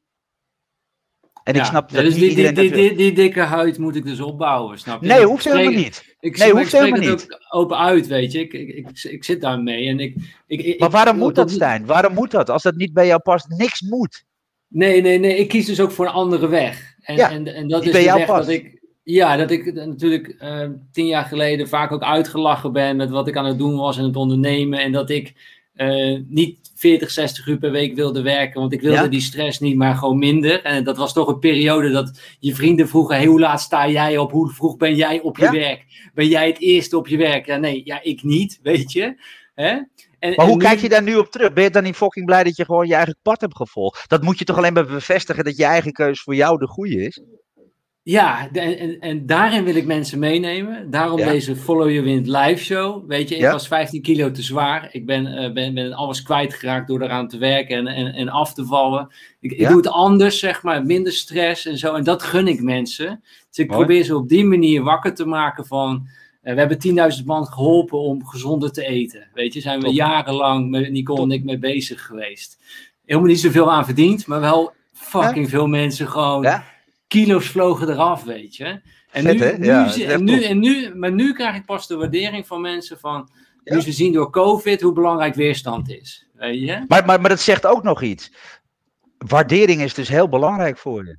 En 1.48 1.54
ik 1.54 1.64
snap 1.64 1.90
dat 1.92 2.04
dus 2.04 2.14
die, 2.14 2.34
die, 2.34 2.52
die, 2.52 2.72
die, 2.72 2.94
die, 2.94 3.12
dikke 3.12 3.40
huid 3.40 3.78
moet 3.78 3.96
ik 3.96 4.04
dus 4.04 4.20
opbouwen, 4.20 4.78
snap 4.78 5.02
je? 5.02 5.08
Nee, 5.08 5.24
hoeft 5.24 5.44
helemaal 5.44 5.72
niet. 5.72 6.16
Ik, 6.20 6.38
nee, 6.38 6.52
hoeft 6.52 6.72
helemaal 6.72 7.00
niet. 7.00 7.10
ook 7.10 7.38
open 7.48 7.78
uit, 7.78 8.06
weet 8.06 8.32
je. 8.32 8.40
Ik, 8.40 8.52
ik, 8.52 8.68
ik, 8.68 9.02
ik 9.02 9.24
zit 9.24 9.40
daarmee 9.40 9.88
en 9.88 10.00
ik... 10.00 10.14
ik, 10.46 10.80
maar 10.80 10.90
waarom 10.90 11.18
moet 11.18 11.34
dat, 11.34 11.50
Stijn? 11.50 11.86
Waarom 11.86 12.14
moet 12.14 12.30
dat? 12.30 12.50
Als 12.50 12.62
dat 12.62 12.76
niet 12.76 12.92
bij 12.92 13.06
jou 13.06 13.20
past, 13.20 13.48
niks 13.48 13.80
moet. 13.80 14.24
Nee, 14.68 15.00
nee, 15.00 15.18
nee. 15.18 15.36
Ik 15.36 15.48
kies 15.48 15.66
dus 15.66 15.80
ook 15.80 15.90
voor 15.90 16.06
een 16.06 16.12
andere 16.12 16.48
weg. 16.48 16.94
En, 17.00 17.16
ja, 17.16 17.30
en, 17.30 17.54
en 17.54 17.68
dat 17.68 17.84
is 17.84 17.92
de 17.92 18.04
weg 18.04 18.26
past. 18.26 18.46
dat 18.46 18.54
ik... 18.54 18.80
Ja, 19.02 19.36
dat 19.36 19.50
ik 19.50 19.74
natuurlijk 19.74 20.36
uh, 20.42 20.68
tien 20.92 21.06
jaar 21.06 21.24
geleden 21.24 21.68
vaak 21.68 21.92
ook 21.92 22.02
uitgelachen 22.02 22.72
ben 22.72 22.96
met 22.96 23.10
wat 23.10 23.28
ik 23.28 23.36
aan 23.36 23.46
het 23.46 23.58
doen 23.58 23.76
was 23.76 23.98
en 23.98 24.04
het 24.04 24.16
ondernemen. 24.16 24.78
En 24.78 24.92
dat 24.92 25.10
ik 25.10 25.57
uh, 25.78 26.20
niet 26.26 26.58
40, 26.74 27.10
60 27.10 27.46
uur 27.46 27.58
per 27.58 27.70
week 27.70 27.94
wilde 27.94 28.22
werken. 28.22 28.60
Want 28.60 28.72
ik 28.72 28.80
wilde 28.80 29.08
die 29.08 29.20
stress 29.20 29.58
niet, 29.58 29.76
maar 29.76 29.94
gewoon 29.94 30.18
minder. 30.18 30.62
En 30.62 30.84
dat 30.84 30.96
was 30.96 31.12
toch 31.12 31.28
een 31.28 31.38
periode 31.38 31.90
dat 31.90 32.20
je 32.40 32.54
vrienden 32.54 32.88
vroegen: 32.88 33.16
hey, 33.16 33.26
hoe 33.26 33.40
laat 33.40 33.60
sta 33.60 33.88
jij 33.88 34.18
op? 34.18 34.30
Hoe 34.30 34.50
vroeg 34.50 34.76
ben 34.76 34.94
jij 34.94 35.20
op 35.20 35.36
je 35.36 35.50
werk? 35.50 35.84
Ben 36.14 36.28
jij 36.28 36.46
het 36.46 36.60
eerste 36.60 36.96
op 36.96 37.08
je 37.08 37.16
werk? 37.16 37.46
Ja, 37.46 37.56
nee, 37.56 37.82
ja, 37.84 38.02
ik 38.02 38.22
niet, 38.22 38.58
weet 38.62 38.92
je. 38.92 39.20
Hè? 39.54 39.78
En, 40.18 40.34
maar 40.34 40.46
hoe 40.46 40.56
kijk 40.56 40.80
je 40.80 40.88
daar 40.88 41.02
nu 41.02 41.16
op 41.16 41.30
terug? 41.30 41.52
Ben 41.52 41.64
je 41.64 41.70
dan 41.70 41.82
niet 41.82 41.96
fucking 41.96 42.26
blij 42.26 42.44
dat 42.44 42.56
je 42.56 42.64
gewoon 42.64 42.86
je 42.86 42.94
eigen 42.94 43.18
pad 43.22 43.40
hebt 43.40 43.56
gevolgd? 43.56 44.08
Dat 44.08 44.22
moet 44.22 44.38
je 44.38 44.44
toch 44.44 44.56
alleen 44.56 44.72
maar 44.72 44.86
bevestigen 44.86 45.44
dat 45.44 45.56
je 45.56 45.64
eigen 45.64 45.92
keuze 45.92 46.22
voor 46.22 46.34
jou 46.34 46.58
de 46.58 46.66
goede 46.66 47.02
is? 47.06 47.20
Ja, 48.08 48.48
en, 48.52 49.00
en, 49.00 49.26
daarin 49.26 49.64
wil 49.64 49.74
ik 49.74 49.86
mensen 49.86 50.18
meenemen. 50.18 50.90
Daarom 50.90 51.16
deze 51.16 51.56
Follow 51.56 51.90
Your 51.90 52.04
Wind 52.04 52.26
live 52.26 52.64
show. 52.64 53.08
Weet 53.08 53.28
je, 53.28 53.36
ik 53.36 53.50
was 53.50 53.68
15 53.68 54.02
kilo 54.02 54.30
te 54.30 54.42
zwaar. 54.42 54.88
Ik 54.92 55.06
ben, 55.06 55.26
uh, 55.26 55.52
ben, 55.52 55.74
ben 55.74 55.92
alles 55.92 56.22
kwijtgeraakt 56.22 56.88
door 56.88 57.02
eraan 57.02 57.28
te 57.28 57.38
werken 57.38 57.76
en, 57.76 57.86
en, 57.86 58.14
en 58.14 58.28
af 58.28 58.54
te 58.54 58.64
vallen. 58.64 59.08
Ik, 59.40 59.52
ik 59.52 59.68
doe 59.68 59.76
het 59.76 59.88
anders, 59.88 60.38
zeg 60.38 60.62
maar, 60.62 60.84
minder 60.84 61.12
stress 61.12 61.66
en 61.66 61.78
zo. 61.78 61.94
En 61.94 62.04
dat 62.04 62.22
gun 62.22 62.48
ik 62.48 62.62
mensen. 62.62 63.22
Dus 63.48 63.58
ik 63.58 63.66
probeer 63.66 64.04
ze 64.04 64.16
op 64.16 64.28
die 64.28 64.44
manier 64.44 64.82
wakker 64.82 65.14
te 65.14 65.26
maken 65.26 65.66
van... 65.66 66.06
Uh, 66.42 66.54
we 66.54 66.58
hebben 66.58 67.12
10.000 67.18 67.24
man 67.24 67.46
geholpen 67.46 67.98
om 67.98 68.26
gezonder 68.26 68.72
te 68.72 68.86
eten. 68.86 69.28
Weet 69.34 69.54
je, 69.54 69.60
zijn 69.60 69.80
we 69.80 69.92
jarenlang 69.92 70.70
met 70.70 70.90
Nicole 70.90 71.22
en 71.22 71.30
ik 71.30 71.44
mee 71.44 71.58
bezig 71.58 72.06
geweest. 72.06 72.58
Helemaal 73.04 73.28
niet 73.28 73.40
zoveel 73.40 73.72
aan 73.72 73.84
verdiend, 73.84 74.26
maar 74.26 74.40
wel 74.40 74.72
fucking 74.92 75.48
veel 75.48 75.66
mensen 75.66 76.08
gewoon 76.08 76.46
kilo's 77.08 77.48
vlogen 77.48 77.88
eraf, 77.88 78.24
weet 78.24 78.56
je. 78.56 78.80
En, 79.10 79.24
nu, 79.24 79.32
nu, 79.32 79.68
en, 80.02 80.24
nu, 80.24 80.42
en 80.42 80.58
nu, 80.58 80.94
maar 80.94 81.12
nu 81.12 81.32
krijg 81.32 81.56
ik 81.56 81.64
pas 81.64 81.86
de 81.86 81.96
waardering 81.96 82.46
van 82.46 82.60
mensen 82.60 82.98
van, 82.98 83.30
nu 83.64 83.80
ze 83.80 83.92
zien 83.92 84.12
door 84.12 84.30
COVID 84.30 84.80
hoe 84.80 84.92
belangrijk 84.92 85.34
weerstand 85.34 85.90
is. 85.90 86.28
Weet 86.34 86.60
je? 86.60 86.84
Maar, 86.88 87.06
maar, 87.06 87.20
maar 87.20 87.30
dat 87.30 87.40
zegt 87.40 87.66
ook 87.66 87.82
nog 87.82 88.02
iets. 88.02 88.32
Waardering 89.18 89.80
is 89.80 89.94
dus 89.94 90.08
heel 90.08 90.28
belangrijk 90.28 90.78
voor 90.78 91.04
je. 91.04 91.18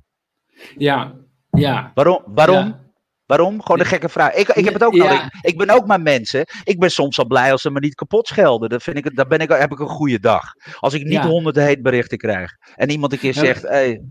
Ja, 0.76 1.14
ja. 1.50 1.90
Waarom? 1.94 2.22
Waarom? 2.26 2.88
Waarom? 3.26 3.62
Gewoon 3.62 3.80
een 3.80 3.86
gekke 3.86 4.08
vraag. 4.08 4.34
Ik, 4.34 4.48
ik 4.48 4.64
heb 4.64 4.72
het 4.72 4.84
ook 4.84 4.94
nodig. 4.94 5.28
Ik, 5.40 5.58
ben 5.58 5.70
ook 5.70 5.86
maar 5.86 6.00
mensen. 6.00 6.46
Ik 6.64 6.78
ben 6.78 6.90
soms 6.90 7.18
al 7.18 7.26
blij 7.26 7.52
als 7.52 7.62
ze 7.62 7.70
me 7.70 7.80
niet 7.80 7.94
kapot 7.94 8.26
schelden. 8.26 8.68
Dan, 8.68 8.80
vind 8.80 8.96
ik, 8.96 9.16
dan 9.16 9.28
ben 9.28 9.38
ik, 9.38 9.48
heb 9.48 9.72
ik 9.72 9.78
een 9.78 9.88
goede 9.88 10.20
dag. 10.20 10.52
Als 10.78 10.94
ik 10.94 11.04
niet 11.04 11.18
honderden 11.18 11.64
heet 11.64 11.82
berichten 11.82 12.18
krijg. 12.18 12.56
En 12.74 12.90
iemand 12.90 13.12
een 13.12 13.18
keer 13.18 13.34
zegt: 13.34 13.62
hey, 13.62 14.02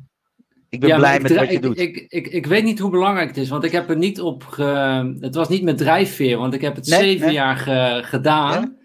ik 0.70 0.80
ben 0.80 0.98
blij 0.98 1.20
met 1.20 1.36
wat 1.36 1.52
je 1.52 1.60
doet. 1.60 1.80
Ik, 1.80 2.06
ik, 2.10 2.28
ik, 2.28 2.46
weet 2.46 2.64
niet 2.64 2.80
hoe 2.80 2.92
belangrijk 2.92 3.28
het 3.28 3.38
is, 3.38 3.50
want 3.50 3.64
ik 3.64 3.72
heb 3.72 3.90
er 3.90 3.98
niet 3.98 4.22
op. 4.22 4.44
Ge... 4.44 4.64
Het 5.20 5.36
was 5.36 5.50
niet 5.50 5.64
met 5.64 5.78
drijfveer, 5.78 6.38
want 6.38 6.54
ik 6.54 6.62
heb 6.62 6.76
het 6.76 6.88
zeven 6.88 7.32
jaar 7.32 7.58
gedaan. 8.04 8.78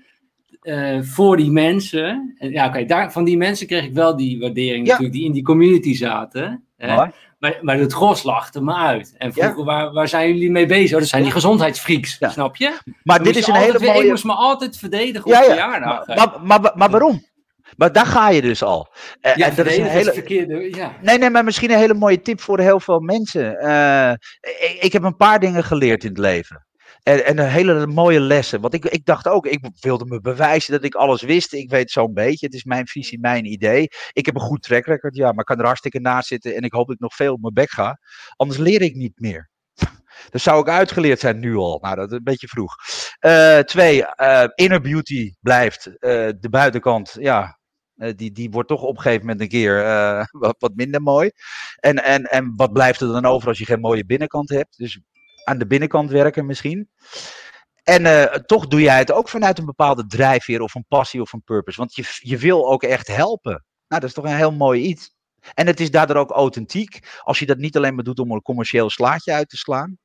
Uh, 0.62 1.02
voor 1.02 1.36
die 1.36 1.50
mensen. 1.50 2.34
En, 2.38 2.50
ja, 2.50 2.66
oké, 2.66 2.84
daar 2.84 3.12
van 3.12 3.24
die 3.24 3.36
mensen 3.36 3.66
kreeg 3.66 3.84
ik 3.84 3.92
wel 3.92 4.16
die 4.16 4.40
waardering 4.40 4.86
natuurlijk, 4.86 5.12
die 5.12 5.24
in 5.24 5.32
die 5.32 5.42
community 5.42 5.94
zaten. 5.94 6.64
Hè? 6.76 7.06
Maar, 7.38 7.58
maar 7.62 7.78
het 7.78 7.92
gros 7.92 8.22
lachte 8.22 8.62
me 8.62 8.74
uit. 8.74 9.14
En 9.18 9.32
vroegen, 9.32 9.64
waar, 9.64 9.92
waar 9.92 10.08
zijn 10.08 10.28
jullie 10.28 10.50
mee 10.50 10.66
bezig? 10.66 10.92
Oh, 10.92 10.98
dat 10.98 11.08
zijn 11.08 11.22
die 11.22 11.32
gezondheidsfreaks, 11.32 12.18
snap 12.20 12.56
je? 12.56 12.78
Maar 13.02 13.22
dit 13.22 13.36
is 13.36 13.46
een 13.46 13.54
hele 13.54 13.78
mooie... 13.80 14.02
Ik 14.02 14.10
moest 14.10 14.24
me 14.24 14.32
altijd 14.32 14.76
verdedigen 14.76 15.24
op 15.24 15.44
verjaardag. 15.44 16.06
Maar, 16.06 16.16
maar, 16.16 16.60
maar, 16.60 16.72
maar 16.74 16.90
waarom? 16.90 17.24
Maar 17.76 17.92
daar 17.92 18.06
ga 18.06 18.30
je 18.30 18.42
dus 18.42 18.62
al. 18.62 18.94
Uh, 19.22 19.34
ja, 19.34 19.50
dat 19.50 19.66
is 19.66 19.76
een 19.76 19.84
hele... 19.84 20.12
verkeerde. 20.12 20.76
Ja. 20.76 20.96
Nee, 21.02 21.18
nee, 21.18 21.30
maar 21.30 21.44
misschien 21.44 21.70
een 21.70 21.78
hele 21.78 21.94
mooie 21.94 22.20
tip 22.20 22.40
voor 22.40 22.60
heel 22.60 22.80
veel 22.80 23.00
mensen. 23.00 23.56
Uh, 23.64 24.10
ik, 24.40 24.76
ik, 24.80 24.92
heb 24.92 25.02
een 25.02 25.16
paar 25.16 25.40
dingen 25.40 25.64
geleerd 25.64 26.02
in 26.04 26.08
het 26.08 26.18
leven. 26.18 26.66
En, 27.04 27.24
en 27.24 27.38
een 27.38 27.48
hele 27.48 27.86
mooie 27.86 28.20
lessen. 28.20 28.60
Want 28.60 28.74
ik, 28.74 28.84
ik 28.84 29.04
dacht 29.04 29.28
ook, 29.28 29.46
ik 29.46 29.68
wilde 29.80 30.04
me 30.04 30.20
bewijzen 30.20 30.72
dat 30.72 30.84
ik 30.84 30.94
alles 30.94 31.22
wist. 31.22 31.52
Ik 31.52 31.70
weet 31.70 31.90
zo'n 31.90 32.14
beetje. 32.14 32.46
Het 32.46 32.54
is 32.54 32.64
mijn 32.64 32.86
visie, 32.86 33.20
mijn 33.20 33.44
idee. 33.44 33.88
Ik 34.12 34.26
heb 34.26 34.34
een 34.34 34.40
goed 34.40 34.62
track 34.62 34.86
record, 34.86 35.16
ja, 35.16 35.26
maar 35.26 35.38
ik 35.38 35.44
kan 35.44 35.58
er 35.58 35.64
hartstikke 35.64 36.00
naast 36.00 36.28
zitten. 36.28 36.54
En 36.54 36.62
ik 36.62 36.72
hoop 36.72 36.86
dat 36.86 36.94
ik 36.94 37.00
nog 37.00 37.14
veel 37.14 37.32
op 37.32 37.40
mijn 37.40 37.54
bek 37.54 37.70
ga. 37.70 37.98
Anders 38.36 38.60
leer 38.60 38.82
ik 38.82 38.94
niet 38.94 39.20
meer. 39.20 39.50
Dan 40.30 40.40
zou 40.40 40.60
ik 40.60 40.68
uitgeleerd 40.68 41.20
zijn 41.20 41.38
nu 41.38 41.56
al. 41.56 41.78
Nou, 41.82 41.96
dat 41.96 42.10
is 42.10 42.16
een 42.16 42.24
beetje 42.24 42.48
vroeg. 42.48 42.74
Uh, 43.20 43.58
twee, 43.58 44.04
uh, 44.20 44.44
inner 44.54 44.80
beauty 44.80 45.32
blijft. 45.40 45.86
Uh, 45.86 45.92
de 46.40 46.48
buitenkant, 46.50 47.16
ja, 47.18 47.58
uh, 47.96 48.12
die, 48.16 48.32
die 48.32 48.50
wordt 48.50 48.68
toch 48.68 48.82
op 48.82 48.96
een 48.96 49.02
gegeven 49.02 49.20
moment 49.20 49.40
een 49.40 49.48
keer 49.48 49.84
uh, 49.84 50.24
wat, 50.42 50.56
wat, 50.58 50.74
minder 50.74 51.02
mooi. 51.02 51.30
En, 51.76 52.04
en, 52.04 52.24
en 52.24 52.52
wat 52.56 52.72
blijft 52.72 53.00
er 53.00 53.08
dan 53.08 53.26
over 53.26 53.48
als 53.48 53.58
je 53.58 53.64
geen 53.64 53.80
mooie 53.80 54.06
binnenkant 54.06 54.48
hebt? 54.48 54.78
Dus 54.78 55.00
aan 55.44 55.58
de 55.58 55.66
binnenkant 55.66 56.10
werken 56.10 56.46
misschien. 56.46 56.88
En 57.82 58.02
uh, 58.02 58.24
toch 58.24 58.66
doe 58.66 58.80
jij 58.80 58.98
het 58.98 59.12
ook 59.12 59.28
vanuit 59.28 59.58
een 59.58 59.64
bepaalde 59.64 60.06
drijfveer 60.06 60.60
of 60.60 60.74
een 60.74 60.84
passie 60.88 61.20
of 61.20 61.32
een 61.32 61.42
purpose. 61.42 61.78
Want 61.78 61.94
je, 61.94 62.04
je 62.18 62.38
wil 62.38 62.70
ook 62.70 62.82
echt 62.82 63.06
helpen. 63.06 63.64
Nou, 63.88 64.00
dat 64.00 64.04
is 64.04 64.12
toch 64.12 64.24
een 64.24 64.36
heel 64.36 64.52
mooi 64.52 64.82
iets. 64.82 65.14
En 65.54 65.66
het 65.66 65.80
is 65.80 65.90
daardoor 65.90 66.16
ook 66.16 66.30
authentiek. 66.30 67.20
Als 67.22 67.38
je 67.38 67.46
dat 67.46 67.58
niet 67.58 67.76
alleen 67.76 67.94
maar 67.94 68.04
doet 68.04 68.18
om 68.18 68.30
een 68.30 68.42
commercieel 68.42 68.90
slaatje 68.90 69.32
uit 69.32 69.48
te 69.48 69.56
slaan. 69.56 69.98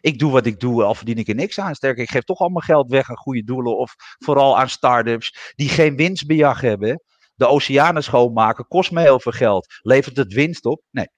Ik 0.00 0.18
doe 0.18 0.32
wat 0.32 0.46
ik 0.46 0.60
doe, 0.60 0.82
al 0.82 0.94
verdien 0.94 1.18
ik 1.18 1.28
er 1.28 1.34
niks 1.34 1.60
aan. 1.60 1.74
Sterker, 1.74 2.02
ik 2.02 2.10
geef 2.10 2.22
toch 2.22 2.38
allemaal 2.38 2.62
geld 2.62 2.90
weg 2.90 3.10
aan 3.10 3.16
goede 3.16 3.44
doelen. 3.44 3.78
Of 3.78 3.94
vooral 4.18 4.58
aan 4.58 4.68
start-ups 4.68 5.52
die 5.54 5.68
geen 5.68 5.96
winstbejag 5.96 6.60
hebben. 6.60 7.02
De 7.34 7.46
oceanen 7.46 8.02
schoonmaken 8.02 8.66
kost 8.68 8.90
me 8.90 9.00
heel 9.00 9.20
veel 9.20 9.32
geld. 9.32 9.66
Levert 9.82 10.16
het 10.16 10.32
winst 10.32 10.64
op? 10.64 10.82
Nee. 10.90 11.08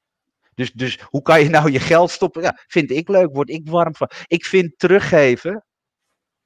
Dus, 0.55 0.73
dus 0.73 1.01
hoe 1.03 1.23
kan 1.23 1.43
je 1.43 1.49
nou 1.49 1.71
je 1.71 1.81
geld 1.81 2.11
stoppen? 2.11 2.43
Ja, 2.43 2.59
vind 2.67 2.91
ik 2.91 3.09
leuk, 3.09 3.35
word 3.35 3.51
ik 3.51 3.69
warm 3.69 3.95
van. 3.95 4.11
Ik 4.27 4.45
vind 4.45 4.79
teruggeven 4.79 5.65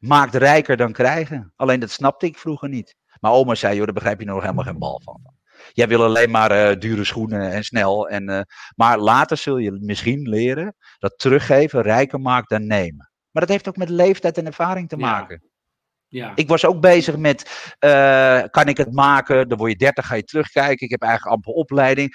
maakt 0.01 0.34
rijker 0.34 0.76
dan 0.76 0.92
krijgen. 0.92 1.52
Alleen 1.56 1.80
dat 1.80 1.90
snapte 1.90 2.26
ik 2.26 2.38
vroeger 2.38 2.68
niet. 2.68 2.97
Maar 3.20 3.32
oma 3.32 3.55
zei, 3.55 3.76
joh, 3.76 3.84
daar 3.84 3.94
begrijp 3.94 4.20
je 4.20 4.26
nog 4.26 4.40
helemaal 4.40 4.64
geen 4.64 4.78
bal 4.78 5.01
van. 5.05 5.39
Jij 5.72 5.88
wil 5.88 6.02
alleen 6.02 6.30
maar 6.30 6.78
dure 6.78 7.04
schoenen 7.04 7.52
en 7.52 7.64
snel. 7.64 8.08
En, 8.08 8.46
maar 8.74 8.98
later 8.98 9.36
zul 9.36 9.56
je 9.56 9.72
misschien 9.80 10.28
leren 10.28 10.74
dat 10.98 11.18
teruggeven 11.18 11.82
rijker 11.82 12.20
maakt 12.20 12.48
dan 12.48 12.66
nemen. 12.66 13.10
Maar 13.30 13.42
dat 13.42 13.48
heeft 13.48 13.68
ook 13.68 13.76
met 13.76 13.88
leeftijd 13.88 14.38
en 14.38 14.46
ervaring 14.46 14.88
te 14.88 14.96
maken. 14.96 15.50
Ja. 16.08 16.32
Ik 16.34 16.48
was 16.48 16.64
ook 16.64 16.80
bezig 16.80 17.16
met, 17.16 17.74
uh, 17.84 18.42
kan 18.50 18.68
ik 18.68 18.76
het 18.76 18.92
maken? 18.92 19.48
Dan 19.48 19.58
word 19.58 19.70
je 19.70 19.76
30, 19.76 20.06
ga 20.06 20.14
je 20.14 20.22
terugkijken. 20.22 20.84
Ik 20.86 20.90
heb 20.90 21.02
eigenlijk 21.02 21.34
amper 21.34 21.52
opleiding. 21.52 22.14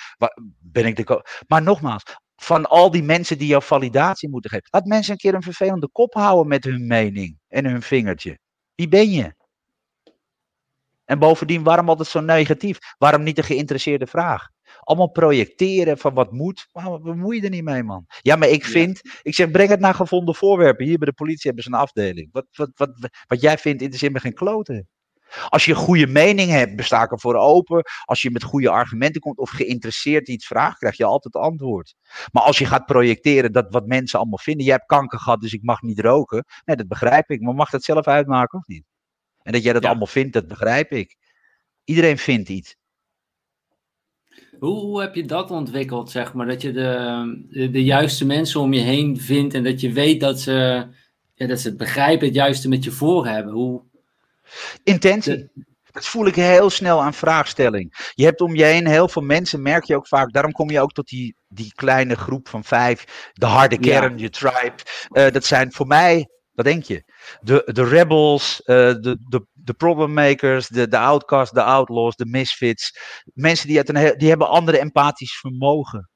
Ben 0.59 0.85
ik 0.85 0.95
de 0.95 1.23
maar 1.47 1.61
nogmaals, 1.61 2.03
van 2.35 2.65
al 2.65 2.91
die 2.91 3.03
mensen 3.03 3.37
die 3.37 3.47
jou 3.47 3.63
validatie 3.63 4.29
moeten 4.29 4.49
geven. 4.49 4.67
Laat 4.69 4.85
mensen 4.85 5.11
een 5.11 5.17
keer 5.17 5.33
een 5.33 5.41
vervelende 5.41 5.89
kop 5.91 6.13
houden 6.13 6.47
met 6.47 6.63
hun 6.63 6.87
mening 6.87 7.39
en 7.47 7.65
hun 7.65 7.81
vingertje. 7.81 8.39
Wie 8.75 8.87
ben 8.87 9.11
je? 9.11 9.35
En 11.05 11.19
bovendien, 11.19 11.63
waarom 11.63 11.89
altijd 11.89 12.07
zo 12.07 12.19
negatief? 12.19 12.77
Waarom 12.97 13.23
niet 13.23 13.37
een 13.37 13.43
geïnteresseerde 13.43 14.07
vraag? 14.07 14.47
Allemaal 14.79 15.11
projecteren 15.11 15.97
van 15.97 16.13
wat 16.13 16.31
moet. 16.31 16.67
Waarom 16.71 17.03
bemoei 17.03 17.37
je 17.37 17.43
er 17.43 17.49
niet 17.49 17.63
mee, 17.63 17.83
man? 17.83 18.05
Ja, 18.21 18.35
maar 18.35 18.49
ik 18.49 18.65
vind. 18.65 19.01
Ik 19.21 19.35
zeg, 19.35 19.51
breng 19.51 19.69
het 19.69 19.79
naar 19.79 19.93
gevonden 19.93 20.35
voorwerpen. 20.35 20.85
Hier 20.85 20.97
bij 20.97 21.07
de 21.07 21.13
politie 21.13 21.41
hebben 21.43 21.63
ze 21.63 21.69
een 21.69 21.79
afdeling. 21.79 22.29
Wat, 22.31 22.45
wat, 22.51 22.69
wat, 22.73 23.09
wat 23.27 23.41
jij 23.41 23.57
vindt, 23.57 23.81
interesseert 23.81 24.13
me 24.13 24.19
geen 24.19 24.33
kloten. 24.33 24.87
Als 25.49 25.65
je 25.65 25.71
een 25.71 25.77
goede 25.77 26.07
mening 26.07 26.49
hebt, 26.51 26.75
besta 26.75 27.03
ik 27.03 27.11
ervoor 27.11 27.35
open. 27.35 27.83
Als 28.05 28.21
je 28.21 28.31
met 28.31 28.43
goede 28.43 28.69
argumenten 28.69 29.21
komt 29.21 29.37
of 29.37 29.49
geïnteresseerd 29.49 30.27
iets 30.27 30.47
vraagt, 30.47 30.77
krijg 30.77 30.97
je 30.97 31.05
altijd 31.05 31.35
antwoord. 31.35 31.95
Maar 32.31 32.43
als 32.43 32.57
je 32.57 32.65
gaat 32.65 32.85
projecteren 32.85 33.51
dat 33.51 33.65
wat 33.69 33.85
mensen 33.85 34.19
allemaal 34.19 34.37
vinden, 34.37 34.65
jij 34.65 34.75
hebt 34.75 34.85
kanker 34.85 35.19
gehad, 35.19 35.41
dus 35.41 35.53
ik 35.53 35.63
mag 35.63 35.81
niet 35.81 35.99
roken. 35.99 36.45
Nee, 36.65 36.75
dat 36.75 36.87
begrijp 36.87 37.29
ik. 37.29 37.41
Maar 37.41 37.53
mag 37.53 37.69
dat 37.69 37.83
zelf 37.83 38.07
uitmaken 38.07 38.59
of 38.59 38.67
niet? 38.67 38.83
En 39.45 39.51
dat 39.51 39.63
jij 39.63 39.73
dat 39.73 39.85
allemaal 39.85 40.07
vindt, 40.07 40.33
dat 40.33 40.47
begrijp 40.47 40.91
ik. 40.91 41.17
Iedereen 41.83 42.17
vindt 42.17 42.49
iets. 42.49 42.75
Hoe, 44.59 44.79
hoe, 44.79 45.01
heb 45.01 45.15
je 45.15 45.25
dat 45.25 45.51
ontwikkeld, 45.51 46.11
zeg 46.11 46.33
maar? 46.33 46.45
Dat 46.45 46.61
je 46.61 46.71
de, 46.71 47.69
de, 47.71 47.83
juiste 47.83 48.25
mensen 48.25 48.59
om 48.59 48.73
je 48.73 48.81
heen 48.81 49.19
vindt 49.19 49.53
en 49.53 49.63
dat 49.63 49.81
je 49.81 49.91
weet 49.91 50.19
dat 50.19 50.39
ze, 50.39 50.87
ja, 51.33 51.47
dat 51.47 51.59
ze 51.59 51.67
het 51.67 51.77
begrijpen, 51.77 52.25
het 52.25 52.35
juiste 52.35 52.67
met 52.67 52.83
je 52.83 52.91
voor 52.91 53.27
hebben. 53.27 53.53
Hoe... 53.53 53.81
Intentie. 54.83 55.49
Dat 55.91 56.05
voel 56.05 56.25
ik 56.25 56.35
heel 56.35 56.69
snel 56.69 57.01
aan 57.01 57.13
vraagstelling. 57.13 58.11
Je 58.13 58.25
hebt 58.25 58.41
om 58.41 58.55
je 58.55 58.63
heen 58.63 58.87
heel 58.87 59.07
veel 59.07 59.21
mensen, 59.21 59.61
merk 59.61 59.83
je 59.83 59.95
ook 59.95 60.07
vaak. 60.07 60.31
Daarom 60.31 60.51
kom 60.51 60.69
je 60.69 60.81
ook 60.81 60.91
tot 60.91 61.07
die, 61.07 61.35
die 61.47 61.73
kleine 61.75 62.15
groep 62.15 62.47
van 62.47 62.63
vijf. 62.63 63.31
De 63.33 63.45
harde 63.45 63.79
kern, 63.79 64.17
je 64.17 64.29
tribe. 64.29 64.75
Uh, 65.11 65.31
dat 65.31 65.45
zijn 65.45 65.71
voor 65.71 65.87
mij 65.87 66.29
wat 66.55 66.65
denk 66.65 66.83
je? 66.83 67.03
De, 67.41 67.69
de 67.73 67.83
rebels, 67.83 68.61
uh, 68.65 68.75
de, 68.75 69.17
de, 69.29 69.45
de 69.53 69.73
problem 69.73 70.13
makers, 70.13 70.67
de, 70.67 70.87
de 70.87 70.97
outcasts, 70.97 71.53
de 71.53 71.63
outlaws, 71.63 72.15
de 72.15 72.25
misfits. 72.25 72.99
Mensen 73.33 73.67
die, 73.67 73.77
uit 73.77 73.89
een, 73.89 74.17
die 74.17 74.29
hebben 74.29 74.49
andere 74.49 74.79
empathisch 74.79 75.39
vermogen. 75.39 76.09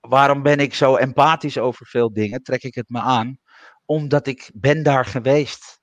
Waarom 0.00 0.42
ben 0.42 0.58
ik 0.58 0.74
zo 0.74 0.96
empathisch 0.96 1.58
over 1.58 1.86
veel 1.86 2.12
dingen? 2.12 2.42
Trek 2.42 2.62
ik 2.62 2.74
het 2.74 2.88
me 2.88 3.00
aan? 3.00 3.38
Omdat 3.84 4.26
ik 4.26 4.50
ben 4.54 4.82
daar 4.82 5.04
geweest. 5.04 5.78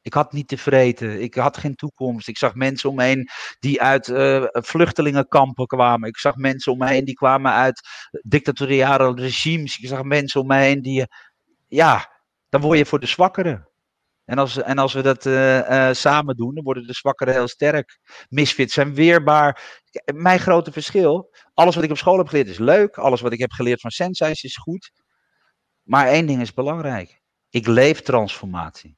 Ik 0.00 0.14
had 0.14 0.32
niet 0.32 0.48
tevreden. 0.48 1.22
Ik 1.22 1.34
had 1.34 1.56
geen 1.56 1.74
toekomst. 1.74 2.28
Ik 2.28 2.38
zag 2.38 2.54
mensen 2.54 2.90
om 2.90 2.96
me 2.96 3.02
heen 3.04 3.28
die 3.58 3.82
uit 3.82 4.08
uh, 4.08 4.44
vluchtelingenkampen 4.50 5.66
kwamen. 5.66 6.08
Ik 6.08 6.18
zag 6.18 6.36
mensen 6.36 6.72
om 6.72 6.78
me 6.78 6.88
heen 6.88 7.04
die 7.04 7.14
kwamen 7.14 7.52
uit 7.52 7.80
dictatoriale 8.22 9.14
regimes. 9.14 9.78
Ik 9.78 9.88
zag 9.88 10.02
mensen 10.02 10.40
om 10.40 10.46
me 10.46 10.56
heen 10.56 10.82
die, 10.82 11.06
ja, 11.68 12.11
dan 12.52 12.60
word 12.60 12.78
je 12.78 12.86
voor 12.86 13.00
de 13.00 13.06
zwakkeren. 13.06 13.68
En 14.24 14.38
als, 14.38 14.62
en 14.62 14.78
als 14.78 14.92
we 14.92 15.02
dat 15.02 15.26
uh, 15.26 15.58
uh, 15.58 15.92
samen 15.92 16.36
doen, 16.36 16.54
dan 16.54 16.64
worden 16.64 16.86
de 16.86 16.92
zwakkeren 16.92 17.34
heel 17.34 17.48
sterk. 17.48 17.98
Misfits 18.28 18.74
zijn 18.74 18.94
weerbaar. 18.94 19.80
Mijn 20.14 20.38
grote 20.38 20.72
verschil, 20.72 21.34
alles 21.54 21.74
wat 21.74 21.84
ik 21.84 21.90
op 21.90 21.96
school 21.96 22.18
heb 22.18 22.28
geleerd 22.28 22.48
is 22.48 22.58
leuk. 22.58 22.96
Alles 22.96 23.20
wat 23.20 23.32
ik 23.32 23.38
heb 23.38 23.52
geleerd 23.52 23.80
van 23.80 23.90
Sensei's 23.90 24.42
is 24.42 24.56
goed. 24.56 24.90
Maar 25.82 26.06
één 26.06 26.26
ding 26.26 26.40
is 26.40 26.54
belangrijk. 26.54 27.22
Ik 27.50 27.66
leef 27.66 28.02
transformatie. 28.02 28.96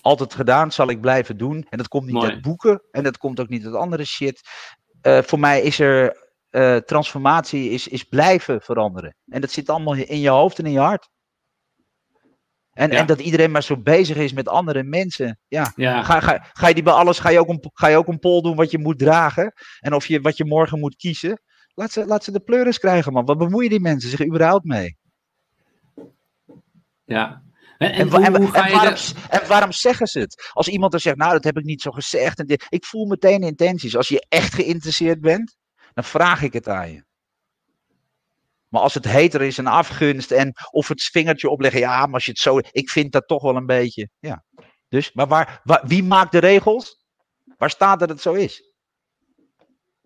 Altijd 0.00 0.34
gedaan, 0.34 0.72
zal 0.72 0.88
ik 0.88 1.00
blijven 1.00 1.36
doen. 1.36 1.66
En 1.68 1.78
dat 1.78 1.88
komt 1.88 2.06
niet 2.06 2.22
uit 2.22 2.42
boeken. 2.42 2.82
En 2.90 3.02
dat 3.02 3.18
komt 3.18 3.40
ook 3.40 3.48
niet 3.48 3.64
uit 3.64 3.74
andere 3.74 4.04
shit. 4.04 4.40
Uh, 5.02 5.22
voor 5.22 5.38
mij 5.38 5.62
is 5.62 5.78
er 5.78 6.28
transformatie 6.86 7.70
is, 7.70 7.88
is 7.88 8.04
blijven 8.04 8.60
veranderen. 8.60 9.16
En 9.26 9.40
dat 9.40 9.50
zit 9.50 9.68
allemaal 9.68 9.94
in 9.94 10.20
je 10.20 10.28
hoofd 10.28 10.58
en 10.58 10.66
in 10.66 10.72
je 10.72 10.78
hart. 10.78 11.08
En, 12.80 12.90
en 12.90 13.06
dat 13.06 13.20
iedereen 13.20 13.50
maar 13.50 13.62
zo 13.62 13.76
bezig 13.76 14.16
is 14.16 14.32
met 14.32 14.48
andere 14.48 14.82
mensen. 14.82 15.38
Ja. 15.48 15.64
Ga, 16.02 16.20
ga, 16.20 16.46
ga 16.52 16.68
je 16.68 16.74
die 16.74 16.82
bij 16.82 16.92
alles, 16.92 17.18
ga 17.18 17.28
je, 17.28 17.38
ook 17.38 17.48
een, 17.48 17.70
ga 17.72 17.86
je 17.86 17.96
ook 17.96 18.08
een 18.08 18.18
poll 18.18 18.42
doen 18.42 18.56
wat 18.56 18.70
je 18.70 18.78
moet 18.78 18.98
dragen? 18.98 19.52
En 19.78 19.94
of 19.94 20.06
je, 20.06 20.20
wat 20.20 20.36
je 20.36 20.44
morgen 20.44 20.78
moet 20.78 20.96
kiezen? 20.96 21.40
Laat 21.74 21.92
ze, 21.92 22.06
laat 22.06 22.24
ze 22.24 22.32
de 22.32 22.40
pleuris 22.40 22.78
krijgen, 22.78 23.12
man. 23.12 23.24
Wat 23.24 23.38
bemoeien 23.38 23.70
die 23.70 23.80
mensen 23.80 24.10
zich 24.10 24.24
überhaupt 24.24 24.64
mee? 24.64 24.96
Ja. 27.04 27.42
En, 27.78 27.92
en, 27.92 28.08
hoe, 28.08 28.24
en, 28.24 28.32
waarom, 28.32 28.54
en, 29.28 29.48
waarom, 29.48 29.72
zeggen 29.72 30.06
ze 30.06 30.18
het? 30.18 30.50
Als 30.52 30.68
iemand 30.68 30.94
er 30.94 31.00
zegt, 31.00 31.16
nou, 31.16 31.32
dat 31.32 31.44
heb 31.44 31.58
ik 31.58 31.64
niet 31.64 31.82
zo 31.82 31.90
gezegd. 31.90 32.38
En 32.38 32.46
dit, 32.46 32.66
ik 32.68 32.84
voel 32.84 33.06
meteen 33.06 33.42
intenties. 33.42 33.96
Als 33.96 34.08
je 34.08 34.26
echt 34.28 34.54
geïnteresseerd 34.54 35.20
bent, 35.20 35.56
dan 35.92 36.04
vraag 36.04 36.42
ik 36.42 36.52
het 36.52 36.68
aan 36.68 36.92
je. 36.92 37.04
Maar 38.70 38.82
als 38.82 38.94
het 38.94 39.08
heter 39.08 39.42
is 39.42 39.58
en 39.58 39.66
afgunst 39.66 40.30
en 40.30 40.52
of 40.70 40.88
het 40.88 41.02
vingertje 41.02 41.48
opleggen, 41.48 41.80
ja, 41.80 42.04
maar 42.04 42.14
als 42.14 42.24
je 42.24 42.30
het 42.30 42.40
zo. 42.40 42.58
Ik 42.70 42.90
vind 42.90 43.12
dat 43.12 43.28
toch 43.28 43.42
wel 43.42 43.56
een 43.56 43.66
beetje. 43.66 44.08
Ja. 44.18 44.44
Dus, 44.88 45.12
maar 45.12 45.28
waar, 45.28 45.60
waar, 45.64 45.82
wie 45.86 46.02
maakt 46.02 46.32
de 46.32 46.38
regels? 46.38 47.04
Waar 47.58 47.70
staat 47.70 48.00
dat 48.00 48.08
het 48.08 48.20
zo 48.20 48.32
is? 48.32 48.70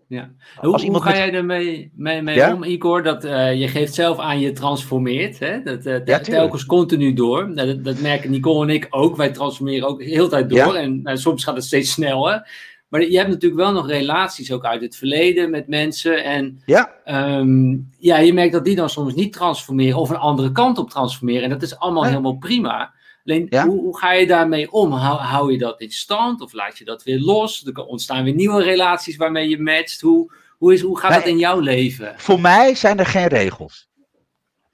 Ja. 0.09 0.31
Hoe, 0.57 0.87
hoe 0.87 1.03
ga 1.03 1.17
jij 1.17 1.33
ermee 1.33 1.93
mee, 1.97 2.23
mee 2.23 2.55
om, 2.55 2.65
Igor? 2.65 3.03
Dat, 3.03 3.25
uh, 3.25 3.55
je 3.55 3.69
geeft 3.69 3.95
zelf 3.95 4.19
aan, 4.19 4.41
je 4.41 4.53
transformeert. 4.53 5.39
Hè? 5.39 5.63
Dat, 5.63 5.87
uh, 5.87 6.05
ja, 6.05 6.19
telkens 6.19 6.67
continu 6.67 7.13
door. 7.13 7.51
Nou, 7.51 7.67
dat, 7.67 7.85
dat, 7.85 8.01
merken 8.01 8.31
Nicole 8.31 8.67
en 8.69 8.75
ik 8.75 8.87
ook. 8.91 9.17
Wij 9.17 9.31
transformeren 9.31 9.89
ook 9.89 10.03
heel 10.03 10.29
tijd 10.29 10.51
door. 10.51 10.75
En 10.75 11.01
uh, 11.05 11.15
soms 11.15 11.45
gaat 11.45 11.55
het 11.55 11.65
steeds 11.65 11.93
sneller. 11.93 12.49
Maar 12.95 13.03
je 13.03 13.17
hebt 13.17 13.29
natuurlijk 13.29 13.61
wel 13.61 13.73
nog 13.73 13.89
relaties 13.89 14.53
ook 14.53 14.65
uit 14.65 14.81
het 14.81 14.97
verleden 14.97 15.51
met 15.51 15.69
mensen. 15.69 16.25
En 16.25 16.63
ja. 16.67 16.95
Ehm, 17.05 17.77
ja, 17.99 18.17
je 18.17 18.33
merkt 18.33 18.53
dat 18.53 18.65
die 18.65 18.77
dan 18.77 18.91
soms 18.91 19.15
niet 19.15 19.33
transformeren 19.33 19.99
of 19.99 20.11
een 20.11 20.17
andere 20.17 20.53
kant 20.53 20.79
op 20.79 20.91
transformeren. 20.91 21.43
En 21.43 21.51
dat 21.51 21.63
is 21.63 21.79
allemaal 21.79 22.05
helemaal 22.05 22.37
prima. 22.37 22.93
Alleen, 23.25 23.49
hoe, 23.51 23.81
hoe, 23.81 23.99
ga 23.99 24.13
je 24.13 24.27
daarmee 24.27 24.73
om? 24.73 24.93
Hou, 24.93 25.19
hou, 25.19 25.53
je 25.53 25.59
dat 25.59 25.81
in 25.81 25.91
stand 25.91 26.41
of 26.41 26.53
laat 26.53 26.79
je 26.79 26.85
dat 26.85 27.03
weer 27.03 27.19
los? 27.19 27.67
Er 27.67 27.85
ontstaan 27.85 28.25
weer 28.25 28.35
nieuwe 28.35 28.63
relaties 28.63 29.17
waarmee 29.17 29.49
je 29.49 29.63
matcht. 29.63 30.01
Hoe, 30.01 30.33
hoe, 30.59 30.73
is, 30.73 30.81
hoe 30.81 30.99
gaat 30.99 31.15
dat 31.15 31.27
in 31.27 31.39
jouw 31.39 31.59
leven? 31.59 32.15
Voor 32.17 32.41
mij 32.41 32.75
zijn 32.75 32.99
er 32.99 33.07
geen 33.07 33.29
regels. 33.29 33.89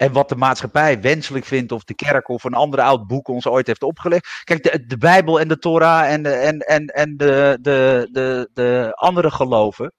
En 0.00 0.12
wat 0.12 0.28
de 0.28 0.36
maatschappij 0.36 1.00
wenselijk 1.00 1.44
vindt, 1.44 1.72
of 1.72 1.84
de 1.84 1.94
kerk 1.94 2.28
of 2.28 2.44
een 2.44 2.54
ander 2.54 2.80
oud 2.80 3.06
boek 3.06 3.28
ons 3.28 3.46
ooit 3.46 3.66
heeft 3.66 3.82
opgelegd. 3.82 4.42
Kijk, 4.44 4.62
de, 4.62 4.86
de 4.86 4.98
Bijbel 4.98 5.40
en 5.40 5.48
de 5.48 5.58
Torah 5.58 6.12
en 6.12 6.22
de, 6.22 6.30
en, 6.30 6.58
en, 6.58 6.86
en 6.86 7.16
de, 7.16 7.58
de, 7.60 8.08
de, 8.12 8.50
de 8.52 8.92
andere 8.94 9.30
geloven. 9.30 9.92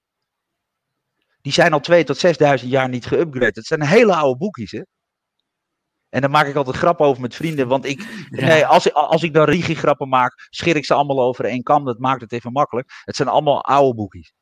Die 1.40 1.52
zijn 1.52 1.72
al 1.72 1.80
2 1.80 2.04
tot 2.04 2.18
6000 2.18 2.70
jaar 2.70 2.88
niet 2.88 3.06
geüpgraded. 3.06 3.54
Het 3.54 3.66
zijn 3.66 3.82
hele 3.82 4.14
oude 4.14 4.38
boekjes, 4.38 4.70
hè? 4.70 4.82
En 6.08 6.20
daar 6.20 6.30
maak 6.30 6.46
ik 6.46 6.56
altijd 6.56 6.76
grap 6.76 7.00
over 7.00 7.22
met 7.22 7.34
vrienden. 7.34 7.68
Want 7.68 7.84
ik, 7.84 8.06
nee, 8.30 8.66
als, 8.66 8.94
als 8.94 9.22
ik 9.22 9.34
dan 9.34 9.44
rigi-grappen 9.44 10.08
maak, 10.08 10.46
scheer 10.50 10.76
ik 10.76 10.84
ze 10.84 10.94
allemaal 10.94 11.20
over 11.20 11.44
één 11.44 11.62
kam. 11.62 11.84
Dat 11.84 11.98
maakt 11.98 12.20
het 12.20 12.32
even 12.32 12.52
makkelijk. 12.52 12.90
Het 13.04 13.16
zijn 13.16 13.28
allemaal 13.28 13.64
oude 13.64 13.94
boekjes. 13.94 14.32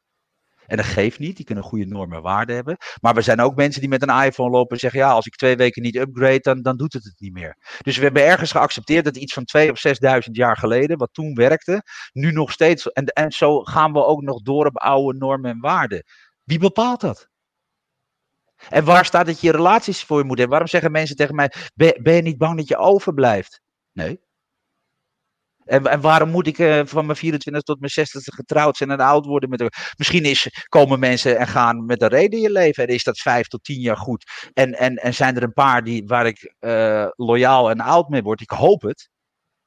En 0.71 0.77
dat 0.77 0.87
geeft 0.87 1.19
niet, 1.19 1.37
die 1.37 1.45
kunnen 1.45 1.65
goede 1.65 1.87
normen 1.87 2.17
en 2.17 2.23
waarden 2.23 2.55
hebben. 2.55 2.77
Maar 3.01 3.15
we 3.15 3.21
zijn 3.21 3.41
ook 3.41 3.57
mensen 3.57 3.81
die 3.81 3.91
met 3.91 4.03
een 4.03 4.23
iPhone 4.23 4.51
lopen 4.51 4.71
en 4.71 4.79
zeggen: 4.79 5.01
ja, 5.01 5.11
als 5.11 5.27
ik 5.27 5.37
twee 5.37 5.57
weken 5.57 5.83
niet 5.83 5.97
upgrade, 5.97 6.41
dan, 6.41 6.63
dan 6.63 6.77
doet 6.77 6.93
het 6.93 7.05
het 7.05 7.21
niet 7.21 7.33
meer. 7.33 7.57
Dus 7.83 7.97
we 7.97 8.03
hebben 8.03 8.25
ergens 8.25 8.51
geaccepteerd 8.51 9.05
dat 9.05 9.17
iets 9.17 9.33
van 9.33 9.45
2 9.45 9.71
of 9.71 9.79
6000 9.79 10.37
jaar 10.37 10.57
geleden, 10.57 10.99
wat 10.99 11.09
toen 11.13 11.35
werkte, 11.35 11.83
nu 12.13 12.33
nog 12.33 12.53
steeds. 12.53 12.93
En, 12.93 13.05
en 13.05 13.33
zo 13.33 13.61
gaan 13.61 13.93
we 13.93 14.05
ook 14.05 14.23
nog 14.23 14.43
door 14.43 14.67
op 14.67 14.77
oude 14.77 15.19
normen 15.19 15.51
en 15.51 15.61
waarden. 15.61 16.05
Wie 16.45 16.59
bepaalt 16.59 17.01
dat? 17.01 17.29
En 18.69 18.85
waar 18.85 19.05
staat 19.05 19.27
dat 19.27 19.41
je 19.41 19.51
relaties 19.51 20.05
voor 20.05 20.19
je 20.19 20.25
moet 20.25 20.39
hebben? 20.39 20.51
Waarom 20.51 20.69
zeggen 20.69 20.93
mensen 20.93 21.17
tegen 21.17 21.35
mij: 21.35 21.53
ben 21.75 22.15
je 22.15 22.23
niet 22.23 22.39
bang 22.39 22.57
dat 22.57 22.69
je 22.69 22.77
overblijft? 22.77 23.61
Nee. 23.93 24.21
En, 25.71 25.85
en 25.85 26.01
waarom 26.01 26.31
moet 26.31 26.47
ik 26.47 26.59
uh, 26.59 26.81
van 26.85 27.07
mijn 27.07 27.19
24 27.19 27.63
tot 27.63 27.79
mijn 27.79 27.91
60 27.91 28.35
getrouwd 28.35 28.77
zijn 28.77 28.91
en 28.91 29.01
oud 29.01 29.27
worden? 29.27 29.49
Met 29.49 29.95
Misschien 29.97 30.25
is, 30.25 30.67
komen 30.69 30.99
mensen 30.99 31.39
en 31.39 31.47
gaan 31.47 31.87
met 31.87 32.03
een 32.03 32.09
reden 32.09 32.39
in 32.39 32.41
je 32.41 32.51
leven. 32.51 32.87
En 32.87 32.95
is 32.95 33.05
dat 33.05 33.19
vijf 33.19 33.47
tot 33.47 33.65
tien 33.65 33.81
jaar 33.81 33.97
goed. 33.97 34.51
En, 34.53 34.79
en, 34.79 34.97
en 34.97 35.15
zijn 35.15 35.37
er 35.37 35.43
een 35.43 35.53
paar 35.53 35.85
die, 35.85 36.07
waar 36.07 36.27
ik 36.27 36.55
uh, 36.61 37.07
loyaal 37.17 37.71
en 37.71 37.81
oud 37.81 38.09
mee 38.09 38.23
word? 38.23 38.41
Ik 38.41 38.51
hoop 38.51 38.83
het. 38.83 39.11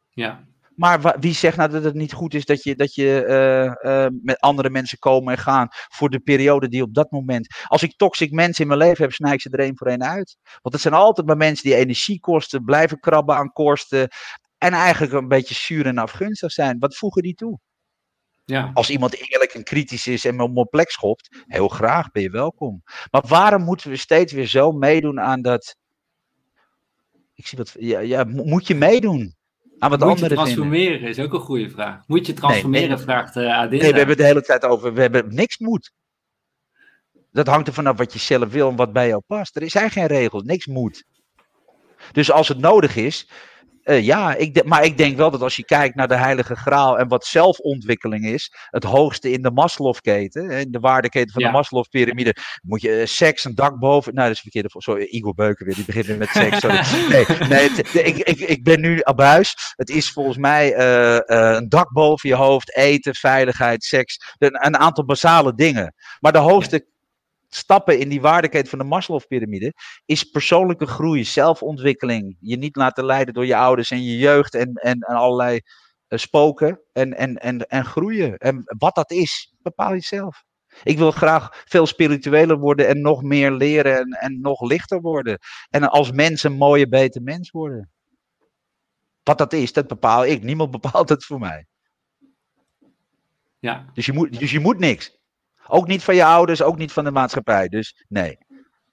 Ja. 0.10 0.44
Maar 0.76 1.20
wie 1.20 1.34
zegt 1.34 1.58
nou 1.58 1.70
dat 1.70 1.84
het 1.84 1.94
niet 1.94 2.14
goed 2.14 2.34
is 2.34 2.46
dat 2.46 2.64
je, 2.64 2.76
dat 2.76 2.96
je 2.96 3.26
uh, 3.28 3.92
uh, 3.92 4.08
met 4.22 4.40
andere 4.40 4.70
mensen 4.70 4.98
komen 5.00 5.34
en 5.34 5.40
gaan 5.40 5.68
voor 5.72 6.10
de 6.10 6.20
periode 6.20 6.68
die 6.68 6.82
op 6.82 6.94
dat 6.94 7.12
moment. 7.12 7.48
Als 7.68 7.84
ik 7.84 7.98
toxic 7.98 8.32
mensen 8.32 8.62
in 8.62 8.68
mijn 8.68 8.80
leven 8.80 9.04
heb, 9.04 9.14
snij 9.14 9.34
ik 9.34 9.42
ze 9.42 9.50
er 9.50 9.60
één 9.60 9.78
voor 9.78 9.88
één 9.88 10.04
uit. 10.04 10.38
Want 10.62 10.74
het 10.74 10.82
zijn 10.82 10.94
altijd 10.94 11.28
maar 11.28 11.38
mensen 11.38 11.64
die 11.64 11.76
energie 11.76 12.20
kosten, 12.20 12.64
blijven 12.64 13.00
krabben 13.00 13.36
aan 13.36 13.52
kosten, 13.52 14.10
en 14.64 14.74
eigenlijk 14.74 15.14
een 15.14 15.28
beetje 15.28 15.54
zuur 15.56 15.86
en 15.86 15.98
afgunstig 15.98 16.52
zijn. 16.52 16.80
Wat 16.80 16.96
voegen 16.96 17.22
die 17.22 17.34
toe? 17.34 17.60
Ja. 18.46 18.72
Als 18.74 18.90
iemand 18.90 19.30
eerlijk 19.32 19.54
en 19.54 19.64
kritisch 19.64 20.08
is 20.08 20.26
en 20.26 20.36
me 20.36 20.44
op 20.44 20.54
mijn 20.54 20.70
plek 20.70 20.92
schopt, 20.92 21.44
heel 21.48 21.68
graag 21.68 22.12
ben 22.12 22.24
je 22.24 22.30
welkom. 22.30 22.84
Maar 23.12 23.24
waarom 23.28 23.64
moeten 23.64 23.90
we 23.90 23.96
steeds 23.96 24.34
weer 24.34 24.48
zo 24.48 24.72
meedoen 24.72 25.20
aan 25.20 25.42
dat. 25.42 25.76
Ik 27.34 27.48
zie 27.48 27.58
wat. 27.58 27.76
Ja, 27.80 28.00
ja 28.00 28.24
moet 28.24 28.68
je 28.68 28.76
meedoen? 28.76 29.36
Aan 29.80 29.90
wat 29.90 30.00
moet 30.00 30.20
je 30.20 30.28
transformeren 30.28 31.10
is 31.10 31.20
ook 31.20 31.34
een 31.34 31.40
goede 31.40 31.70
vraag. 31.70 32.08
Moet 32.08 32.26
je 32.26 32.34
transformeren, 32.34 32.90
nee, 32.90 32.98
vraagt 32.98 33.36
uh, 33.36 33.60
Nee, 33.60 33.80
we 33.80 33.86
hebben 33.86 34.08
het 34.08 34.18
de 34.18 34.24
hele 34.24 34.42
tijd 34.42 34.64
over. 34.66 34.94
We 34.94 35.02
hebben 35.02 35.36
niks 35.36 35.58
moet. 35.58 35.92
Dat 37.32 37.48
hangt 37.48 37.68
er 37.68 37.74
vanaf 37.74 37.98
wat 37.98 38.14
je 38.14 38.20
zelf 38.20 38.52
wil 38.52 38.70
en 38.70 38.76
wat 38.76 38.94
bij 38.94 39.08
jou 39.08 39.22
past. 39.28 39.56
Er 39.56 39.70
zijn 39.70 39.92
geen 39.92 40.08
regels, 40.08 40.44
niks 40.44 40.66
moet. 40.66 41.04
Dus 42.12 42.32
als 42.32 42.48
het 42.48 42.58
nodig 42.58 42.96
is, 42.96 43.28
uh, 43.84 44.06
ja, 44.06 44.36
ik 44.36 44.64
maar 44.64 44.84
ik 44.84 44.98
denk 44.98 45.18
wel 45.18 45.32
dat 45.32 45.42
als 45.42 45.56
je 45.56 45.66
kijkt 45.66 45.96
naar 45.96 46.08
de 46.08 46.16
Heilige 46.16 46.56
Graal 46.56 47.00
en 47.00 47.08
wat 47.08 47.26
zelfontwikkeling 47.26 48.26
is, 48.26 48.54
het 48.70 48.84
hoogste 48.84 49.32
in 49.32 49.42
de 49.42 49.52
Maslow-keten, 49.52 50.50
in 50.50 50.72
de 50.72 50.80
waardeketen 50.80 51.32
van 51.34 51.44
de 51.44 51.50
Maslow-pyramide, 51.50 52.36
moet 52.62 52.82
je 52.82 53.00
uh, 53.00 53.06
seks, 53.06 53.44
een 53.44 53.56
dak 53.56 53.80
boven. 53.80 54.14
Nou, 54.14 54.28
dat 54.28 54.36
is 54.36 54.42
verkeerde. 54.42 54.70
Sorry, 54.72 55.04
Igor 55.04 55.34
Beuken 55.34 55.66
weer, 55.66 55.76
die 55.76 55.86
begint 55.86 56.18
met 56.18 56.30
seks. 56.30 56.60
Sorry. 56.60 56.82
Nee, 57.14 57.26
nee 57.50 57.70
ik, 58.04 58.18
ik, 58.18 58.40
ik 58.40 58.64
ben 58.64 58.82
nu 58.82 59.00
abuis. 59.04 59.74
Het 59.76 59.90
is 59.90 60.12
volgens 60.12 60.38
mij 60.38 60.78
uh, 60.78 61.18
een 61.58 61.70
dak 61.70 61.92
boven 61.92 62.30
je 62.30 62.36
hoofd, 62.36 62.76
eten, 62.76 63.16
veiligheid, 63.16 63.84
seks. 63.84 64.36
Een, 64.38 64.66
een 64.66 64.78
aantal 64.78 65.06
basale 65.06 65.54
dingen. 65.56 65.94
Maar 66.20 66.32
de 66.32 66.38
hoogste 66.38 66.86
stappen 67.56 68.00
in 68.00 68.10
die 68.10 68.22
waardeketen 68.22 68.70
van 68.70 68.80
de 68.80 68.86
Maslow-pyramide 68.86 69.74
is 70.06 70.24
persoonlijke 70.24 70.86
groei, 70.86 71.26
zelfontwikkeling. 71.26 72.38
Je 72.40 72.58
niet 72.58 72.76
laten 72.76 73.06
leiden 73.06 73.34
door 73.34 73.46
je 73.46 73.56
ouders 73.56 73.92
en 73.92 74.04
je 74.04 74.18
jeugd 74.18 74.56
en, 74.56 74.74
en, 74.74 75.00
en 75.00 75.16
allerlei 75.16 75.60
uh, 76.08 76.20
spoken 76.20 76.82
en, 76.92 77.18
en, 77.18 77.38
en, 77.38 77.68
en 77.68 77.86
groeien. 77.86 78.38
En 78.38 78.64
wat 78.78 78.96
dat 78.96 79.12
is, 79.12 79.54
bepaal 79.62 79.94
je 79.94 80.02
zelf. 80.02 80.44
Ik 80.84 80.98
wil 80.98 81.12
graag 81.12 81.64
veel 81.66 81.86
spiritueler 81.86 82.58
worden 82.58 82.88
en 82.88 83.02
nog 83.02 83.24
meer 83.24 83.52
leren 83.52 83.98
en, 83.98 84.10
en 84.10 84.42
nog 84.42 84.62
lichter 84.62 85.02
worden. 85.02 85.38
En 85.70 85.90
als 85.90 86.12
mens 86.12 86.44
een 86.44 86.54
mooie, 86.54 86.88
beter 86.88 87.22
mens 87.22 87.52
worden. 87.52 87.92
Wat 89.24 89.38
dat 89.38 89.54
is, 89.54 89.74
dat 89.74 89.88
bepaal 89.88 90.26
ik. 90.26 90.44
Niemand 90.44 90.72
bepaalt 90.82 91.10
het 91.10 91.26
voor 91.26 91.40
mij. 91.40 91.66
Ja. 93.60 93.86
Dus, 93.94 94.06
je 94.06 94.14
moet, 94.14 94.40
dus 94.40 94.52
je 94.52 94.60
moet 94.60 94.80
niks. 94.80 95.22
Ook 95.68 95.88
niet 95.88 96.04
van 96.04 96.16
je 96.16 96.26
ouders, 96.26 96.62
ook 96.62 96.78
niet 96.78 96.92
van 96.92 97.04
de 97.04 97.12
maatschappij. 97.12 97.68
Dus 97.68 98.06
nee, 98.08 98.38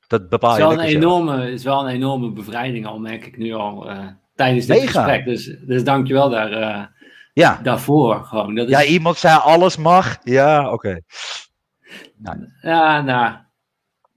dat 0.06 0.28
bepaal 0.28 0.56
je 0.56 0.62
Het 0.62 0.70
is 0.70 0.76
wel 0.76 0.84
een 0.84 0.96
enorme, 0.96 1.52
is 1.52 1.64
wel 1.64 1.80
een 1.80 1.94
enorme 1.94 2.32
bevrijding 2.32 2.86
al, 2.86 2.98
merk 2.98 3.26
ik 3.26 3.38
nu 3.38 3.52
al 3.52 3.90
uh, 3.90 4.06
tijdens 4.34 4.66
dit 4.66 4.80
Mega. 4.80 4.92
gesprek. 4.92 5.24
Dus, 5.24 5.56
dus 5.60 5.84
dank 5.84 6.06
je 6.06 6.12
wel 6.12 6.30
daar, 6.30 6.52
uh, 6.52 6.84
ja. 7.32 7.60
daarvoor. 7.62 8.24
Gewoon. 8.24 8.54
Dat 8.54 8.68
is... 8.68 8.72
Ja, 8.72 8.84
iemand 8.84 9.16
zei 9.16 9.38
alles 9.38 9.76
mag. 9.76 10.18
Ja, 10.22 10.72
oké. 10.72 11.00
Nou. 12.16 12.48
Ja, 12.62 13.00
nou... 13.00 13.34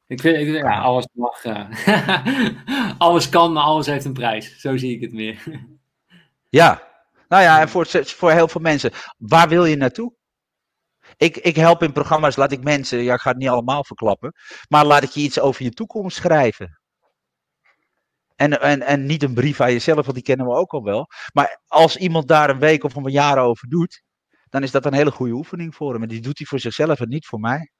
Ik 0.07 0.21
vind, 0.21 0.37
ik, 0.37 0.47
ja, 0.47 0.79
alles 0.79 1.07
mag. 1.13 1.45
Uh, 1.45 2.97
alles 2.97 3.29
kan, 3.29 3.53
maar 3.53 3.63
alles 3.63 3.85
heeft 3.85 4.05
een 4.05 4.13
prijs. 4.13 4.59
Zo 4.59 4.77
zie 4.77 4.95
ik 4.95 5.01
het 5.01 5.13
meer. 5.13 5.43
ja, 6.49 6.81
nou 7.27 7.43
ja, 7.43 7.61
en 7.61 7.69
voor, 7.69 7.85
voor 7.89 8.31
heel 8.31 8.47
veel 8.47 8.61
mensen. 8.61 8.91
Waar 9.17 9.49
wil 9.49 9.65
je 9.65 9.75
naartoe? 9.75 10.13
Ik, 11.17 11.37
ik 11.37 11.55
help 11.55 11.83
in 11.83 11.91
programma's, 11.91 12.35
laat 12.35 12.51
ik 12.51 12.63
mensen, 12.63 13.03
ja, 13.03 13.13
ik 13.13 13.19
ga 13.19 13.29
het 13.29 13.39
niet 13.39 13.49
allemaal 13.49 13.83
verklappen, 13.83 14.33
maar 14.69 14.85
laat 14.85 15.03
ik 15.03 15.09
je 15.09 15.21
iets 15.21 15.39
over 15.39 15.63
je 15.63 15.71
toekomst 15.71 16.17
schrijven. 16.17 16.79
En, 18.35 18.61
en, 18.61 18.81
en 18.81 19.05
niet 19.05 19.23
een 19.23 19.33
brief 19.33 19.61
aan 19.61 19.71
jezelf, 19.71 20.01
want 20.01 20.13
die 20.13 20.23
kennen 20.23 20.45
we 20.45 20.53
ook 20.53 20.71
al 20.73 20.83
wel. 20.83 21.07
Maar 21.33 21.61
als 21.67 21.97
iemand 21.97 22.27
daar 22.27 22.49
een 22.49 22.59
week 22.59 22.83
of 22.83 22.95
een 22.95 23.11
jaar 23.11 23.37
over 23.37 23.67
doet, 23.69 24.03
dan 24.49 24.63
is 24.63 24.71
dat 24.71 24.85
een 24.85 24.93
hele 24.93 25.11
goede 25.11 25.33
oefening 25.33 25.75
voor 25.75 25.93
hem. 25.93 26.01
En 26.01 26.07
die 26.07 26.21
doet 26.21 26.37
hij 26.37 26.47
voor 26.47 26.59
zichzelf 26.59 26.99
en 26.99 27.09
niet 27.09 27.25
voor 27.25 27.39
mij. 27.39 27.71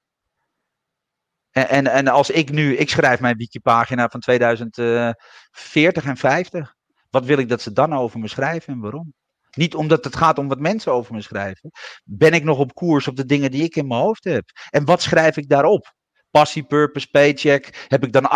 En, 1.51 1.69
en, 1.69 1.87
en 1.87 2.07
als 2.07 2.29
ik 2.29 2.51
nu, 2.51 2.75
ik 2.75 2.89
schrijf 2.89 3.19
mijn 3.19 3.37
wikipagina 3.37 4.09
van 4.09 4.19
2040 4.19 6.05
en 6.05 6.17
50. 6.17 6.73
Wat 7.09 7.25
wil 7.25 7.37
ik 7.37 7.49
dat 7.49 7.61
ze 7.61 7.71
dan 7.71 7.93
over 7.93 8.19
me 8.19 8.27
schrijven 8.27 8.73
en 8.73 8.79
waarom? 8.79 9.13
Niet 9.57 9.75
omdat 9.75 10.03
het 10.03 10.15
gaat 10.15 10.37
om 10.37 10.47
wat 10.47 10.59
mensen 10.59 10.91
over 10.91 11.13
me 11.13 11.21
schrijven. 11.21 11.71
Ben 12.03 12.31
ik 12.31 12.43
nog 12.43 12.57
op 12.57 12.73
koers 12.73 13.07
op 13.07 13.15
de 13.15 13.25
dingen 13.25 13.51
die 13.51 13.63
ik 13.63 13.75
in 13.75 13.87
mijn 13.87 14.01
hoofd 14.01 14.23
heb? 14.23 14.43
En 14.69 14.85
wat 14.85 15.01
schrijf 15.01 15.37
ik 15.37 15.49
daarop? 15.49 15.93
Passie, 16.31 16.63
purpose, 16.63 17.07
paycheck. 17.11 17.85
Heb 17.87 18.03
ik 18.03 18.11
dan 18.11 18.29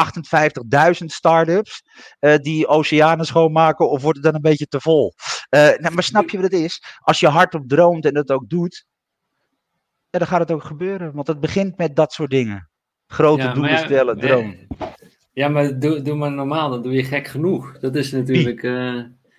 58.000 1.02 1.06
start-ups 1.06 1.82
uh, 2.20 2.36
die 2.36 2.68
oceanen 2.68 3.26
schoonmaken? 3.26 3.90
Of 3.90 4.02
wordt 4.02 4.18
het 4.18 4.26
dan 4.26 4.36
een 4.36 4.42
beetje 4.42 4.68
te 4.68 4.82
vol? 4.82 5.14
Uh, 5.50 5.62
nou, 5.62 5.94
maar 5.94 6.04
snap 6.04 6.30
je 6.30 6.38
wat 6.42 6.52
het 6.52 6.62
is? 6.62 6.84
Als 7.00 7.20
je 7.20 7.28
hardop 7.28 7.68
droomt 7.68 8.06
en 8.06 8.14
dat 8.14 8.32
ook 8.32 8.50
doet, 8.50 8.86
ja, 10.10 10.20
dan 10.20 10.28
gaat 10.28 10.40
het 10.40 10.52
ook 10.52 10.64
gebeuren. 10.64 11.14
Want 11.14 11.28
het 11.28 11.40
begint 11.40 11.78
met 11.78 11.96
dat 11.96 12.14
soort 12.14 12.30
dingen. 12.30 12.70
Grote 13.08 13.52
doelen 13.52 13.78
stellen, 13.78 14.20
dromen. 14.20 14.68
Ja, 15.34 15.48
maar 15.48 15.80
doe, 15.80 16.02
doe 16.02 16.16
maar 16.16 16.32
normaal, 16.32 16.70
dan 16.70 16.82
doe 16.82 16.94
je 16.94 17.04
gek 17.04 17.28
genoeg. 17.28 17.80
Dat 17.80 17.96
is 17.96 18.12
natuurlijk. 18.12 18.64
Uh... 18.64 18.74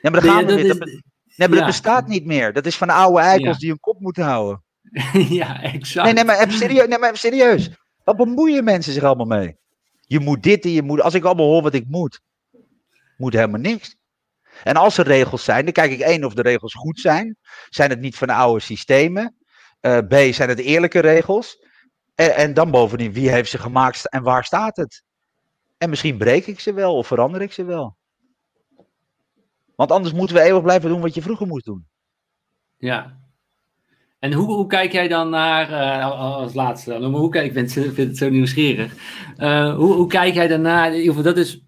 Ja, 0.01 0.11
maar 0.11 0.21
dan 0.21 0.23
gaan 0.23 0.47
we 0.47 0.55
weer. 0.55 1.03
Nee, 1.39 1.49
maar 1.49 1.59
dat 1.59 1.67
bestaat 1.67 2.09
niet 2.09 2.25
meer. 2.25 2.53
Dat 2.53 2.67
is 2.67 2.77
van 2.77 2.91
oude 2.91 3.21
eikels 3.21 3.59
die 3.59 3.69
hun 3.69 3.81
kop 3.81 4.01
moeten 4.01 4.25
houden. 4.25 4.63
ja, 5.41 5.63
exact. 5.63 6.05
Nee, 6.05 6.15
nee, 6.15 6.25
maar 6.25 6.39
even 6.39 6.53
serieus. 6.53 6.87
Nee, 6.89 6.99
maar 6.99 7.09
even 7.09 7.19
serieus. 7.19 7.71
Wat 8.05 8.17
bemoeien 8.17 8.65
mensen 8.65 8.93
zich 8.93 9.03
allemaal 9.03 9.27
mee? 9.27 9.57
Je 10.01 10.21
moet 10.21 10.43
dit 10.43 10.65
en 10.65 10.71
je 10.71 10.83
moet... 10.83 11.01
Als 11.01 11.15
ik 11.15 11.25
allemaal 11.25 11.47
hoor 11.47 11.63
wat 11.63 11.75
ik 11.75 11.85
moet, 11.89 12.21
moet 13.17 13.33
helemaal 13.33 13.61
niks. 13.61 13.97
En 14.65 14.77
als 14.77 14.99
er 14.99 15.07
regels 15.07 15.45
zijn, 15.45 15.65
dan 15.65 15.73
kijk 15.73 15.91
ik 15.91 16.01
één 16.01 16.25
of 16.25 16.35
de 16.35 16.43
regels 16.43 16.75
goed 16.75 17.01
zijn. 17.01 17.37
Zijn 17.69 17.91
het 17.91 18.01
niet 18.01 18.17
van 18.17 18.31
oude 18.31 18.61
systemen? 18.61 19.37
Uh, 19.81 19.99
B, 19.99 20.13
zijn 20.35 20.49
het 20.49 20.59
eerlijke 20.59 21.01
regels? 21.01 21.67
En, 22.15 22.35
en 22.35 22.55
dan 22.55 22.71
bovendien, 22.71 23.13
wie 23.13 23.31
heeft 23.31 23.51
ze 23.51 23.59
gemaakt 23.59 24.09
en 24.09 24.23
waar 24.23 24.45
staat 24.45 24.77
het? 24.77 25.03
En 25.77 25.91
misschien 25.91 26.19
breek 26.19 26.47
ik 26.47 26.61
ze 26.61 26.73
wel 26.73 26.97
of 26.97 27.07
verander 27.07 27.43
ik 27.43 27.53
ze 27.53 27.65
wel. 27.65 27.98
Want 29.79 29.93
anders 29.93 30.15
moeten 30.15 30.37
we 30.37 30.43
eeuwig 30.43 30.63
blijven 30.63 30.89
doen 30.89 31.01
wat 31.01 31.15
je 31.15 31.23
vroeger 31.23 31.47
moest 31.47 31.65
doen. 31.65 31.87
Ja. 32.77 33.19
En 34.19 34.33
hoe, 34.33 34.47
hoe 34.47 34.67
kijk 34.67 34.93
jij 34.93 35.09
dan 35.09 35.31
naar, 35.31 35.71
uh, 35.71 36.11
als 36.21 36.55
laatste, 36.55 36.99
dan, 36.99 37.15
hoe 37.15 37.31
kijk, 37.31 37.47
ik 37.47 37.53
vind, 37.53 37.73
vind 37.73 37.97
het 37.97 38.17
zo 38.17 38.29
nieuwsgierig. 38.29 38.95
Uh, 39.37 39.77
hoe, 39.77 39.95
hoe 39.95 40.07
kijk 40.07 40.35
jij 40.35 40.49
daarnaar? 40.49 40.87
In 40.87 40.99
ieder 40.99 41.15
geval, 41.15 41.23
dat 41.23 41.37
is, 41.37 41.65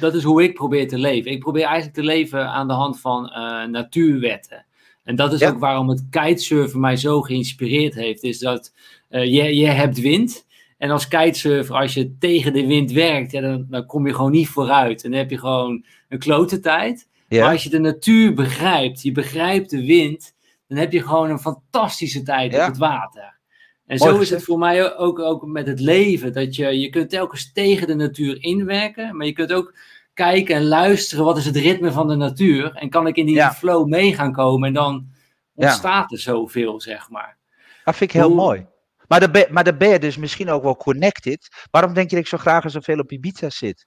dat, 0.00 0.14
is 0.14 0.22
hoe 0.22 0.42
ik 0.42 0.54
probeer 0.54 0.88
te 0.88 0.98
leven. 0.98 1.30
Ik 1.30 1.40
probeer 1.40 1.64
eigenlijk 1.64 1.94
te 1.94 2.02
leven 2.02 2.48
aan 2.48 2.68
de 2.68 2.74
hand 2.74 3.00
van 3.00 3.24
uh, 3.24 3.64
natuurwetten. 3.64 4.66
En 5.04 5.16
dat 5.16 5.32
is 5.32 5.42
ook 5.42 5.58
waarom 5.58 5.88
het 5.88 6.06
kitesurfen 6.10 6.80
mij 6.80 6.96
zo 6.96 7.22
geïnspireerd 7.22 7.94
heeft. 7.94 8.22
Is 8.22 8.38
dat 8.38 8.72
je, 9.08 9.56
je 9.56 9.66
hebt 9.66 10.00
wind. 10.00 10.46
En 10.78 10.90
als 10.90 11.08
kitesurfer, 11.08 11.76
als 11.76 11.94
je 11.94 12.16
tegen 12.18 12.52
de 12.52 12.66
wind 12.66 12.92
werkt, 12.92 13.32
ja, 13.32 13.40
dan, 13.40 13.66
dan 13.68 13.86
kom 13.86 14.06
je 14.06 14.14
gewoon 14.14 14.30
niet 14.30 14.48
vooruit. 14.48 15.04
En 15.04 15.10
dan 15.10 15.18
heb 15.20 15.30
je 15.30 15.38
gewoon 15.38 15.84
een 16.08 16.18
klote 16.18 16.60
tijd. 16.60 17.08
Ja. 17.30 17.42
Maar 17.42 17.52
als 17.52 17.62
je 17.62 17.70
de 17.70 17.78
natuur 17.78 18.34
begrijpt, 18.34 19.02
je 19.02 19.12
begrijpt 19.12 19.70
de 19.70 19.84
wind, 19.84 20.34
dan 20.66 20.78
heb 20.78 20.92
je 20.92 21.02
gewoon 21.02 21.30
een 21.30 21.38
fantastische 21.38 22.22
tijd 22.22 22.54
op 22.54 22.60
het 22.60 22.78
water. 22.78 23.38
En 23.86 23.98
zo 23.98 24.18
is 24.18 24.30
het 24.30 24.44
voor 24.44 24.58
mij 24.58 24.96
ook, 24.96 25.18
ook 25.18 25.46
met 25.46 25.66
het 25.66 25.80
leven. 25.80 26.32
Dat 26.32 26.56
je, 26.56 26.80
je 26.80 26.90
kunt 26.90 27.10
telkens 27.10 27.52
tegen 27.52 27.86
de 27.86 27.94
natuur 27.94 28.42
inwerken, 28.42 29.16
maar 29.16 29.26
je 29.26 29.32
kunt 29.32 29.52
ook 29.52 29.74
kijken 30.14 30.54
en 30.54 30.64
luisteren 30.64 31.24
wat 31.24 31.36
is 31.36 31.44
het 31.44 31.56
ritme 31.56 31.92
van 31.92 32.08
de 32.08 32.14
natuur. 32.14 32.74
En 32.74 32.90
kan 32.90 33.06
ik 33.06 33.16
in 33.16 33.26
die 33.26 33.42
flow 33.42 33.88
mee 33.88 34.14
gaan 34.14 34.32
komen 34.32 34.68
en 34.68 34.74
dan 34.74 35.08
ontstaat 35.54 36.12
er 36.12 36.18
zoveel, 36.18 36.80
zeg 36.80 37.10
maar. 37.10 37.38
Dat 37.84 37.96
vind 37.96 38.14
ik 38.14 38.20
heel 38.20 38.34
mooi. 38.34 38.66
Maar 39.08 39.20
dan, 39.20 39.32
ben, 39.32 39.46
maar 39.50 39.64
dan 39.64 39.78
ben 39.78 39.88
je 39.88 39.98
dus 39.98 40.16
misschien 40.16 40.50
ook 40.50 40.62
wel 40.62 40.76
connected. 40.76 41.66
Waarom 41.70 41.94
denk 41.94 42.10
je 42.10 42.16
dat 42.16 42.24
ik 42.24 42.30
zo 42.30 42.38
graag 42.38 42.64
en 42.64 42.70
zoveel 42.70 42.98
op 42.98 43.12
Ibiza 43.12 43.50
zit? 43.50 43.86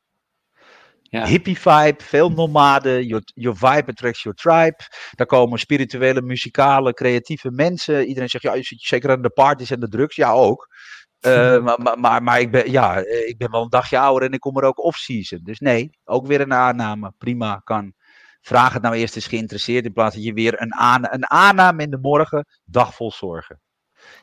Ja. 1.14 1.26
Hippie 1.26 1.60
vibe, 1.60 2.04
veel 2.04 2.30
nomaden. 2.30 3.06
Your, 3.06 3.24
your 3.36 3.58
vibe 3.58 3.92
attracts 3.92 4.24
your 4.24 4.38
tribe. 4.38 4.78
Daar 5.12 5.28
komen 5.28 5.60
spirituele, 5.60 6.22
muzikale, 6.22 6.94
creatieve 6.94 7.52
mensen. 7.52 8.06
Iedereen 8.06 8.30
zegt, 8.30 8.44
ja, 8.44 8.54
je 8.54 8.64
zit 8.64 8.82
zeker 8.82 9.12
aan 9.12 9.22
de 9.22 9.30
parties 9.30 9.72
en 9.72 9.80
de 9.80 9.88
drugs. 9.88 10.16
Ja, 10.16 10.32
ook. 10.32 10.68
Uh, 11.26 11.64
maar, 11.64 12.00
maar, 12.00 12.24
maar, 12.24 12.40
ik, 12.40 12.52
ben, 12.52 12.72
ja, 12.72 12.98
ik 13.06 13.36
ben 13.38 13.52
wel 13.52 13.62
een 13.62 13.70
dagje 13.70 14.00
ouder 14.00 14.28
en 14.28 14.34
ik 14.34 14.40
kom 14.40 14.58
er 14.58 14.64
ook 14.64 14.84
off-season. 14.84 15.40
Dus 15.44 15.60
nee, 15.60 15.90
ook 16.04 16.28
weer 16.28 16.42
een 16.42 16.54
aanname. 16.54 17.14
Prima, 17.18 17.62
kan. 17.64 17.94
Vraag 18.42 18.74
het 18.74 18.82
nou 18.82 18.96
eerst 18.96 19.16
eens 19.16 19.28
geïnteresseerd 19.28 19.86
in 19.86 19.94
plaats 19.94 20.16
dat 20.16 20.24
je 20.24 20.34
weer 20.34 20.62
een, 20.62 20.74
aan, 20.74 21.08
een 21.10 21.30
aanname 21.30 21.84
in 21.84 21.90
de 21.90 21.98
morgen, 21.98 22.46
dag 22.66 22.96
vol 22.96 23.12
zorgen. 23.12 23.62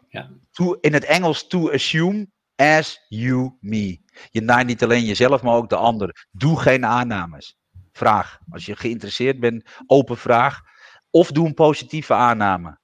Ja. 0.09 0.31
To, 0.51 0.73
in 0.73 0.93
het 0.93 1.05
Engels 1.05 1.47
to 1.47 1.71
assume 1.71 2.27
as 2.61 3.05
you 3.09 3.57
me. 3.61 4.01
Je 4.31 4.41
naait 4.41 4.67
niet 4.67 4.83
alleen 4.83 5.05
jezelf, 5.05 5.43
maar 5.43 5.55
ook 5.55 5.69
de 5.69 5.77
ander. 5.77 6.27
Doe 6.31 6.61
geen 6.61 6.87
aannames. 6.87 7.59
Vraag. 7.93 8.39
Als 8.51 8.67
je 8.67 8.77
geïnteresseerd 8.77 9.41
bent, 9.41 9.65
open 9.87 10.17
vraag. 10.17 10.61
Of 11.11 11.31
doe 11.31 11.47
een 11.47 11.55
positieve 11.55 12.15
aanname. 12.15 12.79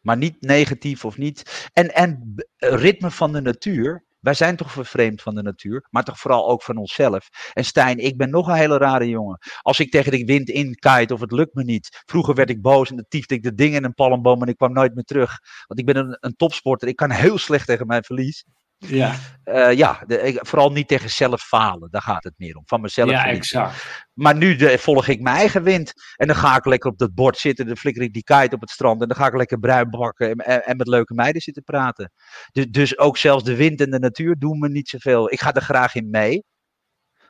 Maar 0.00 0.16
niet 0.16 0.40
negatief 0.40 1.04
of 1.04 1.16
niet. 1.16 1.68
En, 1.72 1.94
en 1.94 2.34
ritme 2.56 3.10
van 3.10 3.32
de 3.32 3.40
natuur. 3.40 4.06
Wij 4.18 4.34
zijn 4.34 4.56
toch 4.56 4.72
vervreemd 4.72 5.22
van 5.22 5.34
de 5.34 5.42
natuur, 5.42 5.86
maar 5.90 6.04
toch 6.04 6.18
vooral 6.18 6.48
ook 6.48 6.62
van 6.62 6.76
onszelf. 6.76 7.28
En 7.52 7.64
Stijn, 7.64 7.98
ik 7.98 8.16
ben 8.16 8.30
nog 8.30 8.48
een 8.48 8.54
hele 8.54 8.78
rare 8.78 9.08
jongen. 9.08 9.38
Als 9.62 9.80
ik 9.80 9.90
tegen 9.90 10.12
de 10.12 10.24
wind 10.24 10.48
in 10.48 10.74
kite 10.74 11.14
of 11.14 11.20
het 11.20 11.32
lukt 11.32 11.54
me 11.54 11.64
niet. 11.64 12.02
Vroeger 12.06 12.34
werd 12.34 12.50
ik 12.50 12.62
boos 12.62 12.90
en 12.90 12.96
dan 12.96 13.04
tiefde 13.08 13.34
ik 13.34 13.42
de 13.42 13.54
dingen 13.54 13.76
in 13.76 13.84
een 13.84 13.94
palmboom 13.94 14.42
en 14.42 14.48
ik 14.48 14.56
kwam 14.56 14.72
nooit 14.72 14.94
meer 14.94 15.04
terug. 15.04 15.38
Want 15.66 15.80
ik 15.80 15.86
ben 15.86 15.96
een, 15.96 16.16
een 16.20 16.36
topsporter, 16.36 16.88
ik 16.88 16.96
kan 16.96 17.10
heel 17.10 17.38
slecht 17.38 17.66
tegen 17.66 17.86
mijn 17.86 18.04
verlies. 18.04 18.44
Ja, 18.78 19.14
uh, 19.44 19.72
ja 19.72 20.04
de, 20.06 20.38
vooral 20.42 20.72
niet 20.72 20.88
tegen 20.88 21.10
zelf 21.10 21.42
falen. 21.42 21.90
Daar 21.90 22.02
gaat 22.02 22.24
het 22.24 22.34
meer 22.36 22.56
om. 22.56 22.62
Van 22.66 22.80
mezelf. 22.80 23.10
Ja, 23.10 23.26
exact. 23.26 24.06
Maar 24.12 24.36
nu 24.36 24.56
de, 24.56 24.78
volg 24.78 25.08
ik 25.08 25.20
mijn 25.20 25.36
eigen 25.36 25.62
wind. 25.62 25.92
En 26.16 26.26
dan 26.26 26.36
ga 26.36 26.56
ik 26.56 26.64
lekker 26.64 26.90
op 26.90 26.98
dat 26.98 27.14
bord 27.14 27.38
zitten. 27.38 27.66
Dan 27.66 27.76
flikker 27.76 28.02
ik 28.02 28.12
die 28.12 28.24
kite 28.24 28.54
op 28.54 28.60
het 28.60 28.70
strand. 28.70 29.02
En 29.02 29.08
dan 29.08 29.16
ga 29.16 29.26
ik 29.26 29.36
lekker 29.36 29.58
bruin 29.58 29.90
bakken. 29.90 30.30
En, 30.30 30.64
en, 30.64 30.76
met 30.76 30.86
leuke 30.86 31.14
meiden 31.14 31.42
zitten 31.42 31.62
praten. 31.62 32.12
Dus, 32.52 32.66
dus 32.66 32.98
ook 32.98 33.16
zelfs 33.16 33.44
de 33.44 33.56
wind 33.56 33.80
en 33.80 33.90
de 33.90 33.98
natuur 33.98 34.38
doen 34.38 34.58
me 34.58 34.68
niet 34.68 34.88
zoveel. 34.88 35.32
Ik 35.32 35.40
ga 35.40 35.54
er 35.54 35.62
graag 35.62 35.94
in 35.94 36.10
mee. 36.10 36.44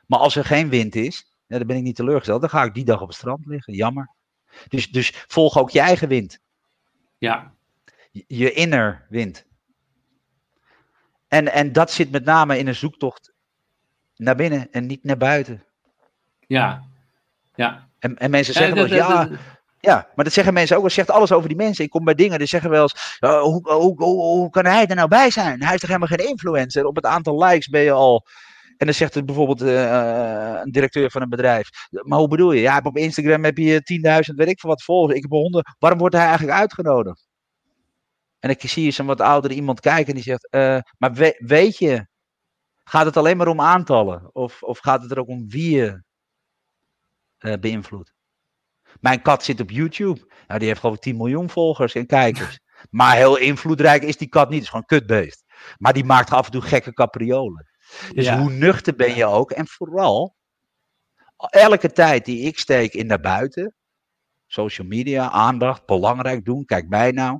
Maar 0.05 0.19
als 0.19 0.35
er 0.35 0.45
geen 0.45 0.69
wind 0.69 0.95
is, 0.95 1.35
ja, 1.45 1.57
dan 1.57 1.67
ben 1.67 1.77
ik 1.77 1.83
niet 1.83 1.95
teleurgesteld. 1.95 2.41
Dan 2.41 2.49
ga 2.49 2.63
ik 2.63 2.73
die 2.73 2.85
dag 2.85 3.01
op 3.01 3.07
het 3.07 3.17
strand 3.17 3.45
liggen. 3.45 3.73
Jammer. 3.73 4.15
Dus, 4.67 4.87
dus 4.91 5.23
volg 5.27 5.57
ook 5.57 5.69
je 5.69 5.79
eigen 5.79 6.07
wind. 6.07 6.39
Ja. 7.17 7.53
Je 8.11 8.53
inner 8.53 9.05
wind. 9.09 9.47
En, 11.29 11.51
en 11.51 11.71
dat 11.71 11.91
zit 11.91 12.11
met 12.11 12.25
name 12.25 12.57
in 12.57 12.67
een 12.67 12.75
zoektocht 12.75 13.33
naar 14.15 14.35
binnen 14.35 14.71
en 14.71 14.85
niet 14.85 15.03
naar 15.03 15.17
buiten. 15.17 15.63
Ja, 16.47 16.83
ja. 17.55 17.87
En, 17.99 18.17
en 18.17 18.29
mensen 18.29 18.53
zeggen 18.53 18.75
wel 18.75 18.85
ja, 18.85 19.29
ja, 19.79 20.07
maar 20.15 20.25
dat 20.25 20.33
zeggen 20.33 20.53
mensen 20.53 20.77
ook. 20.77 20.83
Dat 20.83 20.91
zegt 20.91 21.11
alles 21.11 21.31
over 21.31 21.47
die 21.47 21.57
mensen. 21.57 21.83
Ik 21.83 21.89
kom 21.89 22.03
bij 22.03 22.13
dingen, 22.13 22.37
die 22.37 22.47
zeggen 22.47 22.69
wel 22.69 22.81
eens, 22.81 23.17
uh, 23.19 23.41
hoe, 23.41 23.71
hoe, 23.71 23.95
hoe, 24.03 24.21
hoe, 24.21 24.49
kan 24.49 24.65
hij 24.65 24.87
er 24.87 24.95
nou 24.95 25.07
bij 25.07 25.29
zijn? 25.29 25.63
Hij 25.63 25.73
is 25.73 25.79
toch 25.79 25.89
helemaal 25.89 26.17
geen 26.17 26.27
influencer? 26.27 26.85
Op 26.85 26.95
het 26.95 27.05
aantal 27.05 27.43
likes 27.43 27.67
ben 27.67 27.81
je 27.81 27.91
al... 27.91 28.25
En 28.77 28.85
dan 28.85 28.95
zegt 28.95 29.13
het 29.13 29.25
bijvoorbeeld 29.25 29.61
uh, 29.61 30.59
een 30.63 30.71
directeur 30.71 31.11
van 31.11 31.21
een 31.21 31.29
bedrijf. 31.29 31.69
Maar 31.89 32.19
hoe 32.19 32.27
bedoel 32.27 32.51
je? 32.51 32.61
Ja, 32.61 32.79
op 32.83 32.97
Instagram 32.97 33.43
heb 33.43 33.57
je 33.57 34.21
10.000, 34.29 34.35
weet 34.35 34.47
ik 34.47 34.59
veel 34.59 34.69
wat 34.69 34.83
volgers. 34.83 35.15
Ik 35.15 35.21
heb 35.21 35.31
100. 35.31 35.75
Waarom 35.79 35.99
wordt 35.99 36.15
hij 36.15 36.25
eigenlijk 36.25 36.57
uitgenodigd? 36.57 37.28
En 38.39 38.49
ik 38.49 38.61
zie 38.61 38.85
eens 38.85 38.97
een 38.97 39.05
wat 39.05 39.21
oudere 39.21 39.53
iemand 39.53 39.79
kijken 39.79 40.07
en 40.07 40.13
die 40.13 40.23
zegt, 40.23 40.47
uh, 40.51 40.79
maar 40.97 41.13
we, 41.13 41.35
weet 41.45 41.77
je, 41.77 42.07
gaat 42.83 43.05
het 43.05 43.17
alleen 43.17 43.37
maar 43.37 43.47
om 43.47 43.61
aantallen? 43.61 44.35
Of, 44.35 44.63
of 44.63 44.79
gaat 44.79 45.01
het 45.01 45.11
er 45.11 45.19
ook 45.19 45.27
om 45.27 45.49
wie 45.49 45.75
je 45.75 46.03
uh, 47.39 47.53
beïnvloedt? 47.59 48.13
Mijn 48.99 49.21
kat 49.21 49.43
zit 49.43 49.59
op 49.59 49.69
YouTube. 49.69 50.31
Nou, 50.47 50.59
die 50.59 50.67
heeft 50.67 50.79
geloof 50.79 50.95
ik 50.95 51.01
10 51.01 51.17
miljoen 51.17 51.49
volgers 51.49 51.95
en 51.95 52.05
kijkers. 52.05 52.59
Maar 52.89 53.15
heel 53.15 53.37
invloedrijk 53.37 54.03
is 54.03 54.17
die 54.17 54.29
kat 54.29 54.49
niet. 54.49 54.53
Het 54.53 54.63
is 54.63 54.69
gewoon 54.69 54.85
kutbeest. 54.85 55.43
Maar 55.77 55.93
die 55.93 56.03
maakt 56.03 56.31
af 56.31 56.45
en 56.45 56.51
toe 56.51 56.61
gekke 56.61 56.93
capriolen. 56.93 57.69
Dus 58.13 58.25
ja. 58.25 58.39
hoe 58.39 58.51
nuchter 58.51 58.95
ben 58.95 59.15
je 59.15 59.25
ook? 59.25 59.51
En 59.51 59.67
vooral, 59.67 60.35
elke 61.37 61.91
tijd 61.91 62.25
die 62.25 62.41
ik 62.41 62.59
steek 62.59 62.93
in 62.93 63.07
naar 63.07 63.19
buiten, 63.19 63.75
social 64.47 64.87
media, 64.87 65.29
aandacht, 65.29 65.85
belangrijk 65.85 66.45
doen, 66.45 66.65
kijk 66.65 66.89
mij 66.89 67.11
nou. 67.11 67.39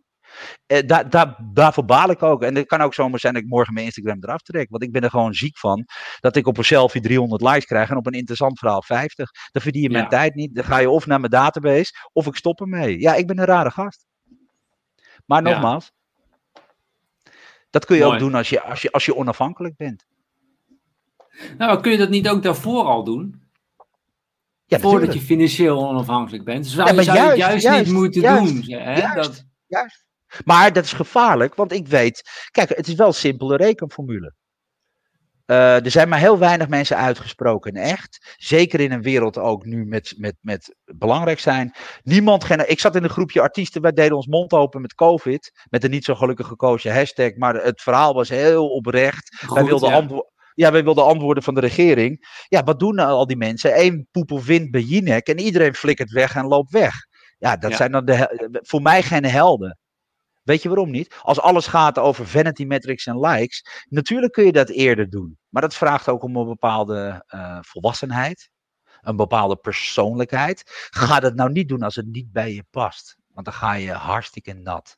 Eh, 0.65 0.87
daar, 0.87 1.09
daar, 1.09 1.35
daarvoor 1.53 1.85
baal 1.85 2.09
ik 2.09 2.23
ook. 2.23 2.43
En 2.43 2.55
het 2.55 2.67
kan 2.67 2.81
ook 2.81 2.93
zomaar 2.93 3.19
zijn 3.19 3.33
dat 3.33 3.43
ik 3.43 3.49
morgen 3.49 3.73
mijn 3.73 3.85
Instagram 3.85 4.17
eraf 4.21 4.41
trek. 4.41 4.69
Want 4.69 4.83
ik 4.83 4.91
ben 4.91 5.01
er 5.01 5.09
gewoon 5.09 5.33
ziek 5.33 5.57
van. 5.57 5.85
Dat 6.19 6.35
ik 6.35 6.47
op 6.47 6.57
een 6.57 6.63
selfie 6.63 7.01
300 7.01 7.41
likes 7.41 7.65
krijg 7.65 7.89
en 7.89 7.97
op 7.97 8.05
een 8.05 8.13
interessant 8.13 8.59
verhaal 8.59 8.83
50. 8.83 9.31
Dan 9.51 9.61
verdien 9.61 9.81
je 9.81 9.89
mijn 9.89 10.09
tijd 10.09 10.35
niet. 10.35 10.55
Dan 10.55 10.63
ga 10.63 10.77
je 10.77 10.89
of 10.89 11.05
naar 11.05 11.19
mijn 11.19 11.31
database 11.31 11.93
of 12.13 12.27
ik 12.27 12.35
stop 12.35 12.59
ermee. 12.59 12.99
Ja, 12.99 13.13
ik 13.13 13.27
ben 13.27 13.39
een 13.39 13.45
rare 13.45 13.71
gast. 13.71 14.05
Maar 15.25 15.41
nogmaals. 15.41 15.91
Ja. 15.93 16.61
Dat 17.69 17.85
kun 17.85 17.95
je 17.95 18.01
Mooi. 18.01 18.13
ook 18.13 18.19
doen 18.19 18.35
als 18.35 18.49
je, 18.49 18.61
als, 18.61 18.81
je, 18.81 18.91
als 18.91 19.05
je 19.05 19.15
onafhankelijk 19.15 19.75
bent. 19.75 20.05
Nou, 21.57 21.81
kun 21.81 21.91
je 21.91 21.97
dat 21.97 22.09
niet 22.09 22.29
ook 22.29 22.43
daarvoor 22.43 22.83
al 22.83 23.03
doen? 23.03 23.41
Ja, 24.65 24.79
Voordat 24.79 25.13
je 25.13 25.19
financieel 25.19 25.87
onafhankelijk 25.87 26.43
bent. 26.43 26.63
Dus 26.63 26.73
zou, 26.73 26.95
ja, 26.95 27.03
zou 27.03 27.17
juist, 27.17 27.35
je 27.35 27.43
het 27.43 27.51
juist, 27.51 27.63
juist 27.63 27.85
niet 27.85 27.95
moeten 27.95 28.21
juist, 28.21 28.65
doen. 28.65 28.79
Hè? 28.79 29.13
Dat... 29.13 29.45
juist. 29.67 30.05
Maar 30.45 30.73
dat 30.73 30.83
is 30.83 30.93
gevaarlijk, 30.93 31.55
want 31.55 31.71
ik 31.71 31.87
weet. 31.87 32.47
Kijk, 32.51 32.69
het 32.69 32.87
is 32.87 32.95
wel 32.95 33.07
een 33.07 33.13
simpele 33.13 33.55
rekenformule. 33.55 34.33
Uh, 35.49 35.85
er 35.85 35.91
zijn 35.91 36.09
maar 36.09 36.19
heel 36.19 36.37
weinig 36.37 36.67
mensen 36.67 36.97
uitgesproken 36.97 37.75
echt. 37.75 38.35
Zeker 38.37 38.79
in 38.79 38.91
een 38.91 39.01
wereld 39.01 39.37
ook 39.37 39.65
nu 39.65 39.85
met, 39.85 40.13
met, 40.17 40.35
met 40.41 40.75
belangrijk 40.85 41.39
zijn. 41.39 41.75
Niemand. 42.03 42.49
Ik 42.65 42.79
zat 42.79 42.95
in 42.95 43.03
een 43.03 43.09
groepje 43.09 43.41
artiesten. 43.41 43.81
Wij 43.81 43.91
deden 43.91 44.15
ons 44.15 44.27
mond 44.27 44.53
open 44.53 44.81
met 44.81 44.93
COVID. 44.93 45.65
Met 45.69 45.83
een 45.83 45.89
niet 45.89 46.03
zo 46.03 46.15
gelukkig 46.15 46.47
gekozen 46.47 46.93
hashtag. 46.93 47.35
Maar 47.35 47.55
het 47.55 47.81
verhaal 47.81 48.13
was 48.13 48.29
heel 48.29 48.69
oprecht. 48.69 49.35
Goed, 49.45 49.57
wij 49.57 49.65
wilden 49.65 49.89
ja. 49.89 49.95
antwoorden. 49.95 50.31
Ja, 50.53 50.71
wij 50.71 50.83
wilden 50.83 51.05
antwoorden 51.05 51.43
van 51.43 51.53
de 51.53 51.59
regering. 51.59 52.43
Ja, 52.47 52.63
wat 52.63 52.79
doen 52.79 52.95
nou 52.95 53.09
al 53.09 53.27
die 53.27 53.37
mensen? 53.37 53.79
Eén 53.79 54.07
poep 54.11 54.31
of 54.31 54.45
wind 54.45 54.71
bij 54.71 54.81
Jinek 54.81 55.27
en 55.27 55.39
iedereen 55.39 55.75
flikkert 55.75 56.11
weg 56.11 56.35
en 56.35 56.45
loopt 56.45 56.71
weg. 56.71 56.93
Ja, 57.37 57.57
dat 57.57 57.71
ja. 57.71 57.77
zijn 57.77 57.91
dan 57.91 58.05
de, 58.05 58.59
voor 58.61 58.81
mij 58.81 59.03
geen 59.03 59.25
helden. 59.25 59.78
Weet 60.49 60.61
je 60.61 60.69
waarom 60.69 60.91
niet? 60.91 61.15
Als 61.21 61.39
alles 61.39 61.67
gaat 61.67 61.97
over 61.97 62.27
vanity 62.27 62.63
metrics 62.63 63.05
en 63.05 63.19
likes, 63.19 63.85
natuurlijk 63.89 64.33
kun 64.33 64.45
je 64.45 64.51
dat 64.51 64.69
eerder 64.69 65.09
doen. 65.09 65.37
Maar 65.49 65.61
dat 65.61 65.75
vraagt 65.75 66.07
ook 66.07 66.23
om 66.23 66.35
een 66.35 66.47
bepaalde 66.47 67.25
uh, 67.35 67.57
volwassenheid, 67.61 68.49
een 69.01 69.15
bepaalde 69.15 69.55
persoonlijkheid. 69.55 70.63
Ga 70.89 71.19
dat 71.19 71.35
nou 71.35 71.51
niet 71.51 71.69
doen 71.69 71.81
als 71.81 71.95
het 71.95 72.05
niet 72.05 72.31
bij 72.31 72.53
je 72.53 72.63
past, 72.69 73.17
want 73.33 73.45
dan 73.45 73.55
ga 73.55 73.73
je 73.73 73.91
hartstikke 73.91 74.53
nat. 74.53 74.97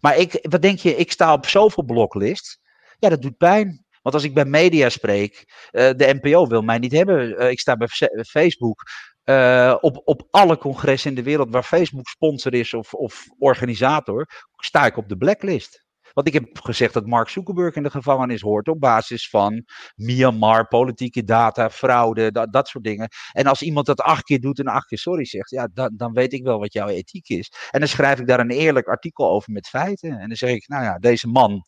Maar 0.00 0.16
ik, 0.16 0.46
wat 0.48 0.62
denk 0.62 0.78
je, 0.78 0.96
ik 0.96 1.12
sta 1.12 1.32
op 1.32 1.46
zoveel 1.46 1.84
bloklists. 1.84 2.58
Ja, 2.98 3.08
dat 3.08 3.22
doet 3.22 3.36
pijn. 3.36 3.84
Want 4.02 4.14
als 4.14 4.24
ik 4.24 4.34
bij 4.34 4.44
media 4.44 4.88
spreek, 4.88 5.44
uh, 5.72 5.90
de 5.96 6.18
NPO 6.20 6.46
wil 6.46 6.62
mij 6.62 6.78
niet 6.78 6.92
hebben. 6.92 7.42
Uh, 7.42 7.50
ik 7.50 7.60
sta 7.60 7.76
bij 7.76 7.88
Facebook. 8.26 8.82
Uh, 9.24 9.76
op, 9.80 10.00
op 10.04 10.26
alle 10.30 10.58
congressen 10.58 11.10
in 11.10 11.16
de 11.16 11.22
wereld 11.22 11.50
waar 11.50 11.62
Facebook 11.62 12.08
sponsor 12.08 12.54
is 12.54 12.74
of, 12.74 12.94
of 12.94 13.24
organisator, 13.38 14.26
sta 14.56 14.86
ik 14.86 14.96
op 14.96 15.08
de 15.08 15.16
blacklist. 15.16 15.84
Want 16.12 16.26
ik 16.26 16.32
heb 16.32 16.58
gezegd 16.60 16.94
dat 16.94 17.06
Mark 17.06 17.28
Zuckerberg 17.28 17.74
in 17.74 17.82
de 17.82 17.90
gevangenis 17.90 18.40
hoort 18.40 18.68
op 18.68 18.80
basis 18.80 19.28
van 19.28 19.64
Myanmar, 19.94 20.68
politieke 20.68 21.24
data, 21.24 21.70
fraude, 21.70 22.32
dat, 22.32 22.52
dat 22.52 22.68
soort 22.68 22.84
dingen. 22.84 23.08
En 23.32 23.46
als 23.46 23.62
iemand 23.62 23.86
dat 23.86 24.00
acht 24.00 24.22
keer 24.22 24.40
doet 24.40 24.58
en 24.58 24.66
acht 24.66 24.86
keer 24.86 24.98
sorry 24.98 25.24
zegt, 25.24 25.50
ja, 25.50 25.68
dan, 25.72 25.92
dan 25.96 26.12
weet 26.12 26.32
ik 26.32 26.44
wel 26.44 26.58
wat 26.58 26.72
jouw 26.72 26.88
ethiek 26.88 27.28
is. 27.28 27.52
En 27.70 27.80
dan 27.80 27.88
schrijf 27.88 28.18
ik 28.18 28.26
daar 28.26 28.40
een 28.40 28.50
eerlijk 28.50 28.86
artikel 28.86 29.30
over 29.30 29.52
met 29.52 29.68
feiten. 29.68 30.18
En 30.18 30.28
dan 30.28 30.36
zeg 30.36 30.50
ik, 30.50 30.68
nou 30.68 30.84
ja, 30.84 30.98
deze 30.98 31.28
man, 31.28 31.62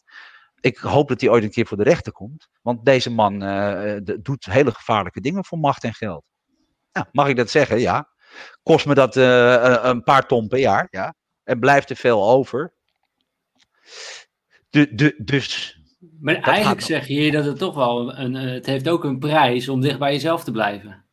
ik 0.60 0.76
hoop 0.78 1.08
dat 1.08 1.20
hij 1.20 1.30
ooit 1.30 1.44
een 1.44 1.50
keer 1.50 1.66
voor 1.66 1.76
de 1.76 1.82
rechter 1.82 2.12
komt. 2.12 2.48
Want 2.62 2.84
deze 2.84 3.10
man 3.10 3.42
uh, 3.42 3.96
doet 4.22 4.44
hele 4.44 4.70
gevaarlijke 4.70 5.20
dingen 5.20 5.44
voor 5.44 5.58
macht 5.58 5.84
en 5.84 5.94
geld. 5.94 6.24
Ja, 6.94 7.08
mag 7.12 7.28
ik 7.28 7.36
dat 7.36 7.50
zeggen? 7.50 7.80
Ja. 7.80 8.08
Kost 8.62 8.86
me 8.86 8.94
dat 8.94 9.16
uh, 9.16 9.78
een 9.82 10.02
paar 10.02 10.26
ton 10.26 10.48
per 10.48 10.58
jaar? 10.58 10.86
Ja. 10.90 11.14
En 11.44 11.58
blijft 11.60 11.90
er 11.90 11.96
veel 11.96 12.28
over? 12.28 12.74
De, 14.70 14.94
de, 14.94 15.14
dus. 15.18 15.78
Maar 16.20 16.34
eigenlijk 16.34 16.80
zeg 16.80 17.06
je 17.06 17.30
dat 17.30 17.44
het 17.44 17.58
toch 17.58 17.74
wel. 17.74 18.16
Een, 18.18 18.34
het 18.34 18.66
heeft 18.66 18.88
ook 18.88 19.04
een 19.04 19.18
prijs 19.18 19.68
om 19.68 19.80
dicht 19.80 19.98
bij 19.98 20.12
jezelf 20.12 20.44
te 20.44 20.50
blijven. 20.50 21.04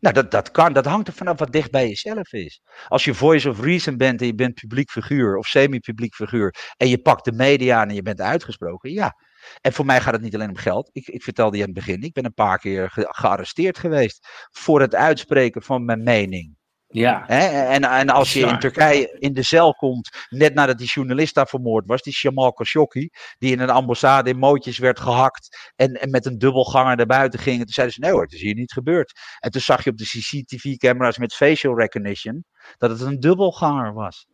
Nou, 0.00 0.14
dat, 0.14 0.30
dat 0.30 0.50
kan. 0.50 0.72
Dat 0.72 0.84
hangt 0.84 1.08
er 1.08 1.14
vanaf 1.14 1.38
wat 1.38 1.52
dicht 1.52 1.70
bij 1.70 1.88
jezelf 1.88 2.32
is. 2.32 2.62
Als 2.88 3.04
je 3.04 3.14
voice 3.14 3.48
of 3.48 3.60
reason 3.60 3.96
bent 3.96 4.20
en 4.20 4.26
je 4.26 4.34
bent 4.34 4.54
publiek 4.54 4.90
figuur 4.90 5.36
of 5.36 5.46
semi-publiek 5.46 6.14
figuur. 6.14 6.54
en 6.76 6.88
je 6.88 6.98
pakt 6.98 7.24
de 7.24 7.32
media 7.32 7.80
aan 7.80 7.88
en 7.88 7.94
je 7.94 8.02
bent 8.02 8.20
uitgesproken. 8.20 8.92
Ja, 8.92 9.14
en 9.60 9.72
voor 9.72 9.84
mij 9.84 10.00
gaat 10.00 10.12
het 10.12 10.22
niet 10.22 10.34
alleen 10.34 10.48
om 10.48 10.56
geld. 10.56 10.90
Ik, 10.92 11.06
ik 11.06 11.22
vertelde 11.22 11.56
je 11.56 11.62
aan 11.62 11.68
het 11.68 11.78
begin, 11.78 12.02
ik 12.02 12.12
ben 12.12 12.24
een 12.24 12.34
paar 12.34 12.58
keer 12.58 12.90
ge 12.90 13.06
gearresteerd 13.10 13.78
geweest 13.78 14.26
voor 14.50 14.80
het 14.80 14.94
uitspreken 14.94 15.62
van 15.62 15.84
mijn 15.84 16.02
mening. 16.02 16.56
Ja. 16.92 17.28
En, 17.28 17.84
en 17.84 18.08
als 18.08 18.32
je 18.32 18.46
in 18.46 18.58
Turkije 18.58 19.16
in 19.18 19.32
de 19.32 19.42
cel 19.42 19.74
komt, 19.74 20.26
net 20.28 20.54
nadat 20.54 20.78
die 20.78 20.86
journalist 20.86 21.34
daar 21.34 21.48
vermoord 21.48 21.86
was, 21.86 22.02
die 22.02 22.18
Jamal 22.20 22.52
Khashoggi, 22.52 23.08
die 23.38 23.52
in 23.52 23.60
een 23.60 23.70
ambassade 23.70 24.30
in 24.30 24.38
mootjes 24.38 24.78
werd 24.78 25.00
gehakt 25.00 25.72
en, 25.76 25.92
en 25.92 26.10
met 26.10 26.26
een 26.26 26.38
dubbelganger 26.38 26.96
naar 26.96 27.06
buiten 27.06 27.40
ging. 27.40 27.58
En 27.58 27.64
toen 27.64 27.74
zeiden 27.74 27.94
ze, 27.94 28.00
nee 28.00 28.12
hoor, 28.12 28.22
het 28.22 28.32
is 28.32 28.40
hier 28.40 28.54
niet 28.54 28.72
gebeurd. 28.72 29.12
En 29.38 29.50
toen 29.50 29.60
zag 29.60 29.84
je 29.84 29.90
op 29.90 29.96
de 29.96 30.04
CCTV-camera's 30.04 31.18
met 31.18 31.34
facial 31.34 31.78
recognition 31.78 32.44
dat 32.78 32.90
het 32.90 33.00
een 33.00 33.20
dubbelganger 33.20 33.92
was. 33.92 34.26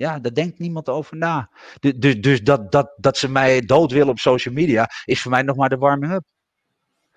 Ja, 0.00 0.18
daar 0.18 0.34
denkt 0.34 0.58
niemand 0.58 0.88
over 0.88 1.16
na. 1.16 1.50
Dus, 1.98 2.20
dus 2.20 2.42
dat, 2.42 2.72
dat, 2.72 2.92
dat 2.96 3.16
ze 3.16 3.28
mij 3.28 3.60
dood 3.60 3.92
willen 3.92 4.08
op 4.08 4.18
social 4.18 4.54
media, 4.54 4.88
is 5.04 5.22
voor 5.22 5.30
mij 5.30 5.42
nog 5.42 5.56
maar 5.56 5.68
de 5.68 5.76
warming-up. 5.76 6.24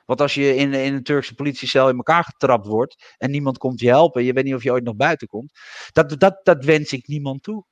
Want 0.06 0.22
als 0.22 0.34
je 0.34 0.56
in, 0.56 0.74
in 0.74 0.94
een 0.94 1.04
Turkse 1.04 1.36
politiecel 1.36 1.90
in 1.90 1.96
elkaar 1.96 2.24
getrapt 2.24 2.68
wordt 2.68 3.16
en 3.18 3.32
niemand 3.32 3.58
komt 3.58 3.80
je 3.80 3.88
helpen, 3.88 4.24
je 4.24 4.34
weet 4.34 4.44
niet 4.44 4.54
of 4.54 4.64
je 4.64 4.72
ooit 4.72 4.84
nog 4.84 4.96
buiten 4.96 5.28
komt, 5.28 5.52
dat, 5.92 6.20
dat, 6.20 6.40
dat 6.44 6.66
wens 6.66 6.92
ik 6.92 7.08
niemand 7.08 7.44
toe. 7.44 7.66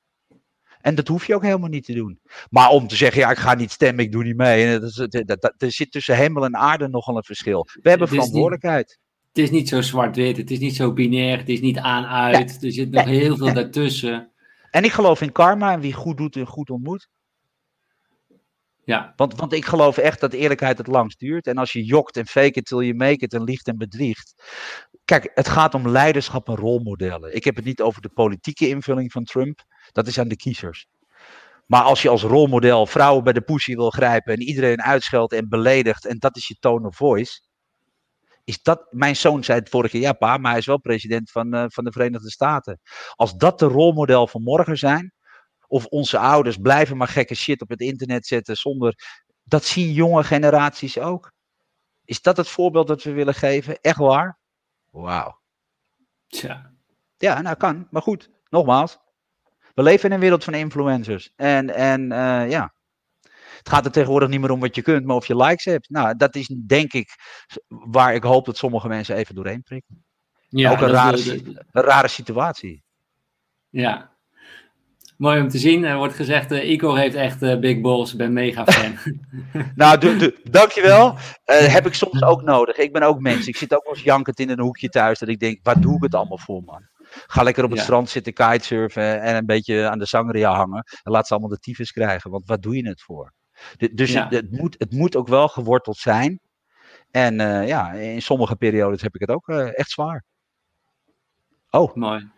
En 0.80 0.94
dat 0.94 1.08
hoef 1.08 1.26
je 1.26 1.34
ook 1.34 1.42
helemaal 1.42 1.68
niet 1.68 1.84
te 1.84 1.94
doen. 1.94 2.20
Maar 2.50 2.68
om 2.70 2.88
te 2.88 2.96
zeggen, 2.96 3.20
ja, 3.20 3.30
ik 3.30 3.38
ga 3.38 3.54
niet 3.54 3.70
stemmen, 3.70 4.04
ik 4.04 4.12
doe 4.12 4.24
niet 4.24 4.36
mee. 4.36 4.78
Dat, 4.78 4.94
dat, 5.10 5.40
dat, 5.40 5.54
er 5.58 5.72
zit 5.72 5.92
tussen 5.92 6.16
hemel 6.16 6.44
en 6.44 6.56
aarde 6.56 6.88
nogal 6.88 7.16
een 7.16 7.24
verschil. 7.24 7.68
We 7.82 7.88
hebben 7.88 8.08
verantwoordelijkheid. 8.08 8.98
het 9.28 9.38
is 9.38 9.50
niet 9.50 9.68
zo 9.68 9.80
zwart-wit, 9.80 10.36
het 10.36 10.50
is 10.50 10.58
niet 10.58 10.76
zo 10.76 10.92
binair, 10.92 11.38
het 11.38 11.48
is 11.48 11.60
niet 11.60 11.78
aan-uit. 11.78 12.58
Ja. 12.60 12.66
Er 12.66 12.72
zit 12.72 12.90
nog 12.90 13.04
heel 13.04 13.36
veel 13.36 13.52
daartussen. 13.52 14.31
En 14.72 14.84
ik 14.84 14.92
geloof 14.92 15.20
in 15.20 15.32
karma 15.32 15.72
en 15.72 15.80
wie 15.80 15.92
goed 15.92 16.16
doet 16.16 16.36
en 16.36 16.46
goed 16.46 16.70
ontmoet. 16.70 17.08
Ja. 18.84 19.12
Want, 19.16 19.34
want 19.34 19.52
ik 19.52 19.64
geloof 19.64 19.96
echt 19.96 20.20
dat 20.20 20.32
eerlijkheid 20.32 20.78
het 20.78 20.86
langst 20.86 21.18
duurt. 21.18 21.46
En 21.46 21.56
als 21.56 21.72
je 21.72 21.84
jokt 21.84 22.16
en 22.16 22.26
fake 22.26 22.58
it 22.58 22.64
till 22.64 22.78
you 22.78 22.94
make 22.94 23.24
it 23.24 23.34
en 23.34 23.44
liegt 23.44 23.68
en 23.68 23.78
bedriegt. 23.78 24.34
Kijk, 25.04 25.30
het 25.34 25.48
gaat 25.48 25.74
om 25.74 25.88
leiderschap 25.88 26.48
en 26.48 26.56
rolmodellen. 26.56 27.34
Ik 27.34 27.44
heb 27.44 27.56
het 27.56 27.64
niet 27.64 27.80
over 27.80 28.02
de 28.02 28.08
politieke 28.08 28.68
invulling 28.68 29.12
van 29.12 29.24
Trump. 29.24 29.64
Dat 29.92 30.06
is 30.06 30.18
aan 30.18 30.28
de 30.28 30.36
kiezers. 30.36 30.86
Maar 31.66 31.82
als 31.82 32.02
je 32.02 32.08
als 32.08 32.22
rolmodel 32.22 32.86
vrouwen 32.86 33.24
bij 33.24 33.32
de 33.32 33.40
pussy 33.40 33.74
wil 33.74 33.90
grijpen 33.90 34.34
en 34.34 34.42
iedereen 34.42 34.82
uitscheldt 34.82 35.32
en 35.32 35.48
beledigt 35.48 36.06
en 36.06 36.18
dat 36.18 36.36
is 36.36 36.48
je 36.48 36.56
tone 36.60 36.86
of 36.86 36.96
voice. 36.96 37.40
Is 38.44 38.62
dat, 38.62 38.86
mijn 38.90 39.16
zoon 39.16 39.44
zei 39.44 39.58
het 39.58 39.68
vorige 39.68 39.98
jaar, 39.98 40.12
ja 40.12 40.18
pa, 40.18 40.36
maar 40.36 40.50
hij 40.50 40.60
is 40.60 40.66
wel 40.66 40.80
president 40.80 41.30
van, 41.30 41.54
uh, 41.54 41.64
van 41.68 41.84
de 41.84 41.92
Verenigde 41.92 42.30
Staten. 42.30 42.80
Als 43.14 43.34
dat 43.36 43.58
de 43.58 43.66
rolmodel 43.66 44.26
van 44.26 44.42
morgen 44.42 44.78
zijn, 44.78 45.12
of 45.72 45.86
onze 45.86 46.18
ouders 46.18 46.56
blijven 46.56 46.96
maar 46.96 47.08
gekke 47.08 47.34
shit 47.34 47.62
op 47.62 47.68
het 47.68 47.80
internet 47.80 48.26
zetten 48.26 48.56
zonder. 48.56 48.94
Dat 49.42 49.64
zien 49.64 49.92
jonge 49.92 50.24
generaties 50.24 50.98
ook. 50.98 51.32
Is 52.04 52.22
dat 52.22 52.36
het 52.36 52.48
voorbeeld 52.48 52.86
dat 52.86 53.02
we 53.02 53.12
willen 53.12 53.34
geven? 53.34 53.80
Echt 53.80 53.98
waar? 53.98 54.38
Wauw. 54.90 55.40
Tja. 56.26 56.72
Ja, 57.16 57.40
nou 57.40 57.56
kan. 57.56 57.86
Maar 57.90 58.02
goed, 58.02 58.30
nogmaals. 58.48 58.98
We 59.74 59.82
leven 59.82 60.08
in 60.08 60.14
een 60.14 60.20
wereld 60.20 60.44
van 60.44 60.54
influencers. 60.54 61.32
En, 61.36 61.70
en 61.70 62.00
uh, 62.12 62.50
ja. 62.50 62.74
Het 63.62 63.72
gaat 63.72 63.84
er 63.84 63.92
tegenwoordig 63.92 64.28
niet 64.28 64.40
meer 64.40 64.50
om 64.50 64.60
wat 64.60 64.74
je 64.74 64.82
kunt, 64.82 65.04
maar 65.04 65.16
of 65.16 65.26
je 65.26 65.36
likes 65.36 65.64
hebt. 65.64 65.90
Nou, 65.90 66.16
dat 66.16 66.34
is 66.34 66.46
denk 66.66 66.92
ik 66.92 67.14
waar 67.68 68.14
ik 68.14 68.22
hoop 68.22 68.44
dat 68.44 68.56
sommige 68.56 68.88
mensen 68.88 69.16
even 69.16 69.34
doorheen 69.34 69.62
prikken. 69.62 70.04
Ja, 70.48 70.70
ook 70.70 70.80
een 70.80 70.88
rare, 70.88 71.42
een 71.70 71.82
rare 71.82 72.08
situatie. 72.08 72.82
Ja, 73.68 74.12
Mooi 75.22 75.40
om 75.40 75.48
te 75.48 75.58
zien. 75.58 75.84
Er 75.84 75.96
wordt 75.96 76.14
gezegd, 76.14 76.52
uh, 76.52 76.70
Igor 76.70 76.98
heeft 76.98 77.14
echt 77.14 77.42
uh, 77.42 77.58
big 77.58 77.80
balls. 77.80 78.12
Ik 78.12 78.18
ben 78.18 78.32
mega 78.32 78.64
fan. 78.64 78.98
nou, 79.74 79.98
dankjewel. 80.44 81.12
Uh, 81.12 81.16
heb 81.74 81.86
ik 81.86 81.94
soms 81.94 82.22
ook 82.22 82.42
nodig. 82.42 82.76
Ik 82.76 82.92
ben 82.92 83.02
ook 83.02 83.20
mens. 83.20 83.46
Ik 83.46 83.56
zit 83.56 83.74
ook 83.74 83.84
wel 83.84 83.92
eens 83.92 84.02
jankend 84.02 84.40
in 84.40 84.50
een 84.50 84.60
hoekje 84.60 84.88
thuis. 84.88 85.18
Dat 85.18 85.28
ik 85.28 85.38
denk, 85.38 85.58
waar 85.62 85.80
doe 85.80 85.96
ik 85.96 86.02
het 86.02 86.14
allemaal 86.14 86.38
voor, 86.38 86.62
man? 86.62 86.88
Ga 87.26 87.42
lekker 87.42 87.64
op 87.64 87.70
het 87.70 87.80
strand 87.80 88.10
zitten 88.10 88.32
kitesurfen 88.32 89.20
en 89.22 89.36
een 89.36 89.46
beetje 89.46 89.88
aan 89.88 89.98
de 89.98 90.06
sangria 90.06 90.54
hangen. 90.54 90.84
En 91.02 91.12
laat 91.12 91.26
ze 91.26 91.32
allemaal 91.32 91.50
de 91.50 91.58
tyfus 91.58 91.92
krijgen. 91.92 92.30
Want 92.30 92.46
wat 92.46 92.62
doe 92.62 92.76
je 92.76 92.88
het 92.88 93.02
voor? 93.02 93.32
Dus 93.92 94.14
het, 94.14 94.30
het, 94.30 94.50
moet, 94.50 94.74
het 94.78 94.92
moet 94.92 95.16
ook 95.16 95.28
wel 95.28 95.48
geworteld 95.48 95.96
zijn. 95.96 96.40
En 97.10 97.34
ja, 97.66 97.92
in 97.92 98.22
sommige 98.22 98.56
periodes 98.56 99.02
heb 99.02 99.14
ik 99.14 99.20
het 99.20 99.30
ook 99.30 99.48
echt 99.48 99.90
zwaar. 99.90 100.24
Oh. 101.70 101.94
Mooi. 101.94 102.30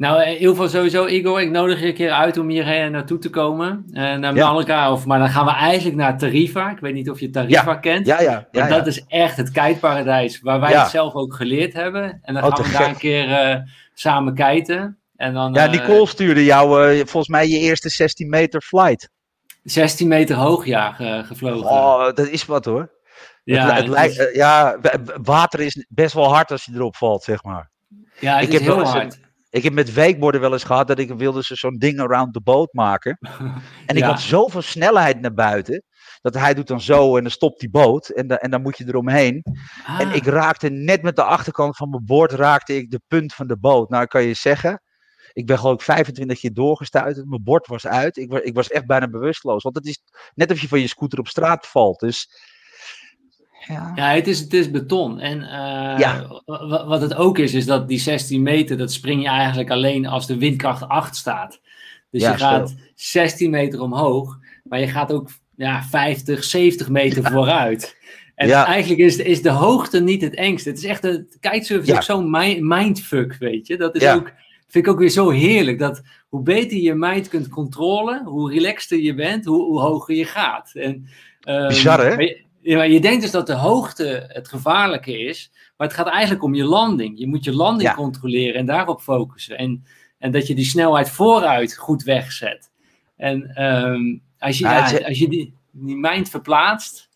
Nou, 0.00 0.22
in 0.22 0.32
ieder 0.32 0.48
geval 0.48 0.68
sowieso, 0.68 1.06
Igor, 1.06 1.40
ik 1.40 1.50
nodig 1.50 1.80
je 1.80 1.86
een 1.86 1.94
keer 1.94 2.10
uit 2.10 2.38
om 2.38 2.48
hierheen 2.48 2.92
naartoe 2.92 3.18
te 3.18 3.30
komen. 3.30 3.84
Uh, 3.90 4.14
naar 4.14 4.34
Malaga, 4.34 4.92
of, 4.92 5.06
maar 5.06 5.18
dan 5.18 5.28
gaan 5.28 5.44
we 5.44 5.50
eigenlijk 5.50 5.96
naar 5.96 6.18
Tarifa. 6.18 6.70
Ik 6.70 6.78
weet 6.78 6.94
niet 6.94 7.10
of 7.10 7.20
je 7.20 7.30
Tarifa 7.30 7.74
kent. 7.74 8.06
Ja, 8.06 8.20
ja. 8.20 8.48
ja, 8.50 8.68
dat 8.68 8.86
is 8.86 9.04
echt 9.06 9.36
het 9.36 9.50
kiteparadijs, 9.50 10.40
waar 10.40 10.60
wij 10.60 10.72
het 10.72 10.90
zelf 10.90 11.14
ook 11.14 11.34
geleerd 11.34 11.72
hebben. 11.72 12.18
En 12.22 12.34
dan 12.34 12.42
oh, 12.44 12.54
gaan 12.54 12.64
we 12.66 12.72
daar 12.72 12.88
een 12.88 12.96
keer 12.96 13.64
samen 13.94 14.34
kiten. 14.34 14.98
En 15.16 15.34
dan, 15.34 15.52
ja, 15.52 15.66
Nicole 15.66 16.06
stuurde 16.06 16.44
jou 16.44 16.96
volgens 16.96 17.28
mij 17.28 17.48
je 17.48 17.58
eerste 17.58 17.88
16 17.88 18.28
meter 18.28 18.62
flight. 18.62 19.10
16 19.62 20.08
meter 20.08 20.36
hoog, 20.36 20.66
ja, 20.66 20.92
gevlogen. 21.22 21.70
Oh, 21.70 22.02
dat 22.02 22.28
is 22.28 22.44
wat 22.46 22.64
hoor. 22.64 22.98
Ja, 23.44 23.66
het, 23.66 23.76
het 23.76 23.88
lijkt, 23.88 24.34
ja, 24.34 24.78
water 25.22 25.60
is 25.60 25.86
best 25.88 26.14
wel 26.14 26.32
hard 26.32 26.50
als 26.50 26.64
je 26.64 26.72
erop 26.74 26.96
valt, 26.96 27.22
zeg 27.22 27.42
maar. 27.42 27.70
Ja, 28.18 28.34
het 28.34 28.42
ik 28.42 28.48
is 28.48 28.66
heb 28.66 28.74
heel 28.76 28.84
hard. 28.84 29.18
Ik 29.50 29.62
heb 29.62 29.72
met 29.72 29.92
weekborden 29.92 30.40
wel 30.40 30.52
eens 30.52 30.64
gehad 30.64 30.88
dat 30.88 30.98
ik 30.98 31.12
wilde 31.12 31.42
ze 31.42 31.54
zo'n 31.54 31.78
ding 31.78 32.00
around 32.00 32.32
the 32.32 32.40
boat 32.40 32.72
maken. 32.72 33.18
En 33.86 33.96
ik 33.96 34.02
had 34.02 34.20
zoveel 34.20 34.62
snelheid 34.62 35.20
naar 35.20 35.34
buiten. 35.34 35.84
Dat 36.20 36.34
hij 36.34 36.54
doet 36.54 36.66
dan 36.66 36.80
zo 36.80 37.16
en 37.16 37.22
dan 37.22 37.32
stopt 37.32 37.60
die 37.60 37.70
boot. 37.70 38.08
En, 38.08 38.26
da 38.26 38.36
en 38.36 38.50
dan 38.50 38.62
moet 38.62 38.78
je 38.78 38.84
eromheen. 38.86 39.42
En 39.98 40.08
ah. 40.08 40.14
ik 40.14 40.26
raakte 40.26 40.68
net 40.68 41.02
met 41.02 41.16
de 41.16 41.22
achterkant 41.22 41.76
van 41.76 41.90
mijn 41.90 42.04
bord 42.04 42.32
raakte 42.32 42.76
ik 42.76 42.90
de 42.90 43.00
punt 43.06 43.34
van 43.34 43.46
de 43.46 43.58
boot. 43.58 43.88
Nou, 43.88 44.06
kan 44.06 44.22
je 44.22 44.34
zeggen. 44.34 44.82
Ik 45.32 45.46
ben 45.46 45.58
geloof 45.58 45.74
ik 45.74 45.80
25 45.80 46.40
keer 46.40 46.52
doorgestuurd. 46.52 47.26
Mijn 47.26 47.42
bord 47.42 47.66
was 47.66 47.86
uit. 47.86 48.16
Ik 48.16 48.30
was, 48.30 48.40
ik 48.40 48.54
was 48.54 48.70
echt 48.70 48.86
bijna 48.86 49.08
bewusteloos. 49.08 49.62
Want 49.62 49.76
het 49.76 49.86
is 49.86 50.02
net 50.34 50.50
of 50.50 50.60
je 50.60 50.68
van 50.68 50.80
je 50.80 50.86
scooter 50.86 51.18
op 51.18 51.28
straat 51.28 51.66
valt. 51.66 52.00
Dus 52.00 52.28
ja, 53.66 53.92
ja 53.94 54.10
het, 54.10 54.26
is, 54.26 54.40
het 54.40 54.52
is 54.52 54.70
beton. 54.70 55.20
En 55.20 55.38
uh, 55.40 56.30
wat 56.86 57.00
het 57.00 57.14
ook 57.14 57.38
is, 57.38 57.54
is 57.54 57.66
dat 57.66 57.88
die 57.88 57.98
16 57.98 58.42
meter, 58.42 58.76
dat 58.76 58.92
spring 58.92 59.22
je 59.22 59.28
eigenlijk 59.28 59.70
alleen 59.70 60.06
als 60.06 60.26
de 60.26 60.38
windkracht 60.38 60.88
8 60.88 61.16
staat. 61.16 61.60
Dus 62.10 62.22
je 62.22 62.38
gaat 62.38 62.74
16 62.94 63.50
meter 63.50 63.80
omhoog, 63.80 64.38
maar 64.64 64.80
je 64.80 64.88
gaat 64.88 65.12
ook 65.12 65.30
ja, 65.56 65.82
50, 65.82 66.44
70 66.44 66.88
meter 66.88 67.30
vooruit. 67.30 67.96
En 68.34 68.50
eigenlijk 68.50 69.00
is, 69.00 69.16
is 69.16 69.42
de 69.42 69.50
hoogte 69.50 70.00
niet 70.00 70.22
het 70.22 70.34
engste. 70.34 70.68
Het 70.68 70.78
is 70.78 70.84
echt, 70.84 71.04
een 71.04 71.28
kitesurfen 71.40 71.88
is 71.88 71.94
ook 71.94 72.02
zo'n 72.02 72.30
mindfuck, 72.68 73.36
weet 73.38 73.66
je. 73.66 73.76
Dat 73.76 73.94
is 73.94 74.06
ook, 74.06 74.32
vind 74.70 74.86
ik 74.86 74.92
ook 74.92 74.98
weer 74.98 75.08
zo 75.08 75.30
heerlijk. 75.30 75.78
Dat 75.78 76.02
hoe 76.28 76.42
beter 76.42 76.78
je 76.78 76.94
mind 76.94 77.28
kunt 77.28 77.48
controleren, 77.48 78.24
hoe 78.24 78.52
relaxter 78.52 78.98
je 78.98 79.14
bent, 79.14 79.44
hoe, 79.44 79.62
hoe 79.62 79.80
hoger 79.80 80.14
je 80.14 80.24
gaat. 80.24 80.70
En, 80.74 81.08
um, 81.48 81.68
Bizar, 81.68 82.00
hè? 82.00 82.34
Ja, 82.62 82.82
je 82.82 83.00
denkt 83.00 83.22
dus 83.22 83.30
dat 83.30 83.46
de 83.46 83.54
hoogte 83.54 84.26
het 84.28 84.48
gevaarlijke 84.48 85.18
is, 85.18 85.50
maar 85.76 85.86
het 85.86 85.96
gaat 85.96 86.08
eigenlijk 86.08 86.42
om 86.42 86.54
je 86.54 86.64
landing. 86.64 87.18
Je 87.18 87.26
moet 87.26 87.44
je 87.44 87.54
landing 87.54 87.94
controleren 87.94 88.54
en 88.54 88.66
daarop 88.66 89.00
focussen. 89.00 89.58
En, 89.58 89.84
en 90.18 90.30
dat 90.30 90.46
je 90.46 90.54
die 90.54 90.64
snelheid 90.64 91.10
vooruit 91.10 91.76
goed 91.76 92.02
wegzet. 92.02 92.70
En 93.16 93.64
um, 93.64 94.22
als 94.38 94.58
je, 94.58 94.64
ja, 94.64 94.98
als 95.06 95.18
je 95.18 95.28
die, 95.28 95.54
die 95.70 95.96
mind 95.96 96.28
verplaatst. 96.28 97.08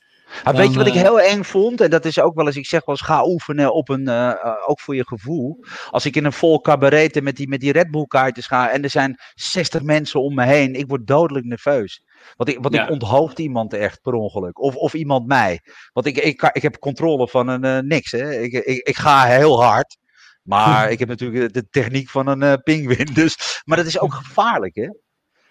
Ah, 0.42 0.56
weet 0.56 0.72
je 0.72 0.78
wat 0.78 0.86
ik 0.86 0.94
eh, 0.94 1.00
heel 1.00 1.20
eng 1.20 1.42
vond? 1.42 1.80
En 1.80 1.90
dat 1.90 2.04
is 2.04 2.20
ook 2.20 2.34
wel 2.34 2.46
eens, 2.46 2.56
ik 2.56 2.66
zeg 2.66 2.84
wel 2.84 2.94
eens, 2.94 3.04
ga 3.04 3.26
oefenen 3.26 3.74
op 3.74 3.88
een, 3.88 4.08
uh, 4.08 4.32
ook 4.66 4.80
voor 4.80 4.94
je 4.94 5.06
gevoel. 5.06 5.64
Als 5.90 6.06
ik 6.06 6.16
in 6.16 6.24
een 6.24 6.32
vol 6.32 6.60
cabaret 6.60 7.22
met 7.22 7.36
die, 7.36 7.48
met 7.48 7.60
die 7.60 7.72
Red 7.72 7.90
Bull 7.90 8.06
kaartjes 8.06 8.46
ga 8.46 8.70
en 8.70 8.82
er 8.82 8.90
zijn 8.90 9.18
60 9.34 9.82
mensen 9.82 10.22
om 10.22 10.34
me 10.34 10.44
heen, 10.44 10.74
ik 10.74 10.88
word 10.88 11.06
dodelijk 11.06 11.46
nerveus. 11.46 12.02
Want 12.36 12.50
ik, 12.50 12.58
want 12.60 12.74
ik 12.74 12.90
onthoofd 12.90 13.38
iemand 13.38 13.72
echt 13.72 14.02
per 14.02 14.12
ongeluk. 14.12 14.60
Of, 14.60 14.74
of 14.74 14.94
iemand 14.94 15.26
mij. 15.26 15.60
Want 15.92 16.06
ik, 16.06 16.16
ik, 16.16 16.50
ik 16.52 16.62
heb 16.62 16.78
controle 16.78 17.28
van 17.28 17.48
een 17.48 17.64
uh, 17.64 17.78
niks. 17.78 18.10
Hè. 18.10 18.40
Ik, 18.40 18.52
ik, 18.52 18.88
ik 18.88 18.96
ga 18.96 19.24
heel 19.24 19.62
hard. 19.62 19.96
Maar 20.42 20.90
ik 20.92 20.98
heb 20.98 21.08
natuurlijk 21.08 21.54
de 21.54 21.68
techniek 21.68 22.08
van 22.08 22.26
een 22.26 22.42
uh, 22.42 22.54
pinguïn. 22.62 23.14
Dus, 23.14 23.62
maar 23.64 23.76
dat 23.76 23.86
is 23.86 23.98
ook 23.98 24.14
gevaarlijk, 24.24 24.74
hè? 24.74 24.88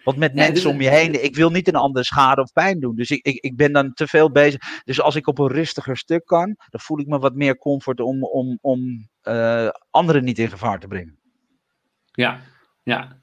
Want 0.04 0.16
met 0.16 0.34
mensen 0.34 0.70
om 0.70 0.80
je 0.80 0.88
heen, 0.88 1.24
ik 1.24 1.36
wil 1.36 1.50
niet 1.50 1.68
een 1.68 1.74
ander 1.74 2.04
schade 2.04 2.42
of 2.42 2.52
pijn 2.52 2.80
doen. 2.80 2.96
Dus 2.96 3.10
ik, 3.10 3.26
ik, 3.26 3.34
ik 3.34 3.56
ben 3.56 3.72
dan 3.72 3.94
te 3.94 4.06
veel 4.06 4.30
bezig. 4.30 4.60
Dus 4.84 5.00
als 5.00 5.16
ik 5.16 5.26
op 5.26 5.38
een 5.38 5.48
rustiger 5.48 5.96
stuk 5.96 6.26
kan, 6.26 6.56
dan 6.70 6.80
voel 6.80 7.00
ik 7.00 7.06
me 7.06 7.18
wat 7.18 7.34
meer 7.34 7.58
comfort 7.58 8.00
om, 8.00 8.24
om, 8.24 8.58
om 8.60 9.08
uh, 9.22 9.68
anderen 9.90 10.24
niet 10.24 10.38
in 10.38 10.48
gevaar 10.48 10.80
te 10.80 10.86
brengen. 10.86 11.18
Ja, 12.12 12.40
ja. 12.82 13.22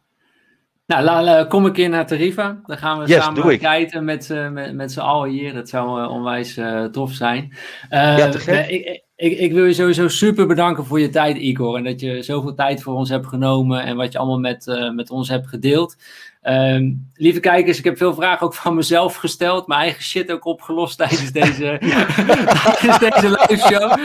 Nou, 0.85 1.45
kom 1.45 1.66
een 1.66 1.74
keer 1.74 1.90
naar 1.90 2.08
Tarifa. 2.08 2.61
Dan 2.66 2.77
gaan 2.77 3.00
we 3.00 3.11
samen 3.11 3.60
kijken 3.60 4.06
met, 4.06 4.30
uh, 4.30 4.50
met, 4.50 4.74
met 4.74 4.92
z'n 4.92 5.00
allen 5.00 5.30
hier. 5.30 5.53
Dat 5.53 5.69
zou 5.69 6.01
uh, 6.01 6.11
onwijs 6.11 6.58
uh, 6.58 6.85
tof 6.85 7.11
zijn. 7.11 7.53
ja, 7.90 8.26
ik, 8.68 9.03
ik, 9.16 9.38
ik, 9.40 9.51
wil 9.51 9.66
je 9.66 9.74
sowieso 9.74 10.08
super 10.08 10.48
bedanken 10.48 10.85
voor 10.85 11.00
je 11.00 11.10
tijd, 11.10 11.38
Igor. 11.38 11.77
En 11.77 11.84
dat 11.84 12.00
je 12.00 12.22
zoveel 12.22 12.53
tijd 12.53 12.82
voor 12.82 12.93
ons 12.93 13.10
hebt 13.10 13.27
genomen 13.27 13.84
en 13.84 13.95
wat 13.95 14.11
je 14.11 14.18
allemaal 14.18 14.40
met, 14.40 14.92
met 14.95 15.10
ons 15.10 15.30
hebt 15.30 15.48
gedeeld. 15.48 15.95
Um, 16.44 17.11
lieve 17.14 17.40
kijkers, 17.40 17.78
ik 17.78 17.84
heb 17.84 17.98
veel 17.98 18.14
vragen 18.14 18.45
ook 18.45 18.53
van 18.53 18.76
mezelf 18.76 19.16
gesteld. 19.16 19.68
Mijn 19.68 19.82
eigen 19.82 20.03
shit 20.03 20.32
ook 20.32 20.45
opgelost 20.45 20.98
tijdens 20.98 21.32
deze, 21.32 21.78
tijdens 22.80 23.00
deze 23.00 23.30
live 23.30 23.58
show. 23.58 23.98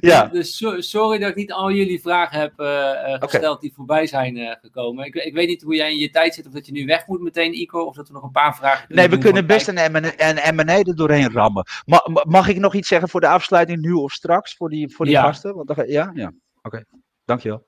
Ja. 0.00 0.26
Dus 0.26 0.64
sorry 0.78 1.18
dat 1.18 1.28
ik 1.28 1.34
niet 1.34 1.52
al 1.52 1.72
jullie 1.72 2.00
vragen 2.00 2.40
heb 2.40 2.52
uh, 2.60 3.14
gesteld 3.18 3.60
die 3.60 3.72
voorbij 3.74 4.06
zijn 4.06 4.36
uh, 4.36 4.54
gekomen. 4.62 5.04
Ik, 5.04 5.14
ik, 5.14 5.34
weet 5.34 5.48
niet 5.48 5.62
hoe 5.62 5.74
jij 5.74 5.90
in 5.90 5.98
je 5.98 6.10
tijd 6.10 6.34
zit, 6.34 6.46
of 6.46 6.52
dat 6.52 6.66
je 6.66 6.72
nu 6.72 6.86
weg 6.86 7.06
moet 7.06 7.20
meteen, 7.20 7.60
Ico, 7.60 7.80
of 7.80 7.96
dat 7.96 8.08
we 8.08 8.14
nog 8.14 8.22
een 8.22 8.30
paar 8.30 8.56
vragen 8.56 8.94
Nee, 8.94 9.08
we 9.08 9.18
kunnen 9.18 9.46
best 9.46 9.68
een 9.68 10.54
M&A 10.54 10.78
er 10.78 10.96
doorheen 10.96 11.32
rammen. 11.32 11.66
Mag, 11.84 12.24
mag 12.24 12.48
ik 12.48 12.58
nog 12.58 12.74
iets 12.74 12.88
zeggen 12.88 13.08
voor 13.08 13.20
de 13.20 13.28
afsluiting, 13.28 13.80
nu 13.80 13.92
of 13.92 14.12
straks, 14.12 14.54
voor 14.56 14.68
die, 14.68 14.94
voor 14.94 15.04
die 15.04 15.14
ja. 15.14 15.22
gasten? 15.22 15.54
Want, 15.54 15.72
ja, 15.86 16.10
ja. 16.14 16.26
Oké, 16.26 16.36
okay. 16.62 16.84
dankjewel. 17.24 17.67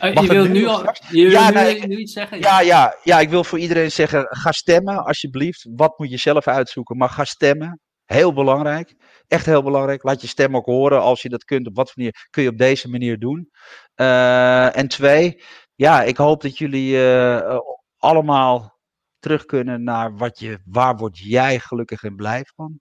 Uh, 0.00 0.14
je 0.14 0.26
wil 0.26 0.44
nu, 0.44 0.66
al, 0.66 0.94
je 1.10 1.30
ja, 1.30 1.50
nu, 1.50 1.86
nu, 1.86 1.96
iets 1.96 2.12
zeggen? 2.12 2.38
Ja, 2.38 2.60
ja, 2.60 2.96
ja, 3.02 3.20
ik 3.20 3.30
wil 3.30 3.44
voor 3.44 3.58
iedereen 3.58 3.92
zeggen, 3.92 4.26
ga 4.28 4.52
stemmen 4.52 5.04
alsjeblieft. 5.04 5.68
Wat 5.74 5.98
moet 5.98 6.10
je 6.10 6.16
zelf 6.16 6.46
uitzoeken, 6.46 6.96
maar 6.96 7.08
ga 7.08 7.24
stemmen. 7.24 7.80
Heel 8.04 8.32
belangrijk. 8.32 8.94
Echt 9.26 9.46
heel 9.46 9.62
belangrijk. 9.62 10.02
Laat 10.02 10.20
je 10.20 10.26
stem 10.26 10.56
ook 10.56 10.66
horen 10.66 11.00
als 11.00 11.22
je 11.22 11.28
dat 11.28 11.44
kunt. 11.44 11.66
Op 11.66 11.76
wat 11.76 11.92
manier 11.94 12.26
kun 12.30 12.42
je 12.42 12.48
op 12.48 12.58
deze 12.58 12.88
manier 12.88 13.18
doen. 13.18 13.50
Uh, 13.96 14.76
en 14.76 14.88
twee, 14.88 15.42
ja, 15.74 16.02
ik 16.02 16.16
hoop 16.16 16.42
dat 16.42 16.58
jullie 16.58 16.96
uh, 16.96 17.58
allemaal 17.96 18.78
terug 19.18 19.44
kunnen 19.44 19.82
naar 19.82 20.16
wat 20.16 20.38
je, 20.38 20.58
waar 20.64 20.96
word 20.96 21.18
jij 21.18 21.58
gelukkig 21.58 22.02
en 22.02 22.16
blij 22.16 22.44
van. 22.54 22.80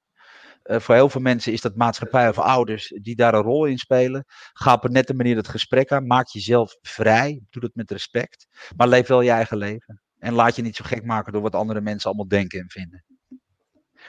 Uh, 0.68 0.80
voor 0.80 0.96
heel 0.96 1.10
veel 1.10 1.22
mensen 1.22 1.54
is 1.54 1.62
dat 1.62 1.76
maatschappij 1.76 2.30
of 2.30 2.40
ouders 2.40 2.94
die 3.02 3.16
daar 3.16 3.34
een 3.34 3.42
rol 3.42 3.66
in 3.66 3.78
spelen. 3.78 4.24
Ga 4.54 4.74
op 4.74 4.84
een 4.84 4.92
nette 4.92 5.14
manier 5.14 5.36
het 5.36 5.48
gesprek 5.48 5.92
aan. 5.92 6.08
Maak 6.08 6.28
jezelf 6.28 6.78
vrij. 6.82 7.42
Doe 7.50 7.62
dat 7.62 7.72
met 7.74 7.92
respect. 7.92 8.48
Maar 8.76 8.88
leef 8.88 9.08
wel 9.08 9.22
je 9.22 9.30
eigen 9.30 9.58
leven. 9.58 10.02
En 10.20 10.34
laat 10.34 10.56
je 10.56 10.62
niet 10.62 10.76
zo 10.76 10.84
gek 10.88 11.04
maken 11.04 11.34
door 11.34 11.42
wat 11.42 11.56
andere 11.56 11.82
mensen 11.82 12.10
allemaal 12.10 12.28
denken 12.28 12.60
en 12.60 12.70
vinden. 12.70 13.04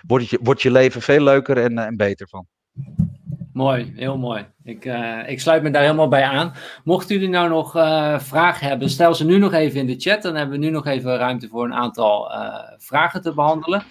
Wordt 0.06 0.28
je, 0.28 0.54
je 0.56 0.70
leven 0.70 1.02
veel 1.02 1.22
leuker 1.22 1.58
en, 1.58 1.78
en 1.78 1.96
beter 1.96 2.28
van. 2.28 2.46
Mooi, 3.52 3.92
heel 3.96 4.18
mooi. 4.18 4.46
Ik, 4.62 4.84
uh, 4.84 5.28
ik 5.28 5.40
sluit 5.40 5.62
me 5.62 5.70
daar 5.70 5.82
helemaal 5.82 6.08
bij 6.08 6.22
aan. 6.22 6.54
Mochten 6.84 7.14
jullie 7.14 7.30
nou 7.30 7.48
nog 7.48 7.70
vragen 8.22 8.66
hebben, 8.66 8.90
stel 8.90 9.14
ze 9.14 9.24
nu 9.24 9.38
nog 9.38 9.52
even 9.52 9.80
in 9.80 9.86
de 9.86 9.98
chat. 9.98 10.22
Dan 10.22 10.34
hebben 10.34 10.58
we 10.58 10.64
nu 10.64 10.70
nog 10.70 10.86
even 10.86 11.16
ruimte 11.16 11.48
voor 11.48 11.64
een 11.64 11.74
aantal 11.74 12.30
vragen 12.76 13.22
te 13.22 13.34
behandelen. 13.34 13.82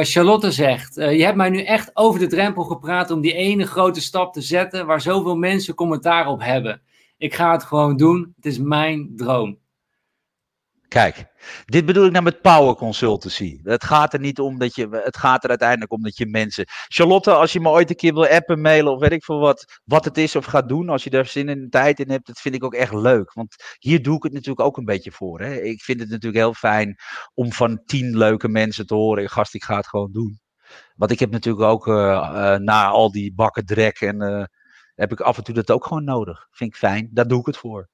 Charlotte 0.00 0.50
zegt: 0.50 0.94
Je 0.94 1.24
hebt 1.24 1.36
mij 1.36 1.50
nu 1.50 1.62
echt 1.62 1.90
over 1.94 2.20
de 2.20 2.26
drempel 2.26 2.62
gepraat 2.62 3.10
om 3.10 3.20
die 3.20 3.32
ene 3.32 3.66
grote 3.66 4.00
stap 4.00 4.32
te 4.32 4.40
zetten 4.40 4.86
waar 4.86 5.00
zoveel 5.00 5.36
mensen 5.36 5.74
commentaar 5.74 6.26
op 6.26 6.42
hebben. 6.42 6.82
Ik 7.18 7.34
ga 7.34 7.52
het 7.52 7.64
gewoon 7.64 7.96
doen. 7.96 8.32
Het 8.36 8.46
is 8.46 8.58
mijn 8.58 9.12
droom. 9.16 9.58
Kijk, 10.96 11.26
dit 11.64 11.86
bedoel 11.86 12.06
ik 12.06 12.12
nou 12.12 12.24
met 12.24 12.40
power 12.40 12.74
consultancy. 12.74 13.60
Het 13.62 13.84
gaat 13.84 14.12
er 14.12 14.20
niet 14.20 14.40
om 14.40 14.58
dat 14.58 14.74
je, 14.74 14.88
het 14.90 15.16
gaat 15.16 15.44
er 15.44 15.50
uiteindelijk 15.50 15.92
om 15.92 16.02
dat 16.02 16.16
je 16.16 16.26
mensen. 16.26 16.64
Charlotte, 16.68 17.32
als 17.32 17.52
je 17.52 17.60
me 17.60 17.68
ooit 17.68 17.90
een 17.90 17.96
keer 17.96 18.14
wil 18.14 18.26
appen, 18.26 18.60
mailen 18.60 18.92
of 18.92 19.00
weet 19.00 19.12
ik 19.12 19.24
veel 19.24 19.38
wat, 19.38 19.80
wat 19.84 20.04
het 20.04 20.18
is 20.18 20.36
of 20.36 20.44
gaat 20.44 20.68
doen, 20.68 20.88
als 20.88 21.04
je 21.04 21.10
daar 21.10 21.26
zin 21.26 21.48
en 21.48 21.70
tijd 21.70 22.00
in 22.00 22.10
hebt, 22.10 22.26
dat 22.26 22.40
vind 22.40 22.54
ik 22.54 22.64
ook 22.64 22.74
echt 22.74 22.92
leuk. 22.92 23.32
Want 23.32 23.54
hier 23.78 24.02
doe 24.02 24.16
ik 24.16 24.22
het 24.22 24.32
natuurlijk 24.32 24.60
ook 24.60 24.76
een 24.76 24.84
beetje 24.84 25.12
voor. 25.12 25.40
Hè. 25.40 25.54
Ik 25.54 25.82
vind 25.82 26.00
het 26.00 26.08
natuurlijk 26.08 26.42
heel 26.42 26.54
fijn 26.54 26.96
om 27.34 27.52
van 27.52 27.82
tien 27.84 28.16
leuke 28.16 28.48
mensen 28.48 28.86
te 28.86 28.94
horen, 28.94 29.30
gast, 29.30 29.54
ik 29.54 29.64
ga 29.64 29.76
het 29.76 29.88
gewoon 29.88 30.12
doen. 30.12 30.40
Want 30.94 31.10
ik 31.10 31.18
heb 31.18 31.30
natuurlijk 31.30 31.64
ook 31.64 31.86
uh, 31.86 31.94
uh, 31.94 32.54
na 32.56 32.86
al 32.86 33.12
die 33.12 33.34
bakken 33.34 33.66
drek 33.66 34.00
en 34.00 34.22
uh, 34.22 34.44
heb 34.94 35.12
ik 35.12 35.20
af 35.20 35.36
en 35.36 35.44
toe 35.44 35.54
dat 35.54 35.70
ook 35.70 35.86
gewoon 35.86 36.04
nodig. 36.04 36.46
Vind 36.50 36.70
ik 36.70 36.78
fijn, 36.78 37.08
daar 37.12 37.28
doe 37.28 37.40
ik 37.40 37.46
het 37.46 37.56
voor. 37.56 37.88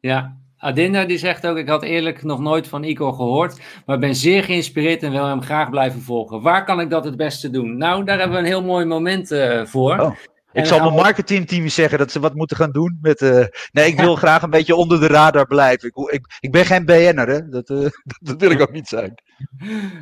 Ja, 0.00 0.40
Adinda 0.60 1.04
die 1.04 1.18
zegt 1.18 1.46
ook, 1.46 1.56
ik 1.56 1.68
had 1.68 1.82
eerlijk 1.82 2.22
nog 2.22 2.40
nooit 2.40 2.68
van 2.68 2.84
Igor 2.84 3.12
gehoord, 3.12 3.60
maar 3.86 3.98
ben 3.98 4.14
zeer 4.14 4.44
geïnspireerd 4.44 5.02
en 5.02 5.10
wil 5.10 5.26
hem 5.26 5.42
graag 5.42 5.70
blijven 5.70 6.00
volgen. 6.00 6.42
Waar 6.42 6.64
kan 6.64 6.80
ik 6.80 6.90
dat 6.90 7.04
het 7.04 7.16
beste 7.16 7.50
doen? 7.50 7.76
Nou, 7.76 8.04
daar 8.04 8.18
hebben 8.18 8.36
we 8.36 8.42
een 8.42 8.50
heel 8.50 8.62
mooi 8.62 8.84
moment 8.84 9.30
uh, 9.30 9.64
voor. 9.64 9.98
Oh. 9.98 10.16
Ik 10.52 10.64
zal 10.64 10.80
mijn 10.80 10.94
marketingteam 10.94 11.68
zeggen 11.68 11.98
dat 11.98 12.10
ze 12.10 12.20
wat 12.20 12.34
moeten 12.34 12.56
gaan 12.56 12.70
doen 12.70 12.98
met. 13.02 13.20
Uh, 13.20 13.44
nee, 13.72 13.86
ik 13.86 14.00
wil 14.00 14.16
graag 14.24 14.42
een 14.42 14.50
beetje 14.50 14.74
onder 14.74 15.00
de 15.00 15.06
radar 15.06 15.46
blijven. 15.46 15.88
Ik, 15.88 16.12
ik, 16.12 16.26
ik 16.40 16.52
ben 16.52 16.64
geen 16.64 16.84
BN'er, 16.84 17.28
hè? 17.28 17.48
Dat, 17.48 17.70
uh, 17.70 17.88
dat, 18.20 18.40
wil 18.40 18.50
ik 18.50 18.60
ook 18.60 18.72
niet 18.72 18.88
zijn. 18.88 19.14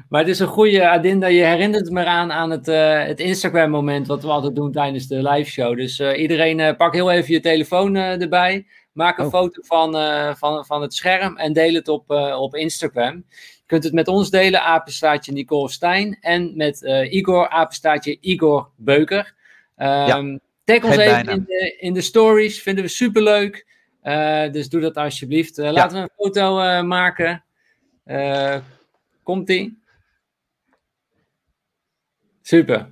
Maar 0.08 0.20
het 0.20 0.30
is 0.30 0.38
een 0.38 0.46
goede, 0.46 0.88
Adinda. 0.88 1.26
Je 1.26 1.44
herinnert 1.44 1.90
me 1.90 2.04
aan, 2.04 2.32
aan 2.32 2.50
het, 2.50 2.68
uh, 2.68 3.04
het 3.04 3.20
Instagram-moment 3.20 4.06
wat 4.06 4.22
we 4.22 4.28
altijd 4.28 4.54
doen 4.54 4.72
tijdens 4.72 5.06
de 5.06 5.28
live 5.28 5.50
show. 5.50 5.76
Dus 5.76 6.00
iedereen 6.00 6.76
pak 6.76 6.94
heel 6.94 7.10
even 7.10 7.34
je 7.34 7.40
telefoon 7.40 7.96
erbij. 7.96 8.66
Maak 8.98 9.18
een 9.18 9.24
oh. 9.24 9.30
foto 9.30 9.62
van, 9.64 9.96
uh, 9.96 10.34
van, 10.34 10.66
van 10.66 10.82
het 10.82 10.94
scherm 10.94 11.36
en 11.36 11.52
deel 11.52 11.74
het 11.74 11.88
op, 11.88 12.10
uh, 12.10 12.40
op 12.40 12.54
Instagram. 12.54 13.24
Je 13.30 13.62
kunt 13.66 13.84
het 13.84 13.92
met 13.92 14.08
ons 14.08 14.30
delen, 14.30 14.62
apenstaatje 14.62 15.32
Nicole 15.32 15.70
Stijn. 15.70 16.18
En 16.20 16.56
met 16.56 16.82
uh, 16.82 17.12
Igor, 17.12 17.48
apenstaatje 17.48 18.18
Igor 18.20 18.70
Beuker. 18.76 19.34
Um, 19.76 19.86
ja. 19.86 20.38
Tag 20.64 20.84
ons 20.84 20.96
even 20.96 21.28
in 21.28 21.44
de, 21.46 21.76
in 21.78 21.94
de 21.94 22.00
stories, 22.00 22.62
vinden 22.62 22.84
we 22.84 22.90
superleuk. 22.90 23.66
dus 24.52 24.68
doe 24.68 24.80
dat 24.80 24.96
alsjeblieft. 24.96 25.56
Laten 25.56 25.96
we 25.96 26.02
een 26.02 26.10
foto 26.16 26.82
maken. 26.82 27.44
Komt-ie? 29.22 29.82
Super. 32.42 32.88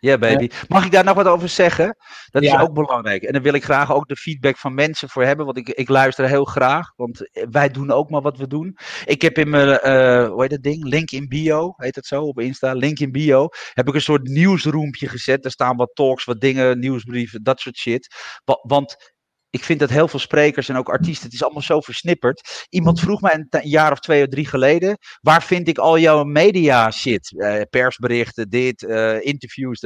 Ja, 0.00 0.18
baby. 0.18 0.48
Mag 0.68 0.84
ik 0.84 0.90
daar 0.90 1.04
nog 1.04 1.14
wat 1.14 1.26
over 1.26 1.48
zeggen? 1.48 1.96
Dat 2.30 2.42
is 2.42 2.58
ook 2.58 2.72
belangrijk. 2.74 3.22
En 3.22 3.32
dan 3.32 3.42
wil 3.42 3.54
ik 3.54 3.64
graag 3.64 3.92
ook 3.92 4.08
de 4.08 4.16
feedback 4.16 4.56
van 4.56 4.74
mensen 4.74 5.08
voor 5.08 5.24
hebben. 5.24 5.44
Want 5.44 5.56
ik, 5.56 5.68
ik 5.68 5.88
luister 5.88 6.26
heel 6.28 6.44
graag. 6.44 6.92
Want 6.96 7.30
wij 7.50 7.68
doen 7.68 7.90
ook 7.90 8.10
maar 8.10 8.20
wat 8.20 8.38
we 8.38 8.46
doen. 8.46 8.76
Ik 9.04 9.22
heb 9.22 9.38
in 9.38 9.48
mijn, 9.50 9.68
uh, 9.68 10.28
hoe 10.28 10.40
heet 10.42 10.50
dat 10.50 10.62
ding? 10.62 10.84
Link 10.84 11.10
in 11.10 11.28
bio, 11.28 11.74
heet 11.76 11.94
het 11.94 12.06
zo 12.06 12.22
op 12.22 12.40
Insta. 12.40 12.72
Link 12.72 12.98
in 12.98 13.12
bio. 13.12 13.48
Heb 13.72 13.88
ik 13.88 13.94
een 13.94 14.00
soort 14.00 14.28
nieuwsroompje 14.28 15.08
gezet. 15.08 15.42
Daar 15.42 15.52
staan 15.52 15.76
wat 15.76 15.90
talks, 15.94 16.24
wat 16.24 16.40
dingen, 16.40 16.78
nieuwsbrieven, 16.78 17.42
dat 17.42 17.60
soort 17.60 17.76
shit. 17.76 18.14
Want 18.62 19.12
ik 19.50 19.64
vind 19.64 19.80
dat 19.80 19.90
heel 19.90 20.08
veel 20.08 20.18
sprekers 20.18 20.68
en 20.68 20.76
ook 20.76 20.88
artiesten, 20.88 21.24
het 21.24 21.34
is 21.34 21.42
allemaal 21.42 21.62
zo 21.62 21.80
versnipperd. 21.80 22.66
Iemand 22.68 23.00
vroeg 23.00 23.20
mij 23.20 23.46
een, 23.50 23.68
jaar 23.68 23.92
of 23.92 24.00
twee 24.00 24.22
of 24.22 24.28
drie 24.28 24.46
geleden, 24.46 24.98
waar 25.20 25.42
vind 25.42 25.68
ik 25.68 25.78
al 25.78 25.98
jouw 25.98 26.24
media 26.24 26.90
shit? 26.90 27.30
Uh, 27.30 27.60
persberichten, 27.70 28.48
dit, 28.48 28.82
uh, 28.82 29.24
interviews. 29.24 29.84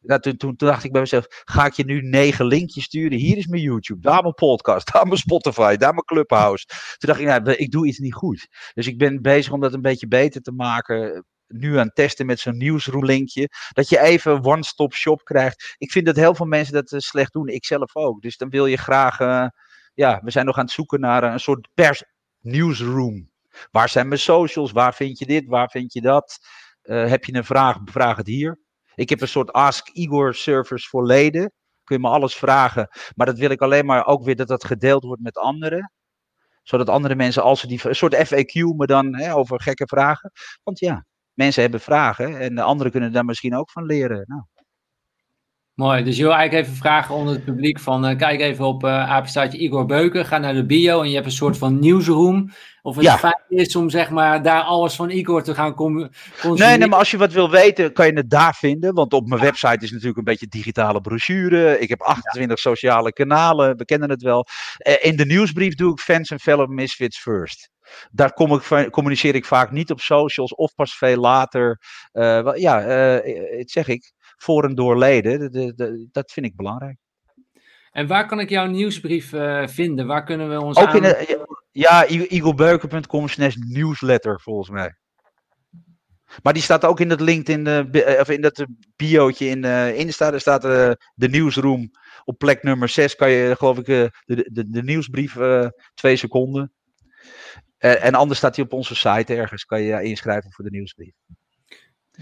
Nou, 0.00 0.36
toen, 0.36 0.54
dacht 0.56 0.84
ik 0.84 0.92
bij 0.92 1.00
mezelf, 1.00 1.26
ga 1.28 1.66
ik 1.66 1.72
je 1.72 1.84
nu 1.84 2.00
negen 2.00 2.46
linkjes 2.46 2.84
sturen? 2.84 3.18
Hier 3.18 3.36
is 3.36 3.46
mijn 3.46 3.62
YouTube, 3.62 4.00
daar 4.00 4.22
mijn 4.22 4.34
podcast, 4.34 4.88
daar 4.92 5.06
mijn 5.06 5.18
Spotify, 5.18 5.76
daar 5.76 5.92
mijn 5.92 6.04
Clubhouse. 6.04 6.66
Toen 6.66 7.08
dacht 7.08 7.20
ik, 7.20 7.26
nou, 7.26 7.52
ik 7.52 7.70
doe 7.70 7.86
iets 7.86 7.98
niet 7.98 8.14
goed. 8.14 8.48
Dus 8.74 8.86
ik 8.86 8.98
ben 8.98 9.22
bezig 9.22 9.52
om 9.52 9.60
dat 9.60 9.72
een 9.72 9.82
beetje 9.82 10.08
beter 10.08 10.40
te 10.40 10.52
maken 10.52 11.24
nu 11.46 11.78
aan 11.78 11.86
het 11.86 11.94
testen 11.94 12.26
met 12.26 12.40
zo'n 12.40 12.56
nieuwsroelinkje. 12.56 13.48
Dat 13.72 13.88
je 13.88 14.00
even 14.00 14.44
one-stop 14.44 14.94
shop 14.94 15.24
krijgt. 15.24 15.74
Ik 15.78 15.92
vind 15.92 16.06
dat 16.06 16.16
heel 16.16 16.34
veel 16.34 16.46
mensen 16.46 16.74
dat 16.74 16.92
uh, 16.92 16.98
slecht 16.98 17.32
doen. 17.32 17.48
Ik 17.48 17.64
zelf 17.64 17.96
ook. 17.96 18.22
Dus 18.22 18.36
dan 18.36 18.48
wil 18.48 18.66
je 18.66 18.76
graag. 18.76 19.20
Uh, 19.20 19.46
ja, 19.94 20.20
we 20.22 20.30
zijn 20.30 20.46
nog 20.46 20.56
aan 20.56 20.64
het 20.64 20.72
zoeken 20.72 21.00
naar 21.00 21.22
een 21.22 21.40
soort 21.40 21.68
pers 21.74 22.02
newsroom. 22.40 23.30
Waar 23.70 23.88
zijn 23.88 24.08
mijn 24.08 24.20
socials? 24.20 24.72
Waar 24.72 24.94
vind 24.94 25.18
je 25.18 25.26
dit? 25.26 25.46
Waar 25.46 25.70
vind 25.70 25.92
je 25.92 26.00
dat? 26.00 26.38
Heb 26.82 27.24
je 27.24 27.34
een 27.34 27.44
vraag? 27.44 27.78
Vraag 27.84 28.16
het 28.16 28.26
hier. 28.26 28.60
Ik 28.94 29.08
heb 29.08 29.20
een 29.20 29.28
soort 29.28 29.52
Ask 29.52 29.88
Igor 29.88 30.34
service 30.34 30.88
voor 30.88 31.06
leden. 31.06 31.52
Kun 31.84 31.96
je 31.96 32.02
me 32.02 32.08
alles 32.08 32.34
vragen. 32.34 32.88
Maar 33.14 33.26
dat 33.26 33.38
wil 33.38 33.50
ik 33.50 33.60
alleen 33.60 33.86
maar 33.86 34.06
ook 34.06 34.24
weer 34.24 34.36
dat 34.36 34.48
dat 34.48 34.64
gedeeld 34.64 35.04
wordt 35.04 35.22
met 35.22 35.36
anderen 35.36 35.92
zodat 36.64 36.88
andere 36.88 37.14
mensen, 37.14 37.42
als 37.42 37.60
ze 37.60 37.66
die 37.66 37.80
een 37.82 37.94
soort 37.94 38.14
FAQ, 38.14 38.76
maar 38.76 38.86
dan 38.86 39.16
hè, 39.16 39.34
over 39.34 39.60
gekke 39.60 39.86
vragen. 39.86 40.32
Want 40.62 40.78
ja, 40.78 41.06
mensen 41.34 41.62
hebben 41.62 41.80
vragen 41.80 42.40
en 42.40 42.54
de 42.54 42.62
anderen 42.62 42.92
kunnen 42.92 43.12
daar 43.12 43.24
misschien 43.24 43.56
ook 43.56 43.70
van 43.70 43.84
leren. 43.84 44.24
Nou. 44.26 44.42
Mooi, 45.74 46.04
dus 46.04 46.16
je 46.16 46.22
wil 46.22 46.32
eigenlijk 46.32 46.66
even 46.66 46.78
vragen 46.78 47.14
onder 47.14 47.34
het 47.34 47.44
publiek 47.44 47.80
van 47.80 48.10
uh, 48.10 48.16
kijk 48.16 48.40
even 48.40 48.64
op 48.64 48.84
uh, 48.84 49.20
Igor 49.50 49.86
Beuken, 49.86 50.26
ga 50.26 50.38
naar 50.38 50.54
de 50.54 50.66
bio 50.66 51.02
en 51.02 51.08
je 51.08 51.14
hebt 51.14 51.26
een 51.26 51.32
soort 51.32 51.58
van 51.58 51.78
nieuwsroom. 51.78 52.50
Of 52.82 52.96
het 52.96 53.10
fijn 53.10 53.42
is 53.48 53.76
om 53.76 53.90
zeg 53.90 54.10
maar 54.10 54.42
daar 54.42 54.62
alles 54.62 54.94
van 54.94 55.10
Igor 55.10 55.42
te 55.42 55.54
gaan 55.54 55.74
consumeren. 55.74 56.10
Nee, 56.42 56.78
nee, 56.78 56.88
maar 56.88 56.98
als 56.98 57.10
je 57.10 57.16
wat 57.16 57.32
wil 57.32 57.50
weten, 57.50 57.92
kan 57.92 58.06
je 58.06 58.12
het 58.12 58.30
daar 58.30 58.54
vinden. 58.54 58.94
Want 58.94 59.12
op 59.12 59.28
mijn 59.28 59.40
website 59.40 59.84
is 59.84 59.90
natuurlijk 59.90 60.18
een 60.18 60.24
beetje 60.24 60.46
digitale 60.46 61.00
brochure. 61.00 61.78
Ik 61.78 61.88
heb 61.88 62.00
28 62.00 62.58
sociale 62.58 63.12
kanalen, 63.12 63.76
we 63.76 63.84
kennen 63.84 64.10
het 64.10 64.22
wel. 64.22 64.46
Uh, 64.86 64.94
in 65.00 65.16
de 65.16 65.26
nieuwsbrief 65.26 65.74
doe 65.74 65.92
ik 65.92 66.00
fans 66.00 66.30
en 66.30 66.40
fellow 66.40 66.68
misfits 66.68 67.18
first. 67.18 67.70
Daar 68.10 68.32
kom 68.32 68.54
ik, 68.54 68.90
communiceer 68.90 69.34
ik 69.34 69.44
vaak 69.44 69.70
niet 69.70 69.90
op 69.90 70.00
socials 70.00 70.54
of 70.54 70.74
pas 70.74 70.96
veel 70.96 71.20
later. 71.20 71.80
Uh, 72.12 72.50
ja, 72.54 73.16
uh, 73.16 73.62
zeg 73.64 73.88
ik, 73.88 74.12
voor 74.36 74.64
en 74.64 74.74
door 74.74 74.98
leden. 74.98 76.08
dat 76.12 76.32
vind 76.32 76.46
ik 76.46 76.56
belangrijk. 76.56 76.96
En 77.90 78.06
waar 78.06 78.26
kan 78.26 78.40
ik 78.40 78.48
jouw 78.48 78.66
nieuwsbrief 78.66 79.32
uh, 79.32 79.66
vinden? 79.66 80.06
Waar 80.06 80.24
kunnen 80.24 80.48
we 80.48 80.60
ons 80.60 80.78
Ook 80.78 80.86
aan... 80.86 80.96
in 80.96 81.02
de, 81.02 81.46
ja, 81.70 82.06
eaglebeuken.com 82.06 83.28
slash 83.28 83.54
newsletter 83.54 84.40
volgens 84.40 84.70
mij. 84.70 84.94
Maar 86.42 86.52
die 86.52 86.62
staat 86.62 86.84
ook 86.84 87.00
in 87.00 87.08
dat 87.08 87.20
LinkedIn, 87.20 87.66
uh, 87.66 88.20
of 88.20 88.28
in 88.28 88.40
dat 88.40 88.66
biootje 88.96 89.46
in 89.46 89.64
uh, 89.64 89.98
Insta. 89.98 90.30
Daar 90.30 90.40
staat 90.40 90.64
uh, 90.64 90.90
de 91.14 91.28
nieuwsroom 91.28 91.90
op 92.24 92.38
plek 92.38 92.62
nummer 92.62 92.88
6. 92.88 93.14
Kan 93.14 93.30
je, 93.30 93.54
geloof 93.56 93.78
ik, 93.78 93.86
de, 93.86 94.10
de, 94.24 94.68
de 94.68 94.82
nieuwsbrief 94.82 95.36
twee 95.94 96.16
seconden. 96.16 96.72
Uh, 97.84 98.04
en 98.04 98.14
anders 98.14 98.38
staat 98.38 98.56
hij 98.56 98.64
op 98.64 98.72
onze 98.72 98.94
site 98.94 99.34
ergens. 99.34 99.64
Kan 99.64 99.82
je 99.82 99.86
je 99.86 100.02
inschrijven 100.02 100.52
voor 100.52 100.64
de 100.64 100.70
nieuwsbrief. 100.70 101.12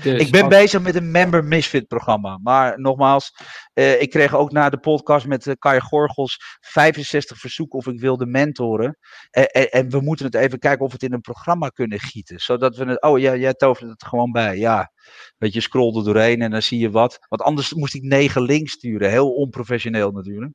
Dus, 0.03 0.21
ik 0.21 0.31
ben 0.31 0.49
bezig 0.49 0.83
met 0.83 0.95
een 0.95 1.11
Member 1.11 1.45
Misfit 1.45 1.87
programma. 1.87 2.39
Maar 2.43 2.81
nogmaals, 2.81 3.35
uh, 3.75 4.01
ik 4.01 4.11
kreeg 4.11 4.35
ook 4.35 4.53
na 4.53 4.71
de 4.71 4.79
podcast 4.79 5.27
met 5.27 5.47
uh, 5.47 5.55
Kai 5.59 5.81
Gorgels 5.81 6.59
65 6.61 7.39
verzoeken 7.39 7.79
of 7.79 7.87
ik 7.87 8.01
wilde 8.01 8.27
mentoren. 8.27 8.99
en, 9.31 9.71
en 9.71 9.91
we 9.91 10.01
moeten 10.01 10.27
het 10.27 10.35
even 10.35 10.59
kijken 10.59 10.85
of 10.85 10.87
we 10.87 10.95
het 10.95 11.03
in 11.03 11.13
een 11.13 11.21
programma 11.21 11.69
kunnen 11.69 12.01
gieten. 12.01 12.41
Zodat 12.41 12.77
we 12.77 12.85
het. 12.85 13.03
Oh 13.03 13.19
ja, 13.19 13.37
jij 13.37 13.55
tovert 13.55 13.91
het 13.91 14.05
gewoon 14.05 14.33
bij. 14.33 14.57
Ja. 14.59 14.93
Weet 15.39 15.53
je, 15.53 15.61
scroll 15.61 15.97
er 15.97 16.05
doorheen 16.05 16.43
en 16.43 16.51
dan 16.51 16.63
zie 16.63 16.79
je 16.79 16.91
wat. 16.91 17.27
Want 17.29 17.43
anders 17.43 17.73
moest 17.73 17.95
ik 17.95 18.03
negen 18.03 18.43
links 18.43 18.73
sturen. 18.73 19.11
Heel 19.11 19.35
onprofessioneel 19.35 20.11
natuurlijk. 20.11 20.53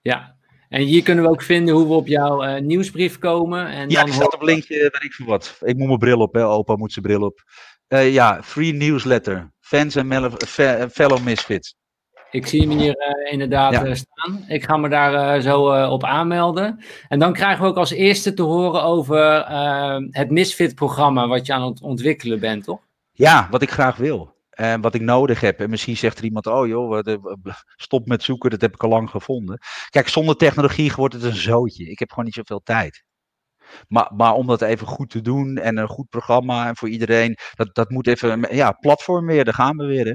Ja, 0.00 0.37
en 0.68 0.82
hier 0.82 1.02
kunnen 1.02 1.24
we 1.24 1.30
ook 1.30 1.42
vinden 1.42 1.74
hoe 1.74 1.86
we 1.86 1.92
op 1.92 2.06
jouw 2.06 2.44
uh, 2.44 2.60
nieuwsbrief 2.60 3.18
komen. 3.18 3.66
En 3.66 3.90
ja, 3.90 4.04
dan 4.04 4.12
staat 4.12 4.34
op 4.34 4.42
linkje, 4.42 4.78
weet 4.78 5.04
ik 5.04 5.12
veel 5.12 5.26
wat. 5.26 5.58
Ik 5.60 5.76
moet 5.76 5.86
mijn 5.86 5.98
bril 5.98 6.20
op, 6.20 6.34
hè. 6.34 6.46
Opa 6.46 6.76
moet 6.76 6.92
zijn 6.92 7.04
bril 7.04 7.22
op. 7.22 7.42
Uh, 7.88 8.12
ja, 8.12 8.42
free 8.42 8.72
newsletter. 8.72 9.52
Fans 9.60 9.96
en 9.96 10.30
fellow 10.90 11.22
misfits. 11.22 11.76
Ik 12.30 12.46
zie 12.46 12.60
hem 12.60 12.78
hier 12.78 12.96
uh, 12.96 13.32
inderdaad 13.32 13.72
ja. 13.72 13.94
staan. 13.94 14.44
Ik 14.48 14.64
ga 14.64 14.76
me 14.76 14.88
daar 14.88 15.40
zo 15.40 15.86
op 15.90 16.04
aanmelden. 16.04 16.84
En 17.08 17.18
dan 17.18 17.32
krijgen 17.32 17.62
we 17.62 17.68
ook 17.68 17.76
als 17.76 17.90
eerste 17.90 18.34
te 18.34 18.42
horen 18.42 18.82
over 18.82 19.44
het 20.10 20.30
Misfit-programma 20.30 21.26
wat 21.26 21.46
je 21.46 21.52
aan 21.52 21.62
het 21.62 21.82
ontwikkelen 21.82 22.40
bent, 22.40 22.64
toch? 22.64 22.80
Ja, 23.12 23.48
wat 23.50 23.62
ik 23.62 23.70
graag 23.70 23.96
wil. 23.96 24.36
En 24.58 24.80
wat 24.80 24.94
ik 24.94 25.00
nodig 25.00 25.40
heb. 25.40 25.60
En 25.60 25.70
misschien 25.70 25.96
zegt 25.96 26.18
er 26.18 26.24
iemand, 26.24 26.46
oh 26.46 26.66
joh, 26.66 27.00
stop 27.76 28.06
met 28.06 28.22
zoeken, 28.22 28.50
dat 28.50 28.60
heb 28.60 28.74
ik 28.74 28.82
al 28.82 28.88
lang 28.88 29.10
gevonden. 29.10 29.58
Kijk, 29.88 30.08
zonder 30.08 30.36
technologie 30.36 30.92
wordt 30.96 31.14
het 31.14 31.22
een 31.22 31.34
zootje. 31.34 31.90
Ik 31.90 31.98
heb 31.98 32.08
gewoon 32.08 32.24
niet 32.24 32.34
zoveel 32.34 32.60
tijd. 32.64 33.04
Maar, 33.88 34.10
maar 34.14 34.32
om 34.32 34.46
dat 34.46 34.62
even 34.62 34.86
goed 34.86 35.10
te 35.10 35.20
doen 35.20 35.56
en 35.56 35.76
een 35.76 35.88
goed 35.88 36.08
programma 36.08 36.66
en 36.68 36.76
voor 36.76 36.88
iedereen, 36.88 37.36
dat, 37.54 37.74
dat 37.74 37.90
moet 37.90 38.06
even, 38.06 38.54
ja, 38.54 38.72
platform 38.72 39.26
weer, 39.26 39.44
daar 39.44 39.54
gaan 39.54 39.76
we 39.76 39.84
weer. 39.84 40.06
Hè? 40.06 40.14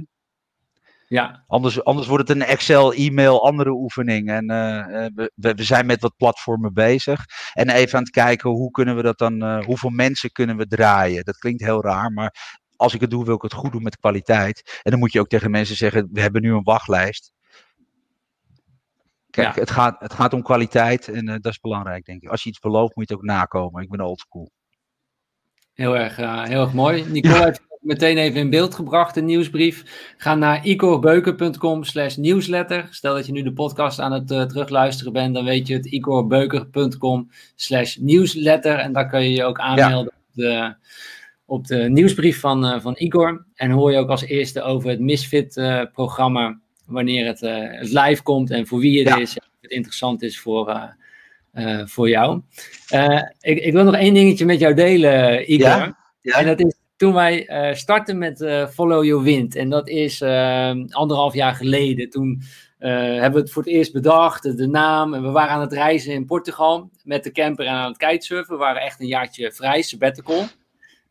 Ja. 1.08 1.44
Anders, 1.48 1.84
anders 1.84 2.08
wordt 2.08 2.28
het 2.28 2.38
een 2.38 2.46
Excel, 2.46 2.94
e-mail, 2.94 3.46
andere 3.46 3.72
oefening. 3.72 4.30
En 4.30 4.52
uh, 4.52 5.06
we, 5.36 5.54
we 5.56 5.64
zijn 5.64 5.86
met 5.86 6.02
wat 6.02 6.18
platformen 6.18 6.74
bezig. 6.74 7.26
En 7.54 7.70
even 7.70 7.98
aan 7.98 8.04
het 8.04 8.12
kijken 8.12 8.50
hoe 8.50 8.72
kunnen 8.72 8.96
we 8.96 9.02
dat 9.02 9.18
dan, 9.18 9.44
uh, 9.44 9.66
hoeveel 9.66 9.90
mensen 9.90 10.32
kunnen 10.32 10.58
we 10.58 10.68
draaien. 10.68 11.24
Dat 11.24 11.38
klinkt 11.38 11.64
heel 11.64 11.84
raar, 11.84 12.12
maar 12.12 12.62
als 12.84 12.94
ik 12.94 13.02
het 13.02 13.10
doe, 13.10 13.26
wil 13.26 13.36
ik 13.36 13.42
het 13.42 13.53
goed 13.53 13.72
doen 13.72 13.84
met 13.84 13.98
kwaliteit. 13.98 14.80
En 14.84 14.92
dan 14.92 15.00
moet 15.00 15.12
je 15.12 15.20
ook 15.20 15.28
tegen 15.28 15.52
mensen 15.52 15.76
zeggen, 15.76 16.10
we 16.12 16.22
hebben 16.22 16.42
nu 16.42 16.53
een 16.53 16.64
wachtlijst. 16.64 17.34
Kijk, 19.30 19.56
het, 19.56 19.72
gaat, 19.72 19.95
het 20.00 20.14
gaat 20.14 20.34
om 20.34 20.42
kwaliteit 20.42 21.08
en 21.08 21.28
uh, 21.28 21.36
dat 21.42 21.52
is 21.52 21.60
belangrijk, 21.60 22.06
denk 22.06 22.22
ik. 22.22 22.30
Als 22.30 22.44
je 22.44 22.50
iets 22.50 22.60
belooft, 22.60 22.95
moet 22.95 23.08
je 23.08 23.14
het 23.14 23.24
ook 23.24 23.30
nakomen. 23.30 23.84
Ik 23.84 23.90
ben 23.90 24.02
oldschool. 24.02 24.52
Heel 25.74 25.98
erg, 25.98 26.20
uh, 26.20 26.44
heel 26.44 26.62
erg 26.62 26.74
mooi. 26.74 27.06
Nicole 27.10 27.38
ja. 27.38 27.44
heeft 27.44 27.62
meteen 27.80 28.18
even 28.18 28.40
in 28.40 28.50
beeld 28.50 28.76
gebracht, 28.76 29.14
de 29.14 29.22
nieuwsbrief. 29.22 29.84
Ga 30.18 30.36
naar 30.36 30.66
ikorbeuker.com 30.66 31.84
slash 31.84 32.16
nieuwsletter. 32.16 32.88
Stel 32.90 33.14
dat 33.14 33.26
je 33.26 33.32
nu 33.32 33.42
de 33.42 33.53
podcast 33.53 34.00
aan 34.00 34.12
het 34.12 34.32
uh, 34.32 34.44
terugluisteren 34.44 35.14
bent, 35.14 35.34
dan 35.34 35.45
weet 35.45 35.68
je 35.68 35.74
het 35.74 35.86
ikorbeuker.com 35.86 37.30
slash 37.56 37.95
nieuwsletter. 37.95 38.78
En 38.78 38.94
daar 38.94 39.10
kun 39.10 39.24
je 39.24 39.30
je 39.30 39.44
ook 39.44 39.60
aanmelden 39.60 40.14
ja. 40.14 40.20
op, 40.28 40.34
de, 40.34 40.76
op 41.46 41.68
de 41.68 41.90
nieuwsbrief 41.90 42.40
van, 42.40 42.66
uh, 42.66 42.80
van 42.80 42.96
Igor. 42.98 43.46
En 43.56 43.72
hoor 43.72 43.92
je 43.92 43.98
ook 43.98 44.10
als 44.10 44.24
eerste 44.24 44.62
over 44.62 44.90
het 44.90 45.00
Misfit-programma, 45.00 46.60
wanneer 46.86 47.26
het, 47.26 47.42
uh, 47.42 47.56
het 47.58 47.92
live 47.92 48.24
komt 48.24 48.52
en 48.52 48.68
voor 48.68 48.80
wie 48.80 49.00
het 49.00 49.08
ja. 49.08 49.18
is. 49.18 49.34
Het 49.62 49.72
interessant 49.72 50.22
is 50.22 50.40
voor, 50.40 50.96
voor 51.86 52.10
jou. 52.10 52.42
Ik, 53.40 53.60
ik, 53.60 53.74
wil 53.74 53.84
nog 53.84 53.96
één 53.96 54.14
dingetje 54.14 54.46
met 54.46 54.60
jou 54.60 54.74
delen, 54.74 55.52
Igor. 55.52 55.68
Ja? 55.68 55.98
Ja. 56.22 56.38
En 56.38 56.46
dat 56.46 56.60
is 56.60 56.76
toen 57.04 57.14
wij 57.14 57.50
uh, 57.50 57.76
startten 57.76 58.18
met 58.18 58.42
uh, 58.42 58.68
Follow 58.68 59.04
Your 59.04 59.24
Wind. 59.24 59.56
En 59.56 59.70
dat 59.70 59.88
is 59.88 60.22
uh, 60.22 60.70
anderhalf 60.90 61.34
jaar 61.34 61.56
geleden. 61.56 62.10
Toen 62.10 62.42
hebben 62.78 63.34
we 63.34 63.40
het 63.40 63.52
voor 63.52 63.64
het 63.64 63.72
eerst 63.72 63.94
bedacht, 63.94 64.58
de 64.58 64.68
naam. 64.68 65.14
En 65.14 65.22
we 65.22 65.30
waren 65.30 65.52
aan 65.52 65.62
het 65.62 65.74
reizen 65.74 66.14
in 66.14 66.26
Portugal 66.26 66.90
met 67.04 67.24
de 67.24 67.32
camper 67.32 67.66
en 67.66 67.72
aan 67.72 67.88
het 67.88 67.98
kitesurfen. 67.98 68.54
We 68.54 68.60
waren 68.60 68.82
echt 68.82 69.00
een 69.00 69.08
jaartje 69.08 69.52
vrij, 69.52 69.82
sabbatical. 69.82 70.46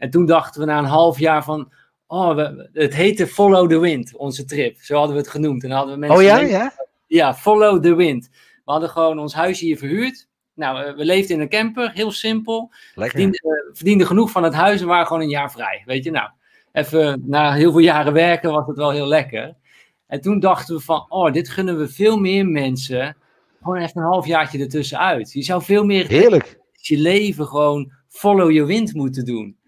En 0.03 0.11
toen 0.11 0.27
dachten 0.27 0.61
we 0.61 0.67
na 0.67 0.79
een 0.79 0.85
half 0.85 1.19
jaar 1.19 1.45
van... 1.45 1.73
Oh, 2.07 2.35
we, 2.35 2.69
het 2.73 2.95
heette 2.95 3.27
Follow 3.27 3.71
the 3.71 3.79
Wind, 3.79 4.17
onze 4.17 4.45
trip. 4.45 4.81
Zo 4.81 4.97
hadden 4.97 5.15
we 5.15 5.21
het 5.21 5.31
genoemd. 5.31 5.63
En 5.63 5.69
dan 5.69 5.79
hadden 5.79 5.95
we 5.95 6.01
mensen 6.01 6.19
oh 6.19 6.25
ja, 6.25 6.39
ja? 6.39 6.73
Ja, 7.07 7.35
Follow 7.35 7.83
the 7.83 7.95
Wind. 7.95 8.29
We 8.65 8.71
hadden 8.73 8.89
gewoon 8.89 9.19
ons 9.19 9.35
huisje 9.35 9.65
hier 9.65 9.79
verhuurd. 9.79 10.29
Nou, 10.55 10.97
we 10.97 11.05
leefden 11.05 11.37
in 11.37 11.43
een 11.43 11.49
camper, 11.49 11.91
heel 11.93 12.11
simpel. 12.11 12.71
Verdienden, 12.95 13.41
uh, 13.47 13.75
verdiende 13.77 14.07
genoeg 14.07 14.31
van 14.31 14.43
het 14.43 14.55
huis 14.55 14.81
en 14.81 14.87
waren 14.87 15.07
gewoon 15.07 15.23
een 15.23 15.29
jaar 15.29 15.53
vrij. 15.53 15.83
Weet 15.87 16.05
je, 16.05 16.11
nou, 16.11 16.31
even 16.73 17.23
na 17.27 17.53
heel 17.53 17.71
veel 17.71 17.81
jaren 17.81 18.13
werken 18.13 18.53
was 18.53 18.67
het 18.67 18.77
wel 18.77 18.91
heel 18.91 19.07
lekker. 19.07 19.55
En 20.07 20.21
toen 20.21 20.41
dachten 20.41 20.75
we 20.75 20.81
van, 20.81 21.07
oh, 21.09 21.33
dit 21.33 21.49
gunnen 21.49 21.79
we 21.79 21.89
veel 21.89 22.19
meer 22.19 22.47
mensen. 22.47 23.17
Gewoon 23.63 23.79
even 23.79 24.01
een 24.01 24.09
halfjaartje 24.09 24.59
ertussenuit. 24.59 25.33
Je 25.33 25.43
zou 25.43 25.63
veel 25.63 25.85
meer 25.85 26.07
Heerlijk. 26.07 26.59
je 26.73 26.99
leven 26.99 27.47
gewoon 27.47 27.93
follow 28.09 28.51
your 28.51 28.67
wind 28.67 28.95
moeten 28.95 29.25
doen. 29.25 29.61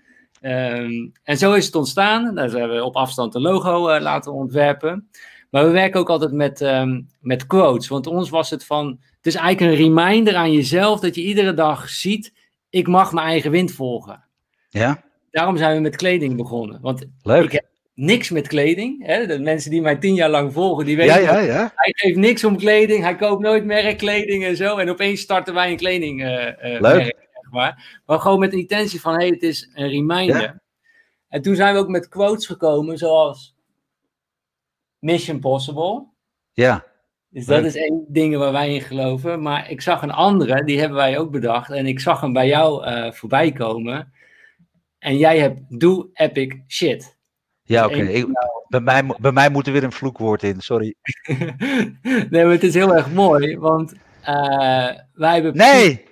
Um, 0.46 1.12
en 1.22 1.36
zo 1.36 1.52
is 1.52 1.66
het 1.66 1.74
ontstaan. 1.74 2.34
Daar 2.34 2.50
hebben 2.50 2.76
we 2.76 2.84
op 2.84 2.96
afstand 2.96 3.34
een 3.34 3.40
logo 3.40 3.94
uh, 3.94 4.00
laten 4.00 4.32
ontwerpen. 4.32 5.08
Maar 5.50 5.64
we 5.64 5.70
werken 5.70 6.00
ook 6.00 6.08
altijd 6.08 6.32
met, 6.32 6.60
um, 6.60 7.08
met 7.20 7.46
quotes. 7.46 7.88
Want 7.88 8.06
ons 8.06 8.30
was 8.30 8.50
het 8.50 8.64
van. 8.64 8.86
Het 9.16 9.26
is 9.26 9.34
eigenlijk 9.34 9.72
een 9.72 9.84
reminder 9.84 10.34
aan 10.34 10.52
jezelf 10.52 11.00
dat 11.00 11.14
je 11.14 11.22
iedere 11.22 11.54
dag 11.54 11.88
ziet: 11.88 12.32
ik 12.70 12.86
mag 12.86 13.12
mijn 13.12 13.26
eigen 13.26 13.50
wind 13.50 13.72
volgen. 13.72 14.24
Ja. 14.68 15.02
Daarom 15.30 15.56
zijn 15.56 15.76
we 15.76 15.82
met 15.82 15.96
kleding 15.96 16.36
begonnen. 16.36 16.78
Want 16.80 17.04
Leuk. 17.22 17.44
ik 17.44 17.52
heb 17.52 17.64
niks 17.94 18.30
met 18.30 18.46
kleding. 18.46 19.06
Hè? 19.06 19.26
De 19.26 19.38
mensen 19.38 19.70
die 19.70 19.80
mij 19.82 19.96
tien 19.96 20.14
jaar 20.14 20.30
lang 20.30 20.52
volgen, 20.52 20.84
die 20.84 20.96
weten. 20.96 21.22
Ja, 21.22 21.38
ja, 21.38 21.38
ja. 21.38 21.72
Hij 21.74 21.92
geeft 21.96 22.16
niks 22.16 22.44
om 22.44 22.56
kleding. 22.56 23.02
Hij 23.02 23.16
koopt 23.16 23.42
nooit 23.42 23.64
merkkleding 23.64 24.44
en 24.44 24.56
zo. 24.56 24.76
En 24.76 24.90
opeens 24.90 25.20
starten 25.20 25.54
wij 25.54 25.70
een 25.70 25.76
kleding. 25.76 26.22
Uh, 26.22 26.46
uh, 26.46 26.52
Leuk. 26.60 26.80
Merk, 26.80 27.16
maar. 27.54 28.00
maar 28.06 28.18
gewoon 28.18 28.38
met 28.38 28.50
de 28.50 28.58
intentie 28.58 29.00
van: 29.00 29.14
hey, 29.14 29.28
het 29.28 29.42
is 29.42 29.70
een 29.74 29.88
reminder. 29.88 30.40
Ja. 30.40 30.62
En 31.28 31.42
toen 31.42 31.54
zijn 31.54 31.74
we 31.74 31.80
ook 31.80 31.88
met 31.88 32.08
quotes 32.08 32.46
gekomen, 32.46 32.98
zoals. 32.98 33.54
Mission 34.98 35.40
Possible. 35.40 36.06
Ja. 36.52 36.84
Dus 37.28 37.46
dat 37.46 37.64
is 37.64 37.76
één 37.76 38.04
ding 38.08 38.36
waar 38.36 38.52
wij 38.52 38.74
in 38.74 38.80
geloven. 38.80 39.42
Maar 39.42 39.70
ik 39.70 39.80
zag 39.80 40.02
een 40.02 40.10
andere, 40.10 40.64
die 40.64 40.78
hebben 40.78 40.96
wij 40.96 41.18
ook 41.18 41.30
bedacht. 41.30 41.70
En 41.70 41.86
ik 41.86 42.00
zag 42.00 42.20
hem 42.20 42.32
bij 42.32 42.46
jou 42.46 42.86
uh, 42.86 43.12
voorbij 43.12 43.52
komen. 43.52 44.12
En 44.98 45.16
jij 45.16 45.38
hebt 45.38 45.80
Do 45.80 46.10
Epic 46.12 46.54
Shit. 46.68 47.18
Ja, 47.62 47.84
oké. 47.86 47.94
Okay. 47.94 48.26
Bij, 48.68 48.80
mij, 48.80 49.16
bij 49.20 49.32
mij 49.32 49.50
moet 49.50 49.66
er 49.66 49.72
weer 49.72 49.84
een 49.84 49.92
vloekwoord 49.92 50.42
in, 50.42 50.60
sorry. 50.60 50.94
nee, 52.30 52.44
maar 52.44 52.52
het 52.52 52.62
is 52.62 52.74
heel 52.74 52.94
erg 52.94 53.12
mooi, 53.12 53.58
want 53.58 53.92
uh, 53.92 54.90
wij 55.12 55.34
hebben... 55.34 55.56
Nee! 55.56 56.04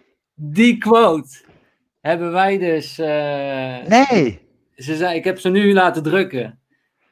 Die 0.45 0.79
quote 0.79 1.41
hebben 2.01 2.33
wij 2.33 2.59
dus... 2.59 2.99
Uh, 2.99 3.07
nee! 3.87 4.41
Ze 4.77 4.97
zei, 4.97 5.17
ik 5.17 5.25
heb 5.25 5.39
ze 5.39 5.49
nu 5.49 5.73
laten 5.73 6.03
drukken. 6.03 6.61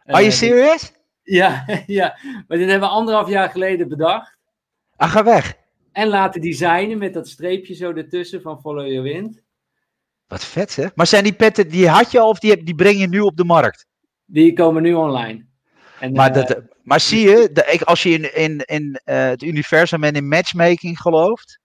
Are 0.04 0.20
you 0.20 0.32
serious? 0.32 0.92
Ja, 1.22 1.64
ja, 1.86 2.18
maar 2.48 2.58
dit 2.58 2.68
hebben 2.68 2.88
we 2.88 2.94
anderhalf 2.94 3.28
jaar 3.28 3.50
geleden 3.50 3.88
bedacht. 3.88 4.36
Ah, 4.96 5.10
ga 5.10 5.24
weg. 5.24 5.54
En 5.92 6.08
laten 6.08 6.40
designen 6.40 6.98
met 6.98 7.14
dat 7.14 7.28
streepje 7.28 7.74
zo 7.74 7.92
ertussen 7.92 8.42
van 8.42 8.60
Follow 8.60 8.86
Your 8.86 9.02
Wind. 9.02 9.42
Wat 10.26 10.44
vet, 10.44 10.76
hè? 10.76 10.86
Maar 10.94 11.06
zijn 11.06 11.24
die 11.24 11.32
petten, 11.32 11.68
die 11.68 11.88
had 11.88 12.10
je 12.10 12.20
al 12.20 12.28
of 12.28 12.38
die, 12.38 12.62
die 12.62 12.74
breng 12.74 12.98
je 12.98 13.08
nu 13.08 13.20
op 13.20 13.36
de 13.36 13.44
markt? 13.44 13.86
Die 14.24 14.52
komen 14.52 14.82
nu 14.82 14.94
online. 14.94 15.46
En, 16.00 16.12
maar, 16.12 16.28
uh, 16.28 16.34
dat, 16.34 16.62
maar 16.82 17.00
zie 17.00 17.28
je, 17.28 17.80
als 17.84 18.02
je 18.02 18.10
in, 18.10 18.34
in, 18.34 18.58
in 18.64 19.00
uh, 19.04 19.24
het 19.24 19.42
universum 19.42 20.04
en 20.04 20.14
in 20.14 20.28
matchmaking 20.28 20.98
gelooft, 21.00 21.60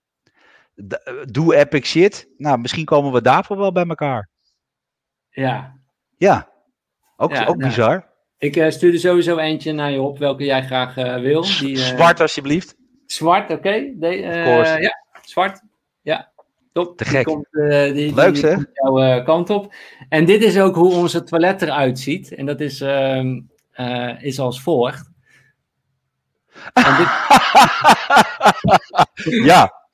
doe 1.31 1.55
epic 1.55 1.85
shit. 1.85 2.27
Nou, 2.37 2.59
misschien 2.59 2.85
komen 2.85 3.11
we 3.11 3.21
daarvoor 3.21 3.57
wel 3.57 3.71
bij 3.71 3.85
elkaar. 3.85 4.29
Ja. 5.29 5.79
Ja, 6.17 6.49
ook, 7.17 7.31
ja, 7.31 7.45
ook 7.45 7.57
nou, 7.57 7.69
bizar. 7.69 8.13
Ik 8.37 8.55
uh, 8.55 8.69
stuur 8.69 8.93
er 8.93 8.99
sowieso 8.99 9.37
eentje 9.37 9.71
naar 9.71 9.91
je 9.91 10.01
op, 10.01 10.17
welke 10.17 10.43
jij 10.43 10.63
graag 10.63 10.97
uh, 10.97 11.15
wil. 11.15 11.41
Die, 11.41 11.75
uh, 11.75 11.83
zwart 11.83 12.19
alsjeblieft. 12.19 12.75
Zwart, 13.05 13.51
oké. 13.51 13.53
Okay. 13.53 13.95
ja, 14.81 14.91
zwart. 15.21 15.61
Ja, 16.01 16.31
top. 16.73 16.97
Te 16.97 17.05
gek. 17.05 17.25
Die 17.25 17.35
komt, 17.35 17.47
die, 17.51 17.93
die, 17.93 18.13
Leuk 18.13 18.37
hè? 18.37 18.55
Jouw 18.73 19.23
kant 19.23 19.49
op. 19.49 19.73
En 20.09 20.25
dit 20.25 20.43
is 20.43 20.59
ook 20.59 20.75
hoe 20.75 20.93
onze 20.93 21.23
toilet 21.23 21.61
eruit 21.61 21.99
ziet. 21.99 22.35
En 22.35 22.45
dat 22.45 22.59
is, 22.59 22.81
ehm, 22.81 23.41
is 24.19 24.39
als 24.39 24.61
volgt. 24.61 25.09
dit... 26.97 27.07
ja, 29.43 29.84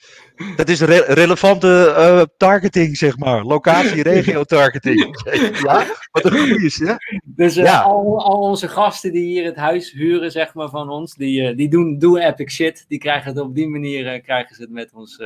dat 0.55 0.69
is 0.69 0.81
re 0.81 1.03
relevante 1.07 1.95
uh, 1.97 2.21
targeting, 2.37 2.97
zeg 2.97 3.17
maar. 3.17 3.43
Locatie, 3.43 4.03
regio 4.13 4.43
targeting. 4.43 5.21
ja, 5.63 5.85
wat 6.11 6.25
een 6.25 6.37
goede 6.37 6.65
is, 6.65 6.79
hè? 6.79 6.93
Dus 7.23 7.57
uh, 7.57 7.63
ja. 7.63 7.81
al, 7.81 8.23
al, 8.23 8.39
onze 8.39 8.67
gasten 8.67 9.11
die 9.11 9.25
hier 9.25 9.45
het 9.45 9.55
huis 9.55 9.91
huren, 9.91 10.31
zeg 10.31 10.53
maar, 10.53 10.69
van 10.69 10.89
ons, 10.89 11.15
die, 11.15 11.41
uh, 11.41 11.57
die 11.57 11.69
doen, 11.69 11.97
doen 11.97 12.17
epic 12.17 12.51
shit. 12.53 12.85
Die 12.87 12.99
krijgen 12.99 13.29
het 13.29 13.39
op 13.39 13.55
die 13.55 13.67
manier, 13.67 14.21
krijgen 14.21 14.55
ze 14.55 14.61
het 14.61 14.71
met 14.71 14.93
ons 14.93 15.23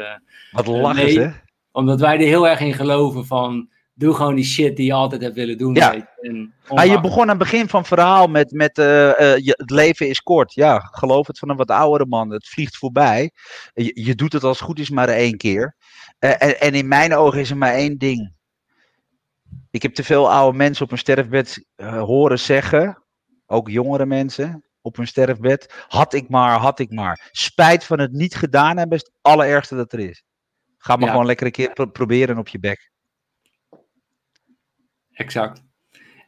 Wat 0.52 0.68
lachen 0.68 1.11
ze, 1.11 1.19
hè? 1.19 1.30
Omdat 1.72 2.00
wij 2.00 2.14
er 2.14 2.27
heel 2.27 2.48
erg 2.48 2.60
in 2.60 2.74
geloven 2.74 3.26
van, 3.26 3.69
doe 3.95 4.14
gewoon 4.14 4.35
die 4.35 4.45
shit 4.45 4.75
die 4.75 4.85
je 4.85 4.93
altijd 4.93 5.22
hebt 5.22 5.35
willen 5.35 5.57
doen. 5.57 5.74
Ja. 5.74 5.91
Weet. 5.91 6.06
En 6.22 6.53
ah, 6.67 6.85
je 6.85 7.01
begon 7.01 7.22
aan 7.22 7.30
het 7.30 7.38
begin 7.38 7.69
van 7.69 7.80
het 7.80 7.88
verhaal 7.88 8.27
met, 8.27 8.51
met 8.51 8.77
uh, 8.77 8.85
uh, 8.85 9.38
je, 9.38 9.53
het 9.57 9.69
leven 9.69 10.09
is 10.09 10.22
kort. 10.22 10.53
Ja, 10.53 10.80
geloof 10.80 11.27
het 11.27 11.40
van 11.40 11.49
een 11.49 11.57
wat 11.57 11.72
oudere 11.72 12.06
man. 12.06 12.30
Het 12.30 12.48
vliegt 12.48 12.77
voorbij. 12.77 13.32
Je, 13.74 13.91
je 13.93 14.15
doet 14.15 14.33
het 14.33 14.43
als 14.43 14.57
het 14.57 14.67
goed 14.67 14.80
is 14.80 14.90
maar 14.90 15.09
één 15.09 15.38
keer. 15.38 15.75
Uh, 16.19 16.41
en, 16.41 16.59
en, 16.59 16.74
in 16.74 16.88
mijn 16.88 17.15
ogen 17.15 17.40
is 17.40 17.49
er 17.49 17.57
maar 17.57 17.74
één 17.74 17.98
ding. 17.98 18.33
Ik 19.72 19.82
heb 19.82 19.93
te 19.93 20.03
veel 20.03 20.32
oude 20.32 20.57
mensen 20.57 20.85
op 20.85 20.91
een 20.91 20.98
sterfbed 20.98 21.65
horen 21.82 22.40
zeggen. 22.40 23.03
Ook 23.45 23.69
jongere 23.69 24.06
mensen 24.06 24.65
op 24.82 24.95
hun 24.95 25.07
sterfbed. 25.07 25.85
Had 25.88 26.14
ik 26.14 26.30
maar, 26.30 26.59
had 26.59 26.80
ik 26.80 26.91
maar. 26.91 27.30
Spijt 27.32 27.83
van 27.83 27.99
het 27.99 28.11
niet 28.11 28.35
gedaan 28.35 28.77
hebben 28.77 28.98
is 28.98 29.03
het 29.03 29.14
allerergste 29.22 29.75
dat 29.75 29.93
er 29.93 29.99
is. 29.99 30.24
Ga 30.77 30.95
maar 30.95 31.06
ja. 31.06 31.11
gewoon 31.11 31.25
lekker 31.25 31.45
een 31.45 31.51
keer 31.51 31.74
pro 31.74 31.85
proberen 31.85 32.38
op 32.38 32.48
je 32.48 32.59
bek. 32.59 32.93
Exact. 35.16 35.64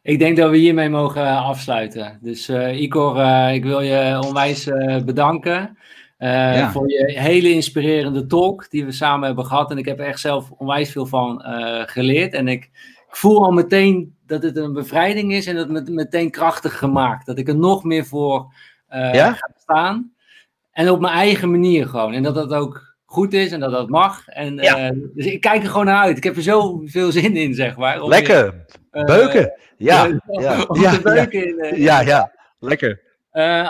Ik 0.01 0.19
denk 0.19 0.37
dat 0.37 0.49
we 0.49 0.57
hiermee 0.57 0.89
mogen 0.89 1.27
afsluiten. 1.37 2.19
Dus 2.21 2.49
uh, 2.49 2.81
Igor, 2.81 3.17
uh, 3.17 3.53
ik 3.53 3.63
wil 3.63 3.81
je 3.81 4.19
onwijs 4.25 4.67
uh, 4.67 5.03
bedanken 5.03 5.77
ja. 6.17 6.71
voor 6.71 6.89
je 6.89 7.19
hele 7.19 7.51
inspirerende 7.51 8.25
talk 8.25 8.69
die 8.69 8.85
we 8.85 8.91
samen 8.91 9.27
hebben 9.27 9.45
gehad. 9.45 9.71
En 9.71 9.77
ik 9.77 9.85
heb 9.85 9.99
er 9.99 10.05
echt 10.05 10.19
zelf 10.19 10.51
onwijs 10.51 10.91
veel 10.91 11.05
van 11.05 11.41
geleerd. 11.85 12.33
En 12.33 12.47
ik, 12.47 12.63
ik, 13.07 13.15
voel 13.15 13.43
al 13.43 13.51
meteen 13.51 14.15
dat 14.25 14.43
het 14.43 14.57
een 14.57 14.73
bevrijding 14.73 15.33
is 15.33 15.45
en 15.45 15.55
dat 15.55 15.69
het 15.69 15.89
meteen 15.89 16.31
krachtig 16.31 16.77
gemaakt. 16.77 17.25
Dat 17.25 17.37
ik 17.37 17.47
er 17.47 17.57
nog 17.57 17.83
meer 17.83 18.05
voor 18.05 18.53
ja? 18.89 19.33
ga 19.33 19.49
staan. 19.57 20.13
En 20.71 20.89
op 20.89 20.99
mijn 20.99 21.13
eigen 21.13 21.51
manier 21.51 21.87
gewoon. 21.87 22.13
En 22.13 22.23
dat 22.23 22.35
dat 22.35 22.53
ook 22.53 22.86
goed 23.09 23.33
is 23.33 23.51
en 23.51 23.59
dat 23.59 23.71
dat 23.71 23.89
mag. 23.89 24.27
En, 24.27 24.55
dus 25.13 25.25
ik 25.25 25.41
kijk 25.41 25.63
er 25.63 25.69
gewoon 25.69 25.85
naar 25.85 26.03
uit. 26.03 26.17
Ik 26.17 26.23
heb 26.23 26.35
er 26.35 26.41
zoveel 26.41 27.11
zin 27.11 27.35
in, 27.35 27.53
zeg 27.53 27.77
maar. 27.77 28.07
Lekker. 28.07 28.65
beuken. 28.91 29.53
Ja. 29.77 30.19
ja. 30.31 30.65
ja. 30.81 31.01
beuken 31.01 31.47
in, 31.47 31.81
ja, 31.81 32.01
ja. 32.01 32.31
Lekker. 32.59 33.01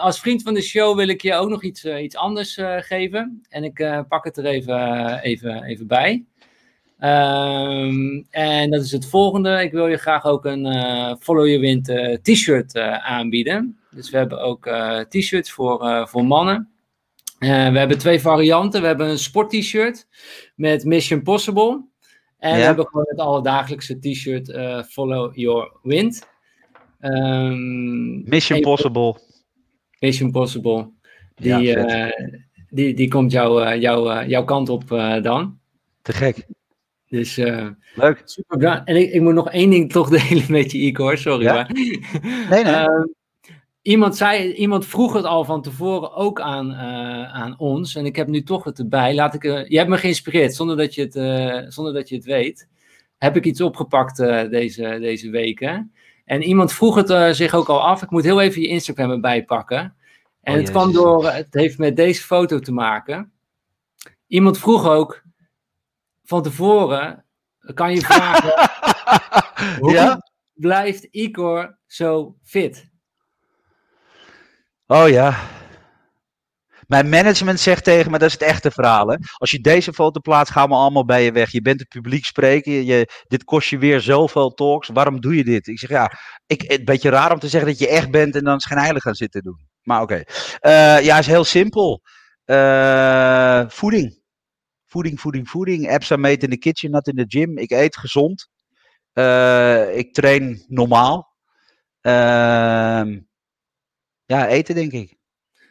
als 0.01 0.19
vriend 0.19 0.43
van 0.43 0.53
de 0.53 0.61
show 0.61 0.97
wil 0.97 1.07
ik 1.07 1.21
je 1.21 1.33
ook 1.33 1.49
nog 1.49 1.63
iets, 1.63 1.85
iets 1.85 2.15
anders 2.15 2.59
geven. 2.79 3.41
En 3.49 3.63
ik 3.63 4.05
pak 4.09 4.23
het 4.23 4.37
er 4.37 4.45
even, 4.45 5.19
even, 5.19 5.63
even 5.63 5.87
bij. 5.87 6.25
Um, 6.99 8.27
en 8.29 8.69
dat 8.69 8.83
is 8.83 8.91
het 8.91 9.09
volgende. 9.09 9.63
Ik 9.63 9.71
wil 9.71 9.87
je 9.87 9.97
graag 9.97 10.25
ook 10.25 10.45
een 10.45 10.65
Follow 11.19 11.47
Your 11.47 11.59
Wind 11.59 11.85
t-shirt 12.23 12.77
aanbieden. 13.01 13.79
Dus 13.91 14.09
we 14.09 14.17
hebben 14.17 14.41
ook 14.41 14.69
t-shirts 15.09 15.51
voor, 15.51 16.07
voor 16.07 16.25
mannen. 16.25 16.69
We 17.39 17.47
hebben 17.79 17.97
twee 17.97 18.21
varianten. 18.21 18.81
We 18.81 18.87
hebben 18.87 19.09
een 19.09 19.19
sport 19.19 19.49
t-shirt 19.49 20.07
met 20.55 20.85
Mission 20.85 21.21
Possible. 21.21 21.85
En 22.39 22.55
we 22.55 22.61
hebben 22.61 22.85
gewoon 22.87 23.05
het 23.07 23.19
alledagelijkse 23.19 23.99
t-shirt 23.99 24.51
Follow 24.89 25.35
Your 25.35 25.71
Wind. 25.83 26.27
Um, 27.01 28.23
Mission 28.29 28.61
Possible. 28.61 29.19
Mission 29.99 30.31
Possible. 30.31 30.89
Die, 31.35 31.61
ja, 31.61 32.11
die, 32.69 32.93
die 32.93 33.07
komt 33.07 33.31
jou, 33.31 33.77
jou, 33.77 34.25
jouw 34.27 34.43
kant 34.43 34.69
op 34.69 34.87
dan. 35.21 35.59
Te 36.01 36.13
gek. 36.13 36.47
Dus 37.09 37.35
Leuk. 37.35 38.21
super 38.25 38.83
En 38.85 38.95
ik, 38.95 39.11
ik, 39.11 39.21
moet 39.21 39.33
nog 39.33 39.51
één 39.51 39.69
ding 39.69 39.91
toch 39.91 40.09
delen 40.27 40.51
met 40.51 40.71
je, 40.71 40.77
Igor. 40.77 41.17
Sorry. 41.17 41.45
Maar. 41.45 41.71
Nee, 42.49 42.63
nee. 42.63 42.87
Iemand, 43.87 44.17
zei, 44.17 44.53
iemand 44.53 44.85
vroeg 44.85 45.13
het 45.13 45.25
al 45.25 45.43
van 45.43 45.61
tevoren 45.61 46.13
ook 46.13 46.41
aan, 46.41 46.71
uh, 46.71 47.33
aan 47.33 47.59
ons. 47.59 47.95
En 47.95 48.05
ik 48.05 48.15
heb 48.15 48.27
nu 48.27 48.43
toch 48.43 48.63
het 48.63 48.79
erbij. 48.79 49.15
Laat 49.15 49.33
ik, 49.33 49.43
je 49.43 49.77
hebt 49.77 49.89
me 49.89 49.97
geïnspireerd 49.97 50.55
zonder 50.55 50.77
dat 50.77 50.95
je 50.95 51.01
het, 51.01 51.73
zonder 51.73 51.93
dat 51.93 52.09
je 52.09 52.15
het 52.15 52.25
weet. 52.25 52.67
Heb 53.17 53.35
ik 53.35 53.45
iets 53.45 53.61
opgepakt 53.61 54.17
deze, 54.49 54.97
deze 55.01 55.29
weken. 55.29 55.93
En 56.25 56.43
iemand 56.43 56.73
vroeg 56.73 56.95
het 56.95 57.35
zich 57.35 57.53
ook 57.53 57.67
al 57.67 57.81
af. 57.81 58.01
Ik 58.01 58.09
moet 58.09 58.23
heel 58.23 58.41
even 58.41 58.61
je 58.61 58.67
Instagram 58.67 59.11
erbij 59.11 59.45
pakken. 59.45 59.95
En 60.41 60.53
oh, 60.53 60.59
het 60.59 60.69
kwam 60.69 60.91
door, 60.91 61.31
het 61.31 61.53
heeft 61.53 61.77
met 61.77 61.95
deze 61.95 62.23
foto 62.23 62.59
te 62.59 62.71
maken. 62.71 63.31
Iemand 64.27 64.57
vroeg 64.57 64.87
ook, 64.87 65.23
van 66.23 66.43
tevoren 66.43 67.25
kan 67.73 67.93
je 67.93 68.01
vragen: 68.01 68.53
hoe 69.81 69.91
ja? 69.91 70.29
blijft 70.53 71.03
Igor 71.03 71.77
zo 71.85 72.35
fit? 72.43 72.95
Oh 74.87 75.09
ja. 75.09 75.35
Mijn 76.87 77.09
management 77.09 77.59
zegt 77.59 77.83
tegen 77.83 78.11
me, 78.11 78.17
dat 78.17 78.27
is 78.27 78.33
het 78.33 78.41
echte 78.41 78.71
verhaal. 78.71 79.07
Hè? 79.07 79.15
Als 79.33 79.51
je 79.51 79.59
deze 79.59 79.93
foto 79.93 80.19
plaatst, 80.19 80.53
gaan 80.53 80.69
we 80.69 80.75
allemaal 80.75 81.05
bij 81.05 81.23
je 81.23 81.31
weg. 81.31 81.51
Je 81.51 81.61
bent 81.61 81.79
het 81.79 81.89
publiek 81.89 82.25
spreken. 82.25 82.85
Je, 82.85 83.23
dit 83.27 83.43
kost 83.43 83.69
je 83.69 83.77
weer 83.77 84.01
zoveel 84.01 84.53
talks. 84.53 84.87
Waarom 84.87 85.21
doe 85.21 85.35
je 85.35 85.43
dit? 85.43 85.67
Ik 85.67 85.79
zeg 85.79 85.89
ja, 85.89 86.11
ik, 86.45 86.61
het 86.61 86.79
een 86.79 86.85
beetje 86.85 87.09
raar 87.09 87.31
om 87.31 87.39
te 87.39 87.47
zeggen 87.47 87.69
dat 87.69 87.79
je 87.79 87.87
echt 87.87 88.11
bent 88.11 88.35
en 88.35 88.43
dan 88.43 88.59
schijnheilig 88.59 89.03
gaan 89.03 89.15
zitten 89.15 89.41
doen. 89.41 89.67
Maar 89.81 90.01
oké. 90.01 90.23
Okay. 90.61 90.97
Uh, 90.97 91.05
ja, 91.05 91.17
is 91.17 91.27
heel 91.27 91.43
simpel. 91.43 92.01
Uh, 92.45 93.63
voeding. 93.67 94.21
Voeding, 94.85 95.19
voeding, 95.19 95.49
voeding. 95.49 95.91
Apps 95.91 96.11
are 96.11 96.21
made 96.21 96.37
in 96.37 96.49
the 96.49 96.57
kitchen, 96.57 96.91
not 96.91 97.07
in 97.07 97.15
the 97.15 97.25
gym. 97.27 97.57
Ik 97.57 97.71
eet 97.71 97.97
gezond. 97.97 98.47
Uh, 99.13 99.97
ik 99.97 100.13
train 100.13 100.65
normaal. 100.67 101.35
Uh, 102.01 103.01
ja, 104.27 104.47
eten 104.47 104.75
denk 104.75 104.91
ik. 104.91 105.15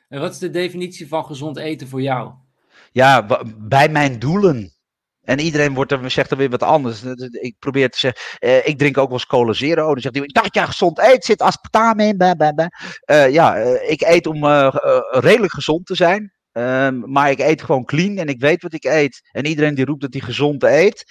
En 0.09 0.21
wat 0.21 0.33
is 0.33 0.39
de 0.39 0.51
definitie 0.51 1.09
van 1.09 1.25
gezond 1.25 1.57
eten 1.57 1.89
voor 1.89 2.03
jou? 2.03 2.33
Ja, 2.93 3.27
bij 3.57 3.89
mijn 3.89 4.19
doelen. 4.19 4.75
En 5.23 5.39
iedereen 5.39 5.75
wordt 5.75 5.93
er, 5.93 6.11
zegt 6.11 6.31
er 6.31 6.37
weer 6.37 6.51
wat 6.51 6.63
anders. 6.63 7.03
Ik 7.31 7.57
probeer 7.59 7.91
te 7.91 7.99
zeggen, 7.99 8.21
uh, 8.41 8.67
ik 8.67 8.79
drink 8.79 8.99
ook 8.99 9.09
wel 9.09 9.13
eens 9.13 9.27
cola 9.27 9.53
zero. 9.53 9.87
Dan 9.87 10.01
zegt 10.01 10.15
hij, 10.15 10.25
ik 10.25 10.35
dacht 10.35 10.55
ja, 10.55 10.67
gezond 10.67 10.99
eet, 10.99 11.25
zit 11.25 11.43
aspartame 11.43 12.05
in. 12.05 12.23
Uh, 13.11 13.31
ja, 13.31 13.59
uh, 13.59 13.91
ik 13.91 14.03
eet 14.03 14.27
om 14.27 14.47
redelijk 15.11 15.53
gezond 15.53 15.87
te 15.87 15.95
zijn. 15.95 16.35
Um, 16.53 17.13
maar 17.13 17.31
ik 17.31 17.39
eet 17.39 17.63
gewoon 17.63 17.85
clean 17.85 18.17
en 18.17 18.27
ik 18.27 18.41
weet 18.41 18.63
wat 18.63 18.73
ik 18.73 18.85
eet. 18.85 19.29
En 19.33 19.47
iedereen 19.47 19.75
die 19.75 19.85
roept 19.85 20.01
dat 20.01 20.13
hij 20.13 20.23
gezond 20.23 20.63
eet, 20.63 21.05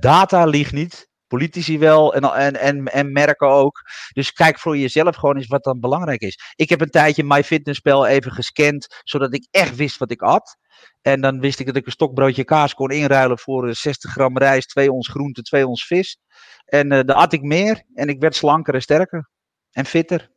data 0.00 0.44
ligt 0.44 0.72
niet. 0.72 1.08
Politici 1.30 1.78
wel 1.78 2.14
en, 2.14 2.22
en, 2.22 2.60
en, 2.60 2.84
en 2.84 3.12
merken 3.12 3.48
ook. 3.48 3.82
Dus 4.12 4.32
kijk 4.32 4.58
voor 4.58 4.76
jezelf 4.76 5.16
gewoon 5.16 5.36
eens 5.36 5.46
wat 5.46 5.64
dan 5.64 5.80
belangrijk 5.80 6.20
is. 6.20 6.38
Ik 6.54 6.68
heb 6.68 6.80
een 6.80 6.90
tijdje 6.90 7.24
MyFitnessPal 7.24 8.06
even 8.06 8.32
gescand, 8.32 9.00
zodat 9.02 9.34
ik 9.34 9.48
echt 9.50 9.76
wist 9.76 9.98
wat 9.98 10.10
ik 10.10 10.22
at. 10.22 10.56
En 11.02 11.20
dan 11.20 11.40
wist 11.40 11.58
ik 11.58 11.66
dat 11.66 11.76
ik 11.76 11.86
een 11.86 11.92
stokbroodje 11.92 12.44
kaas 12.44 12.74
kon 12.74 12.90
inruilen 12.90 13.38
voor 13.38 13.74
60 13.74 14.10
gram 14.10 14.38
rijst, 14.38 14.68
2 14.68 14.92
ons 14.92 15.08
groente, 15.08 15.42
2 15.42 15.66
ons 15.66 15.86
vis. 15.86 16.18
En 16.64 16.92
uh, 16.92 17.00
dan 17.04 17.16
at 17.16 17.32
ik 17.32 17.42
meer 17.42 17.82
en 17.94 18.08
ik 18.08 18.20
werd 18.20 18.34
slanker 18.34 18.74
en 18.74 18.82
sterker. 18.82 19.28
En 19.70 19.84
fitter. 19.84 20.30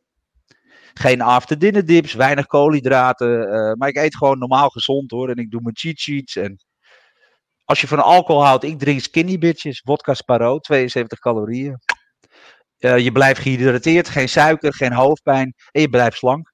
Geen 0.94 1.20
after 1.20 1.58
dinner 1.58 1.86
dips, 1.86 2.14
weinig 2.14 2.46
koolhydraten. 2.46 3.28
Uh, 3.28 3.72
maar 3.72 3.88
ik 3.88 3.96
eet 3.96 4.16
gewoon 4.16 4.38
normaal 4.38 4.68
gezond 4.68 5.10
hoor. 5.10 5.30
En 5.30 5.36
ik 5.36 5.50
doe 5.50 5.60
mijn 5.62 5.76
cheat 5.76 5.98
sheets. 5.98 6.36
En 6.36 6.56
als 7.64 7.80
je 7.80 7.86
van 7.86 8.02
alcohol 8.02 8.44
houdt, 8.44 8.64
ik 8.64 8.78
drink 8.78 9.00
skinny 9.00 9.38
bitches. 9.38 9.80
Vodka 9.84 10.14
Sparo, 10.14 10.58
72 10.58 11.18
calorieën. 11.18 11.78
Uh, 12.78 12.98
je 12.98 13.12
blijft 13.12 13.40
gehydrateerd, 13.40 14.08
geen 14.08 14.28
suiker, 14.28 14.74
geen 14.74 14.92
hoofdpijn. 14.92 15.54
En 15.70 15.80
je 15.80 15.88
blijft 15.88 16.16
slank. 16.16 16.52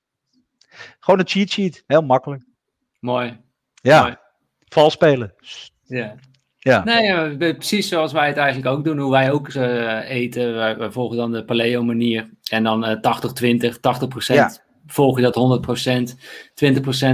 Gewoon 0.99 1.21
een 1.21 1.29
cheat 1.29 1.51
sheet, 1.51 1.85
heel 1.87 2.03
makkelijk. 2.03 2.45
Mooi. 3.01 3.41
Ja, 3.75 4.03
Mooi. 4.03 4.17
vals 4.69 4.93
spelen. 4.93 5.35
Ja. 5.85 6.15
Ja. 6.59 6.85
Nee, 6.85 7.37
precies 7.37 7.89
zoals 7.89 8.13
wij 8.13 8.27
het 8.27 8.37
eigenlijk 8.37 8.77
ook 8.77 8.85
doen. 8.85 8.99
Hoe 8.99 9.11
wij 9.11 9.31
ook 9.31 9.49
uh, 9.49 10.11
eten. 10.11 10.55
Wij, 10.55 10.91
volgen 10.91 11.17
dan 11.17 11.33
de 11.33 11.45
paleo 11.45 11.83
manier. 11.83 12.31
En 12.51 12.63
dan 12.63 12.89
uh, 12.89 12.97
80-20, 12.97 12.99
80%, 14.59 14.70
volg 14.87 15.17
je 15.17 15.31
dat 15.31 15.63
100%. 16.11 16.15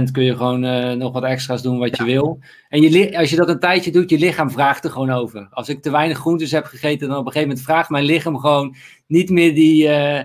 20% 0.07 0.11
kun 0.11 0.23
je 0.23 0.35
gewoon 0.35 0.63
uh, 0.63 0.91
nog 0.91 1.13
wat 1.13 1.23
extra's 1.23 1.61
doen 1.61 1.79
wat 1.79 1.97
je 1.97 2.03
wil. 2.03 2.39
En 2.69 2.81
je, 2.81 3.17
als 3.17 3.29
je 3.29 3.35
dat 3.35 3.49
een 3.49 3.59
tijdje 3.59 3.91
doet, 3.91 4.09
je 4.09 4.17
lichaam 4.17 4.51
vraagt 4.51 4.83
er 4.83 4.91
gewoon 4.91 5.11
over. 5.11 5.47
Als 5.49 5.69
ik 5.69 5.81
te 5.81 5.91
weinig 5.91 6.17
groentes 6.17 6.51
heb 6.51 6.65
gegeten, 6.65 7.07
dan 7.07 7.17
op 7.17 7.25
een 7.25 7.31
gegeven 7.31 7.47
moment 7.47 7.65
vraagt 7.65 7.89
mijn 7.89 8.03
lichaam 8.03 8.37
gewoon 8.37 8.75
niet 9.07 9.29
meer 9.29 9.53
die, 9.55 9.87
uh, 9.87 10.21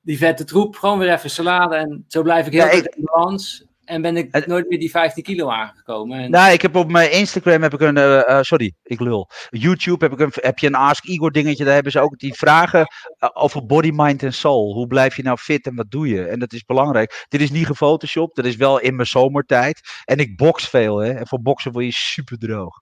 die 0.00 0.18
vette 0.18 0.44
troep. 0.44 0.76
Gewoon 0.76 0.98
weer 0.98 1.12
even 1.12 1.30
salade. 1.30 1.76
En 1.76 2.04
zo 2.08 2.22
blijf 2.22 2.46
ik 2.46 2.52
heel 2.52 2.64
ja, 2.64 2.70
ik... 2.70 2.84
in 2.84 3.04
balans. 3.04 3.66
En 3.84 4.02
ben 4.02 4.16
ik 4.16 4.46
nooit 4.46 4.68
meer 4.68 4.78
die 4.78 4.90
15 4.90 5.22
kilo 5.22 5.50
aangekomen. 5.50 6.18
En... 6.18 6.30
Nou, 6.30 6.52
ik 6.52 6.62
heb 6.62 6.76
op 6.76 6.90
mijn 6.90 7.12
Instagram 7.12 7.62
heb 7.62 7.74
ik 7.74 7.80
een, 7.80 7.96
uh, 7.96 8.40
sorry, 8.40 8.74
ik 8.82 9.00
lul. 9.00 9.30
YouTube 9.50 10.04
heb, 10.04 10.12
ik 10.12 10.20
een, 10.20 10.32
heb 10.34 10.58
je 10.58 10.66
een 10.66 10.74
Ask 10.74 11.04
Igor 11.04 11.32
dingetje. 11.32 11.64
Daar 11.64 11.74
hebben 11.74 11.92
ze 11.92 12.00
ook 12.00 12.18
die 12.18 12.34
vragen 12.34 12.80
uh, 12.80 13.30
over 13.32 13.66
body, 13.66 13.90
mind 13.94 14.22
en 14.22 14.32
soul. 14.32 14.74
Hoe 14.74 14.86
blijf 14.86 15.16
je 15.16 15.22
nou 15.22 15.36
fit 15.36 15.66
en 15.66 15.74
wat 15.74 15.90
doe 15.90 16.08
je? 16.08 16.26
En 16.26 16.38
dat 16.38 16.52
is 16.52 16.64
belangrijk. 16.64 17.26
Dit 17.28 17.40
is 17.40 17.50
niet 17.50 17.66
gefotoshopt, 17.66 18.36
dat 18.36 18.44
is 18.44 18.56
wel 18.56 18.78
in 18.80 18.94
mijn 18.94 19.08
zomertijd. 19.08 19.80
En 20.04 20.18
ik 20.18 20.36
box 20.36 20.68
veel, 20.68 20.98
hè. 20.98 21.12
En 21.12 21.26
voor 21.26 21.42
boksen 21.42 21.72
word 21.72 21.84
je 21.84 21.92
super 21.92 22.38
droog. 22.38 22.80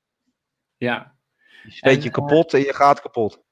Ja. 0.76 1.14
Je 1.62 1.76
weet 1.80 2.02
je 2.02 2.10
kapot 2.10 2.54
en 2.54 2.60
je 2.60 2.74
gaat 2.74 3.00
kapot. 3.00 3.42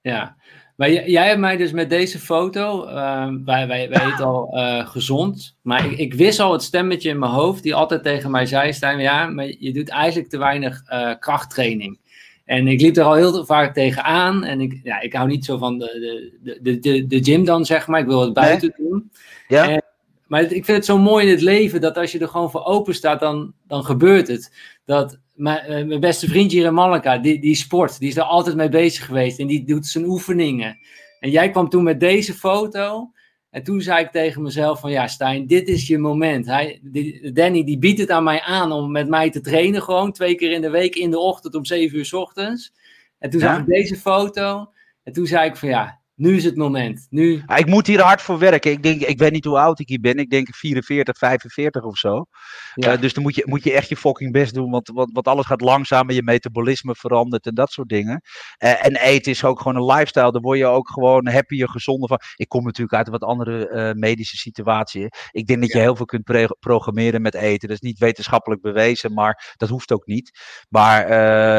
Ja, 0.00 0.36
maar 0.76 0.90
jij 0.90 1.26
hebt 1.26 1.40
mij 1.40 1.56
dus 1.56 1.72
met 1.72 1.90
deze 1.90 2.18
foto, 2.18 2.86
uh, 2.86 3.28
wij, 3.44 3.66
wij, 3.66 3.88
wij 3.88 4.06
eten 4.06 4.24
al 4.24 4.50
uh, 4.52 4.86
gezond, 4.86 5.56
maar 5.62 5.84
ik, 5.84 5.98
ik, 5.98 6.14
wist 6.14 6.40
al 6.40 6.52
het 6.52 6.62
stemmetje 6.62 7.08
in 7.08 7.18
mijn 7.18 7.32
hoofd 7.32 7.62
die 7.62 7.74
altijd 7.74 8.02
tegen 8.02 8.30
mij 8.30 8.46
zei, 8.46 8.72
Stijn, 8.72 8.98
ja, 8.98 9.26
maar 9.26 9.46
je 9.58 9.72
doet 9.72 9.88
eigenlijk 9.88 10.28
te 10.30 10.38
weinig 10.38 10.82
uh, 10.92 11.12
krachttraining. 11.18 11.98
En 12.44 12.68
ik 12.68 12.80
liep 12.80 12.96
er 12.96 13.04
al 13.04 13.14
heel 13.14 13.44
vaak 13.44 13.74
tegenaan 13.74 14.44
en 14.44 14.60
ik, 14.60 14.80
ja, 14.82 15.00
ik 15.00 15.12
hou 15.12 15.28
niet 15.28 15.44
zo 15.44 15.58
van 15.58 15.78
de, 15.78 16.30
de, 16.42 16.58
de, 16.62 16.78
de, 16.78 17.06
de 17.06 17.24
gym 17.24 17.44
dan, 17.44 17.64
zeg 17.64 17.86
maar, 17.86 18.00
ik 18.00 18.06
wil 18.06 18.20
het 18.20 18.32
buiten 18.32 18.74
doen. 18.76 19.10
Ja. 19.48 19.68
En, 19.68 19.82
maar 20.26 20.42
ik 20.42 20.64
vind 20.64 20.66
het 20.66 20.84
zo 20.84 20.98
mooi 20.98 21.26
in 21.26 21.30
het 21.30 21.40
leven 21.40 21.80
dat 21.80 21.96
als 21.96 22.12
je 22.12 22.18
er 22.18 22.28
gewoon 22.28 22.50
voor 22.50 22.64
open 22.64 22.94
staat, 22.94 23.20
dan, 23.20 23.52
dan 23.66 23.84
gebeurt 23.84 24.28
het. 24.28 24.52
Dat 24.84 25.18
mijn, 25.34 25.70
uh, 25.70 25.86
mijn 25.86 26.00
beste 26.00 26.28
vriendje 26.28 26.58
hier 26.58 27.04
in 27.04 27.22
die, 27.22 27.40
die 27.40 27.54
sport, 27.54 27.98
die 27.98 28.08
is 28.08 28.16
er 28.16 28.22
altijd 28.22 28.56
mee 28.56 28.68
bezig 28.68 29.04
geweest 29.04 29.38
en 29.38 29.46
die 29.46 29.64
doet 29.64 29.86
zijn 29.86 30.04
oefeningen. 30.04 30.78
En 31.20 31.30
jij 31.30 31.50
kwam 31.50 31.68
toen 31.68 31.82
met 31.82 32.00
deze 32.00 32.34
foto 32.34 33.12
en 33.50 33.62
toen 33.62 33.80
zei 33.80 34.04
ik 34.04 34.10
tegen 34.10 34.42
mezelf 34.42 34.80
van 34.80 34.90
ja 34.90 35.06
Stijn, 35.06 35.46
dit 35.46 35.68
is 35.68 35.86
je 35.86 35.98
moment. 35.98 36.46
Hij, 36.46 36.80
die, 36.82 37.32
Danny 37.32 37.64
die 37.64 37.78
biedt 37.78 38.00
het 38.00 38.10
aan 38.10 38.24
mij 38.24 38.40
aan 38.40 38.72
om 38.72 38.90
met 38.90 39.08
mij 39.08 39.30
te 39.30 39.40
trainen 39.40 39.82
gewoon 39.82 40.12
twee 40.12 40.34
keer 40.34 40.52
in 40.52 40.60
de 40.60 40.70
week 40.70 40.94
in 40.94 41.10
de 41.10 41.18
ochtend 41.18 41.54
om 41.54 41.64
zeven 41.64 41.98
uur 41.98 42.04
s 42.04 42.12
ochtends. 42.12 42.72
En 43.18 43.30
toen 43.30 43.40
zag 43.40 43.58
ik 43.58 43.66
deze 43.66 43.96
foto 43.96 44.70
en 45.02 45.12
toen 45.12 45.26
zei 45.26 45.48
ik 45.48 45.56
van 45.56 45.68
ja, 45.68 46.00
nu 46.14 46.36
is 46.36 46.44
het 46.44 46.56
moment. 46.56 47.06
Nu... 47.10 47.42
ik 47.56 47.66
moet 47.66 47.86
hier 47.86 48.00
hard 48.00 48.22
voor 48.22 48.38
werken. 48.38 48.70
Ik, 48.70 48.82
denk, 48.82 49.00
ik 49.00 49.18
weet 49.18 49.32
niet 49.32 49.44
hoe 49.44 49.58
oud 49.58 49.78
ik 49.78 49.88
hier 49.88 50.00
ben. 50.00 50.16
Ik 50.16 50.30
denk 50.30 50.54
44, 50.54 51.18
45 51.18 51.82
of 51.82 51.96
zo. 51.96 52.26
Ja. 52.74 52.96
dus 52.96 53.14
dan 53.14 53.22
moet 53.22 53.34
je, 53.34 53.42
moet 53.46 53.64
je 53.64 53.72
echt 53.72 53.88
je 53.88 53.96
fucking 53.96 54.32
best 54.32 54.54
doen. 54.54 54.70
Want, 54.70 54.88
want, 54.88 55.12
want 55.12 55.28
alles 55.28 55.46
gaat 55.46 55.60
langzamer. 55.60 56.14
Je 56.14 56.22
metabolisme 56.22 56.94
verandert 56.94 57.46
en 57.46 57.54
dat 57.54 57.70
soort 57.70 57.88
dingen. 57.88 58.22
en 58.58 58.96
eten 58.96 59.32
is 59.32 59.44
ook 59.44 59.60
gewoon 59.60 59.76
een 59.76 59.96
lifestyle. 59.96 60.32
Daar 60.32 60.40
word 60.40 60.58
je 60.58 60.66
ook 60.66 60.90
gewoon 60.90 61.28
happier, 61.28 61.68
gezonder 61.68 62.08
van. 62.08 62.20
Ik 62.36 62.48
kom 62.48 62.64
natuurlijk 62.64 62.96
uit 62.96 63.06
een 63.06 63.12
wat 63.12 63.24
andere 63.24 63.94
medische 63.94 64.36
situatie. 64.36 65.08
Ik 65.30 65.46
denk 65.46 65.60
dat 65.60 65.72
je 65.72 65.78
heel 65.78 65.96
veel 65.96 66.06
kunt 66.06 66.56
programmeren 66.60 67.22
met 67.22 67.34
eten. 67.34 67.68
Dat 67.68 67.76
is 67.82 67.88
niet 67.88 67.98
wetenschappelijk 67.98 68.62
bewezen, 68.62 69.12
maar 69.12 69.54
dat 69.56 69.68
hoeft 69.68 69.92
ook 69.92 70.06
niet. 70.06 70.40
Maar 70.68 71.08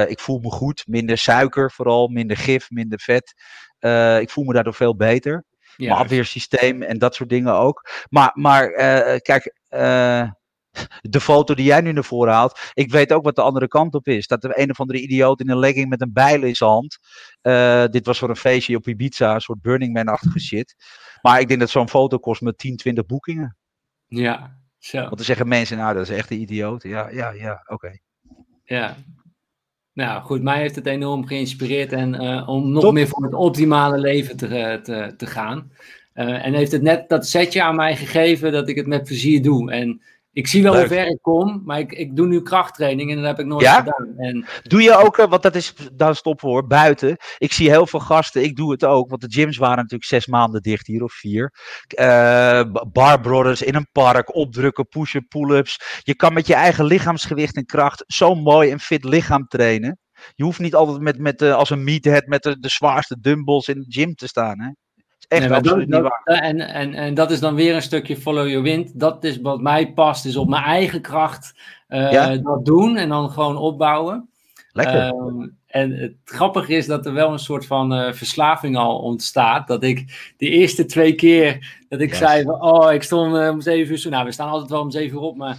ik 0.10 0.20
voel 0.20 0.40
me 0.40 0.50
goed. 0.50 0.84
Minder 0.88 1.18
suiker 1.18 1.72
vooral, 1.72 2.08
minder 2.08 2.38
gif, 2.38 2.70
minder 2.70 3.00
vet. 3.00 3.34
Uh, 3.80 4.20
ik 4.20 4.30
voel 4.30 4.44
me 4.44 4.54
daardoor 4.54 4.74
veel 4.74 4.96
beter. 4.96 5.44
Ja. 5.78 5.88
Mijn 5.88 6.00
afweersysteem 6.00 6.82
en 6.82 6.98
dat 6.98 7.16
soort 7.16 7.30
dingen 7.30 7.54
ook. 7.54 7.90
Maar, 8.10 8.32
maar 8.34 8.72
uh, 8.72 9.18
kijk, 9.18 9.56
uh, 9.70 10.30
de 11.02 11.22
foto 11.22 11.54
die 11.54 11.66
jij 11.66 11.82
nu 11.82 11.92
naar 11.92 12.04
voren 12.04 12.34
haalt. 12.34 12.60
Ik 12.74 12.92
weet 12.92 13.14
ook 13.14 13.24
wat 13.24 13.36
de 13.36 13.42
andere 13.42 13.68
kant 13.68 13.94
op 13.94 14.08
is. 14.08 14.28
Dat 14.28 14.44
er 14.44 14.60
een 14.60 14.70
of 14.70 14.80
andere 14.80 15.00
idioot 15.00 15.40
in 15.40 15.50
een 15.50 15.60
legging 15.60 15.90
met 15.90 16.02
een 16.02 16.14
bijl 16.14 16.44
in 16.44 16.56
zijn 16.56 16.70
hand. 16.70 16.98
dit 17.92 18.06
was 18.06 18.20
voor 18.20 18.30
een 18.30 18.36
feestje 18.36 18.76
op 18.76 18.88
Ibiza, 18.88 19.34
een 19.34 19.42
soort 19.42 19.62
Burning 19.62 19.94
Man-achtige 19.94 20.40
shit. 20.40 20.76
Maar 21.22 21.40
ik 21.40 21.48
denk 21.48 21.60
dat 21.60 21.70
zo'n 21.70 21.90
foto 21.90 22.18
kost 22.18 22.42
me 22.42 22.56
10, 22.56 22.76
20 22.76 23.06
boekingen. 23.06 23.58
Ja, 24.08 24.60
zo. 24.78 24.98
Want 24.98 25.16
dan 25.16 25.26
zeggen 25.26 25.48
mensen, 25.48 25.78
nou, 25.78 25.94
dat 25.94 26.10
is 26.10 26.16
echt 26.16 26.32
een 26.32 26.42
idioot. 26.42 26.84
Ja, 26.84 27.10
ja, 27.10 27.30
ja, 27.30 27.64
oké. 27.68 27.98
Ja, 28.64 28.96
nou 29.96 30.22
goed, 30.22 30.42
mij 30.42 30.60
heeft 30.60 30.76
het 30.76 30.86
enorm 30.86 31.26
geïnspireerd 31.26 31.92
en, 31.92 32.24
uh, 32.24 32.50
om 32.50 32.72
nog 32.72 32.94
meer 32.94 33.08
voor 33.08 33.24
het 33.24 33.34
optimale 33.34 33.98
leven 33.98 34.38
te, 34.38 34.48
eh, 34.48 34.82
te, 34.82 35.14
te 35.18 35.26
gaan. 35.26 35.72
Uh, 36.16 36.46
en 36.46 36.54
heeft 36.54 36.72
het 36.72 36.82
net 36.82 37.10
dat 37.10 37.28
setje 37.28 37.64
aan 37.64 37.76
mij 37.76 37.96
gegeven 37.96 38.52
dat 38.52 38.70
ik 38.70 38.76
het 38.76 38.88
met 38.88 39.04
plezier 39.04 39.42
doe. 39.42 39.72
En 39.72 40.02
ik 40.36 40.48
zie 40.48 40.64
wel 40.64 40.78
hoe 40.78 40.88
ver 40.88 41.08
ik 41.08 41.18
kom, 41.22 41.62
maar 41.66 41.80
ik, 41.80 41.92
ik 41.92 42.16
doe 42.16 42.28
nu 42.28 42.42
krachttraining 42.42 43.12
en 43.12 43.18
dat 43.18 43.26
heb 43.26 43.40
ik 43.40 43.46
nooit 43.46 43.68
gedaan. 43.68 44.14
En... 44.18 44.46
Doe 44.64 44.82
je 44.82 44.98
ook, 44.98 45.16
want 45.16 45.44
dat 45.44 45.56
is, 45.56 45.74
daar 45.94 46.16
stop 46.16 46.40
voor, 46.40 46.68
buiten. 46.68 47.18
Ik 47.38 47.54
zie 47.54 47.70
heel 47.70 47.88
veel 47.88 48.00
gasten, 48.00 48.44
ik 48.44 48.56
doe 48.56 48.72
het 48.72 48.86
ook, 48.86 49.10
want 49.10 49.22
de 49.22 49.32
gyms 49.32 49.58
waren 49.58 49.78
natuurlijk 49.78 50.04
zes 50.04 50.28
maanden 50.28 50.62
dicht 50.62 50.88
hier 50.88 51.04
of 51.04 51.14
vier. 51.14 51.54
Uh, 52.00 52.62
bar 52.92 53.22
brothers 53.22 53.62
in 53.62 53.76
een 53.76 53.88
park, 53.92 54.36
opdrukken, 54.36 54.88
pushen, 54.88 55.28
pull-ups. 55.28 56.02
Je 56.04 56.16
kan 56.16 56.34
met 56.34 56.48
je 56.48 56.54
eigen 56.54 56.86
lichaamsgewicht 56.86 57.56
en 57.56 57.66
kracht 57.66 58.04
zo'n 58.08 58.42
mooi 58.42 58.72
en 58.72 58.80
fit 58.80 59.04
lichaam 59.04 59.48
trainen. 59.48 60.00
Je 60.36 60.44
hoeft 60.44 60.60
niet 60.60 60.76
altijd 60.76 61.00
met, 61.00 61.18
met, 61.18 61.42
uh, 61.42 61.56
als 61.56 61.70
een 61.70 61.84
meathead 61.84 62.26
met 62.26 62.44
de, 62.44 62.60
de 62.60 62.70
zwaarste 62.70 63.20
dumbbells 63.20 63.68
in 63.68 63.80
de 63.80 63.86
gym 63.88 64.14
te 64.14 64.28
staan. 64.28 64.62
Hè? 64.62 64.70
Echt 65.28 65.52
absoluut 65.52 65.90
niet 65.90 66.02
waar. 66.02 66.22
En, 66.24 66.60
en, 66.60 66.94
en 66.94 67.14
dat 67.14 67.32
is 67.32 67.40
dan 67.40 67.56
weer 67.56 67.76
een 67.76 67.82
stukje 67.82 68.18
follow 68.18 68.48
your 68.48 68.62
wind. 68.62 69.00
Dat 69.00 69.24
is 69.24 69.42
wat 69.42 69.62
mij 69.62 69.94
past, 69.94 70.26
is 70.26 70.36
op 70.36 70.50
mijn 70.50 70.64
eigen 70.64 71.02
kracht 71.02 71.54
uh, 71.90 72.44
dat 72.44 72.66
doen 72.66 72.98
en 72.98 73.10
dan 73.10 73.30
gewoon 73.30 73.58
opbouwen. 73.58 74.30
Lekker. 74.72 75.14
Uh, 75.14 75.48
en 75.68 75.92
het 75.92 76.14
grappige 76.26 76.74
is 76.74 76.86
dat 76.86 77.06
er 77.06 77.14
wel 77.14 77.32
een 77.32 77.40
soort 77.40 77.66
van 77.66 77.94
uh, 77.94 78.12
verslaving 78.12 78.78
al 78.78 79.00
ontstaat. 79.00 79.68
Dat 79.68 79.84
ik 79.84 80.34
de 80.38 80.50
eerste 80.50 80.86
twee 80.86 81.14
keer 81.14 81.78
dat 81.90 82.02
ik 82.02 82.14
zei 82.14 82.44
van, 82.44 82.62
oh, 82.62 82.94
ik 82.94 83.04
stond 83.04 83.36
uh, 83.36 83.50
om 83.50 83.62
zeven 83.62 83.94
uur. 83.94 84.10
Nou, 84.10 84.26
we 84.26 84.32
staan 84.32 84.50
altijd 84.50 84.70
wel 84.70 84.82
om 84.82 84.92
zeven 84.92 85.18
uur 85.18 85.24
op, 85.24 85.36
maar 85.36 85.58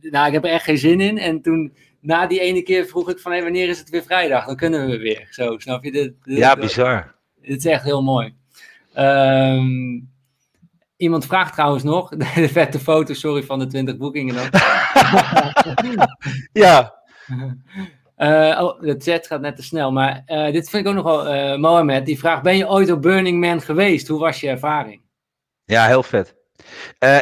nou, 0.00 0.26
ik 0.26 0.32
heb 0.32 0.44
er 0.44 0.50
echt 0.50 0.64
geen 0.64 0.78
zin 0.78 1.00
in. 1.00 1.18
En 1.18 1.42
toen, 1.42 1.74
na 2.00 2.26
die 2.26 2.40
ene 2.40 2.62
keer 2.62 2.86
vroeg 2.86 3.10
ik 3.10 3.18
van, 3.18 3.32
hey, 3.32 3.42
wanneer 3.42 3.68
is 3.68 3.78
het 3.78 3.90
weer 3.90 4.02
vrijdag? 4.02 4.46
Dan 4.46 4.56
kunnen 4.56 4.86
we 4.86 4.98
weer. 4.98 5.26
Zo, 5.30 5.58
snap 5.58 5.84
je? 5.84 5.90
De, 5.90 6.14
ja, 6.24 6.56
bizar. 6.56 7.14
Het 7.40 7.56
is 7.56 7.64
echt 7.64 7.84
heel 7.84 8.02
mooi. 8.02 8.34
Um, 8.98 10.10
iemand 10.96 11.26
vraagt 11.26 11.52
trouwens 11.52 11.82
nog, 11.82 12.08
de 12.34 12.48
vette 12.48 12.78
foto, 12.78 13.14
sorry, 13.14 13.42
van 13.42 13.58
de 13.58 13.66
20 13.66 13.96
boekingen 13.96 14.34
dan. 14.34 14.48
ja. 16.64 16.94
Uh, 18.16 18.60
oh, 18.62 18.80
de 18.80 18.94
chat 18.98 19.26
gaat 19.26 19.40
net 19.40 19.56
te 19.56 19.62
snel, 19.62 19.92
maar 19.92 20.22
uh, 20.26 20.52
dit 20.52 20.70
vind 20.70 20.86
ik 20.86 20.88
ook 20.88 20.94
nog 20.94 21.04
wel, 21.04 21.34
uh, 21.34 21.56
Mohamed, 21.56 22.06
die 22.06 22.18
vraagt, 22.18 22.42
ben 22.42 22.56
je 22.56 22.68
ooit 22.68 22.90
op 22.90 23.02
Burning 23.02 23.40
Man 23.40 23.60
geweest? 23.60 24.08
Hoe 24.08 24.20
was 24.20 24.40
je 24.40 24.48
ervaring? 24.48 25.02
Ja, 25.64 25.86
heel 25.86 26.02
vet. 26.02 26.34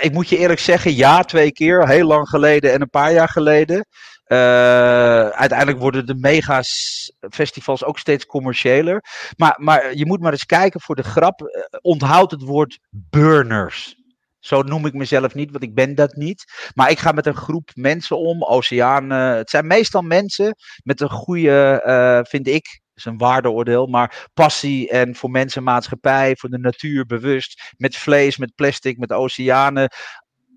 ik 0.00 0.12
moet 0.12 0.28
je 0.28 0.38
eerlijk 0.38 0.60
zeggen, 0.60 0.94
ja, 0.94 1.22
twee 1.22 1.52
keer, 1.52 1.88
heel 1.88 2.06
lang 2.06 2.28
geleden 2.28 2.72
en 2.72 2.80
een 2.80 2.90
paar 2.90 3.12
jaar 3.12 3.28
geleden. 3.28 3.86
Uh, 4.32 5.28
uiteindelijk 5.28 5.78
worden 5.78 6.06
de 6.06 6.14
mega-festivals 6.14 7.84
ook 7.84 7.98
steeds 7.98 8.26
commerciëler. 8.26 9.04
Maar, 9.36 9.54
maar 9.56 9.96
je 9.96 10.06
moet 10.06 10.20
maar 10.20 10.32
eens 10.32 10.46
kijken 10.46 10.80
voor 10.80 10.96
de 10.96 11.02
grap. 11.02 11.40
Uh, 11.40 11.48
onthoud 11.80 12.30
het 12.30 12.42
woord 12.42 12.78
burners. 12.90 13.94
Zo 14.38 14.62
noem 14.62 14.86
ik 14.86 14.94
mezelf 14.94 15.34
niet, 15.34 15.50
want 15.50 15.64
ik 15.64 15.74
ben 15.74 15.94
dat 15.94 16.14
niet. 16.14 16.44
Maar 16.74 16.90
ik 16.90 16.98
ga 16.98 17.12
met 17.12 17.26
een 17.26 17.36
groep 17.36 17.70
mensen 17.74 18.18
om, 18.18 18.44
oceanen. 18.44 19.36
Het 19.36 19.50
zijn 19.50 19.66
meestal 19.66 20.02
mensen 20.02 20.54
met 20.82 21.00
een 21.00 21.10
goede, 21.10 22.24
vind 22.28 22.48
ik, 22.48 22.80
is 22.94 23.04
een 23.04 23.18
waardeoordeel, 23.18 23.86
maar 23.86 24.28
passie 24.34 24.90
en 24.90 25.14
voor 25.14 25.30
mensen, 25.30 25.62
maatschappij, 25.62 26.36
voor 26.36 26.48
de 26.48 26.58
natuur 26.58 27.06
bewust, 27.06 27.74
met 27.76 27.96
vlees, 27.96 28.36
met 28.36 28.54
plastic, 28.54 28.98
met 28.98 29.12
oceanen 29.12 29.90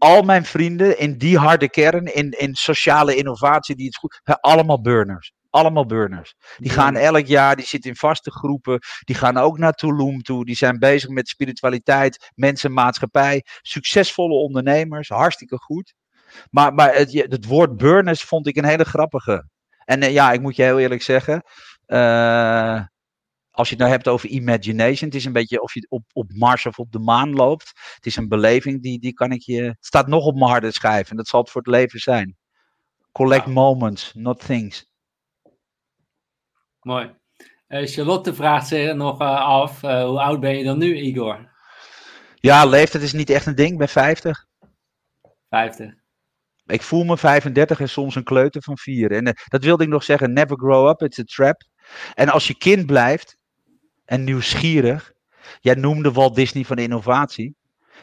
al 0.04 0.22
mijn 0.22 0.46
vrienden 0.46 1.00
in 1.00 1.18
die 1.18 1.38
harde 1.38 1.70
kern, 1.70 2.06
in, 2.06 2.32
in 2.32 2.56
sociale 2.56 3.16
innovatie, 3.16 3.76
die 3.76 3.86
het 3.86 3.96
goed, 3.96 4.22
allemaal 4.24 4.82
burners. 4.82 5.34
Allemaal 5.50 5.86
burners. 5.86 6.36
Die 6.58 6.70
gaan 6.70 6.96
elk 6.96 7.26
jaar, 7.26 7.56
die 7.56 7.66
zitten 7.66 7.90
in 7.90 7.96
vaste 7.96 8.32
groepen. 8.32 8.80
Die 9.00 9.16
gaan 9.16 9.38
ook 9.38 9.58
naar 9.58 9.74
Tulum 9.74 10.22
toe. 10.22 10.46
Die 10.46 10.56
zijn 10.56 10.80
bezig 10.80 11.10
met 11.10 11.28
spiritualiteit, 11.28 12.32
mensen, 12.36 12.74
maatschappij. 12.74 13.46
Succesvolle 13.62 14.34
ondernemers, 14.34 15.10
hartstikke 15.10 15.58
goed. 15.58 15.94
Maar, 16.50 16.74
maar 16.74 16.96
het, 16.96 17.14
het 17.14 17.46
woord 17.46 17.78
burners 17.78 18.24
vond 18.24 18.48
ik 18.48 18.56
een 18.56 18.66
hele 18.66 18.86
grappige. 18.86 19.50
En 19.86 20.04
uh, 20.04 20.12
ja, 20.12 20.32
ik 20.32 20.42
moet 20.42 20.56
je 20.56 20.64
heel 20.64 20.80
eerlijk 20.80 21.02
zeggen. 21.02 21.44
Uh, 21.88 22.82
als 23.54 23.70
je 23.70 23.74
het 23.74 23.84
nou 23.84 23.96
hebt 23.96 24.08
over 24.08 24.30
imagination, 24.30 25.10
het 25.10 25.16
is 25.16 25.26
een 25.26 25.34
beetje 25.34 25.62
of 25.62 25.74
je 25.74 25.86
op, 25.90 26.04
op 26.14 26.32
Mars 26.34 26.66
of 26.66 26.80
op 26.80 26.92
de 26.92 27.00
maan 27.00 27.34
loopt. 27.34 27.72
Het 27.96 28.06
is 28.06 28.16
een 28.16 28.28
beleving, 28.28 28.82
die, 28.82 29.00
die 29.00 29.14
kan 29.14 29.32
ik 29.32 29.42
je. 29.42 29.62
Het 29.62 29.86
staat 29.86 30.08
nog 30.08 30.26
op 30.26 30.36
mijn 30.36 30.50
harde 30.50 30.72
schijf 30.72 31.10
en 31.10 31.16
dat 31.16 31.28
zal 31.28 31.40
het 31.40 31.50
voor 31.50 31.62
het 31.62 31.70
leven 31.70 32.00
zijn. 32.00 32.38
Collect 33.12 33.46
moments, 33.46 34.14
not 34.14 34.46
things. 34.46 34.92
Mooi. 36.82 37.16
Uh, 37.68 37.88
Charlotte 37.88 38.34
vraagt 38.34 38.68
zich 38.68 38.96
nog 38.96 39.22
uh, 39.22 39.46
af: 39.46 39.84
uh, 39.84 40.04
hoe 40.04 40.22
oud 40.22 40.40
ben 40.40 40.58
je 40.58 40.64
dan 40.64 40.78
nu, 40.78 40.96
Igor? 40.98 41.52
Ja, 42.36 42.66
leeftijd 42.66 43.04
is 43.04 43.14
niet 43.14 43.30
echt 43.30 43.46
een 43.46 43.56
ding, 43.56 43.72
ik 43.72 43.78
ben 43.78 43.90
50. 43.90 44.46
50. 45.50 45.94
Ik 46.66 46.82
voel 46.82 47.04
me 47.04 47.18
35 47.18 47.80
en 47.80 47.90
soms 47.90 48.16
een 48.16 48.24
kleuter 48.24 48.62
van 48.62 48.78
4. 48.78 49.12
En 49.12 49.36
dat 49.48 49.64
wilde 49.64 49.84
ik 49.84 49.90
nog 49.90 50.04
zeggen: 50.04 50.34
never 50.34 50.58
grow 50.58 50.90
up, 50.90 51.02
it's 51.02 51.20
a 51.20 51.24
trap. 51.24 51.62
En 52.14 52.30
als 52.30 52.48
je 52.48 52.58
kind 52.58 52.86
blijft, 52.86 53.38
en 54.06 54.24
nieuwsgierig. 54.24 55.14
Jij 55.60 55.76
noemde 55.76 56.12
Walt 56.12 56.36
Disney 56.36 56.64
van 56.64 56.78
innovatie. 56.78 57.56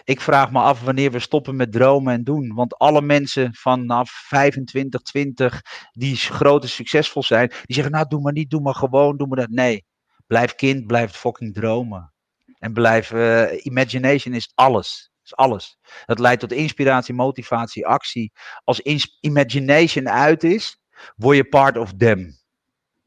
Ik 0.04 0.20
vraag 0.20 0.50
me 0.50 0.58
af 0.58 0.80
wanneer 0.80 1.10
we 1.10 1.18
stoppen 1.18 1.56
met 1.56 1.72
dromen 1.72 2.12
en 2.14 2.24
doen. 2.24 2.54
Want 2.54 2.78
alle 2.78 3.02
mensen 3.02 3.54
vanaf 3.54 4.10
25, 4.10 5.00
20 5.00 5.62
die 5.92 6.16
groot 6.16 6.68
succesvol 6.68 7.22
zijn, 7.22 7.48
die 7.48 7.74
zeggen: 7.74 7.92
Nou, 7.92 8.08
doe 8.08 8.20
maar 8.20 8.32
niet, 8.32 8.50
doe 8.50 8.60
maar 8.60 8.74
gewoon, 8.74 9.16
doe 9.16 9.26
maar 9.26 9.38
dat. 9.38 9.48
Nee, 9.48 9.84
blijf 10.26 10.54
kind, 10.54 10.86
blijf 10.86 11.12
fucking 11.12 11.54
dromen. 11.54 12.12
En 12.58 12.72
blijf, 12.72 13.10
uh, 13.12 13.64
imagination 13.64 14.34
is 14.34 14.52
alles. 14.54 15.10
Is 15.24 15.36
alles. 15.36 15.78
Dat 16.06 16.18
leidt 16.18 16.40
tot 16.40 16.52
inspiratie, 16.52 17.14
motivatie, 17.14 17.86
actie. 17.86 18.32
Als 18.64 18.80
imagination 19.20 20.08
uit 20.08 20.44
is, 20.44 20.80
word 21.16 21.36
je 21.36 21.44
part 21.44 21.76
of 21.76 21.92
them. 21.96 22.38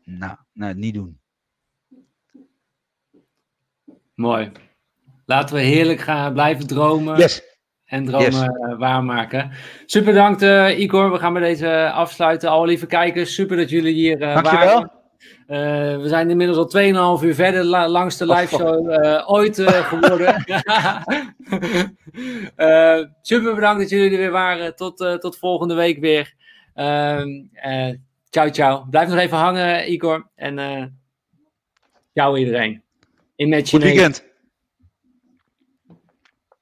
Nou, 0.04 0.36
nou 0.54 0.74
niet 0.74 0.94
doen. 0.94 1.23
Mooi. 4.16 4.52
Laten 5.26 5.56
we 5.56 5.62
heerlijk 5.62 6.00
gaan 6.00 6.34
blijven 6.34 6.68
dromen. 6.68 7.18
Yes. 7.18 7.42
En 7.86 8.06
dromen 8.06 8.26
yes. 8.26 8.42
Eh, 8.42 8.78
waarmaken. 8.78 9.52
Super 9.86 10.14
bedankt, 10.14 10.42
uh, 10.42 10.80
Igor. 10.80 11.12
We 11.12 11.18
gaan 11.18 11.34
bij 11.34 11.42
deze 11.42 11.92
afsluiten. 11.92 12.50
Al 12.50 12.66
lieve 12.66 12.86
kijkers, 12.86 13.34
super 13.34 13.58
dat 13.58 13.70
jullie 13.70 13.94
hier 13.94 14.22
uh, 14.22 14.34
Dankjewel. 14.34 14.66
waren. 14.66 14.92
Uh, 15.48 16.02
we 16.02 16.08
zijn 16.08 16.30
inmiddels 16.30 16.58
al 16.58 17.20
2,5 17.20 17.26
uur 17.26 17.36
verder, 17.36 17.64
la 17.64 17.88
langste 17.88 18.26
live 18.26 18.56
show 18.56 18.92
uh, 18.92 19.32
ooit 19.32 19.58
uh, 19.58 19.68
geworden. 19.68 20.36
super 23.22 23.56
bedankt 23.56 23.82
dat 23.82 23.90
jullie 23.90 24.12
er 24.12 24.18
weer 24.18 24.32
waren. 24.32 24.76
Tot, 24.76 24.98
tot 24.98 25.38
volgende 25.38 25.74
week 25.74 26.00
weer. 26.00 26.34
Ehm, 26.74 27.28
ciao, 28.30 28.50
ciao. 28.50 28.86
Blijf 28.90 29.10
nog 29.10 29.18
even 29.18 29.38
hangen, 29.38 29.92
Igor. 29.92 30.30
En 30.36 30.56
ciao 32.14 32.36
iedereen. 32.36 32.83
Imagination. 33.36 33.82
Goed 33.82 33.90
weekend. 33.90 34.33